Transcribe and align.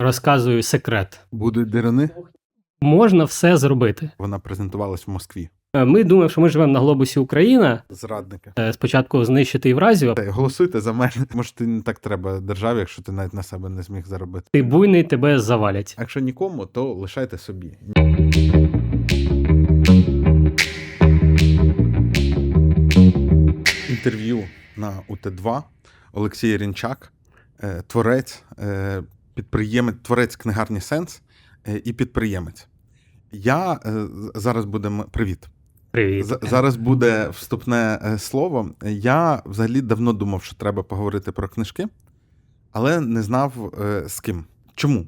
Розказую 0.00 0.62
секрет. 0.62 1.20
Будуть 1.32 1.70
дирини. 1.70 2.10
Можна 2.80 3.24
все 3.24 3.56
зробити. 3.56 4.10
Вона 4.18 4.38
презентувалась 4.38 5.06
в 5.06 5.10
Москві. 5.10 5.48
Е, 5.74 5.84
Ми 5.84 6.04
думаємо, 6.04 6.28
що 6.28 6.40
ми 6.40 6.48
живемо 6.48 6.72
на 6.72 6.78
глобусі 6.80 7.18
Україна. 7.20 7.82
Зрадники. 7.90 8.52
Е, 8.58 8.72
Спочатку 8.72 9.24
знищити 9.24 9.68
Євразію, 9.68 10.14
Та 10.14 10.30
Голосуйте 10.30 10.80
за 10.80 10.92
мене. 10.92 11.12
Може, 11.34 11.54
ти 11.54 11.66
не 11.66 11.82
так 11.82 11.98
треба 11.98 12.40
державі, 12.40 12.78
якщо 12.78 13.02
ти 13.02 13.12
навіть 13.12 13.34
на 13.34 13.42
себе 13.42 13.68
не 13.68 13.82
зміг 13.82 14.06
заробити. 14.06 14.46
ти 14.52 14.62
буйний, 14.62 15.04
тебе 15.04 15.38
завалять. 15.38 15.94
А 15.98 16.02
Якщо 16.02 16.20
нікому, 16.20 16.66
то 16.66 16.94
лишайте 16.94 17.38
собі. 17.38 17.78
Інтерв'ю 23.90 24.44
на 24.76 24.92
УТ2 25.08 25.62
Олексій 26.12 26.56
Рінчак, 26.56 27.12
е, 27.62 27.82
творець, 27.86 28.42
е, 28.58 29.02
підприємець, 29.38 29.96
творець 30.02 30.36
книгарні 30.36 30.80
Сенс 30.80 31.22
е, 31.68 31.82
і 31.84 31.92
підприємець. 31.92 32.66
Я 33.32 33.72
е, 33.72 34.06
зараз 34.34 34.64
будемо 34.64 35.04
привіт. 35.04 35.48
Привіт. 35.90 36.26
Зараз 36.42 36.76
буде 36.76 37.28
вступне 37.28 38.00
е, 38.04 38.18
слово. 38.18 38.70
Я 38.82 39.42
взагалі 39.46 39.80
давно 39.80 40.12
думав, 40.12 40.42
що 40.42 40.54
треба 40.56 40.82
поговорити 40.82 41.32
про 41.32 41.48
книжки, 41.48 41.86
але 42.72 43.00
не 43.00 43.22
знав 43.22 43.72
з 44.06 44.20
ким. 44.20 44.44
Чому? 44.74 45.06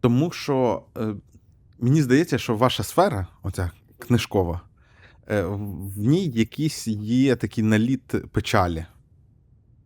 Тому 0.00 0.30
що 0.30 0.82
мені 1.78 2.02
здається, 2.02 2.38
що 2.38 2.56
ваша 2.56 2.82
сфера, 2.82 3.26
оця 3.42 3.70
книжкова, 3.98 4.60
в 5.48 5.98
ній 5.98 6.26
якийсь 6.28 6.88
є 6.88 7.36
такий 7.36 7.64
наліт 7.64 8.14
печалі 8.32 8.86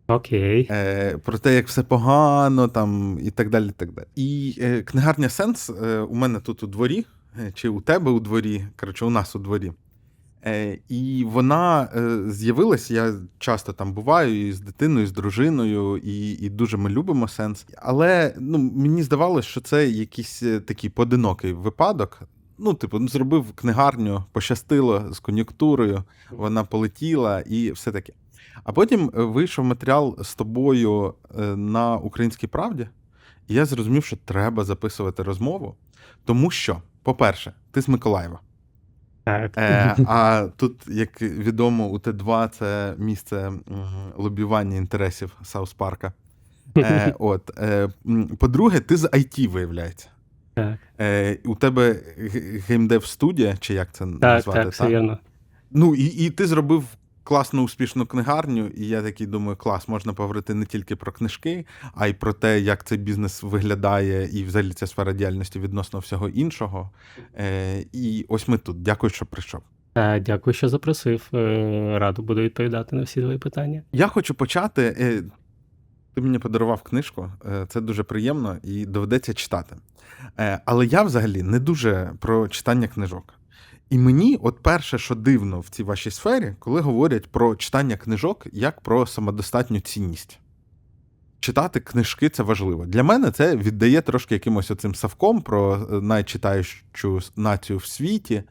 Окей. 0.07 0.67
е, 0.71 1.17
про 1.17 1.37
те, 1.37 1.55
як 1.55 1.67
все 1.67 1.83
погано, 1.83 2.67
там 2.67 3.19
і 3.23 3.31
так 3.31 3.49
далі. 3.49 3.67
І, 3.67 3.71
так 3.71 3.91
далі. 3.91 4.07
і 4.15 4.55
е, 4.61 4.81
книгарня 4.81 5.29
Сенс 5.29 5.69
е, 5.69 5.99
у 5.99 6.15
мене 6.15 6.39
тут 6.39 6.63
у 6.63 6.67
дворі, 6.67 7.05
е, 7.39 7.51
чи 7.53 7.69
у 7.69 7.81
тебе 7.81 8.11
у 8.11 8.19
дворі, 8.19 8.65
коротше, 8.79 9.05
у 9.05 9.09
нас 9.09 9.35
у 9.35 9.39
дворі. 9.39 9.71
Е, 10.45 10.77
і 10.89 11.23
вона 11.27 11.89
е, 11.95 12.31
з'явилась, 12.31 12.91
я 12.91 13.13
часто 13.39 13.73
там 13.73 13.93
буваю 13.93 14.47
і 14.47 14.53
з 14.53 14.59
дитиною, 14.59 15.03
і 15.03 15.07
з 15.07 15.11
дружиною, 15.11 15.97
і, 15.97 16.31
і 16.31 16.49
дуже 16.49 16.77
ми 16.77 16.89
любимо 16.89 17.27
сенс. 17.27 17.65
Але 17.77 18.35
ну, 18.39 18.57
мені 18.57 19.03
здавалося, 19.03 19.47
що 19.47 19.61
це 19.61 19.87
якийсь 19.87 20.43
е, 20.43 20.59
такий 20.59 20.89
поодинокий 20.89 21.53
випадок. 21.53 22.21
Ну, 22.57 22.73
типу, 22.73 22.99
ну, 22.99 23.07
зробив 23.07 23.45
книгарню, 23.55 24.23
пощастило 24.31 25.13
з 25.13 25.19
кон'юнктурою, 25.19 26.03
вона 26.31 26.63
полетіла 26.63 27.39
і 27.39 27.71
все 27.71 27.91
таке. 27.91 28.13
А 28.63 28.71
потім 28.71 29.11
е, 29.17 29.23
вийшов 29.23 29.65
матеріал 29.65 30.23
з 30.23 30.35
тобою 30.35 31.13
е, 31.39 31.41
на 31.55 31.97
Українській 31.97 32.47
правді, 32.47 32.87
і 33.47 33.53
я 33.53 33.65
зрозумів, 33.65 34.05
що 34.05 34.17
треба 34.25 34.63
записувати 34.63 35.23
розмову, 35.23 35.75
тому 36.25 36.51
що, 36.51 36.81
по-перше, 37.03 37.53
ти 37.71 37.81
з 37.81 37.87
Миколаєва. 37.89 38.39
Так. 39.23 39.57
Е, 39.57 39.95
а 40.07 40.47
тут, 40.57 40.87
як 40.87 41.21
відомо, 41.21 41.87
у 41.87 41.97
Т2 41.99 42.49
це 42.49 42.95
місце 42.97 43.37
м, 43.47 43.61
лобіювання 44.17 44.77
інтересів 44.77 45.37
Саус 45.43 45.73
Парка. 45.73 46.13
Е, 46.77 47.15
от, 47.19 47.51
е, 47.57 47.89
по-друге, 48.39 48.79
ти 48.79 48.97
з 48.97 49.03
IT, 49.05 49.47
виявляється. 49.47 50.07
Так. 50.53 50.77
Е, 50.99 51.37
у 51.45 51.55
тебе 51.55 51.95
геймдев 52.67 53.05
студія, 53.05 53.57
чи 53.57 53.73
як 53.73 53.93
це 53.93 54.05
Так, 54.05 54.21
назвати? 54.21 54.59
так, 54.59 54.71
все 54.71 54.87
вірно. 54.87 55.17
Ну 55.71 55.95
і, 55.95 56.05
і 56.05 56.29
ти 56.29 56.47
зробив 56.47 56.83
класну 57.23 57.63
успішну 57.63 58.05
книгарню, 58.05 58.67
і 58.67 58.87
я 58.87 59.01
такий 59.01 59.27
думаю, 59.27 59.57
клас, 59.57 59.87
можна 59.87 60.13
поговорити 60.13 60.53
не 60.53 60.65
тільки 60.65 60.95
про 60.95 61.11
книжки, 61.11 61.65
а 61.95 62.07
й 62.07 62.13
про 62.13 62.33
те, 62.33 62.59
як 62.59 62.83
цей 62.83 62.97
бізнес 62.97 63.43
виглядає, 63.43 64.29
і 64.39 64.43
взагалі 64.43 64.73
ця 64.73 64.87
сфера 64.87 65.13
діяльності 65.13 65.59
відносно 65.59 65.99
всього 65.99 66.29
іншого. 66.29 66.89
Е, 67.37 67.85
і 67.93 68.25
ось 68.29 68.47
ми 68.47 68.57
тут. 68.57 68.81
Дякую, 68.81 69.09
що 69.09 69.25
прийшов. 69.25 69.61
Е, 69.95 70.19
Дякую, 70.19 70.53
що 70.53 70.69
запросив. 70.69 71.29
Е, 71.33 71.99
Радо 71.99 72.21
буду 72.21 72.41
відповідати 72.41 72.95
на 72.95 73.03
всі 73.03 73.21
твої 73.21 73.37
питання. 73.37 73.83
Я 73.91 74.07
хочу 74.07 74.33
почати. 74.33 74.95
е, 74.99 75.23
Ти 76.13 76.21
мені 76.21 76.39
подарував 76.39 76.81
книжку, 76.81 77.31
це 77.67 77.81
дуже 77.81 78.03
приємно 78.03 78.57
і 78.63 78.85
доведеться 78.85 79.33
читати. 79.33 79.75
Але 80.65 80.85
я 80.85 81.03
взагалі 81.03 81.43
не 81.43 81.59
дуже 81.59 82.13
про 82.19 82.47
читання 82.47 82.87
книжок. 82.87 83.33
І 83.93 83.97
мені, 83.97 84.39
от 84.41 84.59
перше, 84.59 84.97
що 84.97 85.15
дивно 85.15 85.59
в 85.59 85.69
цій 85.69 85.83
вашій 85.83 86.11
сфері, 86.11 86.55
коли 86.59 86.81
говорять 86.81 87.27
про 87.27 87.55
читання 87.55 87.97
книжок 87.97 88.47
як 88.51 88.81
про 88.81 89.07
самодостатню 89.07 89.79
цінність. 89.79 90.39
Читати 91.39 91.79
книжки 91.79 92.29
це 92.29 92.43
важливо. 92.43 92.85
Для 92.85 93.03
мене 93.03 93.31
це 93.31 93.55
віддає 93.55 94.01
трошки 94.01 94.35
якимось 94.35 94.71
оцим 94.71 94.95
савком 94.95 95.41
про 95.41 95.75
е, 95.75 96.01
найчитаючу 96.01 97.19
націю 97.35 97.79
в 97.79 97.85
світі. 97.85 98.43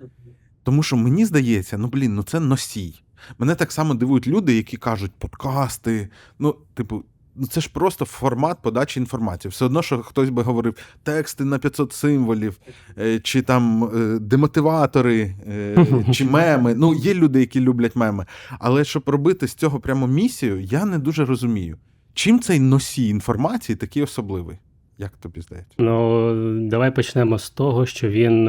Тому 0.63 0.83
що 0.83 0.97
мені 0.97 1.25
здається, 1.25 1.79
ну 1.79 1.89
блін, 1.89 2.15
ну 2.15 2.23
це 2.23 2.41
носій. 2.41 3.03
Мене 3.39 3.55
так 3.55 3.73
само 3.73 3.95
дивують 3.95 4.27
люди, 4.27 4.57
які 4.57 4.77
кажуть 4.77 5.13
подкасти. 5.19 6.09
Ну, 6.39 6.57
типу, 6.75 7.05
ну 7.37 7.47
це 7.47 7.61
ж 7.61 7.71
просто 7.73 8.05
формат 8.05 8.59
подачі 8.63 9.01
інформації. 9.01 9.51
Все 9.51 9.65
одно, 9.65 9.83
що 9.83 9.99
хтось 9.99 10.31
би 10.31 10.43
говорив 10.43 10.75
тексти 11.03 11.45
на 11.45 11.59
500 11.59 11.93
символів, 11.93 12.59
е, 12.99 13.21
чи 13.21 13.43
там 13.43 13.85
е, 13.85 14.19
демотиватори, 14.19 15.35
е, 15.49 15.87
чи 16.13 16.25
меми. 16.25 16.75
Ну, 16.75 16.95
є 16.95 17.15
люди, 17.15 17.41
які 17.41 17.61
люблять 17.61 17.97
меми. 17.97 18.27
Але 18.59 18.85
щоб 18.85 19.03
робити 19.07 19.49
з 19.49 19.55
цього 19.55 19.81
прямо 19.81 20.07
місію, 20.07 20.61
я 20.61 20.85
не 20.85 20.99
дуже 20.99 21.25
розумію. 21.25 21.79
Чим 22.15 22.41
цей 22.41 22.61
носій 22.61 23.09
інформації 23.09 23.77
такий 23.77 24.03
особливий? 24.03 24.59
Як 24.99 25.17
тобі 25.17 25.41
здається? 25.41 25.75
Ну, 25.79 26.69
давай 26.69 26.95
почнемо 26.95 27.39
з 27.39 27.51
того, 27.51 27.87
що 27.87 28.09
він 28.09 28.45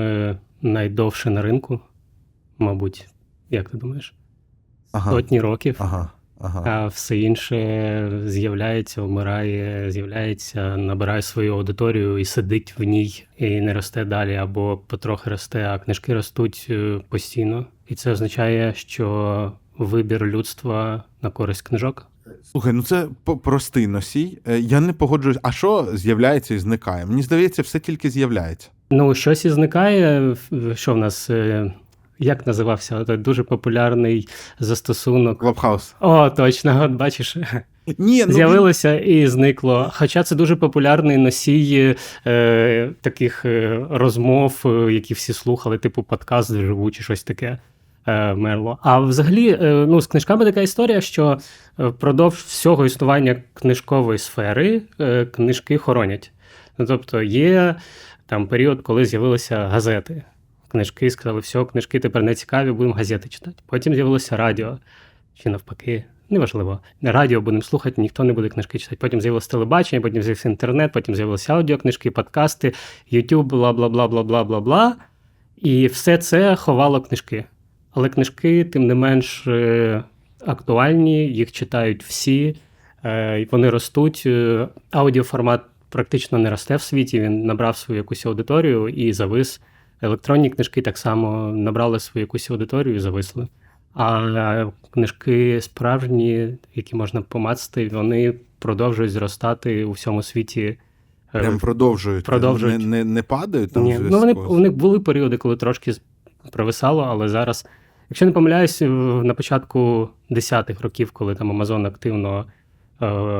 найдовше 0.62 1.30
на 1.30 1.42
ринку, 1.42 1.80
мабуть. 2.58 3.10
Як 3.50 3.70
ти 3.70 3.78
думаєш? 3.78 4.14
Ага. 4.92 5.12
Сотні 5.12 5.42
років. 5.42 5.76
Ага. 5.80 6.12
Ага. 6.44 6.64
А 6.66 6.88
все 6.88 7.18
інше 7.18 8.12
з'являється, 8.26 9.02
вмирає, 9.02 9.92
з'являється, 9.92 10.78
набирає 10.78 11.22
свою 11.22 11.54
аудиторію 11.54 12.18
і 12.18 12.26
сидить 12.26 12.74
в 12.78 12.84
ній, 12.84 13.26
і 13.38 13.62
не 13.62 13.74
росте 13.74 14.06
далі, 14.06 14.36
або 14.36 14.78
потрохи 14.78 15.30
росте, 15.30 15.66
а 15.66 15.80
книжки 15.80 16.14
ростуть 16.14 16.68
е, 16.70 17.00
постійно. 17.10 17.66
І 17.88 17.96
це 17.96 18.12
означає, 18.12 18.74
що 18.76 19.52
вибір 19.78 20.26
людства 20.26 21.04
на 21.22 21.30
користь 21.30 21.62
книжок. 21.62 22.08
Слухай, 22.52 22.74
ну 22.74 22.84
це 22.84 23.08
простий 23.44 23.88
носій. 23.88 24.40
Е, 24.48 24.60
Я 24.60 24.80
не 24.80 24.94
погоджуюсь. 24.94 25.38
А 25.44 25.52
що 25.52 25.88
з'являється 25.94 26.54
і 26.54 26.60
зникає? 26.60 27.06
Мені 27.06 27.22
здається, 27.22 27.62
все 27.62 27.80
тільки 27.80 28.10
з'являється. 28.10 28.70
Ну, 28.92 29.16
щось 29.16 29.46
і 29.46 29.50
зникає. 29.50 30.36
Що 30.76 30.94
в 30.94 30.98
нас? 30.98 31.30
Як 32.20 32.48
називався? 32.48 33.04
Той 33.04 33.18
дуже 33.18 33.44
популярний 33.44 34.28
застосунок. 34.60 35.40
Клабхаус. 35.40 35.96
О, 36.00 36.30
точно, 36.30 36.84
от 36.84 36.92
бачиш. 36.92 37.38
Ні, 37.98 38.26
ну 38.28 38.34
З'явилося 38.34 39.00
і 39.00 39.28
зникло. 39.28 39.92
Хоча 39.94 40.24
це 40.24 40.36
дуже 40.36 40.56
популярний 40.56 41.18
носій 41.18 41.96
е, 42.28 42.90
таких 43.02 43.46
е, 43.46 43.86
розмов, 43.90 44.62
е, 44.66 44.94
які 44.94 45.14
всі 45.14 45.34
слухали, 45.34 45.78
типу 45.78 46.04
подкаст 46.04 46.52
живу 46.54 46.92
чи 46.92 47.04
щось 47.04 47.24
таке. 47.24 47.58
е, 48.08 48.34
Мерло. 48.34 48.78
А 48.82 49.00
взагалі, 49.00 49.58
ну, 49.62 50.02
з 50.02 50.08
книжками 50.08 50.46
така 50.46 50.62
історія, 50.62 51.02
що 51.02 51.38
впродовж 51.78 52.36
всього 52.36 52.86
існування 52.86 53.42
книжкової 53.54 54.20
сфери 54.20 54.82
книжки 55.36 55.78
хоронять. 55.78 56.32
Ну, 56.78 56.86
тобто 56.86 57.22
є 57.22 57.76
там 58.26 58.48
період, 58.48 58.82
коли 58.82 59.06
з'явилися 59.06 59.68
газети. 59.68 60.24
Книжки 60.74 61.10
сказали, 61.10 61.40
все, 61.40 61.66
книжки 61.66 62.00
тепер 62.00 62.24
не 62.24 62.36
цікаві, 62.36 62.72
будемо 62.72 62.94
газети 62.94 63.30
читати. 63.30 63.58
Потім 63.66 63.96
з'явилося 63.96 64.38
радіо, 64.38 64.78
чи 65.36 65.50
навпаки, 65.50 66.04
неважливо. 66.30 66.80
Радіо 67.02 67.42
будемо 67.42 67.62
слухати, 67.62 68.02
ніхто 68.02 68.24
не 68.24 68.34
буде 68.34 68.50
книжки 68.50 68.80
читати. 68.80 68.98
Потім 69.00 69.22
з'явилося 69.22 69.52
телебачення, 69.52 70.02
потім 70.02 70.22
з'явився 70.22 70.50
інтернет, 70.50 70.92
потім 70.92 71.16
з'явилися 71.16 71.54
аудіокнижки, 71.54 72.12
подкасти, 72.12 72.74
YouTube, 73.12 73.44
бла 73.44 73.74
бла 73.74 73.90
бла 73.90 74.08
бла 74.08 74.24
бла 74.24 74.44
бла 74.44 74.60
бла. 74.60 74.96
І 75.58 75.88
все 75.88 76.18
це 76.18 76.56
ховало 76.56 77.02
книжки. 77.02 77.46
Але 77.92 78.10
книжки, 78.10 78.66
тим 78.66 78.88
не 78.88 78.96
менш, 78.96 79.48
е, 79.48 80.04
актуальні, 80.46 81.28
їх 81.28 81.52
читають 81.52 82.04
всі, 82.04 82.56
е, 83.06 83.48
вони 83.52 83.70
ростуть. 83.70 84.24
Е, 84.26 84.68
Аудіоформат 84.92 85.62
практично 85.90 86.38
не 86.38 86.50
росте 86.50 86.76
в 86.76 86.82
світі, 86.82 87.20
він 87.20 87.46
набрав 87.46 87.78
свою 87.78 87.98
якусь 87.98 88.26
аудиторію 88.26 88.90
і 88.90 89.14
завис. 89.14 89.62
Електронні 90.04 90.50
книжки 90.50 90.82
так 90.82 90.98
само 90.98 91.48
набрали 91.48 92.00
свою 92.00 92.24
якусь 92.24 92.52
аудиторію 92.52 92.96
і 92.96 93.00
зависли. 93.00 93.48
А 93.94 94.66
книжки 94.92 95.62
справжні, 95.62 96.58
які 96.76 96.96
можна 96.96 97.22
помацати, 97.22 97.88
вони 97.88 98.34
продовжують 98.60 99.12
зростати 99.12 99.86
у 99.86 99.92
всьому 99.92 100.24
світі. 100.24 100.78
Е, 101.34 101.40
Прям 101.40 101.60
продовжують. 101.60 102.26
Продовжують. 102.26 102.80
Не, 102.80 102.88
не, 102.88 103.04
не 103.04 103.24
падають 103.24 103.74
там. 103.74 103.84
Ні. 103.84 104.00
Ну, 104.02 104.20
вони, 104.20 104.34
у 104.34 104.60
них 104.60 104.74
були 104.74 105.00
періоди, 105.00 105.38
коли 105.38 105.58
трошки 105.58 105.94
провисало, 106.52 107.02
але 107.02 107.30
зараз, 107.30 107.66
якщо 108.10 108.26
не 108.26 108.32
помиляюсь, 108.32 108.82
на 109.24 109.34
початку 109.34 110.10
10-х 110.32 110.82
років, 110.82 111.12
коли 111.12 111.36
там 111.36 111.62
Amazon 111.62 111.88
активно 111.88 112.46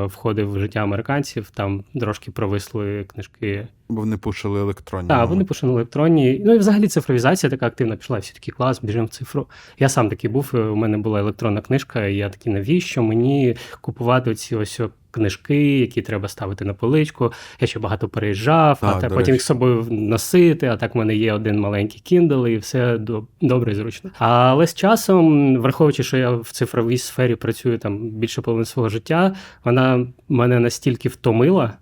входив 0.06 0.52
в 0.52 0.58
життя 0.58 0.80
американців, 0.80 1.50
там 1.50 1.84
трошки 2.00 2.30
провисли 2.30 3.04
книжки. 3.04 3.66
Бо 3.88 4.00
вони 4.00 4.16
пушили 4.16 4.60
електронні. 4.60 5.08
Так, 5.08 5.28
вони 5.28 5.44
пушили 5.44 5.72
електронні. 5.72 6.42
Ну 6.44 6.54
і 6.54 6.58
взагалі 6.58 6.88
цифровізація 6.88 7.50
така 7.50 7.66
активна 7.66 7.96
пішла. 7.96 8.18
Всі 8.18 8.34
такі 8.34 8.50
клас, 8.50 8.80
біжимо 8.82 9.06
в 9.06 9.08
цифру. 9.08 9.46
Я 9.78 9.88
сам 9.88 10.08
такий 10.08 10.30
був. 10.30 10.50
е, 10.54 10.58
У 10.58 10.76
мене 10.76 10.98
була 10.98 11.20
електронна 11.20 11.60
книжка, 11.60 12.06
і 12.06 12.16
я 12.16 12.28
такий, 12.30 12.52
навіщо 12.52 13.02
мені 13.02 13.56
купувати 13.80 14.30
оці 14.30 14.56
ось 14.56 14.80
книжки, 15.14 15.78
які 15.78 16.02
треба 16.02 16.28
ставити 16.28 16.64
на 16.64 16.74
поличку. 16.74 17.32
Я 17.60 17.66
ще 17.66 17.78
багато 17.78 18.08
переїжджав, 18.08 18.80
Так, 18.80 18.94
а 18.96 19.00
та 19.00 19.08
потім 19.08 19.34
їх 19.34 19.42
з 19.42 19.46
собою 19.46 19.86
носити. 19.90 20.66
А 20.66 20.76
так 20.76 20.94
в 20.94 20.98
мене 20.98 21.16
є 21.16 21.32
один 21.32 21.60
маленький 21.60 22.02
Kindle, 22.20 22.48
і 22.48 22.56
все 22.56 22.98
добре 23.40 23.72
і 23.72 23.74
зручно. 23.74 24.10
Але 24.18 24.66
з 24.66 24.74
часом, 24.74 25.56
враховуючи, 25.56 26.02
що 26.02 26.16
я 26.16 26.30
в 26.30 26.50
цифровій 26.50 26.98
сфері 26.98 27.34
працюю 27.34 27.78
там 27.78 28.10
більше 28.10 28.42
половини 28.42 28.64
свого 28.64 28.88
життя, 28.88 29.34
вона 29.64 30.06
мене 30.28 30.60
настільки 30.60 31.08
втомила, 31.08 31.72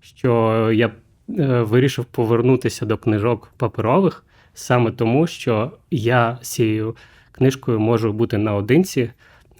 що 0.00 0.70
я 0.74 0.86
е, 0.86 0.92
вирішив 1.62 2.04
повернутися 2.04 2.86
до 2.86 2.96
книжок 2.96 3.52
паперових 3.56 4.24
саме 4.54 4.90
тому, 4.90 5.26
що 5.26 5.72
я 5.90 6.38
цією 6.42 6.96
книжкою 7.32 7.80
можу 7.80 8.12
бути 8.12 8.38
наодинці, 8.38 9.10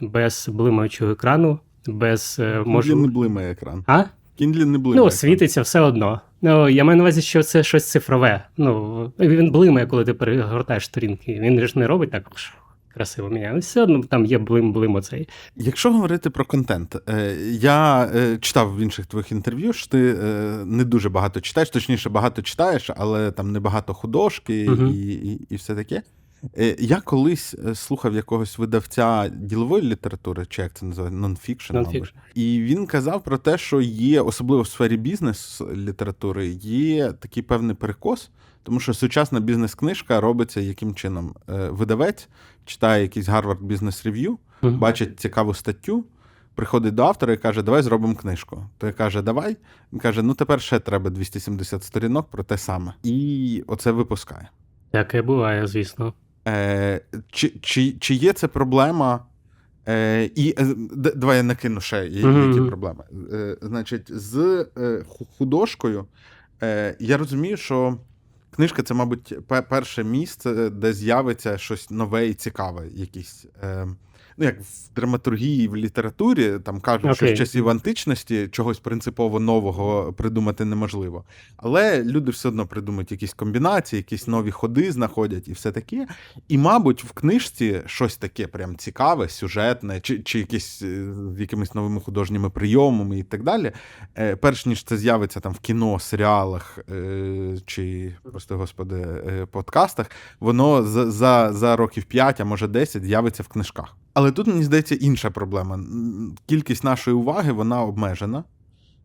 без 0.01 0.49
блимаючого 0.53 1.13
екрану, 1.13 1.59
без 1.87 2.37
е, 2.41 2.65
Кіндлі 2.65 2.95
не 2.95 3.09
блимає 3.09 3.53
екран. 3.53 3.85
А? 3.87 4.05
Кіндлі 4.39 4.65
не 4.65 4.79
блимає. 4.79 4.97
Ну, 4.97 5.07
екран. 5.07 5.11
світиться 5.11 5.63
все 5.63 5.81
одно. 5.81 6.21
Ну, 6.43 6.69
я 6.69 6.85
маю 6.85 6.97
на 6.97 7.03
увазі, 7.03 7.23
що 7.23 7.43
це 7.43 7.63
щось 7.63 7.91
цифрове. 7.91 8.47
Ну, 8.57 9.13
він 9.19 9.51
блимає, 9.51 9.87
коли 9.87 10.05
ти 10.05 10.15
перегортаєш 10.15 10.85
сторінки. 10.85 11.39
Він 11.41 11.67
ж 11.67 11.79
не 11.79 11.87
робить 11.87 12.11
так 12.11 12.31
красиво 12.95 13.29
міняє. 13.29 13.59
Все 13.59 13.83
одно 13.83 14.03
там 14.03 14.25
є 14.25 14.39
блим-блим 14.39 14.95
оцей. 14.95 15.29
Якщо 15.57 15.93
говорити 15.93 16.31
про 16.31 16.45
контент, 16.45 16.97
е, 17.09 17.37
я 17.51 18.11
е, 18.15 18.39
читав 18.41 18.77
в 18.77 18.81
інших 18.81 19.07
твоїх 19.07 19.33
інтерв'ю, 19.33 19.73
що 19.73 19.89
ти 19.91 19.99
не 20.65 20.85
дуже 20.85 21.09
багато 21.09 21.41
читаєш, 21.41 21.71
точніше, 21.71 22.09
багато 22.09 22.43
читаєш, 22.43 22.91
але 22.97 23.31
там 23.31 23.53
не 23.53 23.61
багато 23.61 23.95
художки 23.95 24.67
Мгм. 24.71 24.89
і, 24.89 25.13
і, 25.13 25.47
і 25.51 25.57
все 25.57 25.75
таке. 25.75 26.03
Е, 26.59 26.77
Я 26.79 27.01
колись 27.01 27.55
е, 27.67 27.75
слухав 27.75 28.15
якогось 28.15 28.59
видавця 28.59 29.29
ділової 29.29 29.83
літератури, 29.83 30.47
чи 30.49 30.63
як 30.63 30.75
це 30.75 30.87
називається, 30.87 31.21
нонфікшн, 31.21 31.75
мабуть. 31.77 32.15
І 32.35 32.63
він 32.63 32.87
казав 32.87 33.23
про 33.25 33.39
те, 33.39 33.59
що 33.59 33.81
є, 33.81 34.21
особливо 34.21 34.63
в 34.63 34.69
сфері 34.69 34.97
бізнес 34.97 35.63
літератури, 35.75 36.47
є 36.63 37.13
такий 37.13 37.43
певний 37.43 37.77
перекос, 37.77 38.31
тому 38.63 38.81
що 38.81 38.95
сучасна 38.95 39.41
бізнес-книжка 39.41 40.21
робиться 40.21 40.61
яким 40.61 40.95
чином? 40.95 41.35
Е, 41.49 41.69
Видавець 41.69 42.29
читає 42.65 43.03
якийсь 43.03 43.29
Harvard 43.29 43.61
Business 43.67 44.07
Review, 44.13 44.37
Мгм. 44.63 44.79
бачить 44.79 45.21
цікаву 45.21 45.55
статтю, 45.55 46.05
приходить 46.55 46.95
до 46.95 47.03
автора 47.05 47.33
і 47.33 47.37
каже, 47.37 47.63
давай 47.63 47.83
зробимо 47.83 48.15
книжку. 48.15 48.67
Той 48.79 48.93
каже, 48.93 49.23
давай. 49.23 49.57
Він 49.93 50.01
каже, 50.01 50.23
ну 50.23 50.35
тепер 50.35 50.61
ще 50.61 50.79
треба 50.81 51.11
270 51.11 51.85
сторінок 51.85 52.31
про 52.31 52.43
те 52.45 52.59
саме. 52.59 52.95
І 53.03 53.65
оце 53.67 53.91
випускає. 53.91 54.49
Таке 54.91 55.23
буває, 55.23 55.67
звісно. 55.67 56.15
Е, 56.47 57.01
чи, 57.31 57.49
чи, 57.61 57.93
чи 58.01 58.15
є 58.15 58.33
це 58.33 58.49
проблема? 58.49 59.27
Е, 59.89 60.25
і 60.35 60.55
е, 60.59 60.75
давай 61.17 61.37
я 61.37 61.43
накину 61.43 61.81
ще 61.81 62.11
Мгм. 62.25 62.49
які 62.53 62.69
проблеми. 62.69 63.05
Е, 63.33 63.57
значить, 63.63 64.13
з 64.19 64.67
е, 64.79 65.05
художкою 65.39 66.07
е, 66.63 66.97
я 67.01 67.17
розумію, 67.17 67.57
що 67.57 67.99
книжка 68.51 68.83
це, 68.83 68.95
мабуть, 68.95 69.47
пе- 69.49 69.63
перше 69.63 70.05
місце, 70.05 70.71
де 70.71 70.93
з'явиться 70.93 71.59
щось 71.59 71.91
нове 71.91 72.27
і 72.29 72.35
цікаве, 72.35 72.87
якісь. 72.95 73.47
Е, 73.63 73.87
Ну, 74.37 74.45
як 74.45 74.61
в 74.61 74.95
драматургії, 74.97 75.69
в 75.69 75.77
літературі, 75.77 76.59
там 76.65 76.81
кажуть, 76.81 77.17
що 77.17 77.27
з 77.27 77.39
часів 77.39 77.69
античності 77.69 78.49
чогось 78.49 78.79
принципово 78.79 79.41
нового 79.41 80.13
придумати 80.13 80.65
неможливо. 80.65 81.25
Але 81.57 82.05
люди 82.05 82.31
все 82.31 82.49
одно 82.49 82.67
придумують 82.67 83.13
якісь 83.13 83.35
комбінації, 83.35 83.99
якісь 83.99 84.29
нові 84.29 84.51
ходи 84.51 84.93
знаходять 84.93 85.49
і 85.49 85.53
все 85.53 85.73
таке. 85.73 86.07
І, 86.49 86.59
мабуть, 86.59 87.05
в 87.05 87.13
книжці 87.13 87.83
щось 87.87 88.17
таке 88.17 88.47
прям 88.47 88.77
цікаве, 88.77 89.29
сюжетне, 89.29 90.01
чи, 90.01 90.19
чи 90.19 90.39
якесь 90.39 90.83
е, 90.83 91.13
з 91.37 91.41
якимись 91.41 91.75
новими 91.75 92.01
художніми 92.01 92.51
прийомами 92.51 93.19
і 93.19 93.23
так 93.23 93.43
далі. 93.43 93.73
Е, 94.19 94.37
Перш 94.37 94.67
ніж 94.67 94.85
це 94.85 94.97
з'явиться 94.97 95.41
там 95.41 95.53
в 95.53 95.59
кіно, 95.59 95.99
серіалах 95.99 96.79
е, 96.91 97.57
чи 97.67 98.15
просто, 98.23 98.57
господи, 98.57 98.97
е, 98.97 99.47
подкастах, 99.47 100.11
воно 100.41 100.83
за, 100.83 101.11
за, 101.11 101.53
за 101.53 101.77
років 101.77 102.05
5, 102.05 102.41
а 102.41 102.45
може 102.45 102.69
10 102.69 103.05
з'явиться 103.05 103.43
в 103.43 103.49
книжках. 103.49 103.97
Але 104.15 104.33
тут, 104.33 104.47
мені 104.47 104.65
здається, 104.65 104.95
інша 104.95 105.31
проблема. 105.31 105.81
Кількість 106.47 106.85
нашої 106.85 107.17
уваги 107.17 107.53
вона 107.53 107.83
обмежена, 107.83 108.45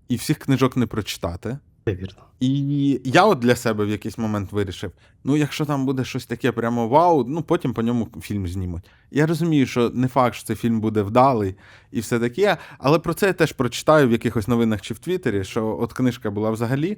і 0.08 0.16
всіх 0.16 0.38
книжок 0.38 0.78
не 0.78 0.86
прочитати. 0.86 1.58
Це 1.86 1.96
вірно. 1.96 2.24
І 2.40 3.02
я 3.04 3.26
от 3.26 3.40
для 3.40 3.56
себе 3.56 3.86
в 3.86 3.90
якийсь 3.90 4.18
момент 4.18 4.52
вирішив: 4.52 4.92
ну, 5.24 5.38
якщо 5.38 5.66
там 5.66 5.86
буде 5.86 6.06
щось 6.06 6.26
таке 6.26 6.52
прямо 6.52 6.88
вау, 6.88 7.26
ну 7.28 7.42
потім 7.42 7.74
по 7.74 7.82
ньому 7.82 8.08
фільм 8.22 8.48
знімуть. 8.48 8.84
Я 9.12 9.26
розумію, 9.28 9.66
що 9.66 9.90
не 9.90 10.08
факт, 10.08 10.36
що 10.36 10.46
цей 10.48 10.56
фільм 10.56 10.82
буде 10.82 11.02
вдалий 11.02 11.56
і 11.92 12.00
все 12.00 12.20
таке, 12.20 12.58
але 12.78 13.00
про 13.00 13.14
це 13.14 13.28
я 13.28 13.34
теж 13.34 13.52
прочитаю 13.52 14.08
в 14.08 14.12
якихось 14.12 14.48
новинах 14.48 14.82
чи 14.82 14.94
в 14.94 15.00
Твіттері, 15.00 15.44
що 15.44 15.78
от 15.82 15.94
книжка 15.94 16.32
була 16.32 16.50
взагалі, 16.52 16.98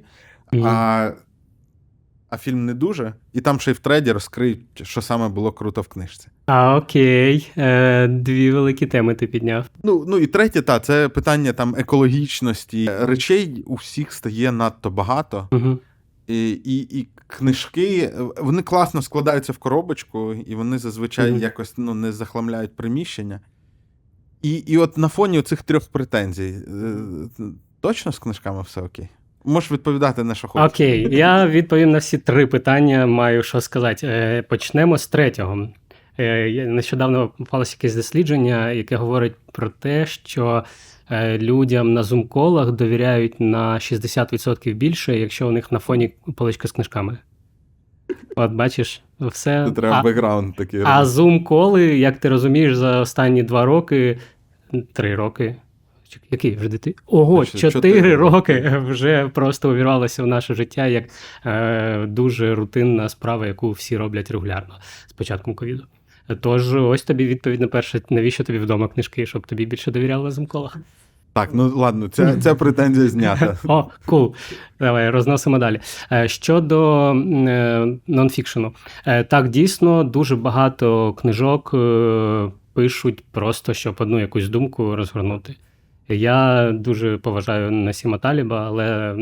Мгм. 0.52 0.64
а, 0.66 1.12
а 2.32 2.38
фільм 2.38 2.64
не 2.64 2.74
дуже, 2.74 3.14
і 3.32 3.40
там 3.40 3.60
ще 3.60 3.70
й 3.70 3.74
в 3.74 3.78
треді 3.78 4.12
розкриють, 4.12 4.60
що 4.82 5.02
саме 5.02 5.28
було 5.28 5.52
круто 5.52 5.80
в 5.80 5.88
книжці. 5.88 6.28
А, 6.46 6.76
окей. 6.76 7.52
Е, 7.56 8.08
дві 8.08 8.50
великі 8.50 8.86
теми 8.86 9.14
ти 9.14 9.26
підняв. 9.26 9.66
Ну, 9.82 10.04
ну 10.08 10.18
і 10.18 10.26
третє, 10.26 10.62
та, 10.62 10.80
це 10.80 11.08
питання 11.08 11.52
там 11.52 11.74
екологічності. 11.78 12.90
Речей 13.00 13.62
у 13.66 13.74
всіх 13.74 14.12
стає 14.12 14.52
надто 14.52 14.90
багато. 14.90 15.48
Угу. 15.52 15.78
І, 16.26 16.50
і, 16.50 16.98
і 16.98 17.08
книжки 17.26 18.12
вони 18.38 18.62
класно 18.62 19.02
складаються 19.02 19.52
в 19.52 19.58
коробочку, 19.58 20.34
і 20.34 20.54
вони 20.54 20.78
зазвичай 20.78 21.30
Мгм. 21.30 21.40
якось 21.40 21.74
ну, 21.76 21.94
не 21.94 22.12
захламляють 22.12 22.76
приміщення. 22.76 23.40
І, 24.42 24.54
і 24.54 24.78
от 24.78 24.98
на 24.98 25.08
фоні 25.08 25.42
цих 25.42 25.62
трьох 25.62 25.88
претензій 25.88 26.54
е, 26.68 26.94
точно 27.80 28.12
з 28.12 28.18
книжками 28.18 28.62
все 28.62 28.80
окей? 28.80 29.08
Можеш 29.44 29.72
відповідати 29.72 30.24
на 30.24 30.34
що 30.34 30.48
хочеш. 30.48 30.72
Окей, 30.72 31.16
я 31.16 31.46
відповім 31.46 31.90
на 31.90 31.98
всі 31.98 32.18
три 32.18 32.46
питання, 32.46 33.06
маю 33.06 33.42
що 33.42 33.60
сказати. 33.60 34.06
Е, 34.06 34.42
Почнемо 34.42 34.98
з 34.98 35.06
третього. 35.06 35.68
Е, 36.18 36.66
Нещодавно 36.66 37.28
попалося 37.38 37.76
якесь 37.78 37.94
дослідження, 37.94 38.70
яке 38.70 38.96
говорить 38.96 39.34
про 39.52 39.68
те, 39.68 40.06
що 40.06 40.64
е, 41.10 41.38
людям 41.38 41.92
на 41.92 42.02
зум-колах 42.02 42.72
довіряють 42.72 43.40
на 43.40 43.74
60% 43.74 44.74
більше, 44.74 45.18
якщо 45.18 45.48
у 45.48 45.50
них 45.50 45.72
на 45.72 45.78
фоні 45.78 46.14
поличка 46.36 46.68
з 46.68 46.72
книжками. 46.72 47.18
От 48.36 48.52
бачиш, 48.52 49.02
все. 49.20 49.64
Тут 49.64 49.74
треба 49.74 49.96
А- 49.96 50.02
бекграунд 50.02 50.56
такий. 50.56 50.82
А 50.84 51.04
зум-коли, 51.04 51.98
як 51.98 52.18
ти 52.18 52.28
розумієш, 52.28 52.76
за 52.76 53.00
останні 53.00 53.42
два 53.42 53.64
роки, 53.64 54.18
три 54.92 55.14
роки. 55.14 55.56
Чек- 56.12 56.22
Який 56.30 56.56
вже 56.56 56.68
дитин? 56.68 56.94
Ого, 57.06 57.44
чотири 57.46 58.16
роки 58.16 58.72
вже 58.88 59.28
просто 59.34 59.70
увірвалося 59.70 60.22
в 60.22 60.26
наше 60.26 60.54
життя 60.54 60.86
як 60.86 61.04
е, 61.46 62.06
дуже 62.06 62.54
рутинна 62.54 63.08
справа, 63.08 63.46
яку 63.46 63.70
всі 63.70 63.96
роблять 63.96 64.30
регулярно 64.30 64.74
з 65.06 65.12
початком 65.12 65.54
ковіду. 65.54 65.84
Тож, 66.40 66.74
ось 66.74 67.02
тобі 67.02 67.26
відповідь 67.26 67.60
на 67.60 67.66
перше, 67.68 68.00
навіщо 68.10 68.44
тобі 68.44 68.58
вдома 68.58 68.88
книжки, 68.88 69.26
щоб 69.26 69.46
тобі 69.46 69.66
більше 69.66 69.90
довіряли 69.90 70.30
зум-колах. 70.30 70.76
Так, 71.32 71.50
ну 71.54 71.68
ладно, 71.76 72.08
ця, 72.08 72.36
ця 72.36 72.54
претензія 72.54 73.08
знята. 73.08 73.58
О, 73.68 73.84
кул. 74.06 74.34
Давай 74.80 75.10
розносимо 75.10 75.58
далі. 75.58 75.80
Е, 76.12 76.28
Щодо 76.28 77.10
е, 77.48 77.86
нонфікшену, 78.06 78.72
Е, 79.06 79.24
так 79.24 79.48
дійсно 79.48 80.04
дуже 80.04 80.36
багато 80.36 81.12
книжок 81.12 81.70
е, 81.74 82.48
пишуть 82.72 83.24
просто, 83.30 83.74
щоб 83.74 83.96
одну 83.98 84.20
якусь 84.20 84.48
думку 84.48 84.96
розгорнути. 84.96 85.54
Я 86.08 86.70
дуже 86.72 87.18
поважаю 87.18 87.70
Насіма 87.70 88.18
Таліба, 88.18 88.66
але 88.66 89.16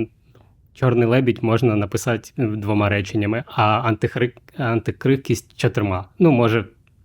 Чорний 0.74 1.08
лебідь 1.08 1.42
можна 1.42 1.76
написати 1.76 2.30
двома 2.36 2.88
реченнями, 2.88 3.44
а 3.46 3.62
антихрик, 3.62 4.36
антикрикість 4.56 5.56
чотирма. 5.56 6.04
Ну, 6.18 6.30
може, 6.30 6.64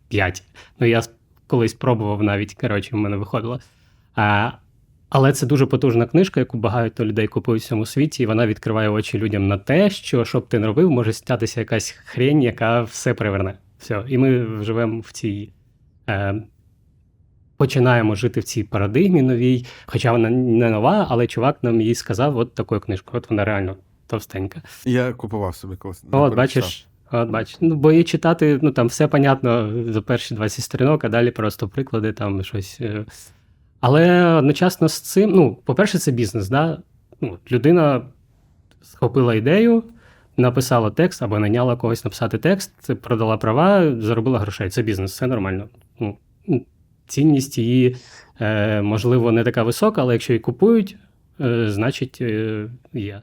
п'ять. 0.10 0.44
Ну, 0.80 0.88
я 0.88 1.02
колись 1.48 1.74
пробував 1.74 2.24
навіть, 2.24 2.54
коротше, 2.54 2.90
в 2.96 3.00
мене 3.00 3.18
виходило. 3.18 3.60
А, 4.16 4.52
але 5.10 5.34
це 5.34 5.46
дуже 5.48 5.66
потужна 5.66 6.06
книжка, 6.06 6.40
яку 6.40 6.58
багато 6.58 7.06
людей 7.06 7.28
купують 7.28 7.64
в 7.64 7.66
всьому 7.66 7.86
світі, 7.86 8.24
і 8.24 8.26
вона 8.26 8.48
відкриває 8.48 8.90
очі 8.90 9.18
людям 9.18 9.48
на 9.48 9.58
те, 9.58 9.90
що 9.90 10.26
що 10.26 10.40
б 10.40 10.48
ти 10.48 10.60
не 10.60 10.68
робив, 10.68 10.92
може 10.92 11.14
статися 11.14 11.60
якась 11.60 11.90
хрень, 11.90 12.44
яка 12.44 12.82
все 12.82 13.14
переверне. 13.14 13.58
Все. 13.80 14.04
І 14.08 14.18
ми 14.18 14.48
живемо 14.64 15.00
в 15.00 15.12
цій. 15.12 15.50
Е, 16.10 16.44
починаємо 17.58 18.16
жити 18.16 18.40
в 18.40 18.44
цій 18.44 18.64
парадигмі 18.64 19.22
новій, 19.22 19.66
хоча 19.86 20.12
вона 20.12 20.30
не 20.30 20.70
нова, 20.70 21.08
але 21.10 21.28
чувак 21.28 21.58
нам 21.62 21.82
її 21.82 21.96
сказав: 21.96 22.38
от 22.38 22.54
такою 22.56 22.82
книжкою. 22.82 23.18
От 23.24 23.30
вона 23.30 23.46
реально 23.46 23.76
товстенька. 24.08 24.62
Я 24.86 25.14
купував 25.14 25.56
собі 25.56 25.76
колись. 25.76 26.04
От, 26.12 26.36
бачиш, 26.36 26.88
от 27.12 27.30
бачиш. 27.30 27.58
Ну, 27.62 27.76
бо 27.76 27.92
її 27.92 28.04
читати, 28.04 28.60
ну 28.62 28.72
там 28.72 28.88
все 28.88 29.08
понятно 29.08 29.72
за 29.94 30.02
перші 30.02 30.36
20 30.36 30.64
сторінок, 30.66 31.04
а 31.04 31.10
далі 31.10 31.32
просто 31.32 31.68
приклади, 31.68 32.12
там 32.14 32.44
щось. 32.44 32.78
е, 32.82 33.06
Але 33.80 34.24
одночасно 34.26 34.90
з 34.90 35.00
цим, 35.02 35.32
ну, 35.32 35.58
по-перше, 35.66 35.98
це 36.00 36.12
бізнес. 36.12 36.50
Да? 36.50 36.80
Ну, 37.22 37.38
людина 37.52 38.02
схопила 38.82 39.36
ідею, 39.36 39.84
написала 40.38 40.90
текст 40.92 41.22
або 41.24 41.40
наняла 41.40 41.76
когось 41.76 42.06
написати 42.06 42.38
текст, 42.38 43.02
продала 43.02 43.38
права, 43.38 43.96
заробила 44.02 44.40
грошей. 44.40 44.70
Це 44.70 44.82
бізнес, 44.82 45.12
все 45.12 45.28
нормально. 45.28 45.68
Ну, 46.00 46.18
цінність 47.08 47.58
її, 47.58 47.96
е, 48.42 48.82
можливо, 48.82 49.32
не 49.32 49.44
така 49.44 49.64
висока, 49.64 50.02
але 50.02 50.14
якщо 50.14 50.34
її 50.34 50.40
купують, 50.40 50.98
е, 51.42 51.70
значить 51.70 52.18
е, 52.22 52.68
є. 52.94 53.22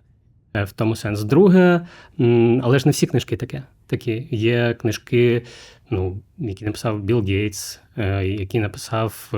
В 0.54 0.72
тому 0.72 0.96
сенс. 0.96 1.22
Друге, 1.22 1.86
але 2.62 2.78
ж 2.78 2.88
не 2.88 2.92
всі 2.92 3.06
книжки 3.06 3.36
таке. 3.36 3.62
такі. 3.86 4.28
Є 4.30 4.74
книжки, 4.74 5.42
ну, 5.90 6.20
які 6.38 6.64
написав 6.64 7.00
Білл 7.02 7.24
Гейтс, 7.26 7.80
які 8.22 8.60
написав 8.60 9.32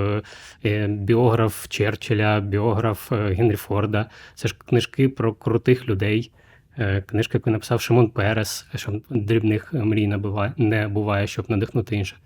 біограф 0.87 1.67
Черчилля, 1.67 2.39
біограф 2.39 3.11
Генрі 3.11 3.55
Форда. 3.55 4.09
Це 4.33 4.47
ж 4.47 4.55
книжки 4.65 5.09
про 5.09 5.33
крутих 5.33 5.87
людей. 5.87 6.31
Книжка, 7.05 7.37
яку 7.37 7.49
написав 7.49 7.81
Шимон 7.81 8.09
Перес, 8.09 8.65
що 8.75 9.01
дрібних 9.09 9.73
мрій 9.73 10.07
не 10.07 10.17
буває, 10.17 10.53
не 10.57 10.87
буває, 10.87 11.27
щоб 11.27 11.49
надихнути 11.49 11.95
інших. 11.95 12.17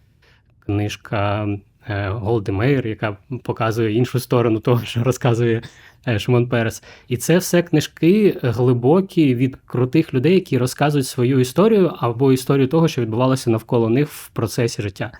Книжка 0.60 1.48
е, 1.90 2.10
Голди 2.10 2.52
Мейер, 2.52 2.88
яка 2.88 3.18
показує 3.44 3.94
іншу 3.94 4.20
сторону 4.20 4.60
того, 4.60 4.82
що 4.84 5.04
розказує 5.04 5.62
е, 6.08 6.20
Шимон 6.20 6.48
Перес. 6.48 6.84
І 7.08 7.18
це 7.18 7.38
все 7.38 7.62
книжки 7.62 8.38
глибокі 8.42 9.36
від 9.36 9.58
крутих 9.66 10.14
людей, 10.14 10.34
які 10.34 10.58
розказують 10.58 11.08
свою 11.08 11.40
історію 11.40 11.92
або 12.00 12.32
історію 12.32 12.68
того, 12.68 12.88
що 12.88 13.02
відбувалося 13.02 13.50
навколо 13.50 13.90
них 13.90 14.10
в 14.10 14.30
процесі 14.30 14.82
життя. 14.82 15.12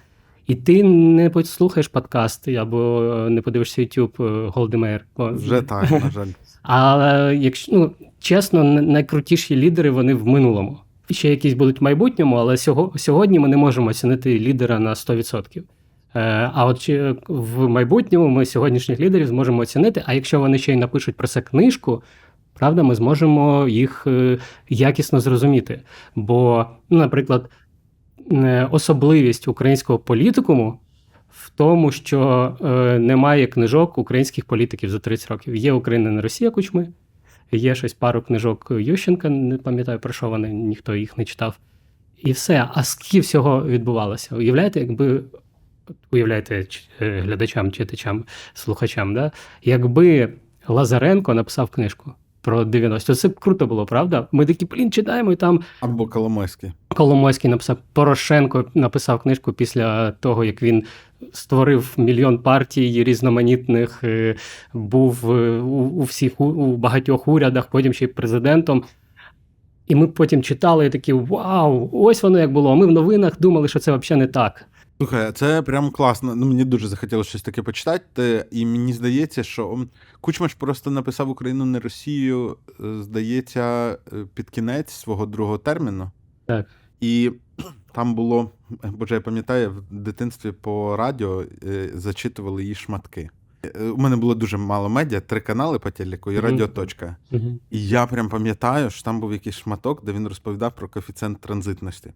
І 0.48 0.56
ти 0.56 0.84
не 0.84 1.30
послухаєш 1.30 1.88
подкаст 1.88 2.48
або 2.48 3.02
не 3.30 3.42
подивишся 3.42 3.82
YouTube 3.82 4.52
бо- 5.18 5.32
Вже 5.32 5.62
так, 5.62 5.92
на 5.92 6.12
жаль. 6.12 6.28
але 6.62 7.36
якщо 7.36 7.72
ну 7.72 7.92
чесно, 8.20 8.64
найкрутіші 8.64 9.56
лідери 9.56 9.90
вони 9.90 10.14
в 10.14 10.28
минулому. 10.28 10.78
Ще 11.12 11.30
якісь 11.30 11.54
будуть 11.54 11.82
в 11.82 11.84
майбутньому, 11.84 12.36
але 12.36 12.58
сьогодні 12.96 13.40
ми 13.40 13.48
не 13.48 13.58
можемо 13.58 13.88
оцінити 13.88 14.40
лідера 14.40 14.80
на 14.80 14.94
100%. 14.94 15.64
Е, 16.16 16.52
А 16.54 16.66
от 16.66 16.80
чи 16.80 17.16
в 17.28 17.68
майбутньому 17.68 18.28
ми 18.28 18.46
сьогоднішніх 18.46 19.00
лідерів 19.00 19.28
зможемо 19.28 19.62
оцінити. 19.62 20.04
А 20.06 20.14
якщо 20.14 20.40
вони 20.40 20.58
ще 20.58 20.74
й 20.74 20.76
напишуть 20.76 21.16
про 21.16 21.28
це 21.28 21.42
книжку, 21.42 22.04
правда, 22.54 22.84
ми 22.84 22.96
зможемо 22.96 23.68
їх 23.68 24.04
е, 24.08 24.38
якісно 24.70 25.20
зрозуміти. 25.20 25.82
Бо, 26.16 26.66
ну, 26.90 26.98
наприклад, 26.98 27.50
е, 28.32 28.68
особливість 28.72 29.48
українського 29.48 30.00
політикуму 30.00 30.80
в 31.30 31.50
тому, 31.50 31.92
що 31.92 32.54
е, 32.62 33.00
немає 33.00 33.48
книжок 33.48 33.98
українських 33.98 34.46
політиків 34.46 34.90
за 34.90 35.00
30 35.00 35.32
років. 35.32 35.56
Є 35.56 35.74
Україна 35.74 36.12
не 36.12 36.22
Росія 36.22 36.52
Кучми, 36.52 36.88
є 37.52 37.76
щось 37.76 37.94
пару 37.94 38.22
книжок 38.22 38.72
Ющенка, 38.72 39.30
не 39.30 39.58
пам'ятаю 39.58 40.00
про 40.00 40.14
що 40.14 40.30
вони, 40.30 40.54
ніхто 40.54 40.96
їх 40.96 41.18
не 41.18 41.26
читав. 41.26 41.60
І 42.18 42.32
все. 42.32 42.70
А 42.74 42.84
скільки 42.84 43.20
всього 43.20 43.66
відбувалося? 43.66 44.36
Уявляєте, 44.36 44.80
якби 44.80 45.22
уявляєте 46.12 46.68
е, 47.02 47.20
глядачам, 47.20 47.72
читачам, 47.72 48.26
слухачам, 48.54 49.14
да? 49.14 49.32
якби 49.64 50.34
Лазаренко 50.68 51.34
написав 51.34 51.70
книжку 51.70 52.14
про 52.42 52.66
90 52.66 53.16
це 53.16 53.28
б 53.28 53.40
круто 53.40 53.68
було, 53.68 53.86
правда? 53.86 54.28
Ми 54.32 54.46
такі, 54.46 54.66
блін, 54.66 54.92
читаємо, 54.92 55.32
і 55.32 55.36
там 55.36 55.60
Або 55.80 56.08
Коломойський. 56.08 56.72
Коломойський 56.88 57.52
написав, 57.52 57.78
Порошенко 57.94 58.66
написав 58.74 59.20
книжку 59.20 59.54
після 59.54 60.12
того, 60.12 60.44
як 60.44 60.64
він 60.64 60.84
створив 61.34 61.94
мільйон 61.98 62.40
партій 62.40 63.04
різноманітних, 63.04 64.04
е, 64.04 64.36
був 64.74 65.32
е, 65.32 65.60
у, 65.60 66.04
всіх 66.04 66.42
у, 66.42 66.46
у 66.46 66.78
багатьох 66.78 67.28
урядах, 67.28 67.68
потім 67.68 67.94
ще 67.94 68.06
й 68.06 68.08
президентом. 68.08 68.84
І 69.88 69.96
ми 69.96 70.08
потім 70.08 70.44
читали 70.44 70.86
і 70.86 70.90
такі: 70.90 71.14
Вау, 71.14 71.90
ось 71.94 72.24
воно 72.24 72.40
як 72.40 72.52
було. 72.52 72.72
А 72.72 72.76
ми 72.76 72.86
в 72.86 72.92
новинах 72.92 73.40
думали, 73.40 73.68
що 73.68 73.80
це 73.80 73.98
взагалі 73.98 74.20
не 74.20 74.28
так. 74.28 74.66
Слухай, 75.02 75.32
це 75.32 75.62
прям 75.62 75.92
класно. 75.92 76.36
Ну 76.36 76.46
мені 76.46 76.66
дуже 76.66 76.88
захотілося 76.88 77.30
щось 77.30 77.42
таке 77.42 77.62
почитати. 77.64 78.46
І 78.52 78.66
мені 78.66 78.94
здається, 78.94 79.44
що 79.44 79.74
м, 79.74 79.90
Кучма 80.22 80.48
ж 80.48 80.56
просто 80.60 80.92
написав 80.92 81.30
Україну 81.30 81.66
не 81.66 81.80
Росію, 81.80 82.58
е, 82.70 83.04
здається, 83.04 83.98
е, 84.14 84.26
під 84.34 84.50
кінець 84.50 84.92
свого 84.92 85.26
другого 85.26 85.58
терміну. 85.58 86.12
Так. 86.46 86.66
І 87.00 87.32
там 87.92 88.16
було, 88.16 88.52
боже, 88.84 89.16
я 89.16 89.22
пам'ятаю, 89.22 89.72
в 89.72 89.96
дитинстві 89.96 90.52
по 90.52 90.98
радіо 90.98 91.44
е, 91.64 91.90
зачитували 91.94 92.62
її 92.62 92.76
шматки. 92.76 93.30
Е, 93.76 93.84
У 93.90 93.98
мене 93.98 94.16
було 94.16 94.36
дуже 94.36 94.58
мало 94.58 94.90
медіа, 94.90 95.20
три 95.22 95.42
канали 95.42 95.80
по 95.80 95.92
телеку 95.92 96.32
і 96.32 96.36
Мгм. 96.36 96.44
радіоточка. 96.46 97.16
І 97.72 97.88
я 97.88 98.06
прям 98.06 98.30
пам'ятаю, 98.30 98.90
що 98.90 99.04
там 99.04 99.20
був 99.20 99.34
якийсь 99.34 99.56
шматок, 99.56 100.06
де 100.06 100.12
він 100.14 100.28
розповідав 100.28 100.76
про 100.76 100.90
коефіцієнт 100.90 101.42
транзитності. 101.42 102.14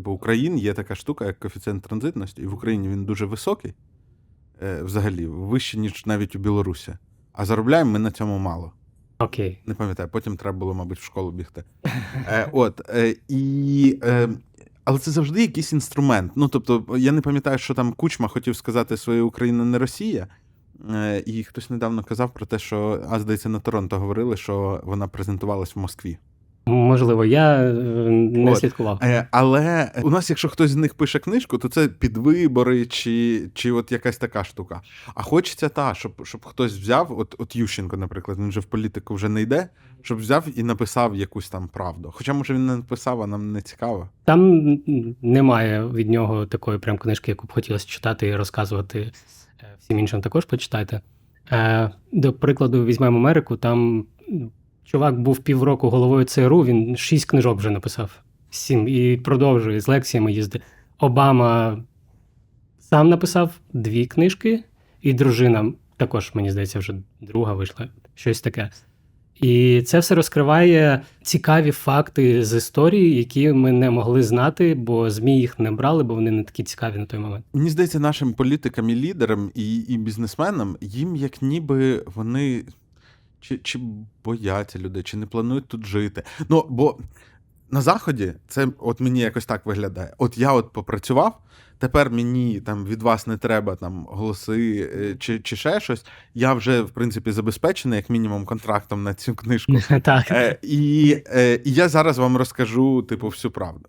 Типу, 0.00 0.10
в 0.10 0.14
Україні 0.14 0.60
є 0.60 0.74
така 0.74 0.94
штука, 0.94 1.26
як 1.26 1.40
коефіцієнт 1.40 1.82
транзитності, 1.82 2.42
і 2.42 2.46
в 2.46 2.54
Україні 2.54 2.88
він 2.88 3.04
дуже 3.04 3.26
високий, 3.26 3.74
е, 4.62 4.82
взагалі, 4.82 5.26
вищий, 5.26 5.80
ніж 5.80 6.06
навіть 6.06 6.36
у 6.36 6.38
Білорусі. 6.38 6.92
А 7.32 7.44
заробляємо 7.44 7.90
ми 7.90 7.98
на 7.98 8.10
цьому 8.10 8.38
мало. 8.38 8.72
Окей. 9.18 9.58
Не 9.66 9.74
пам'ятаю, 9.74 10.08
потім 10.12 10.36
треба 10.36 10.58
було, 10.58 10.74
мабуть, 10.74 10.98
в 10.98 11.04
школу 11.04 11.30
бігти. 11.30 11.64
Е, 12.28 12.48
от, 12.52 12.80
е, 12.88 13.16
і, 13.28 13.98
е, 14.02 14.28
але 14.84 14.98
це 14.98 15.10
завжди 15.10 15.40
якийсь 15.40 15.72
інструмент. 15.72 16.32
Ну, 16.36 16.48
тобто, 16.48 16.84
я 16.98 17.12
не 17.12 17.20
пам'ятаю, 17.20 17.58
що 17.58 17.74
там 17.74 17.92
Кучма 17.92 18.28
хотів 18.28 18.56
сказати 18.56 18.96
своя 18.96 19.22
Україна 19.22 19.64
не 19.64 19.78
Росія. 19.78 20.26
І 21.26 21.44
хтось 21.44 21.70
недавно 21.70 22.04
казав 22.04 22.34
про 22.34 22.46
те, 22.46 22.58
що, 22.58 23.06
а 23.10 23.20
здається, 23.20 23.48
на 23.48 23.60
Торонто 23.60 23.98
говорили, 23.98 24.36
що 24.36 24.80
вона 24.84 25.08
презентувалась 25.08 25.76
в 25.76 25.78
Москві. 25.78 26.18
Можливо, 26.66 27.24
я 27.24 27.62
е, 27.62 27.72
не 28.10 28.50
От. 28.50 28.58
слідкував. 28.58 28.98
Е, 29.02 29.28
але 29.30 29.92
у 30.02 30.10
нас, 30.10 30.30
якщо 30.30 30.48
хтось 30.48 30.70
з 30.70 30.76
них 30.76 30.94
пише 30.94 31.18
книжку, 31.18 31.58
то 31.58 31.68
це 31.68 31.88
під 31.88 32.16
вибори 32.16 32.86
чи, 32.86 33.48
чи 33.54 33.72
от 33.72 33.92
якась 33.92 34.16
така 34.16 34.44
штука. 34.44 34.80
А 35.14 35.22
хочеться 35.22 35.68
та, 35.68 35.94
щоб, 35.94 36.26
щоб 36.26 36.44
хтось 36.44 36.78
взяв, 36.78 37.18
от, 37.18 37.34
от 37.38 37.56
Ющенко, 37.56 37.96
наприклад, 37.96 38.38
він 38.38 38.48
вже 38.48 38.60
в 38.60 38.64
політику 38.64 39.14
вже 39.14 39.28
не 39.28 39.42
йде, 39.42 39.68
щоб 40.02 40.18
взяв 40.18 40.46
і 40.56 40.62
написав 40.62 41.16
якусь 41.16 41.48
там 41.48 41.68
правду. 41.68 42.12
Хоча, 42.14 42.32
може, 42.32 42.54
він 42.54 42.66
не 42.66 42.76
написав, 42.76 43.22
а 43.22 43.26
нам 43.26 43.52
не 43.52 43.62
цікаво. 43.62 44.08
Там 44.24 44.78
немає 45.22 45.86
від 45.86 46.10
нього 46.10 46.46
такої 46.46 46.78
прям 46.78 46.98
книжки, 46.98 47.30
яку 47.30 47.46
б 47.46 47.52
хотілося 47.52 47.86
читати 47.86 48.26
і 48.26 48.36
розказувати 48.36 49.12
е, 49.60 49.66
всім 49.78 49.98
іншим 49.98 50.20
також 50.20 50.44
почитайте. 50.44 51.00
До 52.12 52.32
прикладу, 52.32 52.84
візьмемо 52.84 53.18
Америку, 53.18 53.56
там 53.56 54.06
чувак 54.90 55.20
був 55.20 55.38
півроку 55.38 55.90
головою 55.90 56.24
ЦРУ, 56.24 56.64
він 56.64 56.96
шість 56.96 57.24
книжок 57.24 57.58
вже 57.58 57.70
написав. 57.70 58.22
Сім, 58.50 58.88
і 58.88 59.16
продовжує 59.16 59.80
з 59.80 59.88
лекціями 59.88 60.32
їздить. 60.32 60.62
Обама 60.98 61.82
сам 62.80 63.08
написав 63.08 63.50
дві 63.72 64.06
книжки, 64.06 64.64
і 65.02 65.12
дружина 65.12 65.72
також, 65.96 66.30
мені 66.34 66.50
здається, 66.50 66.78
вже 66.78 66.94
друга 67.20 67.54
вийшла, 67.54 67.88
щось 68.14 68.40
таке. 68.40 68.70
І 69.40 69.82
це 69.82 69.98
все 69.98 70.14
розкриває 70.14 71.02
цікаві 71.22 71.70
факти 71.70 72.44
з 72.44 72.56
історії, 72.56 73.16
які 73.16 73.52
ми 73.52 73.72
не 73.72 73.90
могли 73.90 74.22
знати, 74.22 74.74
бо 74.74 75.10
ЗМІ 75.10 75.40
їх 75.40 75.58
не 75.58 75.70
брали, 75.70 76.02
бо 76.02 76.14
вони 76.14 76.30
не 76.30 76.44
такі 76.44 76.62
цікаві 76.62 76.98
на 76.98 77.06
той 77.06 77.20
момент. 77.20 77.44
Мені 77.52 77.70
здається, 77.70 78.00
нашим 78.00 78.32
політикам 78.32 78.90
і 78.90 78.94
лідерам 78.94 79.50
і, 79.54 79.76
і 79.76 79.98
бізнесменам, 79.98 80.76
їм 80.80 81.16
як 81.16 81.42
ніби 81.42 82.04
вони 82.14 82.64
чи, 83.40 83.58
чи 83.58 83.80
бояться 84.24 84.78
людей, 84.78 85.02
чи 85.02 85.16
не 85.16 85.26
планують 85.26 85.68
тут 85.68 85.86
жити. 85.86 86.22
Ну, 86.48 86.66
бо 86.68 86.98
на 87.70 87.80
Заході 87.80 88.32
це 88.48 88.68
от 88.78 89.00
мені 89.00 89.20
якось 89.20 89.46
так 89.46 89.66
виглядає. 89.66 90.14
От 90.18 90.38
я 90.38 90.52
от 90.52 90.72
попрацював, 90.72 91.40
тепер 91.78 92.10
мені 92.10 92.60
там 92.60 92.86
від 92.86 93.02
вас 93.02 93.26
не 93.26 93.36
треба 93.36 93.76
там 93.76 94.06
голоси 94.10 94.90
е, 94.94 95.16
чи, 95.18 95.40
чи 95.40 95.56
ще 95.56 95.80
щось. 95.80 96.06
Я 96.34 96.54
вже, 96.54 96.82
в 96.82 96.90
принципі, 96.90 97.32
забезпечений, 97.32 97.96
як 97.96 98.10
мінімум, 98.10 98.44
контрактом 98.44 99.02
на 99.02 99.14
цю 99.14 99.34
книжку. 99.34 99.72
Так. 100.02 100.30
Е, 100.30 100.58
і, 100.62 101.16
е, 101.26 101.60
і 101.64 101.72
я 101.72 101.88
зараз 101.88 102.18
вам 102.18 102.36
розкажу, 102.36 103.02
типу, 103.02 103.28
всю 103.28 103.52
правду. 103.52 103.88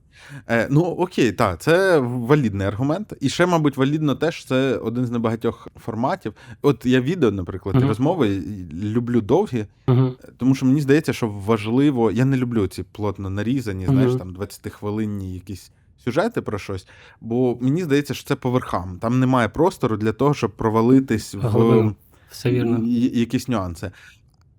Е, 0.50 0.68
ну, 0.72 0.82
окей, 0.82 1.32
так, 1.32 1.62
це 1.62 2.00
валідний 2.00 2.68
аргумент. 2.68 3.14
І 3.22 3.30
ще, 3.30 3.46
мабуть, 3.46 3.78
валідно 3.78 4.16
теж 4.16 4.46
це 4.46 4.76
один 4.78 5.06
з 5.06 5.12
небагатьох 5.12 5.68
форматів. 5.86 6.34
От 6.62 6.86
я 6.86 7.02
відео, 7.02 7.32
наприклад, 7.32 7.76
Мгм. 7.76 7.88
розмови 7.88 8.42
люблю 8.84 9.22
довгі, 9.22 9.66
Угу. 9.88 10.12
тому 10.38 10.56
що 10.56 10.66
мені 10.66 10.82
здається, 10.82 11.14
що 11.14 11.28
важливо. 11.28 12.12
Я 12.12 12.26
не 12.26 12.38
люблю 12.38 12.68
ці 12.68 12.84
плотно 12.84 13.30
нарізані, 13.30 13.84
Мгм. 13.86 13.94
знаєш, 13.94 14.16
там 14.16 14.34
20-хвилинні 14.34 15.34
якісь. 15.34 15.72
Сюжети 16.04 16.42
про 16.42 16.58
щось, 16.60 16.88
бо 17.22 17.58
мені 17.62 17.84
здається, 17.84 18.14
що 18.14 18.28
це 18.28 18.36
по 18.36 18.52
верхам. 18.52 18.98
Там 19.02 19.20
немає 19.20 19.50
простору 19.50 19.98
для 19.98 20.12
того, 20.14 20.34
щоб 20.34 20.52
провалитись 20.52 21.36
в 21.36 21.40
Глибину. 21.40 21.96
Все 22.32 22.52
вірно. 22.52 22.88
якісь 23.14 23.48
нюанси. 23.48 23.92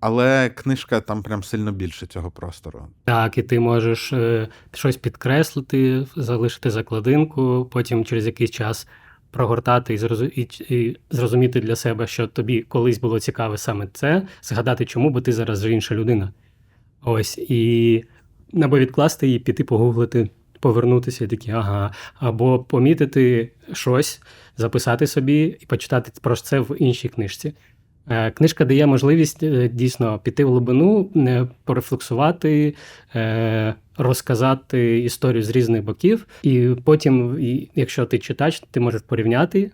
Але 0.05 0.49
книжка 0.49 1.01
там 1.01 1.23
прям 1.23 1.43
сильно 1.43 1.71
більше 1.71 2.05
цього 2.05 2.31
простору. 2.31 2.87
Так, 3.03 3.37
і 3.37 3.43
ти 3.43 3.59
можеш 3.59 4.13
е, 4.13 4.47
щось 4.73 4.97
підкреслити, 4.97 6.07
залишити 6.15 6.69
закладинку, 6.69 7.69
потім 7.71 8.05
через 8.05 8.25
якийсь 8.25 8.51
час 8.51 8.87
прогортати 9.31 9.93
і, 9.93 9.97
зрозу... 9.97 10.25
і, 10.25 10.41
і 10.69 10.97
зрозуміти 11.09 11.59
для 11.59 11.75
себе, 11.75 12.07
що 12.07 12.27
тобі 12.27 12.61
колись 12.61 12.99
було 12.99 13.19
цікаве 13.19 13.57
саме 13.57 13.87
це, 13.93 14.27
згадати, 14.41 14.85
чому, 14.85 15.09
бо 15.09 15.21
ти 15.21 15.31
зараз 15.31 15.59
вже 15.59 15.71
інша 15.71 15.95
людина. 15.95 16.33
Ось 17.03 17.37
і 17.37 18.03
або 18.63 18.79
відкласти 18.79 19.27
її, 19.27 19.39
піти 19.39 19.63
погуглити, 19.63 20.29
повернутися 20.59 21.25
і 21.25 21.27
такі, 21.27 21.51
ага, 21.51 21.93
або 22.15 22.59
помітити 22.59 23.51
щось, 23.73 24.21
записати 24.57 25.07
собі 25.07 25.57
і 25.59 25.65
почитати 25.65 26.11
про 26.21 26.35
це 26.35 26.59
в 26.59 26.75
іншій 26.79 27.09
книжці. 27.09 27.53
Е, 28.09 28.31
Книжка 28.31 28.65
дає 28.65 28.85
можливість 28.85 29.43
е, 29.43 29.67
дійсно 29.67 30.19
піти 30.19 30.45
в 30.45 30.49
глибину, 30.49 31.09
е, 31.15 31.47
порефлексувати, 31.63 32.75
розказати 33.97 34.99
історію 34.99 35.43
з 35.43 35.49
різних 35.49 35.83
боків, 35.83 36.27
і 36.43 36.69
потім, 36.83 37.37
якщо 37.75 38.05
ти 38.05 38.19
читач, 38.19 38.63
ти 38.71 38.79
можеш 38.79 39.01
порівняти 39.01 39.71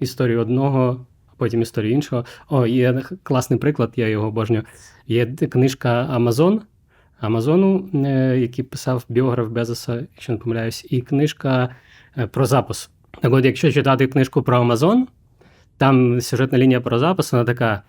історію 0.00 0.40
одного, 0.40 1.06
а 1.26 1.30
потім 1.36 1.62
історію 1.62 1.92
іншого. 1.92 2.24
О, 2.48 2.66
є 2.66 3.02
класний 3.22 3.58
приклад, 3.58 3.92
я 3.96 4.08
його 4.08 4.28
обожнюю. 4.28 4.62
Є 5.06 5.26
книжка 5.26 5.90
Амазон. 6.10 6.60
Амазону, 7.20 7.88
який 8.36 8.64
писав 8.64 9.04
біограф 9.08 9.48
Безоса, 9.48 10.06
якщо 10.14 10.32
не 10.32 10.38
помиляюсь, 10.38 10.86
і 10.90 11.00
книжка 11.00 11.74
про 12.30 12.46
запис. 12.46 12.90
Так 13.20 13.32
от, 13.32 13.44
якщо 13.44 13.72
читати 13.72 14.06
книжку 14.06 14.42
про 14.42 14.56
Амазон, 14.56 15.06
там 15.80 16.20
сюжетна 16.20 16.58
лінія 16.58 16.80
про 16.80 16.98
запис, 16.98 17.32
вона 17.32 17.44
така: 17.44 17.82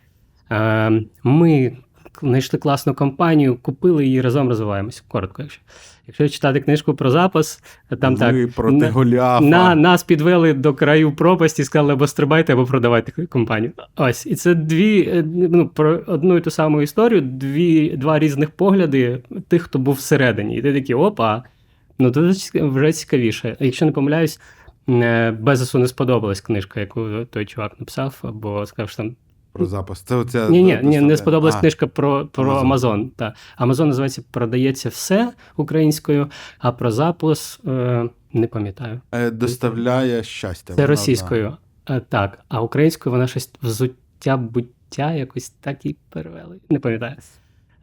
е, 0.51 1.01
ми 1.23 1.77
знайшли 2.21 2.59
класну 2.59 2.93
компанію, 2.93 3.57
купили 3.61 4.05
її 4.05 4.21
разом 4.21 4.49
розвиваємося. 4.49 5.03
Коротко, 5.07 5.41
якщо. 5.41 5.61
Якщо 6.07 6.29
читати 6.29 6.59
книжку 6.59 6.93
про 6.93 7.09
запис, 7.11 7.63
там 8.01 8.15
так. 8.15 8.35
Проти 8.55 8.75
на- 8.77 8.91
На, 9.41 9.75
нас 9.75 10.03
підвели 10.03 10.53
до 10.53 10.73
краю 10.73 11.11
пропасті, 11.15 11.63
сказали, 11.63 11.93
або 11.93 12.07
стрибайте, 12.07 12.53
або 12.53 12.65
продавайте 12.65 13.25
компанію. 13.25 13.71
Ось, 13.95 14.25
і 14.25 14.35
це 14.35 14.55
дві, 14.55 15.01
е, 15.01 15.23
ну, 15.25 15.67
про 15.67 15.99
одну 16.07 16.37
і 16.37 16.41
ту 16.41 16.51
саму 16.51 16.81
історію, 16.81 17.21
дві, 17.21 17.89
два 17.97 18.19
різних 18.19 18.49
погляди 18.51 19.19
тих, 19.47 19.61
хто 19.61 19.79
був 19.79 19.95
всередині. 19.95 20.57
І 20.57 20.61
ти 20.61 20.73
такий, 20.73 20.95
опа, 20.95 21.43
ну 21.99 22.11
тут 22.11 22.35
вже 22.53 22.91
цікавіше. 22.91 23.55
Якщо 23.59 23.85
не 23.85 23.91
помиляюсь, 23.91 24.39
Безосу 24.87 25.79
не 25.79 25.87
сподобалась 25.87 26.41
книжка, 26.41 26.79
яку 26.79 27.25
той 27.29 27.45
чувак 27.45 27.79
написав, 27.79 28.19
або 28.21 28.65
сказав, 28.65 28.89
що 28.89 28.97
там. 28.97 29.15
Про 29.53 29.65
запис. 29.65 30.01
Це 30.01 30.15
оця 30.15 30.49
Ні, 30.49 30.63
ні, 30.63 30.79
ні, 30.83 31.01
не 31.01 31.17
сподобалась 31.17 31.55
А, 31.55 31.59
книжка 31.59 31.87
про, 31.87 32.25
про. 32.25 32.51
Амазон. 32.55 33.09
Та. 33.09 33.33
Амазон 33.55 33.87
називається 33.87 34.23
Продається 34.31 34.89
все 34.89 35.31
українською, 35.55 36.29
а 36.59 36.71
про 36.71 36.91
запис 36.91 37.59
е, 37.67 38.09
не 38.33 38.47
пам'ятаю. 38.47 39.01
е, 39.11 39.31
Доставляє 39.31 40.23
щастя. 40.23 40.73
Це 40.73 40.85
російською. 40.87 41.57
Е, 41.89 42.01
Так, 42.09 42.39
а 42.49 42.61
українською 42.61 43.11
вона 43.13 43.27
щось 43.27 43.51
взуття 43.61 44.37
буття, 44.37 45.13
якось 45.13 45.49
так 45.49 45.85
і 45.85 45.95
перевели. 46.09 46.59
Не 46.69 46.79
пам'ятаю. 46.79 47.15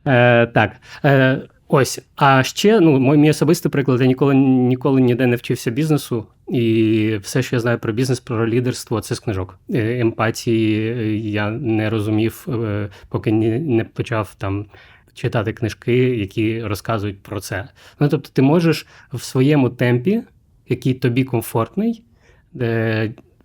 Е, 0.07 0.47
так. 0.47 0.73
Е, 1.05 1.49
ось. 1.68 2.00
А 2.16 2.42
ще, 2.42 2.80
ну, 2.80 3.16
мій, 3.16 3.30
особистий 3.30 3.70
приклад, 3.70 4.00
я 4.00 4.06
ніколи 4.06 4.34
ніколи 4.34 5.00
ніде 5.00 5.26
не 5.26 5.37
вчився 5.37 5.70
бізнесу, 5.70 6.26
і 6.48 7.18
все, 7.22 7.42
що 7.42 7.56
я 7.56 7.60
знаю 7.60 7.78
про 7.78 7.92
бізнес, 7.92 8.20
про 8.20 8.48
лідерство, 8.48 9.00
це 9.00 9.14
з 9.14 9.20
книжок. 9.20 9.58
Е, 9.70 10.00
Емпатії 10.00 10.90
е, 10.90 11.16
я 11.16 11.50
не 11.50 11.90
розумів, 11.90 12.46
е, 12.48 12.88
поки 13.08 13.32
не, 13.32 13.84
почав 13.84 14.34
там. 14.38 14.66
Читати 15.14 15.52
книжки, 15.52 15.96
які 15.96 16.62
розказують 16.62 17.22
про 17.22 17.40
це. 17.40 17.68
Ну, 18.00 18.08
тобто, 18.08 18.30
ти 18.32 18.42
можеш 18.42 18.87
в 19.12 19.22
своєму 19.22 19.70
темпі, 19.70 20.22
який 20.68 20.94
тобі 20.94 21.25
комфортний, 21.25 22.02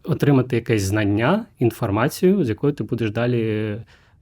отримати 0.04 0.56
якесь 0.56 0.84
знання, 0.84 1.46
інформацію, 1.60 2.44
з 2.44 2.50
якою 2.50 2.74
ти 2.74 2.84
будеш 2.84 3.12
далі 3.12 3.76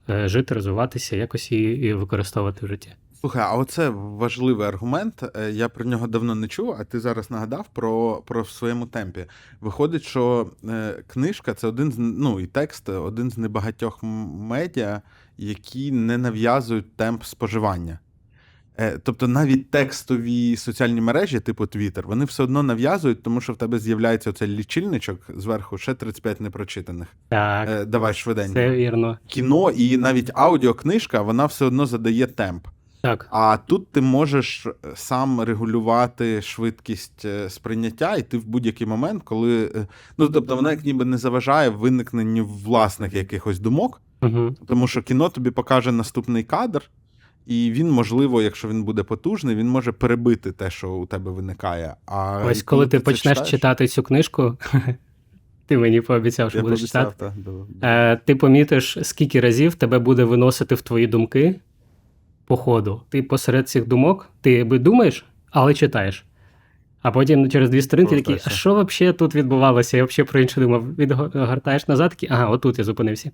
жити, 0.08 0.54
розвиватися, 0.54 1.16
якось 1.16 1.52
і 1.52 1.94
використовувати 1.94 2.66
в 2.66 2.68
житті. 2.68 2.90
Слухай, 3.22 3.42
а 3.42 3.56
оце 3.56 3.88
важливий 3.94 4.66
аргумент. 4.68 5.24
Е, 5.36 5.50
Я 5.50 5.68
про 5.68 5.84
нього 5.84 6.06
давно 6.06 6.34
не 6.34 6.48
чув, 6.48 6.76
а 6.80 6.84
ти 6.84 7.00
зараз 7.00 7.30
нагадав 7.30 7.66
про, 7.72 8.22
про 8.26 8.42
в 8.42 8.50
своєму 8.50 8.86
темпі. 8.86 9.26
Виходить, 9.60 10.02
що 10.02 10.50
е, 10.68 11.02
книжка 11.06 11.54
це 11.54 11.66
один 11.66 11.92
з 11.92 11.98
ну 11.98 12.40
і 12.40 12.46
текст 12.46 12.88
один 12.88 13.30
з 13.30 13.38
небагатьох 13.38 13.98
медіа, 14.02 15.02
які 15.38 15.92
не 15.92 16.18
нав'язують 16.18 16.96
темп 16.96 17.24
споживання. 17.24 17.98
Е, 18.76 18.98
Тобто 19.02 19.28
навіть 19.28 19.70
текстові 19.70 20.56
соціальні 20.56 21.00
мережі, 21.00 21.40
типу 21.40 21.64
Twitter, 21.64 22.06
вони 22.06 22.24
все 22.24 22.42
одно 22.42 22.62
нав'язують, 22.62 23.22
тому 23.22 23.40
що 23.40 23.52
в 23.52 23.56
тебе 23.56 23.78
з'являється 23.78 24.30
оцей 24.30 24.48
лічильничок 24.48 25.20
зверху 25.36 25.78
ще 25.78 25.94
35 25.94 26.40
непрочитаних. 26.40 27.08
Так, 27.28 27.86
Давай 27.86 28.14
швиденько. 28.14 28.54
це 28.54 28.70
вірно. 28.70 29.18
Кіно 29.26 29.70
і 29.70 29.96
навіть 29.96 30.30
аудіокнижка, 30.34 31.22
вона 31.22 31.46
все 31.46 31.64
одно 31.64 31.86
задає 31.86 32.26
темп. 32.26 32.66
Так. 33.02 33.28
А 33.30 33.58
тут 33.66 33.92
ти 33.92 34.00
можеш 34.00 34.66
е, 34.66 34.70
сам 34.94 35.40
регулювати 35.40 36.42
швидкість 36.42 37.24
е, 37.24 37.50
сприйняття, 37.50 38.16
і 38.16 38.22
ти 38.22 38.38
в 38.38 38.44
будь-який 38.46 38.86
момент, 38.86 39.22
коли. 39.24 39.64
е, 39.76 39.86
Ну, 40.18 40.28
тобто, 40.28 40.56
вона 40.56 40.70
як 40.70 40.84
ніби 40.84 41.04
не 41.04 41.18
заважає 41.18 41.68
виникненню 41.68 42.46
власних 42.46 43.14
якихось 43.14 43.58
думок, 43.58 44.00
Угу. 44.22 44.54
тому 44.66 44.86
що 44.86 45.02
кіно 45.02 45.28
тобі 45.28 45.50
покаже 45.50 45.92
наступний 45.92 46.42
кадр, 46.42 46.82
і 47.46 47.70
він, 47.72 47.90
можливо, 47.90 48.42
якщо 48.42 48.68
він 48.68 48.84
буде 48.84 49.02
потужний, 49.02 49.56
він 49.56 49.68
може 49.68 49.92
перебити 49.92 50.52
те, 50.52 50.70
що 50.70 50.90
у 50.90 51.06
тебе 51.06 51.30
виникає. 51.30 51.94
А 52.06 52.42
Ось 52.46 52.62
коли 52.62 52.86
ти 52.86 52.98
це 52.98 53.04
почнеш 53.04 53.32
читаєш, 53.38 53.50
читати 53.50 53.88
цю 53.88 54.02
книжку, 54.02 54.56
ти 55.66 55.78
мені 55.78 56.00
пообіцяв, 56.00 56.50
що 56.50 56.58
я 56.58 56.62
будеш 56.62 56.80
читати. 56.80 57.14
да, 57.18 57.32
да. 57.80 58.12
Е, 58.12 58.20
ти 58.24 58.36
помітиш, 58.36 58.98
скільки 59.02 59.40
разів 59.40 59.74
тебе 59.74 59.98
буде 59.98 60.24
виносити 60.24 60.74
в 60.74 60.82
твої 60.82 61.06
думки 61.06 61.60
по 62.52 62.56
ходу. 62.56 63.02
Ти 63.08 63.22
посеред 63.22 63.68
цих 63.68 63.88
думок, 63.88 64.28
ти 64.40 64.64
би 64.64 64.78
думаєш, 64.78 65.24
але 65.50 65.74
читаєш. 65.74 66.24
А 67.02 67.10
потім 67.10 67.50
через 67.50 67.70
дві 67.70 67.82
сторінки 67.82 68.16
такий, 68.16 68.38
а 68.44 68.50
що 68.50 68.84
взагалі 68.84 69.16
тут 69.16 69.34
відбувалося? 69.34 69.96
Я 69.96 70.04
взагалі 70.04 70.30
про 70.30 70.40
інше 70.40 70.60
думав. 70.60 70.96
Відгортаєш 70.96 71.88
назад, 71.88 72.10
такий, 72.10 72.28
ага, 72.32 72.46
отут 72.46 72.78
я 72.78 72.84
зупинився. 72.84 73.30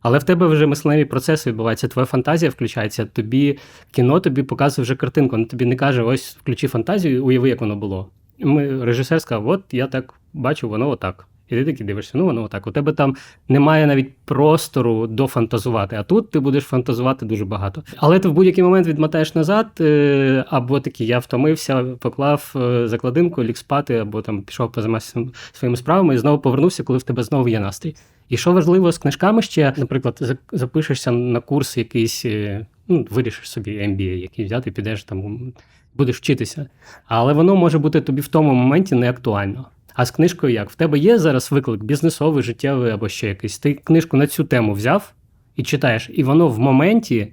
Але 0.00 0.18
в 0.18 0.24
тебе 0.24 0.46
вже 0.46 0.66
мисленневі 0.66 1.04
процеси 1.04 1.50
відбуваються, 1.50 1.88
твоя 1.88 2.06
фантазія 2.06 2.50
включається, 2.50 3.04
тобі 3.04 3.58
кіно 3.90 4.20
тобі 4.20 4.42
показує 4.42 4.82
вже 4.82 4.96
картинку. 4.96 5.36
Воно 5.36 5.44
тобі 5.44 5.64
не 5.64 5.76
каже, 5.76 6.02
ось 6.02 6.36
включи 6.40 6.68
фантазію, 6.68 7.26
уяви, 7.26 7.48
як 7.48 7.60
воно 7.60 7.76
було. 7.76 8.10
Ми, 8.38 8.84
режисер 8.84 9.20
сказав, 9.22 9.48
от 9.48 9.62
я 9.72 9.86
так 9.86 10.14
бачу, 10.32 10.68
воно 10.68 10.88
отак. 10.88 11.28
І 11.48 11.54
ти 11.54 11.64
такий 11.64 11.86
дивишся, 11.86 12.12
ну 12.14 12.24
воно 12.24 12.42
отак. 12.42 12.66
У 12.66 12.70
тебе 12.70 12.92
там 12.92 13.16
немає 13.48 13.86
навіть 13.86 14.12
простору 14.24 15.06
дофантазувати, 15.06 15.96
а 15.96 16.02
тут 16.02 16.30
ти 16.30 16.40
будеш 16.40 16.64
фантазувати 16.64 17.26
дуже 17.26 17.44
багато. 17.44 17.82
Але 17.96 18.18
ти 18.18 18.28
в 18.28 18.32
будь-який 18.32 18.64
момент 18.64 18.86
відмотаєш 18.86 19.34
назад, 19.34 19.66
е, 19.80 20.44
або 20.48 20.80
такий, 20.80 21.06
я 21.06 21.18
втомився, 21.18 21.84
поклав 21.84 22.52
е, 22.56 22.88
закладинку, 22.88 23.44
ліг 23.44 23.56
спати, 23.56 23.96
або 23.96 24.22
там 24.22 24.42
пішов 24.42 24.72
позайматися 24.72 25.26
своїми 25.52 25.76
справами 25.76 26.14
і 26.14 26.18
знову 26.18 26.38
повернувся, 26.38 26.82
коли 26.82 26.98
в 26.98 27.02
тебе 27.02 27.22
знову 27.22 27.48
є 27.48 27.60
настрій. 27.60 27.94
І 28.28 28.36
що 28.36 28.52
важливо 28.52 28.92
з 28.92 28.98
книжками 28.98 29.42
ще, 29.42 29.72
наприклад, 29.76 30.38
запишешся 30.52 31.10
на 31.10 31.40
курс 31.40 31.76
якийсь, 31.76 32.24
е, 32.24 32.66
ну, 32.88 33.06
вирішиш 33.10 33.50
собі 33.50 33.70
MBA, 33.70 34.16
який 34.16 34.44
взяти, 34.44 34.70
підеш 34.70 35.04
там, 35.04 35.52
будеш 35.94 36.16
вчитися. 36.16 36.66
Але 37.06 37.32
воно 37.32 37.56
може 37.56 37.78
бути 37.78 38.00
тобі 38.00 38.20
в 38.20 38.28
тому 38.28 38.54
моменті 38.54 38.94
не 38.94 39.10
актуально. 39.10 39.66
А 39.96 40.06
з 40.06 40.10
книжкою 40.10 40.52
як? 40.52 40.70
В 40.70 40.74
тебе 40.74 40.98
є 40.98 41.18
зараз 41.18 41.52
виклик 41.52 41.82
бізнесовий, 41.84 42.42
життєвий 42.42 42.92
або 42.92 43.08
ще 43.08 43.28
якийсь. 43.28 43.58
Ти 43.58 43.74
книжку 43.74 44.16
на 44.16 44.26
цю 44.26 44.44
тему 44.44 44.72
взяв 44.72 45.12
і 45.56 45.62
читаєш, 45.62 46.10
і 46.14 46.22
воно 46.22 46.48
в 46.48 46.58
моменті 46.58 47.32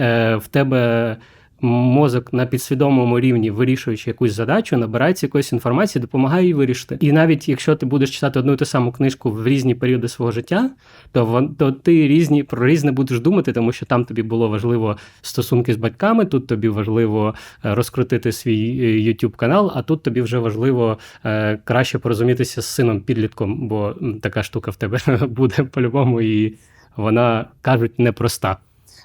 е, 0.00 0.36
в 0.36 0.46
тебе 0.46 1.16
мозок 1.64 2.32
на 2.32 2.46
підсвідомому 2.46 3.20
рівні, 3.20 3.50
вирішуючи 3.50 4.10
якусь 4.10 4.32
задачу, 4.32 4.76
набирається 4.76 5.26
якоїсь 5.26 5.52
інформації, 5.52 6.02
допомагає 6.02 6.42
її 6.42 6.54
вирішити. 6.54 6.98
І 7.00 7.12
навіть 7.12 7.48
якщо 7.48 7.76
ти 7.76 7.86
будеш 7.86 8.10
читати 8.10 8.38
одну 8.38 8.52
і 8.52 8.56
ту 8.56 8.64
саму 8.64 8.92
книжку 8.92 9.30
в 9.30 9.46
різні 9.46 9.74
періоди 9.74 10.08
свого 10.08 10.32
життя, 10.32 10.70
то, 11.12 11.50
то 11.58 11.72
ти 11.72 12.08
різні 12.08 12.42
про 12.42 12.66
різне 12.66 12.92
будеш 12.92 13.20
думати, 13.20 13.52
тому 13.52 13.72
що 13.72 13.86
там 13.86 14.04
тобі 14.04 14.22
було 14.22 14.48
важливо 14.48 14.96
стосунки 15.22 15.72
з 15.72 15.76
батьками, 15.76 16.24
тут 16.24 16.46
тобі 16.46 16.68
важливо 16.68 17.34
е, 17.64 17.74
розкрутити 17.74 18.32
свій 18.32 18.80
е, 18.80 19.10
YouTube 19.10 19.36
канал, 19.36 19.72
а 19.74 19.82
тут 19.82 20.02
тобі 20.02 20.20
вже 20.20 20.38
важливо 20.38 20.98
е, 21.24 21.58
краще 21.64 21.98
порозумітися 21.98 22.62
з 22.62 22.66
сином 22.66 23.00
підлітком, 23.00 23.68
бо 23.68 23.94
така 24.22 24.42
штука 24.42 24.70
в 24.70 24.76
тебе 24.76 24.98
буде 25.28 25.62
по-любому, 25.62 26.20
і 26.20 26.54
вона 26.96 27.46
кажуть 27.62 27.98
непроста. 27.98 28.56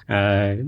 Е, 0.08 0.64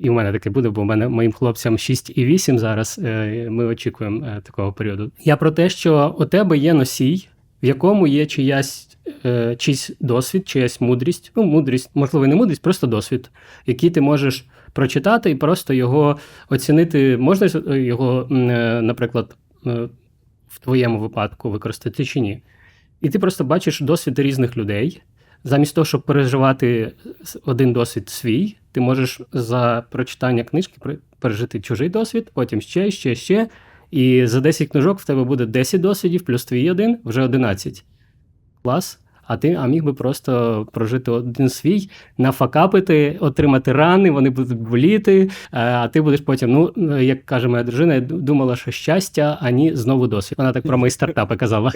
і 0.00 0.10
в 0.10 0.12
мене 0.12 0.32
таке 0.32 0.50
буде, 0.50 0.68
бо 0.68 0.82
в 0.82 0.84
мене 0.84 1.08
моїм 1.08 1.32
хлопцям 1.32 1.78
6 1.78 2.12
і 2.18 2.24
8 2.24 2.58
зараз. 2.58 3.00
е, 3.04 3.46
Ми 3.50 3.64
очікуємо 3.64 4.26
е, 4.26 4.40
такого 4.44 4.72
періоду. 4.72 5.12
Я 5.24 5.36
про 5.36 5.50
те, 5.50 5.68
що 5.68 6.16
у 6.18 6.24
тебе 6.24 6.58
є 6.58 6.74
носій, 6.74 7.28
в 7.62 7.66
якому 7.66 8.06
є 8.06 8.26
чиясь, 8.26 8.98
чийсь 9.58 9.90
досвід, 10.00 10.48
чиясь 10.48 10.80
мудрість. 10.80 11.32
Ну, 11.36 11.42
мудрість, 11.44 11.90
можливо, 11.94 12.26
не 12.26 12.34
мудрість, 12.34 12.62
просто 12.62 12.86
досвід, 12.86 13.30
який 13.66 13.90
ти 13.90 14.00
можеш 14.00 14.46
прочитати 14.72 15.30
і 15.30 15.34
просто 15.34 15.74
його 15.74 16.18
оцінити. 16.50 17.16
Можна 17.16 17.76
його, 17.76 18.26
наприклад, 18.82 19.36
в 20.48 20.58
твоєму 20.60 20.98
випадку 21.00 21.50
використати 21.50 22.04
чи 22.04 22.20
ні. 22.20 22.42
І 23.00 23.08
ти 23.08 23.18
просто 23.18 23.44
бачиш 23.44 23.80
досвід 23.80 24.18
різних 24.18 24.56
людей. 24.56 25.02
Замість 25.44 25.74
того, 25.74 25.84
щоб 25.84 26.02
переживати 26.02 26.92
один 27.44 27.72
досвід 27.72 28.08
свій, 28.08 28.56
ти 28.72 28.80
можеш 28.80 29.20
за 29.32 29.84
прочитання 29.90 30.44
книжки 30.44 30.98
пережити 31.18 31.60
чужий 31.60 31.88
досвід, 31.88 32.30
потім 32.34 32.60
ще, 32.60 32.90
ще, 32.90 33.14
ще. 33.14 33.48
І 33.90 34.26
за 34.26 34.40
10 34.40 34.68
книжок 34.68 34.98
в 34.98 35.04
тебе 35.04 35.24
буде 35.24 35.46
10 35.46 35.80
досвідів, 35.80 36.24
плюс 36.24 36.44
твій 36.44 36.70
один, 36.70 36.98
вже 37.04 37.22
11. 37.22 37.84
Клас. 38.62 39.00
А 39.28 39.36
ти 39.36 39.54
а 39.60 39.66
міг 39.66 39.84
би 39.84 39.92
просто 39.92 40.66
прожити 40.72 41.10
один 41.10 41.48
свій, 41.48 41.90
нафакапити, 42.18 43.16
отримати 43.20 43.72
рани, 43.72 44.10
вони 44.10 44.30
будуть 44.30 44.58
боліти. 44.58 45.30
е, 45.52 45.58
А 45.60 45.88
ти 45.88 46.00
будеш 46.00 46.20
потім, 46.20 46.70
ну, 46.76 46.98
як 47.00 47.24
каже 47.26 47.48
моя 47.48 47.62
дружина, 47.62 47.94
я 47.94 48.00
думала, 48.00 48.56
що 48.56 48.70
щастя, 48.70 49.38
ані 49.40 49.76
знову 49.76 50.06
досвід. 50.06 50.38
Вона 50.38 50.52
так 50.52 50.66
про 50.66 50.78
мої 50.78 50.90
стартапи 50.90 51.36
казала 51.36 51.72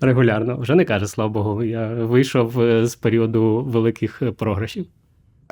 регулярно. 0.00 0.56
Вже 0.58 0.74
не 0.74 0.84
каже, 0.84 1.06
слава 1.06 1.30
Богу. 1.30 1.64
Я 1.64 1.88
вийшов 1.88 2.60
е, 2.60 2.86
з 2.86 2.94
періоду 2.94 3.62
великих 3.68 4.22
е, 4.22 4.30
програшів. 4.32 4.86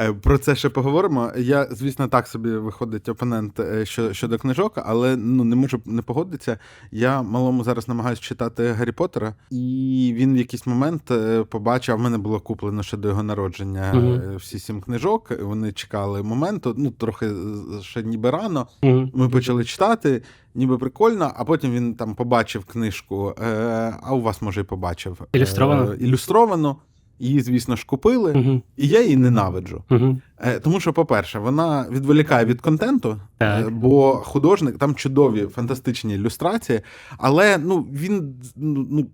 Е, 0.00 0.12
Про 0.12 0.38
це 0.38 0.56
ще 0.56 0.68
поговоримо. 0.68 1.32
Я, 1.38 1.68
звісно, 1.70 2.08
так 2.08 2.26
собі 2.26 2.50
виходить 2.50 3.08
опонент 3.08 3.60
е, 3.60 3.86
що- 3.86 4.12
щодо 4.12 4.38
книжок, 4.38 4.72
але 4.76 5.16
ну 5.16 5.44
не 5.44 5.56
можу 5.56 5.80
не 5.86 6.02
погодитися. 6.02 6.58
Я 6.92 7.22
малому 7.22 7.64
зараз 7.64 7.88
намагаюся 7.88 8.22
читати 8.22 8.72
Гаррі 8.72 8.92
Поттера, 8.92 9.34
і 9.50 10.14
він 10.16 10.34
в 10.34 10.36
якийсь 10.36 10.66
момент 10.66 11.10
е, 11.10 11.44
побачив, 11.44 11.94
а 11.94 11.98
в 11.98 12.00
мене 12.00 12.18
було 12.18 12.40
куплено 12.40 12.82
ще 12.82 12.96
до 12.96 13.08
його 13.08 13.22
народження 13.22 13.92
е, 14.32 14.36
всі 14.36 14.58
сім 14.58 14.80
книжок. 14.80 15.30
Вони 15.42 15.72
чекали 15.72 16.22
моменту, 16.22 16.74
ну 16.78 16.90
трохи 16.90 17.30
ще 17.82 18.02
ніби 18.02 18.30
рано. 18.30 18.66
Мгм. 18.82 19.10
Ми 19.14 19.28
почали 19.28 19.64
читати, 19.64 20.22
ніби 20.54 20.78
прикольно, 20.78 21.32
а 21.36 21.44
потім 21.44 21.72
він 21.72 21.94
там 21.94 22.14
побачив 22.14 22.64
книжку. 22.64 23.34
Е, 23.42 23.94
а 24.02 24.14
у 24.14 24.20
вас, 24.22 24.42
може, 24.42 24.60
і 24.60 24.64
побачив 24.64 25.18
е, 25.22 25.26
Ілюстровану? 26.00 26.76
Її, 27.18 27.40
звісно 27.40 27.76
ж, 27.76 27.86
купили, 27.86 28.34
Мгм. 28.34 28.62
і 28.76 28.88
я 28.88 29.02
її 29.02 29.16
ненавиджу. 29.16 29.82
Е, 30.40 30.60
Тому 30.60 30.80
що, 30.80 30.92
по-перше, 30.92 31.38
вона 31.38 31.86
відволікає 31.90 32.44
від 32.44 32.60
контенту, 32.60 33.16
Так. 33.38 33.66
е, 33.66 33.70
бо 33.70 34.12
художник 34.12 34.78
там 34.78 34.94
чудові, 34.94 35.46
фантастичні 35.46 36.14
ілюстрації, 36.14 36.80
але 37.18 37.58
ну, 37.58 37.86
він. 37.92 38.34
Ну, 38.56 38.86
ну, 38.90 39.06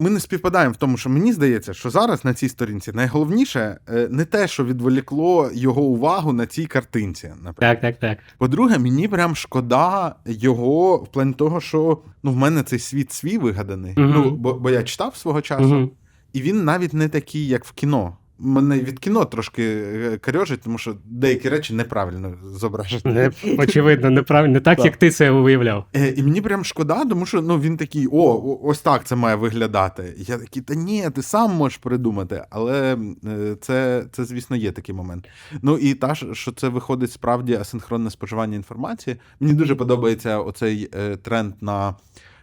ми 0.00 0.10
не 0.10 0.20
співпадаємо 0.20 0.72
в 0.72 0.76
тому, 0.76 0.96
що 0.96 1.10
мені 1.10 1.32
здається, 1.32 1.74
що 1.74 1.90
зараз 1.90 2.24
на 2.24 2.34
цій 2.34 2.48
сторінці 2.48 2.92
найголовніше 2.92 3.78
е, 3.88 4.08
не 4.10 4.24
те, 4.24 4.48
що 4.48 4.64
відволікло 4.64 5.50
його 5.54 5.82
увагу 5.82 6.32
на 6.32 6.46
цій 6.46 6.66
картинці. 6.66 7.26
Наприклад. 7.42 7.80
Так, 7.80 7.80
так, 7.80 7.98
так. 7.98 8.18
По-друге, 8.38 8.78
мені 8.78 9.08
прям 9.08 9.36
шкода 9.36 10.14
його 10.26 10.96
в 10.96 11.08
плані 11.08 11.32
того, 11.32 11.60
що 11.60 11.98
ну, 12.22 12.32
в 12.32 12.36
мене 12.36 12.62
цей 12.62 12.78
світ 12.78 13.12
свій 13.12 13.38
вигаданий. 13.38 13.94
Угу. 13.96 14.06
Ну, 14.06 14.30
бо, 14.30 14.54
бо 14.54 14.70
я 14.70 14.82
читав 14.82 15.16
свого 15.16 15.40
часу. 15.40 15.76
угу. 15.76 15.90
І 16.32 16.42
він 16.42 16.64
навіть 16.64 16.94
не 16.94 17.08
такий, 17.08 17.46
як 17.46 17.64
в 17.64 17.72
кіно. 17.72 18.16
Мене 18.42 18.78
від 18.78 18.98
кіно 18.98 19.24
трошки 19.24 19.62
е, 19.64 20.18
корьожить, 20.24 20.60
тому 20.60 20.78
що 20.78 20.96
деякі 21.04 21.48
речі 21.48 21.74
неправильно 21.74 22.34
зображені. 22.44 23.02
Не, 23.04 23.30
очевидно, 23.58 24.10
неправильно, 24.10 24.54
не 24.54 24.60
так, 24.60 24.76
Так. 24.76 24.84
як 24.86 24.96
ти 24.96 25.10
це 25.10 25.30
уявляв. 25.30 25.84
Е, 25.96 26.14
І 26.16 26.22
мені 26.22 26.40
прям 26.40 26.64
шкода, 26.64 27.04
тому 27.04 27.26
що 27.26 27.42
ну, 27.42 27.60
він 27.60 27.76
такий: 27.76 28.08
о, 28.12 28.58
ось 28.62 28.80
так 28.80 29.04
це 29.04 29.16
має 29.16 29.36
виглядати. 29.36 30.14
Я 30.16 30.38
такий, 30.38 30.62
та 30.62 30.74
ні, 30.74 31.10
ти 31.14 31.22
сам 31.22 31.54
можеш 31.54 31.78
придумати. 31.78 32.44
Але 32.50 32.96
е, 33.24 33.56
це, 33.60 34.04
це, 34.12 34.24
звісно, 34.24 34.56
є 34.56 34.72
такий 34.72 34.94
момент. 34.94 35.28
Ну 35.62 35.78
і 35.78 35.94
та, 35.94 36.14
що 36.14 36.52
це 36.52 36.68
виходить 36.68 37.12
справді 37.12 37.54
асинхронне 37.54 38.10
споживання 38.10 38.56
інформації. 38.56 39.16
Мені 39.40 39.54
дуже 39.54 39.74
подобається 39.74 40.38
оцей 40.38 40.90
е, 40.94 41.16
тренд 41.16 41.54
на 41.60 41.94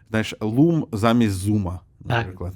знаєш, 0.09 0.33
лум 0.41 0.87
замість 0.91 1.33
зума, 1.33 1.79
наприклад. 2.05 2.53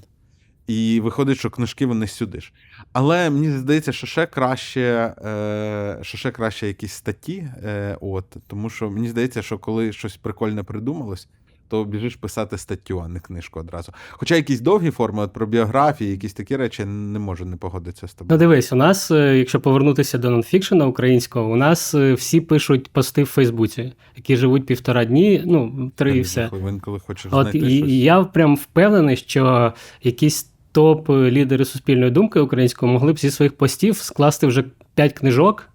І 0.72 1.00
виходить, 1.00 1.38
що 1.38 1.50
книжки 1.50 1.86
вони 1.86 2.08
сюди 2.08 2.40
ж. 2.40 2.52
Але 2.94 3.30
мені 3.30 3.52
здається, 3.52 3.92
що 3.92 4.08
ще 4.08 4.26
краще, 4.26 5.14
е, 5.26 6.00
що 6.02 6.18
ще 6.18 6.32
краще 6.32 6.68
якісь 6.68 6.94
статті. 6.94 7.38
Е, 7.64 7.98
от, 8.02 8.26
тому 8.48 8.70
що 8.70 8.90
мені 8.90 9.10
здається, 9.10 9.42
що 9.42 9.58
коли 9.58 9.94
щось 9.94 10.18
прикольне 10.18 10.64
придумалось, 10.64 11.28
то 11.68 11.86
біжиш 11.86 12.16
писати 12.16 12.58
статтю, 12.58 13.02
а 13.06 13.08
не 13.08 13.20
книжку 13.20 13.60
одразу. 13.60 13.92
Хоча 14.12 14.36
якісь 14.36 14.60
довгі 14.62 14.92
форми, 14.92 15.24
от 15.24 15.34
про 15.34 15.46
біографії, 15.48 16.12
якісь 16.12 16.34
такі 16.34 16.56
речі, 16.56 16.86
не 16.86 17.20
можу 17.20 17.46
не 17.46 17.58
погодитися 17.58 18.08
з 18.08 18.12
Ну, 18.12 18.18
тобою. 18.20 18.40
дивись, 18.40 18.74
у 18.74 18.76
нас, 18.76 19.12
е, 19.12 19.38
якщо 19.38 19.60
повернутися 19.62 20.18
до 20.18 20.30
нонфікшена 20.30 20.86
українського, 20.88 21.52
у 21.52 21.56
нас 21.56 21.94
всі 21.96 22.42
пишуть 22.42 22.92
пости 22.92 23.24
в 23.24 23.26
Фейсбуці, 23.28 23.94
які 24.16 24.36
живуть 24.36 24.66
півтора 24.66 25.06
дні, 25.06 25.44
ну, 25.46 25.92
три 25.96 26.18
і 26.18 26.22
все. 26.22 26.50
Він 26.68 26.80
коли 26.80 27.00
хочеш 27.00 27.26
От 27.26 27.32
знайти 27.42 27.58
і 27.58 27.78
щось. 27.78 27.90
і 27.90 28.00
я 28.00 28.24
прям 28.24 28.56
впевнений, 28.56 29.18
що 29.18 29.74
якісь 30.04 30.48
топ-лідери 30.72 31.66
суспільної 31.66 32.12
думки 32.12 32.40
української 32.40 32.92
могли 32.92 33.14
б 33.14 33.20
зі 33.20 33.32
своїх 33.32 33.58
постів 33.58 33.98
скласти 33.98 34.48
вже 34.48 34.64
п'ять 34.96 35.14
книжок. 35.14 35.68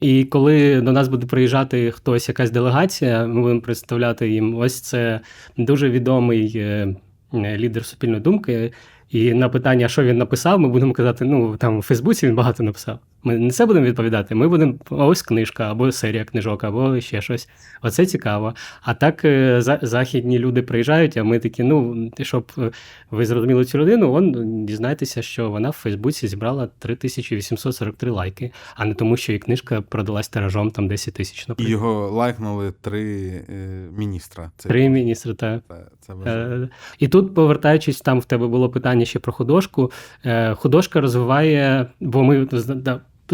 І 0.00 0.24
коли 0.24 0.80
до 0.80 0.92
нас 0.92 1.08
буде 1.08 1.26
приїжджати 1.26 1.90
хтось, 1.90 2.28
якась 2.28 2.50
делегація, 2.50 3.26
ми 3.26 3.40
будемо 3.40 3.60
представляти 3.60 4.28
їм 4.28 4.56
ось 4.56 4.80
це 4.80 5.20
дуже 5.56 5.90
відомий 5.90 6.52
е, 6.56 6.96
е, 7.34 7.58
лідер 7.58 7.84
суспільної 7.84 8.20
думки. 8.20 8.72
І 9.10 9.34
на 9.34 9.48
питання, 9.48 9.88
що 9.88 10.02
він 10.02 10.18
написав, 10.18 10.60
ми 10.60 10.68
будемо 10.68 10.92
казати: 10.92 11.24
ну 11.24 11.56
там 11.56 11.78
у 11.78 11.82
Фейсбуці 11.82 12.26
він 12.26 12.34
багато 12.34 12.62
написав. 12.62 12.98
Ми 13.26 13.38
не 13.38 13.50
це 13.50 13.66
будемо 13.66 13.86
відповідати. 13.86 14.34
Ми 14.34 14.48
будемо 14.48 14.74
ось 14.90 15.22
книжка, 15.22 15.70
або 15.70 15.92
серія 15.92 16.24
книжок, 16.24 16.64
або 16.64 17.00
ще 17.00 17.20
щось. 17.20 17.48
Оце 17.82 18.06
цікаво. 18.06 18.54
А 18.82 18.94
так 18.94 19.24
е, 19.24 19.62
західні 19.82 20.38
люди 20.38 20.62
приїжджають, 20.62 21.16
а 21.16 21.24
ми 21.24 21.38
такі, 21.38 21.62
ну, 21.62 22.10
щоб 22.20 22.52
е, 22.58 22.70
ви 23.10 23.26
зрозуміли 23.26 23.64
цю 23.64 23.78
людину, 23.78 24.12
он 24.12 24.66
дізнайтеся, 24.66 25.22
що 25.22 25.50
вона 25.50 25.70
в 25.70 25.72
Фейсбуці 25.72 26.28
зібрала 26.28 26.68
3843 26.78 28.10
лайки, 28.10 28.52
а 28.76 28.84
не 28.84 28.94
тому, 28.94 29.16
що 29.16 29.32
її 29.32 29.40
книжка 29.40 29.80
продалась 29.80 30.28
тиражом 30.28 30.70
там 30.70 30.88
10 30.88 31.14
тисяч, 31.14 31.48
І 31.58 31.64
його 31.64 32.10
лайкнули 32.10 32.72
три 32.80 33.26
е, 33.48 33.88
міністра. 33.96 34.50
Це, 34.56 34.68
Три 34.68 34.88
міністри. 34.88 35.34
Та. 35.34 35.60
це, 36.00 36.14
це. 36.24 36.30
Е, 36.30 36.68
І 36.98 37.08
тут, 37.08 37.34
повертаючись, 37.34 38.00
там 38.00 38.20
в 38.20 38.24
тебе 38.24 38.46
було 38.46 38.70
питання 38.70 39.04
ще 39.04 39.18
про 39.18 39.32
художку. 39.32 39.92
Е, 40.24 40.54
Художка 40.54 41.00
розвиває, 41.00 41.86
бо 42.00 42.24
ми 42.24 42.46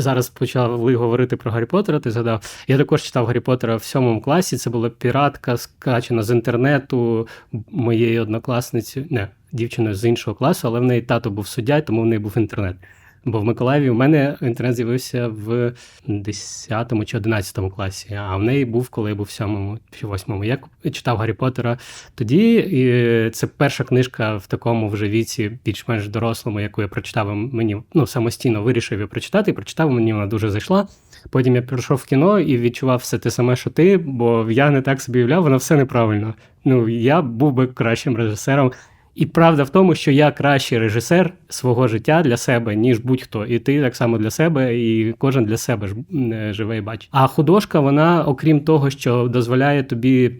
зараз 0.01 0.29
почали 0.29 0.97
говорити 0.97 1.37
про 1.37 1.51
Гаррі 1.51 1.65
Поттера, 1.65 2.01
ти 2.01 2.11
згадав. 2.11 2.65
Я 2.69 2.79
також 2.79 3.03
читав 3.03 3.27
Гаррі 3.27 3.41
Поттера 3.41 3.77
в 3.77 3.83
сьомому 3.83 4.21
класі. 4.21 4.57
Це 4.57 4.71
була 4.71 4.91
піратка, 4.91 5.57
скачена 5.57 6.23
з 6.23 6.31
інтернету 6.31 7.29
моєї 7.71 8.19
однокласниці, 8.19 9.07
не, 9.11 9.29
дівчиною 9.53 9.95
з 9.95 10.05
іншого 10.05 10.35
класу, 10.35 10.69
але 10.69 10.81
в 10.81 10.83
неї 10.83 11.03
тато 11.03 11.31
був 11.31 11.47
суддя, 11.47 11.81
тому 11.81 12.03
в 12.03 12.07
неї 12.07 12.19
був 12.19 12.33
інтернет. 12.37 12.77
Бо 13.25 13.41
в 13.41 13.45
Миколаєві 13.45 13.91
у 13.91 13.95
мене 13.95 14.37
інтернет 14.43 14.77
з'явився 14.77 15.29
в 15.29 15.73
10 16.07 17.07
чи 17.07 17.17
11 17.17 17.59
класі, 17.77 18.15
а 18.15 18.37
в 18.37 18.43
неї 18.43 18.65
був, 18.65 18.89
коли 18.89 19.11
я 19.11 19.17
був 19.17 19.27
в 19.27 19.31
7 19.31 19.79
чи 19.91 20.07
8. 20.07 20.45
Я 20.45 20.59
читав 20.91 21.17
Гаррі 21.17 21.33
Поттера 21.33 21.79
тоді. 22.15 22.55
І 22.55 23.31
це 23.31 23.47
перша 23.47 23.85
книжка 23.85 24.37
в 24.37 24.47
такому 24.47 24.89
вже 24.89 25.09
віці, 25.09 25.59
більш-менш 25.65 26.09
дорослому, 26.09 26.61
яку 26.61 26.83
я 26.83 26.89
прочитав 26.89 27.37
мені 27.37 27.77
ну, 27.95 28.07
самостійно 28.07 28.63
вирішив 28.63 28.99
її 28.99 29.09
прочитати, 29.09 29.51
і 29.51 29.55
прочитав, 29.55 29.91
мені 29.91 30.13
вона 30.13 30.27
дуже 30.27 30.51
зайшла. 30.51 30.89
Потім 31.31 31.55
я 31.55 31.63
прийшов 31.63 31.97
в 31.97 32.05
кіно 32.05 32.41
і 32.41 32.59
відчував 32.59 32.99
все 32.99 33.19
те 33.19 33.31
саме, 33.31 33.57
що 33.57 33.71
ти, 33.71 33.97
бо 33.99 34.47
я 34.51 34.71
не 34.71 34.83
так 34.83 35.03
собі 35.03 35.19
уявляв, 35.19 35.43
воно 35.43 35.57
все 35.57 35.77
неправильно. 35.77 36.35
Ну, 36.65 36.89
я 36.89 37.23
був 37.23 37.53
би 37.53 37.67
кращим 37.67 38.17
режисером. 38.17 38.73
І 39.15 39.27
правда 39.27 39.63
в 39.63 39.71
тому, 39.71 39.95
що 39.95 40.11
я 40.11 40.31
кращий 40.31 40.79
режисер 40.79 41.35
свого 41.49 41.89
життя 41.89 42.23
для 42.23 42.37
себе, 42.37 42.77
ніж 42.77 42.99
будь-хто. 42.99 43.47
І 43.47 43.59
ти 43.59 43.81
так 43.81 43.97
само 43.97 44.19
для 44.19 44.31
себе, 44.31 44.79
і 44.79 45.13
кожен 45.13 45.45
для 45.45 45.57
себе 45.57 45.89
ж 45.89 45.95
е, 46.15 46.53
живе 46.53 46.77
і 46.77 46.81
бачить. 46.81 47.09
А 47.13 47.27
художка, 47.27 47.81
вона, 47.81 48.25
окрім 48.25 48.61
того, 48.61 48.91
що 48.91 49.29
дозволяє 49.29 49.83
тобі 49.83 50.33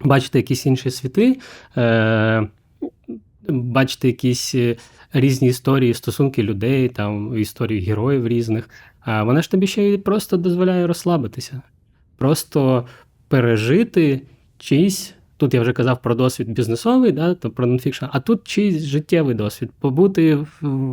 бачити 0.00 0.38
якісь 0.38 0.66
інші 0.66 0.90
світи, 0.90 1.38
е, 1.76 2.48
бачити 3.48 4.06
якісь 4.06 4.54
е, 4.54 4.76
різні 5.12 5.48
історії, 5.48 5.94
стосунки 5.94 6.42
людей, 6.42 6.88
там 6.88 7.38
історії 7.38 7.80
героїв 7.80 8.28
різних. 8.28 8.70
А 9.00 9.22
вона 9.22 9.42
ж 9.42 9.50
тобі 9.50 9.66
ще 9.66 9.82
й 9.82 9.98
просто 9.98 10.36
дозволяє 10.36 10.86
розслабитися, 10.86 11.62
просто 12.18 12.86
пережити 13.28 14.22
чийсь. 14.58 15.14
Тут 15.40 15.54
я 15.54 15.60
вже 15.60 15.72
казав 15.72 16.02
про 16.02 16.14
досвід 16.14 16.50
бізнесовий, 16.50 17.12
да, 17.12 17.34
то 17.34 17.50
про 17.50 17.66
нонфікшн, 17.66 18.04
а 18.10 18.20
тут 18.20 18.44
чийсь 18.44 18.82
життєвий 18.84 19.34
досвід. 19.34 19.70
Побути 19.80 20.34
в 20.34 20.46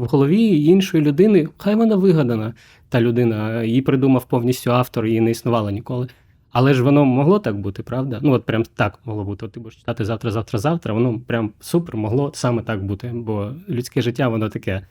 голові 0.06 0.64
іншої 0.66 1.04
людини, 1.04 1.48
хай 1.58 1.76
вона 1.76 1.96
вигадана, 1.96 2.54
та 2.90 3.02
людина, 3.02 3.64
її 3.64 3.82
придумав 3.82 4.26
повністю 4.26 4.72
автор, 4.72 5.06
її 5.06 5.22
не 5.22 5.32
існувало 5.32 5.70
ніколи. 5.70 6.08
Але 6.52 6.74
ж 6.74 6.84
воно 6.84 7.06
могло 7.06 7.40
так 7.40 7.60
бути, 7.60 7.84
правда? 7.84 8.20
Ну, 8.22 8.32
от 8.32 8.46
прям 8.46 8.64
так 8.76 9.00
могло 9.06 9.24
бути. 9.24 9.46
От 9.46 9.52
ти 9.52 9.60
будеш 9.60 9.76
читати 9.76 10.06
завтра, 10.06 10.32
завтра, 10.32 10.60
завтра. 10.60 10.94
Воно 10.94 11.20
прям 11.20 11.52
супер 11.60 11.98
могло 11.98 12.32
саме 12.36 12.62
так 12.62 12.86
бути. 12.86 13.12
Бо 13.14 13.52
людське 13.70 14.02
життя, 14.02 14.28
воно 14.28 14.50
таке. 14.50 14.82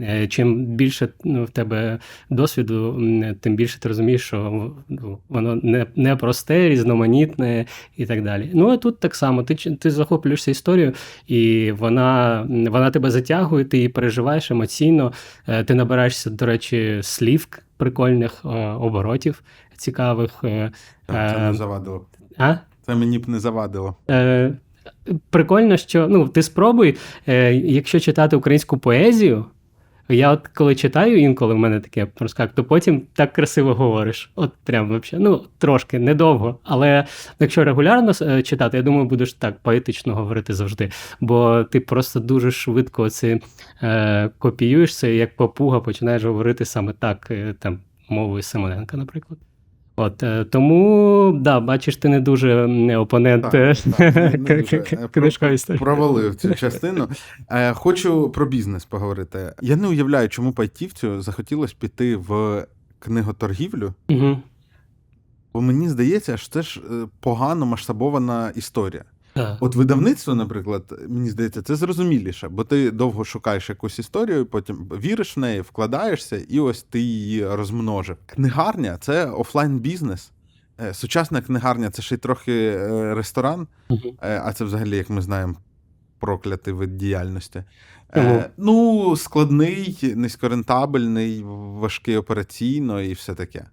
Е, 0.00 0.26
Чим 0.26 0.66
більше 0.66 1.08
ну, 1.24 1.44
в 1.44 1.50
тебе 1.50 1.98
досвіду, 2.30 3.02
тим 3.40 3.56
більше 3.56 3.80
ти 3.80 3.88
розумієш, 3.88 4.22
що 4.22 4.70
ну, 4.88 5.18
воно 5.28 5.60
не, 5.62 5.86
не 5.96 6.16
просте, 6.16 6.68
різноманітне 6.68 7.66
і 7.96 8.06
так 8.06 8.24
далі. 8.24 8.50
Ну 8.54 8.68
а 8.68 8.76
тут 8.76 9.00
так 9.00 9.14
само. 9.14 9.42
Ти, 9.42 9.54
ти 9.54 9.90
захоплюєшся 9.90 10.50
історією, 10.50 10.92
і 11.26 11.72
вона, 11.72 12.40
вона 12.48 12.90
тебе 12.90 13.10
затягує, 13.10 13.64
ти 13.64 13.76
її 13.76 13.88
переживаєш 13.88 14.50
емоційно. 14.50 15.12
Е, 15.48 15.64
Ти 15.64 15.74
набираєшся, 15.74 16.30
до 16.30 16.46
речі, 16.46 16.98
слів 17.02 17.48
прикольних, 17.76 18.42
е, 18.44 18.48
оборотів 18.68 19.42
цікавих. 19.76 20.30
це 21.06 21.38
не 21.38 21.54
завадило. 21.54 22.06
А? 22.38 22.56
Це 22.86 22.94
мені 22.94 23.18
б 23.18 23.28
не 23.28 23.40
завадило. 23.40 23.96
Е, 24.10 24.52
прикольно, 25.30 25.76
що 25.76 26.08
ну, 26.08 26.28
ти 26.28 26.42
спробуй, 26.42 26.96
е, 27.28 27.54
якщо 27.54 28.00
читати 28.00 28.36
українську 28.36 28.78
поезію. 28.78 29.44
Я 30.08 30.32
от 30.32 30.48
коли 30.48 30.74
читаю 30.74 31.18
інколи 31.18 31.54
в 31.54 31.58
мене 31.58 31.80
таке 31.80 32.06
проскак, 32.06 32.52
то 32.52 32.64
потім 32.64 33.02
так 33.12 33.32
красиво 33.32 33.74
говориш. 33.74 34.30
От 34.34 34.52
прям 34.64 34.88
вообще, 34.88 35.18
ну 35.18 35.44
трошки 35.58 35.98
недовго. 35.98 36.58
Але 36.64 37.06
якщо 37.40 37.64
регулярно 37.64 38.12
е, 38.22 38.42
читати, 38.42 38.76
я 38.76 38.82
думаю, 38.82 39.04
будеш 39.04 39.32
так 39.32 39.58
поетично 39.58 40.14
говорити 40.14 40.54
завжди. 40.54 40.90
Бо 41.20 41.64
ти 41.64 41.80
просто 41.80 42.20
дуже 42.20 42.50
швидко 42.50 43.10
це 43.10 43.40
е, 43.82 44.30
копіюєшся, 44.38 45.08
як 45.08 45.36
попуга, 45.36 45.80
починаєш 45.80 46.24
говорити 46.24 46.64
саме 46.64 46.92
так, 46.92 47.28
е, 47.30 47.54
там 47.58 47.78
мовою 48.08 48.42
Симоненка, 48.42 48.96
наприклад. 48.96 49.38
От 49.98 50.22
е, 50.22 50.44
тому, 50.44 51.32
да, 51.40 51.60
бачиш, 51.60 51.96
ти 51.96 52.08
не 52.08 52.20
дуже 52.20 52.64
опонент 52.96 53.42
Так, 53.42 53.54
е, 53.54 53.74
так, 53.96 54.14
не- 54.14 54.38
дуже. 54.62 54.76
Е, 54.92 55.08
історії. 55.54 55.78
Провалив 55.78 56.34
цю 56.34 56.54
частину. 56.54 57.08
Е, 57.50 57.72
Хочу 57.72 58.30
про 58.30 58.46
бізнес 58.46 58.84
поговорити. 58.84 59.54
Я 59.62 59.76
не 59.76 59.88
уявляю, 59.88 60.28
чому 60.28 60.52
пайтівцю 60.52 61.22
захотілося 61.22 61.74
піти 61.78 62.16
в 62.16 62.64
книготоргівлю, 62.98 63.94
бо 65.54 65.60
мені 65.60 65.88
здається, 65.88 66.36
що 66.36 66.48
це 66.48 66.62
ж 66.62 66.80
е, 66.90 67.06
погано 67.20 67.66
масштабована 67.66 68.52
історія. 68.54 69.04
Так. 69.36 69.56
От 69.60 69.74
видавництво, 69.74 70.34
наприклад, 70.34 71.00
мені 71.08 71.30
здається, 71.30 71.62
це 71.62 71.76
зрозуміліше, 71.76 72.48
бо 72.48 72.64
ти 72.64 72.90
довго 72.90 73.24
шукаєш 73.24 73.68
якусь 73.68 73.98
історію, 73.98 74.46
потім 74.46 74.76
віриш 74.76 75.36
в 75.36 75.40
неї, 75.40 75.60
вкладаєшся, 75.60 76.36
і 76.36 76.60
ось 76.60 76.82
ти 76.82 77.00
її 77.00 77.46
розмножив. 77.46 78.16
Книгарня 78.26 78.98
це 79.00 79.26
офлайн 79.26 79.78
бізнес. 79.78 80.32
Е, 80.80 80.94
Сучасна 80.94 81.42
книгарня 81.42 81.90
це 81.90 82.02
ще 82.02 82.14
й 82.14 82.18
трохи 82.18 82.52
е, 82.66 83.14
ресторан, 83.14 83.66
е, 84.22 84.42
а 84.44 84.52
це 84.52 84.64
взагалі, 84.64 84.96
як 84.96 85.10
ми 85.10 85.22
знаємо, 85.22 85.54
проклятий 86.18 86.72
вид 86.74 86.96
діяльності. 86.96 87.64
Е, 88.16 88.50
Ну, 88.56 89.16
складний, 89.16 90.12
низькорентабельний, 90.16 91.42
важкий 91.80 92.16
операційно 92.16 93.00
і 93.02 93.12
все 93.12 93.34
таке. 93.34 93.66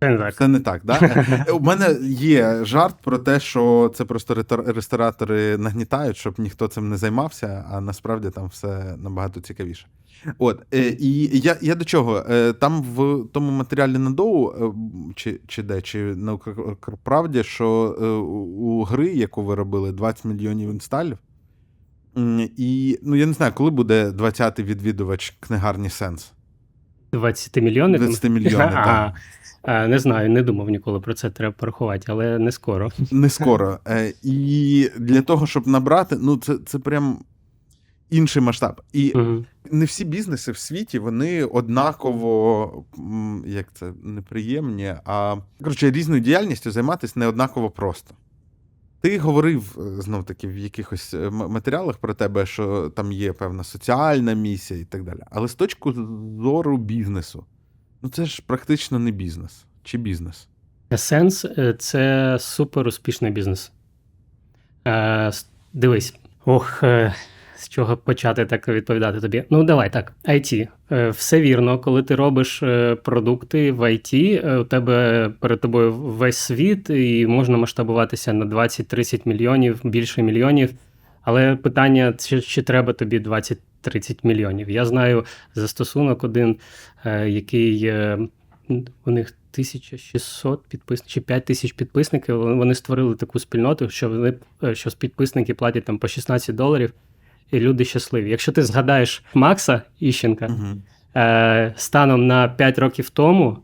Це 0.00 0.08
не 0.08 0.18
так. 0.18 0.34
Це 0.34 0.48
не 0.48 0.60
так, 0.60 0.80
да? 0.84 1.24
У 1.52 1.60
мене 1.60 1.96
є 2.02 2.64
жарт 2.64 2.94
про 3.02 3.18
те, 3.18 3.40
що 3.40 3.92
це 3.94 4.04
просто 4.04 4.44
ресторатори 4.66 5.58
нагнітають, 5.58 6.16
щоб 6.16 6.34
ніхто 6.38 6.68
цим 6.68 6.88
не 6.88 6.96
займався, 6.96 7.64
а 7.70 7.80
насправді 7.80 8.30
там 8.30 8.46
все 8.46 8.96
набагато 8.98 9.40
цікавіше. 9.40 9.86
От, 10.38 10.62
е, 10.74 10.96
і 10.98 11.38
я, 11.38 11.56
я 11.60 11.74
до 11.74 11.84
чого? 11.84 12.24
Е, 12.30 12.52
Там 12.52 12.82
в 12.82 13.24
тому 13.32 13.50
матеріалі 13.52 13.98
на 13.98 14.10
доу, 14.10 14.50
е, 14.50 14.72
чи, 15.14 15.40
чи 15.46 15.62
де, 15.62 15.80
чи 15.80 15.98
на 16.02 16.32
Укрправді, 16.32 17.42
що 17.42 17.68
у 18.56 18.84
гри, 18.84 19.06
яку 19.06 19.42
ви 19.42 19.54
робили, 19.54 19.92
20 19.92 20.24
мільйонів 20.24 20.70
інсталів. 20.70 21.18
І 22.56 22.98
ну 23.02 23.16
я 23.16 23.26
не 23.26 23.32
знаю, 23.32 23.52
коли 23.54 23.70
буде 23.70 24.10
20-й 24.10 24.62
відвідувач 24.62 25.36
книгарні 25.40 25.90
Сенс. 25.90 26.32
20 27.12 27.56
мільйонів? 27.56 28.00
20 28.00 28.24
мільйонів, 28.24 28.58
так. 28.70 29.14
А, 29.70 29.86
Не 29.88 29.98
знаю, 29.98 30.30
не 30.30 30.42
думав 30.42 30.70
ніколи 30.70 31.00
про 31.00 31.14
це 31.14 31.30
треба 31.30 31.54
порахувати, 31.58 32.04
але 32.08 32.38
не 32.38 32.52
скоро. 32.52 32.90
Не 33.10 33.28
скоро. 33.28 33.78
Е, 33.88 34.12
І 34.22 34.90
для 34.98 35.22
того, 35.22 35.46
щоб 35.46 35.66
набрати, 35.66 36.16
ну 36.20 36.36
це, 36.36 36.58
це 36.66 36.78
прям 36.78 37.18
інший 38.10 38.42
масштаб. 38.42 38.80
І 38.92 39.12
Мгм. 39.14 39.44
не 39.70 39.84
всі 39.84 40.04
бізнеси 40.04 40.52
в 40.52 40.58
світі 40.58 40.98
вони 40.98 41.44
однаково, 41.44 42.84
як 43.46 43.66
це 43.74 43.92
неприємні, 44.02 44.94
а 45.04 45.36
коротше, 45.62 45.90
різною 45.90 46.20
діяльністю 46.20 46.70
займатися 46.70 47.12
не 47.16 47.26
однаково 47.26 47.70
просто. 47.70 48.14
Ти 49.00 49.18
говорив 49.18 49.78
знов 49.98 50.24
таки 50.24 50.48
в 50.48 50.58
якихось 50.58 51.14
е, 51.14 51.30
матеріалах 51.30 51.96
про 51.98 52.14
тебе, 52.14 52.46
що 52.46 52.92
там 52.96 53.12
є 53.12 53.32
певна 53.32 53.64
соціальна 53.64 54.32
місія 54.32 54.80
і 54.80 54.84
так 54.84 55.04
далі. 55.04 55.20
Але 55.30 55.48
з 55.48 55.54
точки 55.54 55.92
зору 56.42 56.76
бізнесу, 56.76 57.44
ну 58.02 58.08
це 58.08 58.24
ж 58.24 58.42
практично 58.46 58.98
не 58.98 59.10
бізнес 59.10 59.64
чи 59.82 59.98
бізнес. 59.98 60.48
Сенс 60.96 61.44
е, 61.44 61.74
це 61.78 62.36
супер 62.40 62.86
успішний 62.88 63.30
бізнес. 63.30 63.72
Е, 64.86 65.30
Дивись, 65.72 66.14
ох, 66.44 66.82
е, 66.82 67.14
з 67.56 67.68
чого 67.68 67.96
почати 67.96 68.46
так 68.46 68.68
відповідати 68.68 69.20
тобі. 69.20 69.44
Ну, 69.50 69.64
давай 69.64 69.92
так. 69.92 70.12
IT. 70.24 70.68
Е, 70.92 71.10
Все 71.10 71.40
вірно, 71.40 71.78
коли 71.78 72.02
ти 72.02 72.14
робиш 72.14 72.62
е, 72.62 72.94
продукти 72.94 73.72
в 73.72 73.80
IT, 73.80 74.46
е, 74.46 74.56
у 74.58 74.64
тебе 74.64 75.28
перед 75.40 75.60
тобою 75.60 75.92
весь 75.92 76.38
світ, 76.38 76.90
і 76.90 77.26
можна 77.26 77.56
масштабуватися 77.58 78.32
на 78.32 78.44
20-30 78.44 79.22
мільйонів, 79.24 79.80
більше 79.84 80.22
мільйонів. 80.22 80.70
Але 81.22 81.56
питання, 81.56 82.14
чи, 82.18 82.40
чи 82.40 82.62
треба 82.62 82.92
тобі 82.92 83.20
20-30 83.20 84.18
мільйонів? 84.22 84.70
Я 84.70 84.84
знаю 84.84 85.24
застосунок 85.54 86.24
один, 86.24 86.56
е, 87.04 87.28
який 87.28 87.92
у 89.04 89.10
них 89.10 89.34
1600 89.52 90.66
підписників 90.66 91.12
чи 91.12 91.20
5000 91.20 91.72
підписників. 91.72 92.56
Вони 92.56 92.74
створили 92.74 93.14
таку 93.14 93.38
спільноту, 93.38 93.90
що 93.90 94.08
вони 94.08 94.34
е, 94.62 94.74
що 94.74 94.90
підписники 94.90 95.54
платять 95.54 95.84
там 95.84 95.98
по 95.98 96.08
16 96.08 96.54
доларів, 96.54 96.92
і 97.50 97.60
люди 97.60 97.84
щасливі. 97.84 98.30
Якщо 98.30 98.52
ти 98.52 98.62
згадаєш 98.62 99.22
Макса 99.34 99.82
Іщенка, 100.00 100.46
Угу. 100.46 100.66
е, 101.16 101.74
станом 101.76 102.26
на 102.26 102.48
5 102.48 102.78
років 102.78 103.10
тому, 103.10 103.58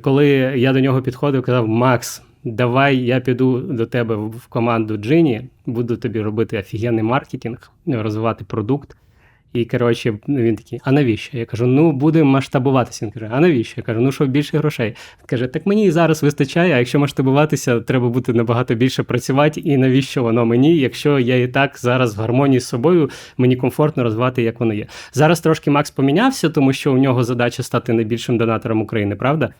коли 0.00 0.26
я 0.56 0.72
до 0.72 0.80
нього 0.80 1.02
підходив, 1.02 1.42
казав: 1.42 1.68
Макс, 1.68 2.22
давай 2.44 2.96
я 2.96 3.20
піду 3.20 3.58
до 3.58 3.86
тебе 3.86 4.16
в 4.16 4.46
команду 4.48 4.96
Джині, 4.96 5.42
буду 5.66 5.96
тобі 5.96 6.20
робити 6.20 6.58
офігенний 6.58 7.02
маркетинг, 7.02 7.70
розвивати 7.86 8.44
продукт. 8.44 8.96
І 9.52 9.64
коротше, 9.64 10.18
він 10.28 10.56
такий, 10.56 10.80
а 10.84 10.92
навіщо? 10.92 11.38
Я 11.38 11.46
кажу, 11.46 11.66
ну 11.66 11.92
будемо 11.92 12.30
масштабуватися. 12.30 13.06
Він 13.06 13.12
каже, 13.12 13.30
а 13.32 13.40
навіщо? 13.40 13.74
Я 13.76 13.82
кажу, 13.82 14.00
ну 14.00 14.12
щоб 14.12 14.28
більше 14.28 14.58
грошей. 14.58 14.86
Він 14.88 15.26
каже, 15.26 15.46
так 15.46 15.66
мені 15.66 15.86
і 15.86 15.90
зараз 15.90 16.22
вистачає, 16.22 16.74
а 16.74 16.78
якщо 16.78 16.98
масштабуватися, 16.98 17.80
треба 17.80 18.08
бути 18.08 18.32
набагато 18.32 18.74
більше 18.74 19.02
працювати. 19.02 19.60
І 19.60 19.76
навіщо 19.76 20.22
воно 20.22 20.46
мені, 20.46 20.76
якщо 20.76 21.18
я 21.18 21.42
і 21.42 21.48
так 21.48 21.78
зараз 21.78 22.16
в 22.16 22.20
гармонії 22.20 22.60
з 22.60 22.66
собою, 22.66 23.10
мені 23.36 23.56
комфортно 23.56 24.02
розвивати, 24.02 24.42
як 24.42 24.60
воно 24.60 24.74
є. 24.74 24.86
Зараз 25.12 25.40
трошки 25.40 25.70
Макс 25.70 25.90
помінявся, 25.90 26.50
тому 26.50 26.72
що 26.72 26.92
у 26.92 26.98
нього 26.98 27.24
задача 27.24 27.62
стати 27.62 27.92
найбільшим 27.92 28.38
донатором 28.38 28.82
України, 28.82 29.16
правда? 29.16 29.50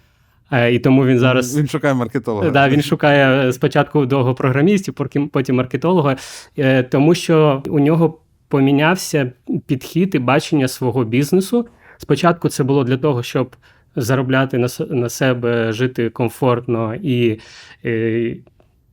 Е, 0.52 0.74
І 0.74 0.78
тому 0.78 1.06
він 1.06 1.18
зараз 1.18 1.58
Він 1.58 1.68
шукає 1.68 1.94
маркетолога. 1.94 2.50
Да, 2.50 2.68
він 2.68 2.82
шукає 2.82 3.52
спочатку 3.52 4.06
довго 4.06 4.34
програмістів, 4.34 4.94
потім- 4.94 5.28
маркетолога, 5.56 6.16
е, 6.58 6.82
тому 6.82 7.14
що 7.14 7.62
у 7.68 7.78
нього 7.78 8.18
помінявся 8.48 9.32
підхід 9.66 10.14
і 10.14 10.18
бачення 10.18 10.68
свого 10.68 11.04
бізнесу. 11.04 11.66
Спочатку 11.98 12.48
це 12.48 12.64
було 12.64 12.84
для 12.84 12.96
того, 12.96 13.22
щоб 13.22 13.56
заробляти 13.96 14.58
на, 14.58 14.68
себе, 15.08 15.72
жити 15.72 16.10
комфортно 16.10 16.94
і, 16.94 17.38
е, 17.84 18.36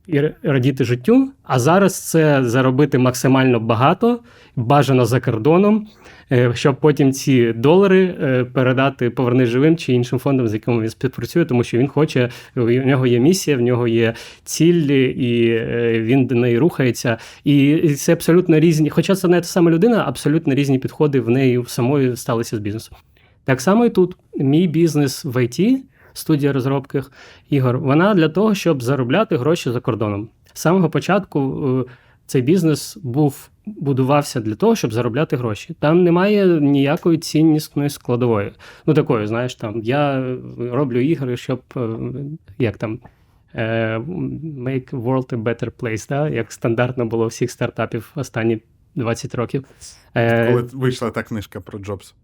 і 0.06 0.22
радіти 0.42 0.84
життю. 0.84 1.28
А 1.42 1.58
зараз 1.58 2.08
це 2.08 2.44
заробити 2.44 2.98
максимально 2.98 3.60
багато, 3.60 4.20
бажано 4.56 5.04
за 5.04 5.20
кордоном, 5.20 5.86
е, 6.32 6.52
щоб 6.54 6.76
потім 6.76 7.12
ці 7.12 7.52
долари 7.52 8.14
е, 8.22 8.44
передати 8.44 9.10
поверни 9.10 9.46
живим 9.46 9.76
чи 9.76 9.92
іншим 9.92 10.18
фондам, 10.18 10.48
з 10.48 10.54
якими 10.54 10.82
він 10.82 10.90
співпрацює, 10.90 11.44
тому 11.44 11.64
що 11.64 11.78
він 11.78 11.88
хоче, 11.88 12.30
у 12.56 12.60
нього 12.60 13.06
є 13.06 13.18
місія, 13.18 13.56
в 13.56 13.60
нього 13.60 13.88
є 13.88 14.14
ціль, 14.44 14.90
і 14.92 15.48
е, 15.50 16.00
він 16.00 16.26
до 16.26 16.34
неї 16.34 16.58
рухається. 16.58 17.18
І 17.44 17.78
це 17.94 18.12
абсолютно 18.12 18.60
різні, 18.60 18.90
хоча 18.90 19.14
це 19.14 19.28
не 19.28 19.40
та 19.40 19.46
сама 19.46 19.70
людина, 19.70 20.04
абсолютно 20.06 20.54
різні 20.54 20.78
підходи 20.78 21.20
в 21.20 21.28
неї 21.30 21.64
самої 21.66 22.16
сталися 22.16 22.56
з 22.56 22.60
бізнесом. 22.60 22.98
Так 23.44 23.60
само 23.60 23.84
і 23.86 23.90
тут 23.90 24.16
мій 24.36 24.66
бізнес 24.66 25.24
в 25.24 25.36
IT, 25.36 25.76
студія 26.16 26.52
розробки 26.52 27.02
ігор, 27.50 27.78
вона 27.78 28.14
для 28.14 28.28
того, 28.28 28.54
щоб 28.54 28.82
заробляти 28.82 29.36
гроші 29.36 29.70
за 29.70 29.80
кордоном. 29.80 30.28
З 30.52 30.60
самого 30.60 30.90
початку 30.90 31.68
е, 31.88 31.90
цей 32.26 32.42
бізнес 32.42 32.96
був 33.02 33.50
будувався 33.66 34.40
для 34.40 34.54
того, 34.54 34.76
щоб 34.76 34.92
заробляти 34.92 35.36
гроші. 35.36 35.76
Там 35.80 36.04
немає 36.04 36.46
ніякої 36.60 37.18
ціннісної 37.18 37.90
складової. 37.90 38.52
Ну 38.86 38.94
такої, 38.94 39.26
знаєш, 39.26 39.54
там 39.54 39.80
я 39.80 40.34
роблю 40.58 41.00
ігри, 41.00 41.36
щоб 41.36 41.62
е, 41.76 41.88
як 42.58 42.76
там. 42.78 42.98
е, 43.54 43.98
Make 44.58 44.90
world 44.90 45.32
a 45.34 45.42
better 45.42 45.70
place, 45.70 46.08
да? 46.08 46.28
як 46.28 46.52
стандартно 46.52 47.06
було 47.06 47.24
у 47.24 47.28
всіх 47.28 47.50
стартапів 47.50 48.12
останні 48.14 48.58
20 48.94 49.34
років. 49.34 49.64
Коли 50.12 50.62
вийшла 50.72 51.10
та 51.10 51.22
книжка 51.22 51.60
про 51.60 51.78
Джобса. 51.78 52.14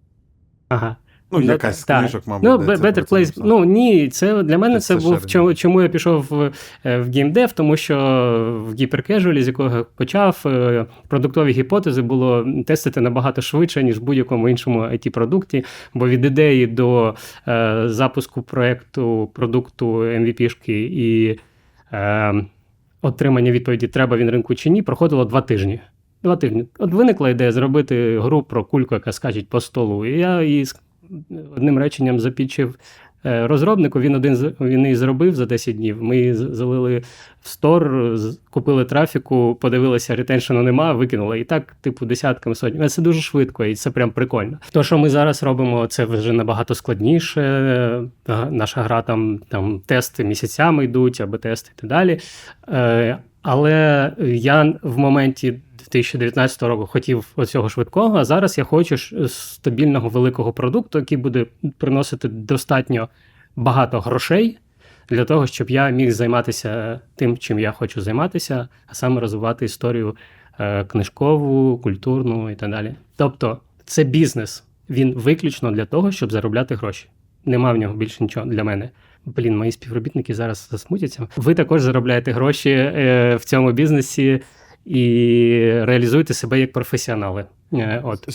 Ага. 0.69 0.97
Ну, 1.33 1.41
якась 1.41 1.85
так. 1.85 1.99
книжок, 1.99 2.23
мабуть. 2.27 2.45
Ну, 2.45 2.59
де 2.59 2.73
Better 2.73 2.93
це 2.93 3.01
Place. 3.01 3.33
Ну 3.37 3.65
ні, 3.65 4.09
це 4.09 4.43
для 4.43 4.59
мене 4.59 4.81
Це 4.81 4.95
це, 4.95 5.09
був 5.09 5.27
чому, 5.27 5.55
чому 5.55 5.83
я 5.83 5.89
пішов 5.89 6.27
в, 6.31 6.53
е, 6.85 6.99
в 6.99 7.11
геймдев, 7.13 7.53
тому 7.53 7.77
що 7.77 7.97
в 8.69 8.75
гіперкежуалі, 8.75 9.43
з 9.43 9.47
якого 9.47 9.77
я 9.77 9.85
почав, 9.97 10.43
е, 10.47 10.87
продуктові 11.09 11.53
гіпотези 11.53 12.03
було 12.03 12.47
тестити 12.67 13.01
набагато 13.01 13.43
швидше, 13.43 13.83
ніж 13.83 13.99
в 13.99 14.03
будь-якому 14.03 14.49
іншому 14.49 14.81
it 14.81 15.11
продукті 15.11 15.65
бо 15.95 16.09
від 16.09 16.25
ідеї 16.25 16.67
до 16.67 17.15
е, 17.49 17.83
запуску 17.87 18.43
проекту 18.43 19.31
продукту 19.35 19.97
MVP-шки 19.97 20.73
і 20.93 21.39
е, 21.93 22.45
отримання 23.03 23.53
відповіді, 23.53 23.89
треба 23.89 24.17
він 24.17 24.31
ринку 24.31 24.55
чи 24.55 24.71
ні, 24.71 24.83
проходило 24.83 25.25
два 25.25 25.41
тижні. 25.41 25.81
Два 26.23 26.37
тижні. 26.37 26.65
От 26.79 26.93
виникла 26.93 27.31
ідея 27.31 27.53
зробити 27.53 28.21
гру 28.21 28.43
про 28.43 28.65
кульку, 28.65 28.95
яка 28.95 29.13
скачить 29.13 29.49
по 29.49 29.61
столу. 29.61 30.07
І 30.07 30.19
я 30.19 30.43
її 30.43 30.67
одним 31.57 31.79
реченням 31.79 32.21
запічив 32.21 32.79
е, 33.27 33.47
розробнику. 33.47 34.01
Він 34.01 34.15
один 34.15 34.55
він 34.61 34.83
її 34.83 34.97
зробив 34.97 35.35
за 35.35 35.47
10 35.47 35.77
днів. 35.77 36.03
Ми 36.03 36.35
залили 36.35 37.03
в 37.41 37.49
стор, 37.49 38.15
купили 38.51 38.85
трафіку, 38.85 39.59
подивилися, 39.61 40.17
ретеншену 40.17 40.63
нема, 40.63 40.93
викинули. 40.93 41.41
І 41.41 41.45
так, 41.45 41.77
типу, 41.81 42.07
десятками 42.07 42.55
сотнями. 42.55 42.89
Це 42.89 43.03
дуже 43.03 43.21
швидко, 43.21 43.65
і 43.65 43.75
це 43.75 43.91
прям 43.91 44.11
прикольно. 44.11 44.59
То, 44.73 44.83
що 44.83 44.99
ми 44.99 45.11
зараз 45.11 45.43
робимо, 45.43 45.87
це 45.87 46.05
вже 46.05 46.33
набагато 46.33 46.75
складніше. 46.75 47.43
Наша 48.51 48.83
гра 48.83 49.03
там, 49.03 49.41
там 49.49 49.81
тести 49.87 50.25
місяцями 50.25 50.85
йдуть, 50.85 51.21
або 51.21 51.39
тести 51.39 51.71
і 51.77 51.81
так 51.81 51.91
далі. 51.91 52.19
Е, 52.69 53.19
Але 53.43 54.13
я 54.19 54.75
в 54.83 54.99
моменті 54.99 55.55
2019 55.93 56.63
року 56.63 56.87
хотів 56.87 57.27
оцього 57.37 57.69
швидкого, 57.69 58.19
а 58.19 58.25
зараз 58.25 58.59
я 58.59 58.65
хочу 58.65 58.97
стабільного 59.29 60.09
великого 60.09 60.53
продукту, 60.53 60.99
який 60.99 61.19
буде 61.19 61.47
приносити 61.79 62.29
достатньо 62.29 63.09
багато 63.57 64.01
грошей 64.01 64.59
для 65.09 65.25
того, 65.25 65.47
щоб 65.47 65.71
я 65.71 65.89
міг 65.91 66.11
займатися 66.11 67.01
тим, 67.17 67.39
чим 67.39 67.59
я 67.59 67.73
хочу 67.73 68.01
займатися, 68.01 68.69
а 68.87 68.95
саме 68.95 69.21
розвивати 69.21 69.65
історію 69.65 70.17
е, 70.61 70.85
книжкову, 70.85 71.79
культурну 71.79 72.51
і 72.51 72.55
так 72.55 72.71
далі. 72.71 72.95
Тобто, 73.17 73.61
це 73.85 74.05
бізнес. 74.05 74.65
Він 74.91 75.15
виключно 75.15 75.71
для 75.71 75.85
того, 75.85 76.13
щоб 76.13 76.33
заробляти 76.33 76.75
гроші. 76.75 77.09
Нема 77.45 77.73
в 77.73 77.77
нього 77.77 77.95
більше 77.95 78.25
нічого 78.25 78.47
для 78.47 78.65
мене. 78.65 78.91
Блін, 79.25 79.59
мої 79.59 79.73
співробітники 79.73 80.35
зараз 80.35 80.69
засмутяться. 80.71 81.29
Ви 81.37 81.55
також 81.55 81.83
заробляєте 81.83 82.33
гроші 82.33 82.71
е, 82.71 83.37
в 83.37 83.45
цьому 83.45 83.73
бізнесі 83.73 84.41
і 84.85 85.05
реалізуєте 85.85 86.35
себе 86.35 86.61
як 86.61 86.73
професіонали. 86.73 87.45
Е, 87.73 88.01
От. 88.05 88.29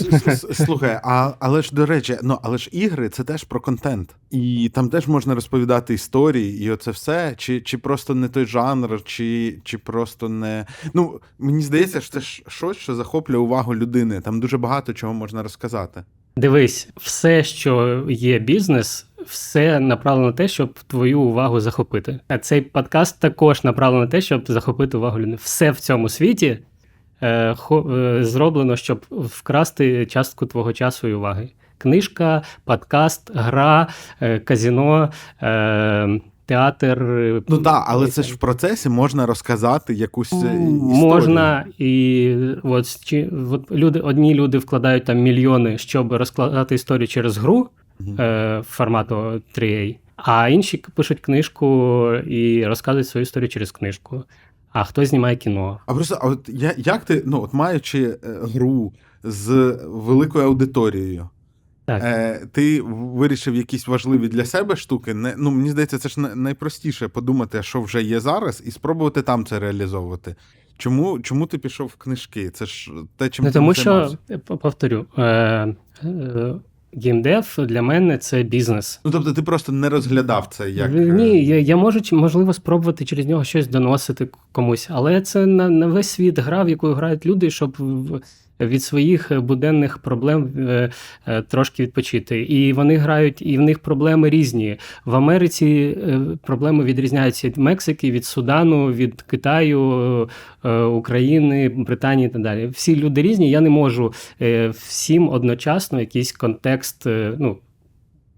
Слухай, 0.54 1.00
а, 1.04 1.34
але 1.40 1.62
ж 1.62 1.76
до 1.76 1.86
речі, 1.86 2.18
ну 2.24 2.40
але 2.44 2.58
ж 2.58 2.70
ігри 2.72 3.10
це 3.10 3.24
теж 3.24 3.44
про 3.44 3.60
контент. 3.60 4.16
І 4.32 4.72
там 4.74 4.90
теж 4.90 5.08
можна 5.08 5.36
розповідати 5.36 5.94
історії, 5.94 6.64
і 6.64 6.72
оце 6.72 6.92
все. 6.92 7.34
Чи, 7.38 7.62
чи 7.62 7.78
просто 7.78 8.16
не 8.16 8.28
той 8.28 8.46
жанр, 8.46 9.04
чи, 9.04 9.60
чи 9.64 9.78
просто 9.78 10.30
не. 10.30 10.66
Ну, 10.94 11.20
мені 11.40 11.64
здається, 11.64 12.02
що 12.02 12.12
це 12.14 12.20
ж 12.20 12.44
щось, 12.48 12.78
що 12.78 12.96
захоплює 12.96 13.38
увагу 13.38 13.76
людини. 13.76 14.22
Там 14.22 14.40
дуже 14.40 14.58
багато 14.58 14.94
чого 14.94 15.14
можна 15.14 15.44
розказати. 15.44 16.04
Дивись, 16.38 16.90
все, 16.96 17.44
що 17.44 18.04
є 18.10 18.40
бізнес, 18.40 19.07
все 19.26 19.80
направлено 19.80 20.28
на 20.28 20.34
те, 20.34 20.48
щоб 20.48 20.80
твою 20.88 21.22
увагу 21.22 21.60
захопити. 21.60 22.20
А 22.28 22.38
цей 22.38 22.62
подкаст 22.62 23.20
також 23.20 23.64
направлений 23.64 24.06
на 24.06 24.12
те, 24.12 24.22
щоб 24.22 24.44
захопити 24.48 24.98
увагу 24.98 25.20
людини. 25.20 25.38
Все 25.42 25.72
в 25.72 25.80
цьому 25.80 26.10
світі 26.10 26.60
е, 27.22 27.56
хо, 27.58 27.96
е, 27.98 28.24
зроблено, 28.24 28.76
щоб 28.76 29.06
вкрасти 29.10 30.06
частку 30.06 30.46
твого 30.46 30.74
часу 30.74 31.08
і 31.08 31.14
уваги. 31.14 31.50
Книжка, 31.78 32.42
подкаст, 32.66 33.32
гра, 33.36 33.88
е, 34.22 34.40
казіно, 34.40 35.12
е, 35.42 36.20
театр. 36.46 37.02
Ну 37.48 37.58
так, 37.58 37.84
але 37.88 38.08
це 38.08 38.24
ж 38.24 38.34
в 38.34 38.38
процесі 38.38 38.90
можна 38.90 39.26
розказати 39.26 39.94
якусь 39.94 40.34
е, 40.34 40.36
історію. 40.36 40.72
Можна 40.82 41.66
і 41.78 42.36
от, 42.64 43.06
чи, 43.06 43.30
от 43.52 43.72
люди, 43.72 44.00
одні 44.00 44.34
люди 44.34 44.58
вкладають 44.58 45.06
там 45.06 45.18
мільйони, 45.18 45.78
щоб 45.78 46.14
розкладати 46.14 46.76
історію 46.76 47.08
через 47.08 47.38
гру. 47.38 47.70
Е, 48.20 48.62
формату 48.68 49.16
3A, 49.58 49.98
а 50.16 50.50
інші 50.50 50.84
пишуть 50.96 51.20
книжку 51.20 51.68
і 52.14 52.66
розказують 52.66 53.08
свою 53.08 53.22
історію 53.22 53.50
через 53.50 53.72
книжку. 53.72 54.24
А 54.72 54.84
хтось 54.84 55.10
знімає 55.10 55.36
кіно. 55.36 55.80
А 55.86 55.94
просто 55.94 56.18
а 56.22 56.28
от 56.28 56.50
я, 56.50 56.74
як 56.78 57.06
ти, 57.06 57.24
ну, 57.26 57.42
от 57.42 57.54
маючи 57.54 58.04
е, 58.04 58.18
гру 58.42 58.94
з 59.24 59.80
великою 59.86 60.46
аудиторією, 60.46 61.30
Так. 61.86 62.04
е, 62.04 62.48
ти 62.52 62.82
вирішив 62.82 63.56
якісь 63.56 63.88
важливі 63.88 64.28
для 64.28 64.46
себе 64.46 64.76
штуки. 64.76 65.14
Не, 65.14 65.36
ну, 65.38 65.52
мені 65.52 65.70
здається, 65.70 65.98
це 65.98 66.10
ж 66.10 66.20
найпростіше 66.20 67.08
подумати, 67.08 67.64
що 67.64 67.82
вже 67.82 68.04
є 68.04 68.20
зараз, 68.20 68.64
і 68.66 68.72
спробувати 68.72 69.22
там 69.22 69.46
це 69.46 69.60
реалізовувати. 69.60 70.36
Чому, 70.78 71.20
чому 71.20 71.46
ти 71.46 71.58
пішов 71.58 71.88
в 71.88 71.96
книжки? 71.96 72.50
Це 72.50 72.66
ж 72.66 72.92
те, 73.16 73.30
чим 73.30 73.46
Не 73.46 73.52
ти 73.52 73.54
тому 73.54 73.74
що, 73.74 74.18
повторю, 74.46 75.06
е, 75.18 75.24
е, 75.24 75.76
геймдев 77.04 77.56
для 77.60 77.82
мене 77.82 78.18
це 78.18 78.44
бізнес. 78.44 79.00
Ну, 79.06 79.12
тобто 79.12 79.34
ти 79.34 79.42
просто 79.42 79.72
не 79.72 79.90
розглядав 79.90 80.48
це 80.52 80.70
як. 80.70 80.88
е, 80.88 81.00
Ні, 81.00 81.46
я, 81.46 81.60
я 81.60 81.76
можу 81.76 82.00
можливо 82.12 82.54
спробувати 82.54 83.06
через 83.06 83.26
нього 83.26 83.44
щось 83.44 83.68
доносити 83.68 84.28
комусь, 84.52 84.88
але 84.92 85.22
це 85.22 85.46
на, 85.46 85.70
на 85.70 85.88
весь 85.88 86.10
світ 86.10 86.40
гра, 86.40 86.64
в 86.64 86.70
яку 86.70 86.88
грають 86.94 87.26
люди, 87.26 87.50
щоб 87.50 87.78
від 88.60 88.84
своїх 88.84 89.42
буденних 89.42 89.98
проблем 89.98 90.52
е, 90.58 90.92
е, 91.28 91.42
трошки 91.42 91.84
відпочити. 91.84 92.42
І 92.42 92.74
вони 92.74 92.98
грають, 92.98 93.42
і 93.42 93.58
в 93.58 93.62
них 93.62 93.80
проблеми 93.80 94.30
різні. 94.30 94.78
В 95.06 95.16
Америці 95.16 95.98
е, 96.08 96.20
проблеми 96.44 96.84
відрізняються 96.84 97.48
від 97.48 97.58
Мексики, 97.58 98.12
від 98.12 98.26
Судану, 98.26 98.92
від 98.92 99.22
Китаю, 99.22 100.30
України, 100.92 101.70
Британії 101.70 102.28
і 102.28 102.32
так 102.32 102.42
далі. 102.42 102.68
Всі 102.68 102.96
люди 102.96 103.22
різні. 103.22 103.50
Я 103.50 103.62
не 103.62 103.70
можу 103.70 104.14
всім 104.72 105.30
одночасно 105.30 106.00
якийсь 106.00 106.32
контекст. 106.32 107.04
ну, 107.40 107.58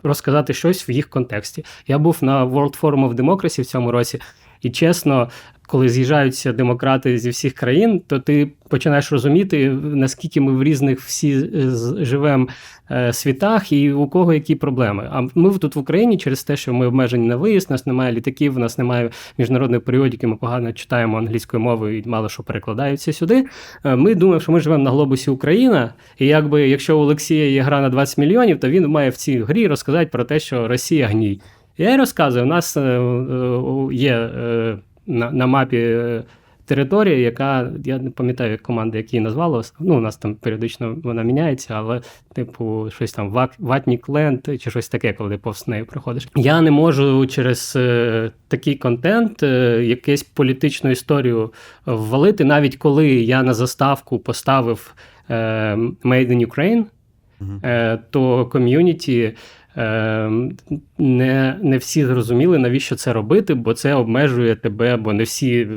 розказати 0.03 0.53
щось 0.53 0.89
в 0.89 0.91
їх 0.91 1.09
контексті. 1.09 1.65
Я 1.87 1.97
був 1.97 2.17
на 2.21 2.45
World 2.45 2.79
Forum 2.79 3.09
of 3.09 3.15
Democracy 3.15 3.61
в 3.61 3.65
цьому 3.65 3.91
році, 3.91 4.19
і 4.61 4.69
чесно, 4.69 5.29
коли 5.69 5.89
з'їжджаються 5.89 6.53
демократи 6.53 7.19
зі 7.19 7.29
всіх 7.29 7.53
країн, 7.53 8.01
то 8.07 8.19
ти 8.19 8.51
починаєш 8.69 9.11
розуміти, 9.11 9.69
наскільки 9.83 10.41
ми 10.41 10.51
в 10.51 10.63
різних 10.63 10.99
всі 10.99 11.49
живемо 11.99 12.47
світах 13.11 13.71
і 13.71 13.91
у 13.91 14.07
кого 14.07 14.33
які 14.33 14.55
проблеми. 14.55 15.09
А 15.11 15.21
ми 15.35 15.57
тут 15.57 15.75
в 15.75 15.79
Україні 15.79 16.17
через 16.17 16.43
те, 16.43 16.57
що 16.57 16.73
ми 16.73 16.87
обмежені 16.87 17.27
на 17.27 17.35
виїзд, 17.35 17.67
у 17.69 17.73
нас 17.73 17.85
немає 17.85 18.11
літаків, 18.11 18.55
у 18.55 18.59
нас 18.59 18.77
немає 18.77 19.09
міжнародної 19.37 19.81
періодики, 19.81 20.27
ми 20.27 20.35
погано 20.35 20.73
читаємо 20.73 21.17
англійською 21.17 21.63
мовою 21.63 21.99
і 21.99 22.09
мало 22.09 22.29
що 22.29 22.43
перекладаються 22.43 23.13
сюди. 23.13 23.45
Е, 23.85 23.95
Ми 23.95 24.15
думаємо, 24.15 24.39
що 24.39 24.51
ми 24.51 24.59
живемо 24.59 24.83
на 24.83 24.89
глобусі 24.89 25.29
Україна, 25.29 25.93
і 26.17 26.25
якби 26.25 26.69
якщо 26.69 26.97
у 26.97 27.01
Олексія 27.01 27.49
є 27.49 27.61
гра 27.61 27.81
на 27.81 27.89
20 27.89 28.17
мільйонів, 28.17 28.59
то 28.59 28.69
він 28.69 28.87
має 28.87 29.09
в 29.09 29.15
цій 29.15 29.39
грі 29.39 29.67
розказати 29.67 30.09
про 30.11 30.23
те, 30.23 30.39
що 30.39 30.67
Росія 30.67 31.07
гній. 31.07 31.41
Я 31.79 31.93
й 31.93 31.97
розказую, 31.97 32.45
у 32.45 32.47
нас 32.47 32.77
е, 32.77 32.81
е, 32.81 33.61
є 33.91 34.13
е, 34.13 34.77
на, 35.09 35.31
на 35.31 35.47
мапі 35.47 35.77
е, 35.77 36.23
територія, 36.69 37.17
яка 37.17 37.71
я 37.85 37.97
не 37.97 38.09
пам'ятаю, 38.09 38.51
як 38.51 38.61
команда, 38.61 38.97
як 38.97 39.13
її 39.13 39.23
назвала. 39.23 39.63
Ну, 39.79 39.97
у 39.97 39.99
нас 39.99 40.17
там 40.17 40.35
періодично 40.35 40.97
вона 41.03 41.23
міняється, 41.23 41.73
але, 41.73 42.01
типу, 42.33 42.87
щось 42.91 43.11
там 43.11 43.47
Ватнік 43.59 44.09
Ленд 44.09 44.49
чи 44.59 44.69
щось 44.71 44.89
таке, 44.89 45.13
коли 45.13 45.37
повз 45.37 45.67
нею 45.67 45.85
проходиш. 45.85 46.27
Я 46.35 46.61
не 46.61 46.71
можу 46.71 47.27
через 47.27 47.73
е, 47.75 48.31
такий 48.47 48.75
контент 48.75 49.43
е, 49.43 49.83
якусь 49.85 50.23
політичну 50.23 50.89
історію 50.89 51.53
ввалити, 51.85 52.45
навіть 52.45 52.77
коли 52.77 53.07
я 53.09 53.43
на 53.43 53.53
заставку 53.53 54.19
поставив 54.19 54.95
е, 55.29 55.35
Made 56.03 56.31
in 56.31 56.47
Ukraine, 56.47 56.83
е, 57.63 57.99
то 58.09 58.45
ком'юніті 58.45 59.33
не, 60.97 61.59
не 61.61 61.77
всі 61.77 62.05
зрозуміли, 62.05 62.57
навіщо 62.57 62.95
це 62.95 63.13
робити, 63.13 63.53
бо 63.53 63.73
це 63.73 63.93
обмежує 63.93 64.55
тебе, 64.55 64.97
бо 64.97 65.13
не 65.13 65.23
всі 65.23 65.61
е, 65.61 65.67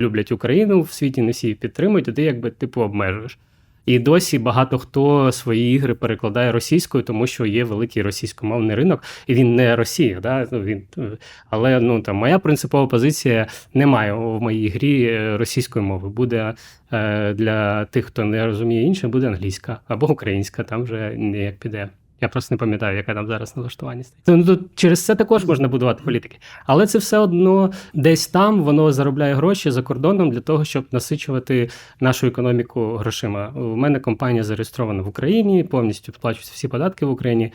люблять 0.00 0.32
Україну 0.32 0.80
в 0.80 0.90
світі, 0.90 1.22
не 1.22 1.30
всі 1.30 1.46
її 1.46 1.54
підтримують, 1.54 2.08
і 2.08 2.12
ти 2.12 2.22
якби 2.22 2.50
типу 2.50 2.82
обмежуєш. 2.82 3.38
І 3.86 3.98
досі 3.98 4.38
багато 4.38 4.78
хто 4.78 5.32
свої 5.32 5.74
ігри 5.74 5.94
перекладає 5.94 6.52
російською, 6.52 7.04
тому 7.04 7.26
що 7.26 7.46
є 7.46 7.64
великий 7.64 8.02
російськомовний 8.02 8.76
ринок, 8.76 9.04
і 9.26 9.34
він 9.34 9.54
не 9.54 9.76
Росія. 9.76 10.20
Да? 10.20 10.46
Ну, 10.52 10.62
він, 10.62 10.82
е, 10.98 11.02
але 11.50 11.80
ну, 11.80 12.00
там, 12.00 12.16
моя 12.16 12.38
принципова 12.38 12.86
позиція 12.86 13.46
немає 13.74 14.12
в 14.12 14.40
моїй 14.40 14.68
грі 14.68 15.04
е, 15.04 15.36
російської 15.36 15.84
мови. 15.84 16.08
Буде 16.08 16.54
е, 16.92 17.34
для 17.34 17.84
тих, 17.84 18.04
хто 18.04 18.24
не 18.24 18.46
розуміє 18.46 18.82
інше, 18.82 19.08
буде 19.08 19.26
англійська 19.26 19.80
або 19.88 20.10
українська, 20.10 20.62
там 20.62 20.82
вже 20.82 21.14
ніяк 21.16 21.56
піде. 21.58 21.88
Я 22.20 22.28
просто 22.28 22.54
не 22.54 22.58
пам'ятаю, 22.58 22.96
яке 22.96 23.14
там 23.14 23.26
зараз 23.26 23.56
налаштування 23.56 24.04
стоїть. 24.04 24.46
Ну, 24.46 24.56
тут 24.56 24.70
через 24.74 25.04
це 25.04 25.14
також 25.14 25.44
можна 25.44 25.68
будувати 25.68 26.02
політики. 26.04 26.38
Але 26.66 26.86
це 26.86 26.98
все 26.98 27.18
одно 27.18 27.70
десь 27.94 28.26
там 28.26 28.62
воно 28.62 28.92
заробляє 28.92 29.34
гроші 29.34 29.70
за 29.70 29.82
кордоном 29.82 30.30
для 30.30 30.40
того, 30.40 30.64
щоб 30.64 30.86
насичувати 30.92 31.70
нашу 32.00 32.26
економіку 32.26 32.96
грошима. 32.96 33.52
У 33.54 33.76
мене 33.76 34.00
компанія 34.00 34.44
зареєстрована 34.44 35.02
в 35.02 35.08
Україні, 35.08 35.64
повністю 35.64 36.12
сплачуються 36.12 36.52
всі 36.54 36.68
податки 36.68 37.06
в 37.06 37.10
Україні. 37.10 37.52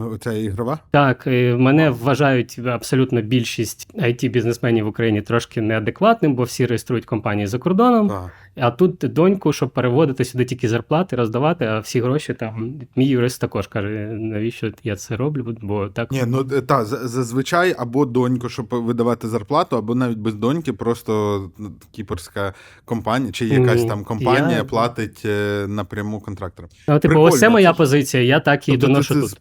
М, 0.00 0.12
Оця 0.12 0.32
ігрова? 0.32 0.78
Так, 0.90 1.26
мене 1.56 1.90
вважають 1.90 2.58
абсолютно 2.66 3.22
більшість 3.22 3.88
it 3.94 4.30
бізнесменів 4.30 4.84
в 4.84 4.88
Україні 4.88 5.22
трошки 5.22 5.60
неадекватним, 5.60 6.34
бо 6.34 6.42
всі 6.42 6.66
реєструють 6.66 7.04
компанії 7.04 7.46
за 7.46 7.58
кордоном. 7.58 8.08
Так. 8.08 8.30
А 8.56 8.70
тут 8.70 8.96
доньку, 8.98 9.52
щоб 9.52 9.70
переводити 9.70 10.24
сюди 10.24 10.44
тільки 10.44 10.68
зарплати, 10.68 11.16
роздавати, 11.16 11.64
а 11.64 11.78
всі 11.78 12.00
гроші 12.00 12.34
там. 12.34 12.72
Мій 12.96 13.06
юрист 13.06 13.40
також 13.40 13.66
каже, 13.66 13.88
навіщо 14.12 14.72
я 14.84 14.96
це 14.96 15.16
роблю, 15.16 15.56
бо 15.62 15.88
так. 15.88 16.10
Ні, 16.12 16.22
ну 16.26 16.46
е, 16.52 16.60
та 16.60 16.84
зазвичай 16.84 17.74
або 17.78 18.06
доньку, 18.06 18.48
щоб 18.48 18.66
видавати 18.70 19.28
зарплату, 19.28 19.76
або 19.76 19.94
навіть 19.94 20.18
без 20.18 20.34
доньки, 20.34 20.72
просто 20.72 21.42
ну, 21.58 21.72
кіпрська 21.92 22.54
компанія 22.84 23.32
чи 23.32 23.46
якась 23.46 23.82
Ні, 23.82 23.88
там 23.88 24.04
компанія 24.04 24.56
я- 24.58 24.64
платить 24.64 25.22
е, 25.24 25.66
напряму 25.68 26.20
контракторам. 26.20 26.70
Ну, 26.88 26.98
типу, 26.98 27.20
ось 27.20 27.38
це 27.40 27.48
моя 27.48 27.72
позиція, 27.72 28.22
я 28.22 28.40
так 28.40 28.68
і 28.68 28.72
Тобто 28.72 28.86
доношу 28.86 29.14
це 29.14 29.20
тут. 29.20 29.30
з 29.30 29.34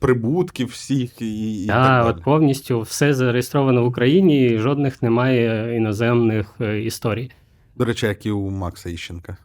прибутків 0.43 0.67
всіх 0.67 1.21
і, 1.21 1.63
і 1.63 1.67
Так, 1.67 2.05
так 2.05 2.17
от 2.17 2.23
повністю 2.23 2.81
все 2.81 3.13
зареєстровано 3.13 3.83
в 3.83 3.87
Україні, 3.87 4.45
і 4.45 4.57
жодних 4.57 5.01
немає 5.01 5.75
іноземних 5.75 6.55
е, 6.61 6.81
історій. 6.81 7.31
До 7.75 7.85
речі, 7.85 8.05
як 8.05 8.25
і 8.25 8.31
у 8.31 8.49
Макса 8.49 8.89
Іщенка. 8.89 9.37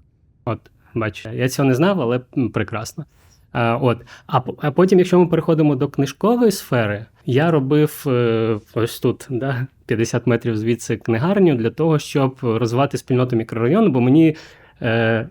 От, 0.45 0.59
бач, 0.95 1.27
я 1.33 1.49
цього 1.49 1.69
не 1.69 1.75
знав, 1.75 2.01
але 2.01 2.19
прекрасно. 2.55 3.05
А, 3.53 3.77
от. 3.77 3.99
а, 4.27 4.41
а 4.59 4.71
потім, 4.71 4.99
якщо 4.99 5.19
ми 5.19 5.27
переходимо 5.27 5.77
до 5.77 5.89
книжкової 5.89 6.53
сфери, 6.53 7.07
я 7.27 7.51
робив 7.51 8.05
е, 8.07 8.59
ось 8.75 9.01
тут, 9.01 9.27
да, 9.31 9.67
50 9.87 10.27
метрів 10.27 10.57
звідси 10.57 10.97
книгарню 10.97 11.55
для 11.55 11.71
того, 11.71 11.99
щоб 11.99 12.39
розвивати 12.43 12.99
спільноту 12.99 13.37
мікрорайону, 13.37 13.91
бо 13.91 14.01
мені 14.01 14.37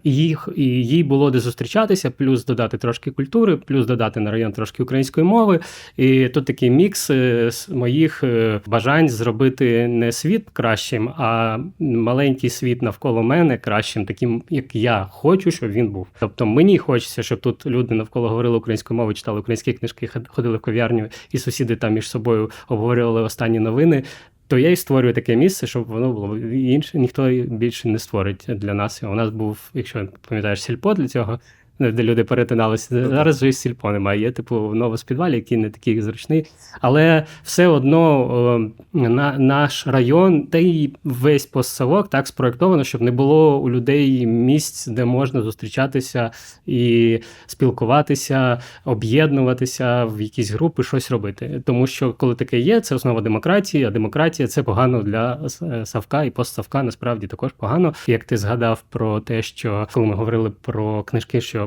їх, 0.03 0.49
і 0.55 0.63
їй 0.65 1.03
було 1.03 1.31
де 1.31 1.39
зустрічатися, 1.39 2.11
плюс 2.11 2.45
додати 2.45 2.77
трошки 2.77 3.11
культури, 3.11 3.57
плюс 3.57 3.85
додати 3.85 4.19
на 4.19 4.31
район 4.31 4.51
трошки 4.51 4.83
української 4.83 5.25
мови. 5.25 5.59
І 5.97 6.29
тут 6.29 6.45
такий 6.45 6.69
мікс 6.69 7.09
е, 7.09 7.49
моїх 7.69 8.23
е, 8.23 8.61
бажань 8.65 9.09
зробити 9.09 9.87
не 9.87 10.11
світ 10.11 10.49
кращим, 10.53 11.09
а 11.09 11.57
маленький 11.79 12.49
світ 12.49 12.81
навколо 12.81 13.23
мене 13.23 13.57
кращим, 13.57 14.05
таким, 14.05 14.43
як 14.49 14.75
я 14.75 15.07
хочу, 15.11 15.51
щоб 15.51 15.71
він 15.71 15.89
був. 15.89 16.07
Тобто 16.19 16.45
мені 16.45 16.77
хочеться, 16.77 17.23
щоб 17.23 17.39
тут 17.39 17.65
люди 17.65 17.95
навколо 17.95 18.29
говорили 18.29 18.57
українською 18.57 18.97
мовою, 18.97 19.13
читали 19.13 19.39
українські 19.39 19.73
книжки, 19.73 20.07
ход- 20.07 20.27
ходили 20.27 20.57
в 20.57 20.61
кав'ярню, 20.61 21.07
і 21.31 21.37
сусіди 21.37 21.75
там 21.75 21.93
між 21.93 22.09
собою 22.09 22.51
обговорювали 22.67 23.21
останні 23.21 23.59
новини. 23.59 24.03
То 24.47 24.57
я 24.57 24.69
і 24.69 24.75
створюю 24.75 25.13
таке 25.13 25.35
місце, 25.35 25.67
щоб 25.67 25.87
воно 25.87 26.13
було 26.13 26.37
інше, 26.47 26.99
ніхто 26.99 27.29
більше 27.31 27.87
не 27.87 27.99
створить 27.99 28.45
для 28.47 28.73
нас. 28.73 29.03
У 29.03 29.15
нас 29.15 29.29
був, 29.29 29.69
якщо 29.73 30.07
пам'ятаєш, 30.29 30.63
сільпо 30.63 30.93
для 30.93 31.07
цього, 31.07 31.39
де 31.79 32.03
люди 32.03 32.23
перетиналися. 32.23 33.07
Зараз 33.07 33.39
же 33.39 33.47
і 33.47 33.53
сільпо 33.53 33.91
немає. 33.91 34.21
Є 34.21 34.31
типу 34.31 34.55
новоспідвалі, 34.55 35.35
який 35.35 35.57
не 35.57 35.69
такий 35.69 36.01
зручний. 36.01 36.45
Але 36.81 37.25
все 37.43 37.67
одно 37.67 38.71
на, 38.93 39.37
наш 39.37 39.87
район, 39.87 40.47
та 40.47 40.57
й 40.57 40.93
весь 41.03 41.45
постсавок 41.45 42.09
так 42.09 42.27
спроєктовано, 42.27 42.83
щоб 42.83 43.01
не 43.01 43.11
було 43.11 43.59
у 43.59 43.69
людей 43.69 44.25
місць, 44.25 44.87
де 44.87 45.05
можна 45.05 45.41
зустрічатися 45.41 46.31
і 46.65 47.19
спілкуватися, 47.45 48.61
об'єднуватися 48.85 50.05
в 50.05 50.21
якісь 50.21 50.51
групи, 50.51 50.83
щось 50.83 51.11
робити. 51.11 51.61
Тому 51.65 51.87
що 51.87 52.13
коли 52.13 52.35
таке 52.35 52.59
є, 52.59 52.81
це 52.81 52.95
основа 52.95 53.21
демократії, 53.21 53.83
а 53.83 53.91
демократія 53.91 54.47
це 54.47 54.63
погано 54.63 55.03
для 55.03 55.49
Савка 55.85 56.23
і 56.23 56.29
постсавка 56.29 56.83
насправді 56.83 57.27
також 57.27 57.51
погано. 57.51 57.93
Як 58.07 58.23
ти 58.23 58.37
згадав 58.37 58.83
про 58.89 59.19
те, 59.19 59.41
що 59.41 59.87
коли 59.91 60.05
ми 60.05 60.15
говорили 60.15 60.51
про 60.61 61.03
книжки, 61.03 61.41
що 61.41 61.66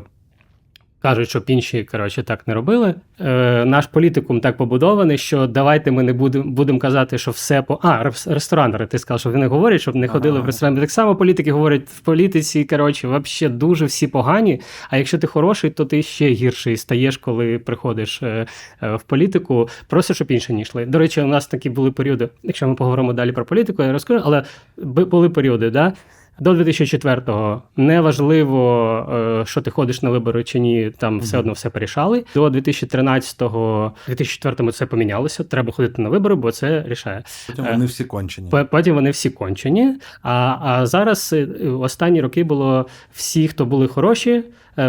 Кажуть, 1.03 1.29
щоб 1.29 1.45
інші 1.47 1.85
коротше 1.85 2.23
так 2.23 2.49
не 2.49 2.55
робили. 2.55 2.95
Е, 3.21 3.65
наш 3.65 3.87
політикум 3.87 4.41
так 4.41 4.57
побудований, 4.57 5.19
що 5.19 5.47
давайте 5.47 5.91
ми 5.91 6.03
не 6.03 6.13
будемо 6.13 6.45
будемо 6.51 6.79
казати, 6.79 7.19
що 7.19 7.31
все 7.31 7.63
по 7.63 7.79
а 7.83 8.05
рес- 8.05 8.33
ресторанери. 8.35 8.87
Ти 8.87 8.99
сказав, 8.99 9.21
що 9.21 9.31
вони 9.31 9.47
говорять, 9.47 9.81
щоб 9.81 9.95
не 9.97 10.09
ходили 10.09 10.35
Ага. 10.35 10.43
в 10.43 10.47
ресторани. 10.47 10.81
Так 10.81 10.91
само 10.91 11.17
політики 11.17 11.53
говорять 11.53 11.89
в 11.89 12.01
політиці. 12.01 12.65
Коротше, 12.65 13.09
вообще 13.09 13.49
дуже 13.49 13.85
всі 13.85 14.07
погані. 14.07 14.61
А 14.91 14.97
якщо 14.97 15.19
ти 15.19 15.27
хороший, 15.27 15.71
то 15.71 15.85
ти 15.85 16.03
ще 16.03 16.29
гірший 16.29 16.77
стаєш, 16.77 17.17
коли 17.17 17.59
приходиш 17.59 18.23
е, 18.23 18.47
е, 18.83 18.97
в 18.97 19.03
політику. 19.03 19.69
Просто 19.89 20.15
щоб 20.15 20.31
інші 20.31 20.53
не 20.53 20.61
йшли. 20.61 20.87
До 20.87 20.99
речі, 20.99 21.21
у 21.23 21.27
нас 21.27 21.47
такі 21.47 21.71
були 21.71 21.91
періоди. 21.91 22.29
Якщо 22.43 22.69
ми 22.69 22.75
поговоримо 22.75 23.13
далі 23.13 23.33
про 23.33 23.45
політику, 23.45 23.83
я 23.83 23.93
розкажу, 23.93 24.23
але 24.25 24.43
були 24.77 25.29
періоди, 25.29 25.71
да. 25.71 25.93
До 26.39 26.55
2004-го 26.55 27.63
неважливо, 27.77 29.41
е, 29.43 29.47
що 29.47 29.61
ти 29.61 29.71
ходиш 29.71 30.03
на 30.03 30.11
вибори 30.11 30.45
чи 30.45 30.59
ні, 30.59 30.91
там 30.99 31.21
все 31.21 31.39
одно 31.39 31.53
все 31.53 31.71
порішали. 31.71 32.25
До 32.35 32.47
2013-го, 32.49 33.93
2004-му 34.09 34.73
це 34.73 34.87
помінялося. 34.87 35.45
Треба 35.45 35.73
ходити 35.73 36.03
на 36.03 36.09
вибори, 36.09 36.35
бо 36.35 36.53
це 36.53 36.85
рішає. 36.87 37.23
Потім 37.47 37.65
Е, 37.65 37.73
вони 37.73 37.85
всі 37.85 38.05
кончені. 38.05 38.51
Потім 38.71 38.95
вони 38.95 39.11
всі 39.11 39.31
кончені. 39.31 39.95
А, 40.23 40.57
а 40.61 40.87
зараз 40.87 41.33
е, 41.33 41.47
останні 41.69 42.21
роки 42.21 42.45
було 42.45 42.87
всі, 43.13 43.49
хто 43.49 43.67
були 43.67 43.87
хороші, 43.87 44.45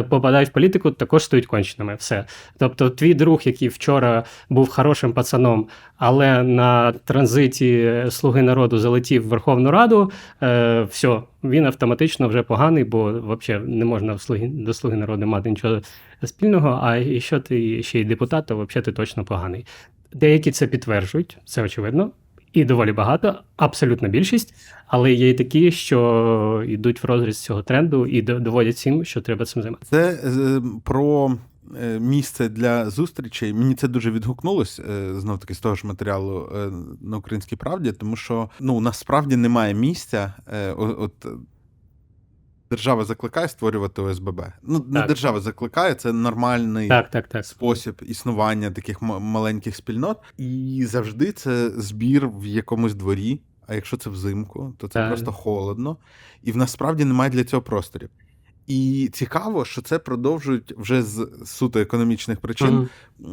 попадають 0.09 0.49
в 0.49 0.51
політику, 0.51 0.91
також 0.91 1.23
стають 1.23 1.45
конченими. 1.45 1.95
Все. 1.95 2.25
Тобто, 2.57 2.89
твій 2.89 3.13
друг, 3.13 3.41
який 3.43 3.67
вчора 3.67 4.23
був 4.49 4.69
хорошим 4.69 5.13
пацаном, 5.13 5.67
але 5.97 6.43
на 6.43 6.91
транзиті 6.91 7.83
е, 7.85 8.11
Слуги 8.11 8.41
народу 8.41 8.77
залетів 8.77 9.23
в 9.23 9.27
Верховну 9.27 9.71
Раду, 9.71 10.11
е, 10.43 10.81
все, 10.81 11.21
він 11.43 11.65
автоматично 11.65 12.27
вже 12.27 12.43
поганий, 12.43 12.83
бо 12.83 13.11
взагалі 13.11 13.63
не 13.67 13.85
можна 13.85 14.17
до 14.39 14.73
Слуги 14.73 14.97
народу 14.97 15.25
мати 15.25 15.49
нічого 15.49 15.81
спільного. 16.23 16.79
А 16.83 16.97
якщо 16.97 17.39
ти 17.39 17.83
ще 17.83 17.99
й 17.99 18.03
депутат, 18.03 18.45
то 18.45 18.55
взагалі 18.55 18.85
ти 18.85 18.91
точно 18.91 19.23
поганий. 19.25 19.65
Деякі 20.13 20.51
це 20.51 20.67
підтверджують, 20.67 21.37
це 21.45 21.63
очевидно. 21.63 22.11
І 22.53 22.65
доволі 22.65 22.91
багато, 22.91 23.35
абсолютна 23.55 24.07
більшість, 24.07 24.53
але 24.87 25.13
є 25.13 25.29
й 25.29 25.33
такі, 25.33 25.71
що 25.71 26.63
йдуть 26.67 27.03
в 27.03 27.05
розріз 27.05 27.39
цього 27.39 27.63
тренду 27.63 28.05
і 28.05 28.21
доводять 28.21 28.75
всім, 28.75 29.05
що 29.05 29.21
треба 29.21 29.45
цим 29.45 29.63
займатися. 29.63 29.89
Це 29.91 30.29
е, 30.29 30.61
про 30.83 31.37
е, 31.83 31.99
місце 31.99 32.49
для 32.49 32.89
зустрічей. 32.89 33.53
Мені 33.53 33.75
це 33.75 33.87
дуже 33.87 34.11
відгукнулось 34.11 34.81
знов 35.11 35.39
таки 35.39 35.53
з 35.53 35.59
того 35.59 35.75
ж 35.75 35.87
матеріалу 35.87 36.49
е, 36.55 36.71
на 37.01 37.17
українській 37.17 37.55
правді, 37.55 37.91
тому 37.91 38.15
що 38.15 38.49
ну 38.59 38.79
насправді 38.79 39.35
немає 39.35 39.73
місця. 39.73 40.33
е, 40.53 40.71
От 40.77 41.25
е, 41.25 41.29
держава 42.71 43.05
закликає 43.05 43.47
створювати 43.47 44.01
ОСББ. 44.01 44.41
Ну 44.63 44.85
не 44.89 45.01
держава 45.01 45.39
закликає, 45.39 45.93
це 45.95 46.13
нормальний. 46.13 46.87
Так, 46.87 47.09
так, 47.11 47.27
так. 47.27 47.45
Спосіб 47.45 48.01
існування 48.05 48.71
таких 48.71 49.01
м- 49.03 49.21
маленьких 49.23 49.75
спільнот, 49.75 50.17
і 50.37 50.83
завжди 50.89 51.31
це 51.31 51.69
збір 51.69 52.27
в 52.29 52.45
якомусь 52.45 52.93
дворі. 52.93 53.41
А 53.67 53.75
якщо 53.75 53.97
це 53.97 54.09
взимку, 54.09 54.73
то 54.77 54.87
це 54.87 54.93
Так. 54.93 55.09
просто 55.09 55.31
холодно, 55.31 55.97
і 56.43 56.51
в 56.51 56.57
нас 56.57 56.71
справді 56.71 57.05
немає 57.05 57.29
для 57.29 57.43
цього 57.43 57.61
просторів. 57.61 58.09
І 58.71 59.09
цікаво, 59.13 59.65
що 59.65 59.81
це 59.81 59.99
продовжують 59.99 60.73
вже 60.77 61.01
з 61.03 61.27
суто 61.45 61.79
економічних 61.79 62.39
причин 62.39 62.89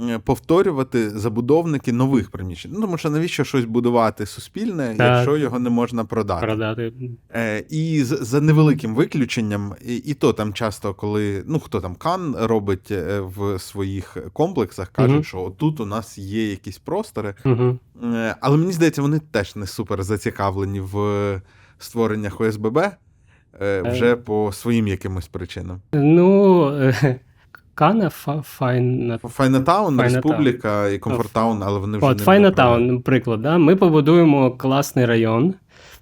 е, 0.09 0.18
повторювати 0.18 1.11
забудовники 1.11 1.93
нових 1.93 2.30
приміщень. 2.30 2.70
Ну 2.74 2.80
тому 2.80 2.99
що 2.99 3.11
навіщо 3.11 3.45
щось 3.45 3.64
будувати 3.64 4.26
суспільне, 4.26 4.95
Так. 4.99 5.16
якщо 5.16 5.36
його 5.36 5.59
не 5.59 5.70
можна 5.70 6.05
продати? 6.05 6.47
Продати. 6.47 6.93
Е, 7.34 7.64
і 7.70 8.05
з- 8.05 8.18
за 8.22 8.41
невеликим 8.41 8.95
виключенням, 8.95 9.74
і, 9.86 9.97
і 9.97 10.14
то 10.14 10.32
там 10.32 10.53
часто, 10.55 10.95
коли 10.95 11.43
ну 11.47 11.61
хто 11.61 11.80
там 11.80 11.95
Кан 11.95 12.36
робить 12.39 12.91
е, 12.91 13.20
в 13.20 13.59
своїх 13.59 14.16
комплексах, 14.32 14.89
кажуть, 14.89 15.12
Мгм. 15.14 15.24
що 15.24 15.55
тут 15.59 15.80
у 15.80 15.86
нас 15.86 16.18
є 16.18 16.51
якісь 16.51 16.78
простори. 16.78 17.34
Угу. 17.45 17.78
Е, 18.05 18.36
але 18.41 18.57
мені 18.57 18.72
здається, 18.72 19.03
вони 19.03 19.20
теж 19.30 19.57
не 19.57 19.66
супер 19.66 20.03
зацікавлені 20.03 20.80
в 20.80 21.41
створеннях 21.78 22.41
ОСББ 22.41 22.78
е, 22.78 22.97
вже 23.61 24.17
по 24.17 24.53
своїм 24.53 24.89
якимось 24.89 25.29
причинам. 25.29 25.81
Ну, 25.93 26.67
е, 26.81 27.17
Кана 27.75 28.05
фа- 28.09 28.43
файна. 28.43 29.19
Файна 29.18 29.60
Таун. 29.60 30.01
Республіка 30.01 30.89
і 30.89 30.99
Комфорт 30.99 31.36
Таун, 31.36 31.62
але 31.63 31.79
вони 31.79 31.99
вже 31.99 32.07
От 32.07 32.19
не 32.19 32.25
Файнатаун, 32.25 33.03
приклад, 33.03 33.43
да? 33.43 33.59
ми 33.59 33.77
побудуємо 33.77 34.51
класний 34.51 35.07
район, 35.07 35.55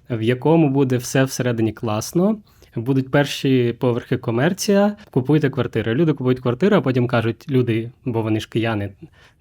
в 0.09 0.21
якому 0.21 0.69
буде 0.69 0.97
все 0.97 1.23
всередині 1.23 1.73
класно. 1.73 2.37
Будуть 2.77 3.11
перші 3.11 3.75
поверхи 3.79 4.17
комерція, 4.17 4.95
купуйте 5.11 5.49
квартири. 5.49 5.93
Люди 5.93 6.13
купують 6.13 6.39
квартири, 6.39 6.77
а 6.77 6.81
потім 6.81 7.07
кажуть, 7.07 7.45
люди, 7.49 7.91
бо 8.05 8.21
вони 8.21 8.39
ж 8.39 8.49
кияни, 8.49 8.89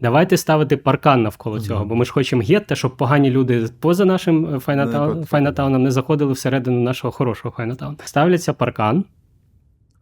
давайте 0.01 0.37
ставити 0.37 0.77
паркан 0.77 1.23
навколо 1.23 1.61
цього, 1.61 1.85
бо 1.85 1.95
ми 1.95 2.05
ж 2.05 2.13
хочемо 2.13 2.43
гетто, 2.43 2.75
щоб 2.75 2.97
погані 2.97 3.31
люди 3.31 3.69
поза 3.81 4.05
нашим 4.05 4.43
Не 4.43 5.25
Файна 5.25 5.51
Тауном 5.51 5.83
не 5.83 5.91
заходили 5.91 6.33
всередину 6.33 6.81
нашого 6.81 7.13
хорошого 7.13 7.55
Файна 7.57 7.75
Тауну. 7.75 7.97
Ставляться 8.05 8.53
паркан, 8.53 9.05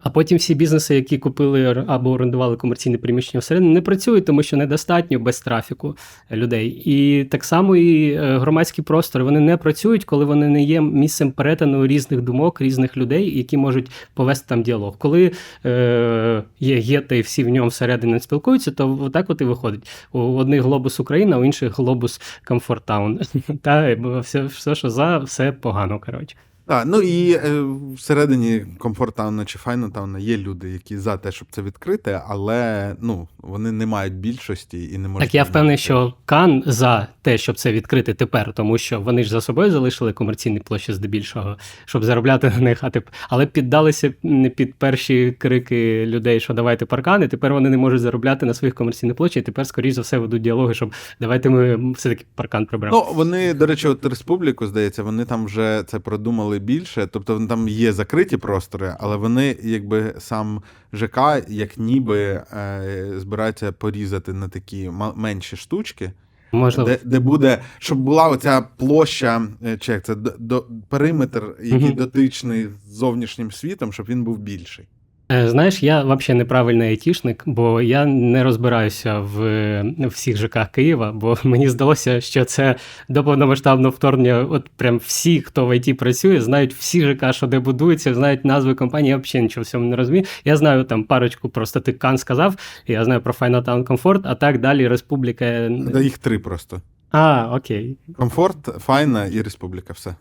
А 0.04 0.10
потім 0.10 0.38
всі 0.38 0.54
бізнеси, 0.54 0.94
які 0.94 1.18
купили 1.18 1.84
або 1.86 2.10
орендували 2.10 2.56
комерційне 2.56 2.98
приміщення 2.98 3.40
всередині, 3.40 3.74
не 3.74 3.80
працюють, 3.80 4.26
тому 4.26 4.42
що 4.42 4.56
недостатньо 4.56 5.18
без 5.18 5.40
трафіку 5.40 5.96
людей. 6.30 6.82
І 6.84 7.24
так 7.24 7.44
само 7.44 7.76
і 7.76 8.10
е, 8.10 8.38
громадські 8.38 8.82
простори 8.82 9.24
вони 9.24 9.40
не 9.40 9.56
працюють, 9.56 10.04
коли 10.04 10.24
вони 10.24 10.48
не 10.48 10.62
є 10.62 10.80
місцем 10.80 11.32
перетину 11.32 11.86
різних 11.86 12.20
думок, 12.20 12.60
різних 12.60 12.96
людей, 12.96 13.36
які 13.36 13.56
можуть 13.56 13.90
повести 14.14 14.48
там 14.48 14.62
діалог. 14.62 14.98
Коли 14.98 15.32
е, 15.64 16.42
є 16.60 16.80
гетто 16.80 17.14
і 17.14 17.20
всі 17.20 17.44
в 17.44 17.48
ньому 17.48 17.68
всередині 17.68 18.20
спілкуються, 18.20 18.70
то 18.70 18.98
отак 19.02 19.30
от 19.30 19.40
і 19.40 19.44
виходить. 19.44 19.88
У 20.12 20.18
одних 20.18 20.62
глобус 20.62 21.00
Україна, 21.00 21.38
у 21.38 21.44
інших 21.44 21.78
глобус 21.78 22.20
Комфорттаун. 22.44 23.20
Та 23.62 23.96
все, 24.20 24.74
що 24.74 24.90
за, 24.90 25.18
все 25.18 25.52
погано. 25.52 25.98
Коротше. 25.98 26.36
Так, 26.66 26.84
ну 26.86 27.00
і 27.02 27.32
е, 27.32 27.64
всередині 27.96 28.64
комфорттауна 28.78 29.44
чи 29.44 29.58
файнотауна 29.58 30.18
є 30.18 30.36
люди, 30.36 30.70
які 30.70 30.98
за 30.98 31.16
те, 31.16 31.32
щоб 31.32 31.48
це 31.50 31.62
відкрити, 31.62 32.20
але 32.26 32.90
ну 33.00 33.28
вони 33.38 33.72
не 33.72 33.86
мають 33.86 34.14
більшості 34.14 34.90
і 34.92 34.98
не 34.98 35.08
можуть. 35.08 35.28
Так 35.28 35.34
я 35.34 35.42
впевнений, 35.42 35.78
що 35.78 36.14
Кан 36.24 36.62
за 36.66 37.08
те, 37.22 37.38
щоб 37.38 37.56
це 37.56 37.72
відкрити 37.72 38.14
тепер, 38.14 38.52
тому 38.56 38.78
що 38.78 39.00
вони 39.00 39.24
ж 39.24 39.30
за 39.30 39.40
собою 39.40 39.70
залишили 39.70 40.12
комерційні 40.12 40.58
площі 40.58 40.92
здебільшого, 40.92 41.56
щоб 41.84 42.04
заробляти 42.04 42.50
на 42.50 42.58
них, 42.58 42.78
а 42.84 42.90
тип, 42.90 43.08
але 43.28 43.46
піддалися 43.46 44.10
під 44.56 44.74
перші 44.74 45.36
крики 45.38 46.06
людей, 46.06 46.40
що 46.40 46.54
давайте 46.54 46.86
паркани. 46.86 47.28
Тепер 47.28 47.52
вони 47.52 47.70
не 47.70 47.76
можуть 47.76 48.00
заробляти 48.00 48.46
на 48.46 48.54
своїх 48.54 48.74
комерційних 48.74 49.16
площах, 49.16 49.36
і 49.36 49.42
тепер, 49.42 49.66
скоріш 49.66 49.94
за 49.94 50.00
все, 50.00 50.18
ведуть 50.18 50.42
діалоги, 50.42 50.74
щоб 50.74 50.92
давайте 51.20 51.50
ми 51.50 51.92
все-таки 51.92 52.24
паркан 52.34 52.66
приберемо. 52.66 53.06
Ну, 53.08 53.14
вони, 53.14 53.54
до 53.54 53.66
речі, 53.66 53.88
от 53.88 54.06
республіку, 54.06 54.66
здається, 54.66 55.02
вони 55.02 55.24
там 55.24 55.44
вже 55.44 55.82
це 55.86 55.98
продумали 55.98 56.53
більше. 56.58 57.06
Тобто 57.06 57.46
там 57.46 57.68
є 57.68 57.92
закриті 57.92 58.36
простори, 58.36 58.96
але 59.00 59.16
вони, 59.16 59.56
якби 59.62 60.14
сам 60.18 60.62
ЖК, 60.92 61.18
як 61.48 61.78
ніби 61.78 62.20
е, 62.22 63.10
збираються 63.16 63.72
порізати 63.72 64.32
на 64.32 64.48
такі 64.48 64.90
менші 65.14 65.56
штучки, 65.56 66.12
Можливо. 66.52 66.90
де, 66.90 66.98
де 67.04 67.18
буде, 67.18 67.62
щоб 67.78 67.98
була 67.98 68.28
оця 68.28 68.68
площа, 68.76 69.48
е, 69.64 69.76
чи 69.78 69.92
як 69.92 70.04
це 70.04 70.14
до, 70.14 70.34
до 70.38 70.66
периметр, 70.88 71.56
який 71.62 71.88
Мгм. 71.88 71.94
дотичний 71.94 72.68
з 72.86 72.94
зовнішнім 72.94 73.52
світом, 73.52 73.92
щоб 73.92 74.06
він 74.06 74.24
був 74.24 74.38
більший. 74.38 74.86
Е, 75.32 75.48
Знаєш, 75.48 75.82
я 75.82 76.02
взагалі 76.02 76.38
неправильний 76.38 76.88
айтішник, 76.88 77.42
бо 77.46 77.80
я 77.80 78.06
не 78.06 78.44
розбираюся 78.44 79.18
в 79.18 79.82
всіх 79.98 80.36
ЖК 80.36 80.58
Києва, 80.72 81.12
бо 81.12 81.36
мені 81.44 81.68
здалося, 81.68 82.20
що 82.20 82.44
це 82.44 82.76
до 83.08 83.24
повномасштабного 83.24 83.90
вторгнення. 83.90 84.38
От 84.40 84.68
прям 84.76 84.96
всі, 84.98 85.40
хто 85.40 85.66
в 85.66 85.76
ІТ 85.76 85.96
працює, 85.98 86.40
знають 86.40 86.74
всі 86.74 87.00
ЖК, 87.00 87.32
що 87.32 87.46
де 87.46 87.58
будується, 87.58 88.14
знають 88.14 88.44
назви 88.44 88.74
компанії. 88.74 89.10
Я 89.10 89.16
взагалі 89.16 89.42
нічого 89.42 89.62
в 89.62 89.66
цьому 89.66 89.86
не 89.90 89.96
розумію. 89.96 90.24
Я 90.44 90.56
знаю 90.56 90.84
там 90.84 91.04
парочку, 91.04 91.48
просто 91.48 91.80
ти 91.80 91.92
Кан 91.92 92.18
сказав. 92.18 92.56
Я 92.86 93.04
знаю 93.04 93.20
про 93.20 93.32
Town 93.32 93.84
Comfort, 93.84 94.20
а 94.24 94.34
так 94.34 94.60
далі 94.60 94.88
Республіка. 94.88 95.44
е, 95.44 95.80
Та 95.92 96.00
їх 96.00 96.18
три 96.18 96.38
просто: 96.38 96.80
А, 97.10 97.50
окей. 97.56 97.96
комфорт, 98.16 98.64
файна 98.64 99.26
і 99.26 99.42
республіка. 99.42 99.92
Все. 99.92 100.14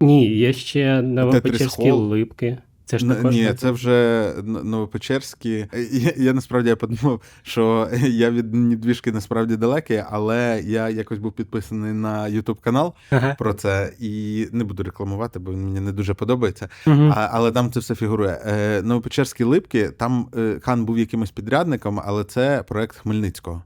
Ні, 0.00 0.28
є 0.28 0.52
ще 0.52 1.02
Новопечерські 1.02 1.90
липки. 1.90 2.58
Це 2.86 2.98
ж 2.98 3.08
також. 3.08 3.34
Ні, 3.34 3.54
це 3.54 3.70
вже 3.70 4.32
Новопечерські. 4.44 5.66
Я, 5.92 6.12
я 6.16 6.32
насправді 6.32 6.68
я 6.68 6.76
подумав, 6.76 7.20
що 7.42 7.88
я 8.02 8.30
від 8.30 8.54
недвіжки 8.54 9.12
насправді 9.12 9.56
далекий, 9.56 10.02
але 10.10 10.62
я 10.64 10.88
якось 10.88 11.18
був 11.18 11.32
підписаний 11.32 11.92
на 11.92 12.24
YouTube 12.24 12.60
канал 12.60 12.94
Ага. 13.10 13.36
про 13.38 13.54
це 13.54 13.92
і 14.00 14.46
не 14.52 14.64
буду 14.64 14.82
рекламувати, 14.82 15.38
бо 15.38 15.52
він 15.52 15.64
мені 15.64 15.80
не 15.80 15.92
дуже 15.92 16.14
подобається. 16.14 16.68
Мгм. 16.86 17.12
А, 17.16 17.28
але 17.32 17.52
там 17.52 17.72
це 17.72 17.80
все 17.80 17.94
фігурує. 17.94 18.40
Е, 18.46 18.82
Новопечерські 18.82 19.44
липки, 19.44 19.88
там 19.88 20.28
е, 20.36 20.60
Кан 20.64 20.84
був 20.84 20.98
якимось 20.98 21.30
підрядником, 21.30 22.00
але 22.04 22.24
це 22.24 22.64
проект 22.68 22.96
Хмельницького, 22.96 23.62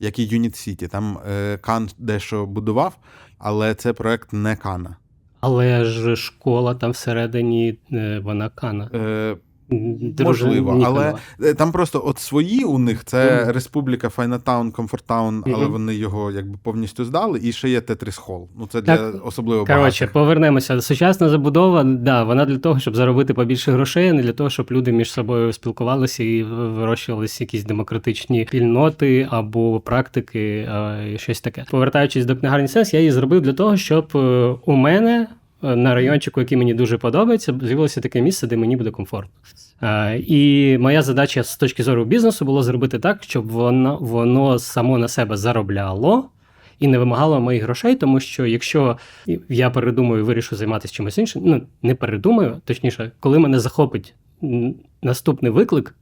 як 0.00 0.18
і 0.18 0.24
Юніт 0.24 0.56
Сіті. 0.56 0.88
Там 0.88 1.18
е, 1.30 1.58
Кан 1.58 1.88
дещо 1.98 2.46
будував, 2.46 2.98
але 3.38 3.74
це 3.74 3.92
проект 3.92 4.32
не 4.32 4.56
Кана. 4.56 4.96
Але 5.40 5.84
ж 5.84 6.16
школа 6.16 6.74
там 6.74 6.90
всередині, 6.90 7.78
е, 7.92 8.18
вона 8.18 8.48
Кана. 8.48 8.90
Е, 8.94 9.36
Можливо, 10.18 10.82
але 10.84 11.14
е, 11.42 11.54
там 11.54 11.72
просто 11.72 12.02
от 12.06 12.18
свої 12.18 12.64
у 12.64 12.78
них 12.78 13.04
це 13.04 13.42
Мгм. 13.42 13.52
Республіка, 13.52 14.08
Файна 14.08 14.39
Таун, 14.39 14.70
Комфорт 14.70 15.12
Таун, 15.12 15.42
але 15.46 15.56
Мгм. 15.64 15.72
вони 15.72 15.94
його 15.94 16.30
якби 16.30 16.58
повністю 16.62 17.04
здали. 17.04 17.40
І 17.42 17.52
ще 17.52 17.68
є 17.68 17.80
Тетріс 17.80 18.16
Холл. 18.16 18.48
Ну 18.58 18.66
це 18.66 18.80
для 18.80 18.96
Так, 18.96 19.26
особливо 19.26 19.64
Коротше, 19.64 20.06
повернемося. 20.06 20.80
Сучасна 20.80 21.28
забудова, 21.28 21.84
да, 21.84 22.24
вона 22.24 22.44
для 22.44 22.58
того, 22.58 22.80
щоб 22.80 22.96
заробити 22.96 23.34
побільше 23.34 23.72
грошей, 23.72 24.08
а 24.08 24.12
не 24.12 24.22
для 24.22 24.32
того, 24.32 24.50
щоб 24.50 24.66
люди 24.70 24.92
між 24.92 25.12
собою 25.12 25.52
спілкувалися 25.52 26.24
і 26.24 26.42
вирощувалися 26.42 27.44
якісь 27.44 27.64
демократичні 27.64 28.46
спільноти 28.48 29.28
або 29.30 29.80
практики, 29.80 30.68
а, 30.72 30.96
і 31.14 31.18
щось 31.18 31.40
таке. 31.40 31.64
Повертаючись 31.70 32.24
до 32.26 32.36
книгарні 32.36 32.68
сенс, 32.68 32.94
я 32.94 33.00
її 33.00 33.12
зробив 33.12 33.40
для 33.40 33.52
того, 33.52 33.76
щоб 33.76 34.08
е, 34.14 34.54
у 34.66 34.72
мене. 34.72 35.26
Е, 35.62 35.76
На 35.76 35.94
райончику, 35.94 36.40
який 36.40 36.58
мені 36.58 36.74
дуже 36.74 36.98
подобається, 36.98 37.54
з'явилося 37.62 38.00
таке 38.00 38.22
місце, 38.22 38.46
де 38.46 38.56
мені 38.56 38.76
буде 38.76 38.90
комфортно. 38.90 39.32
Е, 39.82 40.18
І 40.26 40.78
моя 40.78 41.02
задача 41.02 41.42
з 41.42 41.56
точки 41.56 41.82
зору 41.82 42.04
бізнесу 42.04 42.44
було 42.44 42.62
зробити 42.62 42.98
так, 42.98 43.22
щоб 43.22 43.46
воно, 43.46 43.98
воно 44.00 44.58
само 44.58 44.98
на 44.98 45.08
себе 45.08 45.36
заробляло, 45.36 46.28
і 46.78 46.86
не 46.88 46.98
вимагало 46.98 47.40
моїх 47.40 47.62
грошей, 47.62 47.94
тому 47.94 48.20
що 48.20 48.46
якщо 48.46 48.98
я 49.48 49.70
передумаю 49.70 50.24
вирішу 50.24 50.56
займатися 50.56 50.94
чимось 50.94 51.18
іншим, 51.18 51.42
ну 51.44 51.62
не 51.82 51.94
передумаю, 51.94 52.60
точніше, 52.64 53.10
коли 53.20 53.38
мене 53.38 53.60
захопить 53.60 54.14
наступний 55.02 55.52
виклик, 55.52 55.94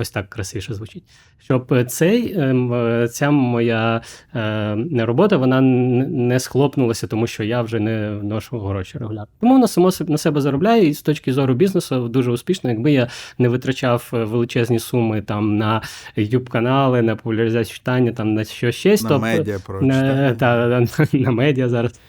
ось 0.00 0.10
так 0.10 0.28
красивіше 0.30 0.74
звучить, 0.74 1.02
щоб 1.38 1.84
цей, 1.88 2.38
ем, 2.40 3.06
ця 3.10 3.30
моя 3.30 4.00
е, 4.34 4.76
робота 4.98 5.36
вона 5.36 5.60
не 5.60 6.40
схлопнулася, 6.40 7.06
тому 7.06 7.26
що 7.26 7.44
я 7.44 7.62
вже 7.62 7.80
не 7.80 8.10
вношу 8.10 8.58
гроші 8.58 8.98
регулярно. 8.98 9.28
Тому 9.40 9.52
вона 9.52 9.68
само 9.68 9.90
на 10.08 10.18
себе 10.18 10.40
заробляє, 10.40 10.88
і 10.88 10.94
з 10.94 11.02
точки 11.02 11.32
зору 11.32 11.54
бізнесу 11.54 12.08
дуже 12.08 12.30
успішно, 12.30 12.70
якби 12.70 12.92
я 12.92 13.08
не 13.38 13.48
витрачав 13.48 14.10
е, 14.14 14.24
величезні 14.24 14.78
суми 14.78 15.22
там 15.22 15.56
на 15.56 15.82
youtube 16.18 16.48
канали 16.48 17.02
на 17.02 17.16
популяризацію 17.16 17.74
читання, 17.74 18.12
там 18.12 18.34
на 18.34 18.44
що 18.44 18.72
щось. 18.72 19.02
на 19.02 19.08
то- 19.08 19.18
медіа 19.18 19.58
про 19.66 19.82
на, 19.82 19.94
читання. 19.94 20.34
та, 20.34 20.86
та, 21.06 21.18
на 21.18 21.30
медіа 21.30 21.68
зараз. 21.68 22.00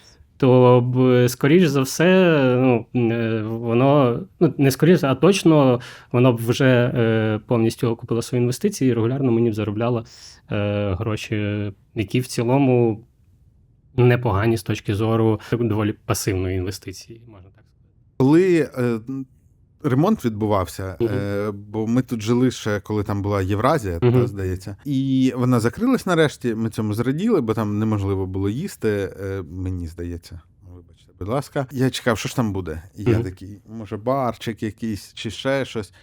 То 0.42 1.28
скоріш 1.28 1.66
за 1.66 1.82
все, 1.82 2.36
ну, 2.60 2.86
е, 2.96 3.42
воно 3.42 4.20
ну, 4.40 4.54
не 4.58 4.72
скоріш, 4.72 5.04
а 5.04 5.16
точно 5.16 5.80
воно 6.12 6.34
б 6.34 6.36
вже 6.36 6.66
е, 6.96 7.40
повністю 7.48 7.88
окупило 7.88 8.22
свої 8.22 8.42
інвестиції 8.42 8.92
і 8.92 8.94
регулярно 8.94 9.32
мені 9.32 9.50
б 9.50 9.54
заробляло 9.54 10.06
е, 10.52 10.94
гроші, 11.00 11.72
які 11.96 12.20
в 12.20 12.28
цілому 12.28 13.06
непогані 13.96 14.58
з 14.58 14.64
точки 14.64 14.96
зору 14.96 15.40
доволі 15.52 15.94
пасивної 16.06 16.58
інвестиції, 16.58 17.22
можна 17.28 17.50
так 17.56 17.64
сказати. 17.66 18.06
Коли 18.18 18.70
ремонт 19.84 20.26
відбувався, 20.26 20.98
е, 21.02 21.52
бо 21.52 21.88
ми 21.88 22.02
тут 22.02 22.22
жили 22.22 22.52
ще, 22.52 22.80
коли 22.80 23.04
там 23.04 23.22
була 23.22 23.42
Євразія, 23.42 24.00
Мгм. 24.02 24.22
та, 24.22 24.28
здається, 24.28 24.76
і 24.86 25.34
вона 25.38 25.60
закрилась 25.60 26.06
нарешті. 26.06 26.56
Ми 26.56 26.70
цьому 26.70 26.94
зраділи, 26.94 27.42
бо 27.42 27.54
там 27.54 27.80
неможливо 27.80 28.26
було 28.26 28.50
їсти. 28.50 29.14
Е, 29.22 29.44
мені 29.52 29.88
здається. 29.88 30.42
Вибачте, 30.76 31.12
будь 31.20 31.28
ласка. 31.28 31.68
Я 31.72 31.90
чекав, 31.90 32.18
що 32.18 32.30
ж 32.30 32.36
там 32.36 32.54
буде. 32.54 32.84
І 32.98 33.04
я 33.04 33.14
Мгм. 33.14 33.24
такий, 33.24 33.60
може, 33.70 33.98
барчик 33.98 34.64
якийсь 34.64 35.14
чи 35.14 35.32
ще 35.32 35.66
щось. 35.66 35.94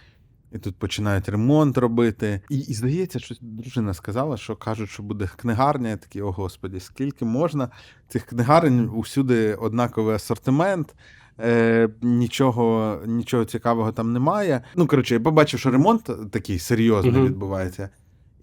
І 0.51 0.57
тут 0.57 0.75
починають 0.75 1.29
ремонт 1.29 1.77
робити. 1.77 2.41
І, 2.49 2.57
і 2.59 2.73
здається, 2.73 3.19
що 3.19 3.35
дружина 3.41 3.93
сказала, 3.93 4.37
що 4.37 4.55
кажуть, 4.55 4.89
що 4.89 5.03
буде 5.03 5.29
книгарня. 5.35 5.89
Я 5.89 5.97
такий, 5.97 6.21
о 6.21 6.31
господі, 6.31 6.79
скільки 6.79 7.25
можна 7.25 7.69
цих 8.07 8.23
книгарень 8.25 8.89
усюди 8.95 9.53
однаковий 9.55 10.15
асортимент. 10.15 10.95
Е, 11.43 11.89
нічого, 12.01 12.97
нічого 13.07 13.45
цікавого 13.45 13.91
там 13.91 14.13
немає. 14.13 14.61
Ну, 14.75 14.87
коротше, 14.87 15.13
я 15.13 15.19
побачив, 15.19 15.59
що 15.59 15.71
ремонт 15.71 16.09
такий 16.31 16.59
серйозний 16.59 17.13
Мгм. 17.13 17.25
відбувається. 17.25 17.89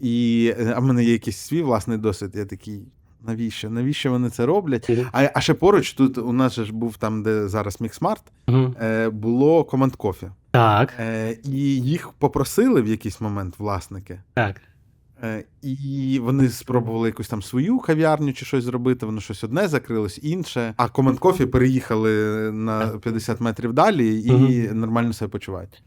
І, 0.00 0.52
е, 0.58 0.72
а 0.76 0.80
в 0.80 0.84
мене 0.84 1.04
є 1.04 1.12
якийсь 1.12 1.36
свій 1.36 1.62
власний 1.62 1.98
досвід. 1.98 2.30
Я 2.34 2.44
такий, 2.44 2.82
навіщо? 3.26 3.70
Навіщо 3.70 4.10
вони 4.10 4.30
це 4.30 4.46
роблять? 4.46 4.90
А, 5.12 5.30
а 5.34 5.40
ще 5.40 5.54
поруч, 5.54 5.92
тут 5.92 6.18
у 6.18 6.32
нас 6.32 6.54
же 6.54 6.64
ж 6.64 6.72
був 6.74 6.96
там, 6.96 7.22
де 7.22 7.48
зараз 7.48 7.80
Міксмарт, 7.80 8.22
Мгм. 8.46 8.74
е, 8.82 9.08
було 9.10 9.64
команд 9.64 9.96
кофі. 9.96 10.26
Так, 10.50 10.92
Е, 11.00 11.36
і 11.44 11.58
їх 11.80 12.10
попросили 12.18 12.82
в 12.82 12.86
якийсь 12.86 13.20
момент 13.20 13.54
власники. 13.58 14.20
так. 14.34 14.60
Е, 15.22 15.44
І 15.62 16.18
вони 16.22 16.48
спробували 16.48 17.08
якусь 17.08 17.28
там 17.28 17.42
свою 17.42 17.78
кав'ярню 17.78 18.32
чи 18.32 18.44
щось 18.44 18.64
зробити. 18.64 19.06
Воно 19.06 19.20
щось 19.20 19.44
одне 19.44 19.68
закрилось, 19.68 20.20
інше. 20.22 20.74
А 20.76 20.86
Command 20.86 21.18
Coffee 21.18 21.46
переїхали 21.46 22.12
на 22.52 22.86
50 22.88 23.40
метрів 23.40 23.72
далі 23.72 24.22
і 24.22 24.32
Мгм. 24.32 24.80
нормально 24.80 25.12
себе 25.12 25.28
почувають. 25.28 25.82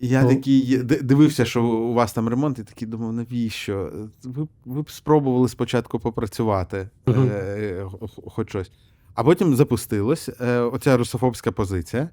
І 0.00 0.08
я 0.08 0.22
Ну. 0.22 0.28
такий 0.28 0.76
дивився, 0.82 1.44
що 1.44 1.64
у 1.64 1.94
вас 1.94 2.12
там 2.12 2.28
ремонт, 2.28 2.58
і 2.58 2.62
такий 2.64 2.88
думав, 2.88 3.12
навіщо? 3.12 3.92
Ви, 4.24 4.48
ви 4.64 4.82
б 4.82 4.90
спробували 4.90 5.48
спочатку 5.48 5.98
попрацювати, 6.00 6.88
Мгм. 7.06 7.28
е, 7.32 7.86
хоч 8.26 8.48
щось. 8.48 8.70
А 9.14 9.24
потім 9.24 9.56
запустилось 9.56 10.30
е, 10.40 10.58
оця 10.58 10.96
русофобська 10.96 11.52
позиція. 11.52 12.08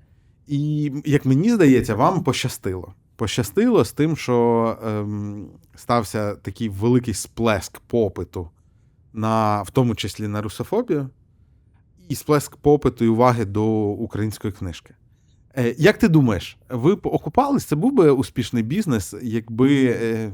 І 0.48 0.92
як 1.06 1.26
мені 1.26 1.52
здається, 1.54 1.96
вам 1.96 2.24
пощастило. 2.24 2.94
Пощастило 3.20 3.86
з 3.86 3.92
тим, 3.92 4.18
що 4.18 4.78
ем, 4.86 5.48
стався 5.76 6.36
такий 6.36 6.70
великий 6.70 7.14
сплеск 7.14 7.80
попиту, 7.80 8.50
на, 9.14 9.62
в 9.62 9.70
тому 9.70 9.96
числі 9.96 10.28
на 10.28 10.42
русофобію, 10.42 11.10
і 12.10 12.16
сплеск 12.16 12.56
попиту 12.56 13.06
і 13.06 13.08
уваги 13.08 13.46
до 13.46 13.66
української 13.82 14.54
книжки. 14.54 14.94
Е, 15.58 15.76
як 15.78 15.98
ти 15.98 16.08
думаєш, 16.08 16.58
ви 16.70 16.96
б 16.96 17.00
окупались? 17.04 17.66
Це 17.66 17.76
був 17.76 17.94
би 17.94 18.12
успішний 18.12 18.64
бізнес, 18.64 19.16
якби, 19.22 19.98
е, 20.02 20.32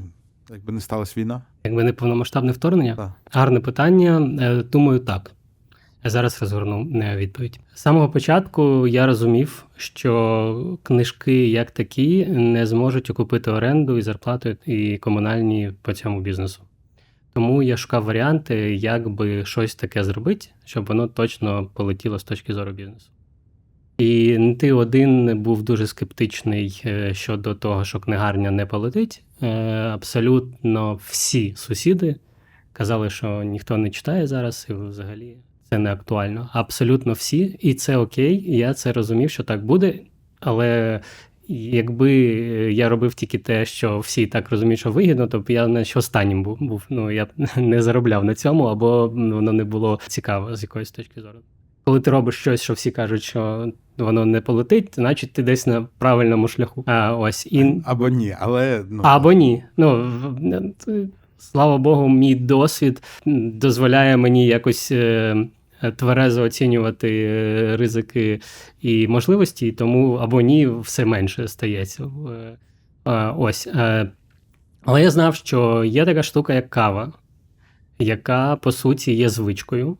якби 0.50 0.72
не 0.72 0.80
сталася 0.80 1.20
війна? 1.20 1.42
Якби 1.64 1.84
не 1.84 1.92
повномасштабне 1.92 2.52
вторгнення? 2.52 2.96
Так. 2.96 3.12
Гарне 3.32 3.60
питання. 3.60 4.36
Е, 4.40 4.62
Думаю, 4.62 5.00
так. 5.00 5.32
Я 6.06 6.10
зараз 6.10 6.42
розгорну 6.42 7.00
е, 7.02 7.16
відповідь. 7.16 7.60
З 7.74 7.80
самого 7.80 8.08
початку 8.10 8.86
я 8.86 9.06
розумів, 9.06 9.66
що 9.76 10.78
книжки 10.82 11.48
як 11.48 11.70
такі 11.70 12.26
не 12.26 12.66
зможуть 12.66 13.10
окупити 13.10 13.50
оренду 13.50 13.98
і 13.98 14.02
зарплату 14.02 14.56
і 14.66 14.98
комунальні 14.98 15.72
по 15.82 15.92
цьому 15.92 16.20
бізнесу. 16.20 16.62
Тому 17.32 17.62
я 17.62 17.76
шукав 17.76 18.04
варіанти, 18.04 18.74
як 18.74 19.08
би 19.08 19.44
щось 19.44 19.74
таке 19.74 20.04
зробити, 20.04 20.46
щоб 20.64 20.86
воно 20.86 21.08
точно 21.08 21.70
полетіло 21.74 22.18
з 22.18 22.24
точки 22.24 22.54
зору 22.54 22.72
бізнесу. 22.72 23.10
І 23.98 24.38
не 24.38 24.54
ти 24.54 24.72
один 24.72 25.42
був 25.42 25.62
дуже 25.62 25.86
скептичний 25.86 26.82
е, 26.84 27.14
щодо 27.14 27.54
того, 27.54 27.84
що 27.84 28.00
книгарня 28.00 28.50
не 28.50 28.66
полетить. 28.66 29.22
Е, 29.42 29.48
Абсолютно 29.94 30.94
всі 30.94 31.54
сусіди 31.56 32.16
казали, 32.72 33.10
що 33.10 33.42
ніхто 33.42 33.76
не 33.76 33.90
читає 33.90 34.26
зараз, 34.26 34.66
і 34.70 34.72
взагалі 34.72 35.36
це 35.70 35.78
не 35.78 35.92
актуально. 35.92 36.50
Абсолютно 36.52 37.12
всі, 37.12 37.56
і 37.60 37.74
це 37.74 37.96
окей. 37.96 38.56
Я 38.56 38.74
це 38.74 38.92
розумів, 38.92 39.30
що 39.30 39.42
так 39.42 39.64
буде. 39.64 39.94
Але 40.40 41.00
якби 41.48 42.12
я 42.72 42.88
робив 42.88 43.14
тільки 43.14 43.38
те, 43.38 43.64
що 43.64 43.98
всі 43.98 44.26
так 44.26 44.50
розуміють, 44.50 44.80
що 44.80 44.90
вигідно, 44.90 45.26
то 45.26 45.40
б 45.40 45.50
я 45.50 45.66
не 45.66 45.84
що 45.84 45.98
останнім 45.98 46.42
був. 46.42 46.58
був. 46.60 46.82
Ну 46.90 47.10
я 47.10 47.24
б 47.24 47.28
не 47.56 47.82
заробляв 47.82 48.24
на 48.24 48.34
цьому, 48.34 48.64
або 48.64 49.08
воно 49.08 49.52
не 49.52 49.64
було 49.64 50.00
цікаво 50.06 50.56
з 50.56 50.62
якоїсь 50.62 50.90
точки 50.90 51.20
зору. 51.20 51.38
Коли 51.84 52.00
ти 52.00 52.10
робиш 52.10 52.34
щось, 52.34 52.62
що 52.62 52.72
всі 52.72 52.90
кажуть, 52.90 53.22
що 53.22 53.72
воно 53.98 54.24
не 54.24 54.40
полетить, 54.40 54.94
значить 54.94 55.32
ти 55.32 55.42
десь 55.42 55.66
на 55.66 55.86
правильному 55.98 56.48
шляху. 56.48 56.84
А 56.86 57.16
ось 57.16 57.46
і 57.46 57.82
Або 57.84 58.08
ні, 58.08 58.36
але 58.40 58.84
ну, 58.90 59.02
або 59.04 59.32
ні. 59.32 59.64
Ну 59.76 60.10
слава 61.38 61.78
Богу, 61.78 62.08
мій 62.08 62.34
досвід 62.34 63.02
дозволяє 63.26 64.16
мені 64.16 64.46
якось 64.46 64.92
е, 64.92 65.36
тверезо 65.96 66.42
оцінювати 66.42 67.24
е, 67.24 67.76
ризики 67.76 68.40
і 68.80 69.08
можливості, 69.08 69.72
тому 69.72 70.14
або 70.14 70.40
ні, 70.40 70.66
все 70.66 71.04
менше 71.04 71.48
стається. 71.48 72.04
Е, 72.04 72.56
е, 73.10 73.34
Ось. 73.36 73.66
Е, 73.66 74.10
Але 74.84 75.02
я 75.02 75.10
знав, 75.10 75.34
що 75.34 75.84
є 75.84 76.04
така 76.04 76.22
штука, 76.22 76.54
як 76.54 76.70
кава, 76.70 77.12
яка 77.98 78.56
по 78.56 78.72
суті 78.72 79.12
є 79.12 79.28
звичкою. 79.28 79.96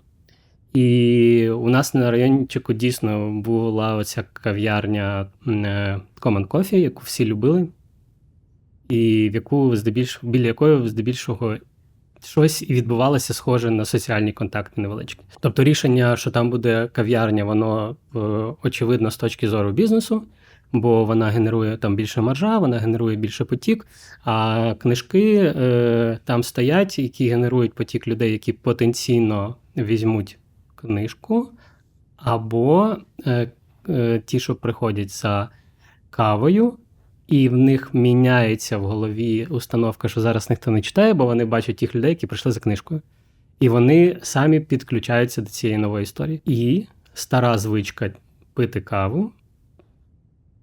І 0.77 1.49
у 1.49 1.69
нас 1.69 1.95
на 1.95 2.11
райончику 2.11 2.73
дійсно 2.73 3.31
була 3.31 3.97
оця 3.97 4.25
кав'ярня 4.33 5.27
е, 5.47 6.01
Common 6.21 6.47
Coffee, 6.47 6.77
яку 6.77 7.03
всі 7.05 7.25
любили, 7.25 7.69
і 8.89 9.31
в 9.31 9.35
яку 9.35 9.77
здебільшого, 9.77 10.33
біля 10.33 10.47
якої 10.47 10.89
здебільшого 10.89 11.57
щось 12.27 12.63
і 12.63 12.75
відбувалося 12.75 13.35
схоже 13.35 13.71
на 13.71 13.85
соціальні 13.85 14.33
контакти 14.33 14.81
невеличкі. 14.81 15.21
Тобто 15.41 15.65
рішення, 15.65 16.17
що 16.17 16.31
там 16.31 16.51
буде 16.51 16.89
кав'ярня, 16.93 17.45
воно 17.45 17.97
е, 18.15 18.19
очевидно 18.63 19.11
з 19.11 19.17
точки 19.17 19.49
зору 19.49 19.73
бізнесу, 19.73 20.23
бо 20.73 21.05
вона 21.05 21.27
генерує 21.27 21.77
там 21.77 21.97
більше 21.97 22.21
маржа, 22.21 22.59
вона 22.59 22.79
генерує 22.79 23.17
більше 23.17 23.45
потік. 23.45 23.87
А 24.25 24.75
книжки 24.79 25.55
е, 25.57 26.19
там 26.25 26.43
стоять, 26.43 26.99
які 26.99 27.29
генерують 27.29 27.75
потік 27.75 28.09
людей, 28.09 28.33
які 28.33 28.53
потенційно 28.53 29.57
візьмуть 29.77 30.39
книжку, 30.75 31.51
або 32.17 32.97
е, 33.27 33.51
е, 33.89 34.23
ті, 34.27 34.41
що 34.41 34.55
приходять 34.55 35.11
за 35.11 35.49
кавою, 36.11 36.79
і 37.29 37.49
в 37.49 37.57
них 37.57 37.95
міняється 37.95 38.79
в 38.79 38.85
голові 38.85 39.47
установка, 39.51 40.09
що 40.09 40.21
зараз 40.21 40.51
ніхто 40.51 40.71
не 40.71 40.81
читає, 40.81 41.15
бо 41.15 41.27
вони 41.27 41.45
бачать 41.45 41.77
тих 41.77 41.95
людей, 41.95 42.11
які 42.11 42.27
прийшли 42.27 42.53
за 42.53 42.61
книжкою. 42.61 43.03
І 43.61 43.69
вони 43.69 44.19
самі 44.23 44.61
підключаються 44.61 45.43
до 45.43 45.49
цієї 45.49 45.79
нової 45.79 46.03
історії. 46.03 46.43
І 46.45 46.87
стара 47.15 47.59
звичка 47.59 48.11
пити 48.55 48.81
каву 48.81 49.33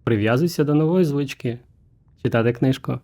прив'язується 0.04 0.64
до 0.64 0.76
нової 0.76 1.06
звички 1.06 1.60
читати 2.24 2.54
книжку. 2.54 3.00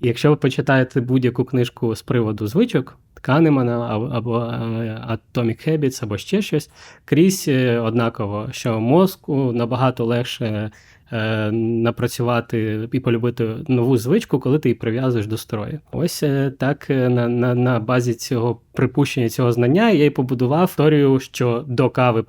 І 0.00 0.08
якщо 0.08 0.30
ви 0.30 0.36
почитаєте 0.36 1.00
будь-яку 1.00 1.44
книжку 1.44 1.96
з 1.96 2.02
приводу 2.02 2.46
звичок, 2.46 2.98
Канемана 3.20 3.96
або, 4.12 4.40
е, 4.40 5.18
Atomic 5.34 5.68
Habits, 5.68 6.04
або 6.04 6.18
ще 6.18 6.42
щось, 6.42 6.70
крізь 7.04 7.44
е, 7.48 7.78
однаково, 7.78 8.48
що 8.50 8.80
мозку 8.80 9.52
набагато 9.52 10.04
легше 10.04 10.70
е, 11.12 11.50
напрацювати 11.52 12.88
і 12.92 13.00
полюбити 13.00 13.56
нову 13.68 13.96
звичку, 13.96 14.40
коли 14.40 14.58
ти 14.58 14.68
її 14.68 14.74
прив'язуєш 14.74 15.26
до 15.26 15.36
старої. 15.36 15.78
Ось 15.92 16.22
е, 16.22 16.52
так 16.58 16.90
е, 16.90 17.08
на, 17.08 17.28
на, 17.28 17.54
на 17.54 17.80
базі 17.80 18.14
цього 18.14 18.60
припущення 18.72 19.28
цього 19.28 19.52
знання 19.52 19.90
я 19.90 20.04
й 20.04 20.10
побудував 20.10 20.64
історію, 20.64 21.20
що 21.20 21.64
до 21.68 21.90
кави 21.90 22.22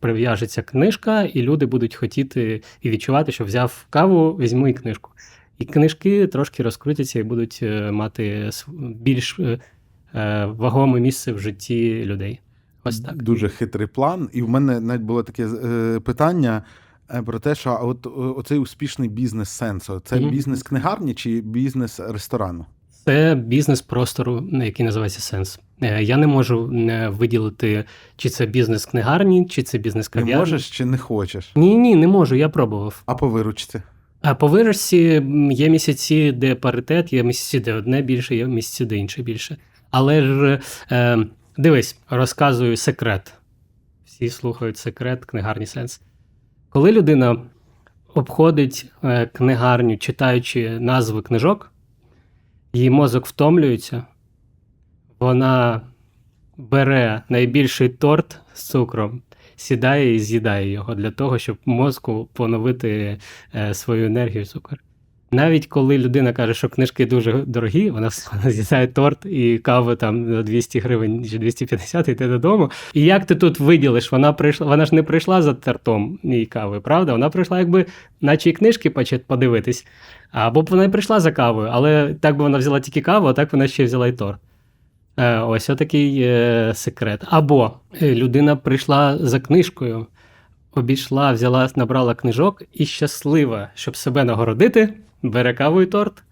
прив'яжеться 0.00 0.62
книжка, 0.62 1.22
і 1.22 1.42
люди 1.42 1.66
будуть 1.66 1.94
хотіти 1.94 2.62
і 2.82 2.90
відчувати, 2.90 3.32
що 3.32 3.44
взяв 3.44 3.86
каву, 3.90 4.32
візьму 4.32 4.68
і 4.68 4.72
книжку. 4.72 5.10
І 5.58 5.64
книжки 5.64 6.26
трошки 6.26 6.62
розкрутяться 6.62 7.18
і 7.18 7.22
будуть 7.22 7.64
мати 7.90 8.50
більш 8.78 9.40
вагоме 10.44 11.00
місце 11.00 11.32
в 11.32 11.38
житті 11.38 12.04
людей. 12.04 12.40
Ось 12.84 13.00
так. 13.00 13.22
Дуже 13.22 13.48
хитрий 13.48 13.86
план. 13.86 14.28
І 14.32 14.42
в 14.42 14.48
мене 14.48 14.80
навіть 14.80 15.02
було 15.02 15.22
таке 15.22 15.48
питання 16.04 16.62
про 17.26 17.38
те, 17.38 17.54
що 17.54 17.78
от 17.82 18.06
е, 18.06 18.08
оцей 18.10 18.58
успішний 18.58 19.08
бізнес 19.08 19.48
сенсу 19.48 20.02
це 20.04 20.20
Мгм. 20.20 20.30
бізнес 20.30 20.62
книгарні 20.62 21.14
чи 21.14 21.40
бізнес 21.40 22.00
ресторану? 22.00 22.66
Це 23.04 23.34
бізнес 23.34 23.82
простору, 23.82 24.48
який 24.52 24.86
називається 24.86 25.20
сенс. 25.20 25.60
Е, 25.82 26.02
Я 26.02 26.16
не 26.16 26.26
можу 26.26 26.72
е, 26.74 27.08
виділити, 27.08 27.84
чи 28.16 28.28
це 28.28 28.46
бізнес 28.46 28.86
книгарні, 28.86 29.46
чи 29.46 29.62
це 29.62 29.78
бізнес 29.78 30.14
Не 30.14 30.36
можеш 30.36 30.70
чи 30.70 30.84
не 30.84 30.98
хочеш? 30.98 31.52
Ні, 31.56 31.74
ні, 31.74 31.94
не 31.96 32.06
можу. 32.06 32.34
Я 32.34 32.48
пробував. 32.48 33.02
А 33.06 33.14
по 33.14 33.28
виручці? 33.28 33.82
А 34.22 34.34
по 34.34 34.46
вирості 34.46 35.06
м, 35.08 35.50
є 35.50 35.68
місяці, 35.68 36.32
де 36.32 36.54
паритет, 36.54 37.12
є 37.12 37.22
місяці, 37.22 37.60
де 37.60 37.72
одне 37.74 38.02
більше, 38.02 38.36
є 38.36 38.46
місяці, 38.46 38.84
де 38.84 38.96
інше 38.96 39.22
більше. 39.22 39.56
Але 39.90 40.22
ж 40.22 40.60
е, 40.92 41.18
дивись, 41.58 41.98
розказую 42.10 42.76
секрет. 42.76 43.34
Всі 44.04 44.28
слухають 44.30 44.76
секрет, 44.78 45.24
книгарні 45.24 45.66
сенс. 45.66 46.00
Коли 46.74 46.92
людина 46.92 47.36
обходить 48.14 48.92
е, 49.04 49.26
книгарню, 49.26 49.96
читаючи 49.96 50.80
назви 50.80 51.22
книжок, 51.22 51.72
її 52.72 52.90
мозок 52.90 53.26
втомлюється, 53.26 54.04
вона 55.20 55.80
бере 56.56 57.22
найбільший 57.28 57.88
торт 57.88 58.40
з 58.54 58.62
цукром, 58.62 59.22
сідає 59.56 60.14
і 60.14 60.18
з'їдає 60.18 60.70
його 60.70 60.94
для 60.94 61.10
того, 61.10 61.38
щоб 61.38 61.56
мозку 61.64 62.28
поновити 62.32 63.18
е, 63.54 63.74
свою 63.74 64.06
енергію 64.06 64.46
цукор. 64.46 64.78
Навіть 65.34 65.66
коли 65.66 65.98
людина 65.98 66.32
каже, 66.32 66.54
що 66.54 66.68
книжки 66.68 67.06
дуже 67.06 67.32
дорогі, 67.32 67.90
вона 67.90 68.10
з'їдає 68.46 68.86
торт 68.86 69.26
і 69.26 69.58
каву 69.58 69.94
там 69.94 70.30
на 70.30 70.42
200 70.42 70.78
гривень 70.78 71.24
чи 71.24 71.38
250 71.38 72.08
і 72.08 72.10
йде 72.10 72.28
додому. 72.28 72.70
І 72.94 73.02
як 73.02 73.26
ти 73.26 73.34
тут 73.34 73.60
виділиш? 73.60 74.12
Вона 74.12 74.32
прийшла, 74.32 74.66
вона 74.66 74.86
ж 74.86 74.94
не 74.94 75.02
прийшла 75.02 75.42
за 75.42 75.54
тортом 75.54 76.18
і 76.22 76.46
кавою, 76.46 76.80
правда? 76.80 77.12
Вона 77.12 77.30
прийшла, 77.30 77.58
якби 77.58 77.86
наче 78.20 78.50
і 78.50 78.52
книжки 78.52 78.90
подивитись. 79.26 79.86
Або 80.32 80.62
б 80.62 80.70
вона 80.70 80.84
й 80.84 80.88
прийшла 80.88 81.20
за 81.20 81.32
кавою, 81.32 81.68
але 81.72 82.14
так 82.20 82.36
би 82.36 82.42
вона 82.42 82.58
взяла 82.58 82.80
тільки 82.80 83.00
каву, 83.00 83.26
а 83.26 83.32
так 83.32 83.52
вона 83.52 83.68
ще 83.68 83.84
взяла 83.84 84.08
й 84.08 84.12
торт. 84.12 84.38
Е, 85.16 85.38
ось 85.38 85.70
отакий 85.70 86.22
е, 86.22 86.72
секрет. 86.74 87.20
Або 87.24 87.72
е, 88.02 88.14
людина 88.14 88.56
прийшла 88.56 89.18
за 89.18 89.40
книжкою, 89.40 90.06
обійшла, 90.72 91.32
взяла, 91.32 91.68
набрала 91.76 92.14
книжок 92.14 92.62
і 92.72 92.86
щаслива, 92.86 93.68
щоб 93.74 93.96
себе 93.96 94.24
нагородити, 94.24 94.94
бере 95.24 95.54
каву 95.54 95.82
і 95.82 95.86
торт. 95.86 96.22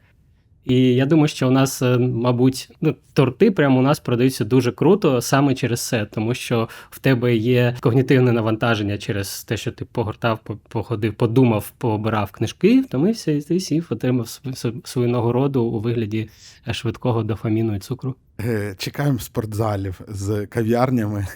І 0.64 0.94
я 0.94 1.06
думаю, 1.06 1.28
що 1.28 1.48
у 1.48 1.50
нас, 1.50 1.82
е, 1.82 1.98
мабуть, 1.98 2.70
ну, 2.80 2.96
торти 3.12 3.50
прямо 3.50 3.78
у 3.78 3.82
нас 3.82 4.00
продаються 4.00 4.44
дуже 4.44 4.72
круто 4.72 5.20
саме 5.20 5.54
через 5.54 5.88
це, 5.88 6.04
тому 6.04 6.34
що 6.34 6.68
в 6.90 6.98
тебе 6.98 7.36
є 7.36 7.76
когнітивне 7.80 8.32
навантаження 8.32 8.98
через 8.98 9.44
те, 9.44 9.56
що 9.56 9.72
ти 9.72 9.84
погортав, 9.84 10.38
походив, 10.68 11.14
подумав, 11.14 11.72
пообирав 11.78 12.30
книжки, 12.30 12.80
втомився 12.80 13.32
і 13.32 13.40
ти 13.40 13.60
сів, 13.60 13.86
отримав 13.90 14.26
св- 14.26 14.50
св- 14.66 14.86
свою 14.86 15.08
нагороду 15.08 15.62
у 15.64 15.80
вигляді 15.80 16.30
е, 16.68 16.74
швидкого 16.74 17.22
дофаміну 17.22 17.76
і 17.76 17.78
цукру. 17.78 18.14
Е, 18.40 18.74
Чекаємо 18.78 19.18
спортзалів 19.18 20.00
з 20.08 20.46
кав'ярнями, 20.46 21.26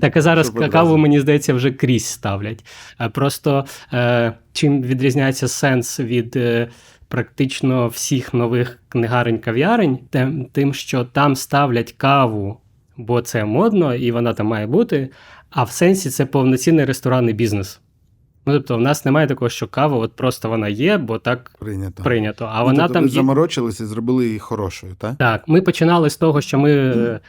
Так, 0.00 0.16
а 0.16 0.20
зараз 0.22 0.46
Щоб 0.46 0.58
какаву, 0.58 0.96
мені 0.96 1.20
здається, 1.20 1.54
вже 1.54 1.70
крізь 1.70 2.04
ставлять. 2.06 2.64
Е, 3.00 3.08
Просто 3.08 3.64
е, 3.92 4.32
чим 4.52 4.82
відрізняється 4.82 5.48
сенс 5.48 6.00
від 6.00 6.36
е, 6.36 6.68
практично 7.08 7.88
всіх 7.88 8.34
нових 8.34 8.78
книгарень 8.88 9.38
кав'ярень, 9.38 9.98
тим, 10.10 10.46
тим, 10.52 10.74
що 10.74 11.04
там 11.04 11.36
ставлять 11.36 11.92
каву, 11.92 12.60
бо 12.96 13.20
це 13.20 13.44
модно 13.44 13.94
і 13.94 14.12
вона 14.12 14.34
там 14.34 14.46
має 14.46 14.66
бути. 14.66 15.08
А 15.50 15.62
в 15.62 15.70
сенсі 15.70 16.10
це 16.10 16.26
повноцінний 16.26 16.84
ресторанний 16.84 17.34
бізнес. 17.34 17.80
Ну, 18.48 18.52
тобто, 18.52 18.76
в 18.76 18.80
нас 18.80 19.04
немає 19.04 19.26
такого, 19.26 19.48
що 19.48 19.66
кава, 19.68 19.96
от 19.96 20.16
просто 20.16 20.48
вона 20.48 20.68
є, 20.68 20.98
бо 20.98 21.18
так 21.18 21.50
Прийнято. 21.58 22.02
прийнято. 22.02 22.48
А 22.52 22.58
Ну, 22.58 22.64
вона 22.64 22.78
тобто 22.82 22.94
там 22.94 23.02
ви 23.02 23.08
є. 23.08 23.14
заморочились 23.14 23.80
і 23.80 23.84
зробили 23.84 24.26
її 24.26 24.38
хорошою, 24.38 24.94
так? 24.98 25.16
Так, 25.16 25.48
ми 25.48 25.60
починали 25.62 26.10
з 26.10 26.16
того, 26.16 26.40
що 26.40 26.58
ми 26.58 26.72
е, 26.72 27.20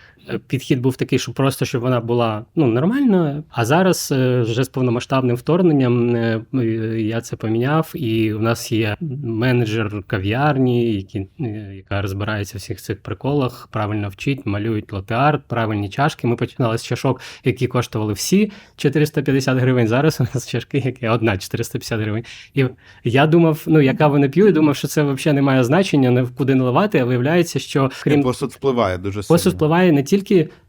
підхід 0.47 0.81
був 0.81 0.95
такий, 0.95 1.19
що 1.19 1.33
просто 1.33 1.65
щоб 1.65 1.81
вона 1.81 1.99
була 1.99 2.45
ну 2.55 2.67
нормальною. 2.67 3.43
А 3.49 3.65
зараз 3.65 4.09
е, 4.11 4.41
вже 4.41 4.63
з 4.63 4.69
повномасштабним 4.69 5.35
вторгненням 5.35 6.15
е, 6.15 6.41
е, 6.53 6.65
я 7.01 7.21
це 7.21 7.35
поміняв, 7.35 7.91
і 7.95 8.33
у 8.33 8.39
нас 8.39 8.71
є 8.71 8.97
менеджер 9.23 10.03
кав'ярні, 10.07 10.93
які, 10.93 11.27
е, 11.39 11.45
яка 11.75 12.01
розбирається 12.01 12.57
в 12.57 12.59
всіх 12.59 12.81
цих 12.81 13.01
приколах, 13.01 13.69
правильно 13.71 14.09
вчить, 14.09 14.45
малюють 14.45 14.93
латеарт, 14.93 15.41
правильні 15.47 15.89
чашки. 15.89 16.27
Ми 16.27 16.35
починали 16.35 16.77
з 16.77 16.83
чашок, 16.83 17.21
які 17.43 17.67
коштували 17.67 18.13
всі 18.13 18.51
450 18.75 19.57
гривень. 19.57 19.87
Зараз 19.87 20.21
у 20.21 20.23
нас 20.33 20.47
чашки, 20.47 20.81
які 20.85 21.07
одна 21.07 21.37
450 21.37 21.99
гривень. 21.99 22.23
І 22.53 22.65
я 23.03 23.27
думав, 23.27 23.63
ну 23.67 23.81
яка 23.81 24.07
ви 24.07 24.19
не 24.19 24.29
п'ю, 24.29 24.47
і 24.47 24.51
думав, 24.51 24.75
що 24.75 24.87
це 24.87 25.03
взагалі 25.03 25.35
не 25.35 25.41
має 25.41 25.63
значення, 25.63 26.11
не 26.11 26.25
куди 26.37 26.55
наливати, 26.55 26.99
а 26.99 27.05
виявляється, 27.05 27.59
що 27.59 27.91
крім 28.03 28.23
посуд 28.23 28.51
впливає 28.51 28.97
дуже 28.97 29.23
сильно. 29.23 29.35
посуд 29.35 29.53
впливає 29.53 29.91
не 29.91 30.03
тільки 30.03 30.16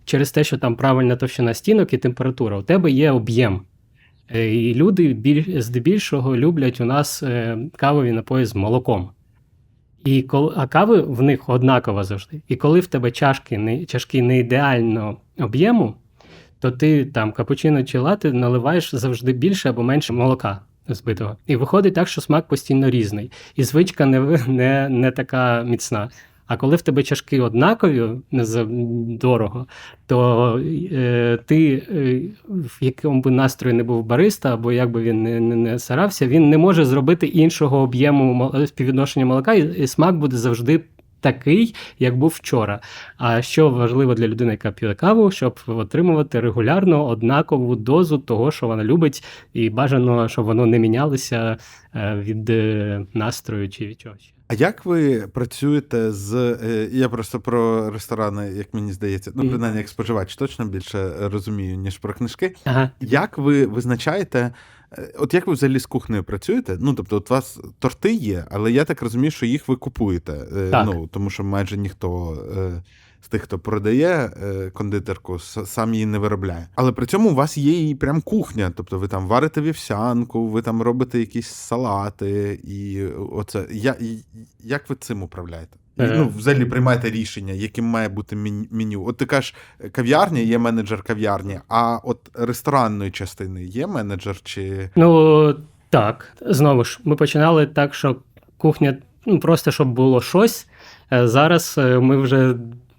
через 0.05 0.31
те, 0.31 0.45
що 0.45 0.59
там 0.59 0.77
правильна 0.77 1.17
товщина 1.17 1.55
стінок 1.55 1.93
і 1.93 1.99
температура, 1.99 2.59
у 2.59 2.63
тебе 2.63 2.91
є 2.91 3.11
об'єм. 3.11 3.61
Е, 4.35 4.55
І 4.55 4.75
люди 4.75 5.13
біль, 5.13 5.61
здебільшого 5.61 6.37
люблять 6.37 6.81
у 6.81 6.85
нас 6.85 7.23
е, 7.23 7.59
кавові 7.77 8.13
напої 8.13 8.45
з 8.45 8.55
молоком. 8.55 9.11
І 10.05 10.23
коли, 10.23 10.55
а 10.57 10.67
кави 10.67 11.01
в 11.01 11.23
них 11.23 11.49
однаково 11.49 12.05
завжди. 12.05 12.43
І 12.49 12.57
коли 12.57 12.81
в 12.81 12.87
тебе 12.87 13.11
чашки 13.11 13.59
не, 13.59 13.85
чашки 13.85 14.23
не 14.23 14.39
ідеально 14.39 15.17
об'єму, 15.39 15.95
то 16.61 16.71
ти 16.71 17.05
там 17.05 17.33
капучино 17.33 17.85
чи 17.85 17.99
лати 17.99 18.33
наливаєш 18.33 18.95
завжди 18.95 19.33
більше 19.33 19.71
або 19.71 19.83
менше 19.83 20.13
молока 20.13 20.61
збитого. 20.89 21.37
І 21.47 21.57
виходить 21.57 21.95
так, 21.95 22.09
що 22.09 22.21
смак 22.21 22.49
постійно 22.49 22.91
різний. 22.91 23.31
І 23.57 23.65
звичка 23.65 24.07
не, 24.07 24.21
не, 24.47 24.89
не 24.89 25.11
така 25.11 25.63
міцна. 25.63 26.11
А 26.49 26.57
коли 26.57 26.77
в 26.77 26.83
тебе 26.83 27.03
чашки 27.03 27.41
однакові 27.41 28.03
не 28.31 28.45
за 28.45 28.65
дорого, 29.21 29.67
то 30.07 30.61
е, 30.93 31.39
ти, 31.47 31.83
е, 31.91 32.23
в 32.49 32.79
якому 32.81 33.21
би 33.21 33.31
настрої 33.31 33.77
не 33.77 33.83
був 33.83 34.05
бариста, 34.05 34.55
або 34.55 34.73
як 34.73 34.91
би 34.91 35.03
він 35.03 35.23
не, 35.23 35.41
не, 35.41 35.57
не 35.57 35.79
сарався, 35.79 36.27
він 36.27 36.51
не 36.51 36.59
може 36.59 36.85
зробити 36.85 37.27
іншого 37.27 37.79
об'єму 37.79 38.55
співвідношення 38.67 39.27
молока, 39.27 39.55
і, 39.55 39.83
і 39.83 39.87
смак 39.87 40.19
буде 40.19 40.37
завжди 40.37 40.81
такий, 41.21 41.75
як 41.99 42.17
був 42.19 42.31
вчора. 42.37 42.81
А 43.17 43.43
що 43.43 43.71
важливо 43.71 44.15
для 44.15 44.29
людини, 44.29 44.51
яка 44.53 44.71
п'є 44.71 44.95
каву, 44.95 45.31
щоб 45.31 45.61
отримувати 45.67 46.41
регулярно 46.41 47.07
однакову 47.07 47.77
дозу 47.77 48.19
того, 48.19 48.51
що 48.51 48.67
вона 48.67 48.85
любить, 48.85 49.25
і 49.53 49.71
бажано, 49.71 50.29
щоб 50.29 50.45
воно 50.45 50.67
не 50.67 50.79
мінялося 50.79 51.57
е, 51.95 52.15
від 52.25 52.51
е, 52.51 53.07
настрою 53.15 53.69
чи 53.69 53.87
від 53.87 54.01
чогось. 54.01 54.33
А 54.49 54.55
як 54.55 54.85
ви 54.87 55.29
працюєте 55.35 56.13
з. 56.13 56.35
е, 56.35 56.89
Я 56.93 57.09
просто 57.09 57.41
про 57.41 57.91
ресторани, 57.91 58.53
як 58.53 58.75
мені 58.75 58.93
здається, 58.93 59.33
ну, 59.35 59.49
принаймні, 59.49 59.79
як 59.79 59.89
споживач, 59.89 60.37
точно 60.37 60.65
більше 60.65 61.11
розумію, 61.21 61.77
ніж 61.77 61.99
про 61.99 62.15
книжки. 62.15 62.55
Ага. 62.65 62.91
Як 63.01 63.39
ви 63.39 63.67
визначаєте, 63.67 64.53
от 65.19 65.35
як 65.35 65.47
ви 65.47 65.53
взагалі 65.53 65.79
з 65.79 65.87
кухнею 65.87 66.25
працюєте? 66.25 66.77
Ну, 66.81 66.95
тобто, 66.95 67.17
от 67.17 67.31
у 67.31 67.35
вас 67.35 67.59
торти 67.79 68.15
є, 68.15 68.45
але 68.51 68.73
я 68.73 68.85
так 68.85 69.03
розумію, 69.03 69.31
що 69.31 69.47
їх 69.47 69.69
ви 69.69 69.77
купуєте. 69.77 70.33
Е, 70.33 70.71
Так. 70.71 70.87
Ну, 70.87 71.07
тому 71.07 71.31
що 71.31 71.45
майже 71.45 71.77
ніхто 71.77 72.39
е, 72.57 72.83
з 73.21 73.29
тих, 73.29 73.43
хто 73.43 73.59
продає 73.59 74.09
е, 74.43 74.71
кондитерку, 74.71 75.39
сам 75.39 75.95
її 75.95 76.07
не 76.07 76.19
виробляє. 76.19 76.69
Але 76.75 76.93
при 76.93 77.07
цьому 77.07 77.31
у 77.31 77.35
вас 77.35 77.59
є 77.59 77.91
і 77.91 77.95
прям 77.95 78.21
кухня. 78.21 78.73
Тобто 78.77 78.99
ви 78.99 79.09
там 79.09 79.27
варите 79.27 79.61
вівсянку, 79.61 80.49
ви 80.49 80.63
там 80.63 80.83
робите 80.83 81.19
якісь 81.19 81.49
салати, 81.49 82.61
і 82.65 83.07
оце. 83.07 83.67
Я, 83.71 83.97
як 84.65 84.91
ви 84.91 84.97
цим 84.97 85.23
управляєте? 85.23 85.77
Е. 85.99 86.13
ну, 86.17 86.33
взагалі 86.37 86.65
приймаєте 86.65 87.11
рішення, 87.11 87.53
яким 87.53 87.85
має 87.85 88.09
бути 88.09 88.37
меню. 88.71 89.07
От 89.07 89.17
ти 89.17 89.27
кажеш, 89.27 89.55
кав'ярня, 89.93 90.41
є 90.41 90.59
менеджер 90.59 91.03
кав'ярні, 91.03 91.61
а 91.69 91.99
от 92.05 92.19
ресторанної 92.35 93.11
частини 93.11 93.65
є 93.65 93.87
менеджер 93.87 94.41
чи. 94.43 94.91
Ну 94.97 95.55
так, 95.91 96.33
знову 96.41 96.85
ж, 96.85 97.01
ми 97.05 97.17
починали 97.17 97.67
так, 97.67 97.95
що 97.95 98.17
кухня, 98.57 98.97
ну 99.27 99.41
просто 99.41 99.71
щоб 99.71 99.89
було 99.89 100.21
щось. 100.21 100.69
Е, 101.13 101.29
Зараз 101.29 101.75
е, 101.79 101.99
ми 101.99 102.17
вже 102.17 102.55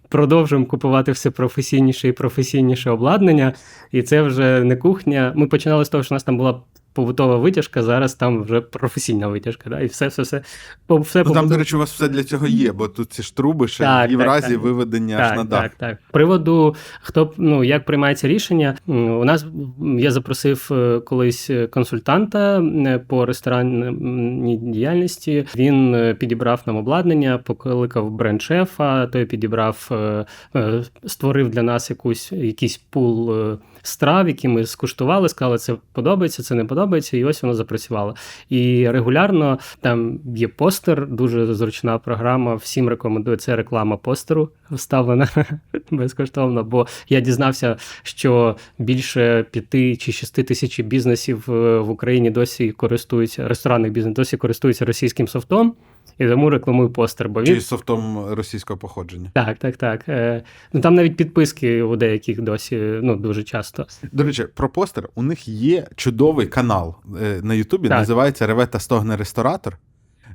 продовжуємо 0.10 0.66
купувати 0.66 1.12
все 1.12 1.32
професійніше 1.32 2.08
і 2.08 2.12
професійніше 2.12 2.90
обладнання, 2.90 3.54
і 3.92 4.02
це 4.02 4.22
вже 4.22 4.64
не 4.64 4.76
кухня. 4.76 5.34
Ми 5.36 5.48
починали 5.48 5.86
з 5.86 5.90
того, 5.90 6.04
що 6.04 6.14
у 6.14 6.16
нас 6.16 6.24
там 6.24 6.38
була 6.38 6.62
побутова 6.94 7.38
витяжка, 7.38 7.84
зараз 7.84 8.14
там 8.14 8.44
вже 8.44 8.62
професійна 8.62 9.28
витяжка. 9.28 9.70
Да? 9.70 9.80
І 9.80 9.86
все, 9.86 10.08
все, 10.08 10.22
все. 10.22 10.42
по- 10.88 10.98
все 10.98 11.24
Ну, 11.26 11.34
там, 11.34 11.50
до 11.50 11.58
речі, 11.58 11.76
у 11.76 11.80
вас 11.80 11.92
все 11.92 12.08
для 12.08 12.24
цього 12.24 12.48
є, 12.48 12.72
бо 12.72 12.88
тут 12.88 13.14
ці 13.14 13.24
ж 13.24 13.36
труби 13.36 13.68
ще 13.68 13.84
Так, 13.84 14.12
і 14.12 14.16
в 14.16 14.20
так, 14.20 14.28
разі 14.28 14.54
так. 14.54 14.64
виведення 14.64 15.18
аж 15.18 15.38
на 15.38 15.44
дах. 15.44 15.62
так, 15.62 15.76
так. 15.76 15.98
Приводу, 16.12 16.76
хто 17.02 17.34
ну, 17.38 17.64
як 17.64 17.86
приймається 17.86 18.28
рішення, 18.28 18.76
у 18.88 19.26
нас 19.26 19.46
я 19.98 20.12
запросив 20.12 20.70
е, 20.72 21.00
колись 21.00 21.52
консультанта 21.72 22.62
е, 22.62 23.00
по 23.08 23.26
ресторанній 23.26 24.58
діяльності. 24.58 25.46
Він 25.56 25.96
е, 25.96 26.14
підібрав 26.14 26.62
нам 26.66 26.78
обладнання, 26.78 27.38
покликав 27.38 28.12
бренд-шефа, 28.12 29.08
той 29.08 29.26
підібрав, 29.26 29.92
створив 31.06 31.50
для 31.50 31.64
нас 31.64 31.90
якусь, 31.90 32.32
якийсь 32.32 32.78
пул 32.78 33.34
страв, 33.90 34.28
які 34.28 34.48
ми 34.48 34.66
скуштували, 34.66 35.30
сказали, 35.30 35.58
це 35.58 35.76
подобається, 35.92 36.44
це 36.44 36.56
не 36.56 36.66
подобається, 36.66 37.18
і 37.18 37.24
ось 37.24 37.44
воно 37.44 37.54
запрацювало. 37.54 38.16
І 38.50 38.90
регулярно 38.90 39.60
там 39.82 40.20
є 40.36 40.48
постер, 40.48 41.08
дуже 41.08 41.54
зручна 41.54 41.98
програма. 41.98 42.56
Всім 42.56 42.90
рекомендую. 42.90 43.38
Це 43.38 43.56
реклама 43.56 43.98
постеру 43.98 44.50
вставлена 44.72 45.30
безкоштовно. 45.92 46.64
Бо 46.64 46.88
я 47.10 47.20
дізнався, 47.20 47.78
що 48.04 48.56
більше 48.78 49.46
п'яти 49.52 49.96
чи 49.96 50.12
шести 50.12 50.44
тисяч 50.44 50.80
бізнесів 50.80 51.46
е, 51.50 51.80
в 51.80 51.90
Україні 51.90 52.32
досі 52.32 52.72
користуються 52.72 53.48
ресторанних 53.48 53.92
бізнес, 53.92 54.16
досі 54.16 54.38
користуються 54.38 54.86
російським 54.86 55.28
софтом. 55.28 55.76
І 56.18 56.28
тому 56.28 56.50
рекламую 56.50 56.90
постер, 56.90 57.30
бо 57.30 57.40
він 57.42 57.56
Чи 57.56 57.62
софтом 57.62 58.26
російського 58.30 58.80
походження. 58.80 59.32
так, 59.34 59.58
так, 59.58 59.78
так. 59.78 60.10
Е, 60.10 60.44
ну 60.74 60.82
там 60.82 60.96
навіть 60.96 61.18
підписки 61.18 61.82
у 61.82 61.96
деяких 61.96 62.42
досі 62.42 62.76
ну 63.02 63.16
дуже 63.16 63.44
часто. 63.44 63.86
До 64.12 64.24
речі, 64.24 64.46
про 64.56 64.70
постер 64.70 65.10
у 65.16 65.24
них 65.24 65.48
є 65.48 65.88
чудовий 65.96 66.48
канал 66.48 66.96
е, 67.22 67.40
на 67.44 67.54
Ютубі, 67.54 67.90
називається 67.90 68.48
Ревета 68.48 68.80
Стогне 68.80 69.18
Ресторатор, 69.18 69.78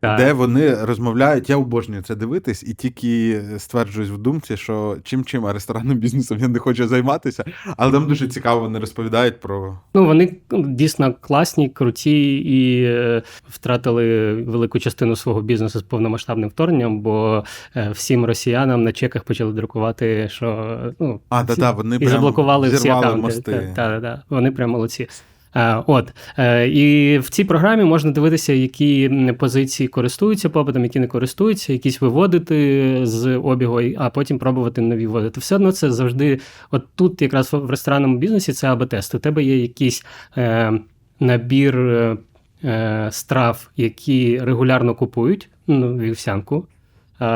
Так. 0.00 0.18
де 0.18 0.32
вони 0.32 0.74
розмовляють. 0.74 1.50
Я 1.50 1.56
обожнюю 1.56 2.02
це 2.02 2.14
дивитись, 2.14 2.62
і 2.62 2.74
тільки 2.74 3.42
стверджуюсь 3.58 4.10
в 4.10 4.18
думці, 4.18 4.56
що 4.56 4.96
чим 5.04 5.24
чим, 5.24 5.46
а 5.46 5.52
ресторанним 5.52 5.98
бізнесом 5.98 6.38
я 6.38 6.48
не 6.48 6.58
хочу 6.58 6.88
займатися. 6.88 7.44
Але 7.76 7.92
там 7.92 8.06
дуже 8.06 8.28
цікаво 8.28 8.60
вони 8.60 8.78
розповідають 8.78 9.40
про 9.40 9.78
Ну, 9.94 10.06
вони 10.06 10.36
ну, 10.50 10.62
дійсно 10.68 11.14
класні, 11.20 11.68
круті 11.68 12.36
і 12.36 12.84
е, 12.84 13.22
втратили 13.48 14.34
велику 14.34 14.78
частину 14.78 15.16
свого 15.16 15.42
бізнесу 15.42 15.78
з 15.78 15.82
повномасштабним 15.82 16.48
вторгненням, 16.48 17.00
бо 17.00 17.44
е, 17.76 17.90
всім 17.90 18.24
росіянам 18.24 18.82
на 18.82 18.92
чеках 18.92 19.24
почали 19.24 19.52
друкувати, 19.52 20.28
що 20.30 20.78
ну, 20.98 21.20
а, 21.28 21.42
всі- 21.42 21.46
та-та, 21.46 21.70
вони 21.70 21.96
і 21.96 21.98
прям 21.98 22.10
заблокували 22.10 22.68
всі 22.68 22.88
аккаунти. 22.88 23.52
Так, 23.52 23.74
так, 23.74 24.02
так, 24.02 24.20
вони 24.28 24.52
прям 24.52 24.70
молодці. 24.70 25.08
Е, 25.56 25.82
От 25.86 26.12
е, 26.38 26.68
і 26.68 27.18
в 27.18 27.30
цій 27.30 27.44
програмі 27.44 27.84
можна 27.84 28.10
дивитися, 28.10 28.52
які 28.52 29.10
позиції 29.38 29.88
користуються 29.88 30.48
попитом, 30.48 30.82
які 30.82 31.00
не 31.00 31.06
користуються, 31.06 31.72
якісь 31.72 32.00
виводити 32.00 33.00
з 33.02 33.36
обігу, 33.36 33.80
а 33.98 34.10
потім 34.10 34.38
пробувати 34.38 34.80
нові 34.80 35.06
вводити. 35.06 35.40
Все 35.40 35.54
одно 35.56 35.72
це 35.72 35.92
завжди, 35.92 36.40
от 36.70 36.84
тут, 36.94 37.22
якраз 37.22 37.52
в 37.52 37.70
ресторанному 37.70 38.18
бізнесі, 38.18 38.52
це 38.52 38.68
АБ-тест. 38.72 39.14
У 39.16 39.18
тебе 39.18 39.42
є 39.42 39.58
якийсь 39.62 40.04
е, 40.36 40.72
набір 41.20 41.78
е, 42.64 43.08
страв, 43.10 43.70
які 43.76 44.38
регулярно 44.42 44.94
купують. 44.94 45.48
Ну, 45.66 45.96
вівсянку. 45.98 46.66
Е, 47.20 47.26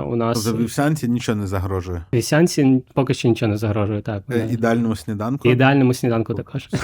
у 0.00 0.16
нас 0.16 0.38
За 0.38 0.52
вівсянці 0.52 1.08
нічого 1.08 1.38
не 1.38 1.46
загрожує. 1.46 2.02
вівсянці 2.14 2.82
поки 2.94 3.14
що 3.14 3.28
нічого 3.28 3.52
не 3.52 3.58
загрожує. 3.58 4.00
Так, 4.02 4.22
Е, 4.30 4.48
Ідеальному 4.50 4.96
сніданку. 4.96 5.48
ідеальному 5.48 5.94
сніданку 5.94 6.34
також. 6.34 6.68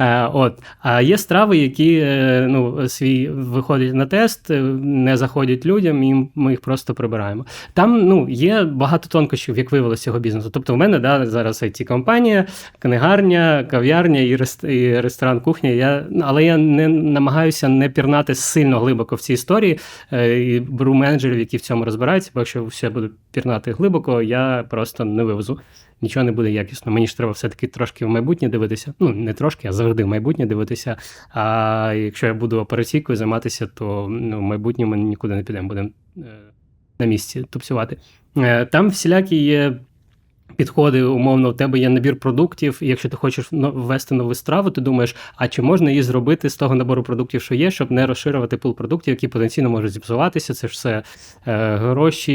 Е, 0.00 0.26
от. 0.32 0.62
А 0.82 1.00
є 1.00 1.18
страви, 1.18 1.58
які 1.58 2.00
е, 2.02 2.46
ну, 2.48 2.88
свій 2.88 3.28
виходять 3.28 3.94
на 3.94 4.06
тест, 4.06 4.50
е, 4.50 4.60
не 4.82 5.16
заходять 5.16 5.66
людям, 5.66 6.02
і 6.02 6.30
ми 6.34 6.50
їх 6.50 6.60
просто 6.60 6.94
прибираємо. 6.94 7.46
Там 7.74 8.08
ну, 8.08 8.28
є 8.28 8.64
багато 8.64 9.08
тонкощів, 9.08 9.58
як 9.58 9.72
виявилося 9.72 10.02
цього 10.02 10.18
бізнесу. 10.18 10.50
Тобто, 10.50 10.74
в 10.74 10.76
мене 10.76 10.98
да, 10.98 11.26
зараз 11.26 11.62
it 11.62 11.84
компанія 11.84 12.46
книгарня, 12.78 13.66
кав'ярня 13.70 14.20
і, 14.20 14.36
рест... 14.36 14.64
і 14.64 15.00
ресторан, 15.00 15.40
кухня. 15.40 15.70
Я... 15.70 16.06
Але 16.22 16.44
я 16.44 16.56
не 16.56 16.88
намагаюся 16.88 17.68
не 17.68 17.88
пірнати 17.88 18.34
сильно 18.34 18.80
глибоко 18.80 19.16
в 19.16 19.20
цій 19.20 19.32
історії. 19.32 19.78
І 20.12 20.60
беру 20.68 20.94
менеджерів, 20.94 21.38
які 21.38 21.56
в 21.56 21.60
цьому 21.60 21.84
розбираються, 21.84 22.30
бо 22.34 22.40
якщо 22.40 22.64
все 22.64 22.90
буду 22.90 23.10
пірнати 23.32 23.72
глибоко, 23.72 24.22
я 24.22 24.64
просто 24.70 25.04
не 25.04 25.24
вивезу. 25.24 25.58
Нічого 26.02 26.24
не 26.24 26.32
буде 26.32 26.50
якісно. 26.50 26.92
Мені 26.92 27.06
ж 27.06 27.16
треба 27.16 27.32
все-таки 27.32 27.66
трошки 27.66 28.06
в 28.06 28.08
майбутнє 28.08 28.48
дивитися. 28.48 28.94
Ну, 28.98 29.08
не 29.08 29.32
трошки, 29.32 29.68
а 29.68 29.72
завжди 29.72 30.04
в 30.04 30.06
майбутнє 30.06 30.46
дивитися. 30.46 30.96
А 31.30 31.94
якщо 31.96 32.26
я 32.26 32.34
буду 32.34 32.60
операційкою 32.60 33.16
займатися, 33.16 33.66
то 33.66 34.06
ну, 34.10 34.38
в 34.38 34.42
майбутньому 34.42 34.90
ми 34.90 35.02
нікуди 35.02 35.34
не 35.34 35.42
підемо, 35.42 35.68
будемо 35.68 35.90
е, 36.16 36.22
на 36.98 37.06
місці 37.06 37.44
тупсувати. 37.50 37.96
Е, 38.36 38.66
Там 38.66 38.88
всілякі 38.88 39.36
є 39.36 39.80
підходи, 40.60 41.02
умовно, 41.02 41.48
у 41.48 41.52
тебе 41.52 41.78
є 41.78 41.88
набір 41.88 42.18
продуктів, 42.18 42.78
і 42.82 42.86
якщо 42.86 43.08
ти 43.08 43.16
хочеш 43.16 43.48
ввести 43.52 44.14
нову 44.14 44.34
страву, 44.34 44.70
ти 44.70 44.80
думаєш, 44.80 45.16
а 45.36 45.48
чи 45.48 45.62
можна 45.62 45.90
її 45.90 46.02
зробити 46.02 46.50
з 46.50 46.56
того 46.56 46.74
набору 46.74 47.02
продуктів, 47.02 47.42
що 47.42 47.54
є, 47.54 47.70
щоб 47.70 47.90
не 47.90 48.06
розширювати 48.06 48.56
пул 48.56 48.76
продуктів, 48.76 49.12
які 49.12 49.28
потенційно 49.28 49.70
можуть 49.70 49.92
зіпсуватися. 49.92 50.54
Це 50.54 50.68
ж 50.68 50.72
все 50.72 51.02
е, 51.46 51.76
гроші, 51.76 52.34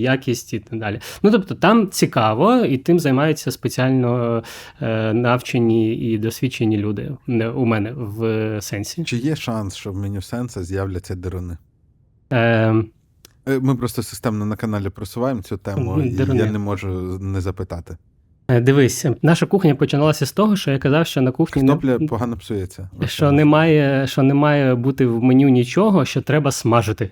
якість 0.00 0.54
і 0.54 0.58
так 0.58 0.78
далі. 0.78 1.00
Ну 1.22 1.30
тобто 1.30 1.54
там 1.54 1.88
цікаво, 1.88 2.56
і 2.56 2.78
тим 2.78 2.98
займаються 2.98 3.50
спеціально 3.50 4.42
е, 4.82 5.12
навчені 5.12 5.96
і 5.96 6.18
досвідчені 6.18 6.76
люди 6.76 7.12
у 7.54 7.64
мене 7.64 7.92
в 7.96 8.58
сенсі. 8.62 9.04
Чи 9.04 9.16
є 9.16 9.36
шанс, 9.36 9.76
що 9.76 9.92
в 9.92 9.96
меню 9.96 10.22
сенса 10.22 10.64
з'являться 10.64 11.14
деруни? 11.14 11.56
Е, 12.32 12.74
Ми 13.60 13.74
просто 13.74 14.02
системно 14.02 14.46
на 14.46 14.56
каналі 14.56 14.88
просуваємо 14.88 15.42
цю 15.42 15.56
тему, 15.56 16.02
і 16.02 16.16
я 16.36 16.50
не 16.52 16.58
можу 16.58 16.88
не 17.20 17.40
запитати. 17.40 17.96
е, 18.48 18.60
дивись, 18.60 19.06
наша 19.22 19.46
кухня 19.46 19.74
починалася 19.74 20.26
з 20.26 20.32
того, 20.32 20.56
що 20.56 20.70
я 20.70 20.78
казав, 20.78 21.06
що 21.06 21.20
на 21.20 21.30
кухні 21.30 21.62
не, 21.62 21.98
погано 21.98 22.36
псується. 22.36 22.90
що 23.06 23.32
немає, 23.32 24.06
що 24.06 24.22
не 24.22 24.34
має 24.34 24.74
бути 24.74 25.06
в 25.06 25.22
меню 25.22 25.48
нічого, 25.48 26.04
що 26.04 26.20
треба 26.22 26.52
смажити. 26.52 27.10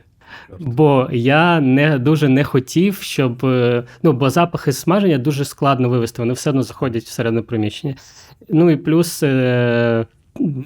Бо 0.59 1.09
я 1.13 1.61
не 1.61 1.99
дуже 1.99 2.29
не 2.29 2.45
хотів, 2.45 2.97
щоб 3.01 3.45
е, 3.45 3.85
ну, 4.03 4.13
бо 4.13 4.31
запахи 4.31 4.73
смаження 4.73 5.19
дуже 5.19 5.45
складно 5.45 5.89
вивести, 5.89 6.23
вони 6.23 6.35
все 6.35 6.51
одно 6.51 6.63
заходять 6.63 7.05
всередину 7.05 7.43
приміщення. 7.43 7.95
Ну 8.49 8.71
і 8.71 8.77
плюс 8.77 9.23
е, 9.23 10.07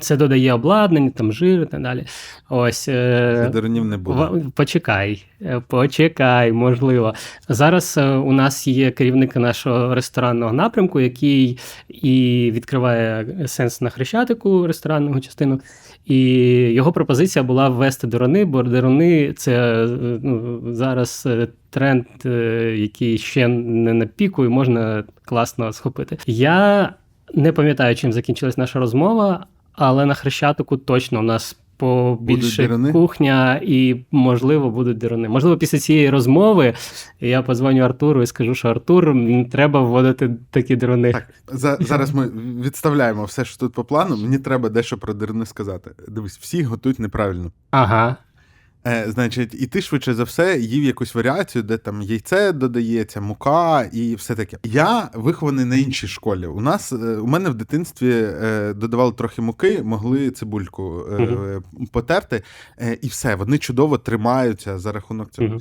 це 0.01 0.17
додає 0.17 0.53
обладнання, 0.53 1.11
там 1.11 1.33
жир 1.33 1.63
і 1.63 1.67
так 1.67 1.83
далі. 1.83 2.07
Ось 2.49 2.89
е, 2.89 3.51
не 3.65 3.97
буде. 3.97 4.43
почекай, 4.55 5.25
е, 5.43 5.63
почекай, 5.69 6.53
можливо. 6.53 7.15
Зараз 7.49 7.99
е, 7.99 8.11
у 8.11 8.33
нас 8.33 8.67
є 8.67 8.91
керівник 8.91 9.37
нашого 9.37 9.95
ресторанного 9.95 10.53
напрямку, 10.53 11.01
який 11.01 11.59
і 11.89 12.51
відкриває 12.55 13.27
сенс 13.47 13.81
на 13.81 13.91
хрещатику 13.91 14.67
ресторанного 14.67 15.21
частину. 15.21 15.61
І 16.07 16.19
його 16.73 16.93
пропозиція 16.93 17.43
була 17.43 17.69
ввести 17.69 18.07
дерони, 18.07 18.45
бо 18.45 18.63
дерони 18.63 19.33
це 19.33 19.87
ну, 20.23 20.61
зараз 20.75 21.29
тренд, 21.71 22.05
який 22.75 23.19
ще 23.19 23.49
не 23.49 23.95
на 23.95 24.07
піку, 24.07 24.45
і 24.45 24.49
можна 24.49 25.05
класно 25.25 25.73
схопити. 25.73 26.19
Я 26.27 26.93
не 27.35 27.53
пам'ятаю, 27.53 27.97
чим 27.97 28.13
закінчилась 28.13 28.59
наша 28.59 28.79
розмова, 28.79 29.47
але 29.81 30.07
на 30.07 30.15
хрещатику 30.15 30.77
точно 30.77 31.19
у 31.19 31.23
нас 31.23 31.57
побільше 31.77 32.79
кухня 32.93 33.61
і, 33.63 34.05
можливо, 34.11 34.71
будуть 34.71 34.99
дирини. 34.99 35.29
Можливо, 35.29 35.57
після 35.57 35.79
цієї 35.79 36.11
розмови 36.11 36.75
я 37.21 37.43
позвоню 37.43 37.83
Артуру 37.83 38.23
і 38.23 38.27
скажу, 38.27 38.55
що 38.55 38.69
Артур, 38.69 39.15
треба 39.53 39.81
вводити 39.81 40.37
такі 40.51 40.77
дерони. 40.77 41.13
Так, 41.13 41.29
за, 41.53 41.77
зараз 41.81 42.15
ми 42.15 42.29
відставляємо 42.63 43.25
все, 43.25 43.45
що 43.45 43.59
тут 43.59 43.73
по 43.73 43.85
плану. 43.85 44.17
Мені 44.17 44.39
треба 44.39 44.69
дещо 44.69 44.99
про 44.99 45.15
дирини 45.15 45.47
сказати. 45.47 45.91
Дивись, 46.09 46.39
всі 46.39 46.63
готують 46.63 46.99
неправильно. 46.99 47.53
Ага. 47.71 48.17
Е, 48.87 49.05
значить, 49.09 49.55
і 49.55 49.67
ти 49.67 49.83
швидше 49.83 50.15
за 50.15 50.25
все 50.25 50.59
їв 50.59 50.85
якусь 50.85 51.15
варіацію, 51.15 51.63
де 51.63 51.79
там 51.79 52.03
яйце 52.03 52.53
додається, 52.53 53.21
мука 53.21 53.83
і 53.93 54.15
все 54.15 54.35
таке. 54.35 54.57
Я 54.65 55.11
вихований 55.15 55.65
на 55.65 55.77
іншій 55.77 56.09
школі. 56.09 56.47
У 56.47 56.61
нас 56.61 56.93
е, 56.93 56.97
у 56.97 57.27
мене 57.27 57.51
в 57.51 57.55
дитинстві 57.55 58.13
е, 58.13 58.75
додавали 58.75 59.13
трохи 59.13 59.43
муки, 59.43 59.83
могли 59.83 60.31
цибульку 60.31 61.07
Мгм. 61.11 61.63
потерти, 61.93 62.43
і 63.03 63.07
все. 63.07 63.35
Вони 63.35 63.59
чудово 63.59 63.99
тримаються 63.99 64.79
за 64.79 64.93
рахунок 64.93 65.31
цього. 65.31 65.59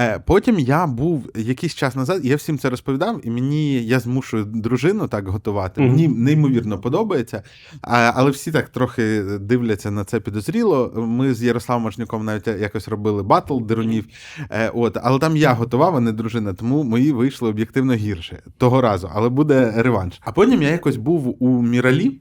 Е, 0.00 0.18
потім 0.18 0.58
я 0.58 0.86
був 0.86 1.30
якийсь 1.36 1.74
час 1.74 1.96
назад, 1.96 2.20
і 2.24 2.28
я 2.28 2.36
всім 2.36 2.58
це 2.58 2.70
розповідав, 2.70 3.20
і 3.26 3.30
мені 3.30 3.84
я 3.84 4.00
змушую 4.00 4.44
дружину 4.44 5.08
так 5.08 5.28
готувати. 5.28 5.80
Мгм. 5.80 5.90
Мені 5.90 6.08
неймовірно 6.08 6.78
подобається. 6.78 7.42
Але 7.80 8.30
всі 8.30 8.52
так 8.52 8.68
трохи 8.68 9.22
дивляться 9.22 9.90
на 9.90 10.04
це 10.04 10.20
підозріло. 10.20 10.92
Ми 10.96 11.34
з 11.34 11.42
Ярославом 11.42 11.82
Мажнюком 11.82 12.24
навіть 12.24 12.61
якось 12.62 12.88
робили 12.88 13.22
батл 13.22 13.60
дерунів. 13.60 14.06
Е, 14.50 14.70
от, 14.74 14.98
але 15.02 15.18
там 15.18 15.36
я 15.36 15.52
готував, 15.52 15.96
а 15.96 16.00
не 16.00 16.12
дружина, 16.12 16.54
тому 16.54 16.82
мої 16.82 17.12
вийшли 17.12 17.48
об'єктивно 17.48 17.94
гірше 17.94 18.42
того 18.58 18.80
разу, 18.80 19.10
але 19.14 19.28
буде 19.28 19.72
реванш. 19.76 20.20
А 20.20 20.32
потім 20.32 20.62
я 20.62 20.70
якось 20.70 20.96
був 20.96 21.36
у 21.42 21.62
Міралі. 21.62 22.20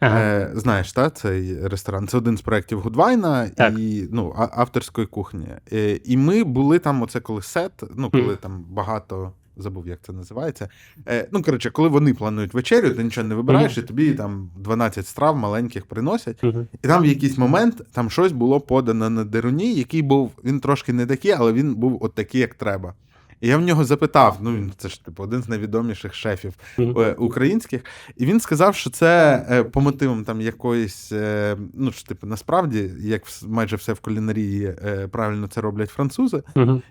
Ага. 0.00 0.20
Е, 0.20 0.50
знаєш, 0.54 0.92
та, 0.92 1.10
цей 1.10 1.68
ресторан. 1.68 2.08
Це 2.08 2.18
один 2.18 2.36
з 2.36 2.40
проєктів 2.40 2.80
Гудвайна 2.80 3.48
Так. 3.48 3.78
і 3.78 4.08
ну, 4.12 4.34
авторської 4.36 5.06
кухні. 5.06 5.46
Е, 5.72 6.00
і 6.04 6.16
ми 6.16 6.44
були 6.44 6.78
там, 6.78 7.02
оце 7.02 7.20
коли 7.20 7.42
сет, 7.42 7.72
ну, 7.96 8.10
коли 8.10 8.34
мм. 8.34 8.36
там 8.36 8.64
багато. 8.68 9.32
Забув, 9.58 9.88
як 9.88 9.98
це 10.02 10.12
називається. 10.12 10.68
Е, 11.08 11.28
ну, 11.32 11.42
коротше, 11.42 11.70
коли 11.70 11.88
вони 11.88 12.14
планують 12.14 12.54
вечерю, 12.54 12.90
ти 12.90 13.04
нічого 13.04 13.28
не 13.28 13.34
вибираєш, 13.34 13.78
і 13.78 13.82
тобі 13.82 14.12
там 14.14 14.50
12 14.56 15.06
страв 15.06 15.36
маленьких 15.36 15.86
приносять. 15.86 16.40
І 16.82 16.86
там 16.88 17.02
в 17.02 17.06
якийсь 17.06 17.38
момент 17.38 17.82
там 17.92 18.10
щось 18.10 18.32
було 18.32 18.60
подано 18.60 19.10
на 19.10 19.24
деруні, 19.24 19.74
який 19.74 20.02
був, 20.02 20.32
він 20.44 20.60
трошки 20.60 20.92
не 20.92 21.06
такий, 21.06 21.30
але 21.30 21.52
він 21.52 21.74
був 21.74 21.98
от 22.00 22.14
такий, 22.14 22.40
як 22.40 22.54
треба. 22.54 22.94
І 23.40 23.48
я 23.48 23.56
в 23.56 23.60
нього 23.60 23.84
запитав: 23.84 24.38
ну 24.40 24.56
він 24.56 24.72
це 24.76 24.88
ж 24.88 25.04
типу 25.04 25.22
один 25.22 25.42
з 25.42 25.48
найвідоміших 25.48 26.14
шефів 26.14 26.54
е, 26.78 27.14
українських, 27.18 27.84
і 28.16 28.26
він 28.26 28.40
сказав, 28.40 28.74
що 28.74 28.90
це 28.90 29.42
е, 29.50 29.64
по 29.64 29.80
мотивам 29.80 30.24
там 30.24 30.40
якоїсь, 30.40 31.12
е, 31.12 31.56
ну 31.74 31.92
що 31.92 32.08
типу, 32.08 32.26
насправді, 32.26 32.90
як 33.00 33.22
майже 33.46 33.76
все 33.76 33.92
в 33.92 34.00
кулінарії 34.00 34.74
правильно 35.10 35.46
це 35.46 35.60
роблять 35.60 35.90
французи, 35.90 36.42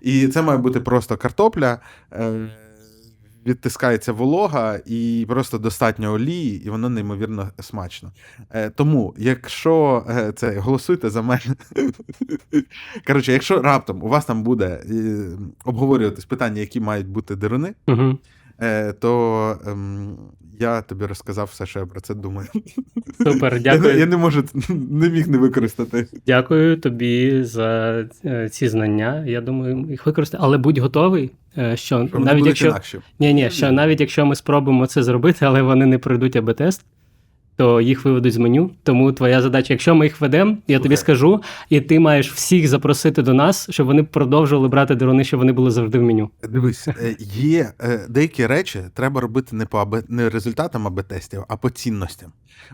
і 0.02 0.28
це 0.28 0.42
має 0.42 0.58
бути 0.60 0.80
просто 0.80 1.18
картопля. 1.18 1.80
Відтискається 3.48 4.14
волога 4.14 4.80
і 4.86 5.26
просто 5.30 5.58
достатньо 5.58 6.14
олії, 6.14 6.66
і 6.66 6.70
воно 6.70 6.90
неймовірно 6.90 7.50
смачно. 7.60 8.12
Е, 8.52 8.70
тому, 8.70 9.14
якщо 9.18 10.06
е, 10.10 10.32
це 10.32 10.60
голосуйте 10.60 11.10
за 11.10 11.22
мене. 11.22 11.56
Коротше, 13.08 13.34
якщо 13.34 13.62
раптом 13.62 14.04
у 14.04 14.08
вас 14.08 14.26
там 14.26 14.44
буде 14.44 14.84
е, 14.90 15.26
обговорюватись 15.66 16.26
питання, 16.26 16.62
які 16.62 16.80
мають 16.80 17.08
бути 17.08 17.36
деруни, 17.36 17.74
Мгм. 17.88 18.20
Е, 18.62 18.94
то 18.94 19.60
ем, 19.68 20.18
я 20.60 20.82
тобі 20.82 21.06
розказав 21.06 21.50
все, 21.52 21.66
що 21.66 21.80
я 21.80 21.86
про 21.86 22.02
це 22.02 22.14
думаю. 22.16 22.48
Супер, 23.24 23.62
дякую. 23.62 23.98
я 24.00 24.06
не 24.06 24.18
можу 24.18 24.44
не 24.70 25.10
міг 25.10 25.28
не 25.28 25.38
використати. 25.38 26.08
Дякую 26.28 26.78
тобі 26.78 27.44
за 27.44 28.04
е, 28.26 28.50
ці 28.50 28.68
знання. 28.68 29.24
Я 29.28 29.42
думаю, 29.42 29.86
їх 29.90 30.06
використати. 30.06 30.44
Але 30.46 30.58
будь 30.58 30.78
готовий, 30.78 31.32
е, 31.58 31.78
що 31.78 32.08
Що 32.08 32.20
навіть 32.20 32.46
якщо 32.46 32.76
ні, 33.20 33.34
ні, 33.34 33.50
що 33.50 33.72
навіть 33.72 34.02
якщо 34.02 34.26
ми 34.26 34.36
спробуємо 34.36 34.86
це 34.86 35.04
зробити, 35.04 35.46
але 35.46 35.62
вони 35.62 35.86
не 35.86 35.98
пройдуть 35.98 36.36
АБ-тест, 36.36 36.86
то 37.58 37.82
їх 37.82 38.06
виведуть 38.06 38.34
з 38.34 38.38
меню. 38.38 38.72
Тому 38.84 39.12
твоя 39.12 39.42
задача, 39.42 39.74
якщо 39.74 39.96
ми 39.96 40.06
їх 40.06 40.22
ведемо, 40.22 40.58
я 40.68 40.80
тобі 40.80 40.98
скажу, 40.98 41.42
і 41.70 41.82
ти 41.82 42.00
маєш 42.00 42.32
всіх 42.34 42.68
запросити 42.68 43.22
до 43.22 43.34
нас, 43.34 43.68
щоб 43.70 43.88
вони 43.88 44.04
продовжували 44.04 44.68
брати 44.68 44.96
дерони, 44.96 45.24
щоб 45.24 45.40
вони 45.40 45.52
були 45.52 45.72
завжди 45.72 46.00
в 46.00 46.02
меню. 46.02 46.30
Дивись, 46.50 46.88
е, 46.88 47.16
є 47.34 47.72
е, 47.82 48.06
деякі 48.10 48.46
речі 48.48 48.80
треба 48.94 49.22
робити 49.22 49.56
не 49.56 49.66
по 49.66 49.78
АБ, 49.78 50.04
не 50.08 50.30
результатам 50.30 50.88
АБ-тестів, 50.88 51.44
а 51.48 51.58
по 51.58 51.70
цінностям. 51.70 52.32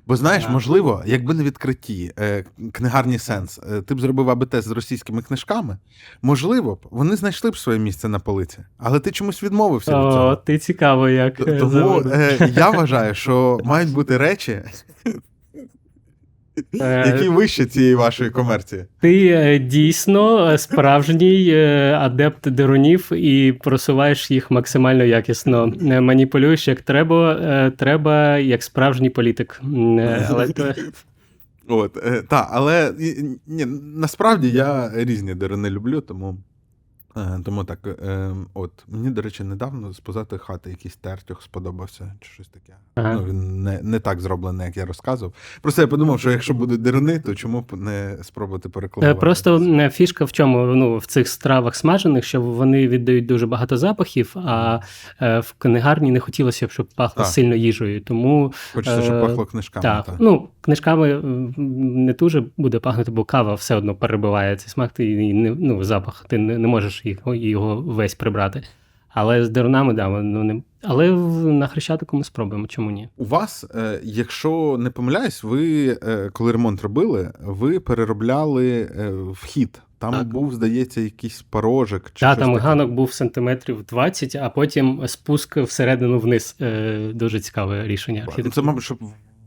Бо 0.08 0.16
знаєш, 0.16 0.50
можливо, 0.50 1.04
якби 1.06 1.34
на 1.34 1.44
відкритті 1.44 2.12
е, 2.20 2.44
книгарні 2.72 3.20
сенс, 3.20 3.60
ти 3.86 3.96
б 3.96 4.00
зробив 4.00 4.30
АБ-тест 4.30 4.68
з 4.68 4.72
російськими 4.72 5.22
книжками, 5.22 5.78
можливо 6.22 6.76
б 6.76 6.80
вони 6.92 7.16
знайшли 7.16 7.52
б 7.52 7.58
своє 7.58 7.80
місце 7.80 8.10
на 8.10 8.20
полиці, 8.20 8.58
але 8.78 9.00
ти 9.00 9.12
чомусь 9.12 9.44
відмовився 9.44 9.92
від 9.92 10.06
О, 10.06 10.12
цього. 10.12 10.36
ти 10.36 10.58
цікаво, 10.58 11.10
як 11.10 11.36
Тому 11.36 12.04
е, 12.12 12.52
я 12.56 12.70
вважаю, 12.70 13.16
що 13.16 13.60
мають 13.64 13.90
бути 13.90 14.18
речі. 14.18 14.62
Е, 16.82 17.14
Які 17.16 17.30
вище 17.30 17.66
цієї 17.66 17.96
вашої 17.96 18.30
комерції? 18.30 18.86
Ти 19.02 19.28
е, 19.28 19.60
дійсно 19.60 20.58
справжній 20.58 21.50
е, 21.50 21.94
адепт 22.02 22.50
деронів 22.50 23.14
і 23.14 23.52
просуваєш 23.52 24.32
їх 24.32 24.52
максимально 24.52 25.04
якісно. 25.04 25.74
Маніпулюєш 25.82 26.68
як 26.68 26.82
треба, 26.82 27.72
треба 27.78 28.38
як 28.38 28.64
справжній 28.64 29.10
політик. 29.10 29.62
От, 31.68 31.98
та, 32.30 32.48
але 32.52 32.94
ні, 33.48 33.66
насправді 33.96 34.50
я 34.50 34.92
різні 34.96 35.36
дерени 35.36 35.70
люблю, 35.70 36.02
тому, 36.02 36.38
тому 37.46 37.64
так. 37.64 37.80
Е, 37.88 38.36
от, 38.54 38.72
мені, 38.88 39.10
до 39.10 39.22
речі, 39.22 39.44
недавно 39.44 39.94
з 39.94 40.00
позати 40.00 40.38
хати 40.38 40.70
якийсь 40.70 40.96
тертюх 40.96 41.42
сподобався, 41.42 42.14
чи 42.20 42.30
щось 42.30 42.48
таке. 42.48 42.74
Ага. 42.96 43.14
Ну, 43.14 43.26
він 43.26 43.64
не, 43.64 43.82
не 43.82 44.00
так 44.00 44.22
зроблений, 44.22 44.66
як 44.66 44.78
я 44.78 44.86
розказував. 44.86 45.34
Просто 45.62 45.82
я 45.82 45.88
подумав, 45.88 46.20
що 46.20 46.32
якщо 46.32 46.54
будуть 46.54 46.82
деруни, 46.82 47.20
то 47.20 47.36
чому 47.36 47.62
б 47.62 47.74
не 47.74 48.18
спробувати 48.24 48.70
Е, 48.70 48.72
порекламувати? 48.72 49.20
Просто 49.20 49.58
е, 49.58 49.90
фішка 49.90 50.26
в 50.26 50.32
чому 50.32 50.66
ну, 50.66 50.98
в 50.98 51.06
цих 51.06 51.28
стравах 51.28 51.76
смажених, 51.76 52.24
що 52.26 52.42
вони 52.42 52.88
віддають 52.88 53.26
дуже 53.26 53.48
багато 53.48 53.78
запахів, 53.78 54.36
а 54.36 54.80
е, 55.22 55.40
в 55.40 55.54
книгарні 55.58 56.12
не 56.12 56.20
хотілося 56.20 56.68
б, 56.68 56.72
щоб 56.72 56.88
пахло 56.96 57.24
Так. 57.24 57.34
сильно 57.34 57.56
їжею. 57.56 58.02
Тому 58.02 58.54
Хочеться, 58.74 59.02
щоб 59.02 59.16
е, 59.16 59.22
пахло 59.22 59.46
книжками. 59.46 59.82
так, 59.82 60.06
та. 60.06 60.16
ну 60.20 60.50
книжками 60.62 61.22
не 61.58 62.14
дуже 62.14 62.44
буде 62.58 62.80
пахнути, 62.80 63.12
бо 63.12 63.24
кава 63.24 63.54
все 63.54 63.76
одно 63.76 63.96
перебиває 63.96 64.56
цей 64.56 64.70
смак, 64.70 64.92
ти 64.92 65.12
і 65.12 65.34
не 65.34 65.56
ну, 65.60 65.84
запах, 65.84 66.26
ти 66.28 66.38
не, 66.38 66.58
не 66.58 66.68
можеш 66.68 67.03
його, 67.04 67.36
його 67.36 67.76
весь 67.76 68.16
прибрати. 68.16 68.64
Але 69.14 69.46
з 69.46 69.50
дерунами, 69.50 69.94
да, 69.94 70.10
ну, 70.10 70.44
не... 70.44 70.62
але 70.82 71.12
на 71.52 71.68
хрещатику 71.68 72.18
ми 72.18 72.24
спробуємо, 72.24 72.68
чому 72.68 72.92
ні? 72.92 73.10
У 73.18 73.26
вас, 73.26 73.66
е, 73.76 74.00
якщо 74.04 74.78
не 74.80 74.90
помиляюсь, 74.90 75.44
ви 75.44 75.88
е, 76.04 76.30
коли 76.34 76.52
ремонт 76.52 76.82
робили, 76.82 77.32
ви 77.42 77.80
переробляли 77.80 78.82
е, 78.82 79.12
вхід. 79.32 79.82
Там 80.00 80.14
Так. 80.14 80.28
був, 80.28 80.54
здається, 80.54 81.02
якийсь 81.02 81.42
порожик. 81.42 82.12
Чи 82.14 82.26
щось 82.26 82.38
там 82.38 82.54
таке. 82.54 82.66
ганок 82.66 82.92
був 82.92 83.14
сантиметрів 83.14 83.84
20, 83.84 84.36
а 84.36 84.50
потім 84.50 85.08
спуск 85.08 85.58
всередину 85.58 86.20
вниз. 86.20 86.58
Дуже 87.14 87.40
цікаве 87.40 87.88
рішення. 87.88 88.28
Ну, 88.38 88.52
Це, 88.52 88.62
мабуть, 88.62 88.84
щоб 88.84 88.98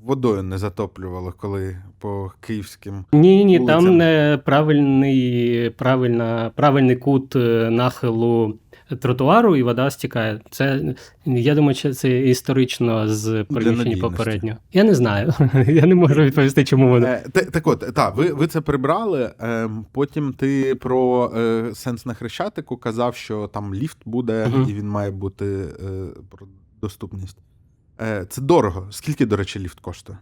водою 0.07 0.43
не 0.43 0.59
затоплювало, 0.59 1.35
коли 1.37 1.77
по 1.99 2.33
київським. 2.41 3.05
Ні, 3.13 3.45
ні, 3.45 3.59
вулицям. 3.59 3.85
там 3.85 3.97
не 3.97 4.41
правильний, 4.45 5.71
правильна, 5.71 6.51
правильний 6.55 6.97
кут 6.97 7.37
е, 7.37 7.71
нахилу 7.71 8.59
тротуару, 9.01 9.57
і 9.57 9.63
вода 9.63 9.91
стікає. 9.91 10.41
Це 10.51 10.95
я 11.25 11.55
думаю, 11.55 11.75
що 11.75 11.93
це 11.95 12.21
історично 12.21 13.09
з 13.09 13.47
надійності. 13.51 13.97
попередньо. 13.97 14.57
Я 14.73 14.85
не 14.85 14.95
знаю. 14.95 15.35
Я 15.69 15.87
не 15.87 15.95
можу 15.95 16.23
відповісти, 16.23 16.65
чому 16.65 16.89
воно. 16.89 17.07
Е, 17.07 17.25
так 17.31 17.67
от, 17.67 17.85
та, 17.95 18.09
ви, 18.11 18.33
ви 18.33 18.47
це 18.47 18.61
прибрали. 18.61 19.33
Е, 19.41 19.71
потім 19.93 20.33
ти 20.33 20.75
про 20.75 21.33
е, 21.37 21.71
сенс 21.75 22.07
на 22.07 22.15
хрещатику 22.15 22.77
казав, 22.77 23.17
що 23.17 23.47
там 23.47 23.75
ліфт 23.75 23.99
буде, 24.05 24.47
Мгм. 24.47 24.67
і 24.71 24.75
він 24.75 24.89
має 24.89 25.11
бути 25.11 25.65
про 26.31 26.47
доступність. 26.81 27.39
Е, 28.01 28.27
це 28.29 28.43
дорого. 28.43 28.87
Скільки, 28.91 29.27
до 29.27 29.37
речі, 29.37 29.59
ліфт 29.59 29.81
коштує? 29.81 30.19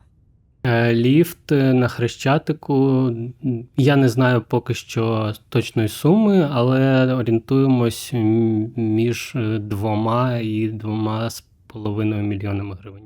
Е, 0.66 0.94
Ліфт 0.94 1.52
е, 1.52 1.72
на 1.72 1.88
Хрещатику. 1.88 3.10
Я 3.76 3.96
не 3.96 4.08
знаю 4.08 4.42
поки 4.48 4.74
що 4.74 5.32
точної 5.48 5.88
суми, 5.88 6.48
але 6.52 7.14
орієнтуємось 7.14 8.10
між 8.76 9.36
двома 9.60 10.38
і 10.38 10.68
двома 10.68 11.30
з 11.30 11.44
половиною 11.66 12.22
мільйонами 12.22 12.76
гривень. 12.80 13.02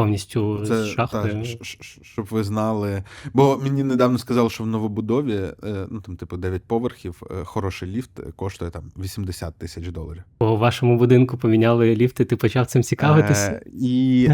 Повністю 0.00 0.64
з 0.64 0.86
шахтою. 0.86 1.42
та, 1.42 1.64
щоб 2.02 2.26
ви 2.30 2.44
знали. 2.44 3.02
Бо 3.34 3.60
мені 3.62 3.82
недавно 3.82 4.18
сказали, 4.18 4.50
що 4.50 4.64
в 4.64 4.66
новобудові, 4.66 5.34
е, 5.34 5.86
ну 5.90 6.00
там, 6.00 6.16
типу, 6.16 6.36
9 6.36 6.62
поверхів, 6.66 7.22
е, 7.30 7.44
хороший 7.44 7.88
ліфт 7.88 8.10
коштує 8.36 8.70
там 8.70 8.82
80 8.98 9.54
тисяч 9.58 9.88
доларів. 9.88 10.22
У 10.38 10.56
вашому 10.56 10.98
будинку 10.98 11.36
поміняли 11.36 11.96
ліфти, 11.96 12.24
ти 12.24 12.36
почав 12.36 12.66
цим 12.66 12.82
цікавитися. 12.82 13.50
Е, 13.50 13.62
і 13.80 14.28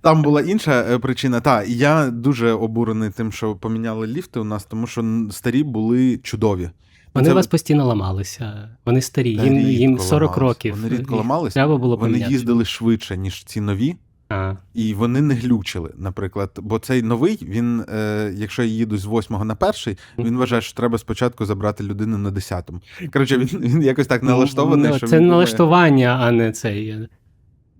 там 0.00 0.22
була 0.22 0.40
інша 0.40 0.98
причина. 0.98 1.40
Та, 1.40 1.62
я 1.62 2.10
дуже 2.10 2.52
обурений 2.52 3.10
тим, 3.10 3.32
що 3.32 3.54
поміняли 3.54 4.06
ліфти 4.06 4.40
у 4.40 4.44
нас, 4.44 4.64
тому 4.64 4.86
що 4.86 5.04
старі 5.30 5.62
були 5.62 6.18
чудові. 6.18 6.70
Вони 7.14 7.26
Це- 7.26 7.32
у 7.32 7.34
вас 7.34 7.46
постійно 7.46 7.86
ламалися. 7.86 8.68
Вони 8.86 9.00
старі, 9.00 9.36
Та 9.36 9.44
їм, 9.44 9.58
їм 9.58 9.98
40 9.98 10.30
ламались. 10.30 10.56
років. 10.56 10.74
Вони 10.74 10.88
рідко 10.88 11.14
Їх 11.14 11.22
ламались. 11.24 11.54
Треба 11.54 11.76
було 11.76 11.96
Вони 11.96 12.12
поміняти. 12.12 12.32
їздили 12.32 12.64
швидше, 12.64 13.16
ніж 13.16 13.44
ці 13.44 13.60
нові. 13.60 13.96
А, 14.28 14.54
І 14.74 14.94
вони 14.94 15.20
не 15.20 15.34
глючили, 15.34 15.90
наприклад. 15.96 16.50
Бо 16.56 16.78
цей 16.78 17.02
новий, 17.02 17.38
він, 17.42 17.80
е, 17.80 18.32
якщо 18.36 18.62
я 18.62 18.68
їду 18.68 18.96
з 18.96 19.04
восьмого 19.04 19.44
на 19.44 19.54
перший, 19.54 19.98
він 20.18 20.36
вважає, 20.36 20.62
що 20.62 20.74
треба 20.76 20.98
спочатку 20.98 21.44
забрати 21.44 21.84
людину 21.84 22.18
на 22.18 22.30
десятому. 22.30 22.80
Коротше, 23.12 23.38
він, 23.38 23.48
він 23.60 23.82
якось 23.82 24.06
так 24.06 24.22
налаштований, 24.22 24.90
ну, 24.90 24.98
що 24.98 25.06
це 25.06 25.16
він 25.16 25.22
думає, 25.24 25.36
налаштування, 25.36 26.18
а 26.20 26.30
не 26.30 26.52
цей. 26.52 27.08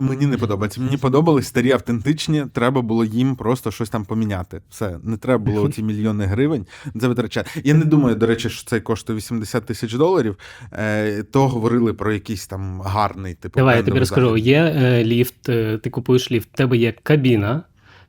Мені 0.05 0.27
не 0.27 0.37
подобається. 0.37 0.81
Мені 0.81 0.97
подобались 0.97 1.47
старі 1.47 1.73
автентичні, 1.73 2.47
треба 2.53 2.83
було 2.83 3.05
їм 3.05 3.37
просто 3.37 3.71
щось 3.71 3.89
там 3.89 4.05
поміняти. 4.05 4.61
Все, 4.71 4.99
не 5.03 5.17
треба 5.17 5.45
було 5.45 5.69
ці 5.69 5.83
мільйони 5.83 6.25
гривень 6.25 6.67
це 7.01 7.09
витрачати. 7.09 7.51
Я 7.65 7.75
не 7.75 7.85
думаю, 7.85 8.17
до 8.17 8.27
речі, 8.27 8.51
що 8.51 8.71
цей 8.71 8.81
коштує 8.81 9.17
80 9.17 9.67
тисяч 9.67 9.95
доларів. 9.95 10.37
Е, 10.73 11.23
то 11.23 11.49
говорили 11.49 11.95
про 11.95 12.13
якийсь 12.13 12.47
там 12.47 12.81
гарний 12.81 13.35
типу. 13.35 13.59
Давай 13.59 13.77
я 13.77 13.83
тобі 13.83 13.91
брендовий 13.91 14.01
розкажу. 14.01 14.29
захід. 14.29 14.47
Є 14.47 14.59
е, 14.59 15.05
ліфт, 15.05 15.49
е, 15.49 15.79
ти 15.79 15.91
купуєш 15.91 16.33
ліфт, 16.33 16.49
в 16.53 16.57
тебе 16.57 16.77
є 16.77 16.93
кабіна, 17.03 17.63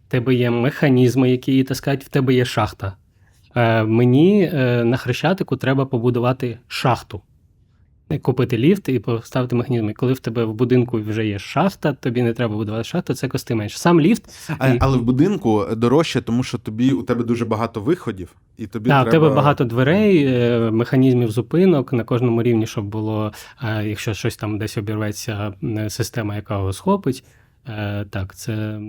в 0.08 0.12
тебе 0.12 0.36
є 0.36 0.52
механізми, 0.52 1.32
які 1.32 1.52
її 1.52 1.64
таскають, 1.64 2.04
в 2.04 2.10
тебе 2.10 2.34
є 2.34 2.46
шахта. 2.46 2.94
Мені 3.86 4.52
на 4.86 4.98
хрещатику 4.98 5.58
треба 5.58 5.86
побудувати 5.86 6.60
шахту. 6.68 7.22
Е, 8.10 8.20
Купити 8.20 8.58
ліфт 8.58 8.90
і 8.90 9.00
поставити 9.00 9.56
механізми. 9.56 9.94
Коли 9.94 10.14
в 10.14 10.20
тебе 10.20 10.46
в 10.46 10.54
будинку 10.54 11.02
вже 11.02 11.28
є 11.28 11.40
шахта, 11.40 11.94
тобі 11.94 12.22
не 12.24 12.34
треба 12.34 12.56
будувати 12.56 12.84
шахту, 12.84 13.14
це 13.14 13.28
кости 13.28 13.56
менше. 13.56 13.78
Сам 13.78 14.02
ліфт, 14.02 14.24
А, 14.60 14.68
і- 14.70 14.78
але 14.82 14.98
в 14.98 15.02
будинку 15.02 15.66
дорожче, 15.78 16.22
тому 16.22 16.44
що 16.44 16.58
тобі 16.58 16.92
у 16.92 17.04
тебе 17.04 17.24
дуже 17.24 17.46
багато 17.46 17.82
виходів, 17.82 18.36
і 18.58 18.68
тобі 18.68 18.90
Так, 18.90 19.10
треба... 19.10 19.26
в 19.26 19.30
тебе 19.30 19.36
багато 19.36 19.64
дверей, 19.66 20.26
е, 20.28 20.72
механізмів 20.72 21.32
зупинок 21.32 21.94
на 21.94 22.04
кожному 22.04 22.44
рівні, 22.44 22.68
щоб 22.68 22.86
було, 22.86 23.32
е, 23.64 23.88
якщо 23.88 24.14
щось 24.14 24.38
там 24.38 24.58
десь 24.58 24.78
обірветься, 24.78 25.54
е, 25.64 25.90
система, 25.90 26.36
яка 26.36 26.58
його 26.58 26.74
схопить. 26.74 27.24
Е, 27.68 28.06
Так, 28.10 28.36
це. 28.36 28.80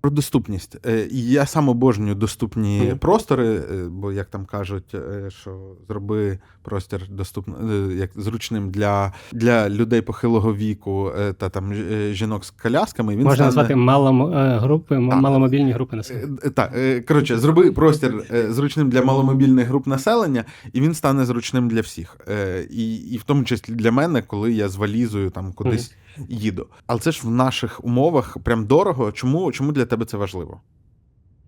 Про 0.00 0.10
доступність. 0.10 0.86
Е, 0.86 1.08
Я 1.10 1.46
сам 1.46 1.68
обожнюю 1.68 2.14
доступні 2.14 2.82
Мгм. 2.88 2.98
простори, 2.98 3.48
е, 3.56 3.88
бо 3.90 4.12
як 4.12 4.26
там 4.26 4.46
кажуть, 4.46 4.94
е, 4.94 5.30
що 5.30 5.76
зроби 5.88 6.38
простір 6.68 7.08
доступним 7.10 7.98
як 7.98 8.10
зручним 8.16 8.70
для, 8.70 9.12
для 9.32 9.68
людей 9.68 10.00
похилого 10.00 10.54
віку 10.54 11.12
е, 11.18 11.32
та 11.32 11.48
там 11.48 11.72
е, 11.72 12.12
жінок 12.12 12.44
з 12.44 12.50
колясками. 12.50 13.12
Він 13.16 13.22
Можна 13.22 13.34
стане... 13.34 13.46
назвати 13.46 13.76
малом, 13.76 14.34
е, 14.34 14.58
групи, 14.58 14.94
Так. 14.94 15.20
маломобільні 15.20 15.72
групи 15.72 15.96
населення. 15.96 16.38
Е, 16.44 16.46
е, 16.46 16.50
Так, 16.50 16.72
е, 16.76 17.00
коротше, 17.00 17.38
зроби 17.38 17.72
простір 17.72 18.22
е, 18.34 18.52
зручним 18.52 18.90
для 18.90 19.02
маломобільних 19.02 19.68
груп 19.68 19.86
населення, 19.86 20.44
і 20.72 20.80
він 20.80 20.94
стане 20.94 21.24
зручним 21.24 21.68
для 21.68 21.80
всіх. 21.80 22.16
Е, 22.28 22.66
І, 22.70 22.96
і 22.96 23.16
в 23.16 23.22
тому 23.22 23.44
числі 23.44 23.74
для 23.74 23.92
мене, 23.92 24.22
коли 24.22 24.52
я 24.52 24.68
з 24.68 24.76
валізою 24.76 25.30
там 25.30 25.52
кудись 25.52 25.94
їду. 26.28 26.66
Але 26.86 27.00
це 27.00 27.12
ж 27.12 27.20
в 27.24 27.30
наших 27.30 27.84
умовах 27.84 28.38
прям 28.44 28.66
дорого. 28.66 29.12
Чому, 29.12 29.52
чому 29.52 29.72
для 29.72 29.84
тебе 29.84 30.04
це 30.04 30.16
важливо? 30.16 30.60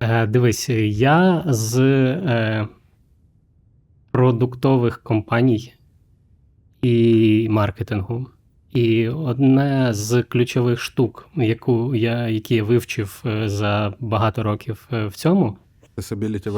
Е, 0.01 0.27
Дивись, 0.27 0.69
я 0.89 1.45
з 1.47 1.79
е, 1.81 2.69
продуктових 4.11 5.03
компаній 5.03 5.75
і 6.83 7.47
маркетингу. 7.51 8.27
І 8.73 9.09
одне 9.09 9.89
з 9.91 10.23
ключових 10.23 10.81
штук, 10.81 11.29
яку 11.37 11.95
я, 11.95 12.29
які 12.29 12.55
я 12.55 12.65
вивчив 12.65 13.23
е, 13.27 13.49
за 13.49 13.95
багато 14.01 14.43
років 14.43 14.89
е, 14.93 15.07
в 15.07 15.13
цьому, 15.13 15.57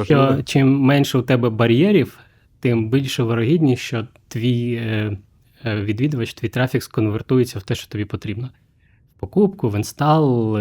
що 0.05 0.43
чим 0.45 0.81
менше 0.81 1.19
у 1.19 1.23
тебе 1.23 1.51
бар'єрів, 1.51 2.19
тим 2.61 2.91
більше 2.91 3.23
вирогідність, 3.23 3.83
що 3.83 4.07
твій 4.29 4.75
е, 4.75 5.17
відвідувач, 5.65 6.35
твій 6.35 6.49
трафік 6.49 6.83
сконвертується 6.83 7.59
в 7.59 7.63
те, 7.63 7.75
що 7.75 7.89
тобі 7.89 8.05
потрібно. 8.05 8.51
В 9.17 9.21
покупку, 9.21 9.69
в 9.69 9.77
інстал, 9.77 10.53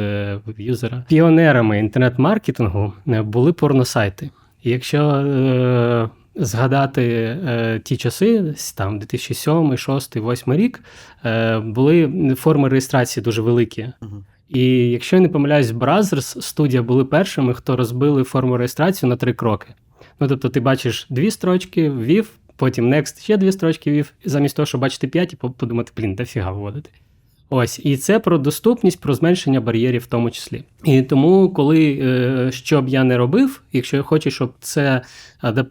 в 0.46 0.54
юзера. 0.58 1.06
Піонерами 1.10 1.80
інтернет-маркетингу 1.80 2.94
були 3.06 3.54
порносайти. 3.54 4.30
Якщо 4.64 6.10
згадати 6.36 7.04
е, 7.46 7.82
ті 7.84 7.98
часи, 7.98 8.56
там 8.76 9.00
2007, 9.00 9.70
2006, 9.70 10.14
2008 10.14 10.54
рік, 10.54 10.84
е, 11.26 11.60
були 11.60 12.36
форми 12.38 12.70
реєстрації 12.70 13.24
дуже 13.24 13.42
великі. 13.42 13.88
Мгм. 14.02 14.26
І 14.50 14.90
якщо 14.90 15.16
я 15.16 15.22
не 15.22 15.30
помиляюсь, 15.30 15.68
Brothers 15.68 16.42
студія 16.42 16.84
були 16.84 17.06
першими, 17.06 17.54
хто 17.54 17.76
розбили 17.76 18.24
форму 18.24 18.58
реєстрації 18.58 19.10
на 19.10 19.16
три 19.16 19.34
кроки. 19.34 19.68
Ну 20.20 20.28
тобто, 20.28 20.50
ти 20.50 20.60
бачиш 20.60 21.08
дві 21.10 21.32
строчки, 21.32 21.90
ввів, 21.90 22.30
потім 22.56 22.94
next, 22.94 23.24
ще 23.24 23.38
дві 23.38 23.52
строчки 23.52 23.92
ввів, 23.92 24.14
і 24.26 24.30
замість 24.30 24.56
того, 24.56 24.66
щоб 24.66 24.82
бачити 24.82 25.08
п'ять, 25.08 25.34
і 25.34 25.36
подумати, 25.36 25.92
блін, 25.98 26.16
дофіга 26.16 26.52
вводити. 26.52 26.90
Ось, 27.54 27.80
і 27.84 27.98
це 27.98 28.20
про 28.20 28.38
доступність, 28.38 29.02
про 29.02 29.14
зменшення 29.14 29.62
бар'єрів 29.62 30.02
в 30.02 30.06
тому 30.06 30.32
числі. 30.32 30.64
І 30.84 31.02
тому, 31.02 31.50
коли 31.50 32.00
е, 32.02 32.52
що 32.52 32.82
б 32.82 32.90
я 32.90 33.04
не 33.04 33.18
робив, 33.18 33.62
якщо 33.74 33.98
я 33.98 34.04
хочу, 34.04 34.32
щоб 34.32 34.54
це 34.60 35.02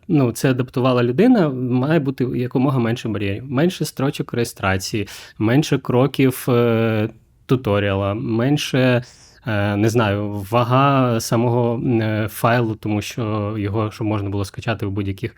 ну, 0.09 0.33
це 0.33 0.51
адаптувала 0.51 1.03
людина, 1.03 1.49
має 1.49 2.01
бути 2.01 2.25
якомога 2.25 2.79
менше 2.79 3.09
бар'єрів, 3.09 3.51
менше 3.51 3.85
строчок 3.85 4.35
реєстрації, 4.35 5.09
менше 5.39 5.79
кроків 5.79 6.47
е, 6.49 7.09
туторіала, 7.47 8.15
менше. 8.15 9.05
е, 9.47 9.77
Не 9.77 9.89
знаю, 9.89 10.47
вага 10.51 11.21
самого 11.21 11.83
файлу, 12.29 12.75
тому 12.75 13.03
що 13.03 13.55
його 13.59 13.91
щоб 13.91 14.07
можна 14.07 14.31
було 14.31 14.45
скачати 14.45 14.87
в 14.87 14.91
будь-яких. 14.91 15.35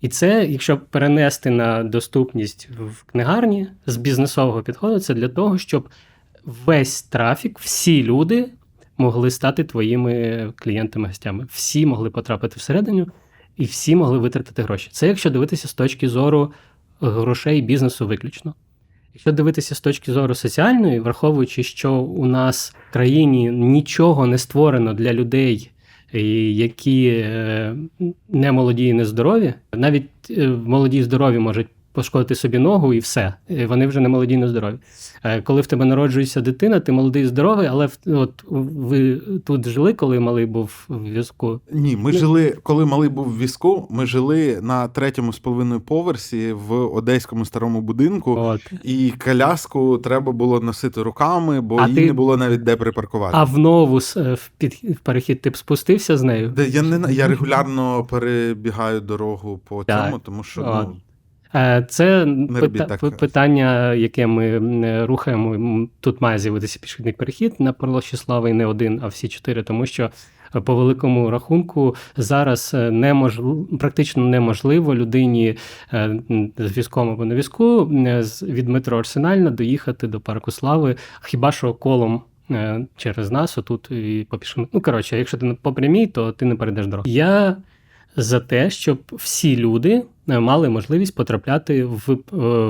І 0.00 0.08
це, 0.08 0.46
якщо 0.46 0.78
перенести 0.78 1.50
на 1.50 1.84
доступність 1.84 2.68
в 2.78 3.02
книгарні 3.02 3.68
з 3.86 3.96
бізнесового 3.96 4.62
підходу, 4.62 5.00
це 5.00 5.14
для 5.14 5.28
того, 5.28 5.58
щоб 5.58 5.88
весь 6.44 7.02
трафік, 7.02 7.58
всі 7.58 8.02
люди 8.02 8.50
могли 8.98 9.30
стати 9.30 9.64
твоїми 9.64 10.52
клієнтами-гостями. 10.56 11.46
Всі 11.50 11.86
могли 11.86 12.10
потрапити 12.10 12.54
всередину, 12.56 13.08
і 13.56 13.64
всі 13.64 13.96
могли 13.96 14.18
витратити 14.18 14.62
гроші. 14.62 14.88
Це 14.92 15.08
якщо 15.08 15.30
дивитися 15.30 15.68
з 15.68 15.74
точки 15.74 16.08
зору 16.08 16.52
грошей 17.00 17.62
бізнесу 17.62 18.06
виключно. 18.06 18.54
Якщо 19.14 19.32
дивитися 19.32 19.74
з 19.74 19.80
точки 19.80 20.12
зору 20.12 20.34
соціальної, 20.34 21.00
враховуючи, 21.00 21.62
що 21.62 21.92
у 21.94 22.26
нас 22.26 22.76
в 22.90 22.92
країні 22.92 23.50
нічого 23.50 24.26
не 24.26 24.38
створено 24.38 24.94
для 24.94 25.12
людей, 25.12 25.70
які 26.12 27.06
е, 27.06 27.76
не 28.28 28.52
молоді 28.52 28.86
і 28.86 28.92
не 28.92 29.04
здорові, 29.04 29.54
навіть 29.74 30.10
е, 30.30 30.48
молоді 30.48 30.98
і 30.98 31.02
здорові 31.02 31.38
можуть 31.38 31.68
пошкодити 31.92 32.34
собі 32.34 32.58
ногу 32.58 32.94
і 32.94 32.98
все. 32.98 33.34
Е, 33.50 33.66
Вони 33.66 33.86
вже 33.86 34.00
не 34.00 34.08
молоді, 34.08 34.36
не 34.36 34.48
здорові. 34.48 34.74
Е, 35.24 35.42
Коли 35.42 35.60
в 35.60 35.66
тебе 35.66 35.84
народжується 35.84 36.40
дитина, 36.40 36.80
ти 36.80 36.92
молодий 36.92 37.22
і 37.22 37.26
здоровий, 37.26 37.66
але 37.66 37.88
от 38.06 38.32
ви 38.50 39.16
тут 39.46 39.68
жили, 39.68 39.92
коли 39.94 40.20
малий 40.20 40.46
був 40.46 40.84
в 40.88 41.02
візку. 41.04 41.60
Ні, 41.72 41.96
ми 41.96 42.12
Ну- 42.12 42.18
жили, 42.18 42.56
коли 42.62 42.86
малий 42.86 43.08
був 43.08 43.26
в 43.26 43.38
візку, 43.38 43.86
ми 43.90 44.06
жили 44.06 44.58
на 44.62 44.88
третьому 44.88 45.32
з 45.32 45.38
половиною 45.38 45.80
поверсі 45.80 46.52
в 46.52 46.72
одеському 46.74 47.44
старому 47.44 47.80
будинку. 47.80 48.36
От. 48.38 48.72
І 48.84 49.12
коляску 49.24 49.98
треба 49.98 50.32
було 50.32 50.60
носити 50.60 51.02
руками, 51.02 51.60
бо 51.60 51.76
А 51.76 51.88
їй 51.88 51.94
ти- 51.94 52.06
не 52.06 52.12
було 52.12 52.36
навіть 52.36 52.62
де 52.62 52.76
припаркувати. 52.76 53.36
А 53.36 53.44
в 53.44 53.58
нову 53.58 53.98
е, 54.16 54.34
в 54.34 54.50
під 54.58 54.72
в 54.74 54.96
перехід 55.02 55.40
ти 55.40 55.50
б 55.50 55.56
спустився 55.56 56.16
з 56.16 56.22
нею? 56.22 56.48
Де 56.48 56.68
я 56.68 56.82
не 56.82 57.12
я 57.12 57.28
регулярно 57.28 58.04
перебігаю 58.04 59.00
дорогу 59.00 59.60
по 59.68 59.84
Так. 59.84 60.04
цьому, 60.04 60.18
тому 60.18 60.42
що 60.44 60.60
От. 60.60 60.88
ну, 60.88 60.96
Це 61.88 62.26
пита- 62.60 62.84
так. 62.96 63.16
питання, 63.16 63.94
яке 63.94 64.26
ми 64.26 64.46
е, 64.86 65.06
рухаємо. 65.06 65.88
Тут 66.00 66.20
має 66.20 66.38
з'явитися 66.38 66.78
пішохідний 66.82 67.12
перехід 67.14 67.54
на 67.58 67.72
Пролощі 67.72 68.16
Слави 68.16 68.52
не 68.52 68.66
один, 68.66 69.00
а 69.02 69.06
всі 69.06 69.28
чотири, 69.28 69.62
тому 69.62 69.86
що 69.86 70.10
е, 70.56 70.60
по 70.60 70.74
великому 70.74 71.30
рахунку 71.30 71.94
зараз 72.16 72.70
е, 72.74 72.90
неможливо, 72.90 73.66
практично 73.80 74.24
неможливо 74.24 74.94
людині 74.94 75.56
е, 75.92 76.20
з 76.58 76.78
візком 76.78 77.10
або 77.10 77.24
на 77.24 77.34
візку 77.34 77.90
е, 78.06 78.22
від 78.42 78.68
метро 78.68 78.98
Арсенальна 78.98 79.50
доїхати 79.50 80.06
до 80.06 80.20
парку 80.20 80.50
Слави, 80.50 80.96
хіба 81.22 81.52
що 81.52 81.74
колом. 81.74 82.22
е, 82.50 82.86
Через 82.96 83.30
нас, 83.30 83.58
отут 83.58 83.90
і 83.90 84.26
по 84.30 84.38
пішому. 84.38 84.68
Ну, 84.72 84.80
коротше, 84.80 85.18
якщо 85.18 85.38
ти 85.38 85.56
по 85.62 85.72
прямій, 85.72 86.06
то 86.06 86.32
ти 86.32 86.44
не 86.44 86.54
перейдеш 86.54 86.86
дорогу. 86.86 87.08
Я 87.08 87.56
за 88.16 88.40
те, 88.40 88.70
щоб 88.70 88.98
всі 89.12 89.56
люди 89.56 90.02
е, 90.28 90.38
мали 90.38 90.68
можливість 90.68 91.14
потрапляти 91.14 91.84
в 91.84 92.10
е, 92.10 92.16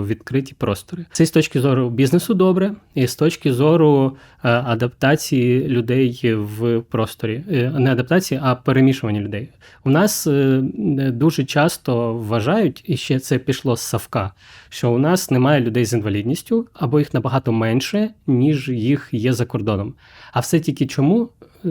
відкриті 0.07 0.55
простори. 0.59 1.05
Це 1.13 1.27
з 1.27 1.31
точки 1.31 1.61
зору 1.61 1.91
бізнесу 1.91 2.35
добре, 2.35 2.73
і 2.95 3.07
з 3.07 3.17
точки 3.17 3.53
зору 3.53 4.17
е, 4.45 4.49
адаптації 4.49 5.69
людей 5.69 6.35
в 6.35 6.81
просторі. 6.81 7.45
Не 7.79 7.93
адаптації, 7.93 8.41
а 8.45 8.55
перемішування 8.55 9.21
людей. 9.21 9.49
У 9.85 9.91
нас 9.91 10.29
дуже 11.13 11.45
часто 11.45 12.15
вважають, 12.15 12.83
і 12.85 12.97
ще 12.97 13.19
це 13.19 13.39
пішло 13.39 13.77
з 13.77 13.81
Савка, 13.81 14.33
що 14.69 14.93
у 14.93 14.99
нас 14.99 15.31
немає 15.31 15.61
людей 15.61 15.85
з 15.85 15.93
інвалідністю, 15.93 16.67
або 16.75 16.99
їх 16.99 17.15
набагато 17.15 17.53
менше, 17.53 18.11
ніж 18.27 18.69
їх 18.69 19.09
є 19.13 19.33
за 19.33 19.47
кордоном. 19.47 19.95
А 20.33 20.41
все 20.41 20.61
тільки 20.61 20.87
чому? 20.87 21.29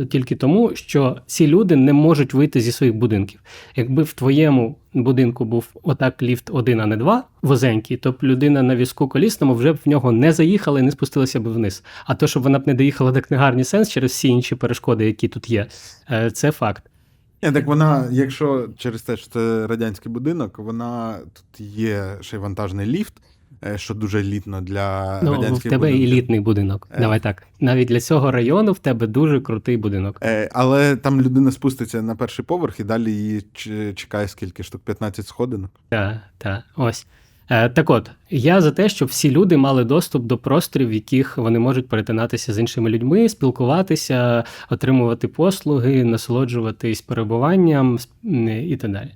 Тільки 0.10 0.36
тому, 0.36 0.76
що 0.76 1.18
ці 1.26 1.48
люди 1.48 1.76
не 1.76 1.94
можуть 1.94 2.34
вийти 2.34 2.62
зі 2.62 2.72
своїх 2.72 2.96
будинків. 2.96 3.42
Якби 3.76 4.04
в 4.04 4.14
твоєму 4.14 4.76
будинку 4.94 5.46
був 5.46 5.68
отак 5.84 6.22
ліфт 6.22 6.50
один, 6.54 6.80
а 6.80 6.86
не 6.86 6.98
два, 6.98 7.24
возенький, 7.42 7.98
то 7.98 8.12
б 8.12 8.18
людина 8.24 8.64
на 8.64 8.76
візку 8.76 9.08
колісному 9.08 9.56
вже 9.56 9.74
б 9.74 9.78
в 9.86 9.90
нього 9.90 10.12
не 10.12 10.34
заїхала 10.34 10.80
і 10.80 10.84
не 10.84 10.92
спустилася 10.92 11.40
б 11.40 11.48
вниз. 11.48 11.84
А 12.06 12.16
то, 12.16 12.28
щоб 12.28 12.44
вона 12.44 12.60
б 12.60 12.68
не 12.68 12.74
доїхала 12.74 13.12
до 13.12 13.22
книгарні 13.22 13.64
сенс 13.64 13.90
через 13.90 14.12
всі 14.12 14.28
інші 14.28 14.56
перешкоди, 14.56 15.06
які 15.06 15.28
тут 15.28 15.50
є, 15.50 15.68
е, 16.12 16.32
це 16.32 16.52
факт. 16.52 16.84
Ні, 17.44 17.52
так 17.52 17.66
вона, 17.66 18.08
якщо 18.12 18.70
через 18.78 19.02
те, 19.02 19.18
що 19.18 19.28
це 19.28 19.68
радянський 19.68 20.12
будинок, 20.12 20.60
вона 20.60 21.18
тут 21.34 21.60
є 21.60 22.18
ще 22.22 22.36
й 22.36 22.40
вантажний 22.40 22.86
ліфт, 22.86 23.14
що 23.76 23.94
дуже 23.94 24.20
елітно 24.20 24.62
для 24.62 25.20
Ну, 25.24 25.32
в 25.32 25.62
тебе 25.64 25.78
будинків. 25.78 26.04
елітний 26.04 26.40
будинок. 26.40 26.88
Е. 26.92 27.00
Давай 27.00 27.20
так. 27.20 27.44
Навіть 27.60 27.88
для 27.88 28.00
цього 28.00 28.32
району 28.32 28.72
в 28.72 28.80
тебе 28.80 29.08
дуже 29.08 29.42
крутий 29.42 29.78
будинок. 29.78 30.20
Е, 30.24 30.50
Але 30.54 30.96
там 30.96 31.22
людина 31.22 31.52
спуститься 31.52 32.02
на 32.02 32.16
перший 32.16 32.46
поверх 32.46 32.80
і 32.80 32.84
далі 32.84 33.12
її 33.12 33.46
чекає 33.96 34.28
скільки 34.28 34.64
штук 34.64 34.82
15 34.82 35.28
сходинок. 35.28 35.72
Так, 35.90 36.18
так, 36.38 36.64
ось. 36.76 37.08
Е, 37.50 37.70
Так 37.70 37.90
от, 37.90 38.12
я 38.30 38.62
за 38.62 38.72
те, 38.72 38.90
щоб 38.90 39.08
всі 39.08 39.32
люди 39.32 39.58
мали 39.58 39.84
доступ 39.84 40.24
до 40.26 40.38
просторів, 40.38 40.90
в 40.90 40.94
яких 40.94 41.38
вони 41.38 41.60
можуть 41.60 41.88
перетинатися 41.88 42.54
з 42.54 42.60
іншими 42.60 42.90
людьми, 42.90 43.30
спілкуватися, 43.30 44.44
отримувати 44.70 45.28
послуги, 45.28 46.04
насолоджуватись 46.04 47.02
перебуванням 47.02 48.00
і 48.64 48.78
так 48.82 48.92
далі. 48.92 49.12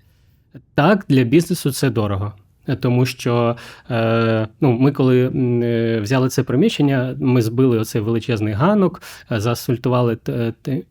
Так, 0.75 1.05
для 1.09 1.23
бізнесу 1.23 1.71
це 1.71 1.89
дорого. 1.89 2.33
Тому 2.79 3.05
що 3.05 3.55
е, 3.91 4.47
ну, 4.61 4.71
ми, 4.71 4.91
коли 4.91 5.31
е, 5.63 5.99
взяли 5.99 6.29
це 6.29 6.43
приміщення, 6.43 7.15
ми 7.19 7.41
збили 7.41 7.79
оцей 7.79 8.01
величезний 8.01 8.53
ганок, 8.53 9.01
е, 9.31 9.39
заасфальтували 9.39 10.17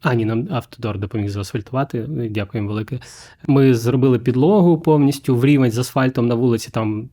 а, 0.02 0.14
ні, 0.14 0.24
нам 0.24 0.48
автодор 0.50 0.98
допоміг 0.98 1.28
заасфальтувати. 1.28 2.04
Дякуємо 2.08 2.68
велике. 2.68 2.98
Ми 3.46 3.74
зробили 3.74 4.18
підлогу 4.18 4.78
повністю 4.78 5.36
в 5.36 5.44
рівень 5.44 5.70
з 5.70 5.78
асфальтом 5.78 6.26
на 6.26 6.34
вулиці, 6.34 6.70
там 6.70 7.08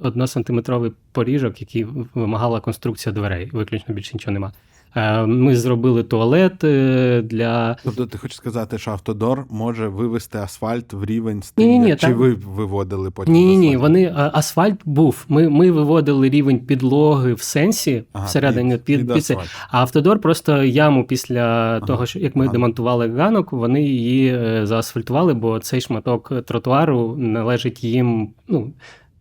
односантиметровий 0.00 0.92
поріжок, 1.12 1.60
який 1.60 1.86
вимагала 2.14 2.60
конструкція 2.60 3.12
дверей. 3.12 3.50
Виключно 3.52 3.94
більше 3.94 4.10
нічого 4.14 4.32
нема. 4.32 4.52
Е, 4.96 5.26
Ми 5.26 5.56
зробили 5.56 6.02
туалет 6.02 6.64
е, 6.64 7.22
для 7.24 7.76
Тобто 7.84 8.06
ти 8.06 8.18
хочеш 8.18 8.36
сказати, 8.36 8.78
що 8.78 8.90
автодор 8.90 9.44
може 9.50 9.88
вивести 9.88 10.38
асфальт 10.38 10.92
в 10.92 11.04
рівень 11.04 11.42
з 11.42 11.50
тим, 11.50 11.86
чи 11.86 11.96
там- 11.96 12.14
ви 12.14 12.34
виводили 12.34 13.10
потім? 13.10 13.34
Ні, 13.34 13.56
ні, 13.56 13.76
вони 13.76 14.12
асфальт 14.14 14.80
був. 14.84 15.24
Ми, 15.28 15.48
ми 15.48 15.70
виводили 15.70 16.28
рівень 16.28 16.58
підлоги 16.60 17.34
в 17.34 17.40
сенсі 17.42 18.04
Ага, 18.12 18.26
всередині 18.26 18.76
під- 18.76 18.84
під, 18.84 19.14
під 19.14 19.26
під. 19.26 19.36
А 19.70 19.80
автодор 19.80 20.20
просто 20.20 20.62
яму 20.64 21.04
після 21.04 21.80
того, 21.80 22.06
що 22.06 22.18
як 22.18 22.36
ми 22.36 22.40
ганок. 22.44 22.52
демонтували 22.52 23.08
ганок, 23.08 23.52
вони 23.52 23.82
її 23.82 24.34
е, 24.34 24.66
заасфальтували, 24.66 25.34
бо 25.34 25.58
цей 25.58 25.80
шматок 25.80 26.32
тротуару 26.46 27.16
належить 27.16 27.84
їм. 27.84 28.30
Ну, 28.48 28.72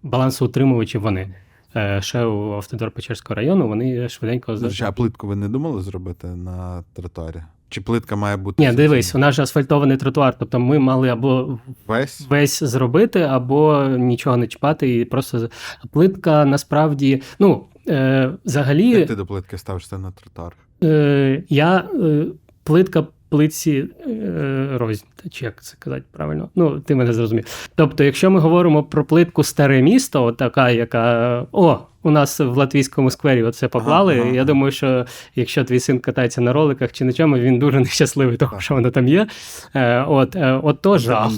балансоутримувачі 0.04 0.98
вони. 0.98 1.28
Е, 1.76 2.02
Ще 2.02 2.26
у 2.26 2.52
автодор 2.54 2.92
Печерського 2.92 3.36
району 3.36 3.68
вони 3.68 4.10
швиденько 4.10 4.56
До 4.56 4.70
А 4.82 4.92
плитку 4.92 5.28
ви 5.28 5.36
не 5.36 5.50
думали 5.50 5.82
зробити 5.82 6.28
на 6.28 6.84
тротуарі? 6.94 7.44
Чи 7.70 7.82
плитка 7.82 8.16
має 8.16 8.38
бути 8.38 8.68
Ні, 8.68 8.76
дивись, 8.76 9.16
у 9.16 9.18
нас 9.18 9.36
же 9.36 9.42
асфальтований 9.44 9.98
тротуар. 9.98 10.36
Тобто 10.40 10.60
ми 10.60 10.80
мали 10.80 11.10
або 11.10 11.60
весь? 11.88 12.28
весь 12.30 12.64
зробити, 12.64 13.22
або 13.22 13.86
нічого 13.98 14.38
не 14.38 14.48
чіпати, 14.48 15.00
і 15.00 15.06
просто 15.06 15.50
плитка 15.92 16.46
насправді, 16.46 17.22
ну 17.40 17.66
е, 17.88 18.32
взагалі, 18.46 18.90
Як 18.90 19.08
ти 19.08 19.16
до 19.16 19.26
плитки 19.26 19.58
ставишся 19.58 19.98
на 19.98 20.12
тротуар? 20.12 20.56
е, 20.84 21.44
я 21.50 21.78
е, 21.78 22.26
плитка 22.64 23.08
плитці 23.30 23.86
е, 24.08 24.68
рознь, 24.74 25.06
чи 25.32 25.46
як 25.46 25.64
це 25.64 25.76
казати 25.80 26.04
правильно? 26.12 26.50
Ну, 26.56 26.80
ти 26.80 26.96
мене 26.96 27.14
зрозумів. 27.14 27.46
Тобто, 27.76 28.04
якщо 28.04 28.32
ми 28.32 28.40
говоримо 28.40 28.84
про 28.84 29.06
плитку 29.06 29.44
старе 29.44 29.82
місто, 29.82 30.24
от 30.24 30.38
така, 30.38 30.70
яка 30.70 31.46
о. 31.52 31.80
У 32.04 32.12
нас 32.12 32.40
в 32.40 32.58
латвійському 32.58 33.12
сквері 33.12 33.44
оце 33.44 33.68
поклали. 33.68 34.14
Ага, 34.14 34.24
ага. 34.24 34.36
Я 34.36 34.44
думаю, 34.44 34.72
що 34.72 35.06
якщо 35.36 35.64
твій 35.64 35.80
син 35.80 36.00
катається 36.00 36.42
на 36.42 36.54
роликах 36.54 36.92
чи 36.92 37.06
на 37.06 37.14
чому, 37.14 37.38
він 37.38 37.60
дуже 37.60 37.80
нещасливий, 37.80 38.38
того, 38.38 38.60
що 38.60 38.74
воно 38.74 38.92
там 38.92 39.08
є. 39.08 39.28
Е, 39.76 40.04
от, 40.04 40.36
е, 40.36 40.60
от 40.64 40.82
то 40.82 40.98
жах. 40.98 41.32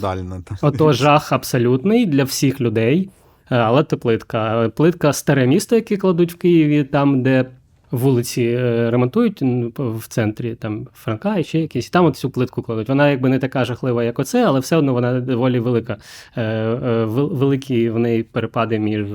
Ото 0.61 0.93
жах 0.93 1.31
абсолютний 1.31 2.05
для 2.05 2.23
всіх 2.23 2.61
людей, 2.61 3.09
але 3.49 3.83
це 3.83 3.97
плитка. 3.97 4.69
Плитка 4.75 5.13
старе 5.13 5.47
місто, 5.47 5.75
яке 5.75 5.97
кладуть 5.97 6.33
в 6.33 6.37
Києві, 6.37 6.83
там, 6.83 7.23
де 7.23 7.45
вулиці 7.91 8.43
е, 8.43 8.91
ремонтують 8.91 9.41
в 9.77 10.07
центрі, 10.07 10.55
там 10.55 10.87
Франка 10.93 11.37
і 11.37 11.43
ще 11.43 11.59
якісь. 11.59 11.89
Там 11.89 12.05
от 12.05 12.17
цю 12.17 12.29
плитку 12.29 12.61
кладуть. 12.61 12.89
Вона 12.89 13.09
якби 13.09 13.29
не 13.29 13.39
така 13.39 13.65
жахлива, 13.65 14.03
як 14.03 14.19
оце, 14.19 14.45
але 14.45 14.59
все 14.59 14.75
одно 14.77 14.93
вона 14.93 15.19
доволі 15.19 15.59
велика. 15.59 15.97
Е, 16.35 16.43
е, 16.43 17.05
Великі 17.05 17.89
в 17.89 17.99
неї 17.99 18.23
перепади 18.23 18.79
між 18.79 19.07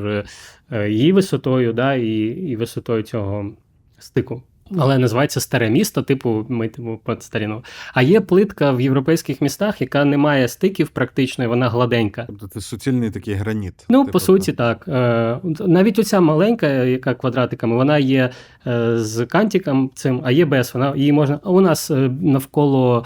її 0.88 1.12
висотою, 1.12 1.72
да, 1.72 1.94
і, 1.94 2.10
і 2.26 2.56
висотою 2.56 3.02
цього 3.02 3.52
стику. 3.98 4.42
Але 4.78 4.98
називається 4.98 5.40
старе 5.40 5.70
місто, 5.70 6.02
типу 6.02 6.46
ми 6.48 6.68
типу, 6.68 7.00
під 7.06 7.22
старіну. 7.22 7.64
А 7.94 8.02
є 8.02 8.20
плитка 8.20 8.72
в 8.72 8.80
європейських 8.80 9.40
містах, 9.40 9.80
яка 9.80 10.04
не 10.04 10.16
має 10.16 10.48
стиків 10.48 10.88
практично, 10.88 11.44
і 11.44 11.46
вона 11.46 11.68
гладенька. 11.68 12.24
Тобто 12.26 12.48
це 12.48 12.60
суцільний 12.60 13.10
такий 13.10 13.34
граніт. 13.34 13.74
Ну, 13.88 14.00
Типу, 14.00 14.12
по 14.12 14.20
суті, 14.20 14.52
так. 14.52 14.84
Е, 14.88 15.38
Навіть 15.60 15.98
оця 15.98 16.20
маленька, 16.20 16.66
яка 16.68 17.14
квадратиками, 17.14 17.76
вона 17.76 17.98
є 17.98 18.30
е, 18.66 18.98
з 18.98 19.26
кантиком 19.26 19.90
цим, 19.94 20.20
а 20.24 20.30
є 20.30 20.44
без. 20.44 20.74
Вона 20.74 20.96
її 20.96 21.12
можна. 21.12 21.40
У 21.44 21.60
нас 21.60 21.90
е, 21.90 22.10
навколо 22.22 23.04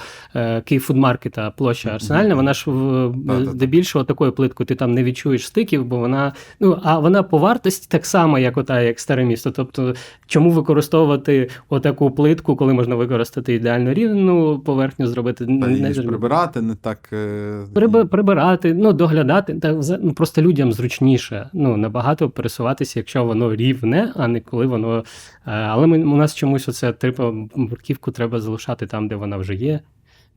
Київфудмаркета 0.65 1.51
площа 1.51 1.91
Арсенальна, 1.91 2.35
вона 2.35 2.55
ж 2.55 2.71
в- 2.71 3.13
Да-да-да. 3.17 3.51
здебільшого 3.51 4.05
такою 4.05 4.33
плиткою 4.33 4.67
ти 4.67 4.75
там 4.75 4.93
не 4.93 5.05
відчуєш 5.05 5.47
стиків, 5.47 5.85
бо 5.85 5.99
вона. 5.99 6.33
Ну, 6.61 6.81
а 6.83 6.99
вона 6.99 7.23
по 7.23 7.39
вартості 7.39 7.87
так 7.91 8.07
само, 8.07 8.39
як 8.39 8.57
ота, 8.57 8.81
як 8.81 9.01
старе 9.01 9.25
місто. 9.25 9.51
Тобто, 9.51 9.95
чому 10.27 10.51
використовувати 10.51 11.50
отаку 11.69 12.11
плитку, 12.11 12.57
коли 12.57 12.73
можна 12.73 12.95
використати 12.95 13.55
ідеально 13.55 13.95
рівну 13.95 14.59
поверхню, 14.59 15.07
зробити 15.07 15.47
Та 15.47 15.53
не- 15.53 15.73
її 15.73 15.95
ж 15.95 16.03
прибирати 16.03 16.63
не 16.63 16.75
так. 16.75 17.09
е, 17.13 17.65
Приби- 17.75 18.05
прибирати, 18.07 18.75
ну 18.75 18.93
доглядати, 18.93 19.55
та 19.55 19.73
ну, 20.03 20.13
просто 20.13 20.43
людям 20.43 20.73
зручніше. 20.73 21.51
Ну 21.53 21.77
набагато 21.77 22.31
пересуватися, 22.31 22.99
якщо 23.01 23.25
воно 23.25 23.57
рівне, 23.57 24.13
а 24.17 24.29
не 24.29 24.41
коли 24.41 24.67
воно. 24.67 24.99
е, 24.99 25.05
Але 25.51 25.87
ми 25.87 25.99
у 26.05 26.17
нас 26.17 26.35
чомусь 26.35 26.69
оце 26.69 26.93
типу 26.93 27.49
бурківку 27.57 28.11
треба 28.11 28.41
залишати 28.41 28.87
там, 28.87 29.09
де 29.09 29.15
вона 29.17 29.37
вже 29.37 29.55
є, 29.55 29.81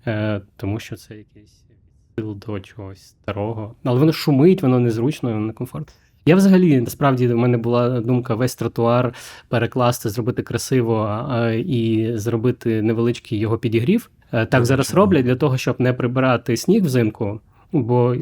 е, 0.07 0.41
тому 0.57 0.80
що 0.80 0.95
це 0.95 1.15
якийсь 1.15 1.64
до 2.18 2.60
чогось 2.60 3.02
старого. 3.02 3.76
Але 3.84 3.99
воно 3.99 4.14
шумить, 4.14 4.61
воно 4.61 4.80
незручно, 4.80 5.30
воно 5.34 5.45
некомфортно. 5.48 5.94
Я 6.26 6.36
взагалі 6.36 6.82
насправді 6.82 7.28
в 7.28 7.38
мене 7.38 7.58
була 7.58 8.02
думка 8.02 8.36
весь 8.36 8.56
тротуар 8.56 9.14
перекласти, 9.50 10.10
зробити 10.10 10.41
красиво 10.41 11.26
і 11.66 12.10
зробити 12.16 12.82
невеличкий 12.82 13.40
його 13.40 13.58
підігрів. 13.58 14.10
Е, 14.34 14.45
Так 14.45 14.66
зараз 14.66 14.94
роблять 14.94 15.26
для 15.26 15.36
того, 15.36 15.58
щоб 15.58 15.82
не 15.82 15.94
прибирати 15.94 16.58
сніг 16.58 16.84
взимку. 16.84 17.40
Бо 17.72 18.16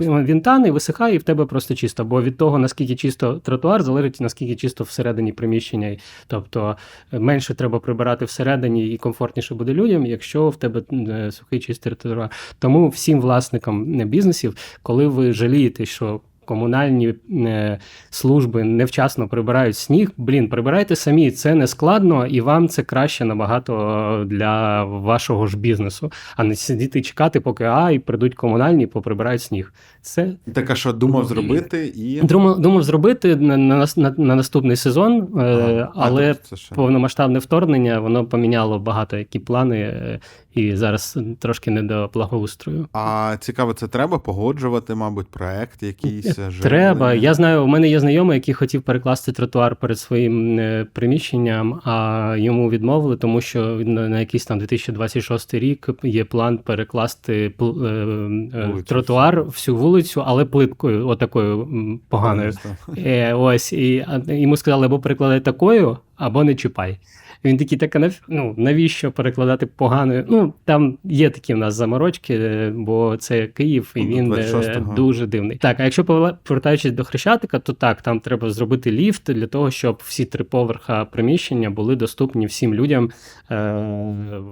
Він 0.00 0.40
тане 0.40 0.70
висихає, 0.70 1.14
і 1.14 1.18
в 1.18 1.22
тебе 1.22 1.46
просто 1.46 1.74
чисто. 1.74 2.04
Бо 2.04 2.22
від 2.22 2.36
того, 2.36 2.58
наскільки 2.58 2.96
чисто 2.96 3.34
тротуар, 3.34 3.82
залежить 3.82 4.20
наскільки 4.20 4.56
чисто 4.56 4.84
всередині 4.84 5.32
приміщення. 5.32 5.96
Тобто 6.26 6.76
е, 7.12 7.18
менше 7.18 7.54
треба 7.54 7.80
прибирати 7.80 8.24
всередині 8.24 8.88
і 8.88 8.96
комфортніше 8.96 9.54
буде 9.54 9.74
людям, 9.74 10.06
якщо 10.06 10.48
в 10.48 10.56
тебе 10.56 10.82
е, 10.92 11.32
сухий 11.32 11.60
чистий 11.60 11.92
тротуар. 11.92 12.30
Тому 12.58 12.88
всім 12.88 13.20
власникам 13.20 13.84
бізнесів, 13.84 14.56
коли 14.82 15.06
ви 15.06 15.32
жалієте, 15.32 15.86
що 15.86 16.20
комунальні 16.44 17.14
е, 17.30 17.78
служби 18.10 18.64
невчасно 18.64 19.28
прибирають 19.28 19.76
сніг, 19.76 20.10
блін, 20.16 20.48
прибирайте 20.48 20.96
самі, 20.96 21.30
це 21.30 21.54
не 21.54 21.66
складно, 21.66 22.26
і 22.26 22.40
вам 22.40 22.68
це 22.68 22.82
краще 22.82 23.24
набагато 23.24 23.74
е, 24.22 24.24
для 24.24 24.84
вашого 24.84 25.46
ж 25.46 25.58
бізнесу, 25.58 26.12
а 26.36 26.44
не 26.44 26.56
сидіти 26.56 27.02
чекати, 27.02 27.40
поки 27.40 27.64
а, 27.64 27.90
і 27.90 27.98
прийдуть 27.98 28.34
комунальні, 28.34 28.86
поприбирають 28.86 29.42
сніг. 29.42 29.72
Це 30.04 30.32
Так, 30.52 30.70
а 30.70 30.74
що 30.74 30.92
думав 30.92 31.24
зробити 31.24 31.92
і. 31.96 32.20
думав, 32.22 32.60
думав 32.60 32.82
зробити 32.82 33.36
на, 33.36 33.56
на, 33.56 33.86
на, 33.96 34.14
на 34.18 34.34
наступний 34.34 34.76
сезон, 34.76 35.12
е, 35.12 35.40
Ага. 35.40 35.92
А, 35.94 36.06
але 36.06 36.34
тобто 36.50 36.74
повномасштабне 36.74 37.38
вторгнення 37.38 38.00
воно 38.00 38.24
поміняло 38.26 38.78
багато 38.78 39.16
які 39.16 39.38
плани, 39.38 39.78
е, 39.80 40.20
і 40.54 40.76
зараз 40.76 41.18
трошки 41.38 41.70
не 41.70 41.82
до 41.82 42.10
благоустрою. 42.14 42.88
А 42.92 43.36
цікаво, 43.40 43.72
це 43.72 43.88
треба 43.88 44.18
погоджувати, 44.18 44.94
мабуть, 44.94 45.26
проект 45.26 45.82
якийсь. 45.82 46.38
Е, 46.38 46.50
Треба. 46.60 46.94
живлення? 46.94 47.14
Я 47.14 47.34
знаю, 47.34 47.64
у 47.64 47.66
мене 47.66 47.88
є 47.88 48.00
знайомий, 48.00 48.34
який 48.34 48.54
хотів 48.54 48.82
перекласти 48.82 49.32
тротуар 49.32 49.76
перед 49.76 49.98
своїм 49.98 50.60
приміщенням, 50.92 51.80
а 51.84 52.36
йому 52.38 52.70
відмовили, 52.70 53.16
тому 53.16 53.40
що 53.40 53.64
на 53.84 54.20
якийсь 54.20 54.46
там 54.46 54.58
2026 54.58 55.54
рік 55.54 55.88
є 56.02 56.24
план 56.24 56.58
перекласти 56.58 57.52
пл- 57.58 58.82
тротуар 58.82 59.42
всю 59.42 59.76
вулицю, 59.76 59.93
але 60.26 60.44
плиткою, 60.44 61.08
отакою 61.08 61.68
поганою. 62.08 62.52
Е, 62.98 63.34
ось, 63.34 63.72
і 63.72 64.06
а, 64.08 64.32
йому 64.32 64.56
сказали, 64.56 64.86
або 64.86 64.98
перекладай 64.98 65.40
такою, 65.40 65.98
або 66.16 66.44
не 66.44 66.54
чіпай. 66.54 66.98
Він 67.44 67.56
такий, 67.56 67.78
так, 67.78 67.96
а 67.96 68.10
ну, 68.28 68.54
навіщо 68.56 69.12
перекладати 69.12 69.66
поганою? 69.66 70.24
Ну, 70.28 70.52
там 70.64 70.98
є 71.04 71.30
такі 71.30 71.54
в 71.54 71.56
нас 71.56 71.74
заморочки, 71.74 72.34
е, 72.34 72.72
бо 72.76 73.16
це 73.16 73.46
Київ, 73.46 73.92
і 73.96 74.04
Ну, 74.04 74.16
він 74.16 74.32
е, 74.32 74.36
26-го. 74.36 74.94
дуже 74.94 75.26
дивний. 75.26 75.56
Так, 75.56 75.80
а 75.80 75.84
якщо 75.84 76.04
повертаючись 76.04 76.92
до 76.92 77.04
Хрещатика, 77.04 77.58
то 77.58 77.72
так, 77.72 78.02
там 78.02 78.20
треба 78.20 78.50
зробити 78.50 78.92
ліфт 78.92 79.32
для 79.32 79.46
того, 79.46 79.70
щоб 79.70 80.02
всі 80.04 80.24
три 80.24 80.44
поверха 80.44 81.04
приміщення 81.04 81.70
були 81.70 81.96
доступні 81.96 82.46
всім 82.46 82.74
людям 82.74 83.10
е, 83.50 83.72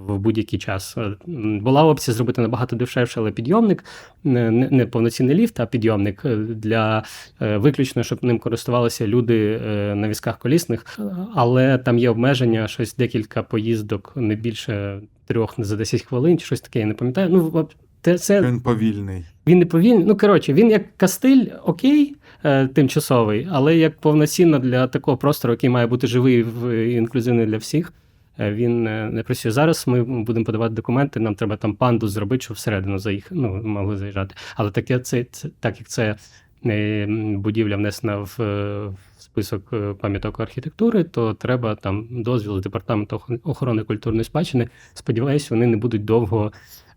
в 0.08 0.18
будь-який 0.18 0.58
час. 0.58 0.96
Е, 0.98 1.16
Була 1.60 1.84
опція 1.84 2.14
зробити 2.14 2.40
набагато 2.42 2.76
дешевше, 2.76 3.20
але 3.20 3.30
підйомник, 3.30 3.84
не, 4.24 4.50
не 4.50 4.86
повноцінний 4.86 5.36
ліфт, 5.36 5.60
а 5.60 5.66
підйомник 5.66 6.22
е, 6.24 6.36
для 6.36 7.02
е, 7.42 7.56
виключно, 7.56 8.02
щоб 8.02 8.24
ним 8.24 8.38
користувалися 8.38 9.06
люди 9.06 9.60
е, 9.66 9.94
на 9.94 10.08
візках 10.08 10.38
колісних, 10.38 10.98
але 11.34 11.78
там 11.78 11.98
є 11.98 12.10
обмеження, 12.10 12.68
щось 12.82 12.96
декілька 12.96 13.42
поїздок, 13.42 14.12
не 14.16 14.34
більше 14.34 15.00
трьох 15.26 15.54
за 15.58 15.76
10 15.76 16.02
хвилин, 16.02 16.38
чи 16.38 16.46
щось 16.46 16.60
таке, 16.60 16.78
я 16.80 16.86
не 16.86 16.94
пам'ятаю. 16.94 17.28
Ну, 17.30 17.68
це 18.18 18.42
Він 18.42 18.60
повільний. 18.60 19.24
він 19.46 19.58
не 19.58 19.66
повільний. 19.66 20.04
Ну, 20.04 20.16
коротше, 20.16 20.52
він 20.52 20.70
як 20.70 20.96
кастиль 20.96 21.46
окей, 21.64 22.16
е, 22.44 22.66
тимчасовий, 22.66 23.48
але 23.50 23.76
як 23.76 24.00
повноцінно 24.00 24.58
для 24.58 24.86
такого 24.86 25.16
простору, 25.16 25.52
який 25.54 25.70
має 25.70 25.86
бути 25.86 26.06
живий 26.06 26.42
в- 26.42 26.74
і 26.86 26.92
інклюзивний 26.92 27.46
для 27.46 27.56
всіх. 27.56 27.92
е, 28.38 28.52
Він 28.52 28.86
е, 28.86 29.10
не 29.12 29.22
працює. 29.22 29.52
Зараз 29.52 29.84
ми 29.86 30.02
будемо 30.04 30.44
подавати 30.46 30.74
документи, 30.74 31.20
нам 31.20 31.34
треба 31.34 31.56
там 31.56 31.74
панду 31.74 32.08
зробити, 32.08 32.42
щоб 32.44 32.54
всередину 32.56 32.98
заїх... 32.98 33.26
ну, 33.30 33.48
могли 33.64 33.96
заїжджати. 33.96 34.34
Але 34.56 34.70
таке 34.70 34.98
це, 34.98 35.24
це 35.30 35.48
так 35.60 35.78
як 35.78 35.88
це 35.88 36.16
будівля 37.36 37.76
внесена 37.76 38.16
в, 38.16 38.42
е, 38.42 38.92
список 39.18 39.72
е, 39.72 39.94
пам'яток 40.00 40.40
архітектури, 40.40 41.04
то 41.04 41.34
треба 41.34 41.74
там 41.74 42.08
дозвіл 42.10 42.60
департаменту 42.60 43.22
охорони 43.44 43.82
культурної 43.82 44.24
спадщини. 44.24 44.68
Сподіваюсь, 44.94 45.50
вони 45.50 45.66
не 45.66 45.76
будуть 45.76 46.04
довго 46.04 46.52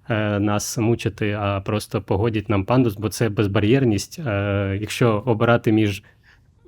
е, 0.09 0.39
нас 0.39 0.77
мучити, 0.77 1.31
а 1.31 1.61
просто 1.61 2.01
погодять 2.01 2.49
нам 2.49 2.65
пандус, 2.65 2.95
бо 2.95 3.09
це 3.09 3.29
безбар'єрність. 3.29 4.19
Е, 4.19 4.77
Якщо 4.81 5.23
обирати 5.25 5.71
між 5.71 6.03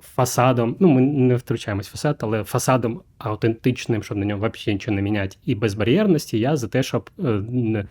фасадом, 0.00 0.76
ну 0.80 0.88
ми 0.88 1.00
не 1.00 1.36
втручаємось 1.36 1.88
в 1.88 1.90
фасад, 1.90 2.16
але 2.20 2.44
фасадом 2.44 3.00
аутентичним, 3.18 4.02
щоб 4.02 4.18
на 4.18 4.26
ньому 4.26 4.40
взагалі 4.40 4.74
нічого 4.74 4.94
не 4.94 5.02
міняти, 5.02 5.36
і 5.44 5.54
безбар'єрності, 5.54 6.38
я 6.38 6.56
за 6.56 6.68
те, 6.68 6.82
щоб 6.82 7.10
е, 7.24 7.86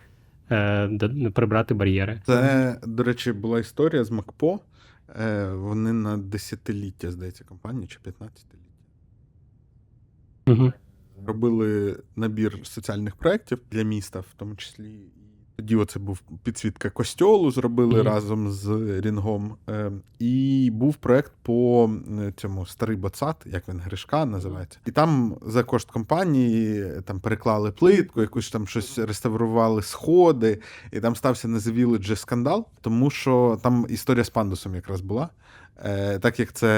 е, 0.50 1.30
прибрати 1.34 1.74
бар'єри. 1.74 2.20
Це, 2.26 2.76
до 2.86 3.02
речі, 3.02 3.32
була 3.32 3.60
історія 3.60 4.04
з 4.04 4.10
МакПо. 4.10 4.60
Е, 5.16 5.48
Вони 5.52 5.92
на 5.92 6.16
десятиліття, 6.16 7.10
здається, 7.10 7.44
компанії 7.44 7.86
чи 7.86 7.98
15-ліття. 7.98 8.58
Угу. 10.46 10.72
Робили 11.26 12.02
набір 12.16 12.60
соціальних 12.66 13.16
проєктів 13.16 13.60
для 13.70 13.82
міста, 13.82 14.20
в 14.20 14.34
тому 14.36 14.56
числі. 14.56 15.00
Тоді 15.58 15.76
оце 15.76 15.98
був 15.98 16.20
підсвітка 16.42 16.90
костьолу, 16.90 17.50
зробили 17.50 17.94
Мгм. 17.94 18.06
разом 18.06 18.50
з 18.50 18.66
Рінгом. 19.00 19.54
Е, 19.68 19.90
І 20.18 20.70
був 20.72 20.94
проєкт 20.96 21.32
по 21.42 21.90
е, 22.20 22.32
цьому 22.36 22.66
старий 22.66 22.96
боцат, 22.96 23.36
як 23.46 23.68
він 23.68 23.80
Гришка 23.80 24.24
називається. 24.26 24.78
І 24.86 24.90
там 24.90 25.36
за 25.46 25.64
кошт 25.64 25.90
компанії 25.90 26.82
е, 26.82 27.02
там 27.04 27.20
переклали 27.20 27.70
плитку, 27.70 28.20
якусь 28.20 28.50
там 28.50 28.66
щось 28.66 28.98
реставрували 28.98 29.82
сходи, 29.82 30.60
і 30.92 31.00
там 31.00 31.16
стався 31.16 31.48
Village 31.48 32.16
скандал, 32.16 32.66
тому 32.80 33.10
що 33.10 33.58
там 33.62 33.86
історія 33.88 34.24
з 34.24 34.30
пандусом 34.30 34.74
якраз 34.74 35.00
була. 35.00 35.28
Е, 35.84 36.18
так 36.18 36.40
як 36.40 36.52
це 36.52 36.68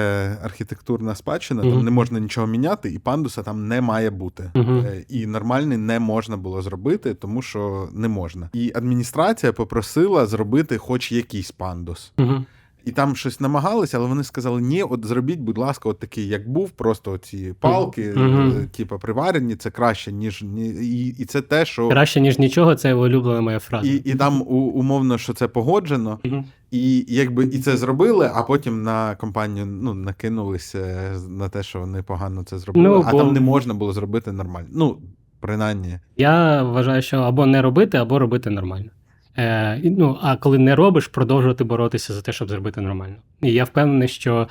архітектурна 0.43 1.15
спадщина, 1.15 1.63
Мгм. 1.63 1.73
там 1.73 1.85
не 1.85 1.91
можна 1.91 2.21
нічого 2.21 2.47
міняти, 2.47 2.91
і 2.93 2.99
пандуса 2.99 3.43
там 3.43 3.69
не 3.69 3.81
має 3.81 4.11
бути. 4.11 4.51
Е, 4.57 5.05
і 5.09 5.27
нормальний 5.27 5.79
не 5.79 6.01
можна 6.01 6.37
було 6.37 6.63
зробити, 6.63 7.15
тому 7.15 7.43
що 7.43 7.89
не 7.93 8.09
можна. 8.09 8.51
І 8.53 8.73
адміністрація 8.75 9.53
попросила 9.53 10.27
зробити 10.27 10.79
хоч 10.79 11.13
якийсь 11.13 11.51
пандус. 11.51 12.13
Угу. 12.19 12.45
І 12.85 12.91
там 12.91 13.17
щось 13.17 13.41
намагалися, 13.41 13.99
але 13.99 14.07
вони 14.09 14.25
сказали: 14.25 14.63
ні, 14.63 14.83
от 14.83 15.07
зробіть, 15.07 15.39
будь 15.41 15.59
ласка, 15.59 15.89
от 15.89 15.99
такий, 15.99 16.29
як 16.29 16.49
був, 16.51 16.71
просто 16.71 17.19
ці 17.19 17.55
палки, 17.61 18.15
е, 18.17 18.69
типу, 18.77 18.99
приварені, 18.99 19.57
це 19.57 19.71
краще, 19.71 20.13
ніж 20.13 20.43
ні. 20.43 20.69
І, 20.69 21.09
і 21.09 21.25
це 21.25 21.41
те, 21.41 21.65
що. 21.65 21.89
Краще, 21.89 22.21
ніж 22.21 22.39
нічого, 22.39 22.75
це 22.75 22.95
улюблена 22.95 23.41
моя 23.41 23.59
фраза. 23.59 23.89
І, 23.89 23.95
і 23.97 24.15
там 24.15 24.43
у, 24.43 24.45
умовно, 24.55 25.19
що 25.19 25.33
це 25.33 25.49
погоджено, 25.49 26.19
Мгм. 26.25 26.45
І 26.71 27.05
якби 27.09 27.45
і 27.45 27.59
це 27.59 27.77
зробили, 27.77 28.31
а 28.35 28.43
потім 28.43 28.83
на 28.83 29.15
компанію 29.15 29.67
ну, 29.67 29.95
накинулися 29.95 31.13
на 31.29 31.49
те, 31.49 31.63
що 31.63 31.81
вони 31.81 32.03
погано 32.03 32.43
це 32.45 32.59
зробили, 32.59 32.89
Ну, 32.89 33.05
а 33.07 33.13
бо- 33.13 33.19
там 33.19 33.33
не 33.33 33.41
можна 33.41 33.75
було 33.75 33.93
зробити 33.93 34.33
нормально. 34.33 34.69
Ну, 34.73 34.99
принаймні. 35.41 35.99
Я 36.17 36.63
вважаю, 36.63 37.03
що 37.03 37.17
або 37.19 37.47
не 37.47 37.63
робити, 37.63 37.99
або 37.99 38.19
робити 38.19 38.51
нормально. 38.51 38.91
Е, 39.39 39.81
ну, 39.85 40.19
а 40.23 40.37
коли 40.37 40.59
не 40.59 40.75
робиш, 40.75 41.07
продовжувати 41.07 41.65
боротися 41.65 42.13
за 42.13 42.23
те, 42.23 42.33
щоб 42.33 42.49
зробити 42.49 42.81
нормально. 42.81 43.17
І 43.43 43.53
я 43.53 43.65
впевнений, 43.65 44.09
що 44.09 44.49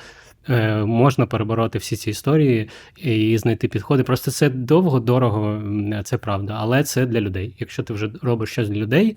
е, 0.48 0.76
можна 0.84 1.26
перебороти 1.26 1.78
всі 1.78 1.96
ці 1.96 2.10
історії 2.10 2.68
і 2.96 3.38
знайти 3.38 3.68
підходи. 3.68 4.02
Просто 4.02 4.30
це 4.30 4.50
довго, 4.50 5.00
дорого, 5.00 5.62
це 6.04 6.18
правда, 6.18 6.56
але 6.60 6.82
це 6.84 7.06
для 7.06 7.20
людей. 7.20 7.56
Якщо 7.58 7.82
ти 7.82 7.92
вже 7.92 8.10
робиш 8.22 8.50
щось 8.50 8.68
для 8.68 8.76
людей, 8.80 9.16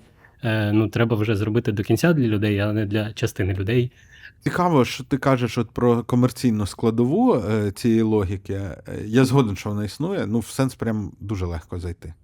ну 0.72 0.88
треба 0.88 1.16
вже 1.16 1.36
зробити 1.36 1.72
до 1.72 1.82
кінця 1.82 2.12
для 2.12 2.26
людей, 2.26 2.58
а 2.58 2.72
не 2.72 2.86
для 2.86 3.12
частини 3.12 3.54
людей. 3.54 3.92
Цікаво, 4.44 4.84
що 4.84 5.04
ти 5.04 5.18
кажеш 5.18 5.58
от 5.58 5.70
про 5.70 6.02
комерційну 6.02 6.66
складову 6.66 7.34
е, 7.34 7.72
цієї 7.72 8.02
логіки. 8.02 8.52
Е, 8.52 8.78
Я 9.04 9.24
згоден, 9.24 9.56
що 9.56 9.68
вона 9.68 9.84
існує. 9.84 10.26
Ну, 10.26 10.38
в 10.38 10.46
сенс 10.46 10.74
прям 10.74 11.12
дуже 11.20 11.46
легко 11.46 11.78
зайти. 11.78 12.14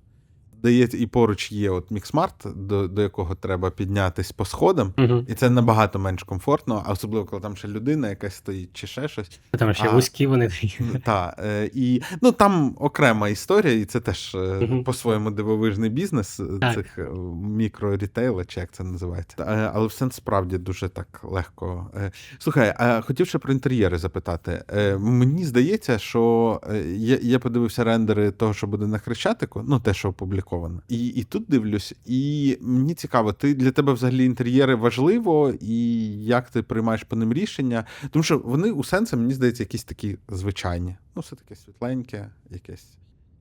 Здається, 0.61 0.97
і 0.97 1.07
поруч 1.07 1.53
є 1.53 1.71
от 1.71 1.91
Міксмарт, 1.91 2.47
до, 2.57 2.89
до 2.89 3.03
якого 3.03 3.35
треба 3.35 3.71
піднятись 3.71 4.33
по 4.33 4.45
сходам, 4.45 4.93
Угу. 4.99 5.25
і 5.29 5.35
це 5.35 5.51
набагато 5.51 5.99
менш 5.99 6.23
комфортно, 6.23 6.83
а 6.87 6.93
особливо, 6.93 7.25
коли 7.27 7.43
там 7.43 7.57
ще 7.57 7.69
людина 7.69 8.09
якась 8.09 8.35
стоїть 8.35 8.71
чи 8.73 8.87
ще 8.87 9.09
щось. 9.09 9.41
Там 9.51 9.75
ще 9.75 9.89
А. 9.89 9.91
вузькі 9.91 10.27
вони 10.27 10.49
такі. 10.49 10.71
Та, 11.05 11.37
е, 11.39 11.71
і 11.75 12.03
ну 12.23 12.33
там 12.33 12.77
окрема 12.81 13.29
історія, 13.29 13.75
і 13.75 13.85
це 13.85 14.01
теж 14.01 14.37
Мгм. 14.61 14.85
по-своєму 14.85 15.31
дивовижний 15.31 15.91
бізнес 15.91 16.41
е, 16.41 16.45
Так. 16.61 16.75
цих 16.75 16.99
мікрорітейла, 17.43 18.45
чи 18.45 18.61
як 18.61 18.71
це 18.73 18.85
називається. 18.85 19.71
Але 19.75 19.87
все 19.87 20.11
справді 20.11 20.59
дуже 20.59 20.89
так 20.89 21.21
легко. 21.23 21.91
Слухай, 22.39 22.75
а 22.79 23.01
хотів 23.01 23.27
ще 23.27 23.39
про 23.39 23.53
інтер'єри 23.53 23.99
запитати. 23.99 24.65
Мені 24.99 25.45
здається, 25.45 25.99
що 25.99 26.61
я, 26.97 27.19
я 27.23 27.39
подивився 27.39 27.85
рендери 27.85 28.31
того, 28.31 28.55
що 28.55 28.67
буде 28.67 28.87
на 28.87 28.99
Хрещатику, 28.99 29.63
ну 29.69 29.81
те, 29.81 29.95
що 29.95 30.13
опубліковано. 30.51 30.83
І, 30.89 31.07
і 31.07 31.25
тут 31.25 31.45
дивлюсь, 31.49 31.95
і 32.07 32.57
мені 32.61 32.95
цікаво, 32.95 33.33
ти 33.33 33.55
для 33.55 33.71
тебе 33.71 33.93
взагалі 33.93 34.25
інтер'єри 34.25 34.75
важливо, 34.75 35.55
і 35.61 36.03
як 36.25 36.51
ти 36.51 36.63
приймаєш 36.63 37.03
по 37.05 37.17
ним 37.17 37.33
рішення? 37.33 37.85
Тому 38.11 38.23
що 38.23 38.39
вони 38.39 38.71
у 38.71 38.85
сенсі, 38.85 39.17
мені 39.17 39.35
здається, 39.35 39.63
якісь 39.63 39.85
такі 39.85 40.17
звичайні. 40.29 40.97
Ну, 41.17 41.23
все 41.23 41.37
таке 41.37 41.55
світленьке, 41.57 42.29
якесь. 42.51 42.87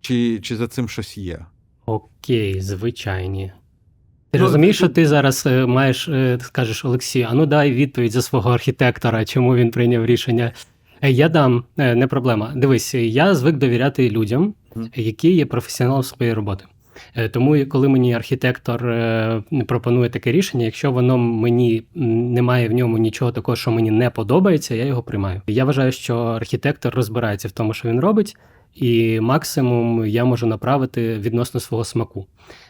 Чи, 0.02 0.40
чи 0.40 0.56
за 0.56 0.68
цим 0.68 0.90
щось 0.90 1.18
є? 1.18 1.46
Окей, 1.86 2.62
звичайні. 2.62 3.52
Ти 4.32 4.40
Ну, 4.40 4.46
розумієш, 4.46 4.76
що 4.76 4.90
ти 4.90 5.08
зараз 5.08 5.44
е, 5.46 5.66
маєш, 5.66 6.08
е, 6.10 6.40
скажеш, 6.42 6.86
Олексій, 6.86 7.22
а 7.22 7.34
ну 7.34 7.46
дай 7.46 7.72
відповідь 7.72 8.12
за 8.12 8.22
свого 8.22 8.52
архітектора, 8.52 9.26
чому 9.26 9.56
він 9.56 9.72
прийняв 9.72 10.06
рішення. 10.06 10.54
Е, 11.02 11.12
Я 11.12 11.30
дам, 11.30 11.64
е, 11.78 11.96
не 11.96 12.08
проблема. 12.08 12.54
Дивись, 12.56 12.94
я 12.94 13.36
звик 13.36 13.58
довіряти 13.58 14.10
людям, 14.10 14.54
які 14.96 15.32
є 15.34 15.46
професіоналом 15.46 16.04
своєї 16.04 16.34
роботи. 16.34 16.66
Е, 17.16 17.30
Тому 17.30 17.66
коли 17.66 17.88
мені 17.88 18.14
архітектор 18.14 18.88
е, 18.88 19.44
пропонує 19.68 20.10
таке 20.10 20.32
рішення, 20.32 20.66
якщо 20.66 20.92
воно 20.92 21.18
мені 21.18 21.84
немає 21.96 22.70
в 22.70 22.72
ньому 22.72 22.98
нічого 22.98 23.32
такого, 23.32 23.56
що 23.56 23.72
мені 23.72 23.92
не 23.92 24.10
подобається, 24.10 24.76
я 24.76 24.86
його 24.86 25.04
приймаю. 25.04 25.42
Я 25.48 25.66
вважаю, 25.66 25.92
що 25.92 26.18
архітектор 26.18 26.96
розбирається 26.96 27.48
в 27.48 27.52
тому, 27.52 27.74
що 27.74 27.90
він 27.90 28.00
робить, 28.00 28.38
і 28.76 29.20
максимум 29.20 30.06
я 30.06 30.26
можу 30.26 30.48
направити 30.48 31.18
відносно 31.18 31.60
свого 31.60 31.84
смаку. 31.84 32.28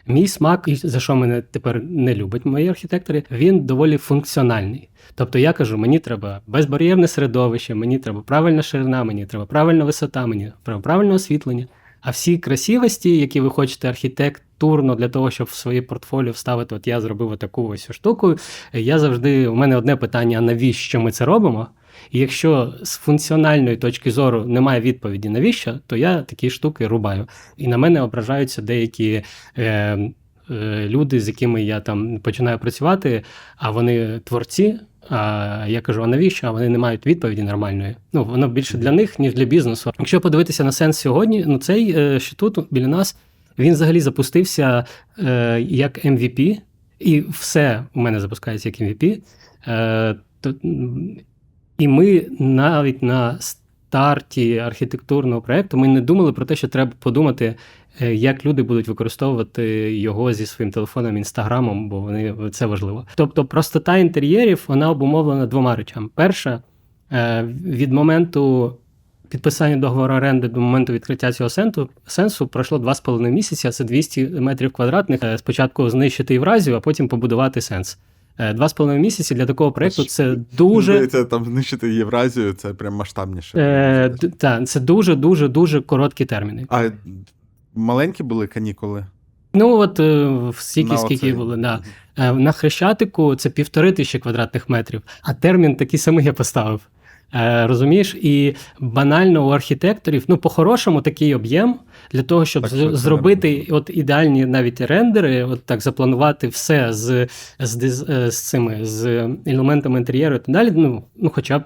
Мій 0.07 0.27
смак, 0.27 0.63
і 0.67 0.75
за 0.75 0.99
що 0.99 1.15
мене 1.15 1.41
тепер 1.41 1.83
не 1.83 2.15
люблять 2.15 2.45
мої 2.45 2.69
архітектори, 2.69 3.23
він 3.31 3.59
доволі 3.59 3.97
функціональний. 3.97 4.89
Тобто 5.15 5.39
я 5.39 5.53
кажу, 5.53 5.77
мені 5.77 5.99
треба 5.99 6.41
безбар'єрне 6.47 7.07
середовище, 7.07 7.75
мені 7.75 7.97
треба 7.97 8.21
правильна 8.21 8.61
ширина, 8.61 9.03
мені 9.03 9.25
треба 9.25 9.45
правильна 9.45 9.83
висота, 9.83 10.27
мені 10.27 10.51
треба 10.63 10.81
правильне 10.81 11.13
освітлення. 11.13 11.67
А 12.01 12.09
всі 12.09 12.37
красивості, 12.37 13.17
які 13.17 13.41
ви 13.41 13.49
хочете 13.49 13.89
архітектурно 13.89 14.95
для 14.95 15.09
того, 15.09 15.31
щоб 15.31 15.47
в 15.47 15.53
своє 15.53 15.81
портфоліо 15.81 16.31
вставити, 16.31 16.75
от 16.75 16.87
я 16.87 17.01
зробив 17.01 17.37
таку 17.37 17.67
ось 17.67 17.91
штуку. 17.91 18.35
Я 18.73 18.99
завжди, 18.99 19.47
у 19.47 19.55
мене 19.55 19.77
одне 19.77 19.95
питання: 19.95 20.37
а 20.37 20.41
навіщо 20.41 21.01
ми 21.01 21.11
це 21.11 21.25
робимо? 21.25 21.67
І 22.11 22.19
якщо 22.19 22.73
з 22.83 22.97
функціональної 22.97 23.77
точки 23.77 24.11
зору 24.11 24.45
немає 24.45 24.81
відповіді, 24.81 25.29
навіщо, 25.29 25.79
то 25.87 25.95
я 25.95 26.21
такі 26.21 26.49
штуки 26.49 26.87
рубаю. 26.87 27.27
І 27.57 27.67
на 27.67 27.77
мене 27.77 28.01
ображаються 28.01 28.61
деякі 28.61 29.23
е, 29.57 29.63
е, 29.63 30.87
люди, 30.87 31.19
з 31.19 31.27
якими 31.27 31.63
я 31.63 31.79
там 31.79 32.19
починаю 32.19 32.59
працювати, 32.59 33.23
а 33.57 33.71
вони 33.71 34.19
творці. 34.19 34.79
А 35.09 35.65
я 35.67 35.81
кажу, 35.81 36.03
а 36.03 36.07
навіщо? 36.07 36.47
А 36.47 36.51
вони 36.51 36.69
не 36.69 36.77
мають 36.77 37.05
відповіді 37.05 37.43
нормальної. 37.43 37.95
Ну, 38.13 38.23
воно 38.23 38.47
більше 38.47 38.77
для 38.77 38.91
них, 38.91 39.19
ніж 39.19 39.33
для 39.33 39.45
бізнесу. 39.45 39.91
Якщо 39.99 40.21
подивитися 40.21 40.63
на 40.63 40.71
сенс 40.71 40.97
сьогодні, 40.97 41.43
ну 41.47 41.57
цей 41.57 41.95
е, 41.97 42.19
що 42.19 42.35
тут 42.35 42.59
біля 42.71 42.87
нас 42.87 43.17
він 43.59 43.73
взагалі 43.73 43.99
запустився 43.99 44.85
е, 45.19 45.61
як 45.61 46.05
MVP, 46.05 46.57
і 46.99 47.21
все 47.21 47.83
у 47.93 47.99
мене 47.99 48.19
запускається 48.19 48.69
як 48.69 48.81
MVP. 48.81 49.21
Е, 49.67 50.15
то, 50.41 50.53
і 51.77 51.87
ми 51.87 52.25
навіть 52.39 53.03
на 53.03 53.37
старті 53.39 54.57
архітектурного 54.57 55.41
проєкту 55.41 55.77
ми 55.77 55.87
не 55.87 56.01
думали 56.01 56.33
про 56.33 56.45
те, 56.45 56.55
що 56.55 56.67
треба 56.67 56.91
подумати, 56.99 57.55
як 57.99 58.45
люди 58.45 58.63
будуть 58.63 58.87
використовувати 58.87 59.95
його 59.97 60.33
зі 60.33 60.45
своїм 60.45 60.71
телефоном, 60.71 61.17
інстаграмом, 61.17 61.89
бо 61.89 61.99
вони 62.01 62.35
це 62.51 62.65
важливо. 62.65 63.05
Тобто, 63.15 63.45
простота 63.45 63.97
інтер'єрів 63.97 64.63
вона 64.67 64.89
обумовлена 64.89 65.45
двома 65.45 65.75
речами. 65.75 66.09
Перша, 66.15 66.61
е, 67.11 67.43
від 67.65 67.91
моменту 67.91 68.73
підписання 69.29 69.77
договору 69.77 70.13
оренди 70.13 70.47
до 70.47 70.59
моменту 70.59 70.93
відкриття 70.93 71.31
цього 71.31 71.49
сенсу, 71.49 71.89
сенсу 72.07 72.47
пройшло 72.47 72.77
2,5 72.79 73.31
місяці, 73.31 73.67
а 73.67 73.71
це 73.71 73.83
200 73.83 74.27
метрів 74.27 74.71
квадратних. 74.71 75.23
Е, 75.23 75.37
Спочатку 75.37 75.89
знищити 75.89 76.33
Євразію, 76.33 76.77
а 76.77 76.79
потім 76.79 77.07
побудувати 77.07 77.61
сенс. 77.61 77.99
Е, 78.37 78.53
Два 78.53 78.69
з 78.69 78.73
половиною 78.73 79.01
місяці 79.01 79.35
для 79.35 79.45
такого 79.45 79.71
проєкту 79.71 80.03
це 80.03 80.35
дуже 80.57 80.93
Здається, 80.93 81.25
там 81.25 81.45
знищити 81.45 81.93
Євразію, 81.93 82.53
це 82.53 82.73
прям 82.73 82.93
масштабніше. 82.93 83.59
Е, 83.59 84.09
д- 84.21 84.29
та, 84.37 84.63
це 84.63 84.79
дуже 84.79 85.15
дуже 85.15 85.47
дуже 85.47 85.81
короткі 85.81 86.25
терміни. 86.25 86.65
А 86.69 86.89
маленькі 87.79 88.23
були 88.23 88.47
канікули? 88.47 89.05
Ну 89.53 89.77
от 89.77 89.99
е, 89.99 90.29
стільки, 90.57 90.91
На 90.91 90.97
скільки 90.97 91.15
оцей. 91.15 91.33
було, 91.33 91.57
да. 91.57 91.79
Е, 92.17 92.33
На 92.33 92.51
Хрещатику 92.51 93.35
це 93.35 93.49
півтори 93.49 93.91
тисячі 93.91 94.19
квадратних 94.19 94.69
метрів, 94.69 95.01
а 95.21 95.33
термін 95.33 95.75
такий 95.75 95.99
самий 95.99 96.25
я 96.25 96.33
поставив. 96.33 96.81
Е, 97.35 97.67
розумієш? 97.67 98.15
І 98.21 98.55
банально 98.79 99.47
у 99.47 99.49
архітекторів, 99.49 100.23
ну, 100.27 100.37
по-хорошому, 100.37 101.01
такий 101.01 101.35
об'єм 101.35 101.75
для 102.11 102.23
того, 102.23 102.45
щоб 102.45 102.63
Так, 102.63 102.71
з- 102.71 102.95
зробити 102.97 103.67
от 103.71 103.89
ідеальні 103.93 104.45
навіть 104.45 104.81
рендери, 104.81 105.43
от 105.43 105.65
так 105.65 105.81
запланувати 105.81 106.47
все 106.47 106.93
з, 106.93 107.27
з, 107.59 107.75
диз- 107.75 108.11
е, 108.11 108.31
з 108.31 108.41
цими 108.49 108.85
з 108.85 109.29
елементами 109.45 109.99
інтер'єру 109.99 110.35
і 110.35 110.39
так 110.39 110.49
далі. 110.55 110.71
Ну, 110.75 111.03
ну 111.15 111.31
хоча 111.35 111.59
б 111.59 111.63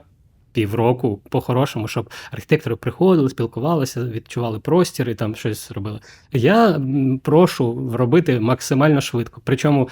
півроку 0.53 1.21
по-хорошому, 1.29 1.87
щоб 1.87 2.09
архітектори 2.31 2.75
приходили, 2.75 3.29
спілкувалися, 3.29 4.03
відчували 4.03 4.59
простір 4.59 5.09
і 5.09 5.15
там 5.15 5.35
щось 5.35 5.71
робили. 5.71 5.99
Я 6.31 6.81
прошу 7.23 7.91
робити 7.93 8.39
максимально 8.39 9.01
швидко. 9.01 9.41
Причому 9.43 9.89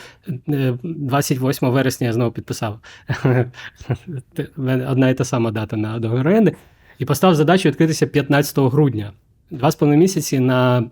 е, 0.49 0.77
28 0.83 1.69
вересня 1.69 2.07
я 2.07 2.13
знову 2.13 2.31
підписав 2.31 2.79
одна 4.87 5.09
і 5.09 5.13
та 5.13 5.25
сама 5.25 5.51
дата 5.51 5.77
на 5.77 5.99
договір 5.99 6.27
оренди, 6.27 6.55
і 6.99 7.05
поставив 7.05 7.35
задачу 7.35 7.69
відкритися 7.69 8.07
15 8.07 8.59
грудня. 8.59 9.11
Два 9.51 9.71
з 9.71 9.75
половиною 9.75 10.01
місяці 10.01 10.39
на 10.39 10.89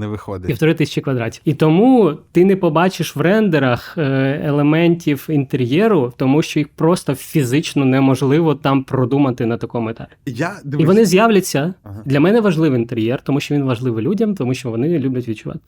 Не 0.00 0.06
виходить. 0.06 0.46
півтори 0.46 0.74
тисячі 0.74 1.00
квадратів. 1.00 1.42
І 1.44 1.54
тому 1.54 2.12
ти 2.32 2.44
не 2.44 2.56
побачиш 2.56 3.16
в 3.16 3.20
рендерах 3.20 3.94
е, 3.98 4.40
елементів 4.44 5.26
інтер'єру, 5.30 6.12
тому 6.16 6.42
що 6.42 6.60
їх 6.60 6.68
просто 6.68 7.14
фізично 7.14 7.84
неможливо 7.84 8.54
там 8.54 8.84
продумати 8.84 9.46
на 9.46 9.56
такому 9.56 9.88
етапі. 9.88 10.12
Я 10.26 10.52
І 10.78 10.84
вони 10.84 11.04
з'являться. 11.04 11.74
Ага. 11.82 12.02
Для 12.04 12.20
мене 12.20 12.40
важливий 12.40 12.80
інтер'єр, 12.80 13.20
тому 13.24 13.40
що 13.40 13.54
він 13.54 13.64
важливий 13.64 14.04
людям, 14.04 14.34
тому 14.34 14.54
що 14.54 14.70
вони 14.70 14.98
люблять 14.98 15.28
відчувати. 15.28 15.60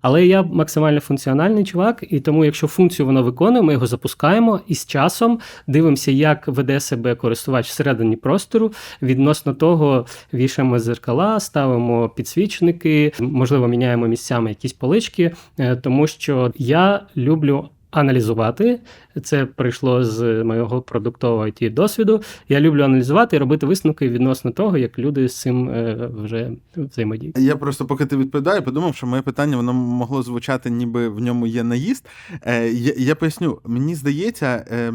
Але 0.00 0.26
я 0.26 0.42
максимально 0.42 1.00
функціональний 1.00 1.64
чувак, 1.64 2.04
і 2.10 2.20
тому, 2.20 2.44
якщо 2.44 2.66
функцію 2.66 3.06
воно 3.06 3.22
виконує, 3.22 3.62
ми 3.62 3.72
його 3.72 3.86
запускаємо 3.86 4.60
і 4.66 4.74
з 4.74 4.86
часом 4.86 5.40
дивимося, 5.66 6.10
як 6.10 6.48
веде 6.48 6.80
себе 6.80 7.14
користувач 7.14 7.68
всередині 7.68 8.16
простору. 8.16 8.72
Відносно 9.02 9.54
того, 9.54 10.06
вішаємо 10.34 10.78
зеркала, 10.78 11.40
ставимо 11.40 12.08
підсвічники, 12.08 13.12
можливо, 13.20 13.68
міняємо 13.68 14.06
місцями 14.06 14.48
якісь 14.50 14.72
полички, 14.72 15.32
е, 15.58 15.76
тому 15.76 16.06
що 16.06 16.52
я 16.56 17.06
люблю. 17.16 17.68
Аналізувати 17.90 18.80
це 19.22 19.46
прийшло 19.46 20.04
з 20.04 20.44
моєго 20.44 20.82
продуктового 20.82 21.44
it 21.44 21.74
досвіду. 21.74 22.22
Я 22.48 22.60
люблю 22.60 22.82
аналізувати 22.82 23.36
і 23.36 23.38
робити 23.38 23.66
висновки 23.66 24.08
відносно 24.08 24.50
того, 24.50 24.78
як 24.78 24.98
люди 24.98 25.28
з 25.28 25.40
цим 25.40 25.68
е, 25.68 26.10
вже 26.14 26.50
взаємодіють. 26.76 27.38
Я 27.38 27.56
просто, 27.56 27.86
поки 27.86 28.06
ти 28.06 28.16
відповідає, 28.16 28.60
подумав, 28.60 28.94
що 28.94 29.06
моє 29.06 29.22
питання 29.22 29.56
воно 29.56 29.72
могло 29.72 30.22
звучати, 30.22 30.70
ніби 30.70 31.08
в 31.08 31.20
ньому 31.20 31.46
є 31.46 31.64
наїзд. 31.64 32.06
Е, 32.42 32.68
я, 32.68 32.94
я 32.96 33.14
поясню, 33.14 33.58
мені 33.64 33.94
здається, 33.94 34.64
е, 34.70 34.92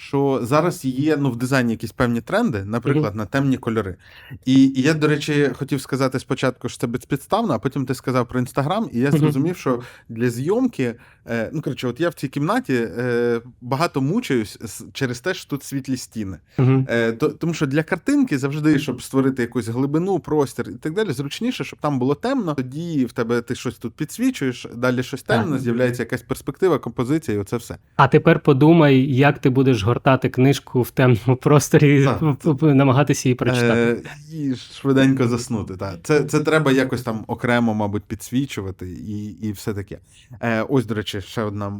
що 0.00 0.40
зараз 0.42 0.84
є 0.84 1.16
ну, 1.16 1.30
в 1.30 1.36
дизайні 1.36 1.72
якісь 1.72 1.92
певні 1.92 2.20
тренди, 2.20 2.64
наприклад, 2.64 3.14
на 3.14 3.26
темні 3.26 3.56
кольори. 3.56 3.96
І, 4.44 4.64
і 4.64 4.82
я, 4.82 4.94
до 4.94 5.08
речі, 5.08 5.50
хотів 5.54 5.80
сказати 5.80 6.18
спочатку, 6.18 6.68
що 6.68 6.78
це 6.78 6.86
безпідставно, 6.86 7.54
а 7.54 7.58
потім 7.58 7.86
ти 7.86 7.94
сказав 7.94 8.28
про 8.28 8.40
інстаграм, 8.40 8.88
і 8.92 8.98
я 8.98 9.10
зрозумів, 9.10 9.56
що 9.56 9.80
для 10.08 10.30
зйомки 10.30 10.94
Е, 11.30 11.50
ну, 11.52 11.62
коротше, 11.62 11.88
от 11.88 12.00
я 12.00 12.08
в 12.08 12.14
цій 12.14 12.28
кімнаті 12.28 12.74
е, 12.74 13.40
багато 13.60 14.00
мучаюсь 14.00 14.58
через 14.92 15.20
те, 15.20 15.34
що 15.34 15.50
тут 15.50 15.62
світлі 15.62 15.96
стіни. 15.96 16.38
Мгм. 16.58 16.86
Е, 16.90 17.12
то, 17.12 17.28
тому 17.28 17.54
що 17.54 17.66
для 17.66 17.82
картинки 17.82 18.38
завжди, 18.38 18.78
щоб 18.78 19.02
створити 19.02 19.42
якусь 19.42 19.68
глибину, 19.68 20.18
простір 20.18 20.68
і 20.68 20.74
так 20.74 20.94
далі, 20.94 21.12
зручніше, 21.12 21.64
щоб 21.64 21.78
там 21.78 21.98
було 21.98 22.14
темно. 22.14 22.54
Тоді 22.54 23.04
в 23.04 23.12
тебе 23.12 23.40
ти 23.40 23.54
щось 23.54 23.74
тут 23.74 23.94
підсвічуєш, 23.94 24.66
далі 24.74 25.02
щось 25.02 25.22
темне, 25.22 25.58
з'являється 25.58 26.02
якась 26.02 26.22
перспектива, 26.22 26.78
композиція, 26.78 27.36
і 27.36 27.40
оце 27.40 27.56
все. 27.56 27.76
А 27.96 28.08
тепер 28.08 28.40
подумай, 28.40 29.14
як 29.14 29.38
ти 29.38 29.50
будеш 29.50 29.82
гортати 29.82 30.28
книжку 30.28 30.82
в 30.82 30.90
темному 30.90 31.36
просторі, 31.36 32.04
Так. 32.04 32.62
намагатися 32.62 33.28
її 33.28 33.34
прочитати. 33.34 34.02
Е, 34.30 34.36
і 34.36 34.54
швиденько 34.54 35.28
заснути. 35.28 35.74
Це, 36.02 36.24
це 36.24 36.40
треба 36.40 36.72
якось 36.72 37.02
там 37.02 37.24
окремо, 37.26 37.74
мабуть, 37.74 38.02
підсвічувати 38.02 38.88
і, 38.88 39.26
і 39.26 39.52
все 39.52 39.74
таке. 39.74 39.98
Е, 40.40 40.62
ось, 40.62 40.86
до 40.86 40.94
речі, 40.94 41.19
ще 41.20 41.42
одна 41.42 41.72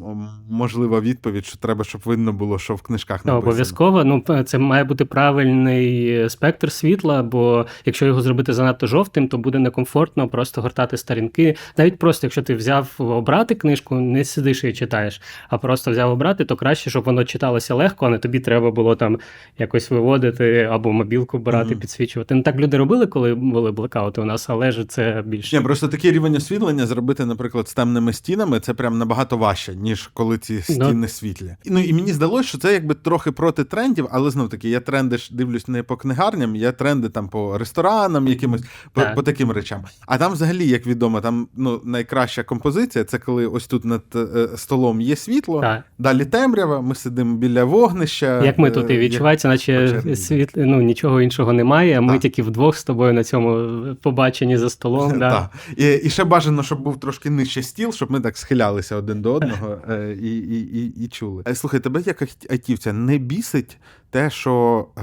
можлива 0.51 1.01
відповідь, 1.01 1.47
що 1.47 1.57
треба, 1.59 1.85
щоб 1.85 2.01
видно 2.05 2.33
було, 2.33 2.59
що 2.59 2.75
в 2.75 2.83
книжках 2.83 3.21
Ну, 3.25 3.33
написано. 3.33 3.49
обов'язково. 3.51 4.05
Ну, 4.05 4.45
це 4.45 4.59
має 4.59 4.85
бути 4.85 5.05
правильний 5.05 6.29
спектр 6.31 6.73
світла, 6.73 7.23
бо 7.23 7.67
якщо 7.85 8.07
його 8.07 8.21
зробити 8.23 8.53
занадто 8.53 8.87
жовтим, 8.87 9.29
то 9.29 9.39
буде 9.39 9.59
некомфортно 9.59 10.29
просто 10.29 10.63
гортати 10.63 10.97
сторінки. 10.97 11.57
Навіть 11.79 11.99
просто, 11.99 12.27
якщо 12.27 12.43
ти 12.43 12.55
взяв 12.55 12.95
обрати 12.99 13.55
книжку, 13.55 13.95
не 13.95 14.25
сидиш 14.25 14.65
і 14.65 14.73
читаєш, 14.73 15.21
а 15.49 15.59
просто 15.59 15.91
взяв 15.91 16.11
обрати, 16.11 16.45
то 16.45 16.57
краще, 16.57 16.91
щоб 16.91 17.05
воно 17.05 17.25
читалося 17.25 17.75
легко, 17.75 18.07
а 18.07 18.11
не 18.11 18.19
тобі 18.19 18.41
треба 18.41 18.71
було 18.71 18.97
там 18.97 19.19
якось 19.59 19.91
виводити 19.91 20.69
або 20.73 20.93
мобілку 20.93 21.39
брати, 21.39 21.71
Мгм. 21.71 21.81
підсвічувати. 21.81 22.35
Ну 22.35 22.43
так 22.43 22.57
люди 22.57 22.77
робили, 22.77 23.07
коли 23.07 23.35
були 23.35 23.73
блекаути 23.73 24.21
у 24.21 24.25
нас, 24.25 24.49
але 24.51 24.73
ж 24.73 24.85
це 24.85 25.23
більше. 25.27 25.57
Ні, 25.59 25.63
просто 25.65 25.89
такий 25.89 26.11
рівень 26.11 26.37
освітлення 26.37 26.87
зробити, 26.87 27.27
наприклад, 27.27 27.69
з 27.69 27.75
темними 27.75 28.13
стінами, 28.13 28.61
це 28.61 28.75
прям 28.75 28.99
набагато 28.99 29.20
важче, 29.31 29.75
ніж 29.75 30.11
коли 30.15 30.39
ці 30.39 30.63
стіни 30.63 31.09
світлі. 31.09 31.57
Ну 31.67 31.81
і 31.81 31.93
мені 31.93 32.13
здалося, 32.13 32.49
що 32.49 32.59
це 32.59 32.73
якби 32.73 32.95
трохи 32.95 33.33
проти 33.33 33.65
трендів, 33.65 34.09
але 34.11 34.31
знов 34.31 34.49
таки, 34.49 34.69
я 34.69 34.81
тренди 34.81 35.19
ж 35.19 35.29
дивлюсь 35.35 35.69
не 35.69 35.83
по 35.83 35.97
книгарням, 35.97 36.57
я 36.57 36.73
тренди 36.73 37.09
там 37.09 37.29
по 37.29 37.59
ресторанам, 37.59 38.29
якимось 38.29 38.63
по, 38.93 39.03
по 39.15 39.23
таким 39.23 39.51
речам. 39.51 39.85
А 40.07 40.19
там, 40.19 40.33
взагалі, 40.33 40.69
як 40.69 40.87
відомо, 40.87 41.21
там 41.21 41.49
ну 41.57 41.81
найкраща 41.85 42.43
композиція 42.43 43.05
це 43.05 43.19
коли 43.19 43.47
ось 43.47 43.67
тут 43.67 43.85
над 43.85 44.03
е, 44.15 44.49
столом 44.57 45.01
є 45.01 45.17
світло, 45.17 45.61
Так. 45.61 45.83
далі 45.99 46.25
темрява, 46.25 46.81
ми 46.81 46.95
сидимо 46.95 47.37
біля 47.37 47.65
вогнища. 47.65 48.45
Як 48.45 48.59
ми 48.59 48.69
е, 48.69 48.71
тут 48.71 48.91
і 48.91 48.95
як- 48.95 49.45
наче 49.45 50.03
світ, 50.17 50.51
ну 50.57 50.83
нічого 50.83 51.21
іншого 51.21 51.53
немає. 51.53 51.99
а 51.99 52.01
Ми 52.01 52.13
Так. 52.13 52.23
тільки 52.23 52.43
вдвох 52.43 52.77
з 52.77 52.85
тобою 52.85 53.13
на 53.13 53.25
цьому 53.25 53.81
побаченні 53.95 54.57
за 54.57 54.71
столом. 54.71 55.13
Да. 55.19 55.31
Так. 55.31 55.51
І, 55.77 55.93
і 55.95 56.11
ще 56.11 56.25
бажано, 56.25 56.63
щоб 56.63 56.81
був 56.81 57.01
трошки 57.01 57.31
нижче 57.31 57.63
стіл, 57.63 57.93
щоб 57.93 58.11
ми 58.11 58.21
так 58.21 58.39
схилялися 58.39 58.97
один 58.97 59.10
до 59.15 59.33
одного 59.35 59.79
е, 59.91 60.17
і, 60.21 60.39
і, 60.39 60.61
і, 60.61 61.05
і 61.05 61.09
чули. 61.09 61.43
Е, 61.49 61.55
Слухай, 61.55 61.81
тебе 61.81 62.03
як 62.07 62.23
айтівця 62.51 62.93
не 62.93 63.19
бісить 63.19 63.79
те, 64.11 64.31
що 64.31 64.87
е, 64.99 65.03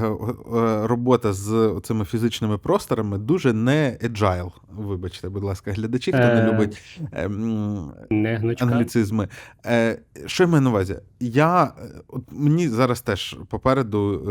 робота 0.88 1.34
з 1.34 1.80
цими 1.84 2.06
фізичними 2.06 2.58
просторами 2.58 3.18
дуже 3.18 3.54
не 3.54 3.98
agile. 4.04 4.52
Вибачте, 4.78 5.30
будь 5.30 5.44
ласка, 5.44 5.72
глядачі, 5.72 6.12
хто 6.12 6.22
не 6.22 6.52
любить 6.54 7.00
е, 7.12 7.26
м, 7.26 7.92
Не 8.10 8.56
англіцизми. 8.60 9.28
Е, 9.66 10.00
що 10.26 10.44
я 10.44 10.50
маю 10.50 10.62
на 10.62 10.70
увазі? 10.70 10.96
Я, 11.20 11.74
от 12.08 12.24
мені 12.32 12.70
зараз 12.70 13.02
теж 13.02 13.38
попереду 13.50 14.22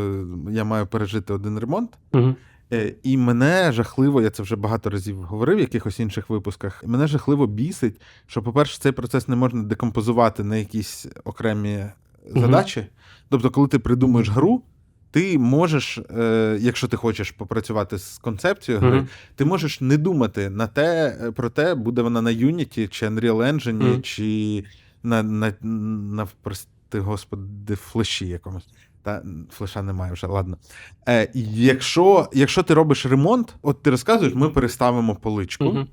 е, 0.49 0.53
я 0.53 0.65
маю 0.65 0.87
пережити 0.87 1.33
один 1.33 1.59
ремонт. 1.59 1.91
Мгм. 2.13 2.37
Е, 2.73 2.95
І 3.03 3.17
мене 3.17 3.73
жахливо, 3.73 4.23
я 4.23 4.31
це 4.31 4.43
вже 4.43 4.57
багато 4.57 4.91
разів 4.91 5.17
говорив 5.23 5.57
в 5.57 5.61
якихось 5.61 6.01
інших 6.01 6.31
випусках. 6.31 6.85
Мене 6.87 7.07
жахливо 7.07 7.47
бісить, 7.47 8.01
що, 8.27 8.43
по-перше, 8.43 8.81
цей 8.81 8.93
процес 8.93 9.29
не 9.29 9.37
можна 9.37 9.63
декомпозувати 9.63 10.45
на 10.45 10.57
якісь 10.57 11.07
окремі 11.25 11.85
задачі. 12.37 12.87
Тобто, 13.29 13.51
коли 13.51 13.69
ти 13.69 13.79
придумуєш 13.79 14.29
гру, 14.29 14.63
ти 15.11 15.39
можеш, 15.39 15.99
е, 15.99 16.59
якщо 16.61 16.89
ти 16.89 16.97
хочеш 16.97 17.31
попрацювати 17.31 17.99
з 17.99 18.19
концепцією 18.19 18.81
гри, 18.85 18.97
Мгм. 18.97 19.09
ти 19.35 19.45
можеш 19.45 19.81
не 19.81 19.97
думати 19.97 20.51
на 20.51 20.67
те, 20.67 21.19
е, 21.23 21.33
про 21.33 21.51
те, 21.51 21.75
буде 21.75 22.03
вона 22.03 22.23
на 22.23 22.31
Unity 22.31 22.89
чи 22.89 23.07
Unreal 23.09 23.53
Engine, 23.53 23.73
Мгм. 23.73 24.03
чи 24.03 24.65
на, 25.03 25.23
на, 25.23 25.53
на 25.63 26.27
прости 26.43 27.01
господи, 27.01 27.77
флеші 27.77 28.27
якомусь. 28.29 28.69
Та 29.07 29.23
флеша 29.51 29.83
немає 29.83 30.13
вже, 30.13 30.27
ладно. 30.27 30.57
Е, 31.09 31.29
якщо, 31.55 32.29
якщо 32.33 32.63
ти 32.63 32.75
робиш 32.75 33.07
ремонт, 33.07 33.55
от 33.63 33.83
ти 33.83 33.91
розказуєш, 33.91 34.35
ми 34.35 34.49
переставимо 34.51 35.15
поличку, 35.17 35.65
Мгм. 35.65 35.87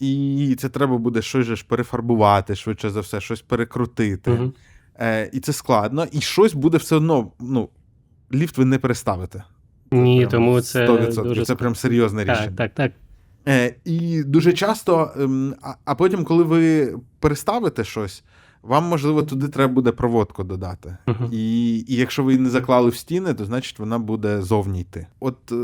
і 0.00 0.56
це 0.58 0.68
треба 0.68 0.98
буде 0.98 1.22
щось 1.22 1.46
же 1.46 1.56
ж 1.56 1.64
перефарбувати, 1.68 2.54
швидше 2.54 2.90
за 2.90 3.00
все, 3.00 3.20
щось 3.20 3.42
перекрутити. 3.42 4.30
Мгм. 4.30 4.52
Е, 5.00 5.30
і 5.32 5.40
це 5.40 5.52
складно, 5.52 6.06
і 6.12 6.20
щось 6.20 6.54
буде 6.54 6.78
все 6.78 6.96
одно. 6.96 7.32
Ну, 7.40 7.68
ліфт 8.34 8.58
ви 8.58 8.64
не 8.64 8.78
переставите. 8.78 9.42
Ні, 9.90 10.18
Прям 10.20 10.30
тому 10.30 10.60
це 10.60 10.86
100%. 10.86 11.22
дуже 11.22 11.44
це 11.44 11.54
прям 11.54 11.74
серйозне 11.74 12.22
рішення. 12.24 12.46
так, 12.46 12.54
так, 12.56 12.74
так. 12.74 12.92
Е, 13.48 13.74
і 13.84 14.22
дуже 14.22 14.52
часто, 14.52 15.10
ем, 15.20 15.54
а, 15.62 15.74
а 15.84 15.94
потім, 15.94 16.24
коли 16.24 16.44
ви 16.44 16.94
переставите 17.20 17.84
щось, 17.84 18.24
вам, 18.62 18.84
можливо, 18.84 19.22
туди 19.22 19.48
треба 19.48 19.72
буде 19.72 19.92
проводку 19.92 20.44
додати. 20.44 20.96
Мгм. 21.06 21.28
І, 21.32 21.76
і 21.78 21.96
якщо 21.96 22.22
ви 22.22 22.32
її 22.32 22.44
не 22.44 22.50
заклали 22.50 22.90
в 22.90 22.96
стіни, 22.96 23.34
то 23.34 23.44
значить 23.44 23.78
вона 23.78 23.98
буде 23.98 24.42
зовні 24.42 24.80
йти. 24.80 25.06
От 25.20 25.52
е, 25.52 25.54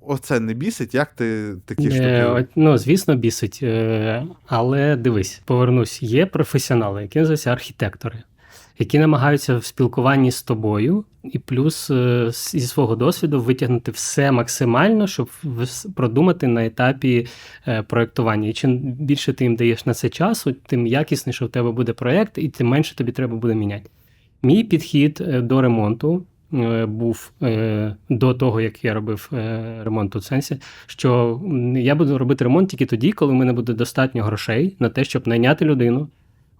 оце 0.00 0.40
не 0.40 0.54
бісить, 0.54 0.94
як 0.94 1.12
ти 1.12 1.56
такі 1.64 1.90
штуки. 1.90 2.04
Е, 2.04 2.26
от, 2.26 2.46
ну, 2.56 2.78
звісно, 2.78 3.16
бісить. 3.16 3.60
Е, 3.62 4.26
але 4.46 4.96
дивись, 4.96 5.42
повернусь, 5.44 6.02
є 6.02 6.26
професіонали, 6.26 7.02
які 7.02 7.18
називаються 7.18 7.52
архітектори, 7.52 8.22
які 8.78 8.98
намагаються 8.98 9.56
в 9.56 9.64
спілкуванні 9.64 10.30
з 10.30 10.42
тобою, 10.42 11.04
і 11.24 11.38
плюс 11.38 11.90
е, 11.90 12.28
зі 12.32 12.60
свого 12.60 12.96
досвіду 12.96 13.40
витягнути 13.40 13.90
все 13.90 14.32
максимально, 14.32 15.06
щоб 15.06 15.30
продумати 15.94 16.46
на 16.46 16.66
етапі 16.66 17.26
е, 17.68 17.82
проєктування. 17.82 18.48
І 18.48 18.52
чим 18.52 18.78
більше 18.78 19.32
ти 19.32 19.44
їм 19.44 19.56
даєш 19.56 19.86
на 19.86 19.94
це 19.94 20.08
часу, 20.08 20.52
тим 20.52 20.86
якісніше 20.86 21.44
в 21.44 21.48
тебе 21.48 21.70
буде 21.70 21.92
проєкт, 21.92 22.38
і 22.38 22.48
тим 22.48 22.68
менше 22.68 22.96
тобі 22.96 23.12
треба 23.12 23.36
буде 23.36 23.54
міняти. 23.54 23.90
Мій 24.42 24.64
підхід 24.64 25.24
е, 25.28 25.40
до 25.40 25.62
ремонту 25.62 26.24
був 26.86 27.32
до 28.08 28.34
того, 28.34 28.60
як 28.60 28.84
я 28.84 28.94
робив 28.94 29.30
ремонт 29.82 30.16
у 30.16 30.20
сенсі, 30.20 30.56
що 30.86 31.40
я 31.76 31.94
буду 31.94 32.18
робити 32.18 32.44
ремонт 32.44 32.68
тільки 32.68 32.86
тоді, 32.86 33.12
коли 33.12 33.32
в 33.32 33.34
мене 33.34 33.52
буде 33.52 33.72
достатньо 33.72 34.22
грошей 34.22 34.76
на 34.78 34.88
те, 34.88 35.04
щоб 35.04 35.28
найняти 35.28 35.64
людину. 35.64 36.08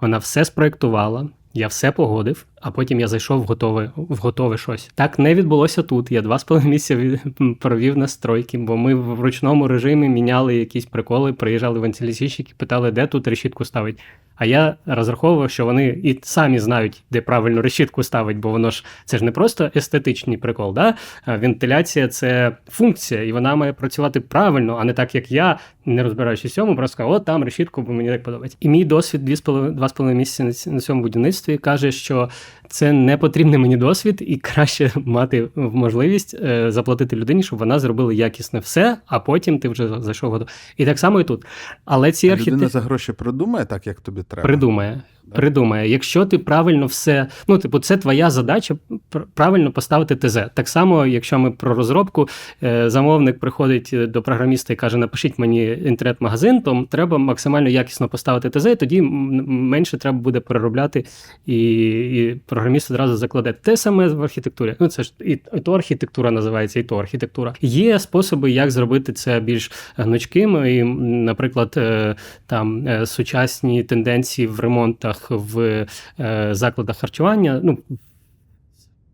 Вона 0.01 0.19
все 0.19 0.45
спроєктувала, 0.45 1.29
я 1.55 1.69
все 1.69 1.93
погодив, 1.93 2.47
а 2.61 2.71
потім 2.71 3.01
я 3.01 3.09
зайшов 3.09 3.41
в 3.41 3.45
готове, 3.45 3.91
в 3.97 4.17
готове 4.17 4.59
щось. 4.59 4.91
Так 4.95 5.19
не 5.19 5.35
відбулося 5.35 5.83
тут. 5.83 6.13
Я 6.13 6.23
два 6.23 6.39
з 6.39 6.45
половиною 6.45 6.73
місяця 6.73 7.21
провів 7.61 7.97
на 7.97 8.09
стройки, 8.09 8.59
бо 8.59 8.77
ми 8.77 8.95
в 8.95 9.21
ручному 9.21 9.69
режимі 9.69 10.09
міняли 10.09 10.57
якісь 10.57 10.87
приколи, 10.87 11.33
приїжджали 11.33 11.79
вентиляційщики, 11.79 12.53
питали, 12.57 12.91
де 12.91 13.07
тут 13.07 13.29
решітку 13.29 13.65
ставить. 13.65 13.99
А 14.37 14.45
я 14.45 14.77
розраховував, 14.87 15.51
що 15.51 15.65
вони 15.65 15.87
і 15.87 16.19
самі 16.23 16.59
знають, 16.59 17.03
де 17.11 17.21
правильно 17.21 17.63
решітку 17.63 18.03
ставить, 18.03 18.37
бо 18.37 18.51
воно 18.51 18.71
ж 18.71 18.85
це 19.05 19.19
ж 19.19 19.25
не 19.25 19.31
просто 19.31 19.71
естетичний 19.77 20.37
прикол. 20.37 20.75
Да? 20.75 20.95
Вентиляція 21.27 22.09
це 22.09 22.57
функція, 22.69 23.23
і 23.23 23.33
вона 23.33 23.57
має 23.57 23.73
працювати 23.73 24.21
правильно, 24.21 24.77
а 24.81 24.85
не 24.85 24.93
так, 24.93 25.15
як 25.15 25.33
я, 25.33 25.59
не 25.87 26.03
розбираючись 26.03 26.53
в 26.53 26.55
цьому, 26.55 26.77
просто 26.77 26.97
кажу, 26.97 27.11
от 27.11 27.25
там 27.25 27.45
решітку, 27.45 27.83
бо 27.83 27.93
мені 27.93 28.09
так 28.09 28.23
подобається. 28.23 28.59
І 28.61 28.69
мій 28.69 28.85
досвід 28.85 29.25
дві 29.25 29.37
з 29.37 29.41
половиною- 29.41 29.75
два 29.75 29.89
з 29.89 29.93
половиною 29.93 30.19
місяці 30.19 30.71
на 30.71 30.75
на 30.79 30.83
цьому 30.83 31.03
будівництві 31.03 31.59
каже, 31.59 31.93
що 31.93 32.29
це 32.69 32.93
не 32.93 33.17
потрібний 33.17 33.59
мені 33.59 33.77
досвід, 33.77 34.23
і 34.27 34.37
краще 34.37 34.93
мати 34.95 35.49
можливість 35.55 36.35
е, 36.35 36.71
заплатити 36.71 37.17
людині, 37.17 37.43
щоб 37.43 37.59
вона 37.59 37.79
зробила 37.79 38.13
якісне 38.13 38.61
все, 38.61 38.97
а 39.07 39.21
потім 39.21 39.59
ти 39.59 39.69
вже 39.69 40.01
зайшов. 40.01 40.47
І 40.77 40.85
так 40.85 40.99
само 40.99 41.21
і 41.21 41.25
тут. 41.25 41.45
Але 41.85 42.13
ці 42.13 42.27
Людина 42.27 42.41
архітектори 42.41 42.69
за 42.69 42.81
гроші 42.81 43.13
придумає 43.13 43.65
так, 43.67 43.87
як 43.87 44.01
тобі 44.01 44.23
треба. 44.23 44.47
придумає. 44.47 45.03
Придумає, 45.33 45.91
якщо 45.91 46.27
ти 46.27 46.39
правильно 46.39 46.87
все, 46.87 47.27
ну 47.49 47.59
типу, 47.59 47.79
це 47.79 47.97
твоя 47.97 48.31
задача 48.31 48.77
пр- 49.11 49.25
правильно 49.35 49.73
поставити 49.73 50.17
ТЗ. 50.17 50.39
Так 50.55 50.69
само, 50.69 51.07
якщо 51.07 51.39
ми 51.39 51.51
про 51.51 51.75
розробку, 51.75 52.29
е, 52.63 52.91
замовник 52.91 53.39
приходить 53.39 53.91
е, 53.93 54.07
до 54.07 54.23
програміста 54.23 54.73
і 54.73 54.77
каже: 54.77 54.97
напишіть 54.97 55.39
мені 55.39 55.79
інтернет-магазин, 55.85 56.63
то 56.63 56.87
треба 56.91 57.19
максимально 57.19 57.69
якісно 57.69 58.09
поставити 58.09 58.51
ТЗ, 58.51 58.77
тоді 58.77 59.03
менше 59.03 59.99
треба 59.99 60.19
буде 60.19 60.41
переробляти, 60.41 61.05
і, 61.47 61.71
і 61.99 62.41
програміст 62.47 62.91
одразу 62.91 63.17
закладе. 63.17 63.53
Те 63.53 63.77
саме 63.77 64.09
в 64.09 64.23
архітектурі. 64.23 64.75
Ну 64.81 64.89
це 64.89 65.03
ж 65.03 65.13
і, 65.21 65.33
і 65.33 65.61
то 65.61 65.73
архітектура 65.73 66.31
називається, 66.31 66.81
і 66.81 66.83
то 66.83 66.97
архітектура. 66.97 67.55
Є 67.61 67.99
способи, 67.99 68.51
як 68.51 68.71
зробити 68.71 69.13
це 69.13 69.41
більш 69.41 69.71
гнучким. 69.97 70.67
І, 70.67 70.83
наприклад, 71.25 71.75
е, 71.77 72.17
там 72.47 72.89
сучасні 73.07 73.83
тенденції 73.83 74.49
в 74.49 74.61
ремонтах 74.61 75.18
в 75.31 75.87
е, 76.21 76.49
закладах 76.55 76.97
харчування. 76.99 77.61
Ну, 77.65 77.79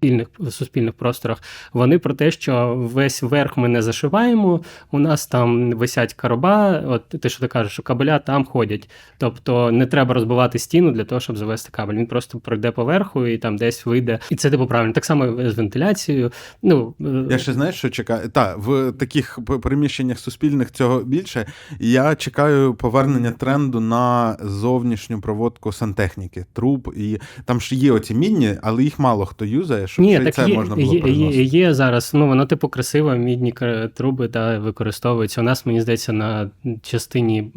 суспільних, 0.04 0.28
суспільних 0.50 0.94
просторах, 0.94 1.42
вони 1.72 1.98
про 1.98 2.14
те, 2.14 2.30
що 2.30 2.74
весь 2.76 3.22
верх 3.22 3.56
ми 3.56 3.68
не 3.68 3.82
зашиваємо, 3.82 4.60
у 4.90 4.98
нас 4.98 5.26
там 5.26 5.70
висять 5.70 6.14
короба, 6.14 6.82
от 6.86 7.08
те, 7.08 7.28
що 7.28 7.40
ти 7.40 7.48
кажеш, 7.48 7.72
що 7.72 7.82
кабеля 7.82 8.18
там 8.18 8.44
ходять. 8.44 8.90
Тобто 9.18 9.72
не 9.72 9.86
треба 9.86 10.14
розбивати 10.14 10.58
стіну 10.58 10.90
для 10.90 11.04
того, 11.04 11.20
щоб 11.20 11.36
завести 11.36 11.70
кабель. 11.72 11.94
Він 11.94 12.06
просто 12.06 12.38
пройде 12.38 12.70
поверху 12.70 13.26
і 13.26 13.38
там 13.38 13.56
десь 13.56 13.86
вийде. 13.86 14.18
І 14.30 14.36
це 14.36 14.50
типу 14.50 14.66
правильно. 14.66 14.92
Так 14.92 15.04
само 15.04 15.50
з 15.50 15.54
вентиляцією. 15.54 16.32
Ну, 16.62 16.94
е, 17.00 17.26
Я 17.30 17.38
ще 17.38 17.52
знаєш, 17.52 17.74
що 17.74 17.90
чекаю. 17.90 18.28
Та 18.28 18.56
в 18.56 18.92
таких 18.92 19.38
приміщеннях 19.62 20.18
суспільних 20.18 20.70
цього 20.70 21.00
більше. 21.00 21.46
Я 21.80 22.14
чекаю 22.14 22.74
повернення 22.74 23.30
тренду 23.30 23.80
на 23.80 24.36
зовнішню 24.42 25.20
проводку 25.20 25.72
сантехніки, 25.72 26.46
труб, 26.52 26.94
і 26.96 27.18
там 27.44 27.60
ж 27.60 27.74
є 27.74 27.92
оці 27.92 28.14
мінні, 28.14 28.54
але 28.62 28.84
їх 28.84 28.98
мало 28.98 29.26
хто 29.26 29.44
юзає, 29.44 29.86
щоб 29.94 30.06
Ні, 30.06 30.20
так 30.20 30.34
це 30.34 30.48
є, 30.48 30.54
можна 30.54 30.76
було 30.76 30.94
є, 31.08 31.42
є, 31.42 31.74
зараз. 31.74 32.14
Ну 32.14 32.26
воно 32.26 32.46
типу 32.46 32.68
красиво, 32.68 33.14
мідні 33.14 33.54
труби 33.94 34.28
та 34.28 34.58
використовуються. 34.58 35.40
У 35.40 35.44
нас, 35.44 35.66
мені 35.66 35.80
здається, 35.80 36.12
на 36.12 36.50
частині 36.82 37.52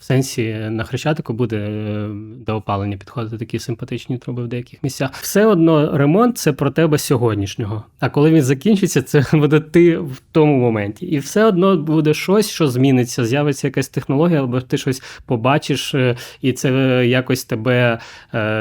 в 0.00 0.04
сенсі 0.04 0.54
на 0.70 0.84
хрещатику 0.84 1.32
буде 1.32 1.56
е, 1.56 2.08
до 2.46 2.56
опалення 2.56 2.96
підходити 2.96 3.38
такі 3.38 3.58
симпатичні 3.58 4.18
труби 4.18 4.42
в 4.42 4.48
деяких 4.48 4.82
місцях. 4.82 5.10
Все 5.12 5.46
одно 5.46 5.98
ремонт 5.98 6.38
це 6.38 6.52
про 6.52 6.70
тебе 6.70 6.98
сьогоднішнього. 6.98 7.84
А 7.98 8.10
коли 8.10 8.30
він 8.30 8.42
закінчиться, 8.42 9.02
це 9.02 9.24
буде 9.32 9.60
ти 9.60 9.98
в 9.98 10.22
тому 10.32 10.58
моменті. 10.58 11.06
І 11.06 11.18
все 11.18 11.44
одно 11.44 11.76
буде 11.76 12.14
щось, 12.14 12.50
що 12.50 12.68
зміниться. 12.68 13.24
З'явиться 13.24 13.66
якась 13.66 13.88
технологія, 13.88 14.42
або 14.42 14.60
ти 14.60 14.78
щось 14.78 15.02
побачиш, 15.26 15.94
е, 15.94 16.16
і 16.40 16.52
це 16.52 16.72
е, 16.72 17.06
якось 17.06 17.44
тебе. 17.44 17.98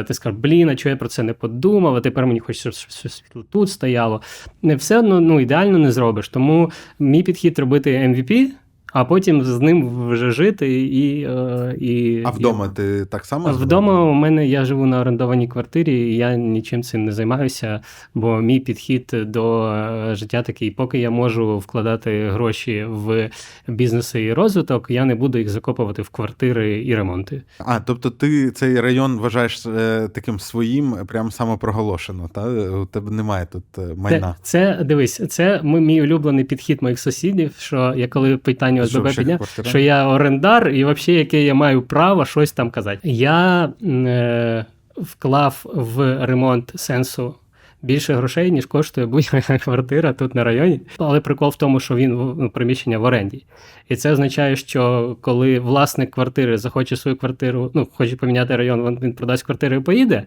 Ти 0.08 0.14
скажеш, 0.14 0.40
блін, 0.40 0.70
а 0.70 0.76
чого 0.76 0.92
я 0.92 0.98
про 0.98 1.08
це 1.08 1.24
не 1.24 1.34
подумав, 1.34 1.96
а 1.96 2.02
тепер 2.02 2.26
мені 2.26 2.40
хочеться, 2.40 2.72
щоб 2.72 3.12
світло 3.12 3.46
тут 3.52 3.70
стояло. 3.70 4.22
Не 4.62 4.76
все 4.76 5.00
одно 5.00 5.20
ну, 5.20 5.40
ідеально 5.40 5.78
не 5.78 5.92
зробиш. 5.92 6.30
Тому 6.30 6.72
мій 7.00 7.24
підхід 7.24 7.60
робити 7.60 7.92
MVP, 7.98 8.48
а 8.94 9.06
потім 9.06 9.44
з 9.44 9.60
ним 9.60 10.10
вже 10.10 10.32
жити 10.32 10.82
і. 10.82 11.24
е, 11.24 11.76
і 11.80 12.24
А 12.26 12.30
вдома 12.30 12.68
ти 12.68 13.06
так 13.06 13.26
само 13.26 13.50
і... 13.50 13.52
Вдома 13.52 14.04
у 14.04 14.14
мене 14.14 14.48
я 14.48 14.66
живу 14.66 14.86
на 14.86 15.02
орендованій 15.02 15.48
квартирі, 15.48 15.94
і 15.94 16.16
я 16.18 16.36
нічим 16.36 16.84
цим 16.84 17.06
не 17.06 17.12
займаюся, 17.12 17.82
бо 18.14 18.42
мій 18.42 18.60
підхід 18.60 19.14
до 19.14 19.68
е, 19.68 20.16
життя 20.16 20.42
такий, 20.42 20.72
поки 20.72 21.00
я 21.00 21.10
можу 21.10 21.58
вкладати 21.58 22.30
гроші 22.30 22.86
в 22.90 23.30
бізнеси 23.68 24.24
і 24.24 24.34
розвиток, 24.34 24.88
я 24.90 25.06
не 25.06 25.16
буду 25.16 25.38
їх 25.38 25.50
закопувати 25.50 26.02
в 26.02 26.10
квартири 26.10 26.84
і 26.86 26.96
ремонти. 26.96 27.42
А, 27.60 27.80
тобто 27.80 28.10
ти 28.10 28.52
цей 28.52 28.82
район 28.82 29.18
вважаєш 29.18 29.66
е, 29.66 30.08
таким 30.14 30.40
своїм, 30.40 30.96
прям 31.08 31.32
самопроголошено, 31.32 32.30
та? 32.34 32.50
У 32.82 32.86
тебе 32.86 33.12
немає 33.12 33.48
тут 33.52 33.64
майна. 33.98 34.36
Це, 34.42 34.76
це 34.76 34.84
дивись, 34.84 35.22
це 35.30 35.62
мій 35.64 36.02
улюблений 36.02 36.44
підхід 36.44 36.82
моїх 36.82 37.00
сусідів. 37.00 37.56
Що 37.58 37.94
я 37.98 38.08
коли 38.08 38.38
питання 38.38 38.79
Що, 38.88 38.98
ОСББ 39.00 39.08
всіх 39.08 39.18
підняв, 39.18 39.40
що 39.70 39.80
я 39.80 40.08
орендар, 40.08 40.70
і 40.70 40.86
взагалі, 40.86 41.20
яке 41.20 41.44
я 41.44 41.54
маю 41.54 41.82
право 41.82 42.26
щось 42.26 42.52
там 42.52 42.70
казати. 42.70 43.00
Я 43.10 43.70
е, 43.84 44.66
вклав 44.98 45.62
в 45.74 46.26
ремонт 46.26 46.72
сенсу. 46.76 47.36
Більше 47.82 48.14
грошей, 48.14 48.52
ніж 48.52 48.66
коштує 48.66 49.08
будь-яка 49.08 49.58
квартира 49.64 50.14
тут 50.14 50.36
на 50.36 50.44
районі. 50.44 50.82
Але 50.98 51.20
прикол 51.20 51.50
в 51.50 51.56
тому, 51.56 51.80
що 51.80 51.96
він 51.96 52.16
в- 52.16 52.36
ну, 52.40 52.50
приміщення 52.50 52.98
в 52.98 53.04
оренді. 53.04 53.46
І 53.90 53.96
це 53.96 54.12
означає, 54.12 54.56
що 54.56 55.16
коли 55.22 55.60
власник 55.60 56.12
квартири 56.12 56.58
захоче 56.58 56.96
свою 56.96 57.18
квартиру, 57.18 57.72
ну, 57.74 57.88
хоче 57.94 58.16
поміняти 58.16 58.56
район, 58.56 59.00
він 59.02 59.14
продасть 59.14 59.44
квартиру 59.44 59.76
і 59.76 59.80
поїде. 59.80 60.24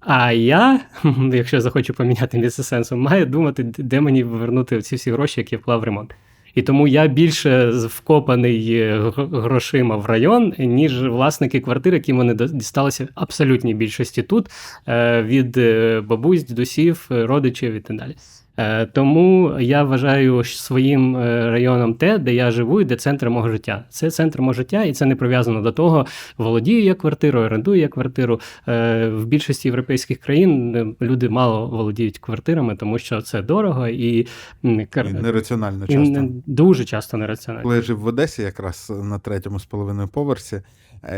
А 0.00 0.32
я, 0.32 0.80
якщо 1.32 1.60
захочу 1.60 1.94
поміняти 1.94 2.38
місце 2.38 2.62
сенсу, 2.62 2.96
маю 2.96 3.26
думати, 3.26 3.62
де 3.78 4.00
мені 4.00 4.24
повернути 4.24 4.82
ці 4.82 4.96
всі 4.96 5.12
гроші, 5.12 5.40
які 5.40 5.54
я 5.54 5.58
вклав 5.58 5.80
в 5.80 5.84
ремонт. 5.84 6.14
І 6.54 6.62
тому 6.62 6.88
я 6.88 7.06
більше 7.06 7.70
вкопаний 7.70 8.72
е, 8.74 9.12
грошима 9.16 9.96
в 9.96 10.06
район, 10.06 10.54
ніж 10.58 11.02
власники 11.08 11.60
квартир, 11.60 11.94
які 11.94 12.12
до- 12.34 12.46
дісталися 12.46 13.08
абсолютній 13.14 13.74
більшості 13.74 14.22
тут 14.22 14.48
е, 14.88 15.22
від 15.22 15.56
е, 15.56 16.00
бабусь, 16.00 16.44
дідусів, 16.44 17.06
родичів 17.10 17.74
і 17.74 17.80
так 17.80 17.96
далі. 17.96 18.16
Е, 18.60 18.86
Тому 18.86 19.56
я 19.60 19.82
вважаю 19.84 20.44
своїм 20.44 21.16
е, 21.16 21.50
районом 21.50 21.94
те, 21.94 22.18
де 22.18 22.34
я 22.34 22.50
живу, 22.50 22.80
і 22.80 22.84
де 22.84 22.96
центр 22.96 23.28
мого 23.28 23.48
життя. 23.48 23.84
Це 23.88 24.10
центр 24.10 24.40
мого 24.40 24.52
життя, 24.52 24.82
і 24.84 24.92
це 24.92 25.06
не 25.06 25.16
прив'язано 25.16 25.62
до 25.62 25.72
того, 25.72 26.06
володію 26.38 26.82
я 26.82 26.94
квартирою, 26.94 27.46
орендую 27.46 27.80
я 27.80 27.88
квартиру. 27.88 28.40
Е, 28.68 29.08
В 29.08 29.26
більшості 29.26 29.68
європейських 29.68 30.18
країн 30.18 30.96
люди 31.00 31.28
мало 31.28 31.66
володіють 31.66 32.18
квартирами, 32.18 32.76
тому 32.76 32.98
що 32.98 33.20
це 33.22 33.42
дорого 33.42 33.88
і, 33.88 34.26
І 34.62 34.86
нераціонально 35.22 35.86
часто. 35.86 36.00
не- 36.22 36.28
дуже 36.46 36.84
часто 36.84 37.16
нераціонально. 37.16 37.62
Коли 37.62 37.76
я 37.76 37.82
жив 37.82 37.98
в 38.00 38.06
Одесі, 38.06 38.42
якраз 38.42 38.92
на 39.04 39.18
третьому 39.18 39.60
з 39.60 39.64
половиною 39.66 40.08
поверсі, 40.08 40.62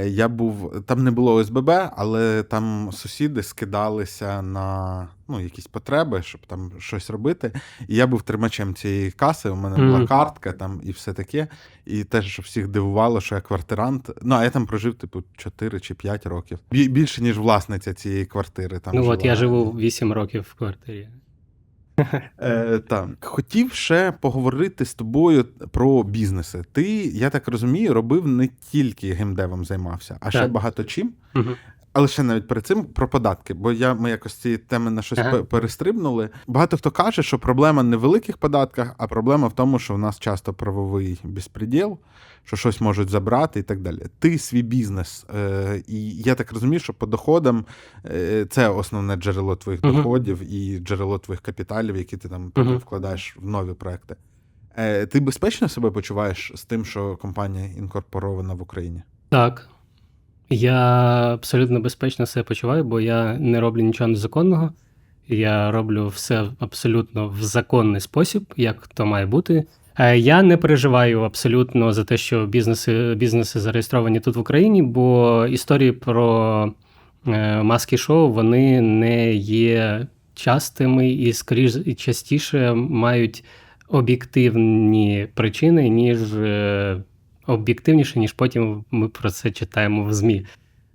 я 0.06 0.28
був 0.28 0.82
там 0.86 1.04
не 1.04 1.10
було 1.10 1.34
ОСББ, 1.34 1.70
але 1.96 2.42
там 2.42 2.90
сусіди 2.92 3.42
скидалися 3.42 4.42
на 4.42 5.08
ну, 5.28 5.40
якісь 5.40 5.66
потреби, 5.66 6.22
щоб 6.22 6.46
там 6.46 6.72
щось 6.78 7.10
робити. 7.10 7.52
І 7.88 7.96
я 7.96 8.06
був 8.06 8.22
тримачем 8.22 8.74
цієї 8.74 9.10
каси. 9.10 9.48
У 9.48 9.56
мене 9.56 9.76
була 9.76 10.06
картка 10.06 10.52
там 10.52 10.80
і 10.84 10.90
все 10.90 11.12
таке. 11.12 11.46
І 11.86 12.04
теж 12.04 12.26
що 12.26 12.42
всіх 12.42 12.68
дивувало, 12.68 13.20
що 13.20 13.34
я 13.34 13.40
квартирант. 13.40 14.10
Ну 14.22 14.34
а 14.34 14.44
я 14.44 14.50
там 14.50 14.66
прожив 14.66 14.94
типу 14.94 15.22
4 15.36 15.80
чи 15.80 15.94
5 15.94 16.26
років. 16.26 16.58
Більше 16.70 17.22
ніж 17.22 17.38
власниця 17.38 17.94
цієї 17.94 18.26
квартири. 18.26 18.78
Там 18.78 18.94
Ну 18.96 19.08
от 19.08 19.24
я 19.24 19.36
живу 19.36 19.64
8 19.78 20.12
років 20.12 20.46
в 20.50 20.54
квартирі. 20.54 21.08
Е, 22.38 22.78
так. 22.78 23.08
Хотів 23.20 23.72
ще 23.72 24.12
поговорити 24.12 24.84
з 24.84 24.94
тобою 24.94 25.44
про 25.70 26.02
бізнеси. 26.02 26.64
Ти, 26.72 26.82
я 27.04 27.30
так 27.30 27.48
розумію, 27.48 27.94
робив 27.94 28.26
не 28.28 28.48
тільки 28.70 29.12
геймдевом 29.12 29.64
займався, 29.64 30.16
а 30.20 30.30
ще 30.30 30.40
Так. 30.40 30.52
багато 30.52 30.84
чим. 30.84 31.12
Мгм. 31.34 31.56
Але 31.92 32.08
ще 32.08 32.22
навіть 32.22 32.48
перед 32.48 32.66
цим 32.66 32.84
про 32.84 33.08
податки, 33.08 33.54
бо 33.54 33.72
я 33.72 33.94
ми 33.94 34.10
якось 34.10 34.34
ці 34.34 34.58
теми 34.58 34.90
на 34.90 35.02
щось 35.02 35.18
Ага. 35.18 35.42
перестрибнули. 35.42 36.30
Багато 36.46 36.76
хто 36.76 36.90
каже, 36.90 37.22
що 37.22 37.38
проблема 37.38 37.82
не 37.82 37.96
в 37.96 38.00
великих 38.00 38.38
податках, 38.38 38.94
а 38.98 39.06
проблема 39.06 39.48
в 39.48 39.52
тому, 39.52 39.78
що 39.78 39.94
в 39.94 39.98
нас 39.98 40.18
часто 40.18 40.54
правовий 40.54 41.20
безпреділ, 41.24 41.98
що 42.44 42.56
щось 42.56 42.80
можуть 42.80 43.10
забрати 43.10 43.60
і 43.60 43.62
так 43.62 43.80
далі. 43.80 44.06
Ти 44.18 44.38
свій 44.38 44.62
бізнес, 44.62 45.26
е, 45.36 45.82
і 45.86 46.10
я 46.10 46.34
так 46.34 46.52
розумію, 46.52 46.80
що 46.80 46.92
по 46.94 47.06
доходам 47.06 47.64
е, 48.04 48.46
це 48.50 48.68
основне 48.68 49.16
джерело 49.16 49.56
твоїх 49.56 49.84
Мгм. 49.84 49.96
доходів 49.96 50.52
і 50.52 50.78
джерело 50.78 51.18
твоїх 51.18 51.40
капіталів, 51.40 51.96
які 51.96 52.16
ти 52.16 52.28
там 52.28 52.52
Мгм. 52.56 52.76
вкладаєш 52.76 53.36
в 53.40 53.46
нові 53.46 53.72
проекти. 53.74 54.16
Е, 54.76 55.06
ти 55.06 55.20
безпечно 55.20 55.68
себе 55.68 55.90
почуваєш 55.90 56.52
з 56.54 56.64
тим, 56.64 56.84
що 56.84 57.16
компанія 57.16 57.66
інкорпорована 57.78 58.54
в 58.54 58.62
Україні? 58.62 59.02
Так. 59.28 59.68
Я 60.52 61.32
абсолютно 61.34 61.80
безпечно 61.80 62.26
себе 62.26 62.44
почуваю, 62.44 62.84
бо 62.84 63.00
я 63.00 63.38
не 63.38 63.60
роблю 63.60 63.82
нічого 63.82 64.08
незаконного. 64.08 64.72
Я 65.28 65.70
роблю 65.70 66.08
все 66.08 66.44
абсолютно 66.58 67.28
в 67.28 67.42
законний 67.42 68.00
спосіб, 68.00 68.44
як 68.56 68.88
то 68.88 69.06
має 69.06 69.26
бути. 69.26 69.64
Е, 69.98 70.18
Я 70.18 70.42
не 70.42 70.56
переживаю 70.56 71.22
абсолютно 71.22 71.92
за 71.92 72.04
те, 72.04 72.16
що 72.16 72.46
бізнеси, 72.46 73.14
бізнеси 73.14 73.60
зареєстровані 73.60 74.20
тут 74.20 74.36
в 74.36 74.40
Україні, 74.40 74.82
бо 74.82 75.46
історії 75.50 75.92
про 75.92 76.72
е, 77.26 77.62
маски 77.62 77.96
шоу 77.96 78.32
вони 78.32 78.80
не 78.80 79.32
є 79.34 80.06
частими 80.34 81.10
і, 81.10 81.32
скоріш 81.32 81.76
і 81.86 81.94
частіше 81.94 82.72
мають 82.74 83.44
об'єктивні 83.88 85.26
причини, 85.34 85.88
ніж 85.88 86.34
е, 86.34 87.02
об'єктивніше, 87.52 88.18
ніж 88.18 88.32
потім 88.32 88.84
ми 88.90 89.08
про 89.08 89.30
це 89.30 89.50
читаємо 89.50 90.04
в 90.04 90.12
ЗМІ. 90.12 90.46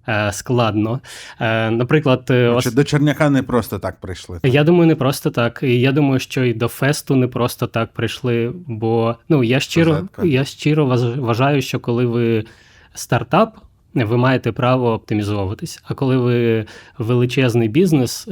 Е, 0.09 0.31
Складно. 0.33 0.99
Е, 1.39 1.71
Наприклад, 1.71 2.27
е, 2.29 2.47
ос- 2.49 2.73
до 2.73 2.83
Черняка 2.83 3.29
не 3.29 3.43
просто 3.43 3.79
так 3.79 3.99
прийшли? 3.99 4.39
так? 4.41 4.53
я 4.53 4.63
думаю, 4.63 4.87
не 4.87 4.95
просто 4.95 5.31
так. 5.31 5.59
І 5.63 5.79
я 5.79 5.91
думаю, 5.91 6.19
що 6.19 6.43
і 6.43 6.53
до 6.53 6.67
фесту 6.67 7.15
не 7.15 7.27
просто 7.27 7.67
так 7.67 7.93
прийшли. 7.93 8.53
Бо 8.67 9.15
ну 9.29 9.43
я 9.43 9.59
щиро, 9.59 10.07
я 10.23 10.43
щиро 10.43 10.85
вважаю, 11.17 11.61
що 11.61 11.79
коли 11.79 12.05
ви 12.05 12.45
стартап, 12.93 13.57
ви 13.93 14.17
маєте 14.17 14.51
право 14.51 14.93
оптимізовуватись. 14.93 15.81
А 15.83 15.93
коли 15.93 16.17
ви 16.17 16.65
величезний 16.97 17.67
бізнес, 17.67 18.27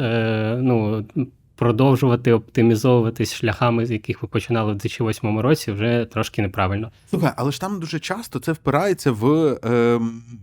ну 0.57 1.05
продовжувати 1.55 2.33
оптимізовуватись 2.33 3.33
шляхами, 3.33 3.85
з 3.85 3.91
яких 3.91 4.21
ви 4.21 4.27
починали 4.27 4.71
в 4.73 4.75
2008 4.75 5.39
році, 5.39 5.71
вже 5.71 6.07
трошки 6.13 6.41
неправильно. 6.41 6.91
Слухай, 7.09 7.31
але 7.35 7.51
ж 7.51 7.61
там 7.61 7.79
дуже 7.79 7.99
часто 7.99 8.39
це 8.39 8.51
впирається 8.51 9.11
в 9.11 9.25
е, 9.65 9.99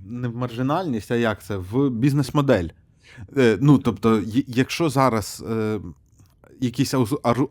не 0.06 0.28
в 0.28 0.36
маржинальність, 0.36 1.10
а 1.10 1.16
як 1.16 1.42
це? 1.42 1.56
В 1.56 1.90
бізнес-модель. 1.90 2.68
Е, 3.36 3.58
ну, 3.60 3.78
тобто, 3.78 4.22
якщо 4.46 4.88
зараз 4.88 5.44
е, 5.50 5.80
якісь 6.60 6.94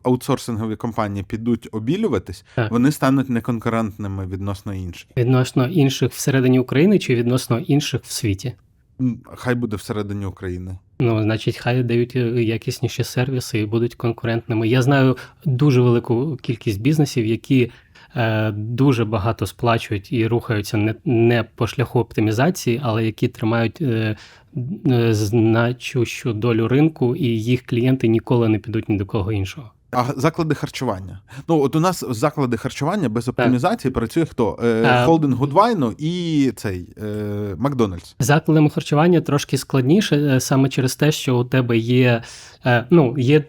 аутсорсингові 0.03 0.75
компанії 0.75 1.23
підуть 1.23 1.69
обілюватись, 1.71 2.45
Так. 2.55 2.71
вони 2.71 2.91
стануть 2.91 3.29
неконкурентними 3.29 4.27
відносно 4.27 4.73
інших. 4.73 5.09
Відносно 5.17 5.67
інших 5.67 6.11
всередині 6.11 6.59
України 6.59 6.99
чи 6.99 7.15
відносно 7.15 7.59
інших 7.59 8.01
в 8.03 8.11
світі. 8.11 8.53
Хай 9.35 9.55
буде 9.55 9.75
всередині 9.75 10.25
України. 10.25 10.77
Ну, 11.02 11.23
значить, 11.23 11.57
хай 11.57 11.84
дають 11.84 12.15
е, 12.15 12.44
якісніші 12.44 13.03
сервіси 13.03 13.60
і 13.60 13.65
будуть 13.65 13.95
конкурентними. 13.95 14.68
Я 14.68 14.82
знаю 14.82 15.18
дуже 15.45 15.82
велику 15.82 16.38
кількість 16.41 16.82
бізнесів, 16.82 17.26
які 17.26 17.72
е, 18.15 18.52
дуже 18.52 19.06
багато 19.06 19.45
сплачують 19.45 20.11
і 20.11 20.28
рухаються 20.28 20.78
не, 20.78 20.95
не 21.06 21.44
по 21.44 21.68
шляху 21.68 21.99
оптимізації, 21.99 22.80
але 22.84 23.06
які 23.06 23.28
тримають 23.28 23.82
е, 23.82 24.15
е, 24.88 25.14
значущу 25.14 26.34
долю 26.34 26.68
ринку, 26.68 27.15
і 27.15 27.26
їх 27.26 27.65
клієнти 27.65 28.07
ніколи 28.07 28.49
не 28.49 28.60
підуть 28.60 28.90
ні 28.90 28.98
до 28.98 29.06
кого 29.06 29.32
іншого. 29.32 29.72
А 29.91 30.03
заклади 30.18 30.55
харчування. 30.55 31.19
Ну, 31.47 31.61
от 31.61 31.76
у 31.76 31.80
нас 31.80 32.03
заклади 32.09 32.57
харчування 32.57 33.09
без 33.09 33.27
оптимізації 33.27 33.91
працює 33.91 34.26
хто? 34.26 34.59
Е, 34.63 35.05
Холдинг 35.05 35.35
Гудвайну 35.35 35.93
і 35.97 36.51
цей 36.55 36.88
е, 36.97 37.55
Макдональдс. 37.57 38.15
Закладами 38.19 38.69
харчування 38.69 39.22
трошки 39.22 39.57
складніше, 39.57 40.15
е, 40.15 40.39
саме 40.39 40.69
через 40.69 40.95
те, 40.95 41.11
що 41.11 41.38
у 41.38 41.43
тебе 41.43 41.77
є, 41.77 42.23
е, 42.65 42.85
ну, 42.89 43.15
є, 43.18 43.43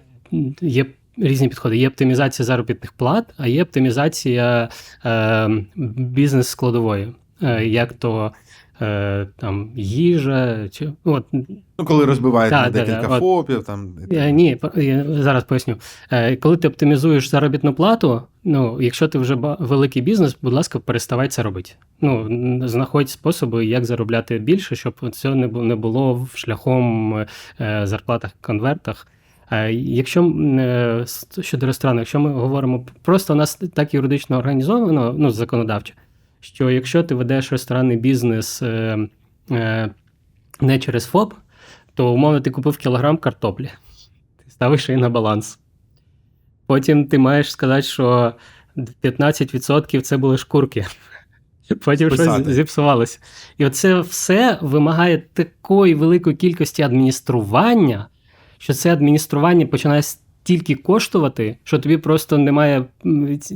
є 0.60 0.86
різні 1.16 1.48
підходи. 1.48 1.77
Є 1.77 1.89
оптимізація 1.89 2.47
заробітних 2.47 2.93
плат, 2.93 3.24
а 3.36 3.47
є 3.47 3.62
оптимізація 3.62 4.69
е, 5.05 5.51
бізнес-складової, 5.97 7.12
е, 7.43 7.66
як 7.66 7.93
то 7.93 8.32
е, 8.83 9.27
там 9.37 9.71
їжа, 9.77 10.69
чи 10.69 10.93
от 11.05 11.27
Ну, 11.79 11.85
коли 11.85 12.05
розбивають 12.05 12.51
Да, 12.51 12.63
на 12.63 12.71
да, 12.71 12.79
декілька 12.81 13.09
да, 13.09 13.09
от. 13.09 13.21
там 13.67 13.95
і 14.11 14.15
Е. 14.17 14.33
Ні, 14.33 14.57
я 14.77 15.05
зараз 15.09 15.45
поясню. 15.45 15.77
Е, 16.11 16.37
Коли 16.37 16.57
ти 16.57 16.69
оптимізуєш 16.69 17.29
заробітну 17.29 17.75
плату, 17.75 18.23
ну 18.45 18.83
якщо 18.83 19.09
ти 19.09 19.19
вже 19.19 19.35
великий 19.59 20.03
бізнес, 20.03 20.37
будь 20.43 20.53
ласка, 20.53 20.79
переставай 20.79 21.29
це 21.29 21.43
робити. 21.43 21.71
Ну 22.01 22.29
знаходь 22.69 23.11
способи, 23.11 23.67
як 23.67 23.85
заробляти 23.85 24.39
більше, 24.39 24.77
щоб 24.77 24.95
це 25.13 25.35
не 25.35 25.47
бу- 25.49 25.63
не 25.63 25.77
було 25.77 26.29
шляхом 26.35 27.15
е, 27.61 27.87
зарплатах 27.87 28.31
конвертах. 28.41 29.07
Якщо 29.71 30.33
щодо 31.41 31.67
ресторану, 31.67 32.01
якщо 32.01 32.21
ми 32.21 32.31
говоримо 32.33 32.87
просто 33.03 33.33
у 33.33 33.37
нас 33.37 33.55
так 33.75 33.95
юридично 33.95 34.39
організовано, 34.39 35.15
ну 35.19 35.31
законодавчо, 35.31 35.95
що 36.43 36.70
якщо 36.70 37.02
ти 37.02 37.14
ведеш 37.14 37.52
ресторанний 37.52 37.97
бізнес 37.97 38.62
е, 38.62 38.98
е, 39.51 39.90
не 40.60 40.78
через 40.78 41.06
ФОП, 41.06 41.35
то 41.94 42.12
умовно 42.12 42.40
ти 42.40 42.51
купив 42.51 42.77
кілограм 42.77 43.16
картоплі, 43.16 43.70
ти 44.44 44.51
ставиш 44.51 44.89
її 44.89 45.01
на 45.01 45.09
баланс. 45.09 45.59
Потім 46.66 47.06
ти 47.06 47.19
маєш 47.19 47.51
сказати, 47.51 47.82
що 47.82 48.35
15% 48.77 50.01
це 50.01 50.16
були 50.16 50.39
шкурки. 50.39 50.86
Потім 51.85 52.09
Писати. 52.09 52.43
щось 52.43 52.55
зіпсувалося. 52.55 53.19
І 53.59 53.66
оце 53.66 54.01
все 54.01 54.59
вимагає 54.62 55.19
такої 55.32 55.94
великої 55.94 56.36
кількості 56.36 56.82
адміністрування, 56.82 58.09
що 58.59 58.74
це 58.74 58.93
адміністрування 58.93 59.66
починає 59.66 60.02
стільки 60.44 60.74
коштувати, 60.74 61.56
що 61.64 61.78
тобі 61.78 61.97
просто 61.97 62.39
немає 62.39 62.85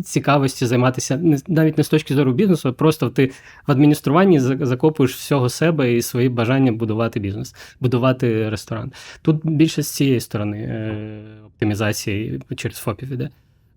цікавості 0.05 0.67
займатися 0.67 1.21
навіть 1.49 1.79
не 1.79 1.85
з 1.85 1.89
точки 1.89 2.15
зору 2.15 2.33
бізнесу, 2.33 2.69
а 2.69 2.73
просто 2.73 3.11
ти 3.11 3.31
в 3.67 3.73
адмініструванні 3.73 4.41
за- 4.41 4.67
закопуєш 4.67 5.15
всього 5.15 5.49
себе 5.49 5.93
і 5.95 6.03
свої 6.03 6.29
бажання 6.29 6.73
будувати 6.73 7.21
бізнес, 7.21 7.55
будувати 7.81 8.51
ресторан. 8.51 8.93
Тут 9.23 9.41
більше 9.45 9.83
з 9.83 9.91
цієї 9.95 10.21
сторони 10.21 10.59
е, 10.59 11.23
оптимізації 11.47 12.41
через 12.57 12.77
ФОПів 12.79 13.13
іде. 13.13 13.31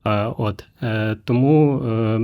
Е, 0.05 0.33
от. 0.37 0.65
Е, 0.83 1.17
тому, 1.25 1.81
е, 1.83 2.19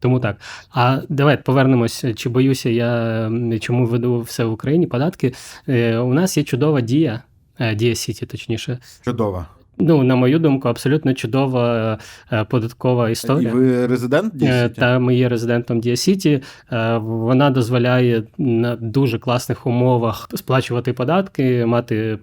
тому 0.00 0.20
так. 0.20 0.36
А 0.70 1.00
давай 1.08 1.42
повернемось, 1.42 2.04
чи 2.16 2.28
боюся 2.28 2.70
я, 2.70 3.30
чому 3.60 3.86
веду 3.86 4.20
все 4.20 4.44
в 4.44 4.52
Україні 4.52 4.86
податки. 4.86 5.32
Е, 5.68 5.98
у 5.98 6.14
нас 6.14 6.36
є 6.36 6.42
чудова 6.44 6.80
дія, 6.80 7.22
е, 7.58 7.74
Дія 7.74 7.94
Сіті, 7.94 8.26
точніше. 8.26 8.78
Чудово. 9.04 9.46
Ну, 9.78 10.02
на 10.02 10.16
мою 10.16 10.38
думку, 10.38 10.68
абсолютно 10.68 11.14
чудова 11.14 11.98
е, 12.32 12.44
податкова 12.44 13.08
І 13.08 13.12
історія. 13.12 13.52
ви 13.52 13.86
резидент 13.86 14.34
Е, 14.34 14.36
дійсно? 14.36 14.68
Та 14.68 14.98
ми 14.98 15.14
є 15.14 15.28
резидентом 15.28 15.80
Дія 15.80 15.96
Сіті. 15.96 16.42
Е, 16.72 16.98
Вона 16.98 17.50
дозволяє 17.50 18.22
на 18.38 18.76
дуже 18.76 19.18
класних 19.18 19.66
умовах 19.66 20.28
сплачувати 20.34 20.92
податки, 20.92 21.66
мати 21.66 22.18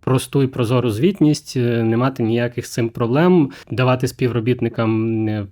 просту 0.00 0.42
і 0.42 0.46
прозору 0.46 0.90
звітність, 0.90 1.56
е, 1.56 1.82
не 1.82 1.96
мати 1.96 2.22
ніяких 2.22 2.66
з 2.66 2.72
цим 2.72 2.88
проблем, 2.88 3.50
давати 3.70 4.08
співробітникам 4.08 5.28
е, 5.28 5.46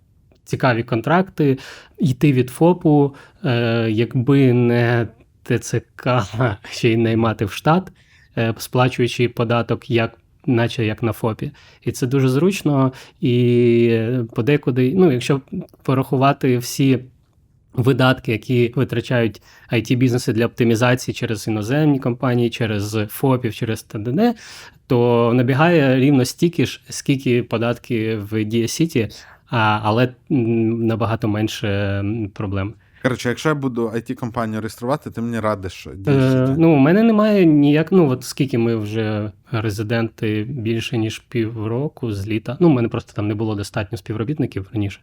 цікаві 0.45 0.83
контракти, 0.83 1.59
йти 1.99 2.33
від 2.33 2.51
ФОПу, 2.51 3.15
е, 3.45 3.87
якби 3.91 4.53
не 4.53 5.09
ТЦК, 5.43 6.09
ще 6.71 6.93
й 6.93 6.97
наймати 6.97 7.45
в 7.45 7.53
штат, 7.53 7.93
е, 8.39 8.55
сплачуючи 8.59 9.29
податок 9.29 9.91
як. 9.91 10.19
Наче 10.47 10.87
як 10.87 11.03
на 11.03 11.13
ФОПі, 11.13 11.51
і 11.83 11.93
це 11.93 12.07
дуже 12.07 12.29
зручно. 12.29 12.93
І 13.21 14.01
подекуди, 14.35 14.93
ну, 14.97 15.13
якщо 15.13 15.41
порахувати 15.83 16.59
всі 16.59 16.99
видатки, 17.73 18.33
які 18.33 18.73
витрачають 18.77 19.43
it 19.73 19.97
бізнеси 19.97 20.33
для 20.33 20.47
оптимізації 20.47 21.15
через 21.15 21.49
іноземні 21.49 21.99
компанії, 21.99 22.51
через 22.51 22.99
ФОПів, 23.09 23.55
через 23.55 23.83
ТДН, 23.83 24.21
то 24.87 25.33
набігає 25.35 25.97
рівно 25.97 26.25
стільки 26.25 26.67
ж, 26.67 26.81
скільки 26.89 27.43
податки 27.43 28.17
в 28.17 28.45
Дія 28.45 28.69
Сіті, 28.69 29.09
але 29.51 30.15
набагато 30.29 31.29
менше 31.29 32.05
проблем. 32.35 32.75
Коротше, 33.07 33.29
якщо 33.29 33.49
я 33.49 33.55
буду 33.55 33.87
it 33.87 34.15
компанію 34.15 34.61
реєструвати, 34.61 35.11
ти 35.11 35.21
мені 35.21 35.41
радиш 35.41 35.87
Е, 36.07 36.55
ну, 36.59 36.73
у 36.73 36.77
мене 36.77 37.03
немає 37.03 37.47
ніяк. 37.47 37.93
Ну, 37.93 38.11
от 38.11 38.25
скільки 38.25 38.59
ми 38.59 38.77
вже 38.77 39.33
резиденти 39.51 40.47
більше, 40.49 40.99
ніж 40.99 41.19
півроку 41.19 42.13
з 42.13 42.29
літа. 42.29 42.57
Ну, 42.61 42.69
у 42.69 42.71
мене 42.71 42.89
просто 42.89 43.13
там 43.13 43.29
не 43.29 43.35
було 43.35 43.55
достатньо 43.55 43.99
співробітників 43.99 44.71
раніше. 44.73 45.01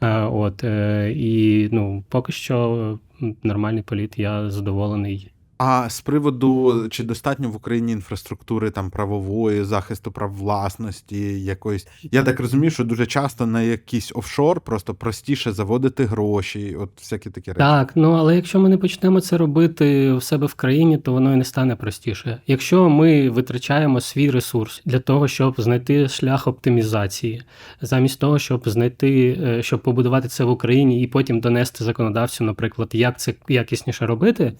Е, 0.00 0.20
от, 0.20 0.64
е, 0.64 1.12
і 1.16 1.68
ну, 1.72 2.04
поки 2.08 2.32
що 2.32 2.98
нормальний 3.42 3.82
політ, 3.82 4.18
я 4.18 4.50
задоволений. 4.50 5.30
А 5.58 5.88
з 5.90 6.00
приводу 6.00 6.86
чи 6.90 7.04
достатньо 7.04 7.50
в 7.50 7.56
Україні 7.56 7.92
інфраструктури 7.92 8.70
там 8.70 8.90
правової, 8.90 9.64
захисту 9.64 10.12
прав 10.12 10.34
власності, 10.34 11.44
якоїсь. 11.44 11.88
Я 12.02 12.22
так 12.22 12.40
розумію, 12.40 12.70
що 12.70 12.84
дуже 12.84 13.06
часто 13.06 13.46
на 13.46 13.62
якийсь 13.62 14.12
офшор 14.14 14.60
просто 14.60 14.94
простіше 14.94 15.52
заводити 15.52 16.04
гроші, 16.04 16.76
от 16.80 16.90
всякі 16.98 17.30
такі 17.30 17.50
речі. 17.50 17.58
Так, 17.58 17.92
ну 17.94 18.12
але 18.12 18.36
якщо 18.36 18.60
ми 18.60 18.68
не 18.68 18.78
почнемо 18.78 19.20
це 19.20 19.38
робити 19.38 20.12
в 20.12 20.22
себе 20.22 20.46
в 20.46 20.54
країні, 20.54 20.98
то 20.98 21.12
воно 21.12 21.32
і 21.32 21.36
не 21.36 21.44
стане 21.44 21.76
простіше. 21.76 22.40
Якщо 22.46 22.90
ми 22.90 23.30
витрачаємо 23.30 24.00
свій 24.00 24.30
ресурс 24.30 24.82
для 24.84 24.98
того, 24.98 25.28
щоб 25.28 25.54
знайти 25.58 26.08
шлях 26.08 26.46
оптимізації, 26.46 27.42
замість 27.80 28.20
того, 28.20 28.38
щоб 28.38 28.68
знайти, 28.68 29.38
е, 29.42 29.62
щоб 29.62 29.82
побудувати 29.82 30.28
це 30.28 30.44
в 30.44 30.50
Україні 30.50 31.02
і 31.02 31.06
потім 31.06 31.40
донести 31.40 31.84
законодавцю, 31.84 32.44
наприклад, 32.44 32.88
як 32.92 33.20
це 33.20 33.34
якісніше 33.48 34.06
робити, 34.06 34.52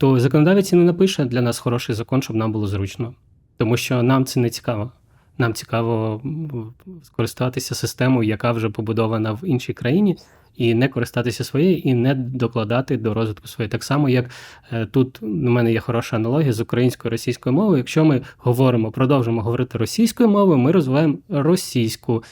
то 0.00 0.20
законодавець 0.20 0.72
і 0.72 0.76
не 0.76 0.84
напише 0.84 1.24
для 1.24 1.42
нас 1.42 1.58
хороший 1.58 1.94
закон, 1.94 2.22
щоб 2.22 2.36
нам 2.36 2.52
було 2.52 2.66
зручно, 2.66 3.14
тому 3.56 3.76
що 3.76 4.02
нам 4.02 4.24
це 4.24 4.40
не 4.40 4.50
цікаво. 4.50 4.92
Нам 5.38 5.54
цікаво 5.54 6.22
скористатися 7.02 7.74
системою, 7.74 8.28
яка 8.28 8.52
вже 8.52 8.70
побудована 8.70 9.32
в 9.32 9.40
іншій 9.44 9.72
країні, 9.72 10.16
і 10.56 10.74
не 10.74 10.88
користатися 10.88 11.44
своєю, 11.44 11.78
і 11.78 11.94
не 11.94 12.14
докладати 12.14 12.96
до 12.96 13.14
розвитку 13.14 13.48
своєї. 13.48 13.70
Так 13.70 13.84
само, 13.84 14.08
як 14.08 14.30
е, 14.72 14.86
тут 14.86 15.22
у 15.22 15.26
мене 15.26 15.72
є 15.72 15.80
хороша 15.80 16.16
аналогія 16.16 16.52
з 16.52 16.60
українською 16.60 17.10
російською 17.10 17.54
мовою. 17.54 17.78
Якщо 17.78 18.04
ми 18.04 18.22
говоримо, 18.38 18.90
продовжимо 18.90 19.42
говорити 19.42 19.78
російською 19.78 20.28
мовою, 20.28 20.58
ми 20.58 20.72
розвиваємо 20.72 21.18
російську. 21.28 22.24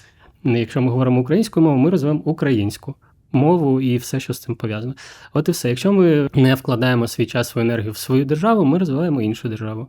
Якщо 0.45 0.83
ми 0.83 0.91
говоримо 0.91 1.21
українською 1.21 1.65
мовою, 1.65 1.83
ми 1.83 1.91
розвиваємо 1.91 2.23
українську 2.25 2.95
мову 3.33 3.81
і 3.81 3.97
все, 3.97 4.21
що 4.21 4.33
з 4.33 4.39
цим 4.39 4.55
пов'язано. 4.57 4.95
От 5.33 5.49
і 5.49 5.53
все. 5.53 5.69
Якщо 5.69 5.93
ми 5.93 6.31
не 6.35 6.55
вкладаємо 6.55 7.09
свій 7.09 7.27
час, 7.27 7.49
свою 7.49 7.67
енергію 7.67 7.93
в 7.93 7.97
свою 7.97 8.25
державу, 8.25 8.65
ми 8.65 8.79
розвиваємо 8.79 9.23
іншу 9.23 9.49
державу. 9.49 9.89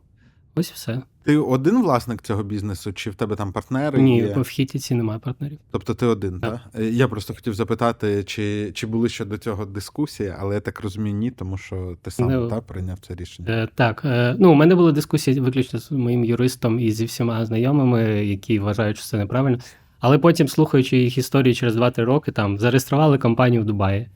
Ось 0.55 0.69
і 0.69 0.73
все. 0.73 1.01
Ти 1.23 1.37
один 1.37 1.81
власник 1.81 2.21
цього 2.21 2.43
бізнесу, 2.43 2.93
чи 2.93 3.09
в 3.09 3.15
тебе 3.15 3.35
там 3.35 3.51
партнери? 3.51 4.01
Ні, 4.01 4.17
є? 4.17 4.33
в 4.37 4.47
Хітіці 4.47 4.95
немає 4.95 5.19
партнерів. 5.19 5.57
Тобто 5.71 5.93
ти 5.93 6.05
один, 6.05 6.39
Так. 6.39 6.59
так? 6.73 6.81
Я 6.83 7.07
просто 7.07 7.33
хотів 7.33 7.53
запитати, 7.53 8.23
чи, 8.23 8.71
чи 8.73 8.87
були 8.87 9.09
ще 9.09 9.25
до 9.25 9.37
цього 9.37 9.65
дискусії, 9.65 10.33
але 10.39 10.55
я 10.55 10.61
так 10.61 10.81
розумію, 10.81 11.15
ні, 11.15 11.31
тому 11.31 11.57
що 11.57 11.97
ти 12.01 12.11
сам 12.11 12.31
Ну, 12.31 12.47
та, 12.47 12.61
прийняв 12.61 12.99
це 12.99 13.15
рішення. 13.15 13.51
Е, 13.51 13.67
Так, 13.75 14.01
е, 14.05 14.35
ну 14.39 14.51
у 14.51 14.55
мене 14.55 14.75
були 14.75 14.91
дискусії 14.91 15.39
виключно 15.39 15.79
з 15.79 15.91
моїм 15.91 16.25
юристом 16.25 16.79
і 16.79 16.91
зі 16.91 17.05
всіма 17.05 17.45
знайомими, 17.45 18.01
які 18.25 18.59
вважають, 18.59 18.97
що 18.97 19.05
це 19.05 19.17
неправильно. 19.17 19.57
Але 19.99 20.17
потім, 20.17 20.47
слухаючи 20.47 20.97
їх 20.97 21.17
історії 21.17 21.55
через 21.55 21.75
2-3 21.75 22.03
роки, 22.03 22.31
там 22.31 22.57
зареєстрували 22.57 23.17
компанію 23.17 23.61
в 23.61 23.65
Дубаї. 23.65 24.07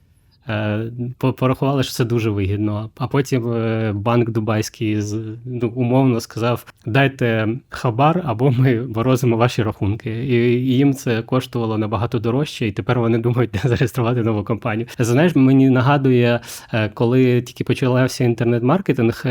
Е, 0.49 0.91
по- 1.17 1.33
Порахували, 1.33 1.83
що 1.83 1.93
це 1.93 2.05
дуже 2.05 2.29
вигідно. 2.29 2.89
А 2.97 3.07
потім 3.07 3.53
е, 3.53 3.91
банк 3.95 4.29
дубайський 4.29 5.03
ну, 5.45 5.71
умовно 5.75 6.19
сказав: 6.19 6.65
дайте 6.85 7.47
хабар, 7.69 8.23
або 8.25 8.51
ми 8.51 8.81
морозимо 8.81 9.37
ваші 9.37 9.63
рахунки. 9.63 10.09
І 10.09 10.35
їм 10.75 10.93
це 10.93 11.21
коштувало 11.21 11.77
набагато 11.77 12.19
дорожче, 12.19 12.67
і 12.67 12.71
тепер 12.71 12.99
вони 12.99 13.17
думають, 13.17 13.51
де 13.51 13.59
зареєструвати 13.69 14.23
нову 14.23 14.43
компанію. 14.43 14.87
Знаєш, 14.99 15.35
мені 15.35 15.69
нагадує, 15.69 16.39
е, 16.73 16.89
коли 16.89 17.41
тільки 17.41 17.63
почався 17.63 18.23
інтернет-маркетинг, 18.23 19.25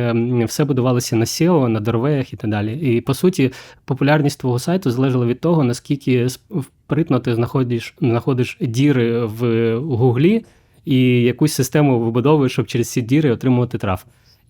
все 0.44 0.64
будувалося 0.64 1.16
на 1.16 1.24
SEO, 1.24 1.68
на 1.68 1.80
дорвеях 1.80 2.32
і 2.32 2.36
так 2.36 2.50
далі. 2.50 2.78
І 2.78 3.00
по 3.00 3.14
суті, 3.14 3.52
популярність 3.84 4.40
твого 4.40 4.58
сайту 4.58 4.90
залежала 4.90 5.26
від 5.26 5.40
того, 5.40 5.64
наскільки 5.64 6.28
спритно 6.28 7.18
ти 7.18 7.34
знаходиш, 7.34 7.94
знаходиш 8.00 8.58
діри 8.60 9.24
в 9.24 9.74
Гуглі 9.78 10.44
і 10.84 11.22
якусь 11.22 11.52
систему 11.52 12.00
вибудовуєш, 12.00 12.52
щоб 12.52 12.66
через 12.66 12.90
ці 12.90 13.02
діри 13.02 13.30
отримувати 13.30 13.78
трав. 13.78 14.04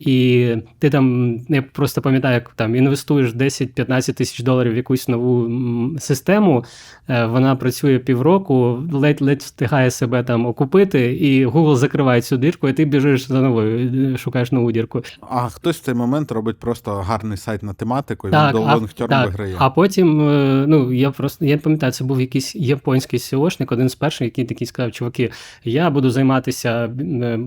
І 0.06 0.56
ти 0.78 0.90
там, 0.90 1.38
я 1.48 1.62
просто 1.62 2.02
пам'ятаю, 2.02 2.34
як 2.34 2.50
там 2.56 2.76
інвестуєш 2.76 3.34
10-15 3.34 4.14
тисяч 4.14 4.40
доларів 4.40 4.72
в 4.72 4.76
якусь 4.76 5.08
нову 5.08 5.50
систему, 5.98 6.64
е, 7.08 7.26
вона 7.26 7.56
працює 7.56 7.98
півроку, 7.98 8.78
ледь-ледь 8.92 9.40
встигає 9.42 9.90
себе 9.90 10.22
там 10.22 10.46
окупити, 10.46 11.16
і 11.16 11.46
Google 11.46 11.76
закриває 11.76 12.22
цю 12.22 12.36
дірку, 12.36 12.68
і 12.68 12.72
ти 12.72 12.84
біжиш 12.84 13.28
за 13.28 13.40
новою, 13.40 13.90
е, 14.14 14.18
шукаєш 14.18 14.52
нову 14.52 14.72
дірку. 14.72 15.02
А 15.20 15.48
хтось 15.48 15.76
в 15.76 15.80
цей 15.80 15.94
момент 15.94 16.32
робить 16.32 16.58
просто 16.58 16.92
гарний 16.92 17.38
сайт 17.38 17.62
на 17.62 17.72
тематику, 17.74 18.28
і 18.28 18.30
Так, 18.30 18.54
він 18.54 18.60
long-term 18.60 19.09
так, 19.10 19.26
виграє. 19.26 19.54
а 19.58 19.70
потім, 19.70 20.28
е, 20.28 20.64
ну 20.68 20.92
я 20.92 21.10
просто 21.10 21.44
я 21.44 21.58
пам'ятаю, 21.58 21.92
це 21.92 22.04
був 22.04 22.20
якийсь 22.20 22.56
японський 22.56 23.18
SEO 23.18 23.36
шник, 23.36 23.72
один 23.72 23.88
з 23.88 23.94
перших, 23.94 24.24
який 24.24 24.44
такий 24.44 24.66
сказав: 24.66 24.92
чуваки, 24.92 25.30
я 25.64 25.90
буду 25.90 26.10
займатися 26.10 26.86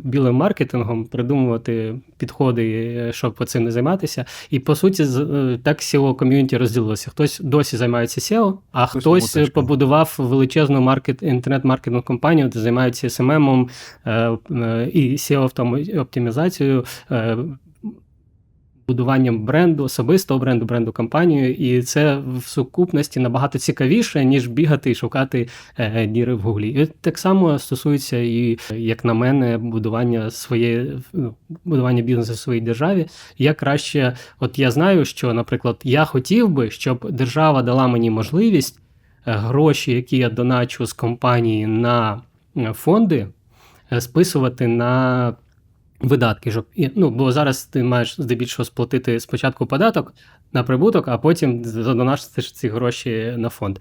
білим 0.04 0.36
маркетингом, 0.36 1.06
придумувати 1.06 1.96
підходи, 2.46 2.96
е, 3.08 3.14
щоб 3.14 3.46
цим 3.46 3.64
не 3.64 3.72
займатися. 3.72 4.26
І 4.50 4.60
по 4.60 4.76
суті, 4.76 5.04
е, 5.04 5.60
так 5.64 5.78
SEO 5.80 6.16
ком'юніті 6.16 6.58
розділилося. 6.58 7.12
Хтось 7.12 7.40
досі 7.40 7.78
займається 7.78 8.22
SEO, 8.22 8.58
а 8.72 8.86
Хтось 8.86 9.04
хтось 9.04 9.36
муточком. 9.36 9.64
побудував 9.64 10.16
величезну 10.18 10.82
маркет 10.82 11.24
інтернет-маркетинг 11.24 12.04
компанію, 12.04 12.48
де 12.50 12.60
займаються 12.60 13.08
SMM 13.08 13.70
е, 14.06 14.38
е, 14.52 14.90
і 14.94 15.16
SEO 15.16 16.00
оптимізацією. 16.02 16.86
Будуванням 18.88 19.46
бренду, 19.46 19.84
особистого 19.84 20.40
бренду, 20.40 20.66
бренду 20.66 20.92
компанію, 20.92 21.54
і 21.54 21.82
це 21.82 22.18
в 22.18 22.44
сукупності 22.44 23.20
набагато 23.20 23.60
цікавіше, 23.60 24.26
ніж 24.26 24.48
бігати 24.48 24.92
і 24.92 24.96
шукати 24.96 25.48
е, 25.78 26.08
діри 26.08 26.34
в 26.34 26.40
Гуглі. 26.40 26.70
І 26.70 26.86
так 26.86 27.18
само 27.18 27.60
стосується 27.60 28.18
і, 28.18 28.58
як 28.76 29.06
на 29.06 29.14
мене, 29.14 29.58
будування 29.58 30.32
своєї 30.32 31.02
ну, 31.14 31.36
будування 31.66 32.02
бізнесу 32.02 32.34
в 32.34 32.38
своїй 32.38 32.62
державі. 32.62 33.06
Я 33.38 33.54
краще, 33.54 34.16
от 34.40 34.60
я 34.60 34.72
знаю, 34.72 35.06
що, 35.06 35.34
наприклад, 35.34 35.82
я 35.84 36.06
хотів 36.06 36.50
би, 36.50 36.72
щоб 36.72 37.12
держава 37.12 37.62
дала 37.62 37.88
мені 37.88 38.10
можливість 38.10 38.80
е, 39.26 39.32
гроші, 39.32 39.92
які 39.92 40.18
я 40.18 40.30
доначу 40.30 40.86
з 40.86 40.94
компанії 40.94 41.68
на 41.68 42.22
е, 42.58 42.74
фонди, 42.74 43.28
списувати 44.00 44.68
на 44.68 45.34
видатки. 46.00 46.52
Щоб, 46.52 46.66
ну, 46.96 47.10
бо 47.10 47.32
зараз 47.32 47.66
ти 47.66 47.84
маєш 47.84 48.22
здебільшого 48.22 48.66
сплатити 48.66 49.20
спочатку 49.20 49.66
податок 49.66 50.14
на 50.54 50.64
прибуток, 50.64 51.08
а 51.08 51.18
потім 51.18 51.66
задонашити 51.66 52.42
ці 52.42 52.70
гроші 52.70 53.34
на 53.38 53.50
фонд. 53.50 53.80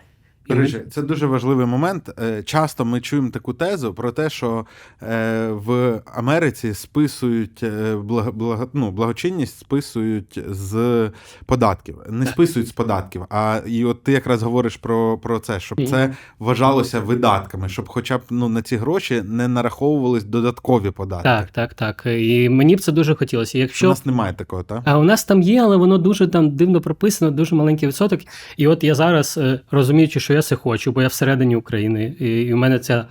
Рижі, 0.48 0.82
це 0.90 1.02
дуже 1.02 1.26
важливий 1.26 1.66
момент. 1.66 2.10
Е, 2.22 2.42
Часто 2.42 2.84
ми 2.84 3.00
чуємо 3.00 3.30
таку 3.30 3.52
тезу 3.52 3.94
про 3.94 4.12
те, 4.12 4.30
що 4.30 4.66
е, 5.02 5.48
в 5.48 6.00
Америці 6.14 6.74
списують 6.74 7.62
е, 7.62 7.96
благо, 7.96 8.32
благо, 8.32 8.68
ну, 8.72 8.90
благочинність 8.90 9.58
списують 9.58 10.38
з 10.50 11.10
податків. 11.46 11.98
Не 12.08 12.26
списують 12.26 12.68
з 12.68 12.72
податків. 12.72 13.24
А 13.30 13.60
і 13.66 13.84
от 13.84 14.02
ти 14.02 14.12
якраз 14.12 14.42
говориш 14.42 14.76
про, 14.76 15.18
про 15.18 15.38
це, 15.38 15.60
щоб 15.60 15.88
це 15.88 16.14
вважалося 16.38 17.00
видатками, 17.00 17.68
щоб 17.68 17.88
хоча 17.88 18.18
б 18.18 18.20
ну, 18.30 18.48
на 18.48 18.62
ці 18.62 18.76
гроші 18.76 19.22
не 19.24 19.48
нараховувались 19.48 20.24
додаткові 20.24 20.90
податки. 20.90 21.24
Так, 21.24 21.50
так, 21.50 21.74
так. 21.74 22.02
І 22.06 22.48
мені 22.48 22.76
б 22.76 22.80
це 22.80 22.92
дуже 22.92 23.14
хотілося. 23.14 23.58
Якщо 23.58 23.86
У 23.86 23.90
нас 23.90 24.06
немає 24.06 24.32
такого, 24.32 24.62
так? 24.62 24.82
А 24.84 24.98
у 24.98 25.02
нас 25.02 25.24
там 25.24 25.42
є, 25.42 25.62
але 25.62 25.76
воно 25.76 25.98
дуже 25.98 26.26
там 26.26 26.50
дивно 26.56 26.80
прописано, 26.80 27.30
дуже 27.30 27.54
маленький 27.54 27.88
відсоток. 27.88 28.20
І 28.56 28.66
от 28.66 28.84
я 28.84 28.94
зараз, 28.94 29.40
розуміючи, 29.70 30.20
що 30.20 30.33
я 30.34 30.42
це 30.42 30.56
хочу, 30.56 30.92
бо 30.92 31.02
я 31.02 31.08
всередині 31.08 31.56
України, 31.56 32.14
і, 32.18 32.42
і 32.42 32.52
в 32.52 32.56
мене 32.56 32.78
ця 32.78 33.06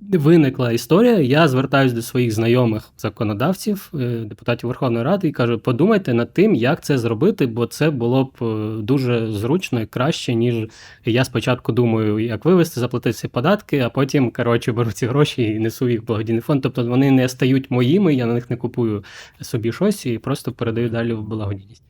виникла 0.00 0.72
історія. 0.72 1.18
Я 1.18 1.48
звертаюся 1.48 1.94
до 1.94 2.02
своїх 2.02 2.32
знайомих 2.32 2.92
законодавців, 2.98 3.92
е, 3.94 3.98
депутатів 4.24 4.68
Верховної 4.68 5.04
Ради, 5.04 5.28
і 5.28 5.32
кажу: 5.32 5.58
подумайте 5.58 6.14
над 6.14 6.32
тим, 6.32 6.54
як 6.54 6.84
це 6.84 6.98
зробити, 6.98 7.46
бо 7.46 7.66
це 7.66 7.90
було 7.90 8.24
б 8.24 8.44
е, 8.44 8.82
дуже 8.82 9.32
зручно 9.32 9.80
і 9.80 9.86
краще, 9.86 10.34
ніж 10.34 10.68
я 11.04 11.24
спочатку 11.24 11.72
думаю, 11.72 12.18
як 12.18 12.44
вивести, 12.44 12.80
заплатити 12.80 13.12
ці 13.12 13.28
податки, 13.28 13.80
а 13.80 13.90
потім 13.90 14.30
коротше 14.30 14.72
беру 14.72 14.92
ці 14.92 15.06
гроші 15.06 15.42
і 15.42 15.58
несу 15.58 15.88
їх 15.88 16.02
в 16.02 16.04
благодійний 16.04 16.42
фонд. 16.42 16.62
Тобто 16.62 16.86
вони 16.86 17.10
не 17.10 17.28
стають 17.28 17.70
моїми, 17.70 18.14
я 18.14 18.26
на 18.26 18.34
них 18.34 18.50
не 18.50 18.56
купую 18.56 19.04
собі 19.40 19.72
щось 19.72 20.06
і 20.06 20.18
просто 20.18 20.52
передаю 20.52 20.88
далі 20.88 21.12
в 21.12 21.22
благодійність. 21.22 21.82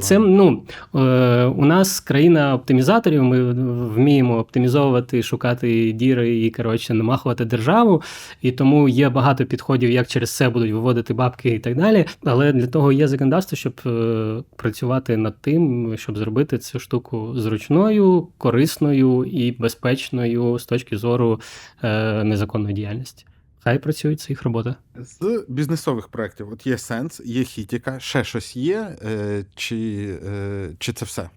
Це 0.00 0.18
ну 0.18 0.62
е, 0.94 1.44
у 1.44 1.64
нас 1.64 2.00
країна 2.00 2.54
оптимізаторів. 2.54 3.22
Ми 3.22 3.52
вміємо 3.88 4.38
оптимізовувати, 4.38 5.22
шукати 5.22 5.92
діри 5.92 6.38
і 6.38 6.50
коротше 6.50 6.94
намахувати 6.94 7.44
державу. 7.44 8.02
І 8.42 8.52
тому 8.52 8.88
є 8.88 9.08
багато 9.08 9.46
підходів, 9.46 9.90
як 9.90 10.06
через 10.06 10.36
це 10.36 10.48
будуть 10.48 10.72
виводити 10.72 11.14
бабки 11.14 11.48
і 11.48 11.58
так 11.58 11.76
далі. 11.76 12.04
Але 12.24 12.52
для 12.52 12.66
того 12.66 12.92
є 12.92 13.08
законодавство, 13.08 13.56
щоб 13.56 13.80
е, 13.86 14.42
працювати 14.56 15.16
над 15.16 15.40
тим, 15.40 15.94
щоб 15.96 16.18
зробити 16.18 16.58
цю 16.58 16.78
штуку 16.78 17.32
зручною, 17.36 18.28
корисною 18.38 19.24
і 19.24 19.52
безпечною 19.52 20.58
з 20.58 20.66
точки 20.66 20.96
зору 20.96 21.40
е, 21.82 22.24
незаконної 22.24 22.74
діяльності. 22.74 23.26
Хай 23.64 23.78
працюють 23.78 24.20
це 24.20 24.32
їх 24.32 24.42
робота. 24.42 24.76
З 24.96 25.44
бізнесових 25.48 26.08
проєктів, 26.08 26.52
от 26.52 26.66
є 26.66 26.78
сенс, 26.78 27.20
є 27.24 27.44
хітіка, 27.44 28.00
ще 28.00 28.24
щось 28.24 28.56
є, 28.56 28.96
е, 29.04 29.44
чи, 29.54 30.08
е, 30.26 30.70
чи 30.78 30.92
це 30.92 31.04
все? 31.04 31.30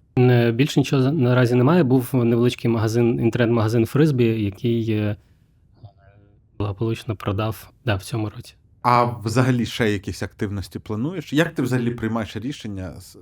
Більше 0.51 0.79
нічого 0.79 1.11
наразі 1.11 1.55
немає. 1.55 1.83
Був 1.83 2.09
невеличкий 2.13 2.71
магазин, 2.71 3.19
інтернет-магазин 3.19 3.85
Фризбі, 3.85 4.23
який 4.25 4.91
е, 4.91 5.15
благополучно 6.57 7.15
продав 7.15 7.69
да, 7.85 7.95
в 7.95 8.03
цьому 8.03 8.29
році. 8.29 8.55
А 8.81 9.03
взагалі 9.03 9.65
ще 9.65 9.91
якісь 9.91 10.23
активності 10.23 10.79
плануєш? 10.79 11.33
Як 11.33 11.53
ти 11.53 11.61
взагалі 11.61 11.91
приймаєш 11.91 12.35
рішення 12.35 13.01
з 13.01 13.15
е, 13.15 13.19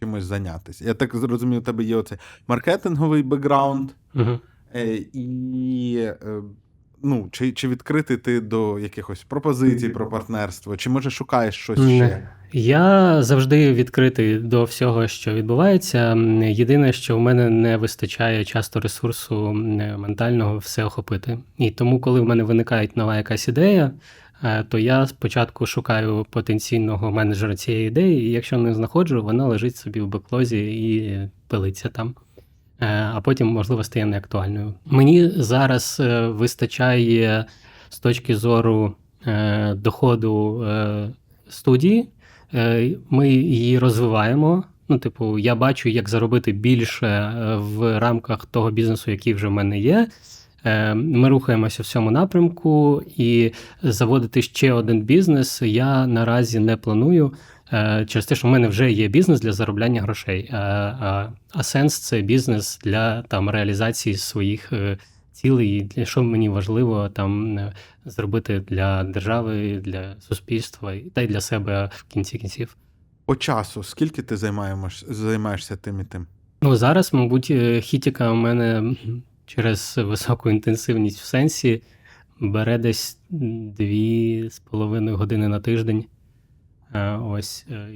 чимось 0.00 0.24
зайнятися? 0.24 0.84
Я 0.84 0.94
так 0.94 1.16
зрозумів, 1.16 1.58
у 1.58 1.62
тебе 1.62 1.84
є 1.84 1.96
оцей 1.96 2.18
маркетинговий 2.48 3.22
бекграунд, 3.22 3.90
Угу. 4.14 4.38
е, 4.74 4.98
і 5.12 5.96
е, 5.98 6.42
ну, 7.04 7.28
чи, 7.32 7.52
чи 7.52 7.68
відкритий 7.68 8.16
ти 8.16 8.40
до 8.40 8.78
якихось 8.78 9.24
пропозицій 9.24 9.88
про 9.88 10.08
партнерство, 10.08 10.76
чи 10.76 10.90
може 10.90 11.10
шукаєш 11.10 11.54
щось 11.54 11.78
Не. 11.78 11.96
ще? 11.96 12.28
Я 12.56 13.22
завжди 13.22 13.72
відкритий 13.72 14.38
до 14.38 14.64
всього, 14.64 15.08
що 15.08 15.34
відбувається. 15.34 16.16
Єдине, 16.42 16.92
що 16.92 17.16
в 17.16 17.20
мене 17.20 17.50
не 17.50 17.76
вистачає 17.76 18.44
часто 18.44 18.80
ресурсу 18.80 19.52
ментального 19.98 20.58
все 20.58 20.84
охопити. 20.84 21.38
І 21.58 21.70
тому, 21.70 22.00
коли 22.00 22.20
в 22.20 22.24
мене 22.24 22.44
виникає 22.44 22.88
нова 22.94 23.16
якась 23.16 23.48
ідея, 23.48 23.90
е, 24.42 24.64
то 24.68 24.78
я 24.78 25.06
спочатку 25.06 25.66
шукаю 25.66 26.26
потенційного 26.30 27.10
менеджера 27.10 27.56
цієї 27.56 27.88
ідеї, 27.88 28.22
і 28.22 28.30
якщо 28.30 28.58
не 28.58 28.74
знаходжу, 28.74 29.22
вона 29.22 29.46
лежить 29.46 29.76
собі 29.76 30.00
в 30.00 30.06
беклозі 30.06 30.58
і 30.58 31.18
пилиться 31.48 31.88
там. 31.88 32.14
Е, 32.80 33.10
А 33.14 33.20
потім, 33.20 33.46
можливо, 33.46 33.84
стає 33.84 34.06
неактуальною. 34.06 34.74
Мені 34.86 35.28
зараз 35.28 35.96
е, 36.00 36.26
вистачає 36.26 37.44
з 37.88 37.98
точки 37.98 38.36
зору 38.36 38.94
е, 39.26 39.74
доходу 39.74 40.66
студії. 41.48 42.08
Ми 43.10 43.28
її 43.28 43.78
розвиваємо. 43.78 44.64
Ну, 44.88 44.98
типу, 44.98 45.38
я 45.38 45.54
бачу, 45.54 45.88
як 45.88 46.08
заробити 46.08 46.52
більше 46.52 47.32
в 47.56 47.98
рамках 47.98 48.46
того 48.46 48.70
бізнесу, 48.70 49.10
який 49.10 49.34
вже 49.34 49.48
в 49.48 49.50
мене 49.50 49.78
є. 49.78 50.08
Ми 50.94 51.28
рухаємося 51.28 51.82
в 51.82 51.86
цьому 51.86 52.10
напрямку, 52.10 53.02
і 53.16 53.52
заводити 53.82 54.42
ще 54.42 54.72
один 54.72 55.02
бізнес 55.02 55.62
я 55.62 56.06
наразі 56.06 56.58
не 56.58 56.76
планую. 56.76 57.32
Е, 57.72 58.06
Через 58.08 58.26
те, 58.26 58.34
що 58.34 58.48
в 58.48 58.50
мене 58.50 58.68
вже 58.68 58.92
є 58.92 59.08
бізнес 59.08 59.40
для 59.40 59.52
заробляння 59.52 60.02
грошей. 60.02 60.50
А, 60.52 60.56
а, 60.58 61.32
а 61.52 61.62
сенс 61.62 61.98
це 61.98 62.20
бізнес 62.20 62.78
для 62.84 63.22
там 63.22 63.50
реалізації 63.50 64.16
своїх 64.16 64.72
е, 64.72 64.98
цілей, 65.32 65.68
і 65.68 65.80
для 65.80 66.04
що 66.04 66.22
мені 66.22 66.48
важливо 66.48 67.08
там 67.08 67.58
е, 67.58 67.72
зробити 68.04 68.60
для 68.60 69.04
держави, 69.04 69.80
для 69.84 70.20
суспільства 70.20 70.94
та 71.14 71.22
й 71.22 71.26
для 71.26 71.40
себе 71.40 71.90
в 71.94 72.02
кінці 72.02 72.38
кінців. 72.38 72.76
По 73.26 73.36
часу, 73.36 73.82
скільки 73.82 74.22
ти 74.22 74.36
займаєш, 74.36 75.04
займаєшся 75.08 75.76
тим 75.76 76.00
і 76.00 76.04
тим? 76.04 76.26
Ну 76.62 76.76
зараз, 76.76 77.12
мабуть, 77.12 77.50
е, 77.50 77.80
хітіка 77.80 78.30
у 78.30 78.34
мене 78.34 78.94
через 79.46 79.94
високу 79.98 80.50
інтенсивність 80.50 81.20
в 81.20 81.24
сенсі 81.24 81.82
бере 82.40 82.78
десь 82.78 83.18
дві 83.30 84.48
з 84.50 84.58
половиною 84.58 85.16
години 85.16 85.48
на 85.48 85.60
тиждень. 85.60 86.04
Е, 86.94 87.16
Ось 87.16 87.66
е, 87.70 87.88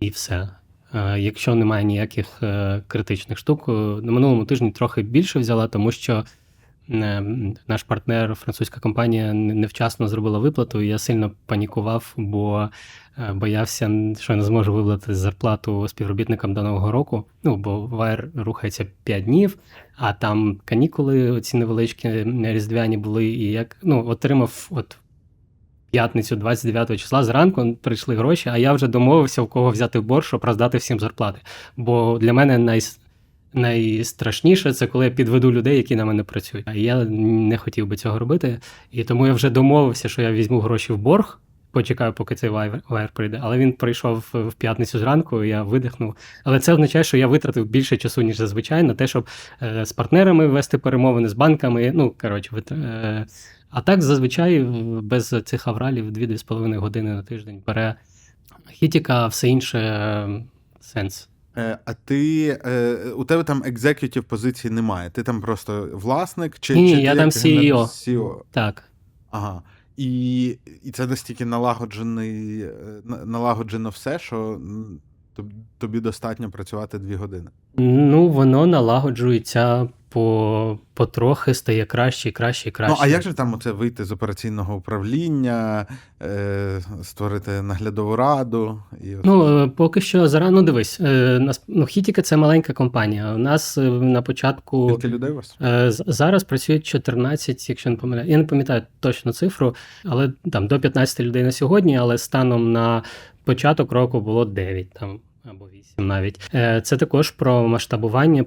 і- 0.00 0.10
все. 0.10 0.48
Е, 0.94 1.20
Якщо 1.20 1.54
немає 1.54 1.84
ніяких 1.84 2.42
критичних 2.86 3.38
штук, 3.38 3.68
на 3.68 4.12
минулому 4.12 4.44
тижні 4.44 4.70
трохи 4.70 5.02
більше 5.02 5.38
взяла, 5.38 5.68
тому 5.68 5.92
що 5.92 6.24
наш 7.68 7.82
партнер, 7.86 8.34
французька 8.34 8.80
компанія, 8.80 9.32
невчасно 9.32 10.08
зробила 10.08 10.38
виплату, 10.38 10.80
і 10.80 10.88
я 10.88 10.98
сильно 10.98 11.30
панікував, 11.46 12.14
бо 12.16 12.68
боявся, 13.32 13.90
що 14.20 14.32
я 14.32 14.36
не 14.36 14.42
зможу 14.44 14.72
виплатити 14.72 15.14
зарплату 15.14 15.88
співробітникам 15.88 16.54
до 16.54 16.62
нового 16.62 16.92
року. 16.92 17.24
Ну, 17.42 17.56
бо 17.56 17.80
вайр 17.80 18.28
рухається 18.34 18.86
5 19.04 19.24
днів, 19.24 19.58
а 19.96 20.12
там 20.12 20.60
канікули 20.64 21.40
ці 21.40 21.56
невеличкі 21.56 22.08
різдвяні 22.42 22.96
були. 22.96 23.24
І 23.26 23.52
як 23.52 23.76
ну, 23.82 24.08
отримав 24.08 24.68
от 24.70 24.98
п'ятницю, 25.94 26.36
29 26.36 27.00
числа, 27.00 27.24
зранку 27.24 27.76
прийшли 27.82 28.16
гроші, 28.16 28.48
а 28.48 28.58
я 28.58 28.72
вже 28.72 28.88
домовився, 28.88 29.42
у 29.42 29.46
кого 29.46 29.70
взяти 29.70 29.98
в 29.98 30.02
борг, 30.02 30.24
щоб 30.24 30.44
роздати 30.44 30.78
всім 30.78 31.00
зарплати. 31.00 31.40
Бо 31.76 32.18
для 32.20 32.32
мене 32.32 32.58
най... 32.58 32.80
найстрашніше 33.52 34.72
це 34.72 34.86
коли 34.86 35.04
я 35.04 35.10
підведу 35.10 35.52
людей, 35.52 35.76
які 35.76 35.96
на 35.96 36.04
мене 36.04 36.24
працюють. 36.24 36.68
А 36.68 36.74
я 36.74 37.04
не 37.04 37.58
хотів 37.58 37.86
би 37.86 37.96
цього 37.96 38.18
робити. 38.18 38.58
І 38.90 39.04
тому 39.04 39.26
я 39.26 39.32
вже 39.32 39.50
домовився, 39.50 40.08
що 40.08 40.22
я 40.22 40.32
візьму 40.32 40.60
гроші 40.60 40.92
в 40.92 40.98
борг. 40.98 41.40
Почекаю, 41.70 42.12
поки 42.12 42.34
цей 42.34 42.50
вайр, 42.50 42.82
вайр 42.88 43.10
прийде. 43.14 43.40
Але 43.42 43.58
він 43.58 43.72
прийшов 43.72 44.24
в 44.32 44.52
п'ятницю 44.52 44.98
зранку, 44.98 45.44
я 45.44 45.62
видихнув. 45.62 46.16
Але 46.44 46.60
це 46.60 46.72
означає, 46.72 47.04
що 47.04 47.16
я 47.16 47.26
витратив 47.26 47.66
більше 47.66 47.96
часу, 47.96 48.22
ніж 48.22 48.36
зазвичай, 48.36 48.82
на 48.82 48.94
те, 48.94 49.06
щоб 49.06 49.28
е, 49.62 49.84
з 49.84 49.92
партнерами 49.92 50.46
вести 50.46 50.78
перемовини, 50.78 51.28
з 51.28 51.32
банками. 51.32 51.92
Ну, 51.94 52.14
коротше, 52.20 52.50
вит... 52.52 52.72
е, 52.72 53.26
а 53.74 53.80
так 53.80 54.02
зазвичай 54.02 54.62
без 55.02 55.34
цих 55.44 55.68
авралів 55.68 56.10
2-2,5 56.10 56.78
години 56.78 57.14
на 57.14 57.22
тиждень 57.22 57.62
бере 57.66 57.94
хітіка, 58.70 59.26
все 59.26 59.48
інше 59.48 59.78
е, 59.78 60.44
сенс. 60.80 61.28
Е, 61.56 61.78
А 61.84 61.94
ти 61.94 62.48
е, 62.64 62.94
у 63.16 63.24
тебе 63.24 63.44
там 63.44 63.62
executive 63.66 64.24
позиції 64.24 64.70
немає. 64.70 65.10
Ти 65.10 65.22
там 65.22 65.40
просто 65.40 65.88
власник 65.92 66.58
чи, 66.60 66.74
Ні, 66.74 66.94
чи 66.94 67.00
я 67.00 67.16
там 67.16 67.28
CEO. 67.28 67.78
CEO? 67.78 68.40
Так. 68.50 68.82
Ага. 69.30 69.62
І, 69.96 70.44
і 70.84 70.90
це 70.90 71.06
настільки 71.06 71.44
налагоджений, 71.44 72.62
е, 72.62 72.72
налагоджено 73.24 73.88
все, 73.88 74.18
що 74.18 74.60
тобі 75.78 76.00
достатньо 76.00 76.50
працювати 76.50 76.98
дві 76.98 77.14
години. 77.14 77.50
Ну, 77.76 78.28
воно 78.28 78.66
налагоджується 78.66 79.88
по, 80.14 80.78
потрохи, 80.94 81.54
стає 81.54 81.84
краще 81.84 82.28
і 82.28 82.32
краще 82.32 82.68
і 82.68 82.72
краще. 82.72 82.94
Ну, 82.98 83.04
а 83.04 83.06
як 83.06 83.22
же 83.22 83.32
там 83.34 83.54
оце 83.54 83.72
вийти 83.72 84.04
з 84.04 84.12
операційного 84.12 84.74
управління, 84.76 85.86
е, 86.22 86.80
створити 87.02 87.62
наглядову 87.62 88.16
раду? 88.16 88.82
І 89.04 89.16
от- 89.16 89.24
Ну, 89.24 89.62
е, 89.62 89.68
поки 89.68 90.00
що 90.00 90.28
зарано 90.28 90.50
ну, 90.60 90.62
дивись. 90.62 91.00
е, 91.00 91.38
нас- 91.38 91.62
Ну, 91.68 91.86
Хітіка 91.86 92.22
це 92.22 92.36
маленька 92.36 92.72
компанія. 92.72 93.34
У 93.34 93.38
нас 93.38 93.78
е, 93.78 93.80
на 93.90 94.22
початку. 94.22 94.88
Скільки 94.90 95.08
людей 95.08 95.30
у 95.30 95.34
вас? 95.34 95.56
Е, 95.62 95.90
Зараз 96.06 96.44
працюють 96.44 96.86
14, 96.86 97.68
якщо 97.68 97.90
не 97.90 97.96
помиляю. 97.96 98.30
Я 98.30 98.38
не 98.38 98.44
пам'ятаю 98.44 98.82
точно 99.00 99.32
цифру, 99.32 99.74
але 100.04 100.32
там 100.52 100.66
до 100.66 100.80
15 100.80 101.20
людей 101.20 101.42
на 101.42 101.52
сьогодні, 101.52 101.98
але 101.98 102.18
станом 102.18 102.72
на 102.72 103.02
початок 103.44 103.92
року 103.92 104.20
було 104.20 104.44
9 104.44 104.90
там 104.92 105.20
або 105.50 105.64
8 105.74 106.06
навіть. 106.06 106.40
Е, 106.54 106.80
Це 106.80 106.96
також 106.96 107.30
про 107.30 107.68
масштабування. 107.68 108.44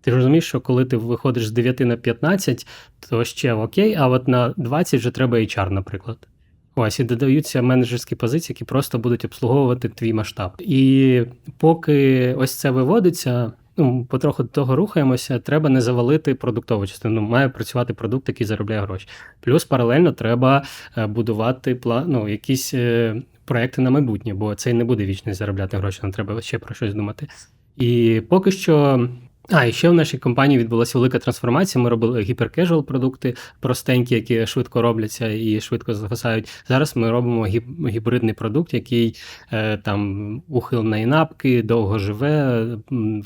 Ти 0.00 0.10
розумієш, 0.10 0.44
що 0.44 0.60
коли 0.60 0.84
ти 0.84 0.96
виходиш 0.96 1.46
з 1.46 1.50
9 1.50 1.80
на 1.80 1.96
15, 1.96 2.66
то 3.10 3.24
ще 3.24 3.52
окей, 3.52 3.94
а 3.94 4.08
от 4.08 4.28
на 4.28 4.54
20 4.56 5.00
вже 5.00 5.10
треба 5.10 5.38
HR, 5.38 5.70
наприклад. 5.70 6.28
Ось 6.74 7.00
і 7.00 7.04
додаються 7.04 7.62
менеджерські 7.62 8.14
позиції, 8.14 8.54
які 8.54 8.64
просто 8.64 8.98
будуть 8.98 9.24
обслуговувати 9.24 9.88
твій 9.88 10.12
масштаб. 10.12 10.52
І 10.58 11.22
поки 11.58 12.34
ось 12.38 12.54
це 12.54 12.70
виводиться, 12.70 13.52
ну, 13.76 14.04
потроху 14.04 14.42
до 14.42 14.48
того 14.48 14.76
рухаємося, 14.76 15.38
треба 15.38 15.68
не 15.68 15.80
завалити 15.80 16.34
продуктову 16.34 16.86
частину. 16.86 17.20
Має 17.20 17.48
працювати 17.48 17.94
продукт, 17.94 18.28
який 18.28 18.46
заробляє 18.46 18.80
гроші. 18.80 19.08
Плюс 19.40 19.64
паралельно 19.64 20.12
треба 20.12 20.64
е, 20.96 21.06
будувати 21.06 21.74
пла... 21.74 22.04
ну, 22.06 22.28
якісь 22.28 22.74
е, 22.74 23.22
проекти 23.44 23.82
на 23.82 23.90
майбутнє, 23.90 24.34
бо 24.34 24.54
це 24.54 24.72
не 24.72 24.84
буде 24.84 25.06
вічно 25.06 25.34
заробляти 25.34 25.76
гроші, 25.76 26.00
нам 26.02 26.12
треба 26.12 26.40
ще 26.40 26.58
про 26.58 26.74
щось 26.74 26.94
думати. 26.94 27.28
І 27.76 28.22
поки 28.28 28.50
що. 28.50 29.08
А, 29.52 29.64
і 29.64 29.72
ще 29.72 29.88
в 29.88 29.94
нашій 29.94 30.18
компанії 30.18 30.60
відбулася 30.60 30.98
велика 30.98 31.18
трансформація. 31.18 31.84
Ми 31.84 31.90
робили 31.90 32.20
hyper-casual 32.20 32.84
продукти, 32.86 33.34
простенькі, 33.60 34.14
які 34.14 34.46
швидко 34.46 34.82
робляться 34.82 35.28
і 35.28 35.60
швидко 35.60 35.94
загасають. 35.94 36.48
Зараз 36.68 36.96
ми 36.96 37.10
робимо 37.10 37.46
гіб- 37.46 37.88
гібридний 37.88 38.34
продукт, 38.34 38.74
який 38.74 39.16
е, 39.52 39.76
там 39.76 40.42
ухил 40.48 40.82
на 40.82 40.98
інапки, 40.98 41.62
довго 41.62 41.98
живе, 41.98 42.66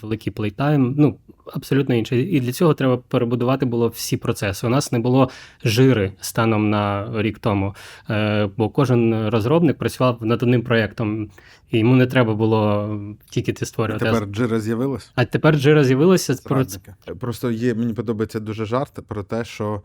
великий 0.02 0.32
playtime. 0.32 0.94
Ну, 0.98 1.18
абсолютно 1.52 1.94
інше. 1.94 2.20
І 2.20 2.40
для 2.40 2.52
цього 2.52 2.74
треба 2.74 2.96
перебудувати 2.96 3.66
було 3.66 3.88
всі 3.88 4.16
процеси. 4.16 4.66
У 4.66 4.70
нас 4.70 4.92
не 4.92 4.98
було 4.98 5.30
жири 5.64 6.12
станом 6.20 6.70
на 6.70 7.10
рік 7.22 7.38
тому, 7.38 7.74
е, 8.10 8.50
бо 8.56 8.68
кожен 8.68 9.28
розробник 9.28 9.78
працював 9.78 10.18
над 10.20 10.42
одним 10.42 10.62
проєктом, 10.62 11.30
і 11.70 11.78
йому 11.78 11.96
не 11.96 12.06
треба 12.06 12.34
було 12.34 12.88
тільки 13.30 13.52
ти 13.52 13.66
І 13.66 13.98
тепер 13.98 14.24
Джира 14.24 14.60
з'явилась? 14.60 15.12
А 15.14 15.24
тепер 15.24 15.54
Jira 15.54 15.84
з'явилося 15.84 16.34
про 16.44 16.64
Просто 17.20 17.50
є, 17.50 17.74
мені 17.74 17.94
подобається 17.94 18.40
дуже 18.40 18.64
жарт 18.64 18.98
про 19.08 19.22
те, 19.22 19.44
що 19.44 19.82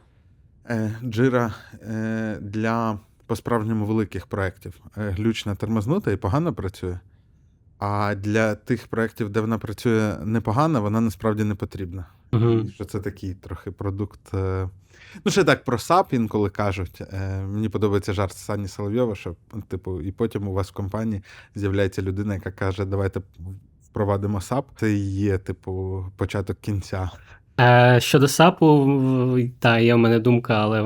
е, 0.70 0.96
Джира 1.04 1.54
е, 1.74 2.38
для 2.42 3.00
по-справжньому 3.26 3.86
великих 3.86 4.28
проєктів 4.28 4.74
е, 4.98 5.10
глючно 5.10 5.56
тормознута 5.56 6.12
і 6.12 6.18
погано 6.18 6.54
працює. 6.54 7.00
А 7.80 8.16
для 8.16 8.56
тих 8.56 8.88
проєктів, 8.88 9.30
де 9.30 9.40
вона 9.42 9.58
працює 9.58 10.16
непогано, 10.24 10.82
вона 10.82 11.02
насправді 11.02 11.44
не 11.44 11.56
потрібна. 11.56 12.06
І 12.34 12.70
Що 12.70 12.86
це 12.86 13.00
такий 13.00 13.34
трохи 13.34 13.72
продукт. 13.72 14.34
е, 14.34 14.70
Ну, 15.26 15.32
ще 15.32 15.44
так 15.44 15.64
про 15.64 15.78
SAP 15.78 16.06
інколи 16.12 16.50
кажуть. 16.50 17.02
Е, 17.02 17.42
Мені 17.42 17.70
подобається 17.70 18.14
жарт 18.14 18.34
Сані 18.34 18.68
Соловйова, 18.68 19.16
що, 19.16 19.36
типу, 19.68 20.02
і 20.02 20.12
потім 20.12 20.48
у 20.48 20.54
вас 20.54 20.70
в 20.70 20.74
компанії 20.74 21.22
з'являється 21.56 22.02
людина, 22.02 22.34
яка 22.34 22.52
каже, 22.52 22.86
давайте 22.86 23.22
впровадимо 23.84 24.38
SAP. 24.40 24.64
Це 24.80 24.92
і 24.94 25.12
є, 25.12 25.38
типу, 25.38 26.06
початок 26.18 26.58
кінця. 26.62 27.10
Е, 27.60 28.00
Щодо 28.02 28.28
САПу, 28.28 29.40
та 29.60 29.80
є 29.80 29.96
в 29.96 29.98
мене 29.98 30.20
думка, 30.20 30.54
але 30.54 30.78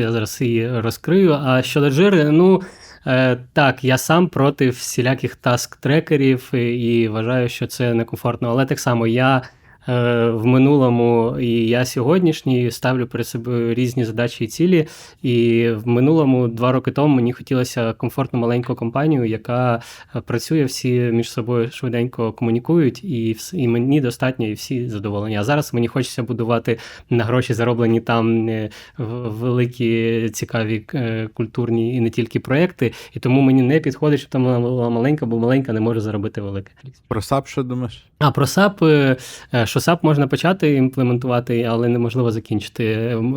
я 0.00 0.12
зараз 0.12 0.40
її 0.40 0.80
розкрию. 0.80 1.32
А 1.32 1.62
щодо 1.62 1.90
джири, 1.90 2.30
ну 2.30 2.62
е, 3.08 3.36
так, 3.52 3.84
я 3.84 3.98
сам 3.98 4.28
проти 4.28 4.70
всіляких 4.70 5.36
таск-трекерів 5.42 6.56
і, 6.56 7.08
вважаю, 7.08 7.48
що 7.48 7.66
це 7.66 7.94
некомфортно. 7.94 8.48
Але 8.48 8.66
так 8.66 8.80
само 8.80 9.06
я 9.06 9.42
в 9.88 10.40
минулому 10.44 11.36
і 11.40 11.68
я 11.68 11.84
сьогоднішній 11.84 12.70
ставлю 12.70 13.06
перед 13.06 13.28
собою 13.28 13.74
різні 13.74 14.04
задачі 14.04 14.44
і 14.44 14.46
цілі. 14.46 14.86
І 15.22 15.68
в 15.70 15.88
минулому 15.88 16.48
два 16.48 16.72
роки 16.72 16.90
тому 16.90 17.14
мені 17.14 17.32
хотілося 17.32 17.92
комфортну 17.92 18.38
маленьку 18.38 18.74
компанію, 18.74 19.24
яка 19.24 19.82
е, 20.16 20.20
працює, 20.20 20.64
всі 20.64 20.90
між 20.90 21.30
собою 21.30 21.70
швиденько 21.70 22.32
комунікують, 22.32 23.04
і, 23.04 23.36
і 23.52 23.68
мені 23.68 24.00
достатньо, 24.00 24.46
і 24.46 24.52
всі 24.52 24.88
задоволені. 24.88 25.36
А 25.36 25.44
зараз 25.44 25.74
мені 25.74 25.88
хочеться 25.88 26.22
будувати 26.22 26.78
на 27.10 27.24
гроші, 27.24 27.54
зароблені 27.54 28.00
там 28.00 28.48
е, 28.48 28.70
великі 28.98 30.30
цікаві 30.30 30.84
е, 30.94 31.28
культурні 31.34 31.96
і 31.96 32.00
не 32.00 32.10
тільки 32.10 32.40
проекти. 32.40 32.92
І 33.12 33.20
тому 33.20 33.40
мені 33.40 33.62
не 33.62 33.80
підходить, 33.80 34.20
щоб 34.20 34.30
там 34.30 34.62
була 34.62 34.90
маленька, 34.90 35.26
бо 35.26 35.38
маленька 35.38 35.72
не 35.72 35.80
може 35.80 36.00
заробити 36.00 36.40
велике. 36.40 36.72
Про 37.08 37.20
SAP 37.20 37.46
що 37.46 37.62
думаєш? 37.62 38.04
А 38.18 38.30
про 38.30 38.46
е, 38.82 39.16
е, 39.54 39.66
що 39.80 39.92
SAP 39.92 39.98
можна 40.02 40.26
почати 40.26 40.74
імплементувати, 40.74 41.62
але 41.62 41.88
неможливо 41.88 42.30
закінчити. 42.30 42.84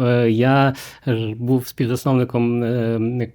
Е, 0.02 0.32
Я 0.32 0.74
був 1.38 1.68
співзасновником 1.68 2.64
е, 2.64 3.32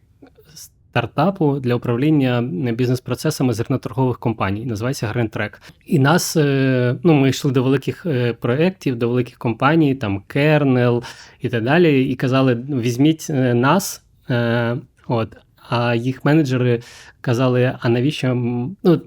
стартапу 0.55 1.59
для 1.61 1.74
управління 1.74 2.43
бізнес-процесами 2.73 3.53
зерноторгових 3.53 4.19
компаній. 4.19 4.66
Називається 4.66 5.12
GreenTrack. 5.16 5.51
І 5.87 5.99
нас, 5.99 6.37
е, 6.37 6.97
ну, 7.03 7.15
ми 7.15 7.28
йшли 7.28 7.53
до 7.53 7.62
великих 7.62 8.07
е, 8.07 8.33
проєктів, 8.33 8.97
до 8.97 9.09
великих 9.09 9.39
компаній, 9.39 9.95
там 9.95 10.23
Kernel 10.35 11.03
і 11.41 11.49
так 11.49 11.65
далі, 11.65 12.05
і 12.05 12.15
казали: 12.15 12.65
«Ну, 12.69 12.81
візьміть 12.81 13.27
е, 13.31 13.55
нас. 13.55 14.03
е, 14.31 14.77
От, 15.09 15.37
а 15.69 15.95
їх 15.95 16.24
менеджери 16.24 16.81
казали: 17.20 17.73
а 17.81 17.89
навіщо? 17.89 18.35
Ну, 18.83 19.01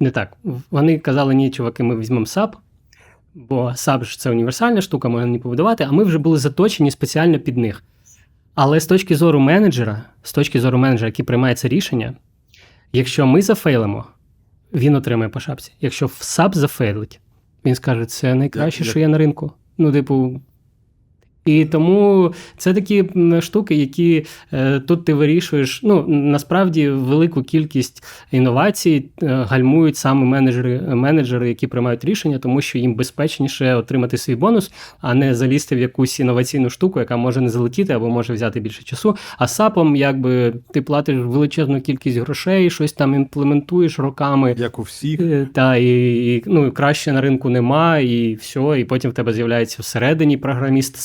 не 0.00 0.10
так. 0.10 0.36
Вони 0.70 0.98
казали, 0.98 1.34
ні, 1.34 1.50
чуваки, 1.50 1.82
ми 1.82 1.96
візьмемо 1.96 2.24
SAP, 2.24 2.52
бо 3.34 3.68
SAP 3.68 4.04
ж 4.04 4.18
це 4.18 4.30
універсальна 4.30 4.80
штука, 4.80 5.08
можна 5.08 5.26
не 5.26 5.38
побудувати, 5.38 5.84
а 5.84 5.92
ми 5.92 6.04
вже 6.04 6.18
були 6.18 6.38
заточені 6.38 6.90
спеціально 6.90 7.38
під 7.38 7.56
них. 7.56 7.84
Але 8.54 8.80
з 8.80 8.86
точки 8.86 9.16
зору 9.16 9.40
менеджера, 9.40 10.04
з 10.22 10.32
точки 10.32 10.60
зору 10.60 10.78
менеджера, 10.78 11.08
який 11.08 11.24
приймає 11.24 11.54
це 11.54 11.68
рішення, 11.68 12.14
якщо 12.92 13.26
ми 13.26 13.42
зафейлимо, 13.42 14.04
він 14.72 14.96
отримає 14.96 15.28
по 15.28 15.40
шапці. 15.40 15.72
Якщо 15.80 16.06
SAP 16.06 16.54
зафейлить, 16.54 17.20
він 17.64 17.74
скаже, 17.74 18.06
це 18.06 18.34
найкраще, 18.34 18.84
що 18.84 18.98
є 18.98 19.08
на 19.08 19.18
ринку. 19.18 19.52
Ну, 19.78 19.92
типу. 19.92 20.40
І 21.50 21.64
тому 21.64 22.32
це 22.56 22.74
такі 22.74 23.04
штуки, 23.40 23.74
які 23.74 24.26
е, 24.52 24.80
тут 24.80 25.04
ти 25.04 25.14
вирішуєш. 25.14 25.80
Ну 25.82 26.04
насправді 26.08 26.88
велику 26.88 27.42
кількість 27.42 28.04
інновацій 28.32 29.04
е, 29.22 29.26
гальмують 29.26 29.96
саме 29.96 30.24
менеджери, 30.24 30.80
менеджери, 30.80 31.48
які 31.48 31.66
приймають 31.66 32.04
рішення, 32.04 32.38
тому 32.38 32.60
що 32.60 32.78
їм 32.78 32.94
безпечніше 32.94 33.74
отримати 33.74 34.18
свій 34.18 34.34
бонус, 34.34 34.72
а 35.00 35.14
не 35.14 35.34
залізти 35.34 35.76
в 35.76 35.78
якусь 35.78 36.20
інноваційну 36.20 36.70
штуку, 36.70 36.98
яка 36.98 37.16
може 37.16 37.40
не 37.40 37.48
залетіти 37.48 37.92
або 37.92 38.08
може 38.10 38.32
взяти 38.32 38.60
більше 38.60 38.82
часу. 38.82 39.16
А 39.38 39.48
САПом, 39.48 39.96
якби 39.96 40.54
ти 40.72 40.82
платиш 40.82 41.16
величезну 41.16 41.80
кількість 41.80 42.18
грошей, 42.18 42.70
щось 42.70 42.92
там 42.92 43.14
імплементуєш 43.14 43.98
роками. 43.98 44.54
Як 44.58 44.78
у 44.78 44.82
всіх. 44.82 45.20
Е, 45.20 45.48
Та 45.54 45.76
і, 45.76 45.86
і 46.34 46.42
ну 46.46 46.72
краще 46.72 47.12
на 47.12 47.20
ринку 47.20 47.48
нема, 47.48 47.98
і 47.98 48.34
все. 48.34 48.80
І 48.80 48.84
потім 48.84 49.10
в 49.10 49.14
тебе 49.14 49.32
з'являється 49.32 49.76
всередині 49.80 50.36
програміст 50.36 50.96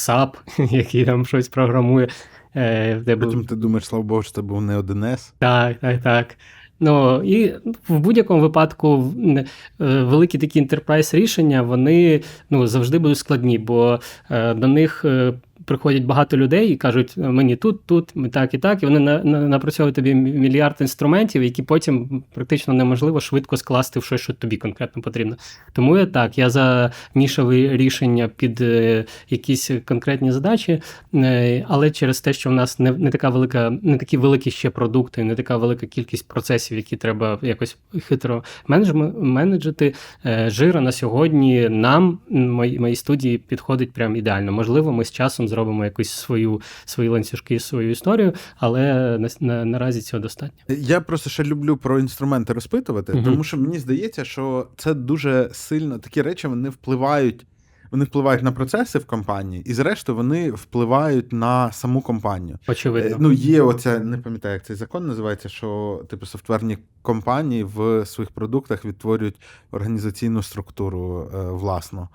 Який 0.71 1.05
там 1.05 1.25
щось 1.25 1.47
програмує. 1.47 2.07
Е, 2.55 3.01
тебе... 3.05 3.25
Потім 3.25 3.45
ти 3.45 3.55
думаєш, 3.55 3.85
слава 3.85 4.05
Богу, 4.05 4.23
що 4.23 4.31
це 4.31 4.41
був 4.41 4.61
не 4.61 4.79
1С. 4.79 5.33
Так, 5.39 5.77
так, 5.79 6.01
так. 6.01 6.37
Ну 6.79 7.23
і 7.23 7.53
в 7.89 7.99
будь-якому 7.99 8.41
випадку 8.41 9.13
е, 9.27 9.45
великі 9.79 10.37
такі 10.37 10.59
інтерпрайз 10.59 11.13
рішення 11.13 11.61
вони 11.61 12.21
ну, 12.49 12.67
завжди 12.67 12.99
будуть 12.99 13.17
складні, 13.17 13.57
бо 13.57 13.99
е, 14.31 14.53
до 14.53 14.67
них 14.67 15.05
е, 15.05 15.33
приходять 15.65 16.03
багато 16.03 16.37
людей 16.37 16.69
і 16.69 16.75
кажуть, 16.75 17.17
мені 17.17 17.55
тут, 17.55 17.85
тут, 17.85 18.15
ми 18.15 18.29
так 18.29 18.53
і 18.53 18.57
так, 18.57 18.83
і 18.83 18.85
вони 18.85 18.99
на, 18.99 19.23
на, 19.23 19.39
напрацьовують 19.39 19.95
тобі 19.95 20.13
мільярд 20.13 20.75
інструментів, 20.79 21.43
які 21.43 21.63
потім 21.63 22.23
практично 22.33 22.73
неможливо 22.73 23.19
швидко 23.19 23.57
скласти 23.57 23.99
в 23.99 24.03
щось, 24.03 24.21
що 24.21 24.33
тобі 24.33 24.57
конкретно 24.57 25.01
потрібно. 25.01 25.35
Тому 25.73 25.97
я 25.97 26.05
так, 26.05 26.37
я 26.37 26.49
за 26.49 26.91
нішеві 27.15 27.77
рішення 27.77 28.27
під 28.27 28.61
е, 28.61 29.05
якісь 29.29 29.71
конкретні 29.85 30.31
задачі, 30.31 30.81
е, 31.13 31.65
але 31.67 31.91
через 31.91 32.21
те, 32.21 32.33
що 32.33 32.49
в 32.49 32.53
нас 32.53 32.79
не, 32.79 32.91
не 32.91 33.09
така 33.09 33.29
велика, 33.29 33.77
не 33.81 33.97
такі 33.97 34.17
великі 34.17 34.51
ще 34.51 34.69
продукти, 34.69 35.23
не 35.23 35.35
така 35.35 35.57
велика 35.57 35.85
кількість 35.85 36.27
процесів, 36.27 36.77
які 36.77 36.95
треба 36.95 37.39
якось 37.41 37.77
хитро 38.07 38.43
менеджити. 38.67 39.93
е, 40.25 40.49
Жира 40.49 40.81
на 40.81 40.91
сьогодні 40.91 41.69
нам, 41.69 42.19
мої, 42.29 42.79
моїй 42.79 42.95
студії, 42.95 43.37
підходить 43.37 43.91
прям 43.91 44.15
ідеально. 44.15 44.51
Можливо, 44.51 44.91
ми 44.91 45.05
з 45.05 45.11
часом 45.11 45.44
зробимо 45.47 45.85
якусь 45.85 46.09
свою 46.09 46.61
свої 46.85 47.09
ланцюжки, 47.09 47.59
свою 47.59 47.91
історію, 47.91 48.33
але 48.57 49.17
на, 49.17 49.29
на, 49.39 49.65
наразі 49.65 50.01
цього 50.01 50.21
достатньо. 50.21 50.57
Я 50.67 51.01
просто 51.01 51.29
ще 51.29 51.43
люблю 51.43 51.77
про 51.77 51.99
інструменти 51.99 52.53
розпитувати, 52.53 53.13
угу. 53.13 53.23
тому 53.23 53.43
що 53.43 53.57
мені 53.57 53.79
здається, 53.79 54.25
що 54.25 54.67
це 54.77 54.93
дуже 54.93 55.49
сильно 55.53 55.99
такі 55.99 56.21
речі 56.21 56.47
вони 56.47 56.69
впливають. 56.69 57.45
Вони 57.91 58.05
впливають 58.05 58.43
на 58.43 58.51
процеси 58.51 58.99
в 58.99 59.05
компанії, 59.05 59.63
і 59.65 59.73
зрештою 59.73 60.15
вони 60.15 60.51
впливають 60.51 61.33
на 61.33 61.71
саму 61.71 62.01
компанію. 62.01 62.59
Очевидно. 62.67 63.11
Е, 63.15 63.17
Ну, 63.19 63.31
є 63.31 63.61
оця, 63.61 63.99
не 63.99 64.17
пам'ятаю, 64.17 64.53
як 64.53 64.65
цей 64.65 64.75
закон 64.75 65.07
називається, 65.07 65.49
що 65.49 66.01
типу 66.09 66.25
софтверні 66.25 66.77
компанії 67.01 67.63
в 67.63 68.05
своїх 68.05 68.31
продуктах 68.31 68.85
відтворюють 68.85 69.41
організаційну 69.71 70.43
структуру 70.43 71.29
е, 71.35 71.37
власну. 71.51 72.07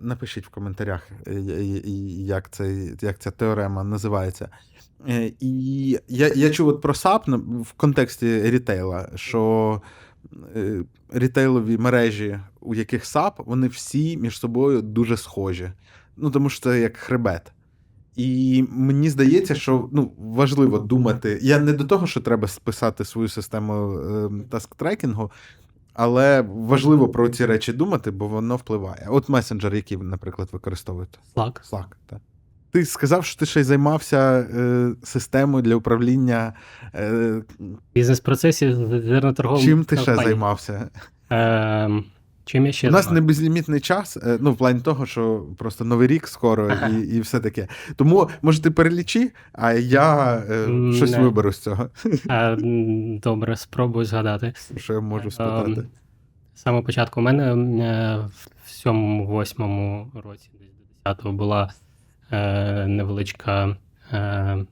Напишіть 0.00 0.46
в 0.46 0.48
коментарях, 0.48 1.08
е, 1.26 1.32
як, 2.24 2.50
цей, 2.50 2.92
як 3.00 3.18
ця 3.18 3.30
теорема 3.30 3.84
називається. 3.84 4.48
І 5.40 5.98
я, 6.08 6.28
я 6.34 6.50
чув 6.50 6.68
от 6.68 6.80
про 6.80 6.92
SAP 6.92 7.28
на- 7.28 7.36
в 7.62 7.72
контексті 7.76 8.42
рітейла, 8.42 9.08
що 9.14 9.82
рітейлові 11.12 11.78
мережі, 11.78 12.38
у 12.60 12.74
яких 12.74 13.04
SAP, 13.04 13.32
вони 13.38 13.68
всі 13.68 14.16
між 14.16 14.38
собою 14.38 14.82
дуже 14.82 15.16
схожі. 15.16 15.72
Ну, 16.16 16.30
тому 16.30 16.50
що 16.50 16.60
це 16.60 16.80
як 16.80 16.96
хребет. 16.96 17.52
І 18.16 18.64
мені 18.70 19.10
здається, 19.10 19.54
що 19.54 19.88
ну, 19.92 20.12
важливо 20.18 20.78
думати. 20.78 21.38
Я 21.42 21.58
не 21.58 21.72
до 21.72 21.84
того, 21.84 22.06
що 22.06 22.20
треба 22.20 22.48
списати 22.48 23.04
свою 23.04 23.28
систему 23.28 23.72
таск-трекінгу, 24.50 25.30
але 25.92 26.42
важливо 26.42 27.08
про 27.08 27.28
ці 27.28 27.46
речі 27.46 27.72
думати, 27.72 28.10
бо 28.10 28.28
воно 28.28 28.56
впливає. 28.56 29.06
От 29.10 29.28
месенджер, 29.28 29.74
який 29.74 29.96
ви, 29.96 30.04
наприклад, 30.04 30.48
використовуєте. 30.52 31.18
Slack. 31.36 31.70
Slack, 31.70 31.86
так. 32.06 32.20
Ти 32.72 32.84
сказав, 32.84 33.24
що 33.24 33.38
ти 33.38 33.46
ще 33.46 33.60
й 33.60 33.64
займався 33.64 34.38
е, 34.40 34.90
системою 35.02 35.62
для 35.62 35.74
управління. 35.76 36.52
Е, 36.94 37.42
Бізнес-процесів 37.94 38.74
зерноторгових 39.02 39.64
чим 39.64 39.84
ти 39.84 39.96
ще 39.96 40.06
компаній. 40.06 40.26
займався? 40.28 40.88
Ем, 41.30 42.04
чим 42.44 42.66
я 42.66 42.72
ще 42.72 42.88
У 42.88 42.92
нас 42.92 43.10
не 43.10 43.20
безлімітний 43.20 43.80
час, 43.80 44.16
е, 44.16 44.38
ну, 44.40 44.52
в 44.52 44.56
плані 44.56 44.80
того, 44.80 45.06
що 45.06 45.46
просто 45.58 45.84
новий 45.84 46.08
рік 46.08 46.28
скоро 46.28 46.72
і, 46.90 47.00
і 47.00 47.20
все 47.20 47.40
таке. 47.40 47.68
Тому, 47.96 48.28
може, 48.42 48.62
ти 48.62 48.70
перелічи, 48.70 49.32
а 49.52 49.72
я 49.72 50.36
е, 50.50 50.92
щось 50.92 51.10
не. 51.10 51.18
виберу 51.18 51.52
з 51.52 51.58
цього, 51.58 51.88
Е, 52.30 52.56
Добре, 53.22 53.56
спробую 53.56 54.04
згадати. 54.04 54.52
що 54.76 54.92
я 54.92 55.00
можу 55.00 55.30
спитати. 55.30 55.70
Ем, 55.72 55.86
З 56.54 56.60
самого 56.62 56.82
початку 56.84 57.20
у 57.20 57.22
мене 57.22 57.52
е, 57.84 58.18
в 58.64 58.70
сьомому-восьмому 58.70 60.10
році, 60.24 60.50
десь 60.60 60.68
до 61.04 61.10
10-го, 61.10 61.32
була 61.32 61.72
е, 62.32 62.86
невеличка 62.86 63.76
е, 64.12 64.66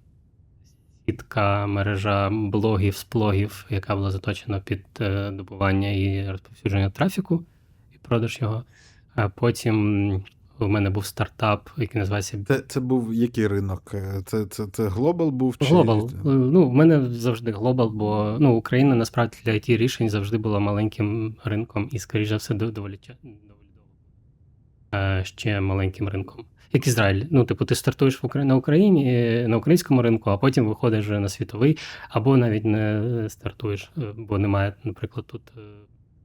сітка, 1.07 1.67
мережа 1.67 2.31
блогів, 2.33 2.97
сплогів, 2.97 3.67
яка 3.71 3.97
була 3.97 4.11
заточена 4.11 4.61
під 4.61 4.85
е, 5.01 5.31
добування 5.31 5.91
і 5.91 6.31
розповсюдження 6.31 6.91
трафіку 6.91 7.45
і 7.95 7.99
продаж 7.99 8.39
його. 8.41 8.65
А 9.15 9.29
потім 9.29 10.25
у 10.61 10.69
мене 10.69 10.91
був 10.91 11.05
стартап, 11.05 11.71
який 11.77 11.99
називається 11.99 12.45
Це, 12.49 12.61
це 12.61 12.81
був 12.81 13.15
який 13.15 13.47
ринок? 13.47 13.95
Це, 14.27 14.47
це, 14.47 14.67
це 14.67 14.89
Global 14.89 15.31
був? 15.31 15.59
Чи... 15.59 15.65
Глобал. 15.65 16.11
Ну, 16.25 16.69
в 16.69 16.73
мене 16.73 17.11
завжди 17.11 17.53
глобал, 17.53 17.91
бо 17.91 18.37
ну, 18.41 18.55
Україна 18.57 18.95
насправді 18.95 19.37
для 19.45 19.53
it 19.53 19.77
рішень 19.77 20.11
завжди 20.11 20.39
була 20.39 20.59
маленьким 20.59 21.37
ринком 21.45 21.89
і, 21.93 21.99
скоріш 21.99 22.29
за 22.29 22.37
все, 22.37 22.55
до- 22.55 22.71
доволі, 22.71 22.99
доволі 23.23 23.39
довго. 23.49 25.25
Ще 25.25 25.61
маленьким 25.61 26.09
ринком. 26.09 26.45
Як 26.73 26.87
Ізраїль. 26.87 27.25
Ну, 27.31 27.45
типу, 27.45 27.65
ти 27.65 27.75
стартуєш 27.75 28.23
в 28.23 28.27
Укра... 28.27 28.45
на 28.45 28.57
Україні, 28.57 29.15
е, 29.15 29.49
на 29.49 29.57
українському 29.57 30.03
ринку, 30.03 30.31
а 30.31 30.39
потім 30.39 30.69
виходиш 30.69 31.05
вже 31.05 31.19
на 31.19 31.29
світовий, 31.29 31.79
або 32.09 32.37
навіть 32.37 32.65
не 32.65 33.27
стартуєш, 33.29 33.91
е, 33.99 34.01
бо 34.17 34.39
немає, 34.39 34.75
наприклад, 34.85 35.27
тут 35.27 35.43
е, 35.57 35.61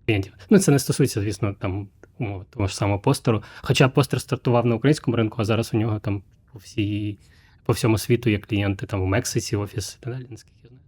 клієнтів. 0.06 0.34
Ну, 0.50 0.60
це 0.60 0.72
не 0.72 0.80
стосується, 0.80 1.22
звісно, 1.22 1.56
там 1.60 1.88
умови 2.20 2.46
того 2.50 2.68
ж 2.68 2.76
самого 2.76 3.00
постеру. 3.00 3.44
Хоча 3.62 3.90
постер 3.90 4.22
стартував 4.22 4.66
на 4.66 4.76
українському 4.76 5.18
ринку, 5.18 5.36
а 5.40 5.46
зараз 5.46 5.74
у 5.74 5.78
нього 5.78 6.00
там 6.00 6.24
по 6.54 6.60
всій 6.60 7.18
по 7.66 7.74
всьому 7.74 7.98
світу 7.98 8.30
є 8.30 8.38
клієнти 8.38 8.86
там 8.86 9.02
у 9.02 9.06
Мексиці, 9.06 9.56
офіс 9.56 9.98
і 10.02 10.04
так 10.04 10.14
далі, 10.14 10.28
наскільки 10.30 10.60
я 10.64 10.70
знаю. 10.70 10.82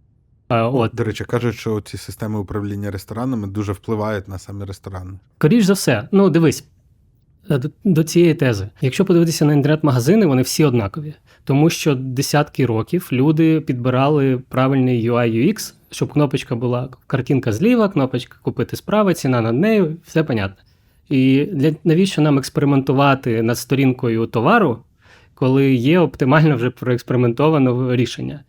А, 0.48 0.68
от, 0.68 0.94
До 0.94 1.04
речі, 1.04 1.24
кажуть, 1.24 1.54
що 1.54 1.80
ці 1.80 1.96
системи 1.96 2.38
управління 2.38 2.90
ресторанами 2.90 3.46
дуже 3.46 3.72
впливають 3.72 4.28
на 4.28 4.38
самі 4.38 4.64
ресторани. 4.64 5.18
скоріш 5.38 5.64
за 5.64 5.72
все, 5.72 6.08
ну 6.12 6.30
дивись. 6.30 6.64
Е, 7.50 7.60
До, 7.84 8.04
цієї 8.04 8.34
тези. 8.34 8.68
Якщо 8.80 9.04
подивитися 9.04 9.44
на 9.44 9.52
інтернет-магазини, 9.52 10.26
вони 10.26 10.42
всі 10.42 10.64
однакові, 10.64 11.14
тому 11.44 11.70
що 11.70 11.94
десятки 11.94 12.66
років 12.66 13.08
люди 13.12 13.60
підбирали 13.60 14.38
правильний 14.48 15.10
UI 15.10 15.46
UX, 15.46 15.74
щоб 15.90 16.12
кнопочка 16.12 16.56
була 16.56 16.88
картинка 17.06 17.52
зліва, 17.52 17.88
кнопочка 17.88 18.38
купити 18.42 18.76
справа, 18.76 19.14
ціна 19.14 19.40
над 19.40 19.54
нею, 19.54 19.96
все 20.06 20.24
понятно. 20.24 20.56
І 21.08 21.44
для 21.52 21.72
навіщо 21.84 22.22
нам 22.22 22.38
експериментувати 22.38 23.42
над 23.42 23.58
сторінкою 23.58 24.26
товару, 24.26 24.78
коли 25.34 25.74
є 25.74 25.98
оптимально 25.98 26.56
вже 26.56 26.70
проекспериментоване 26.70 27.96
рішення? 27.96 28.40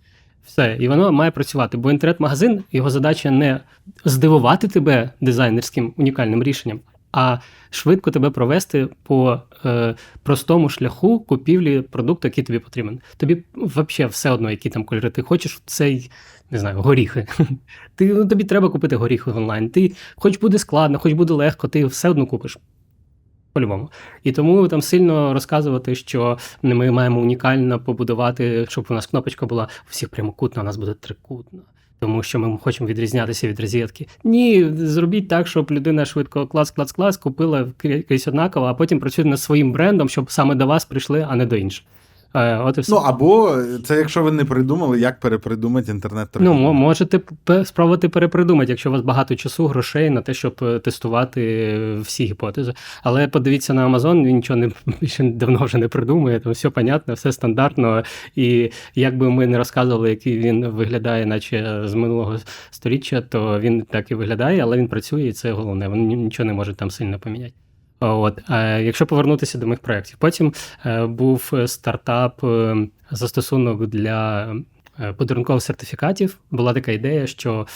Все, 0.45 0.77
і 0.79 0.87
воно 0.87 1.11
має 1.11 1.31
працювати. 1.31 1.77
Бо 1.77 1.91
інтернет-магазин, 1.91 2.63
його 2.71 2.89
задача 2.89 3.31
не 3.31 3.59
здивувати 4.05 4.67
тебе 4.67 5.09
дизайнерським 5.21 5.93
унікальним 5.97 6.43
рішенням, 6.43 6.79
а 7.11 7.37
швидко 7.69 8.11
тебе 8.11 8.29
провести 8.29 8.89
по 9.03 9.41
е, 9.65 9.95
простому 10.23 10.69
шляху 10.69 11.19
купівлі 11.19 11.81
продукту, 11.81 12.27
який 12.27 12.43
тобі 12.43 12.59
потрібен. 12.59 13.01
Тобі 13.17 13.43
взагалі 13.55 14.11
все 14.11 14.31
одно, 14.31 14.51
які 14.51 14.69
там 14.69 14.83
кольори 14.83 15.09
ти 15.09 15.21
хочеш, 15.21 15.61
цей, 15.65 16.11
не 16.51 16.59
знаю, 16.59 16.81
горіхи. 16.81 17.27
Ти, 17.95 18.13
ну, 18.13 18.25
тобі 18.25 18.43
треба 18.43 18.69
купити 18.69 18.95
горіхи 18.95 19.31
онлайн. 19.31 19.69
Ти 19.69 19.91
хоч 20.15 20.39
буде 20.39 20.57
складно, 20.57 20.99
хоч 20.99 21.13
буде 21.13 21.33
легко, 21.33 21.67
ти 21.67 21.85
все 21.85 22.09
одно 22.09 22.25
купиш. 22.25 22.57
По-любому. 23.53 23.91
І 24.23 24.31
тому 24.31 24.67
там 24.67 24.81
сильно 24.81 25.33
розказувати, 25.33 25.95
що 25.95 26.37
ми 26.61 26.91
маємо 26.91 27.21
унікально 27.21 27.79
побудувати, 27.79 28.65
щоб 28.69 28.85
у 28.89 28.93
нас 28.93 29.07
кнопочка 29.07 29.45
була 29.45 29.67
всіх 29.87 30.09
прямокутна, 30.09 30.61
у 30.61 30.65
нас 30.65 30.77
буде 30.77 30.93
трикутна. 30.93 31.61
Тому 31.99 32.23
що 32.23 32.39
ми 32.39 32.57
хочемо 32.57 32.89
відрізнятися 32.89 33.47
від 33.47 33.59
розетки. 33.59 34.07
Ні, 34.23 34.65
зробіть 34.75 35.27
так, 35.27 35.47
щоб 35.47 35.71
людина 35.71 36.05
швидко 36.05 36.47
клас, 36.47 36.71
клас, 36.71 36.91
клас, 36.91 37.17
купила 37.17 37.67
крізь 37.77 38.27
однаково, 38.27 38.65
а 38.65 38.73
потім 38.73 38.99
працює 38.99 39.25
над 39.25 39.39
своїм 39.39 39.71
брендом, 39.71 40.09
щоб 40.09 40.31
саме 40.31 40.55
до 40.55 40.67
вас 40.67 40.85
прийшли, 40.85 41.27
а 41.29 41.35
не 41.35 41.45
до 41.45 41.55
інших. 41.55 41.85
Е, 42.33 42.57
От 42.57 42.77
і 42.77 42.81
все. 42.81 42.91
Ну 42.91 42.97
або 42.97 43.57
це 43.83 43.97
якщо 43.97 44.23
ви 44.23 44.31
не 44.31 44.45
придумали, 44.45 44.99
як 44.99 45.19
перепридумати 45.19 45.91
інтернет 45.91 46.27
Ну, 46.39 46.73
можете 46.73 47.19
спробувати 47.63 48.09
перепридумати, 48.09 48.71
якщо 48.71 48.89
у 48.89 48.93
вас 48.93 49.01
багато 49.01 49.35
часу, 49.35 49.67
грошей 49.67 50.09
на 50.09 50.21
те, 50.21 50.33
щоб 50.33 50.59
е, 50.61 50.79
тестувати 50.79 51.77
всі 52.01 52.25
гіпотези. 52.25 52.73
Але 53.03 53.27
подивіться 53.27 53.73
на 53.73 53.87
Amazon, 53.87 54.25
він 54.25 54.35
нічого 54.35 54.57
не 54.57 54.71
більше 55.01 55.23
давно 55.23 55.65
вже 55.65 55.77
не 55.77 55.87
придумує, 55.87 56.39
там 56.39 56.51
все 56.51 56.69
понятно, 56.69 57.13
все 57.13 57.31
стандартно. 57.31 58.03
І 58.35 58.71
як 58.95 59.17
би 59.17 59.29
ми 59.29 59.47
не 59.47 59.57
розказували, 59.57 60.09
який 60.09 60.39
він 60.39 60.67
виглядає, 60.67 61.25
наче 61.25 61.81
з 61.85 61.93
минулого 61.93 62.37
століття, 62.71 63.21
то 63.21 63.59
він 63.59 63.81
так 63.81 64.11
і 64.11 64.15
виглядає, 64.15 64.59
але 64.59 64.77
він 64.77 64.87
працює, 64.87 65.23
і 65.23 65.33
це 65.33 65.51
головне. 65.51 65.87
Вони 65.87 66.15
нічого 66.15 66.47
не 66.47 66.53
можуть 66.53 66.77
там 66.77 66.91
сильно 66.91 67.19
поміняти. 67.19 67.53
От, 67.99 68.39
а 68.49 68.61
якщо 68.61 69.05
повернутися 69.05 69.57
до 69.57 69.67
моїх 69.67 69.79
проєктів, 69.79 70.17
потім 70.19 70.53
е, 70.85 71.05
був 71.05 71.49
е, 71.53 71.67
стартап 71.67 72.43
е, 72.43 72.87
застосунок 73.11 73.87
для 73.87 74.45
е, 74.45 74.55
подарункових 75.17 75.63
сертифікатів. 75.63 76.37
Була 76.51 76.73
така 76.73 76.91
ідея, 76.91 77.27
що 77.27 77.67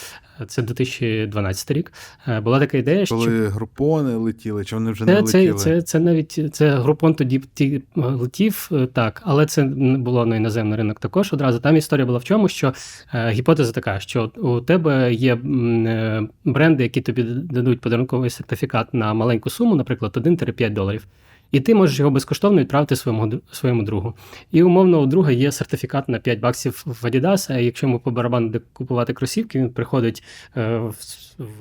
е, 0.41 0.45
це 0.45 0.61
2012 0.61 1.71
рік. 1.71 1.93
е, 2.27 2.39
Була 2.39 2.59
така 2.59 2.77
ідея, 2.77 3.05
що 3.05 3.15
Коли 3.15 3.47
групони 3.47 4.15
летіли, 4.15 4.65
чи 4.65 4.75
вони 4.75 4.91
вже 4.91 5.05
не 5.05 5.15
це, 5.15 5.23
це, 5.23 5.37
летіли? 5.39 5.59
це, 5.59 5.81
це 5.81 5.99
навіть 5.99 6.39
це 6.53 6.69
групон 6.75 7.13
тоді 7.15 7.41
е, 7.61 7.81
летів, 7.95 8.69
е, 8.71 8.85
так, 8.85 9.21
але 9.25 9.45
це 9.45 9.63
не 9.63 9.97
було 9.97 10.25
на 10.25 10.35
іноземний 10.35 10.77
ринок 10.77 10.99
також 10.99 11.33
одразу. 11.33 11.59
Там 11.59 11.77
історія 11.77 12.05
була 12.05 12.17
в 12.17 12.23
чому, 12.23 12.47
що 12.47 12.73
е, 13.13 13.29
гіпотеза 13.31 13.71
така, 13.71 13.99
що 13.99 14.31
у 14.37 14.61
тебе 14.61 15.13
є 15.13 15.35
е, 15.35 16.27
бренди, 16.45 16.83
які 16.83 17.01
тобі 17.01 17.23
дадуть 17.23 17.81
подарунковий 17.81 18.29
сертифікат 18.29 18.93
на 18.93 19.13
маленьку 19.13 19.49
суму, 19.49 19.75
наприклад, 19.75 20.17
1-5 20.17 20.69
доларів. 20.69 21.07
І 21.51 21.59
ти 21.59 21.75
можеш 21.75 21.99
його 21.99 22.11
безкоштовно 22.11 22.61
відправити 22.61 22.95
своєму 22.95 23.41
своєму 23.51 23.83
другу. 23.83 24.13
І 24.51 24.63
умовно 24.63 25.01
у 25.01 25.05
друга 25.05 25.31
є 25.31 25.51
сертифікат 25.51 26.09
на 26.09 26.19
5 26.19 26.39
баксів 26.39 26.83
в 26.85 27.05
Adidas, 27.05 27.53
а 27.53 27.57
якщо 27.57 27.87
йому 27.87 27.99
по 27.99 28.11
барабану 28.11 28.53
купувати 28.73 29.13
кросівки, 29.13 29.59
він 29.59 29.69
приходить 29.69 30.23
е, 30.57 30.77
в 30.77 30.95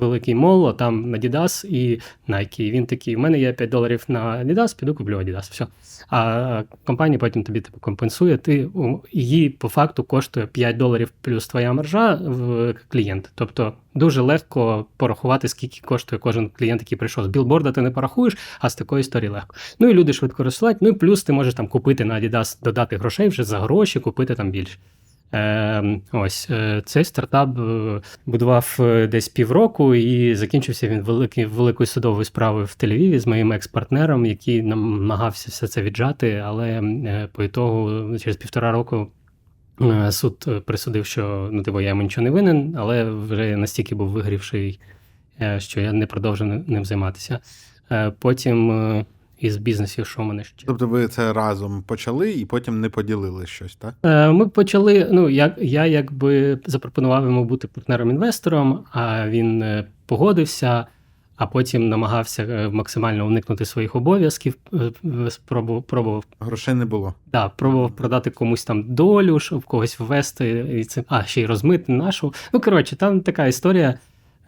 великий 0.01 0.35
мол, 0.35 0.69
а 0.69 0.73
там 0.73 1.11
на 1.11 1.19
Adidas 1.19 1.67
і 1.67 2.01
Nike. 2.29 2.61
І 2.61 2.71
він 2.71 2.87
такий: 2.87 3.17
у 3.17 3.19
мене 3.19 3.39
є 3.39 3.53
5 3.53 3.71
доларів 3.71 4.05
на 4.09 4.45
Adidas, 4.45 4.79
піду 4.79 4.95
куплю 4.95 5.19
Adidas. 5.19 5.51
Все. 5.51 5.67
А 6.11 6.63
компанія 6.85 7.19
потім 7.19 7.43
тобі 7.43 7.61
типу, 7.61 7.79
компенсує. 7.81 8.37
Ти 8.37 8.69
її 9.13 9.51
по 9.51 9.69
факту 9.69 10.05
коштує 10.05 10.47
5 10.47 10.77
доларів 10.77 11.13
плюс 11.21 11.49
твоя 11.49 11.73
маржа 11.73 12.15
в 12.15 12.75
клієнт. 12.89 13.31
Тобто 13.35 13.73
дуже 13.95 14.21
легко 14.21 14.87
порахувати, 14.97 15.49
скільки 15.49 15.81
коштує 15.81 16.21
кожен 16.21 16.51
клієнт, 16.59 16.81
який 16.81 16.99
прийшов. 16.99 17.25
З 17.25 17.27
білборда 17.27 17.73
ти 17.73 17.81
не 17.81 17.91
порахуєш, 17.91 18.37
а 18.61 18.71
з 18.71 18.75
такої 18.75 19.01
історії 19.01 19.31
легко. 19.31 19.57
Ну 19.79 19.89
і 19.89 19.95
люди 19.95 20.13
швидко 20.13 20.45
розсилають. 20.45 20.83
Ну 20.83 20.89
і 20.89 20.93
плюс 20.93 21.23
ти 21.23 21.33
можеш 21.33 21.55
там 21.55 21.69
купити 21.69 22.05
на 22.05 22.15
Adidas, 22.15 22.63
додати 22.63 22.97
грошей 22.97 23.29
вже 23.29 23.45
за 23.45 23.59
гроші, 23.59 24.01
купити 24.01 24.35
там 24.35 24.51
більше. 24.51 24.79
Е, 25.35 26.01
ось 26.13 26.51
цей 26.85 27.05
стартап 27.05 27.59
е, 27.59 28.01
будував 28.27 28.77
е, 28.81 29.07
десь 29.07 29.29
півроку, 29.29 29.95
і 29.95 30.35
закінчився 30.35 30.89
він 30.89 31.03
великий, 31.03 31.45
великою 31.47 31.87
судовою 31.87 32.25
справою 32.25 32.65
в 32.65 32.77
Тель-Авіві 32.81 33.19
з 33.19 33.27
моїм 33.27 33.53
екс-партнером, 33.53 34.27
який 34.27 34.63
намагався 34.63 35.47
все 35.51 35.69
це 35.69 35.83
віджати, 35.83 36.43
але 36.47 36.69
е, 36.69 37.29
по 37.33 37.43
ітогу 37.43 38.19
через 38.19 38.37
півтора 38.37 38.73
року. 38.73 39.09
Е, 39.81 40.13
Суд 40.13 40.65
присудив, 40.65 41.07
що 41.07 41.49
ну, 41.53 41.63
типу, 41.63 41.81
я 41.81 41.95
нічого 41.95 42.25
не 42.25 42.31
винен, 42.31 42.75
але 42.79 43.05
вже 43.11 43.57
настільки 43.57 43.95
був 43.95 44.09
вигрівший, 44.09 44.81
е, 45.41 45.61
що 45.61 45.81
я 45.81 45.93
не 45.93 46.07
продовжив 46.07 46.47
ни- 46.47 46.65
ним 46.67 46.85
займатися. 46.85 47.39
Е, 47.93 48.13
Потім 48.19 49.05
із 49.41 49.57
бізнесів, 49.57 50.07
що 50.07 50.23
мене 50.23 50.45
ще. 50.45 50.67
Тобто 50.67 50.87
ви 50.87 51.09
це 51.09 51.33
разом 51.33 51.83
почали 51.83 52.33
і 52.33 52.45
потім 52.47 52.81
не 52.81 52.89
поділили 52.89 53.47
щось, 53.47 53.77
так? 53.77 53.95
Ми 54.35 54.49
почали. 54.49 55.09
Ну, 55.13 55.29
я, 55.29 55.55
я 55.61 55.87
якби 55.87 56.59
запропонував 56.67 57.25
йому 57.25 57.45
бути 57.45 57.69
партнером-інвестором, 57.69 58.79
а 58.93 59.29
він 59.29 59.85
погодився, 60.07 60.87
а 61.41 61.47
потім 61.47 61.89
намагався 61.89 62.43
е, 62.43 62.69
максимально 62.69 63.27
уникнути 63.27 63.65
своїх 63.65 63.97
обов'язків. 63.97 64.55
е, 64.73 64.91
е, 65.27 65.31
Спробував, 65.31 65.83
пробував, 65.83 66.25
Грошей 66.41 66.75
не 66.75 66.85
було. 66.85 67.15
да, 67.33 67.49
пробував 67.49 67.91
продати 67.97 68.31
комусь 68.31 68.65
там 68.65 68.95
долю, 68.95 69.41
щоб 69.41 69.65
когось 69.65 70.01
ввести, 70.01 70.67
і 70.81 70.85
це, 70.85 71.05
а 71.09 71.25
ще 71.25 71.41
й 71.41 71.47
розмити 71.47 71.93
нашу. 71.93 72.35
Ну, 72.53 72.61
коротше, 72.61 72.97
там 72.97 73.21
така 73.21 73.47
історія. 73.47 73.99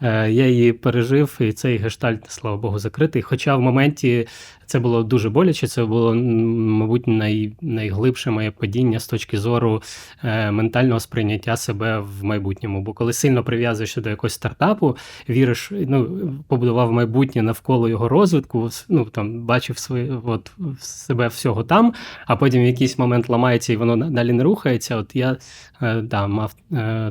Е, 0.01 0.31
Я 0.31 0.47
її 0.47 0.73
пережив, 0.73 1.37
і 1.41 1.51
цей 1.51 1.77
гештальт, 1.77 2.31
слава 2.31 2.57
Богу, 2.57 2.79
закритий. 2.79 3.21
Хоча 3.21 3.55
в 3.55 3.61
моменті 3.61 4.27
це 4.65 4.79
було 4.79 5.03
дуже 5.03 5.29
боляче, 5.29 5.67
це 5.67 5.85
було, 5.85 6.15
мабуть, 6.15 7.07
най, 7.07 7.53
найглибше 7.61 8.31
моє 8.31 8.51
падіння 8.51 8.99
з 8.99 9.07
точки 9.07 9.37
зору 9.37 9.81
е, 10.23 10.51
ментального 10.51 10.99
сприйняття 10.99 11.57
себе 11.57 11.99
в 11.99 12.23
майбутньому. 12.23 12.81
Бо 12.81 12.93
коли 12.93 13.13
сильно 13.13 13.43
прив'язуєшся 13.43 14.01
до 14.01 14.09
якогось 14.09 14.33
стартапу, 14.33 14.97
віриш, 15.29 15.71
ну, 15.71 16.29
побудував 16.47 16.91
майбутнє 16.91 17.41
навколо 17.41 17.89
його 17.89 18.09
розвитку, 18.09 18.69
ну, 18.89 19.05
там, 19.05 19.45
бачив 19.45 19.77
своє, 19.77 20.13
от, 20.25 20.51
себе 20.79 21.27
всього 21.27 21.63
там, 21.63 21.93
а 22.25 22.35
потім 22.35 22.63
в 22.63 22.65
якийсь 22.65 22.97
момент 22.97 23.29
ламається 23.29 23.73
і 23.73 23.75
воно 23.75 24.09
далі 24.09 24.33
не 24.33 24.43
рухається. 24.43 24.95
От 24.95 25.15
я 25.15 25.37
е, 25.81 26.01
да, 26.01 26.27
мав 26.27 26.55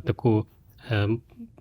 таку. 0.05 0.47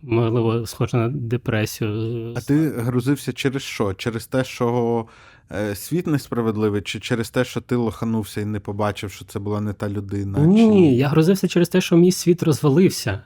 Е, 0.03 0.07
Можливо, 0.07 0.65
схоже 0.65 0.97
на 0.97 1.09
депресію. 1.09 2.33
А 2.37 2.41
ти 2.41 2.69
грузився 2.69 3.33
через 3.33 3.61
що? 3.61 3.93
Через 3.93 4.27
те, 4.27 4.43
що 4.43 5.05
е, 5.51 5.75
світ 5.75 6.07
несправедливий, 6.07 6.81
чи 6.81 6.99
через 6.99 7.29
те, 7.29 7.45
що 7.45 7.61
ти 7.61 7.75
лоханувся 7.75 8.41
і 8.41 8.45
не 8.45 8.59
побачив, 8.59 9.11
що 9.11 9.25
це 9.25 9.39
була 9.39 9.61
не 9.61 9.73
та 9.73 9.89
людина? 9.89 10.39
Ні, 10.39 10.89
чи... 10.89 10.95
я 10.95 11.07
грузився 11.07 11.47
через 11.47 11.69
те, 11.69 11.81
що 11.81 11.97
мій 11.97 12.11
світ 12.11 12.43
розвалився. 12.43 13.21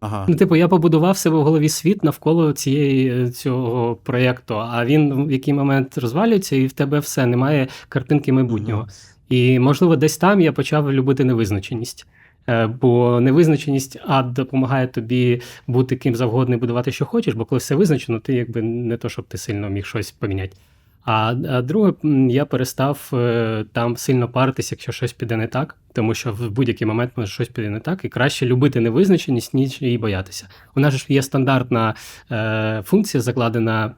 Ага. 0.00 0.26
Ну, 0.28 0.34
типу, 0.34 0.56
я 0.56 0.68
побудував 0.68 1.16
себе 1.16 1.36
в 1.36 1.42
голові 1.42 1.68
світ 1.68 2.04
навколо 2.04 2.52
цієї 2.52 3.30
цього 3.30 3.96
проєкту, 3.96 4.54
а 4.58 4.84
він 4.84 5.26
в 5.26 5.30
який 5.30 5.54
момент 5.54 5.98
розвалюється, 5.98 6.56
і 6.56 6.66
в 6.66 6.72
тебе 6.72 6.98
все, 6.98 7.26
немає 7.26 7.68
картинки 7.88 8.32
майбутнього. 8.32 8.88
І, 9.28 9.58
можливо, 9.58 9.96
десь 9.96 10.16
там 10.16 10.40
я 10.40 10.52
почав 10.52 10.92
любити 10.92 11.24
невизначеність. 11.24 12.06
Е, 12.52 12.66
Бо 12.66 13.20
невизначеність 13.20 13.98
а 14.06 14.22
допомагає 14.22 14.86
тобі 14.86 15.40
бути 15.66 15.96
ким 15.96 16.14
завгодно 16.14 16.54
і 16.54 16.58
будувати, 16.58 16.92
що 16.92 17.04
хочеш, 17.06 17.34
бо 17.34 17.44
коли 17.44 17.58
все 17.58 17.74
визначено, 17.74 18.20
ти 18.20 18.34
якби 18.34 18.62
не 18.62 18.96
то, 18.96 19.08
щоб 19.08 19.24
ти 19.24 19.38
сильно 19.38 19.70
міг 19.70 19.86
щось 19.86 20.10
поміняти. 20.10 20.56
А, 21.04 21.34
а 21.50 21.62
друге, 21.62 21.92
я 22.28 22.44
перестав 22.44 23.10
е, 23.12 23.64
там 23.72 23.96
сильно 23.96 24.28
паритися, 24.28 24.74
якщо 24.74 24.92
щось 24.92 25.12
піде 25.12 25.36
не 25.36 25.46
так, 25.46 25.76
тому 25.92 26.14
що 26.14 26.32
в 26.32 26.50
будь-який 26.50 26.86
момент 26.86 27.12
може 27.16 27.32
щось 27.32 27.48
піде 27.48 27.70
не 27.70 27.80
так, 27.80 28.04
і 28.04 28.08
краще 28.08 28.46
любити 28.46 28.80
невизначеність, 28.80 29.54
ніж 29.54 29.82
її 29.82 29.98
боятися. 29.98 30.48
У 30.74 30.80
нас 30.80 30.94
ж 30.94 31.06
є 31.08 31.22
стандартна 31.22 31.94
е, 32.30 32.82
функція, 32.86 33.20
закладена 33.20 33.92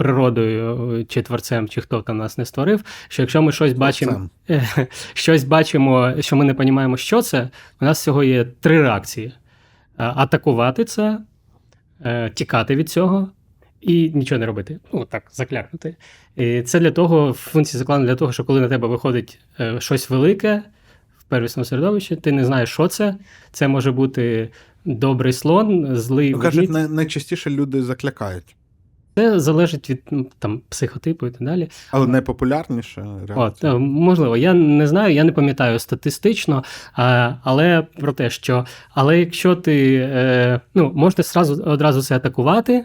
природою 0.00 0.92
е, 1.00 1.04
чи 1.04 1.22
творцем, 1.22 1.68
чи 1.68 1.80
хто 1.80 2.02
там 2.02 2.18
нас 2.18 2.38
не 2.38 2.44
створив, 2.44 2.84
що 3.08 3.22
якщо 3.22 3.42
ми 3.42 3.52
щось 3.52 3.72
бачимо, 3.72 4.30
е, 4.50 4.86
щось 5.14 5.44
бачимо, 5.44 6.12
що 6.20 6.36
ми 6.36 6.44
не 6.44 6.52
розуміємо, 6.52 6.96
що 6.96 7.22
це, 7.22 7.48
у 7.80 7.84
нас 7.84 8.00
всього 8.00 8.24
є 8.24 8.44
три 8.44 8.82
реакції: 8.82 9.26
Е, 9.26 9.32
атакувати 10.16 10.84
це, 10.84 11.18
тікати 12.34 12.76
від 12.76 12.88
цього. 12.90 13.28
І 13.80 14.10
нічого 14.14 14.38
не 14.38 14.46
робити. 14.46 14.78
Ну 14.92 15.04
так, 15.04 15.22
заклякнути. 15.32 15.96
І 16.36 16.62
це 16.62 16.80
для 16.80 16.90
того, 16.90 17.32
функція 17.32 17.78
закладена 17.78 18.08
для 18.08 18.16
того, 18.16 18.32
що 18.32 18.44
коли 18.44 18.60
на 18.60 18.68
тебе 18.68 18.88
виходить 18.88 19.38
щось 19.78 20.10
велике 20.10 20.62
в 21.18 21.24
первісному 21.24 21.64
середовищі, 21.64 22.16
ти 22.16 22.32
не 22.32 22.44
знаєш, 22.44 22.70
що 22.70 22.88
це. 22.88 23.16
Це 23.52 23.68
може 23.68 23.92
бути 23.92 24.48
добрий 24.84 25.32
слон, 25.32 25.96
злий 25.96 26.30
Ну, 26.30 26.38
кажуть, 26.38 26.70
най- 26.70 26.88
найчастіше 26.88 27.50
люди 27.50 27.82
заклякають. 27.82 28.56
Це 29.20 29.40
залежить 29.40 29.90
від 29.90 30.02
ну, 30.10 30.26
там, 30.38 30.62
психотипу 30.68 31.26
і 31.26 31.30
так 31.30 31.42
далі. 31.42 31.68
Але 31.90 32.06
найпопулярніше 32.06 33.04
реакція. 33.28 33.72
е, 33.74 33.78
можливо, 33.78 34.36
я 34.36 34.54
не 34.54 34.86
знаю, 34.86 35.14
я 35.14 35.24
не 35.24 35.32
пам'ятаю 35.32 35.78
статистично, 35.78 36.64
але 37.42 37.82
про 37.82 38.12
те, 38.12 38.30
що 38.30 38.66
але 38.94 39.18
якщо 39.18 39.56
ти 39.56 39.94
е, 39.94 40.60
ну, 40.74 40.92
можна 40.94 41.24
сразу, 41.24 41.62
одразу 41.62 42.02
це 42.02 42.16
атакувати 42.16 42.84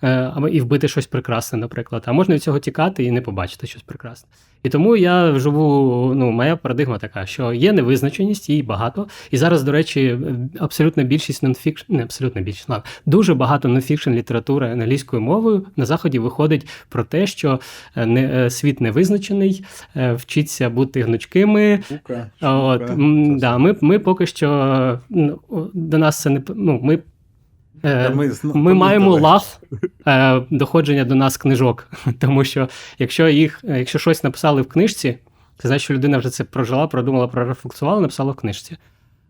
або 0.00 0.48
і 0.48 0.60
вбити 0.60 0.88
щось 0.88 1.06
прекрасне, 1.06 1.58
наприклад, 1.58 2.02
а 2.06 2.12
можна 2.12 2.34
від 2.34 2.42
цього 2.42 2.58
тікати 2.58 3.04
і 3.04 3.10
не 3.10 3.20
побачити 3.20 3.66
щось 3.66 3.82
прекрасне. 3.82 4.28
І 4.66 4.68
тому 4.68 4.96
я 4.96 5.38
живу, 5.38 6.12
ну, 6.14 6.30
моя 6.30 6.56
парадигма 6.56 6.98
така, 6.98 7.26
що 7.26 7.52
є 7.52 7.72
невизначеність, 7.72 8.48
її 8.48 8.62
багато. 8.62 9.08
І 9.30 9.36
зараз, 9.36 9.62
до 9.62 9.72
речі, 9.72 10.18
абсолютна 10.58 11.02
більшість 11.02 11.42
нонфікшн, 11.42 11.94
не 11.94 12.02
абсолютна 12.02 12.42
більшість, 12.42 12.68
ладно, 12.68 12.84
дуже 13.06 13.34
багато 13.34 13.68
нонфікшн 13.68 14.10
літератури 14.10 14.72
англійською 14.72 15.22
мовою 15.22 15.66
на 15.76 15.86
заході 15.86 16.18
виходить 16.18 16.68
про 16.88 17.04
те, 17.04 17.26
що 17.26 17.60
е, 17.96 18.06
не, 18.06 18.44
е, 18.44 18.50
світ 18.50 18.80
невизначений, 18.80 19.64
е, 19.96 20.12
вчиться 20.12 20.70
бути 20.70 21.02
гнучкими. 21.02 21.80
Штука, 21.84 22.30
От, 22.40 22.90
м, 22.90 23.38
да, 23.38 23.58
ми, 23.58 23.76
ми 23.80 23.98
поки 23.98 24.26
що 24.26 25.00
ну, 25.08 25.40
до 25.74 25.98
нас 25.98 26.20
це 26.20 26.30
не 26.30 26.42
ну, 26.48 26.80
ми. 26.82 26.98
Е, 27.84 28.10
ми 28.10 28.30
ми 28.44 28.74
маємо 28.74 29.10
лаг 29.10 29.42
е, 30.06 30.42
доходження 30.50 31.04
до 31.04 31.14
нас 31.14 31.36
книжок, 31.36 31.88
тому 32.18 32.44
що 32.44 32.68
якщо 32.98 33.28
їх, 33.28 33.60
е, 33.68 33.78
якщо 33.78 33.98
щось 33.98 34.24
написали 34.24 34.62
в 34.62 34.68
книжці, 34.68 35.18
Це 35.58 35.68
значить, 35.68 35.84
що 35.84 35.94
людина 35.94 36.18
вже 36.18 36.30
це 36.30 36.44
прожила, 36.44 36.86
продумала, 36.86 37.28
прорефлексувала, 37.28 38.00
написала 38.00 38.32
в 38.32 38.36
книжці. 38.36 38.76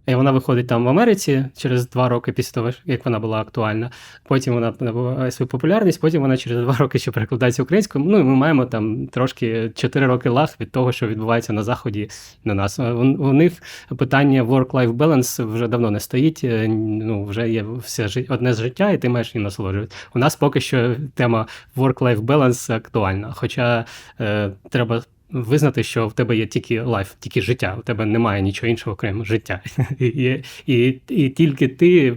І 0.07 0.15
вона 0.15 0.31
виходить 0.31 0.67
там 0.67 0.85
в 0.85 0.89
Америці 0.89 1.45
через 1.57 1.91
два 1.91 2.09
роки 2.09 2.33
після 2.33 2.53
того, 2.53 2.71
як 2.85 3.05
вона 3.05 3.19
була 3.19 3.41
актуальна. 3.41 3.91
Потім 4.25 4.55
вона 4.55 4.75
набуває 4.81 5.31
свою 5.31 5.49
популярність, 5.49 6.01
потім 6.01 6.23
вона 6.23 6.37
через 6.37 6.65
два 6.65 6.77
роки 6.77 6.99
ще 6.99 7.11
перекладається 7.11 7.63
українською. 7.63 8.05
Ну 8.05 8.19
і 8.19 8.23
ми 8.23 8.35
маємо 8.35 8.67
там 8.67 9.07
трошки 9.07 9.71
4 9.75 10.07
роки 10.07 10.29
лаг 10.29 10.57
від 10.61 10.73
того, 10.73 10.93
що 10.93 11.07
відбувається 11.07 11.53
на 11.53 11.63
заході 11.63 12.11
на 12.45 12.55
нас. 12.55 12.79
У, 12.79 13.33
них 13.33 13.53
питання 13.97 14.45
work-life 14.45 14.93
balance 14.93 15.53
вже 15.53 15.69
давно 15.69 15.91
не 15.91 16.01
стоїть. 16.01 16.41
е, 16.45 16.69
Ну 16.69 17.25
вже 17.25 17.51
є 17.51 17.65
все 17.79 18.25
одне 18.29 18.55
з 18.55 18.61
життя, 18.61 18.91
і 18.91 18.99
ти 18.99 19.09
маєш 19.09 19.35
їм 19.35 19.45
насолоджуватися. 19.45 19.97
У 20.15 20.19
нас 20.19 20.37
поки 20.37 20.61
що 20.61 20.97
тема 21.15 21.47
work-life 21.77 22.21
balance 22.21 22.73
актуальна. 22.73 23.33
Хоча 23.37 23.85
е, 24.21 24.51
треба. 24.71 25.03
Визнати, 25.31 25.83
що 25.83 26.09
в 26.09 26.13
тебе 26.13 26.37
є 26.37 26.47
тільки 26.47 26.81
life, 26.81 27.15
тільки 27.19 27.41
життя, 27.43 27.77
у 27.79 27.83
тебе 27.83 28.07
немає 28.07 28.43
нічого 28.43 28.71
іншого, 28.71 28.97
крім 28.97 29.25
життя. 29.25 29.61
І, 29.99 30.43
і, 30.67 31.01
і 31.09 31.29
тільки 31.29 31.69
ти 31.69 32.17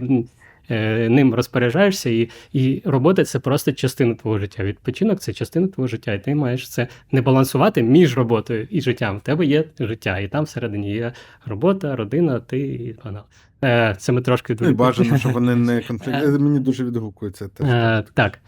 е, 0.70 1.08
ним 1.08 1.34
розпоряджаєшся, 1.34 2.10
і, 2.10 2.28
і 2.52 2.82
робота 2.84 3.24
це 3.24 3.38
просто 3.38 3.72
частина 3.72 4.14
твого 4.14 4.38
життя. 4.38 4.64
Відпочинок 4.64 5.20
це 5.20 5.32
частина 5.32 5.68
твого 5.68 5.88
життя, 5.88 6.12
і 6.12 6.24
ти 6.24 6.34
маєш 6.34 6.68
це 6.68 6.88
не 7.12 7.22
балансувати 7.22 7.82
між 7.82 8.16
роботою 8.16 8.66
і 8.70 8.80
життям. 8.80 9.18
В 9.18 9.20
тебе 9.20 9.46
є 9.46 9.64
життя, 9.80 10.18
і 10.18 10.28
там 10.28 10.44
всередині 10.44 10.92
є 10.92 11.12
робота, 11.46 11.96
родина, 11.96 12.40
ти 12.40 12.58
і 12.58 12.96
вона. 13.04 13.22
Е, 13.64 13.94
Це 13.98 14.12
ми 14.12 14.22
трошки 14.22 14.56
Ну, 14.60 14.68
і 14.68 14.72
бажано, 14.72 15.18
щоб 15.18 15.32
вони 15.32 15.56
не 15.56 15.80
конфлікт. 15.88 16.26
Мені 16.40 16.60
дуже 16.60 16.84
відгукується 16.84 17.48
теж. 17.48 17.66
Е, 17.68 18.04
Так. 18.14 18.38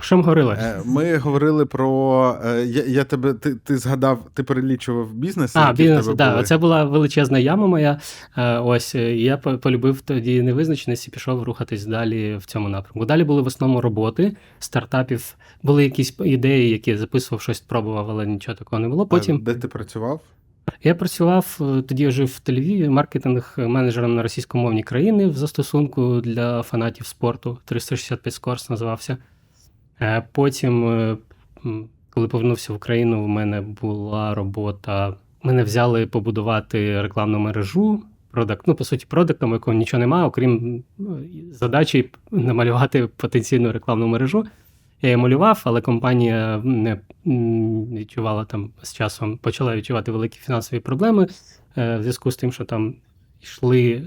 Що 0.00 0.16
ми 0.16 0.22
говорили? 0.22 0.56
Е, 0.60 0.80
Ми 0.84 1.16
говорили 1.16 1.66
про. 1.66 2.36
е, 2.44 2.64
Я, 2.66 2.82
я 2.84 3.04
тебе, 3.04 3.34
ти, 3.34 3.54
ти 3.54 3.76
згадав, 3.78 4.18
ти 4.34 4.42
перелічував 4.42 5.12
бізнеси. 5.14 5.58
А, 5.62 5.72
бізнес, 5.72 6.06
так. 6.18 6.32
були. 6.32 6.42
Це 6.44 6.58
була 6.58 6.84
величезна 6.84 7.38
яма 7.38 7.66
моя. 7.66 8.00
Е, 8.36 8.58
Ось 8.58 8.94
і 8.94 8.98
я 9.22 9.36
полюбив 9.36 10.00
тоді 10.00 10.42
невизначеність 10.42 11.08
і 11.08 11.10
пішов 11.10 11.42
рухатись 11.42 11.86
далі 11.86 12.36
в 12.36 12.46
цьому 12.46 12.68
напрямку. 12.68 13.04
Далі 13.06 13.24
були 13.24 13.42
в 13.42 13.46
основному 13.46 13.80
роботи 13.80 14.36
стартапів. 14.58 15.34
Були 15.62 15.84
якісь 15.84 16.14
ідеї, 16.24 16.70
які 16.70 16.90
я 16.90 16.98
записував, 16.98 17.40
щось 17.42 17.60
пробував, 17.60 18.10
але 18.10 18.26
нічого 18.26 18.56
такого 18.58 18.80
не 18.80 18.88
було. 18.88 19.02
А 19.02 19.06
Потім 19.06 19.38
Де 19.42 19.54
ти 19.54 19.68
працював? 19.68 20.20
я 20.84 20.94
працював 20.94 21.56
тоді 21.88 22.02
я 22.02 22.10
жив 22.10 22.26
в 22.26 22.40
Тель-Авіві, 22.50 22.88
маркетинг 22.88 23.54
менеджером 23.56 24.14
на 24.14 24.22
російськомовній 24.22 24.82
країни 24.82 25.26
в 25.26 25.32
застосунку 25.36 26.20
для 26.20 26.62
фанатів 26.62 27.06
спорту. 27.06 27.58
365 27.64 28.34
Scores 28.40 28.70
називався. 28.70 29.16
Е, 30.00 30.22
Потім, 30.32 30.88
е, 30.88 31.16
коли 32.10 32.28
повернувся 32.28 32.72
в 32.72 32.76
Україну, 32.76 33.24
в 33.24 33.28
мене 33.28 33.60
була 33.60 34.34
робота. 34.34 35.14
Мене 35.42 35.62
взяли 35.62 36.06
побудувати 36.06 37.02
рекламну 37.02 37.38
мережу. 37.38 38.02
Продакт, 38.30 38.66
ну, 38.66 38.74
по 38.74 38.84
суті, 38.84 39.06
продуктом, 39.06 39.52
якого 39.52 39.76
нічого 39.76 40.00
немає, 40.00 40.26
окрім 40.26 40.82
ну, 40.98 41.18
задачі 41.50 42.10
намалювати 42.30 43.06
потенційну 43.06 43.72
рекламну 43.72 44.06
мережу. 44.06 44.46
Я 45.02 45.08
її 45.08 45.16
малював, 45.16 45.62
але 45.64 45.80
компанія 45.80 46.60
не 46.64 47.00
відчувала 47.98 48.44
там 48.44 48.70
з 48.82 48.94
часом, 48.94 49.38
почала 49.38 49.76
відчувати 49.76 50.12
великі 50.12 50.38
фінансові 50.38 50.80
проблеми 50.80 51.26
е, 51.76 51.96
в 51.96 52.00
зв'язку 52.02 52.30
з 52.30 52.36
тим, 52.36 52.52
що 52.52 52.64
там 52.64 52.94
йшли, 53.42 54.02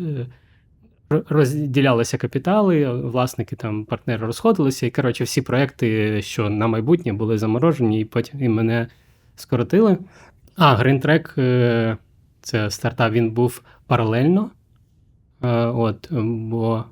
розділялися 1.29 2.17
капітали, 2.17 2.91
власники 2.91 3.55
там 3.55 3.85
партнери 3.85 4.25
розходилися, 4.27 4.85
і 4.85 4.91
коротше, 4.91 5.23
всі 5.23 5.41
проекти, 5.41 6.21
що 6.21 6.49
на 6.49 6.67
майбутнє, 6.67 7.13
були 7.13 7.37
заморожені, 7.37 8.01
і 8.01 8.05
потім 8.05 8.43
і 8.43 8.49
мене 8.49 8.87
скоротили. 9.35 9.97
А, 10.57 10.83
е, 11.37 11.97
це 12.41 12.69
стартап, 12.69 13.11
він 13.11 13.31
був 13.31 13.61
паралельно. 13.87 14.51
Е, 15.43 15.47
От, 15.65 16.07
бо 16.21 16.85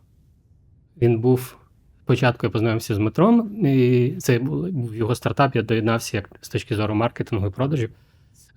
він 1.02 1.20
був. 1.20 1.56
Спочатку 2.04 2.46
я 2.46 2.50
познайомився 2.50 2.96
з 2.96 2.98
Метром, 2.98 3.66
і 3.66 4.14
це 4.18 4.40
був 4.40 4.96
його 4.96 5.16
стартап, 5.16 5.56
я 5.56 5.62
доєднався 5.62 6.18
як 6.18 6.30
з 6.42 6.50
точки 6.50 6.76
зору 6.76 6.96
маркетингу 6.96 7.48
і 7.48 7.50
продажів. 7.50 7.90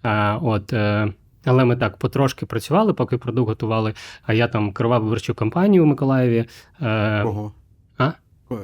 А, 0.02 0.38
от, 0.42 0.72
е, 0.72 1.12
але 1.44 1.64
ми 1.64 1.76
так 1.76 1.96
потрошки 1.96 2.46
працювали, 2.46 2.92
поки 2.94 3.18
продукт 3.18 3.48
готували. 3.48 3.94
А 4.22 4.32
я 4.34 4.48
там 4.48 4.72
керував 4.72 5.02
виборчу 5.02 5.34
кампанію 5.34 5.82
у 5.82 5.86
Миколаєві. 5.86 6.44
Е, 6.82 7.22
Кого? 7.22 7.52
а? 7.98 8.12
В- 8.48 8.54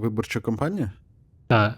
Виборча 0.00 0.40
кампанія? 0.40 0.92
та, 1.46 1.56
а 1.56 1.74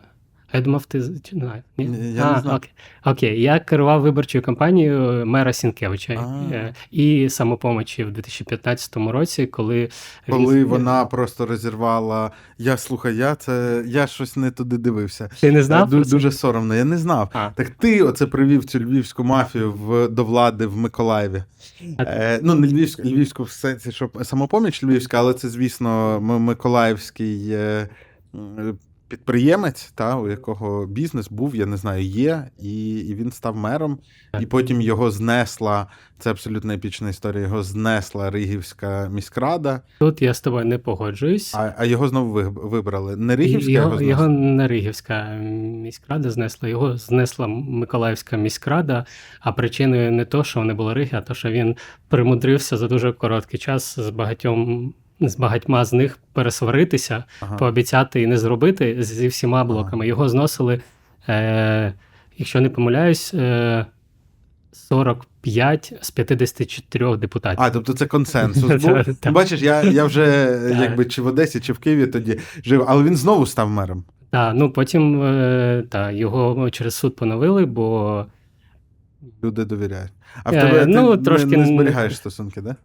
я 0.53 0.61
думав, 0.61 0.85
ти 0.85 0.99
не 0.99 1.05
знаю. 1.33 1.62
Ні? 1.79 2.12
Я 2.15 2.25
а, 2.25 2.35
не 2.37 2.41
знав. 2.43 2.55
Окей. 2.57 2.70
окей, 3.05 3.43
я 3.43 3.61
керував 3.61 4.01
виборчою 4.03 4.43
кампанією 4.45 5.27
мера 5.27 5.53
Сінкевича 5.53 6.12
А. 6.12 6.55
е, 6.55 6.75
і 6.91 7.29
самопомочі 7.31 8.05
в 8.05 8.12
2015 8.12 8.97
році, 8.97 9.47
коли 9.47 9.89
Коли 10.31 10.59
він- 10.59 10.65
вона 10.66 11.05
просто 11.05 11.47
розірвала. 11.47 12.31
Я 12.59 12.77
слухай, 12.77 13.16
я 13.16 13.35
це 13.35 13.85
я 13.87 14.07
щось 14.07 14.37
не 14.37 14.51
туди 14.51 14.79
дивився. 14.79 15.31
ти 15.41 15.53
не 15.53 15.62
знав? 15.62 15.91
Ду- 15.95 16.11
Дуже 16.11 16.33
соромно, 16.33 16.75
я 16.75 16.85
не 16.85 16.99
знав. 16.99 17.31
А. 17.33 17.51
Так 17.55 17.70
ти 17.70 18.03
оце 18.03 18.27
привів 18.27 18.65
цю 18.65 18.79
львівську 18.79 19.25
мафію 19.25 19.73
в, 19.73 20.09
до 20.09 20.25
влади 20.25 20.66
в 20.66 20.77
Миколаєві. 20.77 21.43
А- 21.99 22.03
Е, 22.03 22.41
ну, 22.43 22.55
не 22.55 22.66
львівську, 22.66 23.03
львівську 23.03 23.43
в 23.43 23.51
сенсі, 23.51 23.93
що 23.93 24.11
самопоміч 24.23 24.85
львівська, 24.85 25.19
але 25.19 25.35
це, 25.35 25.49
звісно, 25.49 26.20
миколаївський 26.20 27.49
е, 27.51 27.89
підприємець, 29.09 29.93
та, 29.95 30.17
у 30.17 30.29
якого 30.29 30.87
бізнес 30.87 31.29
був, 31.31 31.57
я 31.57 31.67
не 31.67 31.77
знаю, 31.77 32.03
є, 32.05 32.45
і, 32.63 32.99
і 32.99 33.15
він 33.15 33.33
став 33.33 33.57
мером. 33.57 33.99
І 34.41 34.47
потім 34.47 34.81
його 34.81 35.11
знесла, 35.11 35.87
це 36.19 36.31
абсолютно 36.31 36.73
епічна 36.73 37.09
історія, 37.11 37.43
його 37.43 37.63
знесла 37.63 38.31
Ригівська 38.31 39.09
міськрада, 39.09 39.81
Тут 39.99 40.23
я 40.23 40.35
з 40.35 40.41
тобою 40.41 40.65
не 40.65 40.79
погоджуюсь. 40.79 41.55
а, 41.55 41.75
а 41.79 41.85
його 41.85 42.09
знову 42.09 42.33
вибрали. 42.51 43.17
Не 43.17 43.37
Ригівська 43.37 43.71
його, 43.73 43.91
його, 43.91 44.03
його, 44.03 44.29
не 44.29 44.69
Ригівська 44.69 45.25
міськрада 45.83 46.31
знесла, 46.31 46.69
його 46.69 46.97
знесла 46.97 47.47
Миколаївська 47.47 48.37
міськрада, 48.37 49.07
а 49.41 49.53
причиною 49.53 50.13
не 50.13 50.25
то, 50.25 50.45
що 50.45 50.65
не 50.65 50.75
було 50.75 50.95
Риги, 50.95 51.11
а 51.13 51.21
то, 51.21 51.35
що 51.35 51.51
він 51.51 51.77
примудрився 52.09 52.77
за 52.77 52.89
дуже 52.89 53.13
короткий 53.13 53.59
час 53.61 53.99
з 54.01 54.11
багатьом. 54.11 54.95
З 55.20 55.36
багатьма 55.36 55.85
з 55.85 55.93
них 55.93 56.19
пересваритися, 56.32 57.24
Ага. 57.40 57.57
пообіцяти 57.57 58.23
і 58.23 58.27
не 58.27 58.39
зробити 58.39 59.03
зі 59.03 59.28
всіма 59.28 59.65
блоками. 59.65 60.07
Його 60.07 60.28
зносили, 60.28 60.81
е, 61.28 61.93
якщо 62.36 62.61
не 62.61 62.70
помиляюсь, 62.70 63.35
е, 63.35 63.86
45 64.73 65.93
з 66.01 66.11
54 66.11 67.16
депутатів. 67.16 67.59
А, 67.62 67.70
тобто 67.70 67.93
це 67.93 68.07
консенсус 68.07 68.82
був. 68.85 68.99
Ну. 69.24 69.32
Бачиш, 69.32 69.61
я, 69.62 69.82
я 69.82 70.05
вже 70.05 70.24
якби 70.81 71.05
чи 71.05 71.23
в 71.23 71.27
Одесі, 71.27 71.61
чи 71.61 71.73
в 71.73 71.78
Києві 71.78 72.07
тоді 72.07 72.39
жив, 72.65 72.85
але 72.89 73.03
він 73.05 73.16
знову 73.16 73.47
став 73.47 73.70
мером. 73.70 74.05
Та, 74.31 74.53
ну 74.53 74.70
потім 74.73 75.23
е, 75.23 75.85
та, 75.90 76.11
його 76.11 76.70
через 76.70 76.95
суд 76.95 77.16
поновили, 77.16 77.66
бо 77.66 78.27
Люди 79.45 79.65
довіряють. 79.65 80.12
А 80.45 80.51
в 80.51 80.55
Е, 80.55 80.61
тебе 80.61 80.86
ну, 80.86 81.16
ти 81.16 81.24
трошки 81.24 81.47
не, 81.47 81.57
не 81.57 81.66
зберігаєш 81.66 82.16
стосунки, 82.16 82.61
да? 82.61 82.77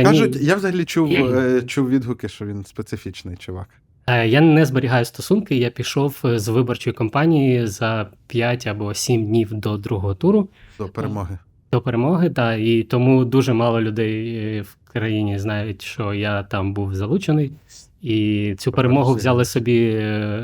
Е, 0.00 0.04
Кажуть, 0.04 0.36
я 0.40 0.56
взагалі 0.56 0.84
чув, 0.84 1.12
е, 1.12 1.62
чув 1.62 1.88
відгуки, 1.90 2.28
що 2.28 2.46
він 2.46 2.64
специфічний 2.64 3.36
чувак. 3.36 3.68
е, 4.06 4.28
я 4.28 4.40
не 4.40 4.66
зберігаю 4.66 5.04
стосунки. 5.04 5.56
Я 5.56 5.70
пішов 5.70 6.20
з 6.24 6.48
виборчої 6.48 6.94
кампанії 6.94 7.66
за 7.66 8.10
5 8.26 8.66
або 8.66 8.94
7 8.94 9.26
днів 9.26 9.54
до 9.54 9.76
другого 9.76 10.14
туру 10.14 10.48
До 10.78 10.88
перемоги. 10.88 11.38
до 11.72 11.80
перемоги. 11.80 12.30
Та, 12.30 12.54
і 12.54 12.82
тому 12.82 13.24
дуже 13.24 13.52
мало 13.52 13.80
людей 13.80 14.60
в 14.60 14.76
країні 14.92 15.38
знають, 15.38 15.82
що 15.82 16.14
я 16.14 16.42
там 16.42 16.74
був 16.74 16.94
залучений. 16.94 17.52
І 18.02 18.54
цю 18.58 18.72
перемогу 18.72 19.14
взяли 19.14 19.44
собі 19.44 20.02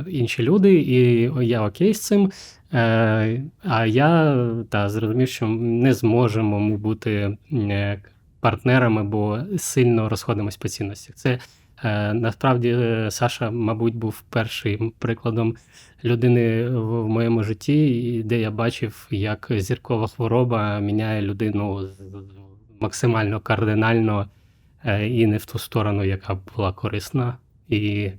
інші 0.08 0.42
люди, 0.42 0.74
і 0.74 1.30
я 1.46 1.66
окей 1.66 1.94
з 1.94 2.00
цим. 2.00 2.30
А 2.72 3.86
я 3.86 4.46
та, 4.70 4.88
зрозумів, 4.88 5.28
що 5.28 5.46
не 5.48 5.94
зможемо 5.94 6.60
ми 6.60 6.76
бути 6.76 7.36
партнерами, 8.40 9.02
бо 9.02 9.40
сильно 9.58 10.08
розходимось 10.08 10.56
по 10.56 10.68
цінностях. 10.68 11.16
Це 11.16 11.38
е, 11.84 12.12
насправді 12.12 12.68
е, 12.68 13.10
Саша, 13.10 13.50
мабуть, 13.50 13.94
був 13.94 14.22
першим 14.30 14.92
прикладом 14.98 15.56
людини 16.04 16.68
в, 16.68 17.08
моєму 17.08 17.42
житті, 17.42 18.22
де 18.24 18.40
я 18.40 18.50
бачив, 18.50 19.06
як 19.10 19.48
зіркова 19.50 20.08
хвороба 20.08 20.80
міняє 20.80 21.22
людину 21.22 21.88
максимально 22.80 23.40
кардинально 23.40 24.28
е, 24.84 25.08
і 25.08 25.26
не 25.26 25.36
в 25.36 25.44
ту 25.44 25.58
сторону, 25.58 26.04
яка 26.04 26.38
була 26.56 26.72
корисна 26.72 27.38
і 27.68 28.10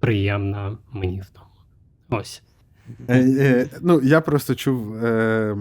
приємна 0.00 0.78
мені 0.92 1.20
в 1.20 1.30
тому. 1.30 2.20
Ось. 2.20 2.42
Е, 3.08 3.18
е, 3.18 3.68
ну, 3.80 4.00
я 4.02 4.20
просто 4.20 4.54
чув. 4.54 5.04
Е, 5.04 5.56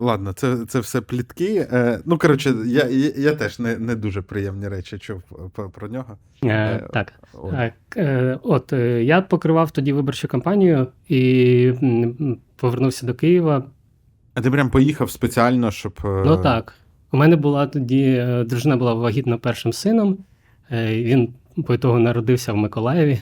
ладно, 0.00 0.32
це, 0.32 0.56
це 0.68 0.80
все 0.80 1.00
плітки. 1.00 1.68
Е, 1.72 2.00
ну, 2.04 2.18
коротше, 2.18 2.54
я, 2.66 2.84
я, 2.84 3.10
я 3.16 3.34
теж 3.34 3.58
не, 3.58 3.78
не 3.78 3.94
дуже 3.94 4.22
приємні 4.22 4.68
речі 4.68 4.98
чув 4.98 5.22
про, 5.54 5.70
про 5.70 5.88
нього. 5.88 6.16
Е, 6.44 6.48
Е, 6.48 6.88
так. 6.92 7.12
От. 7.32 7.54
Е, 7.96 8.38
от 8.42 8.72
е, 8.72 9.04
я 9.04 9.22
покривав 9.22 9.70
тоді 9.70 9.92
виборчу 9.92 10.28
кампанію 10.28 10.86
і 11.08 11.72
повернувся 12.56 13.06
до 13.06 13.14
Києва. 13.14 13.64
А 14.34 14.40
ти 14.40 14.50
прям 14.50 14.70
поїхав 14.70 15.10
спеціально, 15.10 15.70
щоб. 15.70 15.98
е, 16.04 16.22
Ну 16.26 16.36
так. 16.36 16.74
У 17.12 17.16
мене 17.16 17.36
була 17.36 17.66
тоді 17.66 18.02
е, 18.02 18.44
дружина 18.44 18.76
була 18.76 18.94
вагітна 18.94 19.38
першим 19.38 19.72
сином. 19.72 20.18
Е, 20.70 21.02
Він 21.02 21.34
по 21.66 21.74
ітогу 21.74 21.98
народився 21.98 22.52
в 22.52 22.56
Миколаєві. 22.56 23.18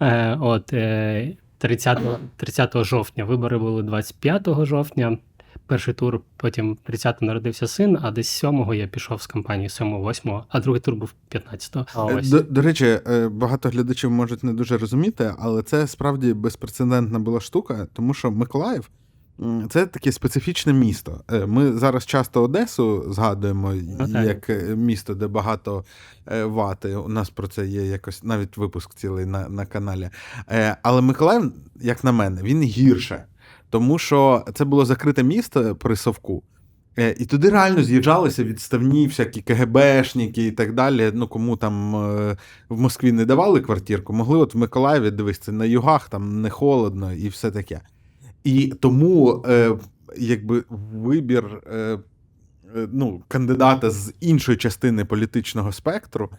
Е, 0.00 0.36
От 0.40 0.72
е, 0.72 1.32
30, 1.58 1.98
30 2.36 2.84
жовтня. 2.84 3.24
Вибори 3.24 3.58
були 3.58 3.82
25 3.82 4.48
жовтня. 4.64 5.18
Перший 5.66 5.94
тур, 5.94 6.20
потім 6.36 6.78
30 6.84 7.22
народився 7.22 7.66
син, 7.66 7.98
а 8.02 8.10
десь 8.10 8.44
7-го 8.44 8.74
я 8.74 8.86
пішов 8.86 9.22
з 9.22 9.26
компанії 9.26 9.68
7-8, 9.68 10.42
а 10.48 10.60
другий 10.60 10.80
тур 10.80 10.94
був 10.94 11.14
15-го. 11.30 12.10
Е, 12.10 12.14
ось. 12.14 12.28
До, 12.28 12.40
до 12.40 12.62
речі, 12.62 13.00
е, 13.06 13.28
багато 13.28 13.68
глядачів 13.68 14.10
можуть 14.10 14.44
не 14.44 14.52
дуже 14.52 14.78
розуміти, 14.78 15.34
але 15.38 15.62
це 15.62 15.86
справді 15.86 16.32
безпрецедентна 16.34 17.18
була 17.18 17.40
штука, 17.40 17.86
тому 17.92 18.14
що 18.14 18.30
Миколаїв 18.30 18.90
це 19.70 19.86
таке 19.86 20.12
специфічне 20.12 20.72
місто. 20.72 21.20
Е, 21.32 21.46
Ми 21.46 21.72
зараз 21.72 22.06
часто 22.06 22.42
Одесу 22.42 23.12
згадуємо 23.12 23.74
Ну, 23.98 24.12
так. 24.12 24.26
як 24.26 24.50
е, 24.50 24.76
місто, 24.76 25.14
де 25.14 25.26
багато 25.26 25.84
вати. 26.44 26.96
У 26.96 27.08
нас 27.08 27.30
про 27.30 27.48
це 27.48 27.66
є 27.66 27.82
якось 27.82 28.24
навіть 28.24 28.56
випуск 28.56 28.94
цілий 28.94 29.26
на, 29.26 29.48
на 29.48 29.66
каналі. 29.66 30.10
Але 30.82 31.00
Миколаїв, 31.00 31.52
як 31.80 32.04
на 32.04 32.12
мене, 32.12 32.42
він 32.42 32.62
гірше. 32.62 33.24
Тому 33.74 33.98
що 33.98 34.44
це 34.54 34.64
було 34.64 34.84
закрите 34.84 35.22
місто 35.22 35.76
при 35.76 35.96
Совку. 35.96 36.42
Е, 36.98 37.14
І 37.18 37.24
туди 37.24 37.50
реально 37.50 37.82
з'їжджалися 37.82 38.44
відставні 38.44 39.06
всякі 39.06 39.40
КГБшники 39.40 40.46
і 40.46 40.50
так 40.50 40.74
далі. 40.74 41.10
Ну, 41.14 41.28
кому 41.28 41.56
там 41.56 41.96
е, 41.96 42.36
в 42.68 42.80
Москві 42.80 43.12
не 43.12 43.24
давали 43.24 43.60
квартирку, 43.60 44.12
могли 44.12 44.38
от 44.38 44.54
в 44.54 44.58
Миколаєві 44.58 45.10
дивись, 45.10 45.48
на 45.48 45.64
югах, 45.64 46.08
там 46.08 46.42
не 46.42 46.50
холодно 46.50 47.12
і 47.12 47.28
все 47.28 47.50
таке. 47.50 47.80
І 48.44 48.72
тому, 48.80 49.44
е, 49.48 49.76
якби 50.16 50.64
вибір 50.94 51.44
ну, 52.92 53.22
кандидата 53.28 53.90
з 53.90 54.14
іншої 54.20 54.58
частини 54.58 55.04
політичного 55.04 55.72
спектру, 55.72 56.30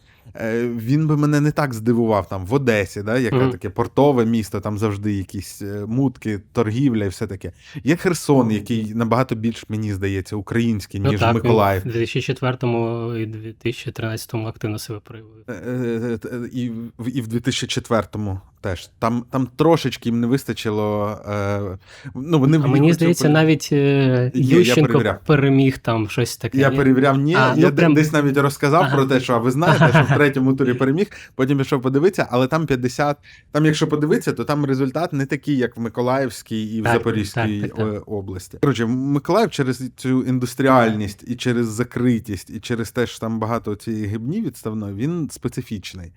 він 0.78 1.08
би 1.08 1.18
мене 1.18 1.42
не 1.42 1.52
так 1.52 1.74
здивував 1.74 2.30
там 2.30 2.46
в 2.46 2.54
Одесі, 2.54 3.02
да, 3.04 3.18
яке 3.18 3.36
Мгм. 3.36 3.52
таке 3.52 3.70
портове 3.70 4.26
місто, 4.26 4.60
там 4.60 4.78
завжди 4.78 5.14
якісь 5.14 5.62
е, 5.62 5.86
мутки, 5.88 6.40
торгівля 6.54 7.06
і 7.06 7.08
все 7.08 7.28
таке. 7.28 7.52
Є 7.84 7.96
Херсон, 7.96 8.52
який 8.52 8.94
набагато 8.96 9.36
більш, 9.36 9.70
мені 9.70 9.94
здається, 9.94 10.36
український, 10.36 11.00
ніж 11.00 11.12
ну, 11.12 11.18
так, 11.18 11.34
Миколаїв. 11.36 11.82
В 11.82 11.86
2004 11.86 13.24
і 13.24 13.26
2013 13.26 14.36
активно 14.36 14.80
себе 14.80 15.00
проявив. 15.04 15.32
Е, 15.50 15.54
е, 15.54 16.20
е, 16.26 16.50
І, 16.54 16.70
в- 17.00 17.18
і 17.18 17.22
в 17.22 17.28
2004-му 17.28 18.40
теж. 18.62 18.90
Там, 19.00 19.26
там 19.32 19.48
трошечки 19.56 20.10
їм 20.10 20.20
не 20.20 20.28
вистачило. 20.28 21.18
Е, 21.30 21.78
ну, 22.16 22.40
вони 22.40 22.58
А 22.64 22.68
мені 22.68 22.94
здається, 22.94 23.30
навіть 23.30 23.70
е, 23.72 24.32
Ющенко 24.36 25.16
переміг 25.26 25.78
там 25.78 26.10
щось 26.10 26.38
таке. 26.38 26.58
Я 26.58 26.72
перевіряв, 26.72 27.18
ні. 27.18 27.36
А, 27.36 27.56
ну, 27.56 27.62
я 27.62 27.72
прям- 27.72 27.94
десь 27.94 28.14
навіть 28.14 28.38
розказав 28.38 28.92
про 28.92 29.06
те, 29.06 29.20
що 29.20 29.34
а 29.34 29.38
ви 29.38 29.52
знаєте, 29.52 29.90
що 29.90 30.04
в 30.04 30.18
третьому 30.26 30.54
турі 30.54 30.74
переміг, 30.74 31.08
потім 31.36 31.58
пішов 31.58 31.82
подивитися, 31.82 32.28
але 32.32 32.48
там 32.48 32.66
50. 32.66 33.18
Там, 33.52 33.66
якщо 33.66 33.88
подивитися, 33.88 34.34
то 34.34 34.44
там 34.44 34.66
результат 34.66 35.14
не 35.14 35.26
такий, 35.26 35.58
як 35.58 35.78
в 35.78 35.80
Миколаївській 35.80 36.64
і 36.64 36.82
в 36.82 36.84
Так, 36.84 36.94
Запорізькій 36.94 37.62
так, 37.62 37.70
так, 37.70 37.78
так. 37.78 37.96
е, 37.96 38.02
області. 38.06 38.58
Коротше, 38.62 38.86
Миколаїв 38.86 39.52
через 39.52 39.90
цю 39.96 40.24
індустріальність 40.24 41.24
і 41.28 41.36
через 41.36 41.68
закритість, 41.68 42.50
і 42.50 42.60
через 42.60 42.92
те, 42.92 43.08
що 43.08 43.20
там 43.20 43.40
багато 43.40 43.76
цієї 43.76 44.06
гибні 44.06 44.42
відставної, 44.42 44.94
він 44.96 45.30
специфічний. 45.32 46.12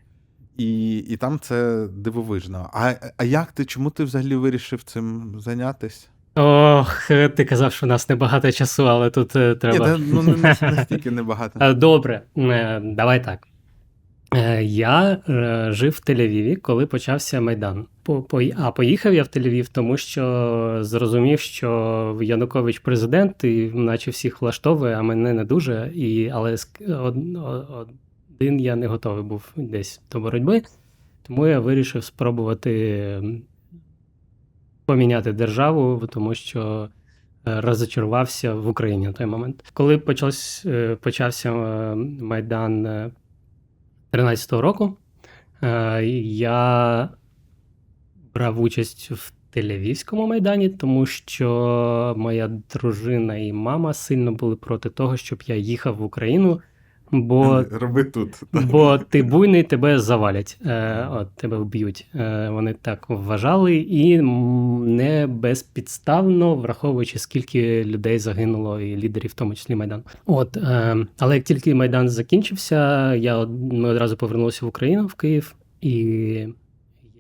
І, 0.56 0.98
і 0.98 1.16
там 1.16 1.38
це 1.42 1.86
дивовижно. 1.96 2.70
А, 2.72 2.92
а 3.16 3.24
як 3.24 3.52
ти, 3.52 3.64
чому 3.64 3.90
ти 3.90 4.04
взагалі 4.04 4.34
вирішив 4.34 4.82
цим 4.82 5.34
зайнятися? 5.38 6.06
Ох, 6.34 7.06
ти 7.08 7.44
казав, 7.48 7.72
що 7.72 7.86
у 7.86 7.88
нас 7.88 8.08
небагато 8.08 8.52
часу, 8.52 8.88
але 8.88 9.10
тут 9.10 9.36
е, 9.36 9.48
Ні, 9.48 9.54
треба. 9.54 9.78
та, 9.86 9.98
ну 9.98 10.22
не 10.22 10.36
настільки 10.62 11.10
небагато. 11.10 11.58
Е, 11.62 11.74
Добре, 11.74 12.22
давай 12.82 13.24
так. 13.24 13.47
Е, 14.34 14.64
Я 14.64 15.18
е, 15.28 15.72
жив 15.72 15.92
в 15.92 16.10
Тель-Авіві, 16.10 16.56
коли 16.56 16.86
почався 16.86 17.40
Майдан. 17.40 17.86
А 18.56 18.70
поїхав 18.70 19.14
я 19.14 19.22
в 19.22 19.26
Тель-Авів, 19.26 19.68
тому 19.72 19.96
що 19.96 20.78
зрозумів, 20.80 21.40
що 21.40 22.18
Янукович 22.22 22.78
президент, 22.78 23.44
і 23.44 23.70
наче 23.74 24.10
всіх 24.10 24.42
влаштовує, 24.42 24.94
а 24.94 25.02
мене 25.02 25.32
не 25.32 25.44
дуже. 25.44 25.92
І, 25.94 26.28
але 26.28 26.56
один 28.34 28.60
я 28.60 28.76
не 28.76 28.86
готовий 28.86 29.24
був 29.24 29.52
десь 29.56 30.00
до 30.12 30.20
боротьби. 30.20 30.62
Тому 31.22 31.46
я 31.46 31.60
вирішив 31.60 32.04
спробувати 32.04 33.22
поміняти 34.84 35.32
державу, 35.32 36.08
тому 36.12 36.34
що 36.34 36.88
е, 37.46 37.60
розочарувався 37.60 38.54
в 38.54 38.68
Україні 38.68 39.06
на 39.06 39.12
той 39.12 39.26
момент. 39.26 39.64
Коли 39.72 39.98
почався, 41.00 41.54
Майдан 42.20 43.10
13-го 44.12 44.62
року, 44.62 44.96
е, 45.62 46.04
я 46.24 47.08
брав 48.34 48.60
участь 48.60 49.10
в 49.10 49.32
Тель-Авівському 49.56 50.26
майдані, 50.26 50.68
тому 50.68 51.06
що 51.06 52.14
моя 52.16 52.48
дружина 52.48 53.36
і 53.36 53.52
мама 53.52 53.94
сильно 53.94 54.32
були 54.32 54.56
проти 54.56 54.90
того, 54.90 55.16
щоб 55.16 55.42
я 55.46 55.56
їхав 55.56 55.96
в 55.96 56.02
Україну, 56.02 56.60
бо 57.12 57.64
Роби 57.70 58.04
тут. 58.04 58.42
Бо 58.52 58.98
ти 58.98 59.22
буйний, 59.22 59.62
тебе 59.62 59.98
завалять, 59.98 60.58
е, 60.66 61.06
от, 61.10 61.30
тебе 61.34 61.56
вб'ють. 61.56 62.06
Е, 62.14 62.48
вони 62.50 62.72
так 62.72 63.04
вважали, 63.08 63.76
і 63.76 64.20
не 64.22 65.26
безпідставно, 65.26 66.54
враховуючи, 66.54 67.18
скільки 67.18 67.84
людей 67.84 68.18
загинуло, 68.18 68.80
і 68.80 68.96
лідерів, 68.96 69.30
в 69.30 69.34
тому 69.34 69.54
числі 69.54 69.74
Майдан. 69.74 70.02
От, 70.26 70.56
е, 70.56 71.06
але 71.18 71.34
як 71.34 71.44
тільки 71.44 71.74
Майдан 71.74 72.08
закінчився, 72.08 73.14
я, 73.14 73.46
ми 73.46 73.88
одразу 73.88 74.16
повернулися 74.16 74.66
в 74.66 74.68
Україну, 74.68 75.06
в 75.06 75.14
Київ, 75.14 75.54
і 75.80 75.94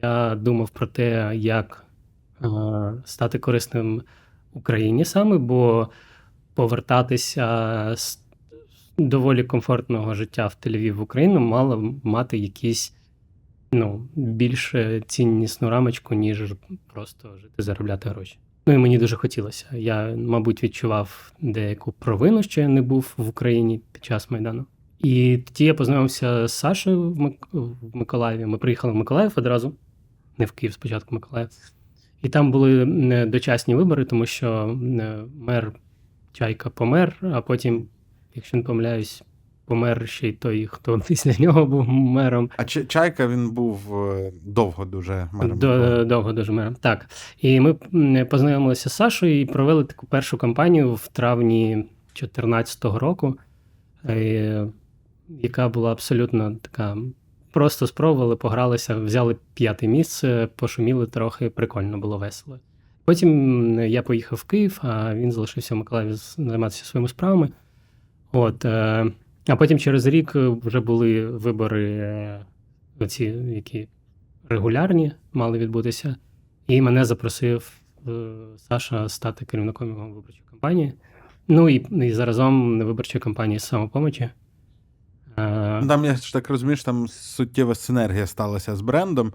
я 0.02 0.34
думав 0.34 0.70
про 0.70 0.86
те, 0.86 1.32
як 1.34 1.84
е, 2.44 2.48
стати 3.04 3.38
корисним 3.38 4.02
Україні 4.52 5.04
саме, 5.04 5.38
бо 5.38 5.88
повертатися 6.54 7.94
з 7.96 8.16
доволі 8.98 9.44
комфортного 9.44 10.14
життя 10.14 10.46
в 10.46 10.56
Тель-Авів 10.62 10.92
в 10.92 11.02
Україну 11.02 11.40
мало 11.40 11.94
мати 12.02 12.38
якісь 12.38 12.94
ну, 13.72 14.08
більш 14.14 14.74
ціннісну 15.06 15.70
рамочку, 15.70 16.14
ніж 16.14 16.54
просто 16.92 17.36
жити, 17.36 17.62
заробляти 17.62 18.08
гроші. 18.08 18.38
Ну 18.66 18.74
і 18.74 18.78
мені 18.78 18.98
дуже 18.98 19.16
хотілося. 19.16 19.66
Я, 19.72 20.14
мабуть, 20.16 20.62
відчував 20.62 21.32
деяку 21.40 21.92
провину, 21.92 22.42
що 22.42 22.60
я 22.60 22.68
не 22.68 22.82
був 22.82 23.14
в 23.16 23.28
Україні 23.28 23.80
під 23.92 24.04
час 24.04 24.30
Майдану. 24.30 24.66
І 24.98 25.38
тоді 25.38 25.64
я 25.64 25.74
познайомився 25.74 26.46
з 26.48 26.52
Сашою 26.52 27.10
в, 27.10 27.20
Мик... 27.20 27.48
в 27.52 27.96
Миколаєві. 27.96 28.46
Ми 28.46 28.58
приїхали 28.58 28.92
в 28.92 28.96
Миколаїв 28.96 29.32
одразу, 29.36 29.74
не 30.38 30.44
в 30.44 30.52
Київ, 30.52 30.72
спочатку 30.72 31.14
Миколаїв. 31.14 31.48
І 32.22 32.28
там 32.28 32.50
були 32.50 32.82
е, 33.12 33.26
дочасні 33.26 33.74
вибори, 33.74 34.04
тому 34.04 34.26
що 34.26 34.78
е, 35.00 35.24
мер 35.40 35.72
Чайка 36.32 36.70
помер, 36.70 37.16
а 37.22 37.40
потім, 37.40 37.88
якщо 38.38 38.56
не 38.56 38.62
помиляюсь, 38.62 39.22
помер 39.64 40.08
ще 40.08 40.28
й 40.28 40.32
той, 40.32 40.66
хто 40.66 41.00
після 41.08 41.32
нього 41.38 41.66
був 41.66 41.88
мером. 41.88 42.50
А 42.56 42.64
Чайка 42.64 43.26
він 43.26 43.50
був 43.50 44.04
е, 44.04 44.32
довго 44.42 44.84
дуже 44.84 45.28
мером. 45.32 45.58
До, 45.58 46.04
довго 46.04 46.32
дуже 46.32 46.52
мером. 46.52 46.74
Так. 46.80 47.06
І 47.40 47.60
ми 47.60 47.74
познайомилися 48.24 48.90
з 48.90 48.92
Сашою 48.92 49.40
і 49.40 49.44
провели 49.44 49.84
таку 49.84 50.06
першу 50.06 50.38
кампанію 50.38 50.94
в 50.94 51.08
травні 51.08 51.74
2014 51.74 52.84
року, 52.84 53.36
е, 54.04 54.66
яка 55.28 55.68
була 55.68 55.92
абсолютно 55.92 56.56
така. 56.62 56.96
Просто 57.52 57.86
спробували, 57.86 58.36
погралися, 58.36 58.96
взяли 58.96 59.36
п'яте 59.54 59.88
місце, 59.88 60.48
пошуміли 60.56 61.06
трохи, 61.06 61.50
прикольно 61.50 61.98
було 61.98 62.18
весело. 62.18 62.58
Потім 63.04 63.80
я 63.80 64.02
поїхав 64.02 64.38
в 64.38 64.44
Київ, 64.44 64.78
а 64.82 65.14
він 65.14 65.32
залишився 65.32 65.74
в 65.74 65.78
Миколаєві 65.78 66.12
займатися 66.36 66.84
своїми 66.84 67.08
справами. 67.08 67.48
От, 68.32 68.64
е, 68.64 69.06
а 69.48 69.56
потім 69.56 69.78
через 69.78 70.06
рік 70.06 70.34
вже 70.34 70.80
були 70.80 71.26
вибори, 71.26 71.90
е, 71.90 72.44
оці, 73.00 73.24
які 73.54 73.88
регулярні 74.48 75.12
мали 75.32 75.58
відбутися. 75.58 76.16
І 76.66 76.80
мене 76.80 77.04
запросив 77.04 77.72
е, 78.08 78.10
Саша 78.56 79.08
стати 79.08 79.44
керівником 79.44 79.88
його 79.88 80.08
виборчої 80.08 80.42
кампанії. 80.50 80.92
Ну 81.48 81.68
і, 81.68 81.86
і 82.06 82.12
заразом 82.12 82.78
виборчої 82.82 83.22
кампанії 83.22 83.58
самопомочі. 83.58 84.22
Е, 84.22 85.82
Там, 85.88 86.04
я 86.04 86.14
ж 86.16 86.32
так 86.32 86.50
розумію, 86.50 86.76
що 86.76 86.84
там 86.84 87.08
суттєва 87.08 87.74
синергія 87.74 88.26
сталася 88.26 88.76
з 88.76 88.80
брендом. 88.80 89.32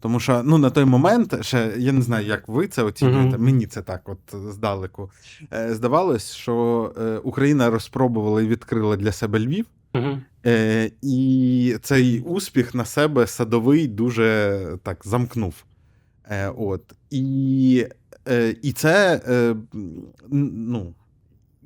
Тому 0.00 0.20
що 0.20 0.42
ну, 0.44 0.58
на 0.58 0.70
той 0.70 0.84
момент, 0.84 1.44
ще 1.44 1.72
я 1.78 1.92
не 1.92 2.02
знаю, 2.02 2.26
як 2.26 2.48
ви 2.48 2.68
це 2.68 2.82
оцінюєте. 2.82 3.36
Мгм. 3.36 3.44
Мені 3.44 3.66
це 3.66 3.82
так, 3.82 4.08
от 4.08 4.52
здалеку. 4.52 5.10
Е, 5.52 5.74
здавалось, 5.74 6.32
що 6.32 6.92
е, 6.98 7.18
Україна 7.18 7.70
розпробувала 7.70 8.42
і 8.42 8.46
відкрила 8.46 8.96
для 8.96 9.12
себе 9.12 9.38
Львів. 9.38 9.66
мгм. 9.94 10.22
Е, 10.46 10.90
і 11.02 11.76
цей 11.82 12.20
успіх 12.20 12.74
на 12.74 12.84
себе 12.84 13.26
садовий 13.26 13.86
дуже 13.88 14.60
так 14.82 15.02
замкнув. 15.04 15.54
Е, 16.30 16.48
от. 16.56 16.82
І 17.10 17.86
Е, 18.28 18.54
і 18.62 18.72
це 18.72 19.20
е, 19.28 19.56
ну, 20.30 20.94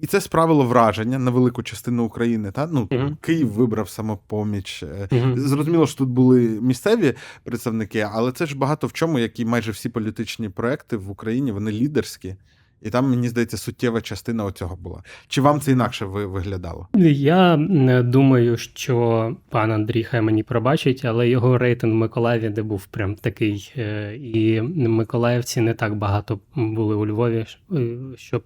і 0.01 0.07
це 0.07 0.21
справило 0.21 0.65
враження 0.65 1.19
на 1.19 1.31
велику 1.31 1.63
частину 1.63 2.05
України. 2.05 2.51
Та? 2.51 2.69
Ну, 2.73 2.89
Мгм. 2.91 3.17
Київ 3.21 3.49
вибрав 3.49 3.89
самопоміч. 3.89 4.85
Мгм. 5.11 5.39
Зрозуміло, 5.39 5.87
що 5.87 5.99
тут 5.99 6.09
були 6.09 6.41
місцеві 6.41 7.15
представники, 7.45 8.07
але 8.13 8.33
це 8.33 8.47
ж 8.47 8.59
багато 8.59 8.87
в 8.87 8.93
чому, 8.93 9.19
як 9.19 9.41
і 9.41 9.45
майже 9.45 9.71
всі 9.73 9.89
політичні 9.89 10.49
проекти 10.49 10.97
в 10.97 11.11
Україні, 11.11 11.53
вони 11.53 11.71
лідерські. 11.73 12.35
І 12.83 12.91
там, 12.91 13.11
мені 13.11 13.29
здається, 13.29 13.57
суттєва 13.57 14.01
частина 14.01 14.45
оцього 14.45 14.77
була. 14.77 15.03
Чи 15.29 15.41
вам 15.41 15.61
це 15.61 15.73
інакше 15.73 16.05
ви- 16.05 16.27
виглядало? 16.27 16.89
Я 17.15 17.55
м, 17.55 18.11
думаю, 18.11 18.57
що 18.57 19.37
пан 19.51 19.73
Андрій 19.73 20.05
хай 20.05 20.21
мені 20.23 20.43
пробачить, 20.43 21.05
але 21.05 21.29
його 21.29 21.59
рейтинг 21.59 21.93
в 21.93 21.97
Миколаєві, 21.97 22.49
де 22.49 22.63
був 22.63 22.87
прям 22.87 23.15
такий, 23.15 23.73
е, 23.77 24.17
і 24.17 24.61
миколаївці 24.89 25.61
не 25.61 25.75
так 25.75 25.95
багато 25.95 26.41
були 26.55 26.95
у 26.95 27.07
Львові, 27.07 27.47
е, 27.73 27.97
щоб. 28.17 28.43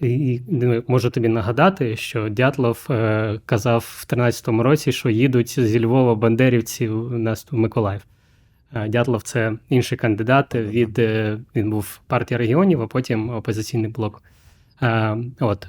І 0.00 0.40
ну, 0.48 0.82
можу 0.88 1.10
тобі 1.10 1.28
нагадати, 1.28 1.96
що 1.96 2.28
Дятлов 2.28 2.86
е, 2.90 3.40
казав 3.46 3.84
в 4.00 4.12
13-му 4.12 4.62
році, 4.62 4.92
що 4.92 5.10
їдуть 5.10 5.60
зі 5.60 5.84
Львова 5.84 6.14
бандерівці 6.14 6.88
у 6.88 7.18
нас 7.18 7.46
в 7.50 7.56
Миколаїв. 7.56 8.00
Е, 8.74 8.88
Дятлов 8.88 9.22
це 9.22 9.52
інший 9.68 9.98
кандидат 9.98 10.54
від 10.54 10.98
е, 10.98 11.38
він 11.56 11.70
був 11.70 12.00
партія 12.06 12.38
регіонів, 12.38 12.82
а 12.82 12.86
потім 12.86 13.30
опозиційний 13.30 13.90
блок. 13.90 14.22
Е, 14.82 15.16
От 15.40 15.66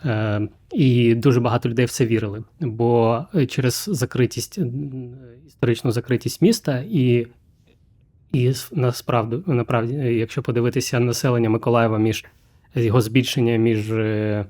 і 0.74 1.16
дуже 1.16 1.40
багато 1.40 1.70
людей 1.70 1.86
в 1.86 1.92
це 1.92 2.06
вірили, 2.06 2.44
бо 2.60 3.26
через 3.50 3.90
закритість 3.92 4.60
історичну 5.48 5.92
закритість 5.92 6.42
міста 6.42 6.84
і. 6.92 7.28
І 8.32 8.48
с- 8.48 8.72
насправді, 8.72 9.94
якщо 9.96 10.42
подивитися 10.42 11.00
населення 11.00 11.50
Миколаєва 11.50 11.98
між 12.00 12.26
його 12.76 13.02
збільшення 13.02 13.56
між 13.56 13.92
е, 13.92 14.46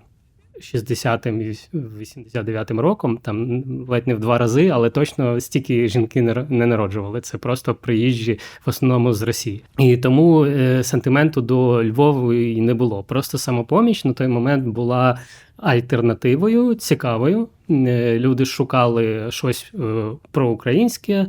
60-м 0.61 1.41
і 1.41 1.45
89-м 1.73 2.79
роком, 2.79 3.17
там 3.17 3.63
ледь 3.89 4.07
не 4.07 4.15
в 4.15 4.19
два 4.19 4.37
рази, 4.37 4.69
але 4.69 4.89
точно 4.89 5.39
стільки 5.39 5.87
жінки 5.87 6.21
не 6.49 6.65
народжували. 6.65 7.21
Це 7.21 7.37
просто 7.37 7.75
приїжджі 7.75 8.39
в 8.65 8.69
основному 8.69 9.13
з 9.13 9.21
Росії. 9.21 9.63
І 9.77 9.97
тому 9.97 10.45
е, 10.45 10.83
сентименту 10.83 11.41
до 11.41 11.83
Львова 11.83 12.35
і 12.35 12.61
не 12.61 12.73
було. 12.73 13.03
Просто 13.03 13.37
самопоміч 13.37 14.05
на 14.05 14.13
той 14.13 14.27
момент 14.27 14.67
була 14.67 15.19
альтернативою, 15.57 16.75
цікавою. 16.75 17.47
Е, 17.69 18.19
Люди 18.19 18.45
шукали 18.45 19.31
щось 19.31 19.73
е, 19.79 20.03
проукраїнське. 20.31 21.27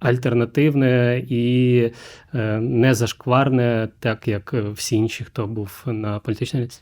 Альтернативне 0.00 1.22
і 1.28 1.92
е, 2.34 2.60
не 2.60 2.94
зашкварне, 2.94 3.88
так 3.98 4.28
як 4.28 4.52
всі 4.52 4.96
інші, 4.96 5.24
хто 5.24 5.46
був 5.46 5.82
на 5.86 6.18
політичній 6.18 6.60
ліці. 6.60 6.80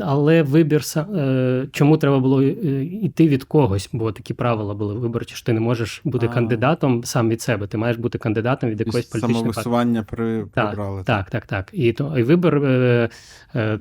Але 0.00 0.42
вибір 0.42 0.82
е, 0.96 1.66
чому 1.72 1.96
треба 1.96 2.18
було 2.18 2.42
е, 2.42 2.84
йти 2.84 3.28
від 3.28 3.44
когось, 3.44 3.90
бо 3.92 4.12
такі 4.12 4.34
правила 4.34 4.74
були 4.74 4.94
виборчі, 4.94 5.34
що 5.34 5.46
ти 5.46 5.52
не 5.52 5.60
можеш 5.60 6.00
бути 6.04 6.26
А. 6.26 6.28
кандидатом 6.28 7.04
сам 7.04 7.28
від 7.28 7.42
себе. 7.42 7.66
Ти 7.66 7.78
маєш 7.78 7.96
бути 7.96 8.18
кандидатом 8.18 8.70
від 8.70 8.80
якоїсь 8.80 9.06
політичної 9.06 9.44
партії. 9.44 9.64
Самовисування 9.64 10.02
при, 10.02 10.46
прибрали. 10.46 11.02
Так, 11.04 11.30
так, 11.30 11.46
так. 11.46 11.70
І 11.72 11.92
то 11.92 12.18
і 12.18 12.22
вибір 12.22 13.10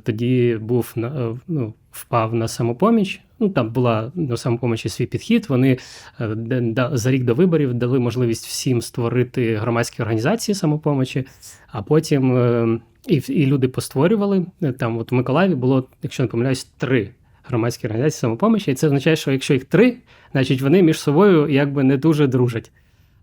тоді 0.03 0.57
був 0.61 0.93
на 0.95 1.37
ну, 1.47 1.73
впав 1.95 2.35
на 2.35 2.47
самопоміч. 2.47 3.21
Ну 3.39 3.49
там 3.49 3.69
була 3.69 4.11
на 4.15 4.37
самопомічі 4.37 4.89
свій 4.89 5.05
підхід. 5.05 5.45
Вони 5.49 5.77
е, 6.21 6.89
за 6.93 7.11
рік 7.11 7.23
до 7.23 7.33
виборів 7.33 7.73
дали 7.73 7.99
можливість 7.99 8.47
всім 8.47 8.81
створити 8.81 9.55
громадські 9.55 10.01
організації 10.01 10.55
самопомочі, 10.55 11.25
а 11.67 11.81
потім 11.81 12.37
е, 12.37 12.79
і, 13.07 13.15
і 13.15 13.45
люди 13.45 13.67
постворювали. 13.67 14.45
Е, 14.63 14.71
Там, 14.71 14.97
от 14.97 15.11
в 15.11 15.15
Миколаєві 15.15 15.55
було, 15.55 15.87
якщо 16.03 16.23
не 16.23 16.29
помиляюсь, 16.29 16.63
три 16.63 17.09
громадські 17.43 17.87
організації 17.87 18.19
самопомочі. 18.19 18.71
І 18.71 18.73
це 18.73 18.87
означає, 18.87 19.15
що 19.15 19.31
якщо 19.31 19.53
їх 19.53 19.65
три, 19.65 19.97
значить 20.31 20.61
вони 20.61 20.81
між 20.81 20.99
собою 20.99 21.49
якби 21.49 21.83
не 21.83 21.97
дуже 21.97 22.27
дружать. 22.27 22.71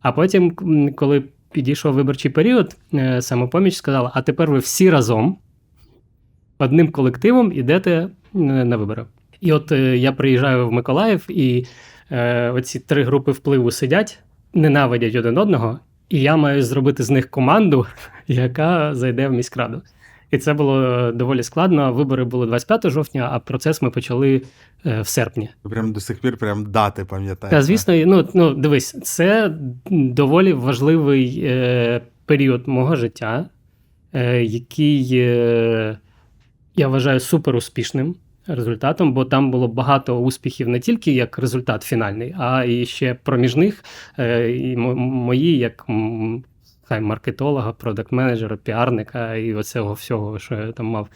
А 0.01 0.13
потім, 0.13 0.51
коли 0.97 1.25
підійшов 1.53 1.95
виборчий 1.95 2.31
період, 2.31 2.77
самопоміч 3.21 3.77
сказала: 3.77 4.11
а 4.15 4.23
тепер 4.23 4.51
ви 4.51 4.59
всі 4.59 4.91
разом 4.91 5.39
одним 6.63 6.93
колективом 6.93 7.53
йдете 7.53 7.91
е, 7.91 8.09
на 8.41 8.77
вибори. 8.77 9.05
І 9.41 9.53
от 9.53 9.73
е, 9.73 9.97
я 9.97 10.13
приїжджаю 10.13 10.69
в 10.69 10.73
Миколаїв, 10.73 11.27
і 11.29 11.67
е, 12.11 12.51
оці 12.51 12.81
три 12.81 13.05
групи 13.05 13.33
впливу 13.33 13.71
сидять, 13.71 14.19
ненавидять 14.55 15.15
один 15.15 15.39
одного, 15.39 15.79
і 16.09 16.21
я 16.21 16.37
маю 16.37 16.63
зробити 16.63 17.03
з 17.03 17.11
них 17.11 17.31
команду, 17.31 17.87
яка 18.27 18.95
зайде 18.95 19.29
в 19.29 19.33
міськраду. 19.33 19.83
І 20.31 20.39
це 20.39 20.55
було 20.55 21.13
доволі 21.13 21.43
складно. 21.43 21.93
Вибори 21.93 22.25
були 22.25 22.47
25 22.47 22.91
жовтня, 22.91 23.29
а 23.33 23.39
процес 23.39 23.83
ми 23.83 23.91
почали 23.91 24.43
е, 24.87 25.01
в 25.01 25.07
серпні. 25.07 25.51
Прям 25.63 25.93
до 25.93 26.01
сих 26.01 26.21
пір 26.21 26.37
прям 26.37 26.71
дати 26.71 27.05
пам'ятаєте. 27.05 27.57
Та, 27.57 27.63
звісно, 27.63 27.95
ну, 28.07 28.29
ну 28.35 28.55
дивись, 28.55 29.01
це 29.03 29.55
доволі 29.91 30.53
важливий 30.53 31.43
е, 31.45 32.01
період 32.27 32.69
мого 32.69 32.97
життя, 32.97 33.49
е, 34.13 34.43
який 34.43 35.09
е, 35.13 35.99
я 36.77 36.89
вважаю 36.89 37.21
супер 37.21 37.57
успішним 37.57 38.17
результатом, 38.47 39.13
бо 39.13 39.25
там 39.25 39.51
було 39.51 39.69
багато 39.69 40.19
успіхів 40.19 40.69
не 40.69 40.81
тільки 40.81 41.13
як 41.13 41.39
результат 41.39 41.83
фінальний, 41.83 42.35
а 42.39 42.65
і 42.65 42.87
ще 42.87 43.15
проміжних. 43.15 43.85
Е, 44.19 44.51
і 44.51 44.77
мої, 44.77 45.59
як 45.59 45.87
хай 46.83 47.01
маркетолога, 47.01 47.73
продакт-менеджера, 47.73 48.57
піарника 48.57 49.35
і 49.35 49.55
оцього 49.55 49.93
всього, 49.93 50.39
що 50.39 50.55
я 50.55 50.73
там 50.73 50.87
мав 50.87 51.09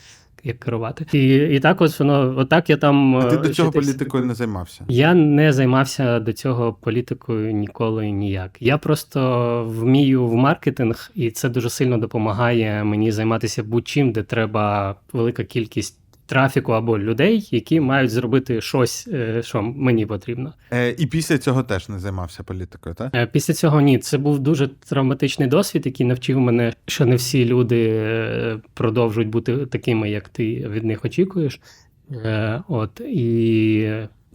як 0.46 0.58
керувати. 0.58 1.06
І, 1.12 1.34
і 1.36 1.60
так 1.60 1.80
ось 1.80 1.98
воно, 1.98 2.34
отак 2.36 2.70
я 2.70 2.76
там. 2.76 3.16
А 3.16 3.24
ти 3.24 3.36
е, 3.36 3.38
до 3.38 3.48
цього 3.48 3.72
політикою 3.72 4.24
не 4.24 4.34
займався. 4.34 4.84
я 4.88 5.14
не 5.14 5.52
займався 5.52 6.20
до 6.20 6.32
цього 6.32 6.72
політикою 6.72 7.52
ніколи 7.52 8.10
ніяк. 8.10 8.50
Я 8.60 8.78
просто 8.78 9.64
вмію 9.68 10.26
в 10.26 10.34
маркетинг, 10.34 11.10
і 11.14 11.30
це 11.30 11.48
дуже 11.48 11.70
сильно 11.70 11.98
допомагає 11.98 12.84
мені 12.84 13.12
займатися 13.12 13.62
будь-чим, 13.62 14.12
де 14.12 14.22
треба 14.22 14.94
велика 15.12 15.44
кількість 15.44 15.98
трафіку 16.26 16.72
або 16.72 16.98
людей, 16.98 17.48
які 17.50 17.80
мають 17.80 18.10
зробити 18.10 18.60
щось, 18.60 19.08
е, 19.12 19.42
що 19.42 19.62
мені 19.62 20.06
потрібно. 20.06 20.52
Е, 20.72 20.94
і 20.98 21.06
після 21.06 21.38
цього 21.38 21.62
теж 21.62 21.88
не 21.88 21.98
займався 21.98 22.42
політикою, 22.42 22.94
так? 22.94 23.14
Е, 23.14 23.26
Після 23.26 23.54
цього 23.54 23.80
ні, 23.80 23.98
це 23.98 24.18
був 24.18 24.38
дуже 24.38 24.68
травматичний 24.68 25.48
досвід, 25.48 25.86
який 25.86 26.06
навчив 26.06 26.40
мене, 26.40 26.72
що 26.86 27.06
не 27.06 27.16
всі 27.16 27.44
люди 27.44 27.88
е, 27.88 28.58
продовжують 28.74 29.30
бути 29.30 29.66
такими, 29.66 30.10
як 30.10 30.28
ти 30.28 30.68
від 30.68 30.84
них 30.84 31.04
очікуєш. 31.04 31.60
Е, 32.10 32.62
От 32.68 33.00
і 33.00 33.90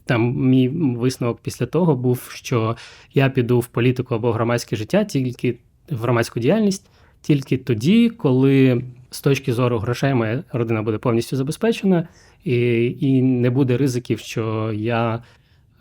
там 0.06 0.36
мій 0.36 0.70
висновок 0.70 1.40
після 1.42 1.66
того 1.66 1.96
був, 1.96 2.30
що 2.34 2.76
я 3.14 3.30
піду 3.30 3.60
в 3.60 3.68
політику 3.68 4.16
або 4.16 4.32
в 4.32 4.34
громадське 4.34 4.76
життя, 4.76 5.04
тільки 5.04 5.58
в 5.90 5.98
громадську 5.98 6.40
діяльність, 6.40 6.90
тільки 7.22 7.58
тоді, 7.58 8.10
коли 8.10 8.84
з 9.12 9.22
точки 9.22 9.54
зору 9.54 9.80
грошей 9.80 10.14
моя 10.14 10.44
родина 10.52 10.82
буде 10.82 10.98
повністю 10.98 11.36
забезпечена, 11.36 12.08
і, 12.44 12.86
і 13.00 13.22
не 13.22 13.50
буде 13.50 13.78
ризиків, 13.78 14.20
що 14.20 14.72
я 14.74 15.24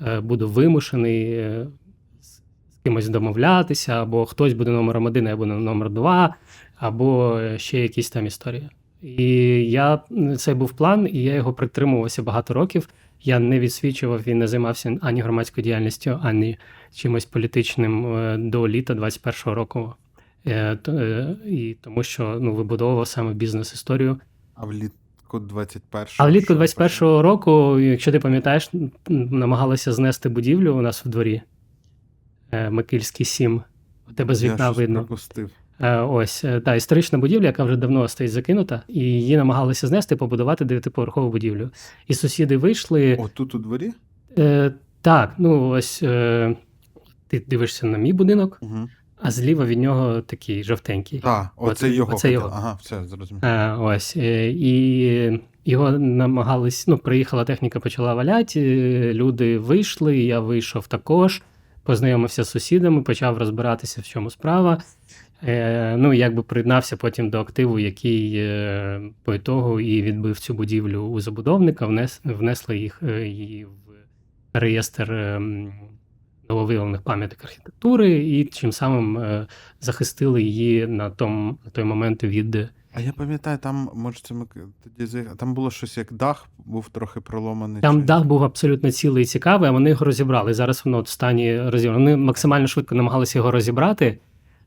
е, 0.07 0.21
буду 0.21 0.49
вимушений 0.49 1.33
е, 1.33 1.67
з 2.21 2.41
кимось 2.85 3.09
домовлятися, 3.09 4.03
або 4.03 4.27
хтось 4.27 4.53
буде 4.53 4.71
номером 4.71 5.07
один, 5.07 5.27
я 5.27 5.37
буду 5.37 5.53
номер 5.53 5.91
два, 5.91 6.35
або 6.77 7.41
ще 7.57 7.81
якісь 7.81 8.11
там 8.11 8.27
історії. 8.27 8.69
І 9.03 9.25
я 9.71 10.01
це 10.39 10.55
був 10.55 10.73
план, 10.73 11.09
і 11.13 11.23
я 11.23 11.35
його 11.35 11.53
притримувався 11.53 12.23
багато 12.23 12.55
років. 12.55 12.89
Я 13.23 13.39
не 13.39 13.61
відсвічував 13.61 14.29
і 14.29 14.35
не 14.35 14.47
займався 14.47 14.99
ані 15.01 15.21
громадською 15.21 15.63
діяльністю, 15.63 16.21
ані 16.23 16.59
чимось 16.95 17.25
політичним 17.25 18.17
е, 18.17 18.37
до 18.39 18.69
літа 18.69 18.95
21-го 18.95 19.55
року. 19.55 19.95
Е, 20.47 20.79
е, 20.89 21.37
І 21.47 21.77
тому 21.81 22.03
що 22.03 22.39
ну, 22.41 22.55
вибудовував 22.55 23.07
саме 23.07 23.35
бізнес-історію. 23.35 24.21
А 24.55 24.67
влітку 24.67 25.39
21-го. 25.39 26.07
А 26.19 26.27
влітку 26.27 26.55
що 26.55 26.63
21-го 26.63 27.23
року, 27.23 27.81
якщо 27.81 28.13
ти 28.13 28.19
пам'ятаєш, 28.19 28.71
намагалися 29.09 29.93
знести 29.93 30.29
будівлю 30.29 30.75
у 30.75 30.83
нас 30.83 31.05
в 31.05 31.09
дворі. 31.09 31.43
Е, 32.53 32.71
Микільський 32.71 33.27
7. 33.27 33.63
У 34.11 34.13
тебе 34.13 34.35
з 34.35 34.45
вікна 34.45 34.65
щось 34.67 34.77
видно. 34.77 34.99
пропустив. 34.99 35.51
Ось 36.09 36.45
та 36.65 36.75
історична 36.75 37.19
будівля, 37.19 37.47
яка 37.47 37.65
вже 37.65 37.77
давно 37.77 38.09
стоїть 38.09 38.33
закинута, 38.33 38.83
і 38.89 38.99
її 39.01 39.37
намагалися 39.37 39.87
знести, 39.87 40.17
побудувати 40.17 40.65
дев'ятиповерхову 40.65 41.31
будівлю. 41.31 41.71
І 42.09 42.15
сусіди 42.15 42.57
вийшли. 42.57 43.17
О, 43.21 43.29
тут 43.29 43.55
у 43.55 43.59
дворі? 43.59 43.93
Е, 44.39 44.73
так, 45.03 45.35
ну 45.39 45.69
ось 45.69 46.03
е, 46.03 46.57
ти 47.29 47.45
дивишся 47.49 47.87
на 47.87 47.99
мій 47.99 48.13
будинок, 48.13 48.59
Угу. 48.61 48.89
А 49.23 49.31
зліва 49.31 49.65
від 49.65 49.79
нього 49.79 50.21
такий 50.21 50.65
жовтенький. 50.65 51.19
Так, 51.19 51.49
оце 51.57 51.87
От- 51.89 51.93
його. 51.95 52.15
оце 52.15 52.33
його. 52.33 52.51
Ага, 52.55 52.79
все, 52.83 53.05
зрозумів. 53.05 53.45
Е, 53.45 53.73
ось. 53.81 54.17
е, 54.17 54.51
І 54.51 55.41
його 55.65 55.91
намагались, 55.91 56.87
ну, 56.87 56.99
приїхала 56.99 57.45
техніка, 57.45 57.81
почала 57.81 58.15
валяти, 58.15 58.61
е, 58.61 59.15
люди 59.15 59.59
вийшли, 59.59 60.19
я 60.19 60.41
вийшов 60.41 60.87
також. 60.87 61.43
познайомився 61.83 62.45
з 62.45 62.51
сусідами, 62.51 63.03
почав 63.03 63.39
розбиратися, 63.39 64.01
в 64.01 64.05
чому 64.05 64.31
справа. 64.31 64.83
Е, 65.47 65.97
ну, 65.99 66.13
якби 66.13 66.43
приєднався 66.43 66.97
потім 66.97 67.31
до 67.31 67.41
активу, 67.41 67.79
який 67.79 68.33
е, 68.37 69.01
по 69.25 69.35
ітогу 69.35 69.81
і 69.81 70.03
відбив 70.03 70.39
цю 70.39 70.55
будівлю 70.55 70.99
у 71.01 71.21
забудовника, 71.21 71.87
внес, 71.87 72.21
внесли 72.25 72.79
їх 72.79 73.03
е, 73.03 73.27
її 73.29 73.65
в 73.65 73.69
реєстр 74.53 75.13
е, 75.13 75.41
нововиявлених 76.51 77.03
пам'яток 77.03 77.45
архітектури, 77.45 78.11
і 78.11 78.45
чим 78.45 78.73
самим 78.73 79.19
е, 79.19 79.47
захистили 79.81 80.43
її 80.43 80.87
на, 80.87 81.11
том, 81.11 81.59
на 81.65 81.71
той 81.71 81.85
момент 81.85 82.25
від. 82.25 82.69
А 82.95 83.01
я 83.01 83.13
пам'ятаю, 83.13 83.59
там, 83.59 83.91
може, 83.95 84.21
це 84.23 84.35
ми 84.35 84.47
тоді 84.99 85.23
там 85.37 85.55
було 85.55 85.71
щось 85.71 85.97
як 85.97 86.13
дах, 86.13 86.49
був 86.67 86.89
трохи 86.89 87.21
проломаний. 87.21 87.83
Там 87.83 88.01
чи- 88.01 88.07
дах 88.07 88.25
був 88.25 88.45
абсолютно 88.45 88.91
цілий 88.91 89.23
і 89.23 89.27
цікавий, 89.27 89.69
а 89.69 89.73
вони 89.73 89.91
його 89.91 90.07
розібрали. 90.07 90.55
Зараз 90.55 90.83
воно 90.85 91.01
в 91.01 91.09
стані 91.09 91.61
розібрано. 91.61 91.99
Вони 91.99 92.17
максимально 92.17 92.67
швидко 92.67 92.95
намагалися 92.95 93.39
його 93.39 93.51
розібрати, 93.51 94.19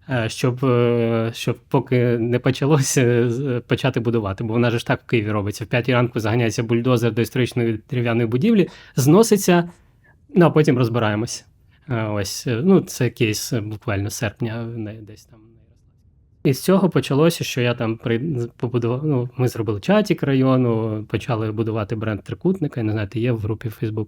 е, 0.10 0.30
щоб, 0.30 0.66
е, 0.66 1.32
щоб 1.34 1.58
поки 1.70 2.18
не 2.18 2.40
почалося 2.40 3.32
почати 3.68 4.00
будувати. 4.00 4.44
Бо 4.44 4.54
вона 4.54 4.70
ж 4.70 4.86
так 4.88 5.02
в 5.02 5.06
Києві 5.06 5.32
робиться. 5.32 5.64
В 5.64 5.68
п'ятій 5.68 5.94
ранку 5.94 6.20
заганяється 6.20 6.64
бульдозер 6.64 7.14
до 7.14 7.22
історичної 7.22 7.80
дерев'яної 7.90 8.28
будівлі, 8.28 8.70
зноситься, 8.96 9.70
ну 10.36 10.46
а 10.46 10.50
потім 10.50 10.78
розбираємось. 10.78 11.46
Е, 11.90 12.04
Ось, 12.04 12.48
е, 12.48 12.62
ну, 12.64 12.82
це 12.82 13.10
кейс 13.10 13.54
е, 13.54 13.62
буквально 13.62 14.10
серпня, 14.10 14.64
не 14.64 14.94
десь 14.94 15.26
там. 15.26 15.40
І 16.44 16.54
з 16.54 16.64
цього 16.64 16.90
почалося, 16.90 17.44
що 17.44 17.62
я 17.62 17.74
там 17.74 17.98
при 17.98 18.20
побудував. 18.58 19.06
Ну, 19.06 19.30
ми 19.38 19.48
зробили 19.48 19.80
чатік 19.80 20.24
району, 20.24 21.04
почали 21.10 21.52
будувати 21.52 21.96
бренд 21.96 22.24
трикутника. 22.24 22.80
Я 22.80 22.84
не 22.84 22.92
знаю, 22.92 23.08
ти 23.08 23.20
є 23.20 23.32
в 23.32 23.40
групі 23.40 23.70
Facebook. 23.82 24.08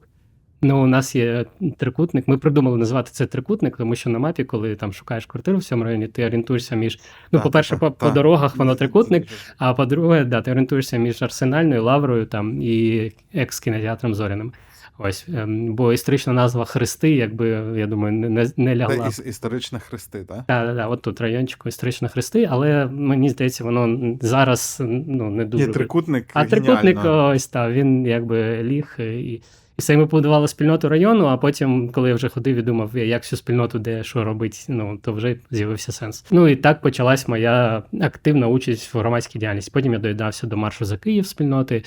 Ну, 0.61 0.83
у 0.83 0.87
нас 0.87 1.15
є 1.15 1.45
трикутник. 1.77 2.27
Ми 2.27 2.37
придумали 2.37 2.77
назвати 2.77 3.11
це 3.11 3.25
трикутник, 3.25 3.77
тому 3.77 3.95
що 3.95 4.09
на 4.09 4.19
мапі, 4.19 4.43
коли 4.43 4.75
там 4.75 4.93
шукаєш 4.93 5.25
квартиру 5.25 5.57
в 5.57 5.63
цьому 5.63 5.83
районі, 5.83 6.07
ти 6.07 6.25
орієнтуєшся 6.25 6.75
між. 6.75 6.99
Ну, 7.31 7.41
по-перше, 7.41 7.77
по, 7.77 7.91
по 7.91 8.09
дорогах 8.09 8.57
воно 8.57 8.75
трикутник, 8.75 9.27
а 9.57 9.73
по-друге, 9.73 10.23
да, 10.23 10.41
ти 10.41 10.51
орієнтуєшся 10.51 10.97
між 10.97 11.21
Арсенальною, 11.21 11.83
Лаврою 11.83 12.25
там 12.25 12.61
і 12.61 13.11
екс-кінотеатром 13.33 14.15
Зоряним. 14.15 14.53
Ось, 14.97 15.25
ем, 15.35 15.75
бо 15.75 15.93
історична 15.93 16.33
назва 16.33 16.65
Хрести, 16.65 17.11
якби, 17.11 17.49
я 17.77 17.87
думаю, 17.87 18.13
не, 18.13 18.51
не, 18.57 18.75
лягла. 18.75 19.09
Це 19.09 19.29
історична 19.29 19.79
хрести, 19.79 20.19
так? 20.23 20.37
Так, 20.37 20.67
так, 20.67 20.77
так, 20.77 20.91
от 20.91 21.01
тут 21.01 21.21
райончику 21.21 21.69
історично 21.69 22.09
хрести, 22.09 22.47
але 22.51 22.85
мені 22.85 23.29
здається, 23.29 23.63
воно 23.63 24.15
зараз 24.21 24.77
ну, 25.07 25.29
не 25.29 25.45
дуже. 25.45 25.67
Ні, 25.67 25.73
трикутник. 25.73 26.25
а 26.33 26.45
трикутник, 26.45 26.99
ось 27.03 27.47
так, 27.47 27.71
він 27.73 28.05
якби 28.05 28.63
ліг. 28.63 28.95
е, 28.99 29.15
І, 29.15 29.41
і 29.77 29.81
це 29.81 29.97
ми 29.97 30.07
побудували 30.07 30.47
спільноту 30.47 30.89
району, 30.89 31.25
а 31.25 31.37
потім, 31.37 31.89
коли 31.89 32.09
я 32.09 32.15
вже 32.15 32.29
ходив 32.29 32.55
і 32.55 32.61
думав, 32.61 32.97
як 32.97 33.21
всю 33.21 33.37
спільноту, 33.37 33.79
де 33.79 34.03
що 34.03 34.23
робить, 34.23 34.65
ну 34.69 34.97
то 34.97 35.13
вже 35.13 35.35
з'явився 35.51 35.91
сенс. 35.91 36.25
Ну 36.31 36.47
і 36.47 36.55
так 36.55 36.81
почалась 36.81 37.27
моя 37.27 37.83
активна 38.01 38.47
участь 38.47 38.93
в 38.93 38.97
громадській 38.97 39.39
діяльності. 39.39 39.71
Потім 39.73 39.93
я 39.93 39.99
доєднався 39.99 40.47
до 40.47 40.57
маршу 40.57 40.85
за 40.85 40.97
Київ 40.97 41.25
спільноти, 41.25 41.83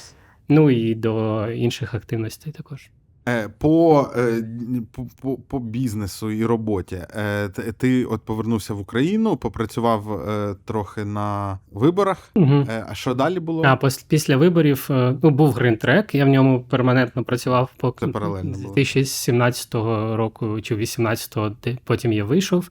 ну 0.49 0.71
і 0.71 0.95
до 0.95 1.47
інших 1.51 1.95
активностей 1.95 2.53
також. 2.53 2.91
Е, 3.29 3.49
По, 3.59 4.07
е, 4.17 4.43
по, 4.93 5.07
по, 5.21 5.37
по 5.37 5.59
бізнесу 5.59 6.31
і 6.31 6.45
роботі. 6.45 6.97
Е, 7.17 7.49
Ти 7.79 8.05
от 8.05 8.23
повернувся 8.23 8.75
в 8.75 8.81
Україну, 8.81 9.37
попрацював 9.37 10.23
трохи 10.65 11.05
на 11.05 11.59
виборах. 11.73 12.31
Угу. 12.35 12.67
А 12.89 12.95
що 12.95 13.15
далі 13.15 13.41
було? 13.41 13.63
А 13.67 13.79
після 14.09 14.37
виборів 14.37 14.87
ну, 15.23 15.31
був 15.31 15.53
гринтрек, 15.53 16.15
я 16.15 16.25
в 16.25 16.29
ньому 16.29 16.61
перманентно 16.61 17.25
працював 17.25 17.71
по 17.77 17.95
Це 18.01 18.09
паралельно 18.09 18.55
з 18.55 18.61
було. 18.61 18.75
2017 18.75 19.75
року 20.17 20.61
чи 20.61 20.77
18-го, 20.77 21.57
потім 21.85 22.13
я 22.13 22.25
вийшов. 22.25 22.71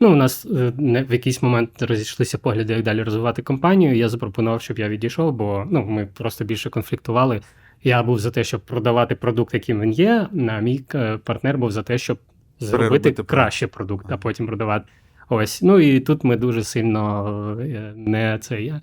Ну, 0.00 0.12
у 0.12 0.16
нас 0.16 0.46
е, 0.46 0.72
в 1.08 1.12
якийсь 1.12 1.42
момент 1.42 1.82
розійшлися 1.82 2.38
погляди, 2.38 2.72
як 2.72 2.82
далі 2.82 3.02
розвивати 3.02 3.42
компанію. 3.42 3.96
Я 3.96 4.08
запропонував, 4.08 4.62
щоб 4.62 4.78
я 4.78 4.88
відійшов, 4.88 5.32
бо 5.32 5.64
ну, 5.70 5.84
ми 5.84 6.06
просто 6.06 6.44
більше 6.44 6.70
конфліктували. 6.70 7.40
Я 7.82 8.02
був 8.02 8.18
за 8.18 8.30
те, 8.30 8.44
щоб 8.44 8.60
продавати 8.60 9.14
продукт, 9.14 9.54
яким 9.54 9.80
він 9.80 9.92
є. 9.92 10.28
А 10.48 10.60
мій 10.60 10.84
е, 10.94 11.18
партнер 11.24 11.58
був 11.58 11.70
за 11.70 11.82
те, 11.82 11.98
щоб 11.98 12.18
зробити 12.58 12.88
Переробити 12.88 13.22
краще 13.22 13.66
продукт, 13.66 14.06
а 14.08 14.16
потім 14.16 14.46
продавати. 14.46 14.84
Ось. 15.28 15.62
Ну 15.62 15.78
і 15.78 16.00
тут 16.00 16.24
ми 16.24 16.36
дуже 16.36 16.64
сильно 16.64 17.58
е, 17.60 17.92
не 17.96 18.38
це 18.40 18.62
я 18.62 18.80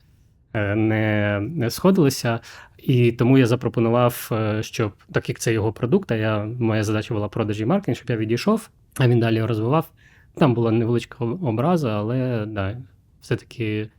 не, 0.76 1.40
не 1.40 1.70
сходилися. 1.70 2.40
І 2.78 3.12
тому 3.12 3.38
я 3.38 3.46
запропонував, 3.46 4.32
щоб 4.62 4.92
так 5.12 5.30
як 5.30 5.40
це 5.40 5.54
його 5.54 5.74
продукт, 5.74 6.12
а 6.12 6.16
я 6.16 6.46
моя 6.60 6.84
задача 6.84 7.14
була 7.14 7.28
продажі 7.28 7.64
і 7.64 7.66
маркетинг, 7.66 7.98
щоб 7.98 8.10
я 8.10 8.18
відійшов, 8.18 8.70
а 8.98 9.08
він 9.08 9.20
далі 9.20 9.36
його 9.36 9.48
розвивав. 9.48 9.92
Там 10.36 10.54
була 10.54 10.72
невеличка 10.72 11.26
образа, 11.26 11.90
але 12.00 12.46
да, 12.48 12.78
все-таки 13.22 13.90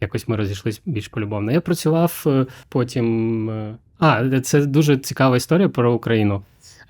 якось 0.00 0.28
ми 0.28 0.36
розійшлися 0.36 0.80
більш 0.86 1.08
полюбовно. 1.08 1.52
Я 1.52 1.60
працював 1.60 2.24
е, 2.26 2.46
потім. 2.68 3.50
е, 3.50 3.76
А, 3.98 4.40
це 4.40 4.66
дуже 4.66 4.96
цікава 4.96 5.36
історія 5.36 5.68
про 5.68 5.94
Україну. 5.94 6.42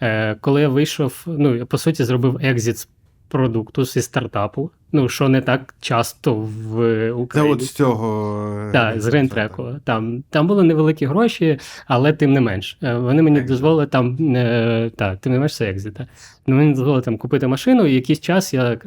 Е, 0.02 0.34
Коли 0.34 0.60
я 0.60 0.68
вийшов, 0.68 1.22
ну 1.26 1.54
я 1.54 1.66
по 1.66 1.78
суті 1.78 2.04
зробив 2.04 2.38
екзит 2.42 2.78
з 2.78 2.88
продукту 3.28 3.84
зі 3.84 4.02
стартапу. 4.02 4.70
Ну, 4.92 5.08
що 5.08 5.28
не 5.28 5.40
так 5.40 5.74
часто 5.80 6.34
в 6.34 7.10
Україні. 7.10 7.52
от 7.54 7.62
з 7.62 7.70
цього. 7.72 8.48
е, 8.68 8.72
Так, 8.72 9.00
з 9.00 9.06
рейнтреку. 9.06 9.66
Там, 9.84 10.24
там 10.30 10.46
були 10.46 10.62
невеликі 10.62 11.06
гроші, 11.06 11.58
але 11.86 12.12
тим 12.12 12.32
не 12.32 12.40
менш. 12.40 12.78
Е, 12.82 12.94
Вони 12.94 13.22
мені 13.22 13.36
Екзит. 13.36 13.48
дозволили 13.48 13.86
там, 13.86 14.16
е, 14.36 14.90
так, 14.96 15.18
тим 15.20 15.32
не 15.32 15.38
менш 15.38 15.56
це 15.56 15.70
екзит. 15.70 15.94
так. 15.94 16.06
Ну, 16.46 16.56
Мені 16.56 16.72
дозволили 16.74 17.02
там 17.02 17.18
купити 17.18 17.46
машину, 17.46 17.86
і 17.86 17.94
якийсь 17.94 18.20
час 18.20 18.54
я 18.54 18.64
е, 18.72 18.78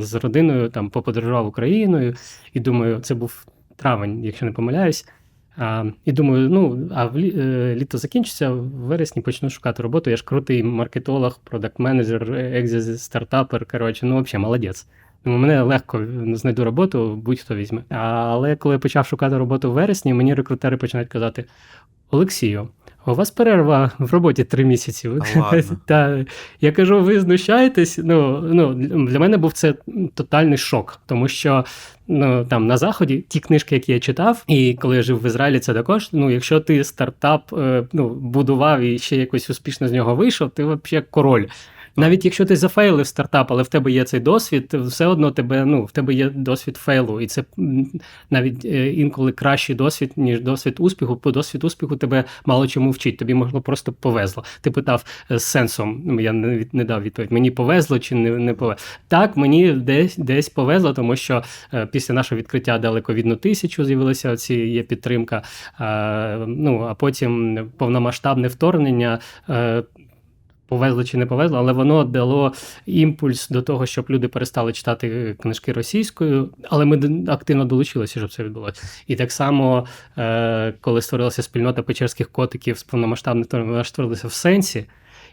з 0.00 0.14
родиною 0.14 0.68
там 0.68 0.90
поподорожував 0.90 1.46
Україною, 1.46 2.14
і 2.52 2.60
думаю, 2.60 2.98
це 3.00 3.14
був 3.14 3.46
травень, 3.76 4.24
якщо 4.24 4.46
не 4.46 4.52
помиляюсь. 4.52 5.08
А, 5.56 5.84
і 6.04 6.12
думаю, 6.12 6.48
ну, 6.50 6.88
а 6.94 7.06
в 7.06 7.18
лі, 7.18 7.34
е, 7.38 7.74
літо 7.74 7.98
закінчиться, 7.98 8.50
в 8.50 8.64
вересні 8.64 9.22
почну 9.22 9.50
шукати 9.50 9.82
роботу. 9.82 10.10
Я 10.10 10.16
ж 10.16 10.24
крутий 10.24 10.62
маркетолог, 10.62 11.40
продакт-менеджер, 11.44 12.32
екзіз 12.34 13.02
стартапер. 13.02 13.66
Коротше, 13.66 14.06
ну, 14.06 14.22
взагалі, 14.22 14.42
молодець. 14.42 14.86
Думаю, 15.24 15.42
мене 15.42 15.62
легко 15.62 16.06
знайду 16.32 16.64
роботу, 16.64 17.16
будь-хто 17.16 17.54
візьме. 17.54 17.82
Але 17.88 18.56
коли 18.56 18.74
я 18.74 18.78
почав 18.78 19.06
шукати 19.06 19.38
роботу 19.38 19.70
в 19.70 19.74
вересні, 19.74 20.14
мені 20.14 20.34
рекрутери 20.34 20.76
починають 20.76 21.08
казати: 21.08 21.44
Олексію, 22.10 22.68
у 23.12 23.14
вас 23.14 23.30
перерва 23.30 23.90
в 23.98 24.12
роботі 24.12 24.44
три 24.44 24.64
місяці. 24.64 25.08
Ладно. 25.36 25.62
Та, 25.86 26.24
я 26.60 26.72
кажу, 26.72 27.02
ви 27.02 27.20
знущаєтесь. 27.20 27.98
Ну, 28.04 28.40
ну, 28.40 28.74
для 29.06 29.18
мене 29.18 29.36
був 29.36 29.52
це 29.52 29.74
тотальний 30.14 30.58
шок, 30.58 31.00
тому 31.06 31.28
що 31.28 31.64
ну, 32.08 32.44
там 32.44 32.66
на 32.66 32.76
заході 32.76 33.24
ті 33.28 33.40
книжки, 33.40 33.74
які 33.74 33.92
я 33.92 34.00
читав, 34.00 34.44
і 34.46 34.74
коли 34.74 34.96
я 34.96 35.02
жив 35.02 35.22
в 35.22 35.26
Ізраїлі, 35.26 35.58
це 35.58 35.74
також. 35.74 36.08
Ну, 36.12 36.30
якщо 36.30 36.60
ти 36.60 36.84
стартап 36.84 37.52
е, 37.52 37.88
ну, 37.92 38.08
будував 38.08 38.80
і 38.80 38.98
ще 38.98 39.16
якось 39.16 39.50
успішно 39.50 39.88
з 39.88 39.92
нього 39.92 40.14
вийшов, 40.14 40.50
ти 40.50 40.64
взагалі 40.64 41.06
король. 41.10 41.46
Навіть 41.96 42.24
якщо 42.24 42.44
ти 42.44 42.56
зафейлив 42.56 43.06
стартап, 43.06 43.52
але 43.52 43.62
в 43.62 43.68
тебе 43.68 43.90
є 43.90 44.04
цей 44.04 44.20
досвід, 44.20 44.74
все 44.74 45.06
одно 45.06 45.30
тебе, 45.30 45.64
ну, 45.64 45.84
в 45.84 45.90
тебе 45.90 46.14
є 46.14 46.28
досвід 46.28 46.76
фейлу, 46.76 47.20
і 47.20 47.26
це 47.26 47.44
навіть 48.30 48.64
е, 48.64 48.92
інколи 48.92 49.32
кращий 49.32 49.76
досвід, 49.76 50.12
ніж 50.16 50.40
досвід 50.40 50.76
успіху. 50.78 51.16
По 51.16 51.32
досвід 51.32 51.64
успіху 51.64 51.96
тебе 51.96 52.24
мало 52.44 52.66
чому 52.66 52.90
вчить. 52.90 53.16
Тобі 53.16 53.34
можливо 53.34 53.60
просто 53.60 53.92
повезло. 53.92 54.44
Ти 54.60 54.70
питав 54.70 55.04
е, 55.30 55.38
з 55.38 55.44
сенсом. 55.44 56.02
Ну, 56.04 56.20
я 56.20 56.32
не, 56.32 56.66
не 56.72 56.84
дав 56.84 57.02
відповідь. 57.02 57.32
Мені 57.32 57.50
повезло 57.50 57.98
чи 57.98 58.14
не, 58.14 58.30
не 58.30 58.54
повезло. 58.54 58.84
Так, 59.08 59.36
мені 59.36 59.72
десь 59.72 60.16
десь 60.16 60.48
повезло, 60.48 60.92
тому 60.92 61.16
що 61.16 61.42
е, 61.74 61.86
після 61.86 62.14
нашого 62.14 62.38
відкриття 62.38 62.78
далековідну 62.78 63.36
тисячу 63.36 63.84
з'явилася 63.84 64.30
оці 64.30 64.54
є 64.54 64.82
підтримка. 64.82 65.42
Ну 66.46 66.86
а 66.88 66.94
потім 66.94 67.58
повномасштабне 67.78 68.48
вторгнення. 68.48 69.18
Повезло 70.68 71.04
чи 71.04 71.16
не 71.16 71.26
повезло, 71.26 71.58
але 71.58 71.72
воно 71.72 72.04
дало 72.04 72.52
імпульс 72.86 73.48
до 73.48 73.62
того, 73.62 73.86
щоб 73.86 74.06
люди 74.10 74.28
перестали 74.28 74.72
читати 74.72 75.36
книжки 75.42 75.72
російською, 75.72 76.50
але 76.62 76.84
ми 76.84 77.24
активно 77.28 77.64
долучилися, 77.64 78.18
щоб 78.20 78.32
це 78.32 78.44
відбулося. 78.44 78.82
І 79.06 79.16
так 79.16 79.32
само, 79.32 79.86
е, 80.18 80.74
коли 80.80 81.02
створилася 81.02 81.42
спільнота 81.42 81.82
печерських 81.82 82.30
котиків 82.30 82.78
з 82.78 82.82
повномасштабним 82.82 83.44
вторгненням, 83.44 83.72
вона 83.72 83.84
створилася 83.84 84.28
в 84.28 84.32
сенсі, 84.32 84.84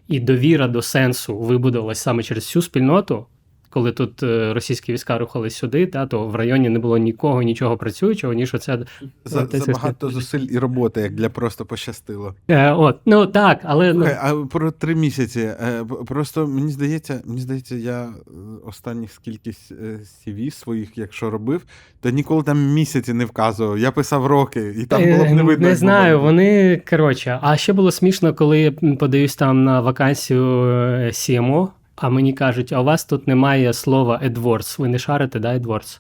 і 0.08 0.20
довіра 0.20 0.68
до 0.68 0.82
сенсу 0.82 1.38
вибудувалася 1.38 2.02
саме 2.02 2.24
через 2.24 2.48
цю 2.48 2.62
спільноту. 2.62 3.26
Коли 3.74 3.92
тут 3.92 4.24
е, 4.24 4.54
російські 4.54 4.94
війська 4.94 5.18
рухались 5.18 5.56
сюди, 5.56 5.88
та, 5.88 6.06
то 6.06 6.28
в 6.28 6.36
районі 6.36 6.70
не 6.70 6.80
було 6.80 6.98
нікого, 6.98 7.42
нічого 7.42 7.78
працюючого, 7.78 8.34
ніж 8.34 8.54
оця 8.54 8.86
За, 9.26 9.42
От, 9.42 9.52
це 9.52 9.60
забагато 9.60 10.10
смішно. 10.10 10.22
зусиль 10.22 10.48
і 10.52 10.60
роботи, 10.60 11.02
як 11.02 11.14
для 11.14 11.30
просто 11.30 11.66
пощастило. 11.66 12.36
Е, 12.48 12.72
от, 12.72 13.00
ну 13.06 13.26
так, 13.28 13.60
але 13.64 13.94
ну, 13.94 14.08
а 14.22 14.34
про 14.36 14.72
три 14.72 14.96
місяці. 14.96 15.40
е, 15.40 15.86
Просто 16.08 16.48
мені 16.48 16.72
здається, 16.72 17.22
мені 17.26 17.42
здається, 17.42 17.76
я 17.76 18.04
е, 18.04 18.12
останніх 18.66 19.12
скількись 19.12 19.72
CV 20.28 20.52
своїх, 20.52 20.98
якщо 20.98 21.30
робив, 21.30 21.62
то 22.02 22.10
ніколи 22.10 22.44
там 22.44 22.74
місяці 22.74 23.14
не 23.14 23.26
вказував. 23.26 23.80
Я 23.80 23.92
писав 23.92 24.26
роки, 24.26 24.76
і 24.78 24.86
там 24.86 25.04
було 25.04 25.26
б 25.26 25.30
не 25.30 25.44
видно. 25.44 25.68
Не 25.68 25.76
знаю, 25.76 26.18
було. 26.18 26.30
вони 26.30 26.82
коротше. 26.90 27.40
А 27.42 27.58
ще 27.58 27.74
було 27.74 27.92
смішно, 27.92 28.34
коли 28.34 28.72
подаюсь 29.00 29.36
там 29.36 29.64
на 29.64 29.82
вакансію 29.82 30.44
CMO, 31.08 31.68
а 31.96 32.10
мені 32.10 32.34
кажуть, 32.34 32.74
а 32.74 32.82
у 32.82 32.84
вас 32.84 33.06
тут 33.06 33.28
немає 33.28 33.74
слова 33.74 34.22
AdWords, 34.26 34.82
ви 34.82 34.88
не 34.88 35.00
шарите, 35.00 35.40
да, 35.40 35.58
AdWords? 35.58 36.00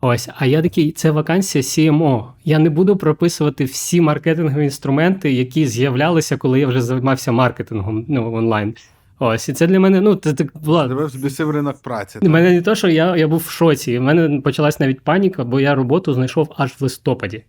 Ось, 0.00 0.28
а 0.36 0.46
я 0.46 0.62
такий, 0.62 0.92
це 0.92 1.10
вакансія 1.10 1.62
CMO. 1.62 2.24
Я 2.44 2.58
не 2.58 2.70
буду 2.70 2.96
прописувати 2.96 3.64
всі 3.64 4.00
маркетингові 4.00 4.64
інструменти, 4.64 5.32
які 5.32 5.66
з'являлися, 5.66 6.36
коли 6.36 6.60
я 6.60 6.66
вже 6.66 6.82
займався 6.82 7.32
маркетингом 7.32 8.04
ну, 8.08 8.34
онлайн. 8.34 8.74
Ось, 9.18 9.48
і 9.48 9.52
це 9.52 9.66
для 9.66 9.80
мене, 9.80 10.00
ну, 10.00 10.14
це 10.14 10.32
так 10.32 10.58
була. 10.64 10.88
Тебе 10.88 11.08
збісив 11.08 11.50
ринок 11.50 11.82
праці. 11.82 12.18
У 12.22 12.28
мене 12.28 12.50
не 12.50 12.62
то, 12.62 12.74
що 12.74 12.88
я, 12.88 13.16
я 13.16 13.28
був 13.28 13.44
в 13.46 13.50
шоці. 13.50 13.98
У 13.98 14.02
мене 14.02 14.40
почалась 14.40 14.80
навіть 14.80 15.00
паніка, 15.00 15.44
бо 15.44 15.60
я 15.60 15.74
роботу 15.74 16.14
знайшов 16.14 16.54
аж 16.56 16.70
в 16.70 16.82
листопаді. 16.82 17.44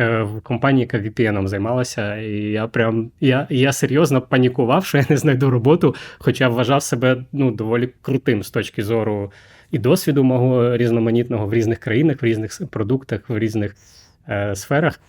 Е, 0.00 0.22
В 0.22 0.40
компанії, 0.40 0.80
яка 0.80 0.98
VPN 0.98 1.46
займалася, 1.46 2.16
і 2.16 2.32
я 2.32 2.66
прям 2.66 3.10
я, 3.20 3.46
я 3.50 3.72
серйозно 3.72 4.22
панікував, 4.22 4.84
що 4.84 4.98
я 4.98 5.04
не 5.10 5.16
знайду 5.16 5.50
роботу, 5.50 5.94
хоча 6.18 6.48
вважав 6.48 6.82
себе 6.82 7.24
ну, 7.32 7.50
доволі 7.50 7.88
крутим 8.02 8.42
з 8.42 8.50
точки 8.50 8.82
зору 8.82 9.32
і 9.70 9.78
досвіду 9.78 10.24
мого 10.24 10.76
різноманітного 10.76 11.46
в 11.46 11.54
різних 11.54 11.78
країнах, 11.78 12.22
в 12.22 12.24
різних 12.24 12.60
продуктах, 12.70 13.30
в 13.30 13.38
різних 13.38 13.76
е, 14.28 14.54
сферах. 14.54 15.00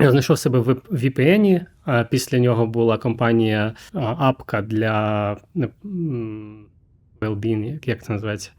Я 0.00 0.10
знайшов 0.10 0.38
себе 0.38 0.58
в 0.58 0.68
VPN, 0.70 1.66
а 1.84 2.04
після 2.04 2.38
нього 2.38 2.66
була 2.66 2.98
компанія 2.98 3.74
Апка 3.94 4.62
для 4.62 5.36
well-being, 7.20 7.88
як 7.88 8.02
це 8.04 8.12
називається? 8.12 8.50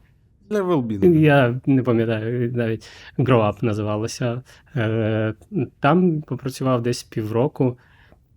Я 1.02 1.60
не 1.66 1.82
пам'ятаю, 1.82 2.52
навіть 2.52 2.88
Grow 3.18 3.48
Up 3.48 3.64
називалося. 3.64 4.42
Е, 4.76 5.34
Там 5.80 6.22
попрацював 6.22 6.82
десь 6.82 7.02
півроку. 7.02 7.78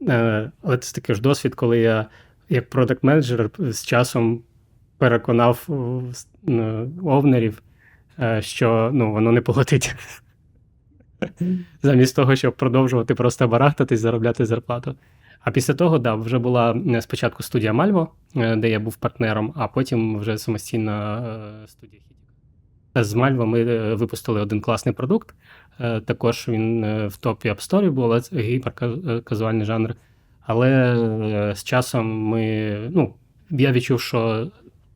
Е, 0.08 0.52
Але 0.62 0.78
це 0.78 0.96
такий 0.96 1.16
ж 1.16 1.22
досвід, 1.22 1.56
коли 1.56 1.80
я 1.80 2.06
як 2.50 2.70
продакт 2.70 3.04
менеджер 3.04 3.50
з 3.60 3.86
часом 3.86 4.44
переконав 4.98 5.66
ну, 6.44 6.92
овнерів, 7.04 7.62
е, 8.20 8.42
що 8.42 8.90
ну, 8.94 9.12
воно 9.12 9.32
не 9.32 9.42
полетить. 9.42 9.96
Замість 11.84 12.16
того, 12.16 12.36
щоб 12.36 12.56
продовжувати 12.56 13.16
просто 13.16 13.48
барахтатись, 13.48 14.00
заробляти 14.00 14.46
зарплату. 14.46 14.96
А 15.40 15.52
після 15.52 15.74
того, 15.74 16.00
да, 16.00 16.16
вже 16.16 16.40
була 16.40 16.82
е, 16.90 17.02
спочатку 17.02 17.44
студія 17.44 17.74
Мальво, 17.74 18.10
е, 18.36 18.56
де 18.56 18.70
я 18.70 18.80
був 18.80 18.96
партнером, 18.96 19.54
а 19.56 19.68
потім 19.68 20.20
вже 20.20 20.38
самостійна 20.38 21.18
е, 21.64 21.68
студія 21.68 22.02
Хітік. 22.02 23.06
З 23.06 23.14
Мальво 23.14 23.46
ми 23.46 23.94
випустили 23.96 24.42
один 24.42 24.62
класний 24.62 24.96
продукт. 24.96 25.36
Також 26.06 26.46
він 26.48 26.86
в 27.08 27.18
топі 27.18 27.50
App 27.50 27.70
Store 27.70 27.92
був, 27.92 28.04
але 28.04 28.22
це 28.22 28.36
гіперказуальний 28.36 29.66
жанр. 29.66 29.96
Але 30.46 31.54
з 31.56 31.64
часом 31.64 32.22
ми, 32.22 32.76
ну, 32.92 33.14
я 33.50 33.72
відчув, 33.72 34.02
що 34.02 34.48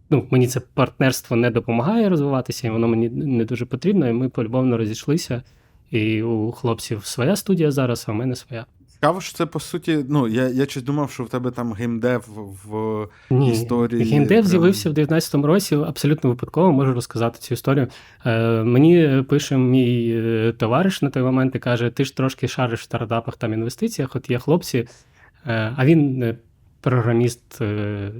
ну, 0.10 0.28
мені 0.32 0.48
це 0.48 0.60
партнерство 0.60 1.38
не 1.38 1.52
допомагає 1.52 2.10
розвиватися, 2.10 2.68
і 2.68 2.72
воно 2.72 2.88
мені 2.88 3.10
не 3.10 3.45
дуже 3.45 3.66
потрібно, 3.66 4.10
і 4.10 4.14
ми 4.14 4.30
полюбовно 4.30 4.78
розійшлися. 4.78 5.44
І 5.91 6.24
у 6.24 6.52
хлопців 6.52 7.06
своя 7.06 7.36
студія 7.36 7.72
зараз, 7.72 8.06
а 8.07 8.11
у 8.11 8.16
мене 8.16 8.36
своя. 8.36 8.66
Цікаво, 9.02 9.22
що 9.22 9.34
це 9.34 9.46
по 9.46 9.60
суті. 9.60 10.06
Ну, 10.10 10.28
я, 10.28 10.48
я 10.48 10.66
щось 10.66 10.84
думав, 10.84 11.12
що 11.12 11.24
в 11.24 11.30
тебе 11.30 11.52
там 11.52 11.74
геймдев 11.74 12.30
в 12.66 13.08
Ні, 13.30 13.52
історії. 13.52 14.04
геймдев 14.04 14.38
прям- 14.38 14.48
з'явився 14.48 14.90
в 14.90 14.94
19-му 14.94 15.48
році, 15.48 15.76
абсолютно 15.76 16.30
випадково 16.30 16.72
можу 16.72 16.94
розказати 16.94 17.40
цю 17.40 17.54
історію. 17.54 17.88
Е, 18.26 18.64
мені 18.64 19.24
пише 19.30 19.58
мій 19.58 20.12
е, 20.16 20.54
товариш 20.58 21.02
на 21.02 21.10
той 21.10 21.24
момент 21.24 21.56
і 21.56 21.60
каже: 21.60 21.90
ти 21.90 22.06
ж 22.06 22.18
трошки 22.18 22.48
шариш 22.48 22.80
в 22.80 22.84
стартапах 22.84 23.38
там 23.38 23.54
інвестиціях, 23.54 24.16
от 24.16 24.30
є 24.30 24.40
хлопці, 24.40 24.88
е, 25.48 25.74
а 25.78 25.86
він 25.86 26.24
е, 26.24 26.38
програміст, 26.82 27.62
е, 27.62 28.12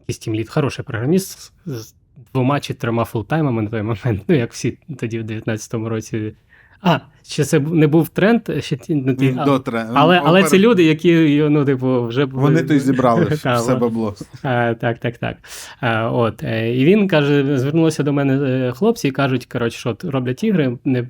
якийсь 0.00 0.18
team 0.18 0.31
lead, 0.31 0.48
хороший 0.48 0.84
програміст 0.84 1.38
з, 1.38 1.52
з 1.66 1.94
двома 2.32 2.60
чи 2.60 2.74
трьома 2.74 3.04
фултаймами 3.04 3.62
на 3.62 3.70
той 3.70 3.82
момент, 3.82 4.22
ну 4.28 4.34
як 4.36 4.52
всі 4.52 4.78
тоді 4.98 5.18
в 5.18 5.22
19-му 5.22 5.88
році. 5.88 6.34
А, 6.82 6.98
ще 7.22 7.44
це 7.44 7.60
не 7.60 7.86
був 7.86 8.08
тренд, 8.08 8.42
ще 8.60 8.76
ті- 8.76 8.94
на 8.94 9.14
ті- 9.14 9.28
Він 9.28 9.38
а- 9.38 9.44
до 9.44 9.62
але, 9.94 10.22
але 10.24 10.44
це 10.44 10.58
люди, 10.58 10.84
які 10.84 11.42
ну, 11.50 11.64
типу, 11.64 12.06
вже 12.06 12.26
були- 12.26 12.42
Вони 12.42 12.62
то 12.62 12.74
й 12.74 12.80
зібрали 12.80 13.24
Та, 13.42 13.56
все 13.56 13.74
бабло. 13.76 14.14
Е, 14.44 14.74
Так, 14.74 14.98
так, 14.98 15.18
так. 15.18 15.36
Е, 15.82 16.02
От. 16.02 16.42
е, 16.42 16.76
І 16.76 16.84
він 16.84 17.08
каже: 17.08 17.58
звернулися 17.58 18.02
до 18.02 18.12
мене 18.12 18.34
е, 18.68 18.72
хлопці 18.72 19.08
і 19.08 19.10
кажуть, 19.10 19.46
коротше, 19.46 19.78
що 19.78 19.90
от 19.90 20.04
роблять 20.04 20.44
ігри, 20.44 20.78
не, 20.84 21.02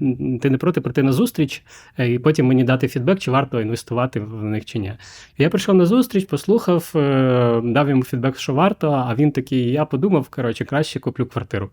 ти 0.42 0.50
не 0.50 0.58
проти 0.58 0.80
прийти 0.80 1.02
на 1.02 1.12
зустріч, 1.12 1.62
е, 1.98 2.12
і 2.12 2.18
потім 2.18 2.46
мені 2.46 2.64
дати 2.64 2.88
фідбек, 2.88 3.18
чи 3.18 3.30
варто 3.30 3.60
інвестувати 3.60 4.20
в 4.20 4.42
них 4.42 4.64
чи 4.64 4.78
ні. 4.78 4.92
Я 5.38 5.48
прийшов 5.48 5.74
на 5.74 5.86
зустріч, 5.86 6.24
послухав, 6.24 6.92
е, 6.96 7.60
дав 7.64 7.88
йому 7.88 8.02
фідбек, 8.02 8.38
що 8.38 8.54
варто, 8.54 8.90
а 9.08 9.14
він 9.14 9.32
такий: 9.32 9.70
я 9.70 9.84
подумав, 9.84 10.28
коротше, 10.28 10.64
краще 10.64 11.00
куплю 11.00 11.26
квартиру. 11.26 11.70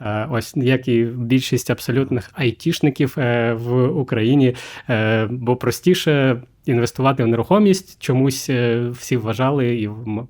Е, 0.00 0.28
Ось 0.30 0.56
як 0.56 0.88
і 0.88 1.04
більшість 1.04 1.70
абсолютних 1.70 2.30
айтішників 2.32 3.14
е, 3.18 3.52
в 3.52 3.88
Україні, 3.88 4.54
е, 4.88 5.26
бо 5.30 5.56
простіше 5.56 6.42
інвестувати 6.66 7.24
в 7.24 7.26
нерухомість. 7.26 8.02
Чомусь 8.02 8.50
всі 8.90 9.16
вважали 9.16 9.76
і 9.80 9.88
ну, 9.88 10.28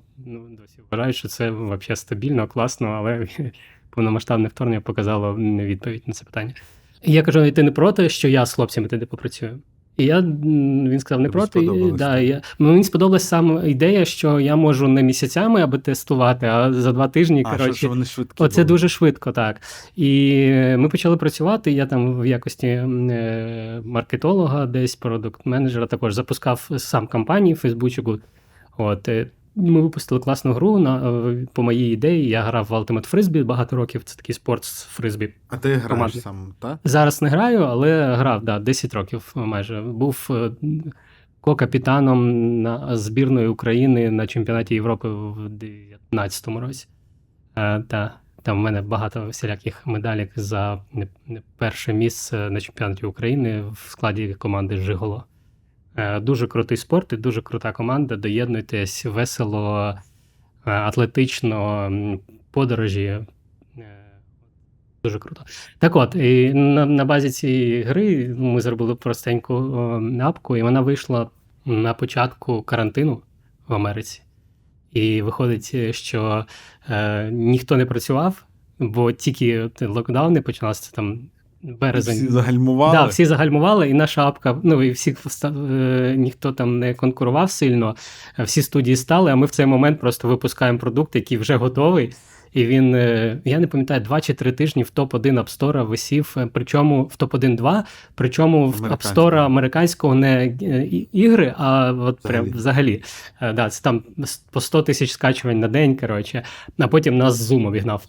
досі 0.61 0.79
вважають, 0.91 1.15
що 1.15 1.27
це 1.27 1.51
взагалі 1.51 1.95
стабільно, 1.95 2.47
класно, 2.47 2.87
але 2.87 3.27
повномасштабне 3.89 4.47
вторгнення 4.47 4.81
показало 4.81 5.37
не 5.37 5.65
відповідь 5.65 6.03
на 6.07 6.13
це 6.13 6.25
питання. 6.25 6.53
Я 7.03 7.23
кажу: 7.23 7.51
ти 7.51 7.63
не 7.63 7.71
проти, 7.71 8.09
що 8.09 8.27
я 8.27 8.45
з 8.45 8.53
хлопцями 8.53 8.87
туди 8.87 9.05
попрацюю? 9.05 9.59
І 9.99 10.05
я, 10.05 10.21
він 10.21 10.99
сказав, 10.99 11.21
не 11.21 11.29
Тобі 11.29 11.37
проти. 11.37 11.59
І, 11.59 11.91
да, 11.91 12.19
я, 12.19 12.41
ну, 12.59 12.67
мені 12.69 12.83
сподобалась 12.83 13.27
саме 13.27 13.69
ідея, 13.69 14.05
що 14.05 14.39
я 14.39 14.55
можу 14.55 14.87
не 14.87 15.03
місяцями 15.03 15.61
аби 15.61 15.77
тестувати, 15.77 16.47
а 16.47 16.73
за 16.73 16.91
два 16.91 17.07
тижні. 17.07 17.43
А, 17.45 17.49
що, 17.49 17.57
коротше, 17.57 17.77
що 17.77 17.89
вони 17.89 18.05
швидкі. 18.05 18.43
Оце 18.43 18.61
були. 18.61 18.67
дуже 18.67 18.89
швидко, 18.89 19.31
так. 19.31 19.61
І 19.95 20.45
ми 20.77 20.89
почали 20.89 21.17
працювати. 21.17 21.71
Я 21.71 21.85
там 21.85 22.21
в 22.21 22.25
якості 22.25 22.67
е, 22.67 23.81
маркетолога, 23.85 24.65
десь 24.65 24.95
продукт-менеджера, 24.95 25.87
також 25.87 26.13
запускав 26.13 26.69
сам 26.77 27.07
кампанії 27.07 27.53
в 27.53 27.57
Фейсбучику. 27.57 28.19
От 28.77 29.09
е, 29.09 29.27
ми 29.55 29.81
випустили 29.81 30.21
класну 30.21 30.53
гру 30.53 30.79
на 30.79 31.09
е, 31.09 31.47
по 31.53 31.63
моїй 31.63 31.93
ідеї. 31.93 32.29
Я 32.29 32.41
грав 32.41 32.65
в 32.65 32.71
Ultimate 32.71 33.13
Frisbee 33.13 33.45
багато 33.45 33.75
років. 33.75 34.03
Це 34.03 34.15
такий 34.15 34.35
спорт 34.35 34.63
з 34.63 34.83
фризбі. 34.83 35.33
А 35.47 35.57
ти 35.57 35.73
граєш 35.73 36.21
сам, 36.21 36.53
так? 36.59 36.79
Зараз 36.83 37.21
не 37.21 37.29
граю, 37.29 37.59
але 37.59 38.15
грав 38.15 38.43
да, 38.43 38.59
10 38.59 38.93
років 38.93 39.31
майже. 39.35 39.81
Був 39.81 40.27
е, 40.29 40.51
ко-капітаном 41.41 42.61
на 42.61 42.97
збірної 42.97 43.47
України 43.47 44.11
на 44.11 44.27
чемпіонаті 44.27 44.73
Європи 44.73 45.09
в 45.09 45.49
2019 45.49 46.47
році. 46.47 46.87
Е, 47.55 47.83
та, 47.87 48.13
там 48.43 48.57
в 48.57 48.61
мене 48.61 48.81
багато 48.81 49.27
всіляких 49.27 49.87
медалік 49.87 50.31
за 50.35 50.81
перше 51.57 51.93
місце 51.93 52.49
на 52.49 52.61
чемпіонаті 52.61 53.05
України 53.05 53.61
в 53.61 53.85
складі 53.89 54.33
команди 54.33 54.77
Жиголо. 54.77 55.23
Е, 55.95 56.19
дуже 56.19 56.47
крутий 56.47 56.77
спорт 56.77 57.13
і 57.13 57.17
дуже 57.17 57.41
крута 57.41 57.71
команда. 57.71 58.15
Доєднуйтесь 58.15 59.05
весело, 59.05 59.95
е, 60.65 60.71
атлетично, 60.71 61.91
подорожі. 62.51 63.05
Е, 63.05 63.25
Дуже 65.03 65.19
круто. 65.19 65.45
Так 65.79 65.95
от, 65.95 66.15
і 66.15 66.53
на, 66.53 66.85
на 66.85 67.05
базі 67.05 67.29
цієї 67.29 67.83
гри 67.83 68.35
ми 68.37 68.61
зробили 68.61 68.95
простеньку 68.95 69.53
апку, 70.21 70.57
і 70.57 70.61
вона 70.61 70.81
вийшла 70.81 71.29
на 71.65 71.93
початку 71.93 72.61
карантину 72.61 73.21
в 73.67 73.73
Америці. 73.73 74.21
І 74.91 75.21
виходить, 75.21 75.95
що 75.95 76.45
е, 76.89 77.29
ніхто 77.31 77.77
не 77.77 77.85
працював, 77.85 78.45
бо 78.79 79.11
тільки 79.11 79.69
локдауни 79.81 80.41
почалися 80.41 80.91
там 80.91 81.29
березень. 81.63 82.15
Всі 82.15 82.27
загальмували. 82.27 82.97
Да, 82.97 83.05
всі 83.05 83.25
загальмували, 83.25 83.89
і 83.89 83.93
наша 83.93 84.27
апка, 84.27 84.57
ну 84.63 84.83
і 84.83 84.91
всіх 84.91 85.17
е, 85.43 86.15
ніхто 86.17 86.51
там 86.51 86.79
не 86.79 86.93
конкурував 86.93 87.51
сильно, 87.51 87.95
всі 88.39 88.61
студії 88.61 88.95
стали, 88.95 89.31
а 89.31 89.35
ми 89.35 89.45
в 89.45 89.49
цей 89.49 89.65
момент 89.65 89.99
просто 89.99 90.27
випускаємо 90.27 90.79
продукт, 90.79 91.15
який 91.15 91.37
вже 91.37 91.55
готовий. 91.55 92.13
І 92.53 92.65
він, 92.65 92.95
е, 92.95 93.41
я 93.45 93.59
не 93.59 93.67
пам'ятаю, 93.67 94.01
два 94.01 94.21
чи 94.21 94.33
три 94.33 94.51
тижні 94.51 94.83
в 94.83 94.91
топ-1 94.95 95.33
App 95.33 95.59
Store 95.59 95.87
висів, 95.87 96.35
е, 96.37 96.47
причому 96.53 97.03
в 97.03 97.15
топ-1-2, 97.17 97.83
причому 98.15 98.67
в 98.67 98.73
App 98.73 98.77
Американського. 98.77 99.29
Store 99.29 99.37
американського 99.37 100.15
не 100.15 100.45
ігри, 101.11 101.53
а 101.57 101.93
от 101.93 102.19
прям 102.19 102.45
Взагалі. 102.45 103.03
взагалі. 103.39 103.55
Да, 103.55 103.69
це 103.69 103.83
там 103.83 104.03
по 104.51 104.61
100 104.61 104.81
тисяч 104.81 105.11
скачувань 105.11 105.59
на 105.59 105.67
день, 105.67 105.97
коротше, 105.97 106.43
а 106.77 106.87
потім 106.87 107.17
нас 107.17 107.35
з 107.35 107.51
Zoom 107.51 107.67
обігнав. 107.67 108.03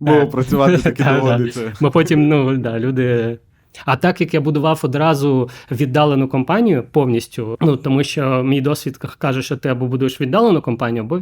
Бо 0.00 0.26
працювати 0.26 0.78
таки 0.82 1.04
доводиться. 1.04 1.72
Бо 1.80 1.90
потім, 1.90 2.28
ну, 2.28 2.56
да, 2.56 2.78
люди 2.78 3.38
А 3.84 3.96
так 3.96 4.20
як 4.20 4.34
я 4.34 4.40
будував 4.40 4.80
одразу 4.82 5.50
віддалену 5.70 6.28
компанію 6.28 6.84
повністю, 6.90 7.56
ну 7.60 7.76
тому 7.76 8.04
що 8.04 8.42
мій 8.42 8.60
досвід 8.60 8.96
каже, 8.96 9.42
що 9.42 9.56
ти 9.56 9.68
або 9.68 9.86
будуєш 9.86 10.20
віддалену 10.20 10.62
компанію, 10.62 11.04
або 11.04 11.20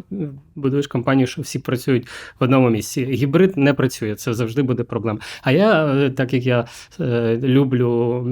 будуєш 0.56 0.86
компанію, 0.86 1.26
що 1.26 1.42
всі 1.42 1.58
працюють 1.58 2.06
в 2.40 2.44
одному 2.44 2.70
місці. 2.70 3.04
Гібрид 3.04 3.56
не 3.56 3.74
працює, 3.74 4.14
це 4.14 4.34
завжди 4.34 4.62
буде 4.62 4.82
проблема. 4.82 5.18
А 5.42 5.52
я, 5.52 5.86
е, 5.86 6.10
так 6.10 6.34
як 6.34 6.46
я 6.46 6.64
е, 7.00 7.38
люблю 7.42 8.22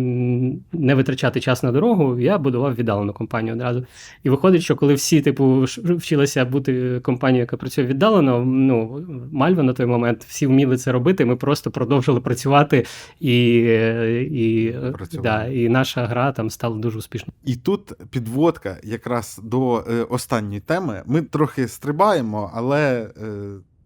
не 0.73 0.94
витрачати 0.94 1.40
час 1.40 1.62
на 1.62 1.73
дорогу, 1.73 2.18
я 2.18 2.39
будував 2.39 2.74
віддалену 2.74 3.12
компанію 3.12 3.55
одразу. 3.55 3.84
І 4.24 4.31
виходить, 4.31 4.62
що 4.62 4.76
коли 4.76 4.94
всі, 4.94 5.20
типу, 5.20 5.65
вчилися 5.76 6.44
бути 6.44 7.00
компанією, 7.02 7.42
яка 7.42 7.57
працює 7.57 7.84
віддалено, 7.84 8.44
ну 8.44 9.00
Мальва 9.32 9.62
на 9.62 9.73
той 9.73 9.86
момент 9.86 10.24
всі 10.28 10.47
вміли 10.47 10.76
це 10.76 10.92
робити. 10.92 11.24
Ми 11.24 11.36
просто 11.36 11.70
продовжили 11.70 12.20
працювати, 12.20 12.84
і, 13.20 13.65
е, 13.66 14.09
і, 14.12 14.76
да, 15.22 15.44
і 15.44 15.68
наша 15.68 16.06
гра 16.06 16.32
там 16.32 16.50
стала 16.50 16.76
дуже 16.78 16.98
успішною. 16.98 17.32
І 17.44 17.56
тут 17.56 17.92
підводка 18.10 18.76
якраз 18.82 19.40
до 19.42 19.84
е, 19.90 20.02
останньої 20.02 20.60
теми. 20.60 21.02
Ми 21.06 21.22
трохи 21.22 21.68
стрибаємо, 21.68 22.50
але 22.55 23.10
е, 23.22 23.32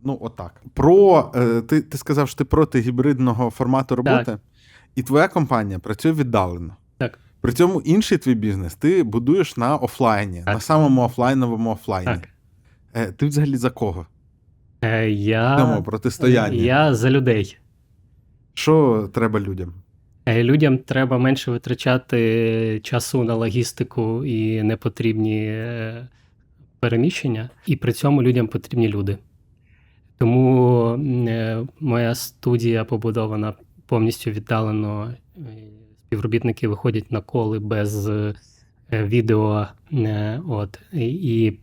ну 0.05 0.19
отак. 0.21 0.63
Про 0.75 1.33
е, 1.35 1.61
ти, 1.61 1.83
ти 1.83 1.99
сказав, 1.99 2.29
що 2.29 2.39
ти 2.39 2.45
проти 2.45 2.81
гібридного 2.81 3.51
формату 3.51 3.97
роботи, 3.97 4.39
і 4.95 5.03
твоя 5.03 5.29
компанія 5.29 5.79
працює 5.79 6.13
віддалено. 6.13 6.77
Так. 6.99 7.19
При 7.41 7.53
цьому 7.53 7.81
інший 7.81 8.19
твій 8.19 8.35
бізнес 8.35 8.75
ти 8.75 9.03
будуєш 9.03 9.57
на 9.57 9.77
офлайні, 9.77 10.43
Так. 10.45 10.55
на 10.55 10.61
самому 10.61 11.03
офлайновому 11.03 11.71
офлайні. 11.73 12.21
Так. 12.93 13.17
Ти 13.17 13.27
взагалі 13.27 13.57
за 13.57 13.71
кого? 13.71 14.07
Я, 15.09 15.57
Тому 15.57 15.83
протистояння. 15.83 16.63
я 16.63 16.95
за 16.95 17.11
людей. 17.11 17.59
Що 18.55 19.09
треба 19.15 19.41
людям? 19.41 19.75
Е, 20.27 20.43
Людям 20.45 20.79
треба 20.79 21.19
менше 21.19 21.51
витрачати 21.51 22.81
часу 22.83 23.25
на 23.25 23.35
логістику 23.35 24.25
і 24.25 24.63
непотрібні 24.63 25.47
е, 25.47 26.09
переміщення, 26.81 27.51
і 27.67 27.77
при 27.77 27.93
цьому 27.93 28.23
людям 28.23 28.47
потрібні 28.47 28.89
люди. 28.89 29.19
Тому 30.19 30.89
е, 31.29 31.67
моя 31.81 32.15
студія 32.15 32.85
побудована 32.85 33.55
повністю 33.87 34.31
віддалено. 34.31 35.15
Співробітники 36.07 36.69
виходять 36.69 37.13
на 37.13 37.21
коли 37.21 37.59
без 37.59 38.11
відео. 38.93 39.67
От, 40.49 40.79
і 40.93 41.59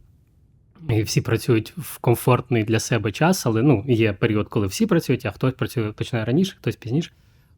і 0.89 1.03
всі 1.03 1.21
працюють 1.21 1.73
в 1.77 1.97
комфортний 1.97 2.63
для 2.63 2.79
себе 2.79 3.11
час, 3.11 3.45
але 3.45 3.61
ну, 3.61 3.85
є 3.87 4.13
період, 4.13 4.47
коли 4.47 4.67
всі 4.67 4.85
працюють, 4.85 5.25
а 5.25 5.31
хтось 5.31 5.53
працює 5.53 5.91
починає 5.91 6.25
раніше, 6.25 6.55
хтось 6.59 6.75
пізніше. 6.75 7.11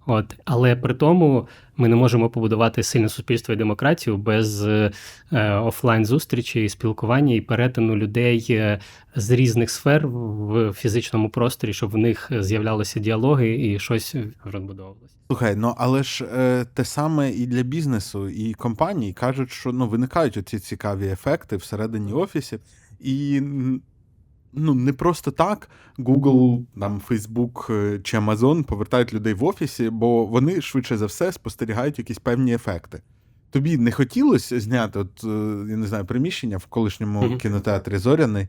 От. 0.05 0.35
Але 0.45 0.75
при 0.75 0.93
тому 0.93 1.47
ми 1.77 1.87
не 1.87 1.95
можемо 1.95 2.29
побудувати 2.29 2.83
сильне 2.83 3.09
суспільство 3.09 3.53
і 3.53 3.57
демократію 3.57 4.17
без 4.17 4.65
е, 4.67 4.91
офлайн 5.63 6.05
зустрічі, 6.05 6.69
спілкування 6.69 7.35
і 7.35 7.41
перетину 7.41 7.95
людей 7.95 8.45
е, 8.49 8.79
з 9.15 9.31
різних 9.31 9.69
сфер 9.69 10.07
в 10.07 10.73
фізичному 10.73 11.29
просторі, 11.29 11.73
щоб 11.73 11.91
в 11.91 11.97
них 11.97 12.31
з'являлися 12.39 12.99
діалоги 12.99 13.65
і 13.65 13.79
щось 13.79 14.15
розбудовувалося. 14.43 15.15
Слухай, 15.27 15.55
ну 15.55 15.75
але 15.77 16.03
ж 16.03 16.25
е, 16.25 16.65
те 16.73 16.85
саме 16.85 17.31
і 17.31 17.45
для 17.45 17.63
бізнесу, 17.63 18.29
і 18.29 18.53
компаній 18.53 19.13
кажуть, 19.13 19.51
що 19.51 19.71
ну 19.71 19.87
виникають 19.87 20.37
оці 20.37 20.59
цікаві 20.59 21.07
ефекти 21.07 21.57
всередині 21.57 22.13
офісів, 22.13 22.59
і 22.99 23.41
ну 24.53 24.73
не 24.73 24.93
просто 24.93 25.31
так 25.31 25.69
Google, 25.99 26.63
там 26.79 27.01
Facebook 27.09 27.73
е, 27.73 27.99
чи 28.03 28.17
Amazon 28.17 28.63
повертають 28.63 29.13
людей 29.13 29.33
в 29.33 29.43
офісі, 29.43 29.89
бо 29.89 30.25
вони 30.25 30.61
швидше 30.61 30.97
за 30.97 31.05
все 31.05 31.31
спостерігають 31.31 31.99
якісь 31.99 32.19
певні 32.19 32.53
ефекти. 32.53 33.01
Тобі 33.49 33.77
не 33.77 33.91
хотілося 33.91 34.59
зняти, 34.59 34.99
от, 34.99 35.23
е, 35.23 35.27
я 35.69 35.77
не 35.77 35.87
знаю, 35.87 36.05
приміщення 36.05 36.57
в 36.57 36.65
колишньому 36.65 37.21
Мгм. 37.21 37.37
кінотеатрі 37.37 37.97
Зоряний. 37.97 38.47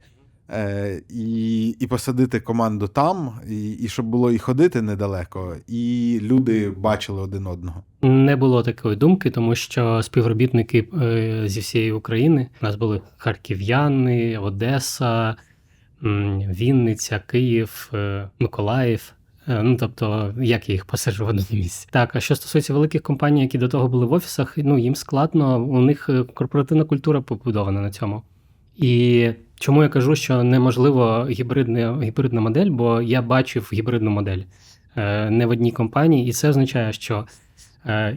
Е, 0.50 1.02
і, 1.10 1.68
і 1.68 1.86
посадити 1.86 2.40
команду 2.40 2.88
там, 2.88 3.32
і, 3.48 3.70
і 3.70 3.88
щоб 3.88 4.06
було 4.06 4.32
і 4.32 4.38
ходити 4.38 4.82
недалеко, 4.82 5.56
і 5.68 6.18
люди 6.22 6.70
бачили 6.70 7.20
один 7.22 7.46
одного. 7.46 7.82
Не 8.02 8.36
було 8.36 8.62
такої 8.62 8.96
думки, 8.96 9.30
тому 9.30 9.54
що 9.54 10.02
співробітники 10.02 10.88
е, 11.02 11.42
зі 11.46 11.60
всієї 11.60 11.92
України 11.92 12.48
у 12.62 12.64
нас 12.64 12.76
були 12.76 13.00
харків'яни, 13.16 14.38
Одеса, 14.38 15.36
Вінниця, 16.04 17.22
Київ, 17.26 17.90
е, 17.94 18.28
Миколаїв. 18.38 19.12
Е, 19.48 19.62
Ну, 19.62 19.76
тобто, 19.76 20.34
як 20.40 20.68
я 20.68 20.72
їх 20.72 20.84
посаджу 20.84 21.24
в 21.24 21.28
одному 21.28 21.48
місці. 21.52 21.88
Так, 21.90 22.16
а 22.16 22.20
що 22.20 22.36
стосується 22.36 22.72
великих 22.72 23.02
компаній, 23.02 23.42
які 23.42 23.58
до 23.58 23.68
того 23.68 23.88
були 23.88 24.06
в 24.06 24.12
офісах, 24.12 24.54
ну 24.56 24.78
їм 24.78 24.94
складно, 24.94 25.64
у 25.64 25.80
них 25.80 26.08
е, 26.08 26.24
корпоративна 26.34 26.84
культура 26.84 27.20
побудована 27.20 27.80
на 27.80 27.90
цьому. 27.90 28.22
І 28.76 29.30
чому 29.60 29.82
я 29.82 29.88
кажу, 29.88 30.16
що 30.16 30.42
неможливо 30.42 31.26
гібридна, 31.30 32.00
гібридна 32.02 32.40
модель, 32.40 32.70
бо 32.70 33.02
я 33.02 33.22
бачив 33.22 33.70
гібридну 33.72 34.10
модель 34.10 34.42
не 35.30 35.46
в 35.46 35.50
одній 35.50 35.72
компанії, 35.72 36.28
і 36.28 36.32
це 36.32 36.48
означає, 36.48 36.92
що 36.92 37.26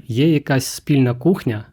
є 0.08 0.34
якась 0.34 0.66
спільна 0.66 1.14
кухня, 1.14 1.66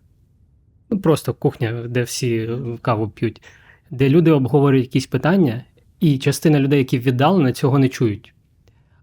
ну 0.91 0.99
просто 0.99 1.35
кухня, 1.35 1.73
де 1.89 2.03
всі 2.03 2.51
каву 2.83 3.09
п'ють, 3.09 3.43
де 3.91 4.09
люди 4.09 4.31
обговорюють 4.31 4.87
якісь 4.87 5.07
питання, 5.07 5.65
і 6.01 6.19
частина 6.19 6.61
людей, 6.61 6.79
які 6.79 6.99
віддалені, 6.99 7.53
цього 7.53 7.79
не 7.79 7.89
чують. 7.89 8.35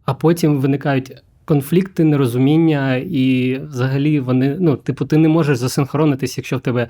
А 0.06 0.14
потім 0.14 0.60
виникають 0.60 1.14
конфлікти, 1.46 2.04
нерозуміння, 2.04 2.96
і 2.96 3.58
взагалі 3.70 4.20
вони, 4.20 4.58
ну, 4.60 4.76
типу, 4.76 5.06
ти 5.06 5.18
не 5.18 5.28
можеш 5.28 5.58
засинхронитись, 5.58 6.38
якщо 6.38 6.58
в 6.58 6.62
тебе 6.62 6.88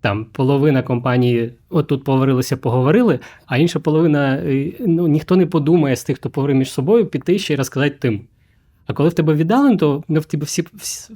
там 0.00 0.24
половина 0.24 0.82
компанії 0.82 1.52
отут 1.70 2.04
поговорилися, 2.04 2.56
поговорили, 2.56 3.18
а 3.46 3.56
інша 3.56 3.80
половина 3.80 4.34
е, 4.34 4.72
ну, 4.80 5.06
ніхто 5.08 5.36
не 5.36 5.46
подумає 5.46 5.96
з 5.96 6.04
тих, 6.04 6.16
хто 6.16 6.30
поговорив 6.30 6.56
між 6.56 6.72
собою, 6.72 7.06
піти 7.06 7.38
ще 7.38 7.54
й 7.54 7.56
розказати 7.56 7.96
тим. 8.00 8.20
А 8.86 8.92
коли 8.92 9.08
в 9.08 9.12
тебе 9.12 9.34
віддалено, 9.34 9.76
то 9.76 10.04
ну, 10.08 10.20
в 10.20 10.24
тебе 10.24 10.44
всі 10.44 10.62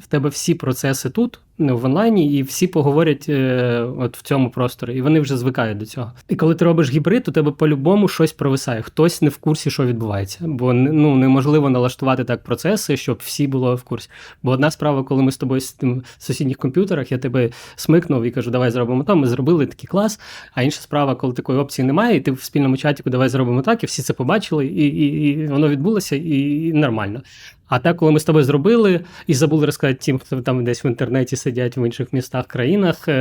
в 0.00 0.06
тебе 0.08 0.28
всі 0.28 0.54
процеси 0.54 1.10
тут, 1.10 1.40
в 1.58 1.84
онлайні, 1.84 2.32
і 2.38 2.42
всі 2.42 2.66
поговорять 2.66 3.26
е, 3.28 3.80
от 3.98 4.16
в 4.16 4.22
цьому 4.22 4.50
просторі, 4.50 4.96
і 4.96 5.02
вони 5.02 5.20
вже 5.20 5.36
звикають 5.36 5.78
до 5.78 5.86
цього. 5.86 6.12
І 6.28 6.36
коли 6.36 6.54
ти 6.54 6.64
робиш 6.64 6.90
гібрид, 6.90 7.24
то 7.24 7.32
тебе 7.32 7.50
по-любому 7.50 8.08
щось 8.08 8.32
провисає. 8.32 8.82
Хтось 8.82 9.22
не 9.22 9.28
в 9.28 9.36
курсі, 9.36 9.70
що 9.70 9.86
відбувається. 9.86 10.38
Бо 10.42 10.72
ну, 10.72 11.16
неможливо 11.16 11.70
налаштувати 11.70 12.24
так 12.24 12.42
процеси, 12.42 12.96
щоб 12.96 13.18
всі 13.24 13.46
було 13.46 13.74
в 13.74 13.82
курсі. 13.82 14.10
Бо 14.42 14.50
одна 14.50 14.70
справа, 14.70 15.02
коли 15.02 15.22
ми 15.22 15.32
з 15.32 15.36
тобою 15.36 15.60
тим 15.78 16.02
в 16.18 16.24
сусідніх 16.24 16.56
комп'ютерах, 16.56 17.12
я 17.12 17.18
тебе 17.18 17.50
смикнув 17.76 18.24
і 18.24 18.30
кажу, 18.30 18.50
давай 18.50 18.70
зробимо 18.70 19.04
то. 19.04 19.16
Ми 19.16 19.26
зробили 19.26 19.66
такий 19.66 19.86
клас. 19.86 20.20
А 20.54 20.62
інша 20.62 20.80
справа, 20.80 21.14
коли 21.14 21.32
такої 21.32 21.58
опції 21.58 21.86
немає, 21.86 22.16
і 22.16 22.20
ти 22.20 22.30
в 22.30 22.42
спільному 22.42 22.76
чаті 22.76 23.02
давай 23.06 23.28
зробимо 23.28 23.62
так, 23.62 23.82
і 23.82 23.86
всі 23.86 24.02
це 24.02 24.12
побачили, 24.12 24.66
і, 24.66 24.86
і, 24.86 25.28
і 25.28 25.46
воно 25.46 25.68
відбулося, 25.68 26.16
і, 26.16 26.66
і 26.66 26.72
нормально. 26.72 27.22
А 27.68 27.78
так, 27.78 27.96
коли 27.96 28.12
ми 28.12 28.20
з 28.20 28.24
тобою 28.24 28.44
зробили 28.44 29.00
і 29.26 29.34
забули 29.34 29.66
розказати 29.66 29.98
тим, 30.02 30.18
хто 30.18 30.40
там 30.40 30.64
десь 30.64 30.84
в 30.84 30.86
інтернеті 30.86 31.36
сидять 31.36 31.76
в 31.76 31.86
інших 31.86 32.12
містах, 32.12 32.46
країнах, 32.46 33.08
е, 33.08 33.12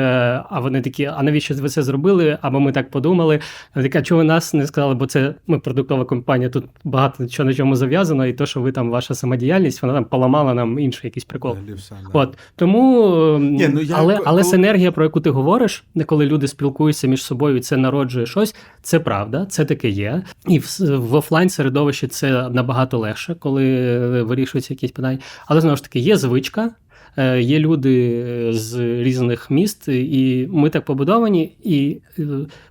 а 0.50 0.60
вони 0.60 0.82
такі, 0.82 1.06
а 1.06 1.24
навіщо 1.24 1.54
ви 1.56 1.70
це 1.70 1.84
зробили? 1.84 2.38
Або 2.42 2.60
ми 2.60 2.72
так 2.72 2.92
подумали. 2.92 3.40
А 3.74 3.82
така, 3.82 4.02
чого 4.02 4.18
ви 4.18 4.24
нас 4.24 4.54
не 4.54 4.68
сказали, 4.68 4.96
бо 4.96 5.06
це 5.06 5.36
ми 5.48 5.60
продуктова 5.60 6.06
компанія, 6.06 6.50
тут 6.50 6.66
багато 6.84 7.28
чого 7.28 7.50
на 7.50 7.54
чому 7.56 7.76
зав'язано, 7.76 8.26
і 8.26 8.34
то, 8.34 8.46
що 8.46 8.62
ви 8.62 8.72
там, 8.72 8.90
ваша 8.90 9.16
самодіяльність, 9.16 9.82
вона 9.82 9.94
там 9.94 10.06
поламала 10.06 10.54
нам 10.54 10.80
інший 10.80 11.02
якийсь 11.04 11.26
прикол. 11.26 11.58
Да. 11.68 12.20
От 12.20 12.38
тому, 12.56 13.38
Ні, 13.40 13.70
ну, 13.74 13.82
я- 13.82 13.96
але, 13.98 14.20
але 14.26 14.44
синергія, 14.44 14.92
про 14.92 15.04
яку 15.04 15.22
ти 15.22 15.30
говориш, 15.30 15.84
коли 16.06 16.26
люди 16.26 16.48
спілкуються 16.48 17.08
між 17.08 17.24
собою, 17.24 17.58
і 17.58 17.60
це 17.60 17.78
народжує 17.78 18.26
щось, 18.26 18.56
це 18.82 19.00
правда, 19.00 19.46
це 19.46 19.66
таке 19.66 19.90
є. 19.90 20.24
І 20.48 20.60
в, 20.60 20.78
в 20.80 21.16
офлайн 21.16 21.50
середовищі 21.50 22.08
це 22.08 22.50
набагато 22.50 22.98
легше, 22.98 23.36
коли 23.40 23.66
е, 23.66 24.22
вирішуються 24.36 24.74
якісь 24.74 24.92
питання. 24.92 25.20
Але 25.48 25.62
знову 25.62 25.76
ж 25.76 25.84
таки, 25.84 26.00
є 26.00 26.18
звичка. 26.18 26.72
е, 27.18 27.42
Є 27.42 27.60
люди 27.60 28.24
е, 28.28 28.54
з 28.54 28.80
різних 29.04 29.52
міст, 29.52 29.88
і 29.88 30.48
ми 30.52 30.70
так 30.70 30.86
побудовані, 30.86 31.56
і 31.64 31.98
е, 32.20 32.24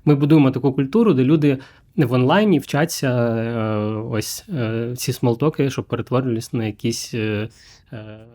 ми 0.05 0.15
будуємо 0.15 0.51
таку 0.51 0.73
культуру, 0.73 1.15
де 1.15 1.25
люди 1.25 1.59
в 1.97 2.12
онлайні 2.12 2.59
вчаться 2.59 3.10
ось 4.10 4.44
ці 4.97 5.12
смолтоки, 5.12 5.70
щоб 5.70 5.84
перетворювалися 5.84 6.51
на 6.52 6.67
якісь 6.67 7.15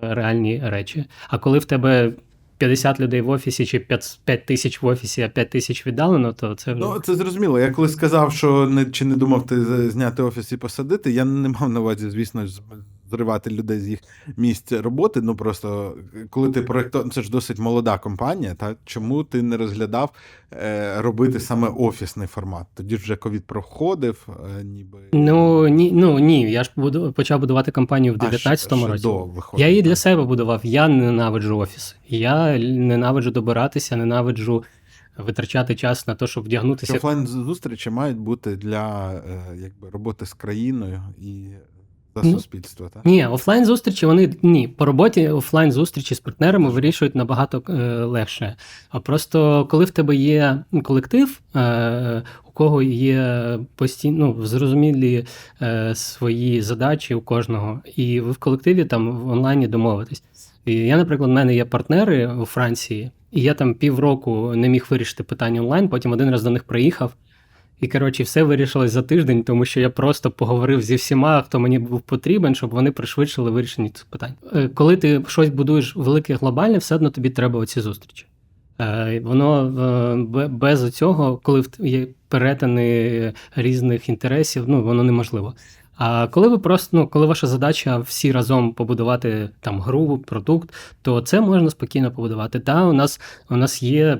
реальні 0.01 0.61
речі. 0.65 1.05
А 1.29 1.37
коли 1.37 1.59
в 1.59 1.65
тебе 1.65 2.13
50 2.57 2.99
людей 2.99 3.21
в 3.21 3.29
офісі 3.29 3.65
чи 3.65 3.79
5, 3.79 4.19
5 4.25 4.45
тисяч 4.45 4.81
в 4.81 4.85
офісі, 4.85 5.21
а 5.21 5.29
5 5.29 5.49
тисяч 5.49 5.87
віддалено, 5.87 6.33
то 6.33 6.55
це 6.55 6.73
вже 6.73 6.81
Ну, 6.81 6.99
це 6.99 7.15
зрозуміло. 7.15 7.59
Я 7.59 7.71
коли 7.71 7.89
сказав, 7.89 8.33
що 8.33 8.67
не 8.69 8.85
чи 8.85 9.05
не 9.05 9.15
думав 9.15 9.45
ти 9.45 9.89
зняти 9.89 10.23
офіс 10.23 10.51
і 10.51 10.57
посадити, 10.57 11.11
я 11.11 11.25
не 11.25 11.49
мав 11.49 11.69
на 11.69 11.79
увазі, 11.79 12.09
звісно, 12.09 12.45
зривати 13.11 13.49
людей 13.49 13.79
з 13.79 13.87
їх 13.87 13.99
місць 14.37 14.71
роботи. 14.71 15.21
Ну 15.21 15.35
просто 15.35 15.97
е, 16.15 16.27
коли 16.29 16.49
ти 16.51 16.61
проєктор, 16.61 17.09
це 17.09 17.21
ж 17.21 17.31
досить 17.31 17.59
молода 17.59 17.97
компанія. 17.97 18.53
Та 18.53 18.75
чому 18.85 19.23
ти 19.23 19.41
не 19.41 19.57
розглядав 19.57 20.11
е, 20.53 21.01
робити 21.01 21.39
саме 21.39 21.67
офісний 21.67 22.27
формат? 22.27 22.67
Тоді 22.73 22.97
ж 22.97 23.03
вже 23.03 23.15
ковід 23.15 23.45
проходив, 23.45 24.27
е, 24.59 24.63
ніби 24.63 24.99
Ну 25.13 25.67
ні, 25.67 25.91
ну 25.91 26.19
ні, 26.19 26.51
я 26.51 26.63
ж 26.63 26.71
буду, 26.75 27.13
почав 27.13 27.39
будувати 27.39 27.71
компанію 27.71 28.13
в 28.13 28.17
А, 28.19 28.25
19-му 28.25 28.87
році. 28.87 29.03
до 29.03 29.25
виходить, 29.25 29.59
Я 29.65 29.69
її 29.69 29.81
для 29.81 29.89
так. 29.91 29.97
себе 29.97 30.23
будував. 30.25 30.61
Я 30.63 30.87
ненавиджу 30.87 31.57
офіс. 31.57 31.95
Я 32.07 32.57
ненавиджу 32.59 33.31
добиратися, 33.31 33.95
ненавиджу 33.95 34.63
витрачати 35.17 35.75
час 35.75 36.07
на 36.07 36.15
те, 36.15 36.27
щоб 36.27 36.43
вдягнутися. 36.43 36.93
Офлайн 36.93 37.27
зустрічі 37.27 37.89
мають 37.89 38.17
бути 38.17 38.55
для 38.55 39.13
е, 39.13 39.43
якби 39.57 39.89
роботи 39.89 40.25
з 40.25 40.33
країною 40.33 41.01
і 41.21 41.45
за 42.23 42.29
Ну, 42.29 42.33
суспільство. 42.33 42.89
Так? 42.93 43.05
Ні, 43.05 43.25
офлайн 43.25 43.65
зустрічі 43.65 44.05
вони 44.05 44.33
ні. 44.41 44.67
По 44.67 44.85
роботі 44.85 45.29
офлайн 45.29 45.71
зустрічі 45.71 46.15
з 46.15 46.19
партнерами 46.19 46.69
вирішують 46.69 47.15
набагато 47.15 47.63
е, 47.69 47.73
легше. 48.03 48.55
А 48.89 48.99
просто 48.99 49.65
коли 49.65 49.85
в 49.85 49.89
тебе 49.89 50.15
є 50.15 50.63
колектив, 50.83 51.41
е, 51.55 52.23
у 52.47 52.51
кого 52.51 52.81
є 52.81 53.59
постійно 53.75 54.35
ну, 54.37 54.45
зрозумілі 54.45 55.25
е, 55.61 55.95
свої 55.95 56.61
задачі 56.61 57.15
у 57.15 57.21
кожного, 57.21 57.81
і 57.95 58.19
ви 58.19 58.31
в 58.31 58.37
колективі 58.37 58.85
там 58.85 59.11
в 59.11 59.29
онлайні 59.29 59.67
домовитесь. 59.67 60.23
І 60.65 60.73
я, 60.73 60.97
наприклад, 60.97 61.29
в 61.29 61.33
мене 61.33 61.55
є 61.55 61.65
партнери 61.65 62.27
у 62.27 62.45
Франції, 62.45 63.11
і 63.31 63.41
я 63.41 63.53
там 63.53 63.73
півроку 63.73 64.53
не 64.55 64.69
міг 64.69 64.87
вирішити 64.89 65.23
питання 65.23 65.61
онлайн, 65.61 65.89
потім 65.89 66.11
один 66.11 66.31
раз 66.31 66.43
до 66.43 66.49
них 66.49 66.63
приїхав. 66.63 67.13
І, 67.81 67.87
коротше, 67.87 68.23
все 68.23 68.43
вирішилось 68.43 68.91
за 68.91 69.01
тиждень, 69.01 69.43
тому 69.43 69.65
що 69.65 69.79
я 69.79 69.89
просто 69.89 70.31
поговорив 70.31 70.81
зі 70.81 70.95
всіма, 70.95 71.41
хто 71.41 71.59
мені 71.59 71.79
був 71.79 72.01
потрібен, 72.01 72.55
щоб 72.55 72.69
вони 72.69 72.91
пришвидшили 72.91 73.51
вирішення 73.51 73.89
цих 73.89 74.05
питань. 74.05 74.33
Е, 74.55 74.69
Коли 74.73 74.97
ти 74.97 75.21
щось 75.27 75.49
будуєш 75.49 75.95
велике 75.95 76.35
глобальне, 76.35 76.77
все 76.77 76.95
одно 76.95 77.09
тобі 77.09 77.29
треба 77.29 77.59
оці 77.59 77.81
зустрічі. 77.81 78.25
Е, 78.79 79.21
Воно 79.23 79.65
е, 80.39 80.47
без 80.47 80.93
цього, 80.93 81.37
коли 81.37 81.63
є 81.79 82.07
перетини 82.27 83.33
різних 83.55 84.09
інтересів, 84.09 84.63
ну 84.67 84.83
воно 84.83 85.03
неможливо. 85.03 85.53
А 85.99 86.27
коли 86.27 86.47
ви 86.47 86.57
просто, 86.57 86.97
ну, 86.97 87.07
коли 87.07 87.25
ваша 87.25 87.47
задача 87.47 87.97
всі 87.97 88.31
разом 88.31 88.73
побудувати 88.73 89.49
там 89.59 89.81
гру, 89.81 90.17
продукт, 90.17 90.73
то 91.01 91.21
це 91.21 91.41
можна 91.41 91.69
спокійно 91.69 92.11
побудувати. 92.11 92.59
Та 92.59 92.85
у 92.85 92.93
нас 92.93 93.21
у 93.49 93.55
нас 93.55 93.83
є 93.83 94.17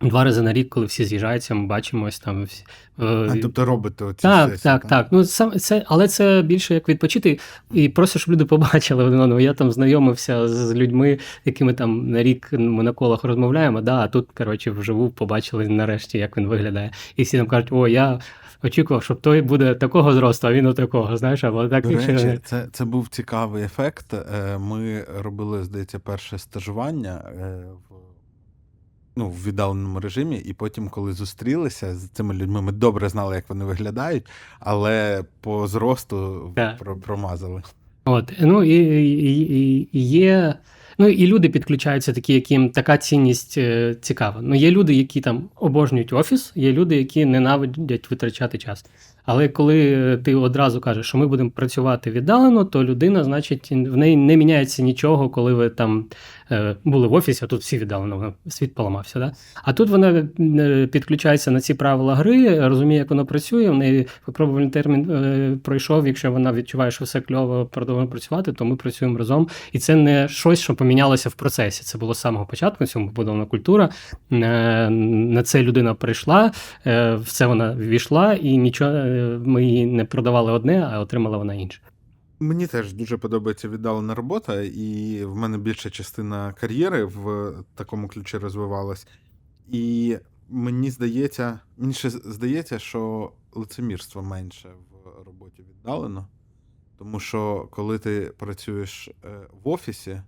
два 0.00 0.24
рази 0.24 0.42
на 0.42 0.52
рік, 0.52 0.68
коли 0.68 0.86
всі 0.86 1.04
з'їжджаються, 1.04 1.54
ми 1.54 1.66
бачимось 1.66 2.18
там. 2.18 2.44
всі- 2.44 2.64
е, 3.00 3.04
А, 3.04 3.36
тобто 3.42 3.64
робите 3.64 4.04
оці 4.04 4.22
так, 4.22 4.50
сесії, 4.50 4.62
так, 4.62 4.86
так. 4.86 5.08
Ну 5.10 5.24
сам 5.24 5.58
це, 5.58 5.84
але 5.86 6.08
це 6.08 6.42
більше 6.42 6.74
як 6.74 6.88
відпочити, 6.88 7.38
і 7.72 7.88
просто 7.88 8.18
щоб 8.18 8.32
люди 8.32 8.44
побачили 8.44 9.04
один 9.04 9.20
одного. 9.20 9.40
Я 9.40 9.54
там 9.54 9.72
знайомився 9.72 10.48
з 10.48 10.74
людьми, 10.74 11.18
якими 11.44 11.74
там 11.74 12.10
на 12.10 12.22
рік 12.22 12.48
ми 12.52 12.82
на 12.82 12.92
колах 12.92 13.24
розмовляємо. 13.24 13.80
Да, 13.80 13.96
а 13.96 14.08
тут, 14.08 14.28
коротше, 14.34 14.70
вживу 14.70 15.10
побачили 15.10 15.68
нарешті, 15.68 16.18
як 16.18 16.36
він 16.36 16.46
виглядає. 16.46 16.90
І 17.16 17.22
всі 17.22 17.36
нам 17.36 17.46
кажуть, 17.46 17.72
о, 17.72 17.88
я 17.88 18.20
очікував, 18.62 19.02
що 19.02 19.14
той 19.14 19.42
буде 19.42 19.74
такого 19.74 20.12
зросту, 20.12 20.46
а 20.46 20.52
він 20.52 20.66
отакого, 20.66 21.16
знаєш, 21.16 21.44
або 21.44 21.68
так 21.68 21.88
До 21.88 21.98
речі, 21.98 22.40
це, 22.44 22.66
це 22.72 22.84
був 22.84 23.08
цікавий 23.08 23.64
ефект. 23.64 24.14
Е, 24.14 24.58
Ми 24.58 25.04
робили, 25.18 25.64
здається, 25.64 25.98
перше 25.98 26.38
стажування 26.38 27.24
е, 27.40 27.62
в, 27.90 27.94
ну, 29.18 29.28
в 29.28 29.44
віддаленому 29.46 30.00
режимі, 30.00 30.36
і 30.36 30.52
потім, 30.52 30.88
коли 30.88 31.12
зустрілися 31.12 31.94
з 31.94 32.08
цими 32.08 32.34
людьми, 32.34 32.62
ми 32.62 32.72
добре 32.72 33.08
знали, 33.08 33.34
як 33.36 33.44
вони 33.48 33.64
виглядають, 33.64 34.26
але 34.60 35.24
по 35.40 35.66
зросту 35.66 36.50
про- 36.78 36.96
промазали. 36.96 37.62
От, 38.04 38.32
ну 38.40 38.64
і, 38.64 38.76
і, 38.76 39.40
і, 39.40 39.88
і 39.92 40.00
є. 40.08 40.54
Ну 40.98 41.08
і 41.08 41.26
люди 41.26 41.48
підключаються, 41.48 42.12
такі, 42.12 42.34
яким 42.34 42.70
така 42.70 42.98
цінність 42.98 43.58
е, 43.58 43.94
цікава. 44.00 44.40
Ну, 44.42 44.54
є 44.54 44.70
люди, 44.70 44.94
які 44.94 45.20
там 45.20 45.48
обожнюють 45.56 46.12
офіс, 46.12 46.52
є 46.54 46.72
люди, 46.72 46.96
які 46.96 47.24
ненавидять 47.24 48.10
витрачати 48.10 48.58
час. 48.58 48.84
Але 49.28 49.48
коли 49.48 49.92
е, 49.92 50.16
ти 50.16 50.34
одразу 50.34 50.80
кажеш, 50.80 51.06
що 51.06 51.18
ми 51.18 51.26
будемо 51.26 51.50
працювати 51.50 52.10
віддалено, 52.10 52.64
то 52.64 52.84
людина, 52.84 53.24
значить, 53.24 53.70
в 53.70 53.96
неї 53.96 54.16
не 54.16 54.36
міняється 54.36 54.82
нічого, 54.82 55.30
коли 55.30 55.54
ви 55.54 55.70
там 55.70 56.06
е, 56.50 56.76
були 56.84 57.08
в 57.08 57.12
офісі, 57.12 57.44
а 57.44 57.48
тут 57.48 57.60
всі 57.60 57.78
віддалено, 57.78 58.34
світ 58.48 58.74
поламався. 58.74 59.18
Да? 59.18 59.32
А 59.64 59.72
тут 59.72 59.88
вона 59.88 60.28
е, 60.40 60.86
підключається 60.86 61.50
на 61.50 61.60
ці 61.60 61.74
правила 61.74 62.14
гри, 62.14 62.68
розуміє, 62.68 62.98
як 62.98 63.10
воно 63.10 63.26
працює. 63.26 63.70
В 63.70 63.74
неї 63.74 64.06
випробувальний 64.26 64.70
термін 64.70 65.60
пройшов. 65.64 66.06
Якщо 66.06 66.32
вона 66.32 66.52
відчуває, 66.52 66.90
що 66.90 67.04
все 67.04 67.20
кльово 67.20 67.66
продовжуємо 67.66 68.10
працювати, 68.10 68.52
то 68.52 68.64
ми 68.64 68.76
працюємо 68.76 69.18
разом. 69.18 69.48
І 69.72 69.78
це 69.78 69.94
не 69.94 70.28
щось, 70.28 70.60
що 70.60 70.74
помінялося 70.74 71.28
в 71.28 71.34
процесі. 71.34 71.82
Це 71.82 71.98
було 71.98 72.14
з 72.14 72.18
самого 72.18 72.46
початку. 72.46 72.86
Цьому 72.86 73.06
побудована 73.06 73.44
культура. 73.44 73.88
На 74.30 75.42
це 75.44 75.62
людина 75.62 75.94
прийшла, 75.94 76.52
в 76.84 77.24
це 77.26 77.46
вона 77.46 77.72
ввійшла, 77.72 78.34
і 78.34 78.56
нічого 78.56 79.17
ми 79.20 79.64
їй 79.64 79.86
не 79.86 80.04
продавали 80.04 80.52
одне, 80.52 80.88
а 80.92 81.00
отримала 81.00 81.38
вона 81.38 81.54
інше. 81.54 81.80
Мені 82.40 82.66
теж 82.66 82.92
дуже 82.92 83.16
подобається 83.16 83.68
віддалена 83.68 84.14
робота, 84.14 84.62
і 84.62 85.24
в 85.24 85.36
мене 85.36 85.58
більша 85.58 85.90
частина 85.90 86.52
кар'єри 86.52 87.04
в 87.04 87.52
такому 87.74 88.08
ключі 88.08 88.38
розвивалась. 88.38 89.06
І 89.68 90.16
мені 90.48 90.90
здається, 90.90 91.60
мені 91.76 91.92
ще 91.92 92.10
здається, 92.10 92.78
що 92.78 93.32
лицемірства 93.52 94.22
менше 94.22 94.68
в 94.90 95.24
роботі 95.26 95.62
віддалено. 95.70 96.28
Тому 96.98 97.20
що 97.20 97.68
коли 97.70 97.98
ти 97.98 98.32
працюєш 98.38 99.08
е, 99.08 99.46
в 99.64 99.68
офісі, 99.68 100.22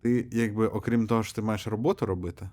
ти, 0.00 0.28
якби, 0.32 0.66
окрім 0.66 1.06
того, 1.06 1.22
що 1.22 1.34
ти 1.34 1.42
маєш 1.42 1.66
роботу 1.66 2.06
робити, 2.06 2.50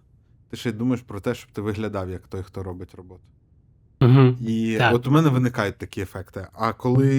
ти 0.50 0.58
ще 0.58 0.70
й 0.70 0.74
думаєш 0.74 1.02
про 1.02 1.20
те, 1.20 1.36
щоб 1.36 1.52
ти 1.52 1.62
виглядав 1.62 2.10
як 2.10 2.28
той, 2.28 2.44
хто 2.44 2.64
робить 2.64 2.96
роботу. 2.96 3.24
Угу. 4.02 4.36
І 4.48 4.76
Так. 4.78 4.96
от 4.96 5.08
у 5.08 5.12
мене 5.12 5.30
виникають 5.30 5.78
такі 5.78 6.02
ефекти. 6.02 6.48
А 6.54 6.74
коли. 6.74 7.10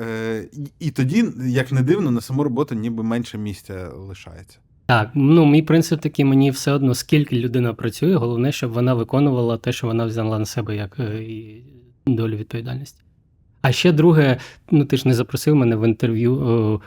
Е, 0.00 0.44
і, 0.78 0.90
тоді, 0.90 1.24
як 1.46 1.72
не 1.72 1.82
дивно, 1.82 2.10
на 2.10 2.20
саму 2.20 2.44
роботу 2.44 2.74
ніби 2.74 3.02
менше 3.02 3.38
місця 3.38 3.88
лишається. 3.88 4.58
Так, 4.86 5.10
ну 5.14 5.46
мій 5.46 5.62
принцип 5.62 6.00
такий, 6.00 6.24
мені 6.24 6.50
все 6.50 6.72
одно, 6.72 6.94
скільки 6.94 7.36
людина 7.36 7.74
працює, 7.74 8.16
головне, 8.16 8.52
щоб 8.52 8.72
вона 8.72 8.94
виконувала 8.94 9.56
те, 9.56 9.72
що 9.72 9.86
вона 9.86 10.04
взяла 10.04 10.38
на 10.38 10.46
себе 10.46 10.76
як 10.76 10.98
е, 10.98 11.22
і 11.22 11.64
долю 12.06 12.36
відповідальності. 12.36 13.02
А 13.62 13.72
ще 13.72 13.92
друге, 13.92 14.36
ну 14.70 14.84
ти 14.84 14.96
ж 14.96 15.08
не 15.08 15.14
запросив 15.14 15.54
мене 15.56 15.76
в 15.76 15.88
інтерв'ю, 15.88 16.34
о, 16.34 16.80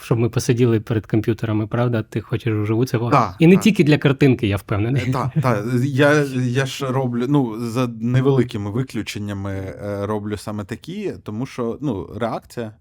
щоб 0.00 0.18
ми 0.18 0.28
посиділи 0.28 0.80
перед 0.80 1.06
комп'ютерами, 1.06 1.66
правда? 1.66 2.02
Ти 2.02 2.20
хочеш 2.20 2.54
вживу 2.54 2.84
це 2.84 2.98
Так, 2.98 3.36
і 3.38 3.46
не 3.46 3.54
так. 3.54 3.64
тільки 3.64 3.84
для 3.84 3.98
картинки, 3.98 4.46
я 4.46 4.56
впевнений. 4.56 5.12
Так, 5.12 5.30
так. 5.42 5.64
Я, 5.84 6.14
я 6.34 6.66
ж 6.66 6.86
роблю, 6.86 7.26
ну, 7.28 7.58
за 7.58 7.86
невеликими 7.86 8.70
виключеннями 8.70 9.52
е, 9.52 10.06
роблю 10.06 10.36
саме 10.36 10.64
такі, 10.64 11.12
тому 11.22 11.46
що 11.46 11.78
ну, 11.80 12.10
реакція, 12.16 12.72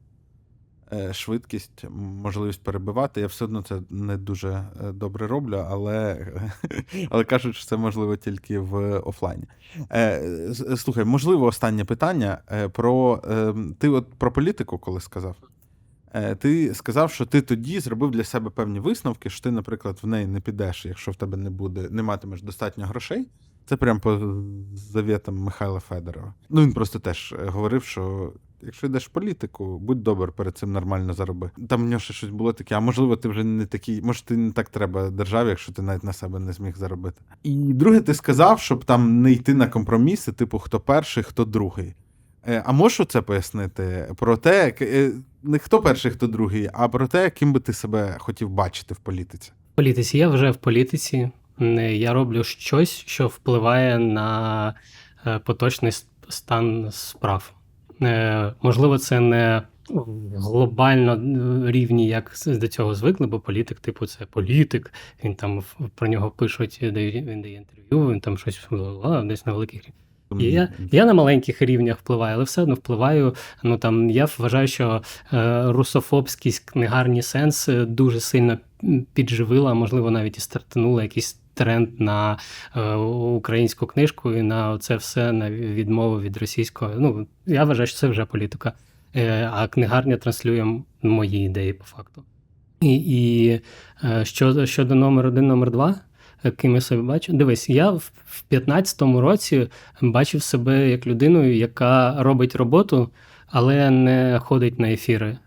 е, 0.93 1.13
швидкість, 1.13 1.85
можливість 2.23 2.63
перебивати, 2.63 3.21
я 3.21 3.27
все 3.27 3.45
одно 3.45 3.61
це 3.61 3.81
не 3.89 4.17
дуже 4.17 4.49
е, 4.49 4.91
добре 4.91 5.27
роблю, 5.27 5.65
але, 5.69 6.27
але 7.09 7.23
кажуть, 7.23 7.55
що 7.55 7.65
це 7.65 7.77
можливо 7.77 8.15
тільки 8.15 8.59
в 8.59 8.99
офлайні. 8.99 9.43
Слухай, 10.77 11.05
можливо, 11.05 11.45
останнє 11.45 11.85
питання 11.85 12.37
про 12.73 13.23
е, 13.29 13.53
ти 13.79 13.89
от 13.89 14.07
про 14.17 14.31
політику, 14.31 14.77
коли 14.77 15.01
сказав. 15.01 15.35
Е, 16.13 16.35
Ти 16.35 16.73
сказав, 16.73 17.11
що 17.11 17.25
ти 17.25 17.41
тоді 17.41 17.79
зробив 17.79 18.11
для 18.11 18.23
себе 18.23 18.49
певні 18.49 18.79
висновки, 18.79 19.29
що 19.29 19.43
ти, 19.43 19.51
наприклад, 19.51 19.99
в 20.01 20.07
неї 20.07 20.27
не 20.27 20.39
підеш, 20.41 20.85
якщо 20.85 21.11
в 21.11 21.15
тебе 21.15 21.37
не 21.37 21.49
буде, 21.49 21.87
не 21.91 22.03
матимеш 22.03 22.41
достатньо 22.41 22.85
грошей. 22.85 23.27
Це 23.65 23.77
прям 23.77 23.99
по 23.99 24.41
завітам 24.73 25.37
Михайла 25.37 25.79
Федорова. 25.79 26.33
Ну 26.49 26.61
він 26.61 26.73
просто 26.73 26.99
теж 26.99 27.35
е, 27.39 27.45
говорив, 27.49 27.83
що 27.83 28.33
якщо 28.61 28.87
йдеш 28.87 29.07
в 29.07 29.09
політику, 29.09 29.79
будь 29.79 30.03
добр, 30.03 30.31
перед 30.31 30.57
цим 30.57 30.71
нормально 30.71 31.13
зароби. 31.13 31.51
Там 31.67 31.85
в 31.85 31.89
нього 31.89 31.99
ще 31.99 32.13
щось 32.13 32.29
було 32.29 32.53
таке, 32.53 32.75
а 32.75 32.79
можливо, 32.79 33.15
ти 33.15 33.29
вже 33.29 33.43
не 33.43 33.65
такий, 33.65 34.01
може, 34.01 34.23
ти 34.23 34.37
не 34.37 34.51
так 34.51 34.69
треба 34.69 35.09
державі, 35.09 35.49
якщо 35.49 35.71
ти 35.71 35.81
навіть 35.81 36.03
на 36.03 36.13
себе 36.13 36.39
не 36.39 36.53
зміг 36.53 36.77
заробити. 36.77 37.21
І 37.43 37.55
друге, 37.55 38.01
ти 38.01 38.13
сказав, 38.13 38.59
щоб 38.59 38.85
там 38.85 39.21
не 39.21 39.31
йти 39.31 39.53
на 39.53 39.67
компроміси, 39.67 40.31
типу, 40.31 40.59
хто 40.59 40.79
перший, 40.79 41.23
хто 41.23 41.45
другий. 41.45 41.95
Е, 42.47 42.63
А 42.65 42.71
можеш 42.71 43.07
це 43.07 43.21
пояснити 43.21 44.13
про 44.17 44.37
те, 44.37 44.73
не 45.43 45.59
хто 45.59 45.81
перший, 45.81 46.11
хто 46.11 46.27
другий, 46.27 46.69
а 46.73 46.87
про 46.87 47.07
те, 47.07 47.29
ким 47.29 47.53
би 47.53 47.59
ти 47.59 47.73
себе 47.73 48.15
хотів 48.19 48.49
бачити 48.49 48.93
в 48.93 48.97
політиці? 48.97 49.51
В 49.73 49.75
політиці 49.75 50.17
я 50.17 50.29
вже 50.29 50.51
в 50.51 50.55
політиці. 50.55 51.31
Я 51.91 52.13
роблю 52.13 52.43
щось, 52.43 52.89
що 52.89 53.27
впливає 53.27 53.99
на 53.99 54.73
е, 55.25 55.39
поточний 55.39 55.91
стан 56.29 56.89
справ. 56.91 57.53
Е, 58.01 58.53
Можливо, 58.61 58.97
це 58.97 59.19
не 59.19 59.61
глобально 60.35 61.13
е, 61.13 61.71
рівні, 61.71 62.07
як 62.07 62.33
до 62.47 62.67
цього 62.67 62.95
звикли, 62.95 63.27
бо 63.27 63.39
політик, 63.39 63.79
типу, 63.79 64.05
це 64.05 64.25
політик. 64.25 64.93
Він 65.23 65.35
там 65.35 65.63
про 65.95 66.07
нього 66.07 66.31
пишуть, 66.31 66.79
він 66.81 66.93
дає 66.93 67.57
інтерв'ю, 67.57 68.11
він 68.11 68.19
там 68.19 68.37
щось 68.37 68.67
десь 69.23 69.45
на 69.45 69.53
великих 69.53 69.81
рівнях. 69.81 70.08
І 70.39 70.43
Я, 70.43 70.69
я 70.91 71.05
на 71.05 71.13
маленьких 71.13 71.61
рівнях 71.61 71.97
впливаю, 71.97 72.35
але 72.35 72.43
все 72.43 72.61
одно 72.61 72.75
впливаю. 72.75 73.35
Ну 73.63 73.77
там 73.77 74.09
я 74.09 74.27
вважаю, 74.37 74.67
що 74.67 75.01
е, 75.33 75.63
русофобськість, 75.71 76.69
книгарні 76.69 77.21
сенс 77.21 77.69
дуже 77.71 78.19
сильно 78.19 78.57
підживила, 79.13 79.71
а 79.71 79.73
можливо, 79.73 80.11
навіть 80.11 80.37
і 80.37 80.41
стартанула 80.41 81.03
якийсь 81.03 81.39
тренд 81.53 81.99
на 81.99 82.37
е, 82.75 82.95
українську 82.95 83.87
книжку 83.87 84.31
і 84.31 84.41
на 84.41 84.77
це 84.77 84.95
все 84.95 85.31
на 85.31 85.51
відмову 85.51 86.21
від 86.21 86.37
російського. 86.37 86.93
Ну 86.97 87.27
я 87.45 87.63
вважаю, 87.63 87.87
що 87.87 87.97
це 87.97 88.07
вже 88.07 88.25
політика. 88.25 88.73
Е, 89.15 89.49
а 89.53 89.67
книгарня 89.67 90.17
транслює 90.17 90.81
мої 91.01 91.45
ідеї 91.45 91.73
по 91.73 91.83
факту. 91.83 92.23
І, 92.81 92.95
і 92.95 93.61
е, 94.03 94.25
що, 94.25 94.65
щодо 94.65 94.95
номер 94.95 95.25
один, 95.25 95.47
номер 95.47 95.71
два, 95.71 95.95
ким 96.57 96.75
я 96.75 96.81
себе 96.81 97.01
бачу. 97.01 97.33
Дивись, 97.33 97.69
я 97.69 97.91
в 97.91 98.11
в 98.29 98.43
15-му 98.51 99.21
році 99.21 99.67
бачив 100.01 100.43
себе 100.43 100.89
як 100.89 101.07
людиною, 101.07 101.55
яка 101.55 102.23
робить 102.23 102.55
роботу, 102.55 103.09
але 103.47 103.89
не 103.89 104.39
ходить 104.43 104.79
на 104.79 104.91
ефіри. 104.91 105.37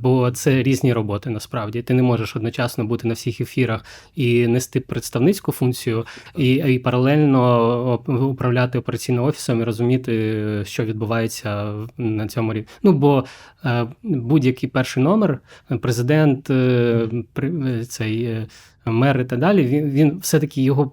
Бо 0.00 0.30
це 0.30 0.62
різні 0.62 0.92
роботи 0.92 1.30
насправді. 1.30 1.82
Ти 1.82 1.94
не 1.94 2.02
можеш 2.02 2.36
одночасно 2.36 2.84
бути 2.84 3.08
на 3.08 3.14
всіх 3.14 3.40
ефірах 3.40 3.84
і 4.16 4.46
нести 4.46 4.80
представницьку 4.80 5.52
функцію, 5.52 6.06
і, 6.36 6.54
і 6.54 6.78
паралельно 6.78 7.94
управляти 8.30 8.78
операційним 8.78 9.24
офісом 9.24 9.60
і 9.60 9.64
розуміти, 9.64 10.64
що 10.66 10.84
відбувається 10.84 11.72
на 11.96 12.28
цьому 12.28 12.52
рівні. 12.52 12.68
Ну 12.82 12.92
бо 12.92 13.24
е, 13.64 13.86
будь-який 14.02 14.68
перший 14.68 15.02
номер, 15.02 15.38
президент, 15.80 16.50
е, 16.50 17.08
е, 17.42 17.84
цей 17.84 18.46
мер 18.84 19.20
і 19.20 19.24
так 19.24 19.38
далі, 19.38 19.66
він, 19.66 19.90
він 19.90 20.18
все-таки 20.18 20.62
його. 20.62 20.92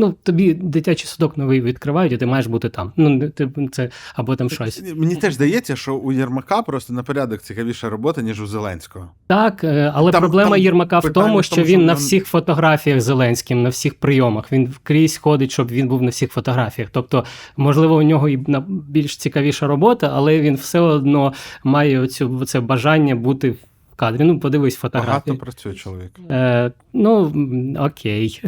Ну, 0.00 0.14
тобі 0.22 0.54
дитячий 0.54 1.06
садок 1.06 1.36
новий 1.36 1.60
відкривають, 1.60 2.12
і 2.12 2.16
ти 2.16 2.26
маєш 2.26 2.46
бути 2.46 2.68
там. 2.68 2.92
Ну, 2.96 3.28
ти, 3.30 3.50
це 3.72 3.90
або 4.14 4.36
там 4.36 4.50
щось. 4.50 4.82
Мені 4.96 5.16
теж 5.16 5.34
здається, 5.34 5.76
що 5.76 5.94
у 5.94 6.12
Єрмака 6.12 6.62
просто 6.62 6.92
на 6.92 7.02
порядок 7.02 7.42
цікавіша 7.42 7.88
робота, 7.88 8.22
ніж 8.22 8.40
у 8.40 8.46
Зеленського. 8.46 9.10
Так, 9.26 9.64
е, 9.64 9.92
але 9.94 10.12
Там- 10.12 10.20
проблема 10.20 10.50
там 10.50 10.60
Єрмака 10.60 10.98
в 10.98 11.12
тому, 11.12 11.38
в 11.38 11.44
що 11.44 11.62
він 11.62 11.80
що 11.80 11.86
на 11.86 11.92
всіх 11.92 12.26
фотографіях 12.26 13.00
Зеленським, 13.00 13.62
на 13.62 13.68
всіх 13.68 13.94
прийомах. 13.94 14.52
Він 14.52 14.74
крізь 14.82 15.16
ходить, 15.16 15.50
щоб 15.50 15.70
він 15.70 15.88
був 15.88 16.02
на 16.02 16.10
всіх 16.10 16.32
фотографіях. 16.32 16.90
Тобто, 16.92 17.24
можливо, 17.56 17.96
у 17.96 18.02
нього 18.02 18.28
і 18.28 18.44
на- 18.46 18.64
більш 18.88 19.16
цікавіша 19.16 19.66
робота, 19.66 20.10
але 20.14 20.40
він 20.40 20.54
все 20.54 20.80
одно 20.80 21.32
має 21.64 22.00
оцю 22.00 22.44
це 22.44 22.60
бажання 22.60 23.14
бути 23.14 23.50
в 23.50 23.56
кадрі. 23.98 24.24
Ну, 24.24 24.40
подивись 24.40 24.76
фотографії. 24.76 25.36
Багато 25.36 25.36
працює 25.36 25.74
чоловік. 25.74 26.20
Е, 26.30 26.72
ну, 26.92 27.32
окей. 27.78 28.42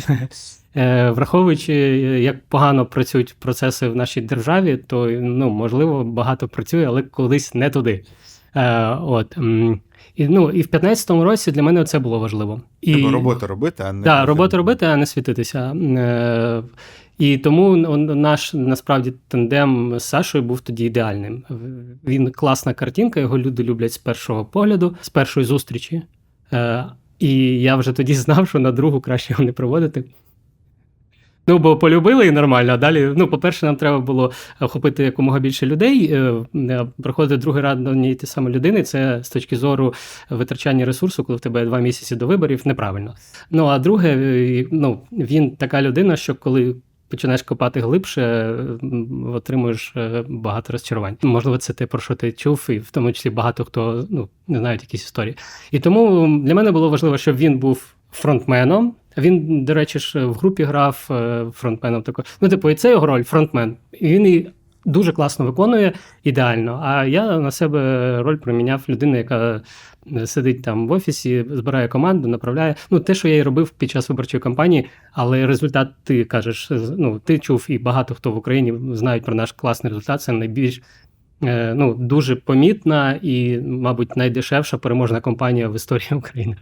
Е, 0.76 1.10
враховуючи, 1.10 1.74
як 2.22 2.44
погано 2.48 2.86
працюють 2.86 3.36
процеси 3.38 3.88
в 3.88 3.96
нашій 3.96 4.20
державі, 4.20 4.76
то 4.76 5.10
ну, 5.10 5.50
можливо, 5.50 6.04
багато 6.04 6.48
працює, 6.48 6.84
але 6.84 7.02
колись 7.02 7.54
не 7.54 7.70
туди. 7.70 8.04
Е, 8.56 8.88
от, 9.00 9.36
і, 10.16 10.28
ну, 10.28 10.50
і 10.50 10.62
в 10.62 10.66
15-му 10.66 11.24
році 11.24 11.52
для 11.52 11.62
мене 11.62 11.84
це 11.84 11.98
було 11.98 12.18
важливо. 12.18 12.60
І, 12.80 12.94
Треба 12.94 13.10
роботу 13.10 13.46
робити, 13.46 13.84
а 13.86 13.92
не 13.92 14.04
так, 14.04 14.28
роботу 14.28 14.56
робити, 14.56 14.86
а 14.86 14.96
не 14.96 15.06
світитися. 15.06 15.58
Е, 15.72 16.62
і 17.20 17.38
тому 17.38 17.76
наш 17.76 18.54
насправді 18.54 19.12
тандем 19.28 19.98
з 19.98 20.04
Сашою 20.04 20.44
був 20.44 20.60
тоді 20.60 20.84
ідеальним. 20.84 21.44
Він 22.04 22.30
класна 22.30 22.74
картинка, 22.74 23.20
його 23.20 23.38
люди 23.38 23.62
люблять 23.62 23.92
з 23.92 23.98
першого 23.98 24.44
погляду, 24.44 24.96
з 25.00 25.08
першої 25.08 25.46
зустрічі. 25.46 26.02
Е, 26.52 26.84
і 27.18 27.60
я 27.60 27.76
вже 27.76 27.92
тоді 27.92 28.14
знав, 28.14 28.48
що 28.48 28.58
на 28.58 28.72
другу 28.72 29.00
краще 29.00 29.32
його 29.32 29.44
не 29.44 29.52
проводити. 29.52 30.04
Ну, 31.46 31.58
бо 31.58 31.76
полюбили 31.76 32.26
і 32.26 32.30
нормально. 32.30 32.72
А 32.72 32.76
далі, 32.76 33.12
ну, 33.16 33.28
по-перше, 33.28 33.66
нам 33.66 33.76
треба 33.76 33.98
було 33.98 34.32
охопити 34.60 35.04
якомога 35.04 35.38
більше 35.38 35.66
людей. 35.66 36.12
Е, 36.12 36.34
е, 36.54 36.86
другий 37.36 37.62
раз 37.62 37.78
до 37.78 37.90
однієї 37.90 38.14
ті 38.14 38.26
самої 38.26 38.54
людини. 38.54 38.82
Це 38.82 39.20
з 39.22 39.30
точки 39.30 39.56
зору 39.56 39.94
витрачання 40.30 40.84
ресурсу, 40.84 41.24
коли 41.24 41.36
в 41.36 41.40
тебе 41.40 41.64
два 41.64 41.80
місяці 41.80 42.16
до 42.16 42.26
виборів, 42.26 42.62
неправильно. 42.64 43.14
Ну 43.50 43.66
а 43.66 43.78
друге, 43.78 44.66
ну, 44.70 45.00
він 45.12 45.56
така 45.56 45.82
людина, 45.82 46.16
що 46.16 46.34
коли. 46.34 46.74
Починаєш 47.10 47.42
копати 47.42 47.80
глибше, 47.80 48.54
отримуєш 49.34 49.92
е, 49.96 50.24
багато 50.28 50.72
розчарувань. 50.72 51.16
Можливо, 51.22 51.58
це 51.58 51.72
те, 51.72 51.86
про 51.86 52.00
що 52.00 52.14
ти 52.14 52.32
чув, 52.32 52.66
і 52.68 52.78
в 52.78 52.90
тому 52.90 53.12
числі 53.12 53.30
багато 53.30 53.64
хто 53.64 54.06
ну, 54.10 54.28
не 54.48 54.58
знають 54.58 54.82
якісь 54.82 55.04
історії. 55.04 55.36
І 55.70 55.80
тому 55.80 56.26
для 56.44 56.54
мене 56.54 56.70
було 56.70 56.90
важливо, 56.90 57.18
щоб 57.18 57.36
він 57.36 57.58
був 57.58 57.94
фронтменом. 58.12 58.94
Він, 59.18 59.64
до 59.64 59.74
речі, 59.74 59.98
ж 59.98 60.24
в 60.24 60.34
групі 60.34 60.62
грав 60.62 61.08
е, 61.10 61.46
фронтменом. 61.54 62.02
Тако. 62.02 62.24
Ну, 62.40 62.48
типу, 62.48 62.70
і 62.70 62.74
це 62.74 62.90
його 62.90 63.06
роль 63.06 63.22
фронтмен. 63.22 63.76
І 63.92 64.08
він 64.08 64.26
і 64.26 64.50
дуже 64.84 65.12
класно 65.12 65.44
виконує 65.44 65.92
ідеально. 66.24 66.80
А 66.84 67.04
я 67.04 67.38
на 67.38 67.50
себе 67.50 68.22
роль 68.22 68.36
проміняв 68.36 68.84
людину, 68.88 69.16
яка 69.16 69.60
сидить 70.24 70.62
там 70.62 70.88
в 70.88 70.92
офісі, 70.92 71.44
збирає 71.50 71.88
команду, 71.88 72.28
направляє. 72.28 72.74
Ну, 72.90 73.00
те, 73.00 73.14
що 73.14 73.28
я 73.28 73.36
і 73.36 73.42
робив 73.42 73.70
під 73.70 73.90
час 73.90 74.08
виборчої 74.08 74.40
кампанії, 74.40 74.86
але 75.12 75.46
результат 75.46 75.88
ти 76.04 76.24
кажеш, 76.24 76.68
ну, 76.98 77.18
ти 77.18 77.38
чув, 77.38 77.66
і 77.68 77.78
багато 77.78 78.14
хто 78.14 78.32
в 78.32 78.36
Україні 78.36 78.96
знають 78.96 79.24
про 79.24 79.34
наш 79.34 79.52
класний 79.52 79.90
результат. 79.92 80.22
Це 80.22 80.32
найбільш 80.32 80.82
е, 81.42 81.74
ну, 81.74 81.94
дуже 81.94 82.36
помітна 82.36 83.18
і, 83.22 83.58
мабуть, 83.58 84.16
найдешевша 84.16 84.78
переможна 84.78 85.20
кампанія 85.20 85.68
в 85.68 85.76
історії 85.76 86.10
України. 86.12 86.56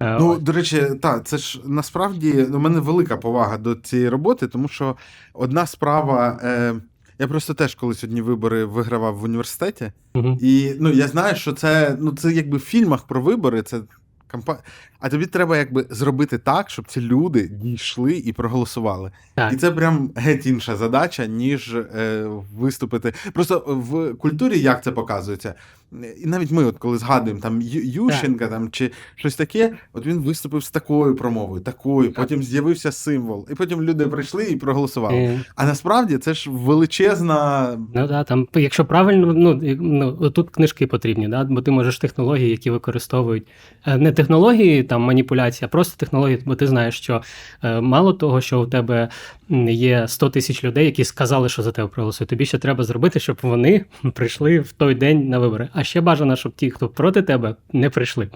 Е, 0.00 0.16
Ну, 0.20 0.38
до 0.38 0.52
речі, 0.52 0.82
так, 1.02 1.26
це 1.26 1.38
ж 1.38 1.60
насправді 1.64 2.44
у 2.44 2.58
мене 2.58 2.80
велика 2.80 3.16
повага 3.16 3.58
до 3.58 3.74
цієї 3.74 4.08
роботи, 4.08 4.48
тому 4.48 4.68
що 4.68 4.96
одна 5.34 5.66
справа. 5.66 6.40
Е, 6.44 6.74
я 7.22 7.28
просто 7.28 7.54
теж 7.54 7.74
колись 7.74 8.04
одні 8.04 8.22
вибори 8.22 8.64
вигравав 8.64 9.16
в 9.16 9.24
університеті, 9.24 9.92
угу. 10.14 10.38
і 10.40 10.74
ну 10.80 10.90
я 10.90 11.08
знаю, 11.08 11.36
що 11.36 11.52
це 11.52 11.96
ну 12.00 12.12
це 12.12 12.32
якби 12.32 12.58
в 12.58 12.60
фільмах 12.60 13.06
про 13.06 13.22
вибори, 13.22 13.62
це 13.62 13.80
кампа... 14.26 14.58
А 15.02 15.08
тобі 15.08 15.26
треба 15.26 15.56
якби 15.56 15.86
зробити 15.90 16.38
так, 16.38 16.70
щоб 16.70 16.86
ці 16.88 17.00
люди 17.00 17.48
дійшли 17.48 18.12
і 18.16 18.32
проголосували. 18.32 19.10
Так. 19.34 19.52
І 19.52 19.56
це 19.56 19.70
прям 19.70 20.10
геть 20.16 20.46
інша 20.46 20.76
задача, 20.76 21.26
ніж 21.26 21.74
е, 21.74 22.26
виступити. 22.58 23.14
Просто 23.32 23.64
в 23.66 24.14
культурі 24.14 24.58
як 24.58 24.84
це 24.84 24.92
показується. 24.92 25.54
І 26.22 26.26
навіть 26.26 26.50
ми, 26.50 26.64
от 26.64 26.78
коли 26.78 26.98
згадуємо 26.98 27.40
там 27.40 27.62
Ющенка 27.62 28.48
там 28.48 28.70
чи 28.70 28.90
щось 29.14 29.34
таке, 29.34 29.72
от 29.92 30.06
він 30.06 30.18
виступив 30.18 30.64
з 30.64 30.70
такою 30.70 31.16
промовою, 31.16 31.62
такою, 31.62 32.12
потім 32.12 32.42
з'явився 32.42 32.92
символ, 32.92 33.46
і 33.50 33.54
потім 33.54 33.82
люди 33.82 34.06
прийшли 34.06 34.44
і 34.44 34.56
проголосували. 34.56 35.16
Е, 35.16 35.40
А 35.56 35.66
насправді 35.66 36.18
це 36.18 36.34
ж 36.34 36.50
величезна. 36.50 37.68
Ну 37.94 38.06
да, 38.08 38.24
там, 38.24 38.48
якщо 38.54 38.84
правильно, 38.84 39.32
ну, 39.32 39.60
ну 39.80 40.30
тут 40.30 40.50
книжки 40.50 40.86
потрібні, 40.86 41.28
да? 41.28 41.44
бо 41.44 41.62
ти 41.62 41.70
можеш 41.70 41.98
технології, 41.98 42.50
які 42.50 42.70
використовують 42.70 43.46
е, 43.86 43.98
не 43.98 44.12
технології 44.12 44.82
там 44.92 45.02
маніпуляції, 45.02 45.66
а 45.66 45.68
просто 45.68 45.96
технології, 45.96 46.38
бо 46.44 46.54
ти 46.54 46.66
знаєш, 46.66 46.98
що 46.98 47.22
е, 47.62 47.80
мало 47.80 48.12
того, 48.12 48.40
що 48.40 48.62
у 48.62 48.66
тебе 48.66 49.08
є 49.68 50.08
100 50.08 50.30
тисяч 50.30 50.64
людей, 50.64 50.84
які 50.84 51.04
сказали, 51.04 51.48
що 51.48 51.62
за 51.62 51.72
тебе 51.72 51.88
проголосують. 51.88 52.30
Тобі 52.30 52.46
ще 52.46 52.58
треба 52.58 52.84
зробити, 52.84 53.20
щоб 53.20 53.38
вони 53.42 53.84
прийшли 54.14 54.60
в 54.60 54.72
той 54.72 54.94
день 54.94 55.28
на 55.28 55.38
вибори. 55.38 55.68
А 55.72 55.84
ще 55.84 56.00
бажано, 56.00 56.36
щоб 56.36 56.52
ті, 56.52 56.70
хто 56.70 56.88
проти 56.88 57.22
тебе, 57.22 57.56
не 57.72 57.90
прийшли. 57.90 58.28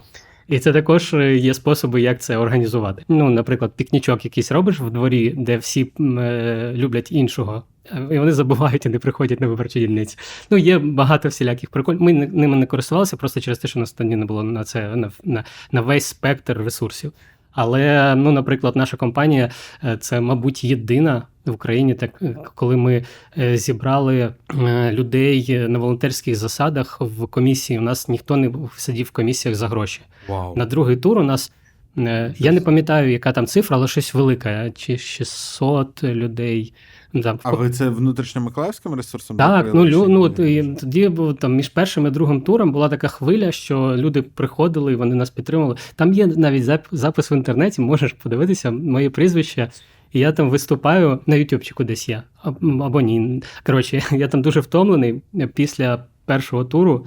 І 0.49 0.59
це 0.59 0.73
також 0.73 1.15
е, 1.15 1.36
є 1.36 1.55
способи, 1.55 2.01
як 2.01 2.20
це 2.20 2.36
організувати. 2.36 3.02
Ну, 3.09 3.31
наприклад, 3.31 3.73
пікнічок 3.76 4.25
якийсь 4.25 4.52
робиш 4.52 4.81
в 4.81 4.91
дворі, 4.91 5.35
де 5.36 5.57
всі 5.57 5.93
е, 6.01 6.73
люблять 6.75 7.12
іншого, 7.12 7.62
і 8.10 8.18
вони 8.18 8.32
забувають 8.32 8.86
і 8.86 8.89
не 8.89 8.98
приходять 8.98 9.40
на 9.40 9.47
виборчі 9.47 9.81
дільниці. 9.81 10.18
Ну, 10.50 10.58
є 10.58 10.78
багато 10.78 11.28
всіляких 11.28 11.70
приколів. 11.70 12.02
Ми 12.02 12.12
ними 12.12 12.56
не 12.56 12.66
користувалися 12.66 13.16
просто 13.16 13.40
через 13.40 13.58
те, 13.58 13.68
що 13.68 13.81
нас 13.81 13.92
тоді 13.92 14.16
не 14.16 14.24
було 14.24 14.42
на 14.42 14.65
це 14.65 14.97
на, 14.97 15.10
на, 15.24 15.44
на 15.73 15.81
весь 15.81 16.05
спектр 16.06 16.58
ресурсів. 16.58 17.12
Але, 17.52 18.15
ну, 18.15 18.32
наприклад, 18.32 18.76
наша 18.76 18.97
компанія 18.97 19.50
е, 19.84 19.97
це, 20.00 20.20
мабуть, 20.20 20.65
єдина 20.65 21.23
в 21.47 21.50
Україні, 21.50 21.94
так 21.94 22.10
е, 22.23 22.36
коли 22.55 22.76
ми 22.76 23.05
е, 23.39 23.56
зібрали 23.56 24.32
е, 24.66 24.92
людей 24.92 25.58
на 25.68 25.78
волонтерських 25.78 26.36
засадах 26.36 27.00
в 27.00 27.26
комісії. 27.26 27.78
У 27.78 27.82
нас 27.82 28.08
ніхто 28.08 28.36
не 28.36 28.52
сидів 28.76 29.06
в 29.06 29.10
комісіях 29.10 29.55
за 29.56 29.68
гроші. 29.68 30.00
Вау. 30.28 30.56
На 30.56 30.65
другий 30.66 30.97
тур 30.97 31.18
у 31.18 31.23
нас. 31.23 31.52
е, 31.98 32.34
Я 32.39 32.52
не 32.52 32.60
пам'ятаю, 32.60 33.10
яка 33.12 33.32
там 33.32 33.47
цифра, 33.47 33.76
але 33.76 33.89
щось 33.89 34.15
велике, 34.15 34.73
чи 34.76 34.98
600 34.98 36.05
людей. 36.05 36.73
Ну, 37.12 37.39
А 37.43 37.51
ви 37.51 37.70
це 37.70 37.89
внутрішньомиколаївським 37.89 38.94
ресурсом? 38.94 39.36
так, 39.36 39.75
ну, 39.75 39.89
лю, 39.89 40.09
ну 40.09 40.20
от, 40.23 40.39
і 40.39 40.75
тоді 40.81 41.09
був 41.09 41.35
там 41.35 41.55
між 41.55 41.68
першим 41.68 42.07
і 42.07 42.10
другим 42.10 42.41
туром 42.41 42.73
була 42.73 42.89
така 42.89 43.09
хвиля, 43.09 43.52
що 43.52 43.94
люди 43.97 44.23
приходили 44.23 44.93
і 44.93 44.97
вони 44.97 45.15
нас 45.15 45.31
підтримували. 45.31 45.76
Там 45.97 46.12
є 46.12 46.26
навіть 46.26 46.65
запис 46.93 47.31
в 47.31 47.33
інтернеті, 47.33 47.81
можеш 47.81 48.12
подивитися 48.12 48.70
моє 48.70 49.10
прізвище. 49.10 49.70
І 50.12 50.18
я 50.18 50.33
там 50.33 50.51
виступаю 50.51 51.20
на 51.26 51.36
Ютубчику 51.36 51.85
десь. 51.85 52.09
А- 52.43 52.49
Або 52.83 53.01
ні. 53.01 53.43
Коротше, 53.67 54.02
я 54.10 54.28
там 54.28 54.43
дуже 54.43 54.60
втомлений 54.60 55.23
після 55.55 56.05
першого 56.25 56.65
туру. 56.65 57.07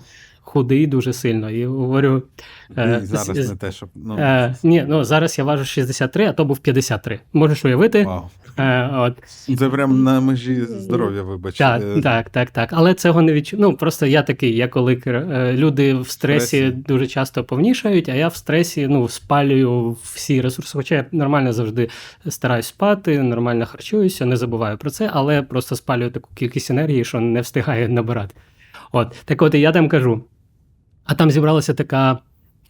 Худий 0.49 0.87
дуже 0.87 1.13
сильно. 1.13 1.49
І 1.49 1.65
говорю. 1.65 2.23
е, 2.77 2.99
зараз 3.03 3.37
з- 3.37 3.49
не 3.49 3.55
те, 3.55 3.71
щоб. 3.71 3.89
Ну, 3.95 4.17
Е, 4.17 4.55
ні, 4.63 4.85
ну 4.87 5.03
зараз 5.03 5.37
я 5.37 5.43
важу 5.43 5.65
63, 5.65 6.25
а 6.25 6.33
то 6.33 6.45
був 6.45 6.57
53. 6.57 7.19
Можеш 7.33 7.65
уявити. 7.65 8.03
вау. 8.03 8.21
Е, 8.57 8.89
от. 8.93 9.13
Це 9.59 9.69
прям 9.69 10.03
на 10.03 10.21
межі 10.21 10.61
здоров'я, 10.61 11.23
вибач. 11.23 11.57
Так, 11.57 11.81
Е, 11.97 12.01
так, 12.01 12.29
так, 12.29 12.51
так. 12.51 12.69
Але 12.73 12.93
цього 12.93 13.21
не 13.21 13.33
відчув. 13.33 13.59
Ну 13.59 13.73
просто 13.77 14.05
я 14.05 14.21
такий, 14.23 14.55
я 14.55 14.67
коли 14.67 15.01
е, 15.07 15.53
люди 15.53 15.93
в 15.93 16.09
стресі 16.09 16.45
Стресі. 16.45 16.71
дуже 16.71 17.07
часто 17.07 17.43
повнішають, 17.43 18.09
а 18.09 18.13
я 18.13 18.27
в 18.27 18.35
стресі 18.35 18.87
ну, 18.87 19.07
спалюю 19.07 19.97
всі 20.03 20.41
ресурси. 20.41 20.71
Хоча 20.73 20.95
я 20.95 21.05
нормально 21.11 21.53
завжди 21.53 21.89
стараюсь 22.29 22.65
спати, 22.67 23.21
нормально 23.23 23.65
харчуюся, 23.65 24.25
не 24.25 24.37
забуваю 24.37 24.77
про 24.77 24.89
це, 24.89 25.09
але 25.13 25.41
просто 25.41 25.75
спалюю 25.75 26.11
таку 26.11 26.29
кількість 26.35 26.71
енергії, 26.71 27.05
що 27.05 27.19
не 27.19 27.41
встигаю 27.41 27.89
набирати. 27.89 28.35
От 28.91 29.15
так, 29.25 29.41
от 29.41 29.55
і 29.55 29.59
я 29.59 29.71
там 29.71 29.89
кажу. 29.89 30.23
А 31.05 31.15
там 31.15 31.31
зібралася 31.31 31.73
така. 31.73 32.19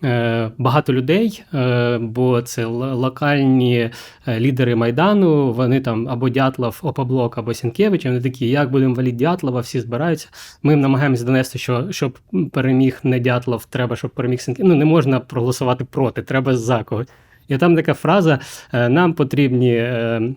е, 0.04 0.52
Багато 0.58 0.94
людей, 0.94 1.44
е, 1.54 1.98
бо 1.98 2.42
це 2.42 2.66
локальні 2.66 3.90
е, 4.28 4.40
лідери 4.40 4.76
Майдану, 4.76 5.54
вони 5.54 5.82
там 5.82 6.10
або 6.10 6.30
Дятлов, 6.30 6.80
Опоблок, 6.84 7.38
або 7.38 7.54
Сінкевич, 7.54 8.06
вони 8.06 8.22
такі, 8.22 8.50
як 8.50 8.72
будемо 8.72 8.96
валити 8.96 9.18
Дятлова, 9.18 9.60
всі 9.60 9.80
збираються. 9.80 10.28
Ми 10.64 10.76
намагаємось 10.76 11.22
донести, 11.24 11.60
що 11.60 11.92
щоб 11.92 12.20
переміг 12.52 13.00
не 13.04 13.20
Дятлов, 13.20 13.66
треба, 13.66 13.96
щоб 13.96 14.12
переміг 14.12 14.42
Сінкевич. 14.42 14.70
Ну, 14.70 14.76
не 14.76 14.86
можна 14.86 15.20
проголосувати 15.20 15.86
проти, 15.86 16.22
треба 16.22 16.58
за 16.58 16.84
когось. 16.84 17.08
І 17.48 17.58
там 17.58 17.76
така 17.76 17.94
фраза: 17.94 18.40
нам 18.74 19.14
потрібні 19.14 19.90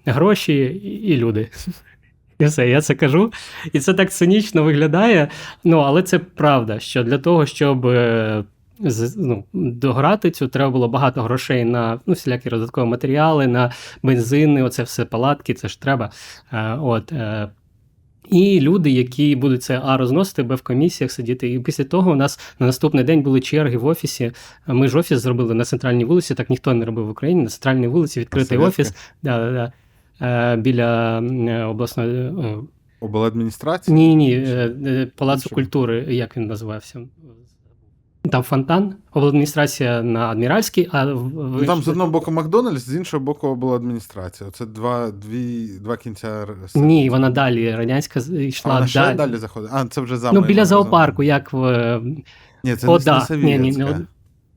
гроші 0.05 0.55
і 1.05 1.17
люди. 1.17 1.49
І 2.43 2.47
все, 2.47 2.69
я 2.69 2.81
це 2.81 2.95
кажу. 2.95 3.33
І 3.73 3.81
це 3.81 3.95
так 3.95 4.13
цинічно 4.13 4.63
виглядає. 4.63 5.29
Ну, 5.65 5.79
але 5.79 6.03
це 6.03 6.19
правда, 6.19 6.79
що 6.79 7.05
для 7.05 7.19
того, 7.19 7.47
щоб 7.47 7.87
е, 7.87 8.45
ну, 9.17 9.45
дограти 9.53 10.31
цю, 10.31 10.49
треба 10.49 10.71
було 10.71 10.89
багато 10.89 11.23
грошей 11.23 11.65
на 11.65 12.01
ну, 12.07 12.15
всілякі 12.15 12.51
додаткові 12.51 12.87
матеріали, 12.87 13.47
на 13.47 13.73
бензини, 14.03 14.63
оце 14.63 14.83
все 14.83 15.05
палатки, 15.05 15.55
це 15.55 15.69
ж 15.69 15.81
треба. 15.81 16.11
Е, 16.53 16.77
от, 16.81 17.13
е, 17.13 17.49
і 18.31 18.61
люди, 18.61 18.91
які 18.91 19.37
будуть 19.37 19.63
це 19.63 19.81
А 19.85 19.97
розносити, 19.97 20.43
Б 20.43 20.55
в 20.55 20.63
комісіях 20.63 21.13
сидіти. 21.13 21.53
І 21.53 21.61
після 21.61 21.85
того 21.85 22.11
у 22.11 22.15
нас 22.15 22.55
на 22.59 22.67
наступний 22.67 23.05
день 23.05 23.23
були 23.23 23.41
черги 23.41 23.77
в 23.77 23.87
офісі. 23.87 24.33
Ми 24.67 24.89
ж 24.89 24.99
офіс 24.99 25.19
зробили 25.19 25.55
на 25.55 25.65
центральній 25.65 26.05
вулиці, 26.05 26.35
так 26.35 26.51
ніхто 26.51 26.75
не 26.75 26.85
робив 26.85 27.07
в 27.07 27.11
Україні. 27.11 27.43
На 27.43 27.49
центральній 27.49 27.89
вулиці 27.89 28.21
відкритий 28.21 28.59
офіс. 28.59 28.95
Да, 29.23 29.39
да, 29.39 29.53
да. 29.53 29.73
Е, 30.23 30.57
біля 30.57 31.19
е, 31.21 31.65
обласної. 31.65 32.27
е, 32.27 32.57
Обладміністрація? 33.01 33.97
ні, 33.97 34.15
ні, 34.15 34.47
Палацу 35.17 35.39
Іншого. 35.45 35.55
культури, 35.55 36.07
як 36.11 36.37
він 36.37 36.47
називався? 36.47 37.01
Там 38.31 38.43
фонтан, 38.43 38.95
обладміністрація 39.13 40.03
на 40.03 40.29
Адміральській, 40.29 40.89
а 40.93 41.05
в- 41.15 41.33
Ну, 41.35 41.65
там 41.67 41.83
з 41.83 41.89
одного 41.89 42.11
боку 42.11 42.31
Макдональдс, 42.31 42.87
з 42.87 42.95
іншого 42.97 43.25
боку 43.25 43.49
обладміністрація. 43.49 44.51
Це 44.51 44.67
два, 44.67 45.11
дві, 45.11 45.69
два 45.81 45.97
кінця. 45.97 46.47
Ні, 46.75 47.11
вона 47.11 47.31
далі. 47.31 47.75
Радянська 47.77 48.21
з- 48.21 48.61
А 48.65 48.69
вона 48.75 48.87
ще 48.87 49.01
далі. 49.01 49.17
далі 49.17 49.37
заходить. 49.37 49.71
А, 49.73 49.85
це 49.85 50.01
вже 50.01 50.17
за 50.17 50.33
Ну, 50.33 50.41
біля 50.41 50.65
зоопарку, 50.65 51.23
як 51.23 51.53
в 51.53 52.01
Ні, 52.65 52.77
це 52.77 52.89
О, 52.89 52.99
не, 52.99 53.05
да. 53.05 53.27
не 53.31 53.37
Ні, 53.37 53.59
ні, 53.59 53.73
ну, 53.79 54.07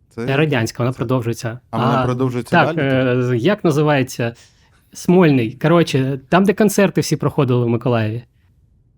Це... 0.10 0.38
радянська, 0.38 0.84
вона 0.84 0.94
продовжується. 0.94 1.60
А 1.72 1.78
вона 1.78 2.06
продовжується 2.06 2.66
Так, 2.66 2.76
далі? 2.76 2.88
е, 3.34 3.38
як 3.38 3.64
називається? 3.64 4.36
Смольний. 4.96 5.58
Коротше, 5.62 6.20
там, 6.30 6.44
де 6.44 6.54
концерти 6.54 7.02
всі 7.02 7.16
проходили 7.16 7.66
в 7.66 7.70
Миколаєві. 7.70 8.24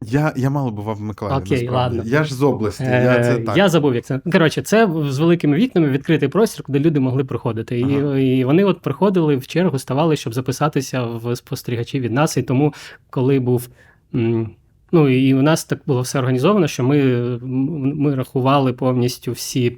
Я, 0.01 0.33
я 0.35 0.49
мало 0.49 0.71
бував 0.71 0.95
в 0.95 1.01
Миколаєві. 1.01 1.41
Окей, 1.43 1.61
насправді. 1.63 1.97
ладно. 1.97 2.11
Я 2.11 2.23
ж 2.23 2.33
з 2.35 2.41
області. 2.43 2.83
Я, 2.83 3.23
це 3.23 3.35
Е, 3.35 3.39
так. 3.39 3.57
я 3.57 3.69
забув, 3.69 3.95
як 3.95 4.05
це. 4.05 4.19
Коротше, 4.31 4.61
це 4.61 4.89
з 5.09 5.19
великими 5.19 5.57
вікнами 5.57 5.89
відкритий 5.89 6.29
простір, 6.29 6.63
куди 6.65 6.79
люди 6.79 6.99
могли 6.99 7.23
приходити. 7.23 7.81
Ага. 7.83 8.17
І, 8.19 8.37
і 8.37 8.43
вони 8.43 8.63
от 8.63 8.81
приходили 8.81 9.35
в 9.35 9.47
чергу, 9.47 9.79
ставали, 9.79 10.15
щоб 10.15 10.33
записатися 10.33 11.03
в 11.03 11.35
спостерігачі 11.35 11.99
від 11.99 12.11
нас. 12.11 12.37
І 12.37 12.43
тому, 12.43 12.73
коли 13.09 13.39
був. 13.39 13.69
м, 14.15 14.49
Ну 14.91 15.09
і 15.09 15.33
у 15.33 15.41
нас 15.41 15.63
так 15.65 15.79
було 15.87 16.01
все 16.01 16.19
організовано, 16.19 16.67
що 16.67 16.83
ми, 16.83 17.03
ми 17.95 18.15
рахували 18.15 18.73
повністю 18.73 19.31
всі 19.31 19.77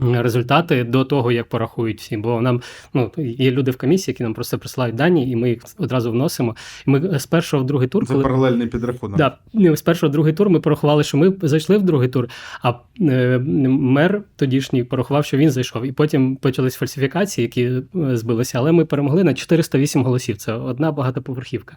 результати 0.00 0.84
до 0.84 1.04
того, 1.04 1.32
як 1.32 1.48
порахують 1.48 2.00
всі. 2.00 2.16
Бо 2.16 2.40
нам 2.40 2.60
ну, 2.94 3.10
є 3.16 3.50
люди 3.50 3.70
в 3.70 3.76
комісії, 3.76 4.12
які 4.12 4.22
нам 4.22 4.34
просто 4.34 4.58
присилають 4.58 4.96
дані, 4.96 5.30
і 5.30 5.36
ми 5.36 5.48
їх 5.48 5.62
одразу 5.78 6.12
вносимо. 6.12 6.56
І 6.86 6.90
ми 6.90 7.18
з 7.18 7.26
першого 7.26 7.62
в 7.62 7.66
другий 7.66 7.88
тур, 7.88 8.06
Це 8.06 8.12
коли 8.12 8.22
паралельний 8.22 8.66
підрахунок. 8.66 9.18
Да, 9.18 9.38
з 9.74 9.82
першого 9.82 10.10
в 10.10 10.12
другий 10.12 10.32
тур 10.32 10.50
ми 10.50 10.60
порахували, 10.60 11.04
що 11.04 11.18
ми 11.18 11.34
зайшли 11.42 11.78
в 11.78 11.82
другий 11.82 12.08
тур, 12.08 12.28
а 12.62 12.74
е, 13.00 13.38
мер 13.68 14.22
тодішній 14.36 14.84
порахував, 14.84 15.24
що 15.24 15.36
він 15.36 15.50
зайшов. 15.50 15.84
І 15.84 15.92
потім 15.92 16.36
почались 16.36 16.74
фальсифікації, 16.74 17.42
які 17.42 17.64
е, 17.64 18.16
збилися. 18.16 18.58
Але 18.58 18.72
ми 18.72 18.84
перемогли 18.84 19.24
на 19.24 19.34
408 19.34 20.04
голосів. 20.04 20.36
Це 20.36 20.52
одна 20.52 20.92
багатоповерхівка. 20.92 21.76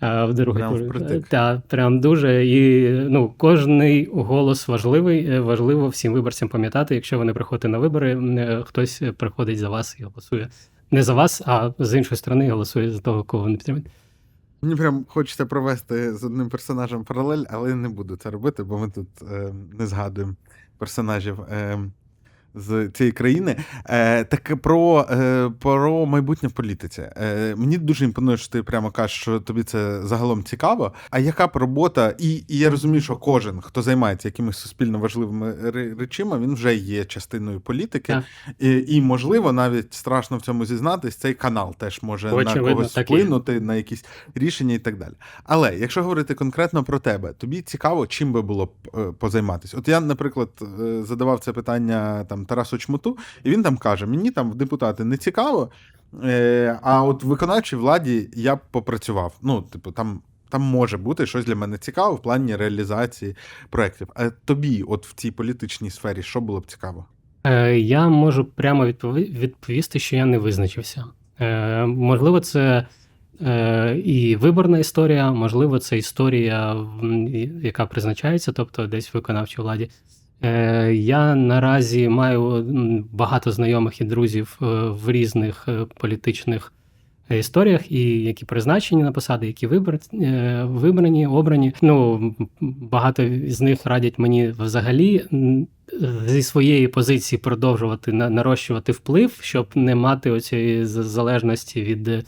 В 0.00 0.32
другий 0.32 0.62
Прям 0.62 0.78
тур. 0.78 1.22
Так, 1.28 1.60
прям 1.60 2.00
дуже. 2.00 2.46
І 2.46 2.90
ну, 2.90 3.34
кожний 3.36 4.06
голос 4.12 4.68
важливий. 4.68 5.26
Е, 5.26 5.40
Важливо 5.40 5.88
всім 5.88 6.12
виборцям 6.12 6.48
пам'ятати, 6.48 6.94
якщо 6.94 7.18
ви 7.18 7.24
не 7.24 7.32
приходите 7.32 7.68
на 7.68 7.78
вибори, 7.78 8.36
е, 8.38 8.62
хтось 8.66 9.02
приходить 9.16 9.58
за 9.58 9.68
вас 9.68 9.96
і 10.00 10.04
голосує. 10.04 10.48
Не 10.90 11.02
за 11.02 11.14
вас, 11.14 11.42
а 11.46 11.70
з 11.78 11.94
іншої 11.94 12.16
сторони 12.18 12.50
голосує 12.50 12.90
за 12.90 13.00
того, 13.00 13.24
кого 13.24 13.48
не 13.48 13.56
підтримуєте. 13.56 13.90
Мені 14.62 14.76
прям 14.76 15.06
хочеться 15.08 15.46
провести 15.46 16.14
з 16.14 16.24
одним 16.24 16.48
персонажем 16.48 17.04
паралель, 17.04 17.44
але 17.50 17.74
не 17.74 17.88
буду 17.88 18.16
це 18.16 18.30
робити, 18.30 18.62
бо 18.62 18.78
ми 18.78 18.90
тут 18.90 19.08
е, 19.32 19.52
не 19.78 19.86
згадуємо 19.86 20.34
персонажів 20.78 21.40
е, 21.40 21.78
з 22.58 22.88
цієї 22.88 23.12
країни. 23.12 23.56
Е, 23.86 24.24
так 24.24 24.56
про, 24.62 25.06
е, 25.10 25.50
про 25.58 26.06
майбутнє 26.06 26.48
в 26.48 26.52
політиці. 26.52 27.02
Е, 27.02 27.54
мені 27.56 27.78
дуже 27.78 28.04
імпонує, 28.04 28.36
що 28.36 28.52
ти 28.52 28.62
прямо 28.62 28.90
кажеш, 28.90 29.20
що 29.20 29.40
тобі 29.40 29.62
це 29.62 30.06
загалом 30.06 30.44
цікаво. 30.44 30.92
А 31.10 31.18
яка 31.18 31.46
б 31.46 31.50
робота, 31.54 32.14
і, 32.18 32.44
і 32.48 32.58
я 32.58 32.70
розумію, 32.70 33.00
що 33.00 33.16
кожен, 33.16 33.60
хто 33.60 33.82
займається 33.82 34.28
якимись 34.28 34.56
суспільно 34.56 34.98
важливими 34.98 35.52
ре- 35.52 35.98
речима, 35.98 36.38
він 36.38 36.54
вже 36.54 36.74
є 36.74 37.04
частиною 37.04 37.60
політики. 37.60 38.12
Так. 38.12 38.24
І, 38.58 38.84
і, 38.88 39.00
можливо, 39.00 39.52
навіть 39.52 39.94
страшно 39.94 40.36
в 40.36 40.42
цьому 40.42 40.64
зізнатись, 40.64 41.16
цей 41.16 41.34
канал 41.34 41.74
теж 41.78 42.02
може 42.02 42.26
на 42.26 42.54
когось 42.54 42.96
вплинути, 42.98 43.60
на 43.60 43.74
якісь 43.74 44.04
рішення 44.34 44.74
і 44.74 44.78
так 44.78 44.98
далі. 44.98 45.12
Але 45.44 45.76
якщо 45.76 46.02
говорити 46.02 46.34
конкретно 46.34 46.84
про 46.84 46.98
тебе, 46.98 47.32
тобі 47.32 47.62
цікаво, 47.62 48.06
чим 48.06 48.32
би 48.32 48.42
було 48.42 48.66
б 48.66 48.70
е, 48.98 49.12
позайматися. 49.18 49.76
От 49.78 49.88
я, 49.88 50.00
наприклад, 50.00 50.48
е, 50.80 51.02
задавав 51.02 51.40
це 51.40 51.52
питання 51.52 52.24
там 52.24 52.44
Тарасу 52.48 52.78
Чмуту, 52.78 53.18
і 53.44 53.50
він 53.50 53.62
там 53.62 53.76
каже: 53.76 54.06
мені 54.06 54.30
там 54.30 54.50
в 54.50 54.54
депутати 54.54 55.04
не 55.04 55.16
цікаво, 55.16 55.70
е, 56.24 56.78
а 56.82 57.04
от 57.04 57.24
в 57.24 57.26
виконавчій 57.26 57.76
владі 57.76 58.28
я 58.34 58.56
б 58.56 58.60
попрацював. 58.70 59.34
Ну, 59.42 59.62
типу, 59.62 59.92
там. 59.92 60.20
Там 60.50 60.62
може 60.62 60.96
бути 60.96 61.26
щось 61.26 61.44
для 61.44 61.54
мене 61.54 61.78
цікаво 61.78 62.14
в 62.14 62.22
плані 62.22 62.56
реалізації 62.56 63.36
проєктів. 63.70 64.08
А 64.14 64.30
тобі, 64.30 64.82
от 64.82 65.06
в 65.06 65.14
цій 65.14 65.30
політичній 65.30 65.90
сфері, 65.90 66.22
що 66.22 66.40
було 66.40 66.60
б 66.60 66.66
цікаво? 66.66 67.04
Е, 67.44 67.78
Я 67.78 68.08
можу 68.08 68.44
прямо 68.44 68.86
відпові- 68.86 69.30
відповісти, 69.38 69.98
що 69.98 70.16
я 70.16 70.24
не 70.26 70.38
визначився. 70.38 71.04
Е, 71.40 71.86
Можливо, 71.86 72.40
це 72.40 72.86
е, 73.42 73.96
і 74.04 74.36
виборна 74.36 74.78
історія, 74.78 75.32
можливо, 75.32 75.78
це 75.78 75.98
історія, 75.98 76.86
яка 77.62 77.86
призначається, 77.86 78.52
тобто 78.52 78.86
десь 78.86 79.14
в 79.14 79.16
виконавчій 79.16 79.62
владі. 79.62 79.90
Е, 80.42 80.94
Я 80.94 81.34
наразі 81.34 82.08
маю 82.08 82.64
багато 83.12 83.52
знайомих 83.52 84.00
і 84.00 84.04
друзів 84.04 84.58
е, 84.62 84.64
в 84.88 85.10
різних 85.10 85.64
е, 85.68 85.86
політичних 85.98 86.72
історіях, 87.30 87.92
і 87.92 88.22
які 88.22 88.44
призначені 88.44 89.02
на 89.02 89.12
посади, 89.12 89.46
які 89.46 89.66
вибор, 89.66 89.98
вибрані, 90.62 91.26
обрані. 91.26 91.72
Ну, 91.82 92.34
багато 92.60 93.30
з 93.46 93.60
них 93.60 93.86
радять 93.86 94.18
мені 94.18 94.48
взагалі 94.48 95.24
зі 96.26 96.42
своєї 96.42 96.88
позиції 96.88 97.38
продовжувати 97.38 98.12
нарощувати 98.12 98.92
вплив, 98.92 99.38
щоб 99.40 99.66
не 99.74 99.94
мати 99.94 100.30
оцієї 100.30 100.84
залежності 100.84 101.82
від 101.82 102.26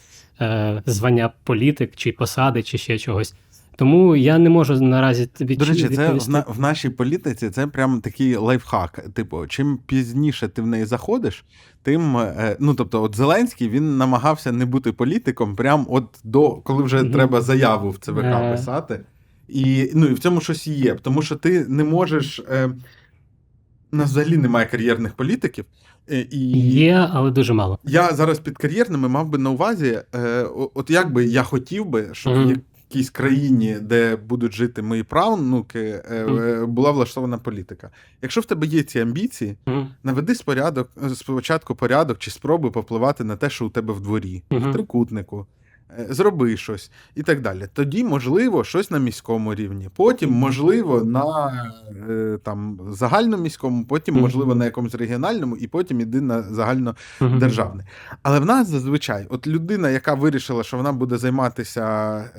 звання 0.86 1.30
політик 1.44 1.96
чи 1.96 2.12
посади, 2.12 2.62
чи 2.62 2.78
ще 2.78 2.98
чогось. 2.98 3.34
Тому 3.80 4.16
я 4.16 4.38
не 4.38 4.50
можу 4.50 4.80
наразі 4.80 5.26
тобі 5.26 5.56
До 5.56 5.64
речі, 5.64 5.88
це 5.88 6.12
в, 6.12 6.28
на, 6.30 6.44
в 6.48 6.60
нашій 6.60 6.88
політиці 6.90 7.50
це 7.50 7.66
прям 7.66 8.00
такий 8.00 8.36
лайфхак. 8.36 9.04
Типу, 9.14 9.46
чим 9.46 9.78
пізніше 9.86 10.48
ти 10.48 10.62
в 10.62 10.66
неї 10.66 10.84
заходиш, 10.84 11.44
тим 11.82 12.16
е, 12.16 12.56
ну 12.60 12.74
тобто, 12.74 13.02
от 13.02 13.16
Зеленський 13.16 13.68
він 13.68 13.96
намагався 13.98 14.52
не 14.52 14.66
бути 14.66 14.92
політиком, 14.92 15.56
прям 15.56 15.86
от 15.90 16.04
до 16.24 16.50
коли 16.50 16.82
вже 16.82 17.02
Мгм. 17.02 17.12
треба 17.12 17.40
заяву 17.40 17.90
в 17.90 17.98
ЦВК 17.98 18.18
Е. 18.24 18.52
писати. 18.52 19.00
І 19.48 19.90
ну 19.94 20.06
і 20.06 20.12
в 20.12 20.18
цьому 20.18 20.40
щось 20.40 20.66
є, 20.66 20.94
тому 20.94 21.22
що 21.22 21.36
ти 21.36 21.64
не 21.68 21.84
можеш. 21.84 22.40
Е, 22.50 22.70
нас 23.92 24.10
взагалі 24.10 24.36
немає 24.36 24.66
кар'єрних 24.66 25.12
політиків. 25.14 25.64
е, 26.10 26.26
І 26.30 26.38
Є, 26.70 27.08
але 27.12 27.30
дуже 27.30 27.52
мало. 27.52 27.78
я 27.84 28.12
зараз 28.12 28.38
під 28.38 28.58
кар'єрними 28.58 29.08
мав 29.08 29.28
би 29.28 29.38
на 29.38 29.50
увазі, 29.50 29.98
е, 30.14 30.42
от 30.74 30.90
як 30.90 31.12
би 31.12 31.24
я 31.24 31.42
хотів 31.42 31.86
би, 31.86 32.08
щоб 32.12 32.36
Мгм. 32.36 32.60
Як 32.90 32.96
якійсь 32.96 33.10
країні, 33.10 33.76
де 33.80 34.16
будуть 34.16 34.52
жити 34.52 34.82
мої 34.82 35.02
правнуки, 35.02 35.78
е, 35.78 36.02
е, 36.10 36.66
була 36.66 36.90
влаштована 36.90 37.38
політика. 37.38 37.90
Якщо 38.22 38.40
в 38.40 38.44
тебе 38.44 38.66
є 38.66 38.82
ці 38.82 39.00
амбіції, 39.00 39.56
наведи 40.04 40.34
спорядок, 40.34 40.90
е, 41.04 41.14
спочатку 41.14 41.74
порядок 41.74 42.18
чи 42.18 42.30
спробуй 42.30 42.70
попливати 42.70 43.24
на 43.24 43.36
те, 43.36 43.50
що 43.50 43.66
у 43.66 43.68
тебе 43.68 43.94
в 43.94 44.00
дворі, 44.00 44.42
в 44.50 44.72
трикутнику. 44.72 45.46
Е, 45.98 46.06
Зроби 46.10 46.56
щось 46.56 46.90
і 47.14 47.22
так 47.22 47.40
далі. 47.40 47.66
Тоді, 47.72 48.04
можливо, 48.04 48.64
щось 48.64 48.90
на 48.90 48.98
міському 48.98 49.54
рівні. 49.54 49.88
Потім, 49.96 50.32
можливо, 50.32 51.04
на 51.04 51.52
е, 52.08 52.38
там 52.42 52.80
загальноміському, 52.90 53.84
потім, 53.84 54.14
можливо, 54.20 54.54
на 54.54 54.64
якомусь 54.64 54.94
регіональному, 54.94 55.56
і 55.56 55.66
потім 55.66 56.00
іди 56.00 56.20
на 56.20 56.42
загально 56.42 56.96
Мгм. 57.20 57.38
державний. 57.38 57.86
Але 58.22 58.40
в 58.40 58.44
нас 58.44 58.68
зазвичай, 58.68 59.26
от 59.28 59.46
людина, 59.46 59.90
яка 59.90 60.14
вирішила, 60.14 60.62
що 60.62 60.76
вона 60.76 60.92
буде 60.92 61.18
займатися 61.18 61.84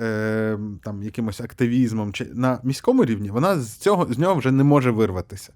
е, 0.01 0.57
там 0.83 1.03
якимось 1.03 1.41
активізмом 1.41 2.13
чи 2.13 2.25
на 2.33 2.59
міському 2.63 3.05
рівні, 3.05 3.29
вона 3.29 3.59
з 3.59 3.75
цього 3.75 4.07
з 4.09 4.19
нього 4.19 4.35
вже 4.35 4.51
не 4.51 4.63
може 4.63 4.91
вирватися. 4.91 5.53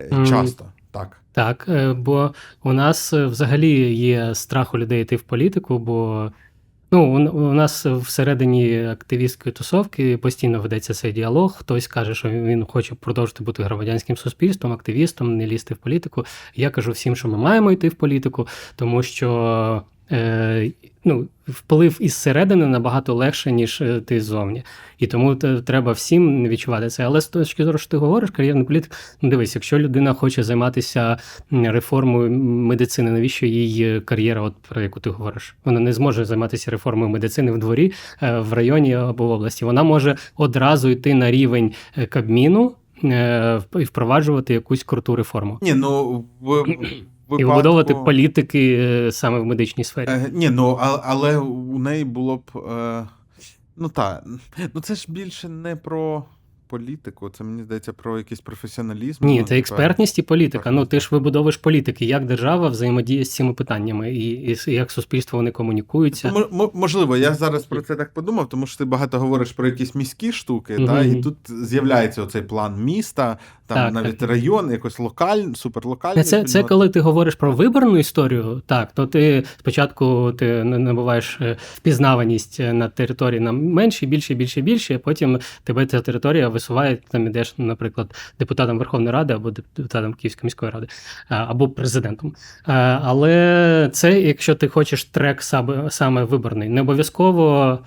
Е, 0.00 0.26
Часто 0.26 0.64
так. 0.90 1.20
Так, 1.32 1.68
бо 1.98 2.34
у 2.64 2.72
нас 2.72 3.12
взагалі 3.12 3.94
є 3.94 4.34
страх 4.34 4.74
у 4.74 4.78
людей 4.78 5.02
йти 5.02 5.16
в 5.16 5.22
політику, 5.22 5.78
бо 5.78 6.30
ну, 6.90 7.30
у, 7.32 7.52
нас 7.52 7.86
всередині 7.86 8.86
активістської 8.86 9.52
тусовки 9.52 10.16
постійно 10.16 10.60
ведеться 10.60 10.94
цей 10.94 11.12
діалог. 11.12 11.56
Хтось 11.58 11.86
каже, 11.86 12.14
що 12.14 12.30
він 12.30 12.64
хоче 12.64 12.94
продовжити 12.94 13.44
бути 13.44 13.62
громадянським 13.62 14.16
суспільством, 14.16 14.72
активістом, 14.72 15.36
не 15.36 15.46
лізти 15.46 15.74
в 15.74 15.76
політику. 15.76 16.24
Я 16.54 16.70
кажу 16.70 16.92
всім, 16.92 17.16
що 17.16 17.28
ми 17.28 17.38
маємо 17.38 17.72
йти 17.72 17.88
в 17.88 17.94
політику, 17.94 18.48
тому 18.76 19.02
що. 19.02 19.82
Е, 20.12 20.70
ну, 21.04 21.26
вплив 21.48 21.96
із 22.00 22.14
середини 22.14 22.66
набагато 22.66 23.14
легше, 23.14 23.52
ніж 23.52 23.80
е, 23.80 24.00
ти 24.00 24.20
ззовні. 24.20 24.62
І 24.98 25.06
тому 25.06 25.34
треба 25.34 25.92
всім 25.92 26.48
відчувати 26.48 26.88
це. 26.88 27.04
Але 27.04 27.20
з 27.20 27.28
точки 27.28 27.64
зору, 27.64 27.78
що 27.78 27.90
ти 27.90 27.96
говориш, 27.96 28.30
кар'єрний 28.30 28.64
політик, 28.64 28.92
ну 29.22 29.30
дивись, 29.30 29.54
якщо 29.54 29.78
людина 29.78 30.12
хоче 30.14 30.42
займатися 30.42 31.18
реформою 31.50 32.30
медицини, 32.40 33.10
навіщо 33.10 33.46
їй 33.46 33.84
е, 33.84 34.00
кар'єра, 34.00 34.40
от 34.42 34.54
про 34.68 34.80
яку 34.80 35.00
ти 35.00 35.10
говориш? 35.10 35.56
Вона 35.64 35.80
не 35.80 35.92
зможе 35.92 36.24
займатися 36.24 36.70
реформою 36.70 37.10
медицини 37.10 37.52
в 37.52 37.58
дворі, 37.58 37.92
е, 38.22 38.38
в 38.38 38.52
районі 38.52 38.94
або 38.94 39.26
в 39.26 39.30
області. 39.30 39.64
Вона 39.64 39.82
може 39.82 40.16
одразу 40.36 40.88
йти 40.88 41.14
на 41.14 41.30
рівень 41.30 41.72
Кабміну 42.08 42.72
і 43.78 43.84
впроваджувати 43.84 44.54
якусь 44.54 44.82
круту 44.82 45.16
реформу. 45.16 45.58
Ні, 45.62 45.74
ну 45.74 46.24
в, 47.28 47.36
в 47.36 47.40
І 47.40 47.44
вибудовувати 47.44 47.94
політики 47.94 48.78
е, 48.80 49.12
саме 49.12 49.38
в 49.38 49.44
медичній 49.44 49.84
сфері. 49.84 50.08
Е, 50.08 50.30
ні, 50.32 50.50
ну 50.50 50.78
а, 50.80 51.00
але 51.04 51.38
у 51.38 51.78
неї 51.78 52.04
було 52.04 52.36
б. 52.36 52.58
Е, 52.70 53.06
ну 53.76 53.88
так, 53.88 54.24
ну 54.74 54.80
це 54.80 54.94
ж 54.94 55.06
більше 55.08 55.48
не 55.48 55.76
про 55.76 56.24
політику, 56.68 57.28
це 57.30 57.44
мені 57.44 57.62
здається 57.62 57.92
про 57.92 58.18
якийсь 58.18 58.40
професіоналізм. 58.40 59.26
Ні, 59.26 59.38
ну, 59.40 59.46
це 59.46 59.58
експертність 59.58 60.18
і 60.18 60.22
політика. 60.22 60.70
Ну 60.70 60.86
ти 60.86 61.00
ж 61.00 61.08
вибудовуєш 61.10 61.56
політики, 61.56 62.04
як 62.04 62.26
держава 62.26 62.68
взаємодіє 62.68 63.24
з 63.24 63.34
цими 63.34 63.52
питаннями, 63.52 64.14
і, 64.14 64.28
і 64.66 64.72
як 64.72 64.90
суспільство 64.90 65.38
вони 65.38 65.50
комунікуються. 65.50 66.28
М- 66.28 66.70
можливо, 66.74 67.16
я 67.16 67.34
зараз 67.34 67.64
про 67.64 67.82
це 67.82 67.94
так 67.96 68.12
подумав, 68.14 68.48
тому 68.48 68.66
що 68.66 68.78
ти 68.78 68.84
багато 68.84 69.18
говориш 69.18 69.52
про 69.52 69.66
якісь 69.66 69.94
міські 69.94 70.32
штуки, 70.32 70.74
Мгм. 70.78 70.86
та, 70.86 71.02
і 71.02 71.22
тут 71.22 71.36
з'являється 71.46 72.22
оцей 72.22 72.42
план 72.42 72.84
міста, 72.84 73.38
там 73.66 73.76
Так, 73.76 73.92
навіть 73.94 74.18
так. 74.18 74.28
район, 74.30 74.70
якось 74.70 74.98
локаль, 74.98 75.52
суперлокальний. 75.54 76.24
Це, 76.24 76.44
це 76.44 76.62
коли 76.62 76.88
ти 76.88 77.00
говориш 77.00 77.34
про 77.34 77.52
виборну 77.52 77.98
історію, 77.98 78.62
так, 78.66 78.92
то 78.92 79.06
ти 79.06 79.44
спочатку 79.58 80.32
ти 80.38 80.64
на- 80.64 80.78
набуваєш 80.78 81.38
е, 81.40 81.56
впізнаваність 81.76 82.60
е, 82.60 82.72
на 82.72 82.88
території 82.88 83.40
на 83.40 83.52
менше, 83.52 84.06
більше, 84.06 84.34
більше, 84.34 84.60
більше, 84.60 84.94
а 84.94 84.98
потім 84.98 85.38
тебе 85.64 85.86
ця 85.86 86.00
територія 86.00 86.48
висуває, 86.56 86.98
там 87.08 87.26
ідеш, 87.26 87.54
наприклад, 87.58 88.14
депутатом 88.38 88.78
Верховної 88.78 89.12
Ради 89.12 89.34
або 89.34 89.50
депутатом 89.50 90.14
Київської 90.14 90.46
міської 90.46 90.70
ради, 90.72 90.86
або 91.28 91.68
президентом. 91.68 92.34
Але 93.02 93.90
це, 93.92 94.20
якщо 94.20 94.54
ти 94.54 94.68
хочеш 94.68 95.04
трек 95.04 95.42
саме, 95.42 95.90
саме 95.90 96.24
виборний, 96.24 96.68
не 96.68 96.80
обов'язково. 96.80 97.78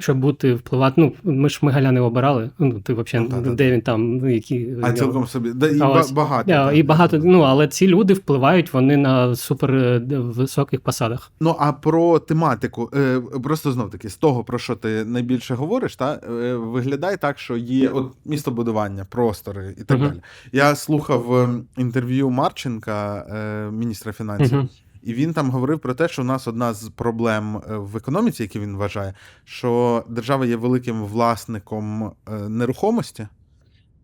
Щоб 0.00 0.18
бути 0.18 0.54
впливати, 0.54 0.94
ну 1.00 1.12
ми 1.24 1.48
ж 1.48 1.58
Мигаля 1.62 1.92
не 1.92 2.00
обирали. 2.00 2.50
Ну 2.58 2.80
ти 2.80 2.94
взагалі 2.94 3.28
Ну, 3.44 3.54
де 3.54 3.72
він 3.72 3.80
там, 3.80 4.16
ну 4.16 4.28
які 4.30 4.68
А 4.82 4.92
цілком 4.92 5.26
собі. 5.26 5.52
Да, 5.54 5.68
і 5.68 5.80
А 5.80 6.02
багато. 6.12 6.44
Да, 6.46 6.72
і 6.72 6.82
багато, 6.82 7.18
ну 7.18 7.40
але 7.40 7.68
ці 7.68 7.86
люди 7.86 8.14
впливають 8.14 8.72
вони 8.72 8.96
на 8.96 9.36
супер 9.36 9.74
е, 9.74 9.98
високих 10.08 10.80
посадах. 10.80 11.32
Ну 11.40 11.56
а 11.58 11.72
про 11.72 12.18
тематику, 12.18 12.90
е, 12.94 13.20
просто 13.42 13.72
знов 13.72 13.90
таки, 13.90 14.08
з 14.08 14.16
того, 14.16 14.44
про 14.44 14.58
що 14.58 14.74
ти 14.76 15.04
найбільше 15.04 15.54
говориш, 15.54 15.96
та 15.96 16.20
е, 16.42 16.54
виглядає 16.54 17.16
так, 17.16 17.38
що 17.38 17.56
є 17.56 17.88
от 17.88 18.12
містобудування, 18.24 19.06
простори 19.10 19.74
і 19.78 19.84
так 19.84 19.98
Мгм. 19.98 20.08
далі. 20.08 20.20
Я 20.52 20.74
слухав 20.74 21.34
е, 21.34 21.48
інтерв'ю 21.76 22.30
Марченка, 22.30 23.24
міністра 23.72 24.12
фінансів, 24.12 24.58
Мгм. 24.58 24.68
І 25.02 25.14
він 25.14 25.32
там 25.32 25.50
говорив 25.50 25.78
про 25.78 25.94
те, 25.94 26.08
що 26.08 26.22
у 26.22 26.24
нас 26.24 26.48
одна 26.48 26.74
з 26.74 26.88
проблем 26.88 27.56
е, 27.56 27.76
в 27.76 27.96
економіці, 27.96 28.42
які 28.42 28.58
він 28.58 28.76
вважає, 28.76 29.14
що 29.44 30.04
держава 30.08 30.46
є 30.46 30.56
великим 30.56 31.04
власником 31.04 32.02
е, 32.04 32.32
нерухомості. 32.48 33.28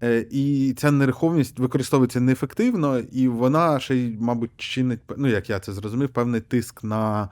Е, 0.03 0.27
І 0.31 0.75
ця 0.79 0.91
нерухомість 0.91 1.59
використовується 1.59 2.21
неефективно, 2.21 2.99
і 2.99 3.29
вона 3.29 3.81
ще 3.81 3.97
й, 3.97 4.17
мабуть, 4.21 4.51
чинить, 4.57 5.01
ну 5.17 5.29
як 5.29 5.51
я 5.51 5.61
це 5.61 5.73
зрозумів, 5.73 6.09
певний 6.09 6.41
тиск 6.41 6.85
на, 6.85 7.29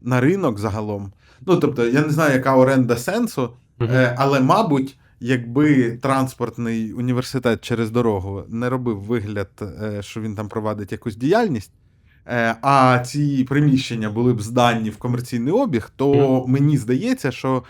на 0.00 0.20
ринок 0.20 0.58
загалом. 0.58 1.12
Ну, 1.46 1.56
тобто, 1.56 1.86
я 1.86 2.02
не 2.02 2.10
знаю, 2.10 2.34
яка 2.34 2.56
оренда 2.56 2.96
сенсу, 2.96 3.50
але, 4.16 4.40
мабуть, 4.40 4.98
якби 5.20 5.90
транспортний 6.02 6.92
університет 6.92 7.60
через 7.60 7.90
дорогу 7.90 8.44
не 8.48 8.68
робив 8.68 9.00
вигляд, 9.00 9.48
е, 9.62 10.02
що 10.02 10.20
він 10.20 10.34
там 10.34 10.48
провадить 10.48 10.92
якусь 10.92 11.16
діяльність. 11.16 11.72
е, 12.26 12.56
А 12.62 12.98
ці 12.98 13.44
приміщення 13.48 14.10
були 14.10 14.34
б 14.34 14.42
здані 14.42 14.90
в 14.90 14.96
комерційний 14.96 15.52
обіг, 15.52 15.90
то 15.96 16.44
мені 16.48 16.76
здається, 16.78 17.30
що 17.30 17.62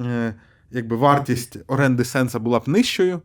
е, 0.00 0.34
якби 0.70 0.96
вартість 0.96 1.58
оренди 1.66 2.04
сенса 2.04 2.38
була 2.38 2.58
б 2.58 2.62
нижчою, 2.66 3.22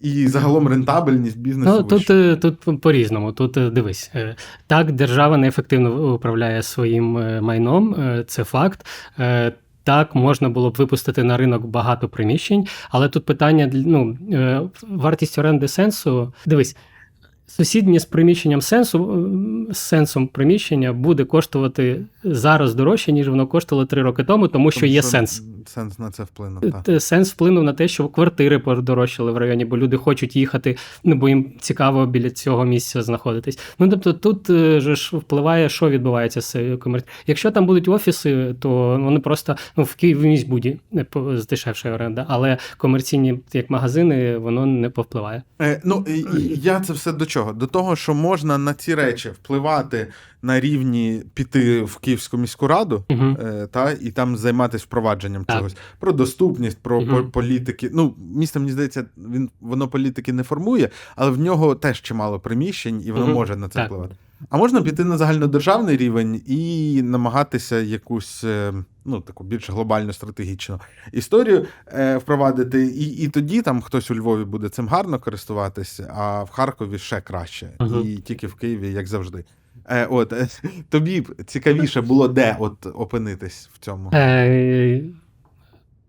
і 0.00 0.28
загалом 0.28 0.68
рентабельність 0.68 1.38
бізнесу. 1.38 1.86
Ну, 1.90 1.98
тут, 2.36 2.40
тут 2.60 2.80
по-різному. 2.80 3.32
Тут 3.32 3.72
дивись, 3.72 4.12
так, 4.66 4.92
держава 4.92 5.36
неефективно 5.36 6.14
управляє 6.14 6.62
своїм 6.62 7.04
майном, 7.44 7.96
це 8.26 8.44
факт. 8.44 8.86
Так, 9.84 10.14
можна 10.14 10.48
було 10.48 10.70
б 10.70 10.74
випустити 10.74 11.24
на 11.24 11.36
ринок 11.36 11.66
багато 11.66 12.08
приміщень, 12.08 12.66
але 12.90 13.08
тут 13.08 13.24
питання 13.24 13.70
ну, 13.72 14.18
е, 14.32 14.60
вартість 14.88 15.38
оренди 15.38 15.68
сенсу. 15.68 16.32
Дивись, 16.46 16.76
сусіднє 17.46 18.00
з 18.00 18.04
приміщенням 18.04 18.60
сенсу 18.62 19.28
з 19.70 19.78
сенсом 19.78 20.26
приміщення 20.26 20.92
буде 20.92 21.24
коштувати 21.24 22.00
зараз 22.24 22.74
дорожче, 22.74 23.12
ніж 23.12 23.28
воно 23.28 23.46
коштувало 23.46 23.86
три 23.86 24.02
роки 24.02 24.24
тому, 24.24 24.48
тому 24.48 24.70
що 24.70 24.80
Тому 24.80 24.92
є 24.92 25.02
сенс. 25.02 25.42
Сенс 25.66 25.98
на 25.98 26.10
це 26.10 26.22
вплинув. 26.22 26.62
Так. 26.84 27.02
Сенс 27.02 27.32
вплинув 27.32 27.64
на 27.64 27.72
те, 27.72 27.88
що 27.88 28.08
квартири 28.08 28.58
подорожчали 28.58 29.32
в 29.32 29.36
районі, 29.36 29.64
бо 29.64 29.78
люди 29.78 29.96
хочуть 29.96 30.36
їхати, 30.36 30.76
ну 31.04 31.14
бо 31.14 31.28
їм 31.28 31.52
цікаво 31.60 32.06
біля 32.06 32.30
цього 32.30 32.64
місця 32.64 33.02
знаходитись. 33.02 33.58
Ну 33.78 33.88
тобто 33.88 34.12
тут 34.12 34.50
е, 34.50 34.80
же 34.80 34.96
ж 34.96 35.16
впливає, 35.16 35.68
що 35.68 35.90
відбувається 35.90 36.40
з 36.40 36.76
комерцією. 36.76 37.12
Якщо 37.26 37.50
там 37.50 37.66
будуть 37.66 37.88
офіси, 37.88 38.54
то 38.60 38.98
вони 39.02 39.20
просто 39.20 39.56
ну 39.76 39.84
в 39.84 39.94
Києві 39.94 40.18
в 40.18 40.22
міськбуді 40.22 40.78
здешевша 41.34 41.94
оренда, 41.94 42.26
але 42.28 42.58
комерційні 42.76 43.40
як 43.52 43.70
магазини 43.70 44.38
воно 44.38 44.66
не 44.66 44.90
повпливає. 44.90 45.42
Е, 45.62 45.80
ну, 45.84 46.06
я 46.62 46.80
це 46.80 46.92
все 46.92 47.12
до 47.12 47.26
чого? 47.26 47.52
До 47.52 47.66
того, 47.66 47.96
що 47.96 48.14
можна 48.14 48.58
на 48.58 48.74
ці 48.74 48.94
речі 48.94 49.28
впливати 49.28 50.06
на 50.44 50.60
рівні 50.60 51.22
піти 51.34 51.82
в 51.82 51.96
Київську 52.14 52.36
міську 52.36 52.66
раду. 52.68 53.04
Угу. 53.10 53.24
е, 53.42 53.66
Та 53.70 53.90
і 53.92 54.10
там 54.10 54.36
займатися 54.36 54.84
впровадженням 54.86 55.44
Так. 55.44 55.56
чогось 55.58 55.76
про 55.98 56.12
доступність, 56.12 56.78
про 56.82 57.06
по- 57.06 57.24
політики. 57.24 57.90
Ну, 57.92 58.14
місто, 58.34 58.60
мені 58.60 58.72
здається, 58.72 59.04
він 59.16 59.50
воно 59.60 59.88
політики 59.88 60.32
не 60.32 60.42
формує, 60.42 60.88
але 61.16 61.30
в 61.30 61.38
нього 61.38 61.74
теж 61.74 62.02
чимало 62.02 62.40
приміщень, 62.40 63.02
і 63.06 63.12
воно 63.12 63.24
Мгм. 63.24 63.34
може 63.34 63.56
на 63.56 63.68
це 63.68 63.74
Так. 63.74 63.86
впливати. 63.86 64.14
А 64.50 64.56
можна 64.56 64.82
піти 64.82 65.04
на 65.04 65.16
загальнодержавний 65.18 65.96
рівень 65.96 66.42
і 66.46 67.00
намагатися 67.04 67.80
якусь 67.80 68.44
е, 68.44 68.72
ну 69.04 69.20
таку 69.20 69.44
більш 69.44 69.70
глобальну 69.70 70.12
стратегічну 70.12 70.80
історію 71.12 71.66
е, 71.92 72.16
впровадити. 72.16 72.86
І, 72.86 73.04
і 73.24 73.28
тоді 73.28 73.62
там 73.62 73.80
хтось 73.82 74.10
у 74.10 74.14
Львові 74.14 74.44
буде 74.44 74.68
цим 74.68 74.88
гарно 74.88 75.18
користуватись, 75.18 76.00
а 76.16 76.42
в 76.42 76.50
Харкові 76.50 76.98
ще 76.98 77.20
краще. 77.20 77.70
Мгм. 77.80 78.02
І 78.04 78.16
тільки 78.16 78.46
в 78.46 78.54
Києві, 78.54 78.92
як 78.92 79.06
завжди. 79.06 79.44
Е, 79.88 80.06
от 80.06 80.32
е, 80.32 80.48
тобі 80.88 81.20
б 81.20 81.44
цікавіше 81.46 82.00
було 82.00 82.28
де 82.28 82.56
от 82.58 82.86
опинитись 82.94 83.70
в 83.74 83.78
цьому. 83.78 84.10
Е, 84.14 85.00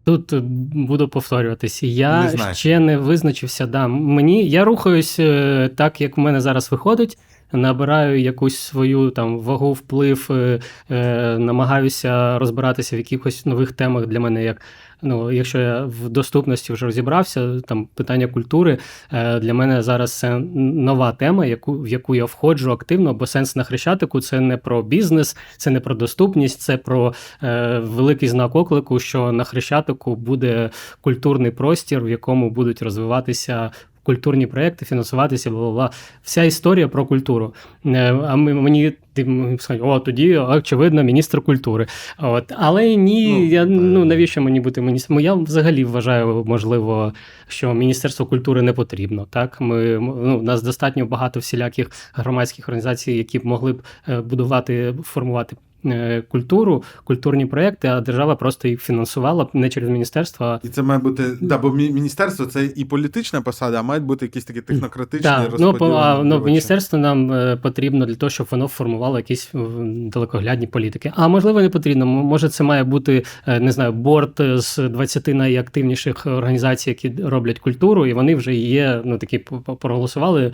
Тут 0.05 0.33
буду 0.73 1.07
повторюватися. 1.07 1.87
Я 1.87 2.23
Не 2.23 2.53
ще 2.53 2.79
не 2.79 2.97
визначився. 2.97 3.65
Да. 3.65 3.87
Мені 3.87 4.49
я 4.49 4.65
рухаюсь 4.65 5.19
е, 5.19 5.69
так, 5.75 6.01
як 6.01 6.17
в 6.17 6.19
мене 6.19 6.41
зараз 6.41 6.71
виходить. 6.71 7.17
Набираю 7.51 8.21
якусь 8.21 8.57
свою 8.57 9.09
там 9.09 9.39
вагу, 9.39 9.73
вплив, 9.73 10.27
е, 10.31 10.59
е, 10.89 11.37
намагаюся 11.39 12.39
розбиратися 12.39 12.95
в 12.95 12.99
якихось 12.99 13.45
нових 13.45 13.71
темах 13.71 14.05
для 14.05 14.19
мене, 14.19 14.43
як 14.43 14.61
ну, 15.01 15.31
якщо 15.31 15.59
я 15.59 15.85
в 15.85 16.09
доступності 16.09 16.73
вже 16.73 16.85
розібрався, 16.85 17.61
там 17.61 17.85
питання 17.85 18.27
культури 18.27 18.77
е, 19.11 19.39
для 19.39 19.53
мене 19.53 19.81
зараз 19.81 20.19
це 20.19 20.39
нова 20.55 21.11
тема, 21.11 21.45
яку, 21.45 21.81
в 21.81 21.87
яку 21.87 22.15
я 22.15 22.25
входжу 22.25 22.71
активно, 22.71 23.13
бо 23.13 23.27
сенс 23.27 23.55
на 23.55 23.63
хрещатику 23.63 24.21
це 24.21 24.39
не 24.39 24.57
про 24.57 24.83
бізнес, 24.83 25.37
це 25.57 25.69
не 25.69 25.79
про 25.79 25.95
доступність, 25.95 26.61
це 26.61 26.77
про 26.77 27.13
е, 27.43 27.79
великий 27.79 28.29
знак 28.29 28.55
оклику, 28.55 28.99
що 28.99 29.31
на 29.31 29.43
хрещатику 29.43 30.15
буде 30.15 30.69
культурний 31.01 31.51
простір, 31.51 32.03
в 32.03 32.09
якому 32.09 32.49
будуть 32.49 32.81
розвиватися. 32.81 33.71
Культурні 34.05 34.47
проекти, 34.47 34.85
фінансуватися, 34.85 35.49
бла, 35.49 35.71
бла. 35.71 35.89
Вся 36.23 36.43
історія 36.43 36.87
про 36.87 37.05
культуру. 37.05 37.53
Е, 37.85 38.13
А 38.27 38.35
ми, 38.35 38.53
мені 38.53 38.93
ти 39.13 39.21
м, 39.21 39.57
о, 39.81 39.99
тоді, 39.99 40.37
очевидно, 40.37 41.03
міністр 41.03 41.41
культури. 41.41 41.87
От. 42.19 42.51
Але 42.57 42.95
ні, 42.95 43.31
Ну, 43.31 43.45
я, 43.45 43.65
ну 43.65 44.05
навіщо 44.05 44.41
мені 44.41 44.59
бути 44.59 44.81
міністром? 44.81 45.19
Я 45.19 45.33
взагалі 45.33 45.83
вважаю, 45.83 46.43
можливо, 46.47 47.13
що 47.47 47.73
Міністерство 47.73 48.25
культури 48.25 48.61
не 48.61 48.73
потрібно. 48.73 49.27
Так, 49.29 49.61
ми 49.61 49.99
ну, 49.99 50.39
у 50.39 50.41
нас 50.41 50.63
достатньо 50.63 51.05
багато 51.05 51.39
всіляких 51.39 51.91
громадських 52.13 52.69
організацій, 52.69 53.11
які 53.11 53.39
б 53.39 53.45
могли 53.45 53.73
б 53.73 53.81
е, 54.09 54.21
будувати, 54.21 54.95
формувати. 55.03 55.55
Е, 55.85 56.23
Культуру, 56.29 56.83
культурні 57.03 57.45
проекти, 57.45 57.87
а 57.87 58.01
держава 58.01 58.35
просто 58.35 58.67
їх 58.67 58.81
фінансувала 58.81 59.47
не 59.53 59.69
через 59.69 59.89
міністерство, 59.89 60.59
І 60.63 60.69
це 60.69 60.81
має 60.81 60.99
бути. 60.99 61.23
Да, 61.41 61.57
бо 61.57 61.71
міністерство 61.71 62.45
це 62.45 62.65
і 62.75 62.85
політична 62.85 63.41
посада, 63.41 63.79
а 63.79 63.83
мають 63.83 64.03
бути 64.03 64.25
якісь 64.25 64.45
такі 64.45 64.61
технократичні 64.61 65.23
Так, 65.23 65.53
ну, 65.59 65.73
по, 65.73 65.85
а, 65.85 66.23
ну, 66.23 66.45
міністерство 66.45 66.99
нам 66.99 67.31
е, 67.31 67.57
потрібно 67.61 68.05
для 68.05 68.15
того, 68.15 68.29
щоб 68.29 68.47
воно 68.51 68.67
формувало 68.67 69.17
якісь 69.17 69.51
далекоглядні 69.83 70.67
політики. 70.67 71.13
А 71.15 71.27
можливо, 71.27 71.61
не 71.61 71.69
потрібно. 71.69 72.05
Може, 72.05 72.49
це 72.49 72.63
має 72.63 72.83
бути 72.83 73.23
е, 73.47 73.59
не 73.59 73.71
знаю, 73.71 73.91
борт 73.91 74.41
з 74.41 74.77
20 74.77 75.27
найактивніших 75.27 76.25
організацій, 76.25 76.89
які 76.89 77.13
роблять 77.23 77.59
культуру, 77.59 78.05
і 78.05 78.13
вони 78.13 78.35
вже 78.35 78.55
є. 78.55 79.01
Ну 79.05 79.17
такі 79.17 79.39
проголосували. 79.79 80.51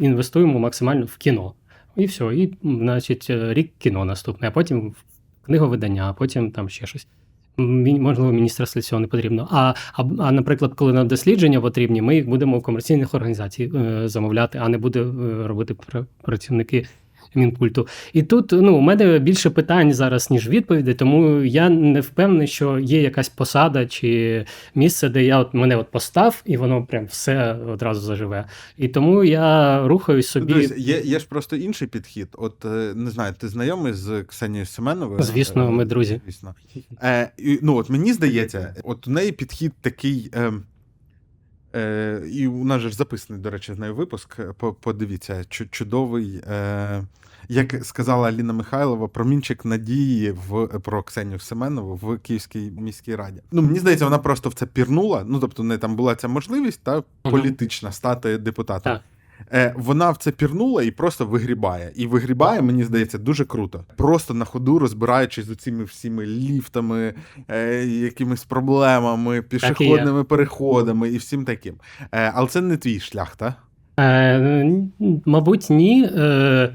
Інвестуємо 0.00 0.58
максимально 0.58 1.06
в 1.06 1.16
кіно. 1.16 1.52
І 1.96 2.06
все. 2.06 2.24
І, 2.24 2.52
значить, 2.62 3.26
е, 3.30 3.54
рік 3.54 3.72
кіно 3.78 4.04
наступне, 4.04 4.48
а 4.48 4.50
потім 4.50 4.94
книговидання, 5.42 6.10
а 6.10 6.12
потім 6.12 6.50
там 6.50 6.68
ще 6.68 6.86
щось. 6.86 7.06
Можливо, 7.56 8.32
міністерство 8.32 8.82
цього 8.82 9.00
не 9.00 9.06
потрібно. 9.06 9.48
А, 9.50 9.74
а, 9.92 10.02
а 10.18 10.32
наприклад, 10.32 10.74
коли 10.74 10.92
нам 10.92 11.08
дослідження 11.08 11.60
потрібні, 11.60 12.02
ми 12.02 12.14
їх 12.14 12.28
будемо 12.28 12.56
у 12.56 12.60
комерційних 12.60 13.14
організацій 13.14 13.72
е, 13.74 14.08
замовляти, 14.08 14.58
а 14.62 14.68
не 14.68 14.78
буде 14.78 15.00
е, 15.00 15.46
робити 15.46 15.74
пр- 15.74 16.04
працівники 16.22 16.86
Мінкульту. 17.34 17.88
І 18.12 18.22
тут 18.22 18.52
ну, 18.52 18.76
у 18.76 18.80
мене 18.80 19.18
більше 19.18 19.50
питань 19.50 19.92
зараз, 19.92 20.30
ніж 20.30 20.48
відповідей, 20.48 20.94
тому 20.94 21.42
я 21.42 21.68
не 21.68 22.00
впевнений, 22.00 22.46
що 22.46 22.78
є 22.78 23.02
якась 23.02 23.28
посада 23.28 23.86
чи 23.86 24.44
місце, 24.74 25.08
де 25.08 25.24
я 25.24 25.38
от 25.38 25.54
мене 25.54 25.76
от 25.76 25.90
постав, 25.90 26.42
і 26.44 26.56
воно 26.56 26.84
прям 26.84 27.04
все 27.04 27.52
одразу 27.52 28.00
заживе. 28.00 28.44
І 28.76 28.88
тому 28.88 29.24
я 29.24 29.82
рухаюсь 29.88 30.26
собі. 30.26 30.52
Дивись, 30.52 30.72
є, 30.76 31.00
є 31.00 31.18
ж 31.18 31.26
просто 31.28 31.56
інший 31.56 31.88
підхід. 31.88 32.28
От 32.32 32.64
е, 32.64 32.92
не 32.94 33.10
знаю, 33.10 33.34
ти 33.38 33.48
знайомий 33.48 33.92
з 33.92 34.22
Ксенією 34.22 34.66
Семеновою? 34.66 35.22
Звісно, 35.22 35.66
Е, 35.66 35.70
ми 35.70 35.84
друзі. 35.84 36.20
Звісно. 36.24 36.54
Е, 37.02 37.30
ну, 37.62 37.76
от 37.76 37.90
мені 37.90 38.12
здається, 38.12 38.74
от 38.84 39.08
у 39.08 39.10
неї 39.10 39.32
підхід 39.32 39.72
такий. 39.80 40.30
Е, 40.34 40.52
е, 41.74 42.22
і 42.32 42.46
у 42.46 42.64
нас 42.64 42.80
же 42.82 42.88
ж 42.90 42.96
записаний, 42.96 43.42
до 43.42 43.50
речі, 43.50 43.74
з 43.74 43.78
нею 43.78 43.94
випуск. 43.94 44.40
По- 44.58 44.72
Подивіться, 44.72 45.44
чудовий. 45.70 46.42
Е, 46.50 47.02
як 47.48 47.84
сказала 47.84 48.28
Аліна 48.28 48.52
Михайлова, 48.52 49.08
промінчик 49.08 49.64
надії 49.64 50.30
в 50.48 50.66
про 50.66 51.02
Ксенію 51.02 51.38
Семенову 51.38 51.94
в 52.02 52.18
Київській 52.18 52.72
міській 52.78 53.16
раді. 53.16 53.40
Ну 53.52 53.62
мені 53.62 53.78
здається, 53.78 54.04
вона 54.04 54.18
просто 54.18 54.48
в 54.48 54.54
це 54.54 54.66
пірнула. 54.66 55.24
Ну 55.26 55.40
тобто, 55.40 55.62
не 55.62 55.78
там 55.78 55.96
була 55.96 56.14
ця 56.14 56.28
можливість 56.28 56.80
та 56.82 57.02
політична 57.22 57.92
стати 57.92 58.38
депутатом. 58.38 58.92
Так. 58.92 59.02
Е, 59.52 59.74
вона 59.76 60.10
в 60.10 60.16
це 60.16 60.30
пірнула 60.30 60.82
і 60.82 60.90
просто 60.90 61.26
вигрібає. 61.26 61.92
І 61.94 62.06
вигрібає, 62.06 62.62
мені 62.62 62.84
здається, 62.84 63.18
дуже 63.18 63.44
круто. 63.44 63.84
Просто 63.96 64.34
на 64.34 64.44
ходу 64.44 64.78
розбираючись 64.78 65.46
з 65.46 65.56
цими 65.56 65.84
всіми 65.84 66.26
ліфтами, 66.26 67.14
е, 67.48 67.84
якимись 67.84 68.44
проблемами, 68.44 69.42
пішохідними 69.42 70.24
переходами 70.24 71.10
і 71.10 71.16
всім 71.16 71.44
таким. 71.44 71.74
Е, 72.12 72.32
але 72.34 72.48
це 72.48 72.60
не 72.60 72.76
твій 72.76 73.00
шлях, 73.00 73.36
так? 73.36 73.54
Е, 74.00 74.64
мабуть, 75.24 75.70
ні. 75.70 76.04
Е, 76.04 76.74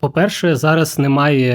по-перше, 0.00 0.56
зараз 0.56 0.98
немає 0.98 1.52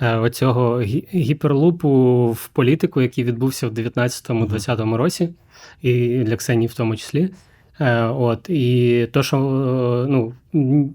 е, 0.00 0.16
оцього 0.16 0.80
гіперлупу 1.14 1.90
в 2.32 2.48
політику, 2.48 3.02
який 3.02 3.24
відбувся 3.24 3.68
в 3.68 3.70
19-20 3.72 4.94
році, 4.94 5.28
і 5.82 6.18
для 6.18 6.36
Ксенії 6.36 6.68
в 6.68 6.74
тому 6.74 6.96
числі. 6.96 7.30
Е, 7.80 8.02
От, 8.02 8.50
і 8.50 9.08
то, 9.12 9.22
що, 9.22 9.36
е, 9.36 10.10
ну, 10.10 10.32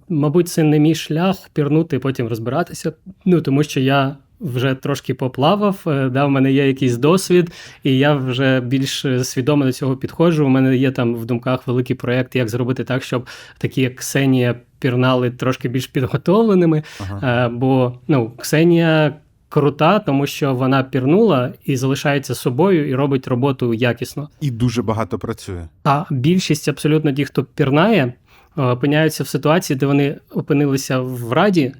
мабуть, 0.09 0.49
це 0.49 0.63
не 0.63 0.79
мій 0.79 0.95
шлях 0.95 1.49
пірнути 1.53 1.95
і 1.95 1.99
потім 1.99 2.27
розбиратися. 2.27 2.93
Ну, 3.25 3.41
тому 3.41 3.63
що 3.63 3.79
я 3.79 4.15
вже 4.39 4.75
трошки 4.75 5.13
поплавав, 5.13 5.83
е, 5.87 6.09
да, 6.09 6.25
в 6.25 6.29
мене 6.29 6.51
є 6.51 6.67
якийсь 6.67 6.97
досвід, 6.97 7.51
і 7.83 7.97
я 7.97 8.15
вже 8.15 8.59
більш 8.61 9.05
свідомо 9.23 9.65
до 9.65 9.71
цього 9.71 9.97
підходжу. 9.97 10.45
У 10.45 10.49
мене 10.49 10.77
є 10.77 10.91
там 10.91 11.15
в 11.15 11.25
думках 11.25 11.67
великий 11.67 11.95
проєкт, 11.95 12.35
як 12.35 12.49
зробити 12.49 12.83
так, 12.83 13.03
щоб 13.03 13.27
такі, 13.57 13.81
як 13.81 13.95
Ксенія, 13.95 14.55
пірнали 14.79 15.31
трошки 15.31 15.69
більш 15.69 15.87
підготовленими. 15.87 16.83
Ага. 16.99 17.49
Бо 17.49 17.93
ну, 18.07 18.31
Ксенія 18.37 19.13
крута, 19.53 19.99
тому 19.99 20.27
що 20.27 20.55
вона 20.55 20.83
пірнула 20.83 21.53
і 21.65 21.77
залишається 21.77 22.35
собою, 22.35 22.89
і 22.89 22.95
робить 22.95 23.27
роботу 23.27 23.73
якісно. 23.73 24.29
І 24.41 24.51
дуже 24.51 24.81
багато 24.81 25.19
працює. 25.19 25.67
А 25.83 26.03
більшість 26.11 26.67
абсолютно 26.67 27.11
ті, 27.11 27.25
хто 27.25 27.43
пірнає, 27.43 28.13
е, 28.57 28.61
опиняються 28.61 29.23
в 29.23 29.27
ситуації, 29.27 29.77
де 29.77 29.85
вони 29.85 30.17
опинилися 30.31 30.99
в 30.99 31.33
раді, 31.33 31.73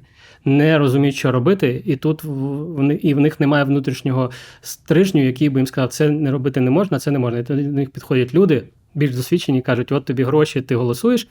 не 0.44 0.78
розуміють, 0.78 1.16
що 1.16 1.32
робити, 1.32 1.82
і 1.84 1.96
тут 1.96 2.24
вони, 2.24 2.94
і 2.94 3.14
в 3.14 3.20
них 3.20 3.40
немає 3.40 3.64
внутрішнього 3.64 4.30
стрижню, 4.60 5.24
який 5.24 5.48
би 5.48 5.60
їм 5.60 5.66
сказав, 5.66 5.88
це 5.88 6.10
не 6.10 6.30
робити 6.30 6.60
не 6.60 6.70
можна, 6.70 6.98
це 6.98 7.10
не 7.10 7.18
можна. 7.18 7.38
І 7.38 7.42
до 7.42 7.54
них 7.54 7.90
підходять 7.90 8.34
люди, 8.34 8.64
більш 8.94 9.16
досвідчені, 9.16 9.62
кажуть, 9.62 9.92
от 9.92 10.04
тобі 10.04 10.24
гроші, 10.24 10.62
ти 10.62 10.76
голосуєш. 10.76 11.28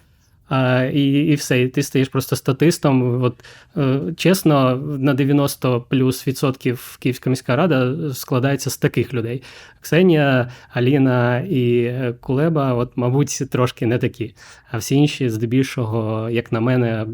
А, 0.50 0.84
і, 0.84 1.04
і 1.04 1.36
все, 1.36 1.62
і 1.62 1.68
ти 1.68 1.84
стаєш 1.84 2.10
просто 2.10 2.36
статистом. 2.36 3.24
От, 3.24 3.44
е, 3.78 4.00
чесно, 4.18 4.76
на 4.78 5.14
90 5.14 5.82
плюс 5.82 6.28
відсотків 6.28 6.98
Київська 7.00 7.30
міська 7.30 7.56
рада 7.56 7.96
складається 8.14 8.70
з 8.70 8.78
таких 8.78 9.14
людей. 9.14 9.44
Ксенія, 9.82 10.52
Аліна 10.74 11.40
і 11.40 11.84
е, 11.84 12.16
Кулеба, 12.22 12.74
от, 12.74 12.92
мабуть, 12.96 13.44
трошки 13.52 13.86
не 13.86 13.98
такі. 13.98 14.36
А 14.72 14.78
всі 14.78 14.96
інші, 14.96 15.30
здебільшого, 15.30 16.30
як 16.30 16.52
на 16.52 16.60
мене, 16.60 17.06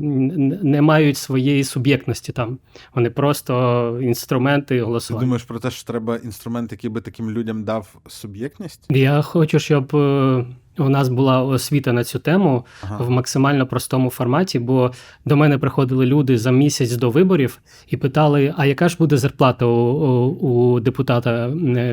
не 0.64 0.82
мають 0.82 1.18
своєї 1.18 1.64
суб'єктності 1.64 2.32
там. 2.32 2.58
Вони 2.96 3.10
просто 3.10 4.00
інструменти 4.02 4.82
Ти 5.20 5.26
думаєш 5.26 5.44
про 5.44 5.60
те, 5.60 5.72
що 5.72 5.88
треба 5.88 6.18
інструмент, 6.18 6.72
який 6.72 6.90
би 6.90 7.02
таким 7.02 7.32
людям 7.32 7.64
дав 7.64 7.96
суб'єктність? 8.08 8.86
Я 8.90 9.22
хочу, 9.22 9.60
щоб 9.60 9.96
е, 9.96 10.46
у 10.80 10.90
нас 10.90 11.10
була 11.10 11.44
освіта 11.44 11.94
на 11.94 12.04
цю 12.04 12.20
тему 12.20 12.66
Ага. 12.84 12.98
в 13.06 13.10
максимально 13.10 13.68
простому 13.68 14.10
форматі, 14.10 14.60
бо 14.60 14.92
до 15.26 15.38
мене 15.38 15.58
приходили 15.58 16.06
люди 16.06 16.38
за 16.38 16.52
місяць 16.52 16.92
до 16.96 17.10
виборів 17.10 17.60
і 17.88 17.98
питали: 17.98 18.54
а 18.58 18.66
яка 18.66 18.90
ж 18.90 18.96
буде 19.00 19.18
зарплата 19.18 19.66
у, 19.66 19.70
у, 19.72 20.48
у 20.74 20.80
депутата 20.80 21.48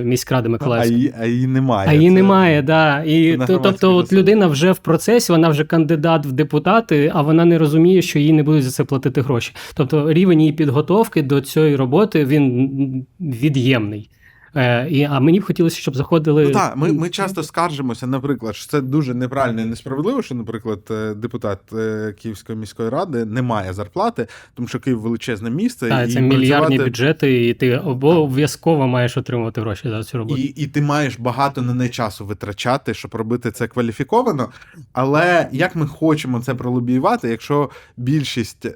міськради 0.05 0.49
А 0.49 0.53
Миколаївської? 0.53 0.99
її, 0.99 1.15
а 1.21 1.27
її 1.27 1.47
немає. 1.47 1.89
А 1.91 1.93
її 1.93 2.09
Це- 2.09 2.15
немає, 2.15 2.63
да. 2.63 3.03
І 3.03 3.39
це 3.39 3.47
то- 3.47 3.59
тобто, 3.59 3.97
от 3.97 4.13
людина 4.13 4.47
вже 4.47 4.73
в 4.73 4.79
процесі, 4.79 5.33
вона 5.33 5.49
вже 5.49 5.65
кандидат 5.65 6.27
в 6.27 6.33
депутати, 6.33 7.13
а 7.15 7.23
вона 7.23 7.45
не 7.45 7.59
розуміє, 7.59 8.03
що 8.03 8.19
їй 8.19 8.33
не 8.33 8.43
будуть 8.43 8.65
за 8.65 8.71
це 8.71 8.85
платити 8.85 9.21
гроші. 9.21 9.53
Тобто 9.75 10.13
рівень 10.13 10.41
її 10.41 10.53
підготовки 10.53 11.23
до 11.23 11.41
цієї 11.41 11.77
роботи 11.77 12.25
він 12.25 13.07
від'ємний. 13.21 14.11
Е, 14.57 14.89
і, 14.91 15.03
а 15.03 15.21
мені 15.21 15.41
б 15.41 15.45
хотілося, 15.45 15.81
щоб 15.81 15.97
заходили. 15.97 16.45
Ну 16.45 16.51
так, 16.51 16.77
ми, 16.77 16.93
ми 16.93 17.09
часто 17.09 17.43
скаржимося, 17.43 18.07
наприклад, 18.07 18.57
що 18.57 18.67
це 18.67 18.81
дуже 18.81 19.15
неправильно 19.15 19.63
і 19.63 19.65
несправедливо, 19.65 20.23
що, 20.23 20.35
наприклад, 20.35 20.81
е, 20.91 21.15
депутат 21.15 21.59
е, 21.73 22.15
Київської 22.23 22.59
міської 22.59 22.89
ради 22.89 23.25
не 23.25 23.43
має 23.43 23.73
зарплати, 23.73 24.27
тому 24.55 24.69
що 24.69 24.81
Київ 24.81 25.01
величезне 25.01 25.51
місце, 25.51 25.89
Так, 25.89 26.09
і 26.09 26.13
це 26.13 26.21
мільярдні 26.21 26.77
працювати- 26.77 26.85
бюджети, 26.85 27.49
і 27.49 27.55
ти 27.55 27.77
обов'язково 27.77 28.87
маєш 28.87 29.17
отримувати 29.17 29.61
гроші 29.61 29.89
за 29.89 30.05
цю 30.05 30.19
роботу. 30.19 30.41
І, 30.41 30.45
і 30.45 30.67
ти 30.67 30.83
маєш 30.83 31.19
багато 31.19 31.63
на 31.63 31.75
неї 31.75 31.91
часу 31.91 32.27
витрачати, 32.27 32.95
щоб 32.95 33.15
робити 33.15 33.51
це 33.51 33.69
кваліфіковано. 33.69 34.49
Але 34.93 35.49
як 35.53 35.77
ми 35.77 35.87
хочемо 35.87 36.41
це 36.41 36.55
пролобіювати, 36.55 37.29
якщо 37.29 37.71
більшість 37.97 38.67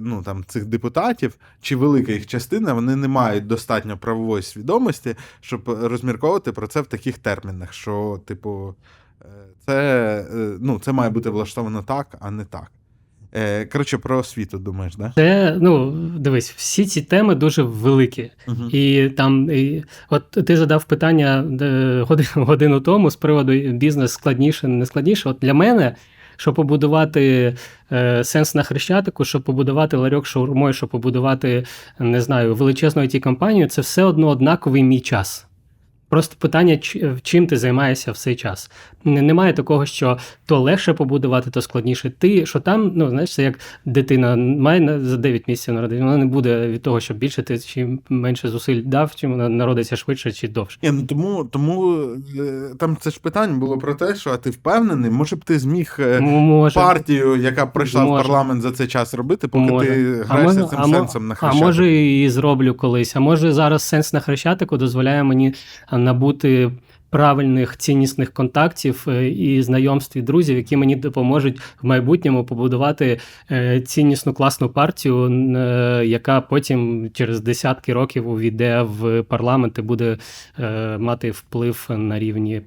ну, 0.00 0.22
там, 0.24 0.44
цих 0.46 0.64
депутатів 0.64 1.34
чи 1.62 1.76
велика 1.76 2.12
їх 2.12 2.26
частина 2.26 2.72
вони 2.72 2.96
не 2.96 3.08
мають 3.08 3.46
достатньо 3.46 3.98
правової 3.98 4.42
свідомості, 4.42 5.16
щоб 5.40 5.68
розмірковувати 5.82 6.52
про 6.52 6.66
це 6.66 6.80
в 6.80 6.86
таких 6.86 7.18
термінах, 7.18 7.72
що, 7.72 8.20
типу, 8.24 8.74
е, 9.22 9.26
це, 9.66 9.74
е, 10.34 10.56
ну, 10.60 10.78
це 10.78 10.92
має 10.92 11.10
бути 11.10 11.30
влаштовано 11.30 11.82
так, 11.82 12.16
а 12.20 12.30
не 12.30 12.44
так. 12.44 12.70
Е, 13.32 13.64
Коротше, 13.64 13.98
про 13.98 14.18
освіту 14.18 14.58
думаєш, 14.58 14.96
да? 14.96 15.12
Це, 15.14 15.56
ну, 15.60 15.90
дивись, 16.18 16.52
всі 16.52 16.86
ці 16.86 17.02
теми 17.02 17.34
дуже 17.34 17.62
великі. 17.62 18.30
Угу. 18.48 18.68
І 18.70 19.08
там, 19.08 19.50
і, 19.50 19.84
от 20.10 20.30
ти 20.30 20.56
задав 20.56 20.84
питання 20.84 21.44
годину 22.34 22.80
тому 22.80 23.10
з 23.10 23.16
приводу 23.16 23.52
бізнес 23.72 24.12
складніше, 24.12 24.68
не 24.68 24.86
складніше. 24.86 25.28
От 25.28 25.38
для 25.40 25.54
мене, 25.54 25.96
щоб 26.40 26.54
побудувати 26.54 27.54
е, 27.92 28.24
сенс 28.24 28.54
на 28.54 28.62
хрещатику, 28.62 29.24
щоб 29.24 29.42
побудувати 29.42 29.96
ларьок 29.96 30.26
шаурмою, 30.26 30.72
щоб 30.72 30.88
побудувати, 30.88 31.64
не 31.98 32.20
знаю, 32.20 32.54
величезну 32.54 33.02
it 33.02 33.20
компанію 33.20 33.68
це 33.68 33.80
все 33.80 34.04
одно 34.04 34.28
однаковий 34.28 34.82
мій 34.82 35.00
час. 35.00 35.46
Просто 36.08 36.36
питання, 36.38 36.78
чим 37.22 37.46
ти 37.46 37.56
займаєшся 37.56 38.12
в 38.12 38.16
цей 38.16 38.36
час. 38.36 38.70
Немає 39.04 39.52
такого, 39.52 39.86
що 39.86 40.18
то 40.46 40.60
легше 40.60 40.94
побудувати, 40.94 41.50
то 41.50 41.62
складніше. 41.62 42.10
Ти, 42.18 42.46
що 42.46 42.60
там, 42.60 42.92
ну 42.94 43.08
знаєш, 43.10 43.34
це 43.34 43.42
як 43.42 43.58
дитина 43.84 44.36
має 44.36 44.80
на- 44.80 45.00
за 45.00 45.16
9 45.16 45.48
місяців 45.48 45.74
народити. 45.74 46.02
Вона 46.02 46.16
не 46.16 46.26
буде 46.26 46.68
від 46.68 46.82
того, 46.82 47.00
що 47.00 47.14
більше 47.14 47.42
ти 47.42 47.58
чи 47.58 47.98
менше 48.08 48.48
зусиль 48.48 48.82
дав, 48.84 49.14
чим 49.14 49.30
вона 49.30 49.48
народиться 49.48 49.96
швидше 49.96 50.32
чи 50.32 50.48
довше. 50.48 50.78
Ні, 50.82 50.90
ну 50.90 51.02
тому, 51.06 51.44
тому 51.44 51.98
е, 52.38 52.70
там 52.78 52.96
це 53.00 53.10
ж 53.10 53.20
питання 53.20 53.58
було 53.58 53.78
про 53.78 53.94
те, 53.94 54.14
що 54.14 54.30
а 54.30 54.36
ти 54.36 54.50
впевнений, 54.50 55.10
може 55.10 55.36
б 55.36 55.44
ти 55.44 55.58
зміг 55.58 55.96
е, 55.98 56.20
Може. 56.20 56.74
партію, 56.74 57.36
яка 57.36 57.66
прийшла 57.66 58.04
Може. 58.04 58.22
в 58.22 58.26
парламент 58.26 58.62
за 58.62 58.72
цей 58.72 58.86
час 58.86 59.14
робити, 59.14 59.48
поки 59.48 59.72
Може. 59.72 59.86
ти 59.86 60.22
граєшся 60.28 60.64
цим 60.64 60.78
а 60.78 60.84
сенсом 60.84 61.28
на 61.28 61.36
А 61.40 61.52
може 61.52 61.92
і 61.92 62.30
зроблю 62.30 62.74
колись. 62.74 63.16
А 63.16 63.20
може 63.20 63.52
зараз 63.52 63.82
сенс 63.82 64.12
на 64.12 64.20
хрещатику 64.20 64.76
дозволяє 64.76 65.22
мені 65.22 65.54
набути 65.92 66.70
правильних 67.10 67.76
ціннісних 67.76 68.32
контактів 68.32 69.04
е, 69.08 69.28
і 69.28 69.62
знайомств 69.62 70.18
і 70.18 70.22
друзів, 70.22 70.56
які 70.56 70.76
мені 70.76 70.96
допоможуть 70.96 71.60
в 71.82 71.86
майбутньому 71.86 72.44
побудувати 72.44 73.18
е, 73.50 73.80
ціннісну 73.80 74.32
класну 74.32 74.68
партію, 74.68 75.26
е, 75.56 76.02
яка 76.06 76.40
потім 76.40 77.10
через 77.12 77.40
десятки 77.40 77.92
років 77.92 78.28
увійде 78.28 78.82
в 78.82 79.22
парламент 79.22 79.78
і 79.78 79.82
буде 79.82 80.18
мати 80.98 81.30
вплив 81.30 81.86
на 81.90 82.18
рівні 82.18 82.62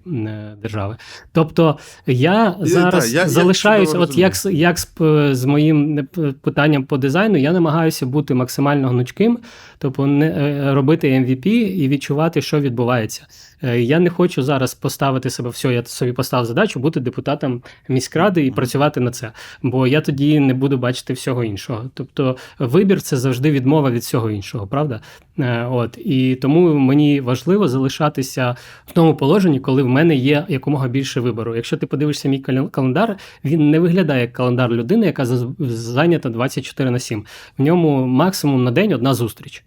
держави. 0.61 0.97
Тобто 1.31 1.77
я 2.07 2.55
зараз 2.61 3.11
та, 3.11 3.17
я- 3.17 3.21
я 3.21 3.27
залишаюся, 3.27 3.91
чудово 3.91 4.03
от 4.03 4.17
як, 4.17 4.33
як 4.45 4.79
з, 4.79 4.87
з 5.35 5.45
моїм 5.45 6.07
питанням 6.41 6.83
по 6.83 6.97
дизайну, 6.97 7.37
я 7.37 7.51
намагаюся 7.51 8.05
бути 8.05 8.33
максимально 8.33 8.89
гнучким, 8.89 9.39
тобто 9.77 10.07
не 10.07 10.73
робити 10.73 11.09
MVP 11.11 11.47
і 11.47 11.87
відчувати, 11.87 12.41
що 12.41 12.59
відбувається. 12.59 13.27
Е, 13.63 13.81
Я 13.81 13.99
не 13.99 14.09
хочу 14.09 14.43
зараз 14.43 14.73
поставити 14.73 15.29
себе 15.29 15.49
все, 15.49 15.73
я 15.73 15.85
собі 15.85 16.11
поставив 16.11 16.45
задачу 16.45 16.79
бути 16.79 16.99
депутатом 16.99 17.61
міськради 17.89 18.45
і 18.45 18.51
працювати 18.51 18.99
на 18.99 19.11
це, 19.11 19.31
бо 19.61 19.87
я 19.87 20.01
тоді 20.01 20.39
не 20.39 20.53
буду 20.53 20.77
бачити 20.77 21.13
всього 21.13 21.43
іншого. 21.43 21.89
Тобто 21.93 22.37
вибір 22.59 23.01
це 23.01 23.17
завжди 23.17 23.51
відмова 23.51 23.91
від 23.91 24.01
всього 24.01 24.31
іншого, 24.31 24.67
правда? 24.67 25.01
Е, 25.39 25.65
От 25.65 25.97
і 25.97 26.35
тому 26.35 26.73
мені 26.73 27.21
важливо 27.21 27.67
залишатися 27.67 28.55
в 28.85 28.91
тому 28.91 29.15
положенні, 29.15 29.59
коли 29.59 29.83
в 29.83 29.87
мене 29.87 30.15
є 30.15 30.45
якомога 30.49 30.87
більше 30.87 31.19
вибору. 31.19 31.55
Якщо 31.55 31.77
ти 31.77 31.85
подивишся 31.85 32.29
мій 32.29 32.39
календар, 32.71 33.17
він 33.45 33.69
не 33.69 33.79
виглядає 33.79 34.21
як 34.21 34.33
календар 34.33 34.71
людини, 34.71 35.05
яка 35.05 35.25
зайнята 35.59 36.29
24 36.29 36.91
на 36.91 36.99
7. 36.99 37.25
В 37.57 37.61
ньому 37.61 38.05
максимум 38.07 38.63
на 38.63 38.71
день 38.71 38.93
одна 38.93 39.13
зустріч. 39.13 39.63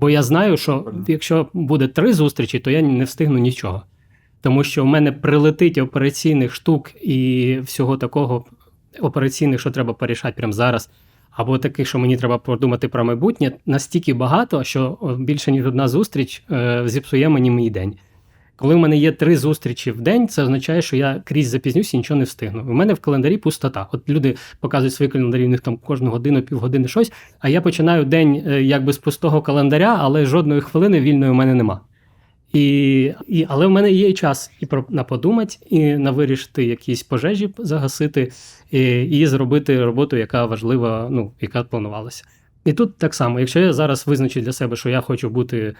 Бо 0.00 0.10
я 0.10 0.22
знаю, 0.22 0.56
що 0.56 0.92
якщо 1.08 1.48
буде 1.52 1.88
три 1.88 2.12
зустрічі, 2.12 2.58
то 2.58 2.70
я 2.70 2.82
не 2.82 3.04
встигну 3.04 3.38
нічого. 3.38 3.82
Тому 4.40 4.64
що 4.64 4.82
в 4.82 4.86
мене 4.86 5.12
прилетить 5.12 5.78
операційних 5.78 6.54
штук 6.54 6.90
і 7.02 7.58
всього 7.62 7.96
такого 7.96 8.44
операційних, 9.00 9.60
що 9.60 9.70
треба 9.70 9.92
порішати 9.92 10.34
прямо 10.36 10.52
зараз. 10.52 10.90
Або 11.30 11.58
таких, 11.58 11.88
що 11.88 11.98
мені 11.98 12.16
треба 12.16 12.38
подумати 12.38 12.88
про 12.88 13.04
майбутнє, 13.04 13.52
настільки 13.66 14.14
багато, 14.14 14.64
що 14.64 14.98
більше 15.18 15.52
ніж 15.52 15.66
одна 15.66 15.88
зустріч 15.88 16.42
е, 16.50 16.82
зіпсує 16.86 17.28
мені 17.28 17.50
мій 17.50 17.70
день. 17.70 17.94
Коли 18.58 18.74
в 18.74 18.78
мене 18.78 18.96
є 18.96 19.12
три 19.12 19.36
зустрічі 19.36 19.90
в 19.90 20.00
день, 20.00 20.28
це 20.28 20.42
означає, 20.42 20.82
що 20.82 20.96
я 20.96 21.22
крізь 21.24 21.48
запізнюся 21.48 21.96
і 21.96 21.98
нічого 21.98 22.18
не 22.18 22.24
встигну. 22.24 22.62
У 22.62 22.72
мене 22.72 22.94
в 22.94 23.00
календарі 23.00 23.36
пустота. 23.36 23.88
От 23.92 24.08
люди 24.08 24.36
показують 24.60 24.94
свої 24.94 25.10
календарі, 25.10 25.44
у 25.44 25.48
них 25.48 25.60
там 25.60 25.76
кожну 25.76 26.10
годину, 26.10 26.42
півгодини 26.42 26.88
щось. 26.88 27.12
А 27.38 27.48
я 27.48 27.60
починаю 27.60 28.04
день 28.04 28.42
е, 28.46 28.62
якби 28.62 28.92
з 28.92 28.98
пустого 28.98 29.42
календаря, 29.42 29.96
але 30.00 30.26
жодної 30.26 30.60
хвилини 30.60 31.00
вільної 31.00 31.30
у 31.30 31.34
мене 31.34 31.54
нема. 31.54 31.80
І, 32.52 32.62
і, 33.28 33.46
але 33.48 33.66
в 33.66 33.70
мене 33.70 33.92
є 33.92 34.08
і 34.08 34.14
час 34.14 34.50
і 34.60 34.66
про 34.66 34.84
на 34.88 35.04
подумати, 35.04 35.56
і 35.70 35.96
на 35.96 36.10
вирішити 36.10 36.64
якісь 36.64 37.02
пожежі 37.02 37.50
загасити, 37.58 38.32
і, 38.70 39.02
і 39.02 39.26
зробити 39.26 39.84
роботу, 39.84 40.16
яка 40.16 40.46
важлива, 40.46 41.08
ну, 41.10 41.32
яка 41.40 41.62
планувалася. 41.62 42.24
І 42.64 42.72
тут 42.72 42.98
так 42.98 43.14
само, 43.14 43.40
якщо 43.40 43.60
я 43.60 43.72
зараз 43.72 44.06
визначу 44.06 44.40
для 44.40 44.52
себе, 44.52 44.76
що 44.76 44.88
я 44.88 45.00
хочу 45.00 45.30
бути 45.30 45.74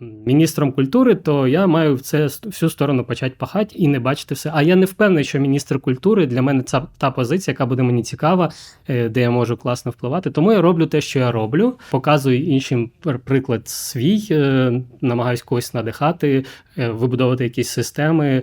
міністром 0.00 0.72
культури, 0.72 1.14
то 1.14 1.48
я 1.48 1.66
маю 1.66 1.94
в 1.94 2.00
це 2.00 2.24
всю 2.24 2.70
сторону 2.70 3.04
почати 3.04 3.34
пахати 3.38 3.74
і 3.78 3.88
не 3.88 4.00
бачити 4.00 4.34
все. 4.34 4.50
А 4.54 4.62
я 4.62 4.76
не 4.76 4.86
впевнений, 4.86 5.24
що 5.24 5.38
міністр 5.38 5.80
культури 5.80 6.26
для 6.26 6.42
мене 6.42 6.62
це 6.62 6.82
та 6.98 7.10
позиція, 7.10 7.52
яка 7.52 7.66
буде 7.66 7.82
мені 7.82 8.02
цікава, 8.02 8.50
е, 8.88 9.08
де 9.08 9.20
я 9.20 9.30
можу 9.30 9.56
класно 9.56 9.90
впливати. 9.90 10.30
Тому 10.30 10.52
я 10.52 10.60
роблю 10.60 10.86
те, 10.86 11.00
що 11.00 11.18
я 11.18 11.32
роблю, 11.32 11.74
показую 11.90 12.44
іншим 12.44 12.90
приклад 13.24 13.68
свій, 13.68 14.28
е, 14.30 14.72
намагаюсь 15.00 15.42
когось 15.42 15.74
надихати, 15.74 16.44
е, 16.78 16.88
вибудовувати 16.88 17.44
якісь 17.44 17.68
системи, 17.68 18.42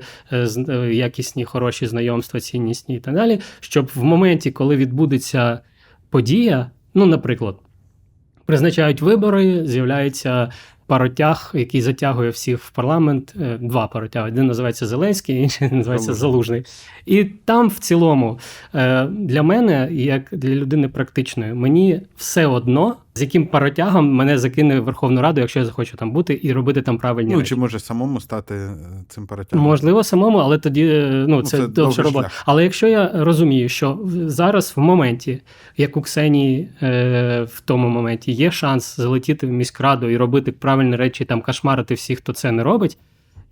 якісні, 0.92 1.46
хороші 1.46 1.88
знайомства, 1.88 2.40
ціннісні 2.40 2.96
і 2.96 3.00
так 3.00 3.14
далі. 3.14 3.40
Щоб 3.60 3.92
в 3.96 4.04
моменті, 4.04 4.52
коли 4.52 4.76
відбудеться 4.76 5.60
подія, 6.10 6.72
ну, 6.94 7.06
наприклад, 7.06 7.56
призначають 8.46 9.02
вибори, 9.02 9.68
з'являється 9.68 10.52
паротяг, 10.88 11.52
який 11.54 11.82
затягує 11.82 12.30
всіх 12.30 12.60
в 12.60 12.70
парламент. 12.70 13.36
Е, 13.42 13.58
Два 13.62 13.88
паротяги. 13.88 14.28
Один 14.28 14.48
називається 14.48 14.88
Зеленський, 14.88 15.36
інший 15.44 15.72
називається 15.72 16.14
Залужний. 16.14 16.64
І 17.06 17.24
там, 17.24 17.68
в 17.68 17.80
цілому, 17.80 18.40
е, 18.76 19.06
для 19.06 19.44
мене, 19.44 19.90
як 19.92 20.28
для 20.32 20.50
людини 20.50 20.90
практичної, 20.90 21.54
мені 21.54 22.02
все 22.16 22.46
одно, 22.46 22.96
з 23.18 23.22
яким 23.22 23.48
паротягом 23.48 24.14
мене 24.14 24.38
закине 24.38 24.80
в 24.80 24.84
Верховну 24.84 25.22
Раду, 25.22 25.42
якщо 25.42 25.60
я 25.60 25.66
захочу 25.66 25.98
там 25.98 26.12
бути 26.12 26.40
і 26.44 26.54
робити 26.54 26.82
там 26.82 26.98
правильні 26.98 27.34
Ну, 27.34 27.40
речі. 27.40 27.50
чи 27.50 27.56
може 27.56 27.80
самому 27.80 28.22
стати 28.22 28.56
е, 28.56 28.70
цим 29.08 29.28
паратягом? 29.28 29.66
Можливо, 29.66 30.04
самому, 30.04 30.38
але 30.38 30.58
тоді 30.58 30.86
е, 30.88 31.26
ну, 31.28 31.42
це, 31.42 31.58
це 31.58 31.68
довша 31.68 32.02
робота. 32.02 32.30
шлях. 32.30 32.44
Але 32.46 32.64
якщо 32.64 32.88
я 32.88 33.12
розумію, 33.14 33.70
що 33.70 34.00
зараз 34.26 34.74
в 34.76 34.80
моменті, 34.80 35.42
як 35.78 35.98
у 35.98 36.02
Ксенії 36.02 36.70
е, 36.82 37.42
в 37.50 37.62
тому 37.62 37.90
моменті, 37.90 38.32
є 38.32 38.52
шанс 38.52 38.96
залетіти 38.96 39.48
в 39.48 39.52
міськраду 39.52 40.10
і 40.10 40.18
робити 40.18 40.52
правильні 40.52 40.96
речі, 40.96 41.26
там 41.26 41.42
кошмарити 41.42 41.94
всіх, 41.94 42.18
хто 42.18 42.34
це 42.34 42.52
не 42.52 42.64
робить. 42.64 42.98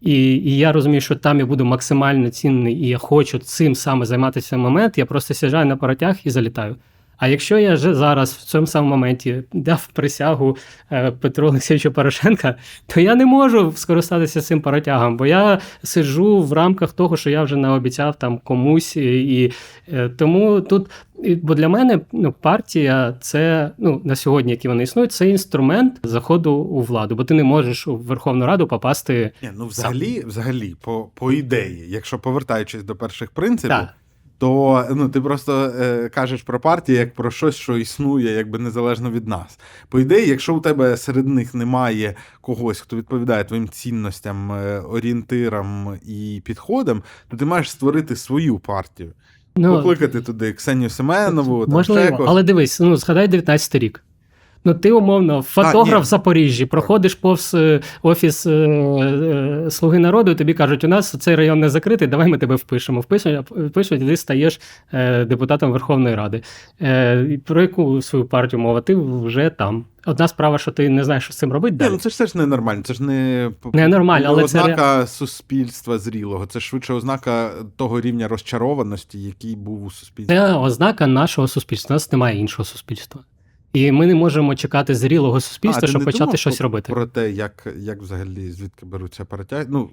І, 0.02 0.14
і 0.22 0.58
я 0.58 0.72
розумію, 0.72 1.02
що 1.02 1.16
там 1.16 1.40
я 1.40 1.46
буду 1.46 1.66
максимально 1.66 2.30
цінний, 2.30 2.74
і 2.76 2.88
я 2.88 2.98
хочу 2.98 3.40
цим 3.40 3.76
саме 3.76 4.06
займатися 4.06 4.56
в 4.56 4.60
момент, 4.60 4.98
я 4.98 5.06
просто 5.06 5.34
сіжаю 5.34 5.66
на 5.66 5.78
паротяг 5.78 6.16
і 6.24 6.30
залітаю. 6.30 6.76
А 7.18 7.28
якщо 7.28 7.58
я 7.58 7.74
вже 7.74 7.94
зараз 7.96 8.34
в 8.34 8.44
цьому 8.44 8.68
самому 8.68 8.96
моменті 8.96 9.44
дав 9.54 9.88
присягу 9.94 10.58
е, 10.92 11.12
Петру 11.12 11.48
Олексійовичу 11.48 11.92
Порошенка, 11.92 12.56
то 12.88 13.00
я 13.02 13.16
не 13.16 13.26
можу 13.26 13.74
скористатися 13.76 14.42
цим 14.42 14.62
паротягом, 14.62 15.18
бо 15.18 15.26
я 15.26 15.60
сиджу 15.84 16.42
в 16.42 16.54
рамках 16.54 16.94
того, 16.94 17.18
що 17.18 17.30
я 17.30 17.44
вже 17.44 17.56
наобіцяв 17.56 18.16
там 18.16 18.38
комусь, 18.38 18.96
і, 18.98 19.44
і 19.44 19.54
е, 19.94 20.10
тому 20.10 20.62
тут. 20.62 20.90
і- 21.24 21.36
Бо 21.36 21.56
для 21.56 21.70
мене 21.70 22.00
ну, 22.12 22.32
партія 22.42 23.16
це 23.22 23.72
ну 23.78 24.02
на 24.04 24.16
сьогодні, 24.16 24.52
які 24.52 24.68
вони 24.68 24.84
існують, 24.84 25.12
це 25.12 25.30
інструмент 25.30 26.00
заходу 26.04 26.54
у 26.54 26.82
владу, 26.82 27.16
бо 27.16 27.24
ти 27.24 27.34
не 27.34 27.44
можеш 27.44 27.88
у 27.88 27.96
Верховну 27.98 28.46
Раду 28.46 28.68
попасти. 28.68 29.32
Ні, 29.42 29.50
ну 29.58 29.68
взагалі, 29.68 30.24
взагалі, 30.28 30.76
по, 30.82 31.10
по 31.14 31.32
ідеї, 31.32 31.86
якщо 31.90 32.20
повертаючись 32.20 32.84
до 32.84 32.96
перших 32.96 33.32
принципів, 33.32 33.70
Так. 33.78 33.94
То 34.38 34.86
ну, 34.92 35.10
ти 35.10 35.22
просто 35.22 35.74
е, 35.80 36.10
кажеш 36.10 36.42
про 36.42 36.60
партію 36.60 36.98
як 36.98 37.14
про 37.14 37.32
щось, 37.32 37.56
що 37.56 37.78
існує, 37.78 38.32
якби 38.32 38.60
незалежно 38.60 39.12
від 39.12 39.28
нас. 39.28 39.60
По 39.90 40.00
ідеї, 40.00 40.30
якщо 40.30 40.56
у 40.56 40.60
тебе 40.60 40.98
серед 40.98 41.28
них 41.28 41.54
немає 41.54 42.16
когось, 42.42 42.80
хто 42.80 42.96
відповідає 42.96 43.44
твоїм 43.44 43.70
цінностям, 43.70 44.52
е, 44.52 44.80
орієнтирам 44.80 45.98
і 46.08 46.42
підходам, 46.46 47.04
то 47.28 47.38
ти 47.38 47.46
маєш 47.46 47.72
створити 47.72 48.16
свою 48.16 48.60
партію. 48.60 49.14
Покликати 49.56 50.22
туди 50.22 50.54
Ксенію 50.54 50.90
Семенову, 50.90 51.66
там 51.66 51.84
ще 51.84 51.94
можливо, 51.94 52.18
когось. 52.18 52.30
але 52.30 52.44
дивись, 52.44 52.80
ну 52.80 52.96
згадай 52.96 53.28
19 53.28 53.76
рік. 53.76 54.04
Ну, 54.68 54.74
ти 54.74 54.92
умовно, 54.92 55.42
фотограф 55.42 56.02
в 56.02 56.06
Запоріжжі, 56.06 56.66
проходиш 56.66 57.16
повз 57.16 57.54
е, 57.54 57.82
офіс 58.02 58.46
е, 58.46 58.52
е, 58.52 59.72
Слуги 59.72 60.00
народу, 60.00 60.32
і 60.32 60.36
тобі 60.36 60.54
кажуть, 60.54 60.84
у 60.84 60.88
нас 60.88 61.16
цей 61.20 61.36
район 61.36 61.60
не 61.60 61.70
закритий, 61.70 62.08
давай 62.08 62.28
ми 62.28 62.38
тебе 62.38 62.56
впишемо. 62.56 63.00
Впишуть, 63.00 63.52
впишуть 63.52 64.02
і 64.02 64.06
ти 64.06 64.18
стаєш 64.18 64.62
е, 64.94 65.26
депутатом 65.26 65.72
Верховної 65.72 66.16
Ради. 66.16 66.42
Е, 66.82 67.40
про 67.46 67.62
яку 67.62 68.02
свою 68.02 68.26
партію 68.26 68.60
мова? 68.60 68.82
Ти 68.82 68.96
вже 68.96 69.50
там. 69.50 69.86
Одна 70.06 70.28
справа, 70.28 70.58
що 70.58 70.72
ти 70.72 70.90
не 70.90 71.04
знаєш, 71.04 71.24
що 71.24 71.34
з 71.34 71.38
цим 71.38 71.54
робити 71.54 71.76
далі. 71.76 71.90
ну 71.92 71.98
це 71.98 72.10
ж 72.10 72.18
теж 72.18 72.36
ненормально. 72.36 72.82
Це 72.84 72.94
ж 72.94 73.04
не 73.04 73.52
Ненормально, 73.74 74.26
але 74.30 74.44
це 74.44 74.60
ознака 74.60 75.08
суспільства 75.08 75.98
зрілого. 75.98 76.46
Це 76.46 76.60
швидше 76.60 76.94
ознака 76.94 77.50
того 77.76 78.02
рівня 78.02 78.28
розчарованості, 78.28 79.20
який 79.20 79.56
був 79.56 79.84
у 79.84 79.92
суспільстві. 79.92 80.36
Це 80.36 80.54
ознака 80.54 81.08
нашого 81.08 81.48
суспільства. 81.48 81.94
У 81.94 81.96
нас 81.96 82.12
немає 82.12 82.40
іншого 82.40 82.66
суспільства. 82.66 83.22
І 83.76 83.92
ми 83.92 84.08
не 84.08 84.16
можемо 84.16 84.56
чекати 84.56 84.96
зрілого 84.96 85.42
суспільства, 85.42 85.82
ти 85.82 85.88
щоб 85.88 86.04
почати 86.04 86.20
думав 86.26 86.38
щось 86.38 86.58
про- 86.58 86.64
робити. 86.64 86.94
Про 86.94 87.06
те, 87.06 87.32
як, 87.32 87.68
як 87.78 88.02
взагалі 88.02 88.52
звідки 88.52 88.86
беруться 88.86 89.26
перетяги. 89.26 89.66
Ну, 89.70 89.90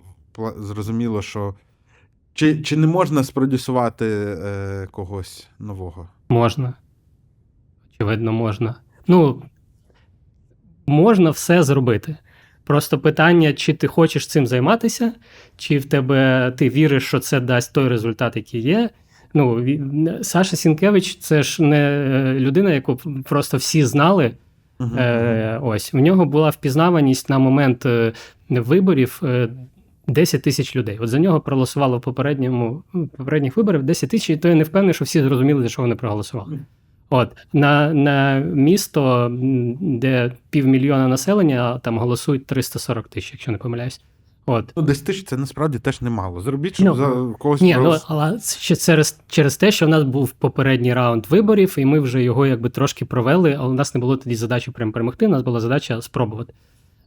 зрозуміло, 0.56 1.22
що 1.22 1.54
чи, 2.34 2.62
чи 2.62 2.76
не 2.76 2.86
можна 2.86 3.24
спродюсувати 3.24 4.06
е, 4.06 4.88
когось 4.90 5.48
нового? 5.58 6.08
Можна. 6.28 6.74
Очевидно, 7.94 8.32
можна. 8.32 8.74
Ну, 9.06 9.42
можна 10.86 11.30
все 11.30 11.62
зробити. 11.62 12.16
Просто 12.64 12.98
питання, 12.98 13.52
чи 13.52 13.74
ти 13.74 13.86
хочеш 13.86 14.26
цим 14.26 14.46
займатися, 14.46 15.12
чи 15.56 15.78
в 15.78 15.84
тебе 15.84 16.52
ти 16.58 16.68
віриш, 16.68 17.06
що 17.06 17.18
це 17.20 17.40
дасть 17.40 17.72
той 17.72 17.88
результат, 17.88 18.36
який 18.36 18.60
є. 18.60 18.90
Ну, 19.34 19.64
Саша 20.22 20.56
Сінкевич 20.56 21.18
це 21.18 21.42
ж 21.42 21.62
не 21.62 21.78
е, 21.78 22.34
людина, 22.40 22.72
яку 22.72 22.96
просто 23.24 23.56
всі 23.56 23.84
знали. 23.84 24.32
Мгм. 24.78 24.98
Е, 24.98 25.60
ось 25.62 25.92
в 25.92 25.96
нього 25.96 26.24
була 26.24 26.50
впізнаваність 26.50 27.30
на 27.30 27.38
момент 27.38 27.86
е, 27.86 28.12
виборів 28.50 29.20
е, 29.22 29.48
10 30.06 30.42
тисяч 30.42 30.76
людей. 30.76 30.98
От 31.00 31.08
за 31.08 31.18
нього 31.18 31.40
проголосувало 31.40 31.98
в 31.98 32.00
попередньому 32.00 32.82
попередніх 33.16 33.56
виборах 33.56 33.82
10 33.82 34.10
тисяч, 34.10 34.30
і 34.30 34.36
то 34.36 34.48
я 34.48 34.54
не 34.54 34.64
впевнений, 34.64 34.94
що 34.94 35.04
всі 35.04 35.22
зрозуміли, 35.22 35.62
за 35.62 35.68
що 35.68 35.82
вони 35.82 35.94
проголосували. 35.94 36.58
От 37.10 37.28
на, 37.52 37.94
на 37.94 38.38
місто, 38.38 39.30
де 39.80 40.32
півмільйона 40.50 41.08
населення, 41.08 41.78
там 41.78 41.98
голосують 41.98 42.46
340 42.46 43.08
тисяч, 43.08 43.32
якщо 43.32 43.52
не 43.52 43.58
помиляюсь. 43.58 44.00
От. 44.46 44.72
Ну, 44.76 44.82
10 44.82 45.04
тисяч 45.04 45.24
це 45.24 45.36
насправді 45.36 45.78
теж 45.78 46.00
немало. 46.00 46.40
Зробіть, 46.40 46.74
щоб 46.74 46.86
ну, 46.86 46.94
за 46.94 47.08
ну, 47.08 47.36
когось. 47.38 47.60
Ні, 47.60 47.76
ну, 47.80 47.96
але 48.06 48.38
ще 48.40 48.76
через 48.76 49.20
через 49.28 49.56
те, 49.56 49.70
що 49.70 49.86
в 49.86 49.88
нас 49.88 50.02
був 50.02 50.30
попередній 50.30 50.94
раунд 50.94 51.26
виборів, 51.26 51.74
і 51.78 51.84
ми 51.84 52.00
вже 52.00 52.22
його 52.22 52.46
якби 52.46 52.70
трошки 52.70 53.04
провели, 53.04 53.56
але 53.58 53.68
у 53.68 53.74
нас 53.74 53.94
не 53.94 54.00
було 54.00 54.16
тоді 54.16 54.34
задачі 54.34 54.70
прям 54.70 54.92
перемогти, 54.92 55.26
у 55.26 55.30
нас 55.30 55.42
була 55.42 55.60
задача 55.60 56.02
спробувати. 56.02 56.52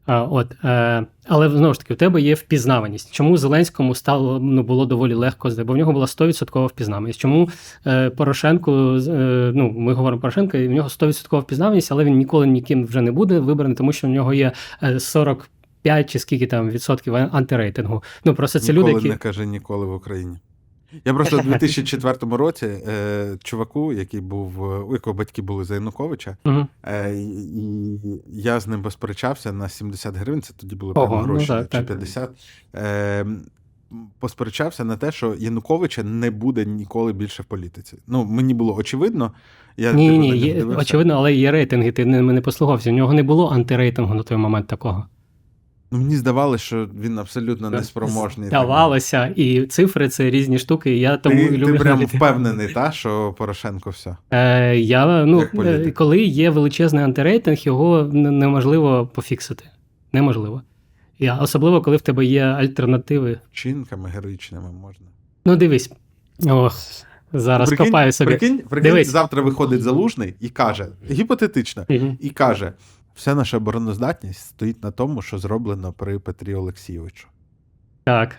А, 0.06 0.22
от, 0.22 0.52
е, 0.64 1.06
Але 1.28 1.50
знову 1.50 1.74
ж 1.74 1.80
таки, 1.80 1.94
у 1.94 1.98
тебе 1.98 2.22
є 2.22 2.34
впізнаваність. 2.34 3.14
Чому 3.14 3.38
Зеленському 3.38 3.96
стало 3.96 4.40
ну, 4.40 4.64
було 4.64 4.86
доволі 4.86 5.14
легко, 5.14 5.50
бо 5.66 5.74
в 5.74 5.78
нього 5.78 5.94
була 5.94 6.06
100% 6.06 6.68
впізнаваність. 6.68 7.20
Чому 7.20 7.50
е, 7.88 8.10
Порошенку, 8.10 8.72
е, 8.72 9.52
ну 9.56 9.72
ми 9.72 9.94
говоримо 9.94 10.22
Порошенка, 10.22 10.58
і 10.58 10.68
в 10.68 10.72
нього 10.72 10.90
100% 10.90 11.40
впізнаваність, 11.40 11.92
але 11.92 12.04
він 12.04 12.18
ніколи 12.18 12.48
ніким 12.48 12.86
вже 12.86 13.02
не 13.02 13.12
буде 13.12 13.40
вибраний, 13.40 13.78
тому 13.78 13.94
що 13.94 14.08
в 14.08 14.10
нього 14.10 14.34
є 14.34 14.52
е, 14.84 15.00
40 15.00 15.50
5 15.86 16.10
чи 16.10 16.20
скільки 16.20 16.48
там 16.48 16.70
відсотків 16.70 17.16
антирейтингу. 17.16 18.04
Ну 18.24 18.36
просто 18.36 18.60
це 18.60 18.74
ніколи 18.74 18.92
люди, 18.92 18.98
які... 18.98 19.10
не 19.10 19.18
каже 19.18 19.46
ніколи 19.46 19.86
в 19.86 19.94
Україні. 19.94 20.38
Я 21.06 21.14
просто 21.14 21.38
в 21.38 21.44
2004 21.48 22.38
році 22.38 22.66
е, 22.66 23.38
чуваку, 23.44 23.94
який 23.94 24.22
був, 24.22 24.64
е, 24.64 24.78
у 24.80 24.94
якого 24.94 25.14
батьки 25.14 25.42
були 25.42 25.64
за 25.64 25.74
Януковича, 25.74 26.38
угу. 26.46 26.68
е, 26.84 27.14
і 27.16 28.00
я 28.34 28.60
з 28.60 28.68
ним 28.68 28.82
посперечався 28.84 29.54
на 29.54 29.70
70 29.70 30.16
гривень, 30.16 30.42
це 30.42 30.54
тоді 30.58 30.76
були 30.76 30.94
Ого, 30.96 31.16
ну 31.16 31.24
гроші 31.24 31.48
ну, 31.50 31.66
так, 31.66 31.82
чи 31.82 31.88
50. 31.88 32.30
Е, 32.74 33.22
ем, 33.22 33.42
Посперечався 34.20 34.84
на 34.84 34.98
те, 34.98 35.12
що 35.12 35.36
Януковича 35.40 36.04
не 36.04 36.32
буде 36.32 36.66
ніколи 36.66 37.14
більше 37.14 37.44
в 37.44 37.46
політиці. 37.46 37.98
Ну, 38.08 38.26
мені 38.26 38.54
було 38.54 38.76
очевидно. 38.76 39.32
Я 39.78 39.94
Ні, 39.94 40.18
ні, 40.18 40.38
є, 40.38 40.64
очевидно, 40.64 41.14
але 41.14 41.34
є 41.34 41.52
рейтинги, 41.52 41.92
ти 41.92 42.06
не, 42.06 42.22
не 42.22 42.42
послугався. 42.42 42.90
У 42.90 42.94
нього 42.94 43.14
не 43.14 43.24
було 43.24 43.50
антирейтингу 43.50 44.14
на 44.14 44.24
той 44.24 44.38
момент 44.38 44.68
такого. 44.68 45.06
Ну, 45.96 46.02
мені 46.04 46.16
здавалося, 46.18 46.64
що 46.64 46.90
він 47.02 47.20
абсолютно 47.20 47.70
неспроможний. 47.70 48.48
Здавалося, 48.48 49.34
і 49.36 49.66
цифри 49.66 50.10
це 50.10 50.30
різні 50.30 50.60
штуки. 50.60 50.96
і 50.96 51.00
Я 51.00 51.18
тому 51.18 51.36
Ти, 51.36 51.58
люблю 51.58 51.74
ти 51.74 51.80
прям 51.80 51.94
говорити. 51.94 52.18
впевнений, 52.18 52.74
та, 52.74 52.92
що 52.92 53.36
Порошенко 53.38 53.90
все. 53.90 54.18
Е, 54.32 54.76
я, 54.78 55.26
ну, 55.26 55.42
е, 55.60 55.92
коли 55.92 56.20
є 56.22 56.50
величезний 56.50 57.04
антирейтинг, 57.04 57.58
його 57.58 58.04
неможливо 58.14 59.08
пофіксити. 59.14 59.64
Неможливо. 60.14 60.62
І 61.20 61.30
особливо, 61.30 61.82
коли 61.82 61.98
в 61.98 62.02
тебе 62.02 62.26
є 62.26 62.44
альтернативи. 62.44 63.40
Вчинками 63.52 64.10
героїчними 64.10 64.72
можна. 64.72 65.06
Ну, 65.46 65.56
дивись. 65.56 65.92
Ох, 66.48 66.76
зараз 67.34 67.70
Прикинь- 67.70 67.86
копаю 67.86 68.12
собі. 68.12 68.30
Прикинь, 68.30 68.58
прикинь 68.70 68.92
Дивись. 68.92 69.08
завтра 69.08 69.42
виходить 69.42 69.82
залужний 69.82 70.34
і 70.40 70.50
каже, 70.50 70.88
гіпотетично, 71.12 71.86
Мгм. 71.90 72.18
і 72.22 72.30
каже: 72.30 72.74
вся 73.16 73.36
наша 73.36 73.58
обороноздатність 73.58 74.40
стоїть 74.40 74.84
на 74.84 74.92
тому, 74.92 75.22
що 75.22 75.38
зроблено 75.40 75.94
при 75.94 76.20
Петрі 76.20 76.56
Олексійовичу. 76.56 77.28
Так. 78.04 78.36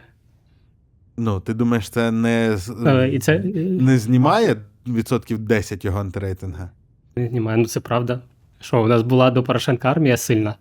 Ну, 1.16 1.40
ти 1.40 1.54
думаєш, 1.54 1.88
це 1.90 2.10
не, 2.10 2.58
Е, 2.86 3.08
і 3.08 3.18
це 3.18 3.36
е, 3.36 3.42
не 3.64 3.98
знімає 3.98 4.56
відсотків 4.86 5.38
10 5.38 5.84
його 5.84 6.00
антирейтинга? 6.00 6.70
не 7.16 7.28
знімає, 7.28 7.58
ну 7.58 7.66
це 7.66 7.80
правда. 7.80 8.20
Що, 8.60 8.82
у 8.82 8.86
нас 8.86 9.02
була 9.02 9.30
до 9.30 9.42
Порошенка 9.42 9.90
армія 9.90 10.16
сильна. 10.16 10.54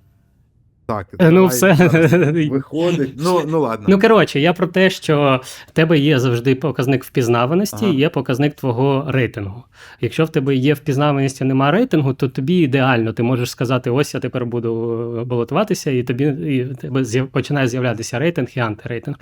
Так, 0.87 1.07
Е, 1.19 1.29
Ну, 1.31 1.35
давай 1.35 1.49
все. 1.49 1.75
зараз 1.75 2.13
Виходить. 2.49 3.13
Ну, 3.17 3.41
ну 3.47 3.61
ладно. 3.61 3.85
Ну, 3.89 3.99
коротше, 3.99 4.39
я 4.39 4.53
про 4.53 4.67
те, 4.67 4.89
що 4.89 5.41
в 5.67 5.71
тебе 5.71 5.99
є 5.99 6.19
завжди 6.19 6.55
показник 6.55 7.03
впізнаваності, 7.03 7.85
Ага. 7.85 7.93
є 7.93 8.09
показник 8.09 8.53
твого 8.53 9.05
рейтингу. 9.07 9.63
Якщо 10.01 10.25
в 10.25 10.29
тебе 10.29 10.55
є 10.55 10.73
впізнаваність, 10.73 11.41
а 11.41 11.45
немає 11.45 11.71
рейтингу, 11.71 12.13
то 12.13 12.27
тобі 12.27 12.53
ідеально. 12.55 13.13
Ти 13.13 13.23
можеш 13.23 13.49
сказати: 13.51 13.89
ось 13.89 14.13
я 14.13 14.19
тепер 14.19 14.45
буду 14.45 14.91
е, 15.21 15.23
балотуватися, 15.23 15.91
і 15.91 16.03
тобі 16.03 16.23
і 16.25 16.65
тебе 16.75 17.03
починає 17.31 17.67
з'являтися 17.67 18.19
рейтинг 18.19 18.47
і 18.55 18.59
антирейтинг. 18.59 19.17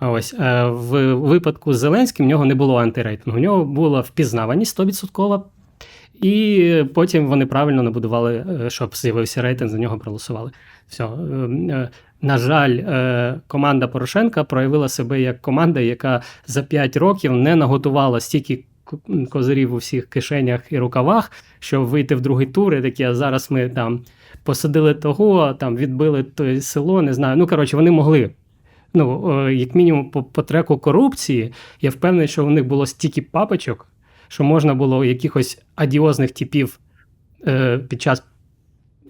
Ось 0.00 0.34
е, 0.40 0.64
в 0.64 1.14
випадку 1.14 1.72
з 1.74 1.78
Зеленським 1.78 2.26
в 2.26 2.28
нього 2.28 2.44
не 2.44 2.54
було 2.54 2.76
антирейтингу. 2.76 3.38
У 3.38 3.42
нього 3.42 3.64
була 3.64 4.00
впізнаваність 4.00 4.80
100%, 4.80 5.42
і 6.22 6.84
потім 6.94 7.26
вони 7.26 7.46
правильно 7.46 7.82
набудували, 7.82 8.44
щоб 8.68 8.96
з'явився 8.96 9.42
рейтинг, 9.42 9.70
за 9.70 9.78
нього 9.78 9.98
проголосували. 9.98 10.50
Все. 10.88 11.04
Е, 11.04 11.88
На 12.22 12.38
жаль, 12.38 12.70
е, 12.70 13.40
команда 13.46 13.88
Порошенка 13.88 14.44
проявила 14.44 14.88
себе 14.88 15.20
як 15.20 15.42
команда, 15.42 15.80
яка 15.80 16.22
за 16.46 16.62
5 16.62 16.96
років 16.96 17.32
не 17.32 17.56
наготувала 17.56 18.20
стільки 18.20 18.64
ко- 18.84 18.98
козирів 19.30 19.74
у 19.74 19.76
всіх 19.76 20.06
кишенях 20.06 20.72
і 20.72 20.78
рукавах, 20.78 21.32
щоб 21.58 21.84
вийти 21.84 22.14
в 22.14 22.20
другий 22.20 22.46
тур. 22.46 22.74
І 22.74 22.82
такі, 22.82 23.04
а 23.04 23.14
зараз 23.14 23.50
ми 23.50 23.68
там 23.68 24.04
посадили 24.42 24.94
того, 24.94 25.54
там 25.54 25.76
відбили 25.76 26.22
те 26.22 26.60
село, 26.60 27.02
не 27.02 27.14
знаю. 27.14 27.36
Ну, 27.36 27.46
коротше, 27.46 27.76
вони 27.76 27.90
могли. 27.90 28.30
Ну, 28.94 29.30
е, 29.46 29.54
як 29.54 29.74
мінімум, 29.74 30.10
по, 30.10 30.22
по 30.22 30.42
треку 30.42 30.78
корупції, 30.78 31.52
я 31.80 31.90
впевнений, 31.90 32.28
що 32.28 32.46
у 32.46 32.50
них 32.50 32.66
було 32.66 32.86
стільки 32.86 33.22
папочок, 33.22 33.88
що 34.28 34.44
можна 34.44 34.74
було 34.74 35.04
якихось 35.04 35.62
адіозних 35.74 36.30
типів 36.32 36.80
е, 37.46 37.78
під 37.78 38.02
час 38.02 38.22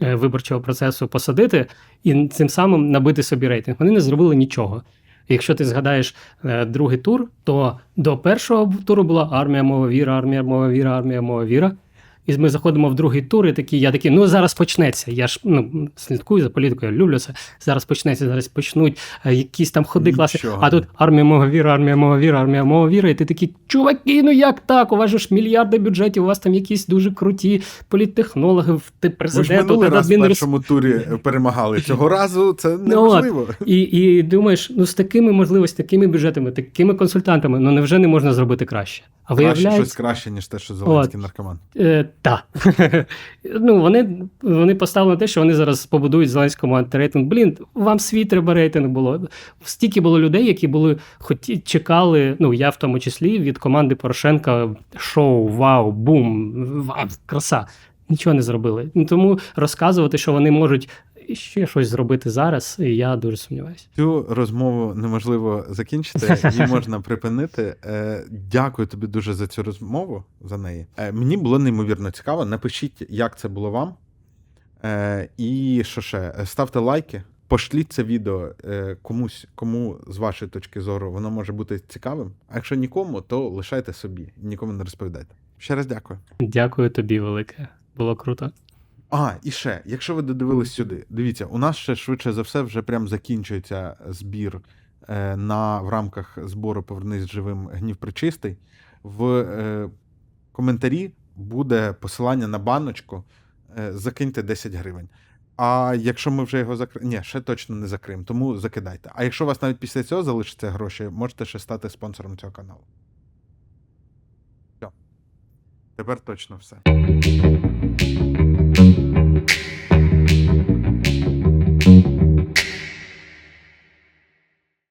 виборчого 0.01 0.61
процесу 0.61 1.09
посадити 1.09 1.67
і 2.05 2.29
цим 2.29 2.49
самим 2.49 2.91
набити 2.91 3.23
собі 3.23 3.49
рейтинг. 3.49 3.77
Вони 3.81 3.91
не 3.91 4.01
зробили 4.01 4.37
нічого. 4.37 4.83
Якщо 5.29 5.55
ти 5.55 5.65
згадаєш 5.65 6.15
е, 6.45 6.65
другий 6.65 6.99
тур, 6.99 7.29
то 7.45 7.79
до 7.97 8.19
першого 8.19 8.75
туру 8.87 9.05
була 9.05 9.29
армія, 9.33 9.63
мова 9.63 9.89
віра, 9.89 10.19
армія, 10.19 10.43
мова 10.43 10.69
віра, 10.69 10.99
армія, 10.99 11.23
мова 11.23 11.45
віра. 11.45 11.73
І 12.27 12.39
ми 12.39 12.49
заходимо 12.49 12.89
в 12.89 12.95
другий 12.95 13.23
тур, 13.23 13.47
і 13.47 13.53
такі, 13.53 13.79
я 13.79 13.93
такий, 13.93 14.11
ну 14.11 14.27
зараз 14.27 14.55
почнеться. 14.55 15.11
Я 15.11 15.27
ж 15.27 15.41
ну, 15.45 15.89
слідкую 15.97 16.43
за 16.43 16.51
політикою, 16.51 16.93
люблю 16.93 17.19
це. 17.19 17.35
Зараз 17.61 17.85
почнеться, 17.85 18.27
зараз 18.27 18.49
почнуть 18.49 18.99
е, 19.25 19.35
якісь 19.35 19.71
там 19.71 19.85
ходи 19.85 20.13
класи. 20.13 20.49
А 20.61 20.71
тут 20.71 20.85
армія 20.95 21.25
мого 21.25 21.49
віра, 21.49 21.75
армія 21.75 21.97
мого 21.97 22.19
віра, 22.19 22.41
армія 22.41 22.65
мого 22.65 22.89
віра. 22.89 23.11
І 23.11 23.15
ти 23.15 23.25
такий, 23.25 23.55
чуваки, 23.67 24.23
ну 24.23 24.31
як 24.31 24.61
так? 24.61 24.93
У 24.93 24.97
вас 24.97 25.11
ж 25.11 25.29
мільярди 25.31 25.79
бюджетів, 25.79 26.23
у 26.23 26.27
вас 26.27 26.39
там 26.39 26.55
якісь 26.55 26.87
дуже 26.87 27.11
круті 27.11 27.63
політтехнологи, 27.89 28.81
ти 29.01 29.09
Ми 29.09 29.13
ж 29.13 29.17
президент, 29.19 29.69
минулий 29.69 29.89
ти 29.89 29.95
раз 29.95 30.11
в 30.11 30.19
першому 30.21 30.61
турі 30.61 31.01
перемагали. 31.23 31.81
Цього 31.81 32.09
разу 32.09 32.53
це 32.53 32.69
Ну, 32.69 32.87
неможливо. 32.87 33.49
І, 33.67 33.81
і 33.81 34.23
думаєш, 34.23 34.71
ну 34.77 34.87
з 34.87 34.95
такими 34.95 35.33
можливостями, 35.33 35.87
такими 35.87 36.07
бюджетами, 36.07 36.51
такими 36.51 36.95
консультантами, 36.95 37.59
ну 37.59 37.71
невже 37.71 37.99
не 37.99 38.09
можна 38.09 38.35
зробити 38.35 38.65
краще? 38.65 39.03
А 39.25 39.35
Краще, 39.35 39.45
виявляється, 39.45 39.85
щось 39.85 39.95
краще, 39.95 40.31
ніж 40.31 40.47
те, 40.47 40.59
що 40.59 40.75
Зеленський 40.75 41.21
наркоман. 41.21 41.59
Так. 42.23 42.45
ну, 43.61 43.81
вони, 43.81 44.19
вони 44.43 44.75
поставили 44.75 45.15
на 45.15 45.19
те, 45.19 45.27
що 45.27 45.41
вони 45.41 45.55
зараз 45.55 45.87
побудують 45.87 46.31
Зеленському 46.31 46.75
антирейтинг. 46.75 47.27
Блін, 47.27 47.57
вам 47.75 47.99
свій 47.99 48.25
треба 48.25 48.55
рейтинг 48.55 48.89
було. 48.89 49.29
Стільки 49.65 50.01
було 50.01 50.21
людей, 50.21 50.47
які 50.47 50.69
були 50.69 50.97
хоті, 51.19 51.59
чекали, 51.59 52.37
ну 52.39 52.55
я 52.55 52.71
в 52.71 52.77
тому 52.77 52.99
числі 52.99 53.39
від 53.39 53.59
команди 53.59 53.95
Порошенка 53.95 54.71
шоу, 54.97 55.49
вау, 55.49 55.93
бум, 55.93 56.53
вау, 56.83 57.07
краса. 57.27 57.67
нічого 58.09 58.35
не 58.35 58.43
зробили. 58.43 58.89
Тому 59.09 59.39
розказувати, 59.57 60.19
що 60.19 60.33
вони 60.33 60.51
можуть 60.51 60.89
ще 61.33 61.67
щось 61.67 61.89
зробити 61.89 62.31
зараз, 62.31 62.77
і 62.81 62.97
я 62.97 63.17
дуже 63.17 63.37
сумніваюся. 63.37 63.87
Цю 63.97 64.27
розмову 64.29 64.95
неможливо 64.95 65.65
закінчити, 65.69 66.39
її 66.53 66.67
можна 66.71 67.01
припинити. 67.01 67.77
Е, 67.85 68.25
Дякую 68.31 68.89
тобі 68.89 69.07
дуже 69.07 69.35
за 69.35 69.47
цю 69.47 69.63
розмову, 69.63 70.25
за 70.41 70.59
неї. 70.59 70.87
Е, 70.97 71.13
Мені 71.13 71.37
було 71.37 71.59
неймовірно 71.59 72.11
цікаво. 72.11 72.45
Напишіть, 72.45 73.07
як 73.09 73.39
це 73.39 73.49
було 73.49 73.71
вам. 73.71 73.95
Е, 74.85 75.29
І 75.37 75.83
що 75.85 76.01
ще? 76.01 76.35
Ставте 76.45 76.79
лайки, 76.79 77.23
пошліть 77.49 77.93
це 77.93 78.03
відео 78.05 78.53
комусь, 79.03 79.47
кому 79.55 79.97
з 80.07 80.17
вашої 80.19 80.51
точки 80.51 80.81
зору 80.81 81.13
воно 81.13 81.31
може 81.31 81.53
бути 81.53 81.79
цікавим. 81.89 82.33
А 82.49 82.55
якщо 82.55 82.75
нікому, 82.75 83.21
то 83.21 83.49
лишайте 83.49 83.93
собі, 83.93 84.33
нікому 84.43 84.73
не 84.73 84.85
розповідайте. 84.85 85.35
Ще 85.59 85.75
раз 85.75 85.87
дякую. 85.87 86.19
Дякую 86.41 86.91
тобі, 86.91 87.21
велике. 87.21 87.69
Було 87.97 88.17
круто. 88.17 88.51
А, 89.17 89.35
і 89.43 89.51
ще, 89.51 89.83
якщо 89.85 90.15
ви 90.15 90.23
додивились 90.23 90.73
сюди, 90.73 91.07
дивіться, 91.11 91.47
у 91.47 91.59
нас 91.59 91.77
ще 91.77 91.97
швидше 91.97 92.33
за 92.33 92.43
все 92.43 92.63
вже 92.63 92.83
прям 92.83 93.09
закінчується 93.09 93.97
збір 94.07 94.61
е, 95.09 95.37
на, 95.37 95.81
в 95.81 95.89
рамках 95.89 96.39
збору 96.43 96.83
Повернись 96.83 97.27
живим 97.27 97.69
гнів 97.69 97.97
причистий. 97.97 98.59
В 99.03 99.25
е, 99.25 99.91
коментарі 100.53 101.13
буде 101.37 101.93
посилання 101.93 102.47
на 102.47 102.59
баночку. 102.59 103.25
Е, 103.79 103.93
закиньте 103.93 104.43
10 104.43 104.73
гривень. 104.73 105.09
А 105.57 105.95
якщо 105.99 106.31
ми 106.31 106.45
вже 106.45 106.59
його 106.59 106.77
закриємо, 106.77 107.11
ні, 107.11 107.23
ще 107.23 107.41
точно 107.41 107.77
не 107.77 107.87
закриємо, 107.87 108.25
тому 108.25 108.57
закидайте. 108.57 109.11
А 109.15 109.25
якщо 109.25 109.45
у 109.45 109.47
вас 109.47 109.63
навіть 109.63 109.79
після 109.79 110.03
цього 110.03 110.23
залишаться 110.23 110.71
гроші, 110.71 111.09
можете 111.13 111.45
ще 111.45 111.59
стати 111.59 111.91
спонсором 111.91 112.37
цього 112.37 112.53
каналу. 112.53 112.85
Все. 114.77 114.89
Тепер 115.97 116.21
точно 116.21 116.57
все. 116.57 116.77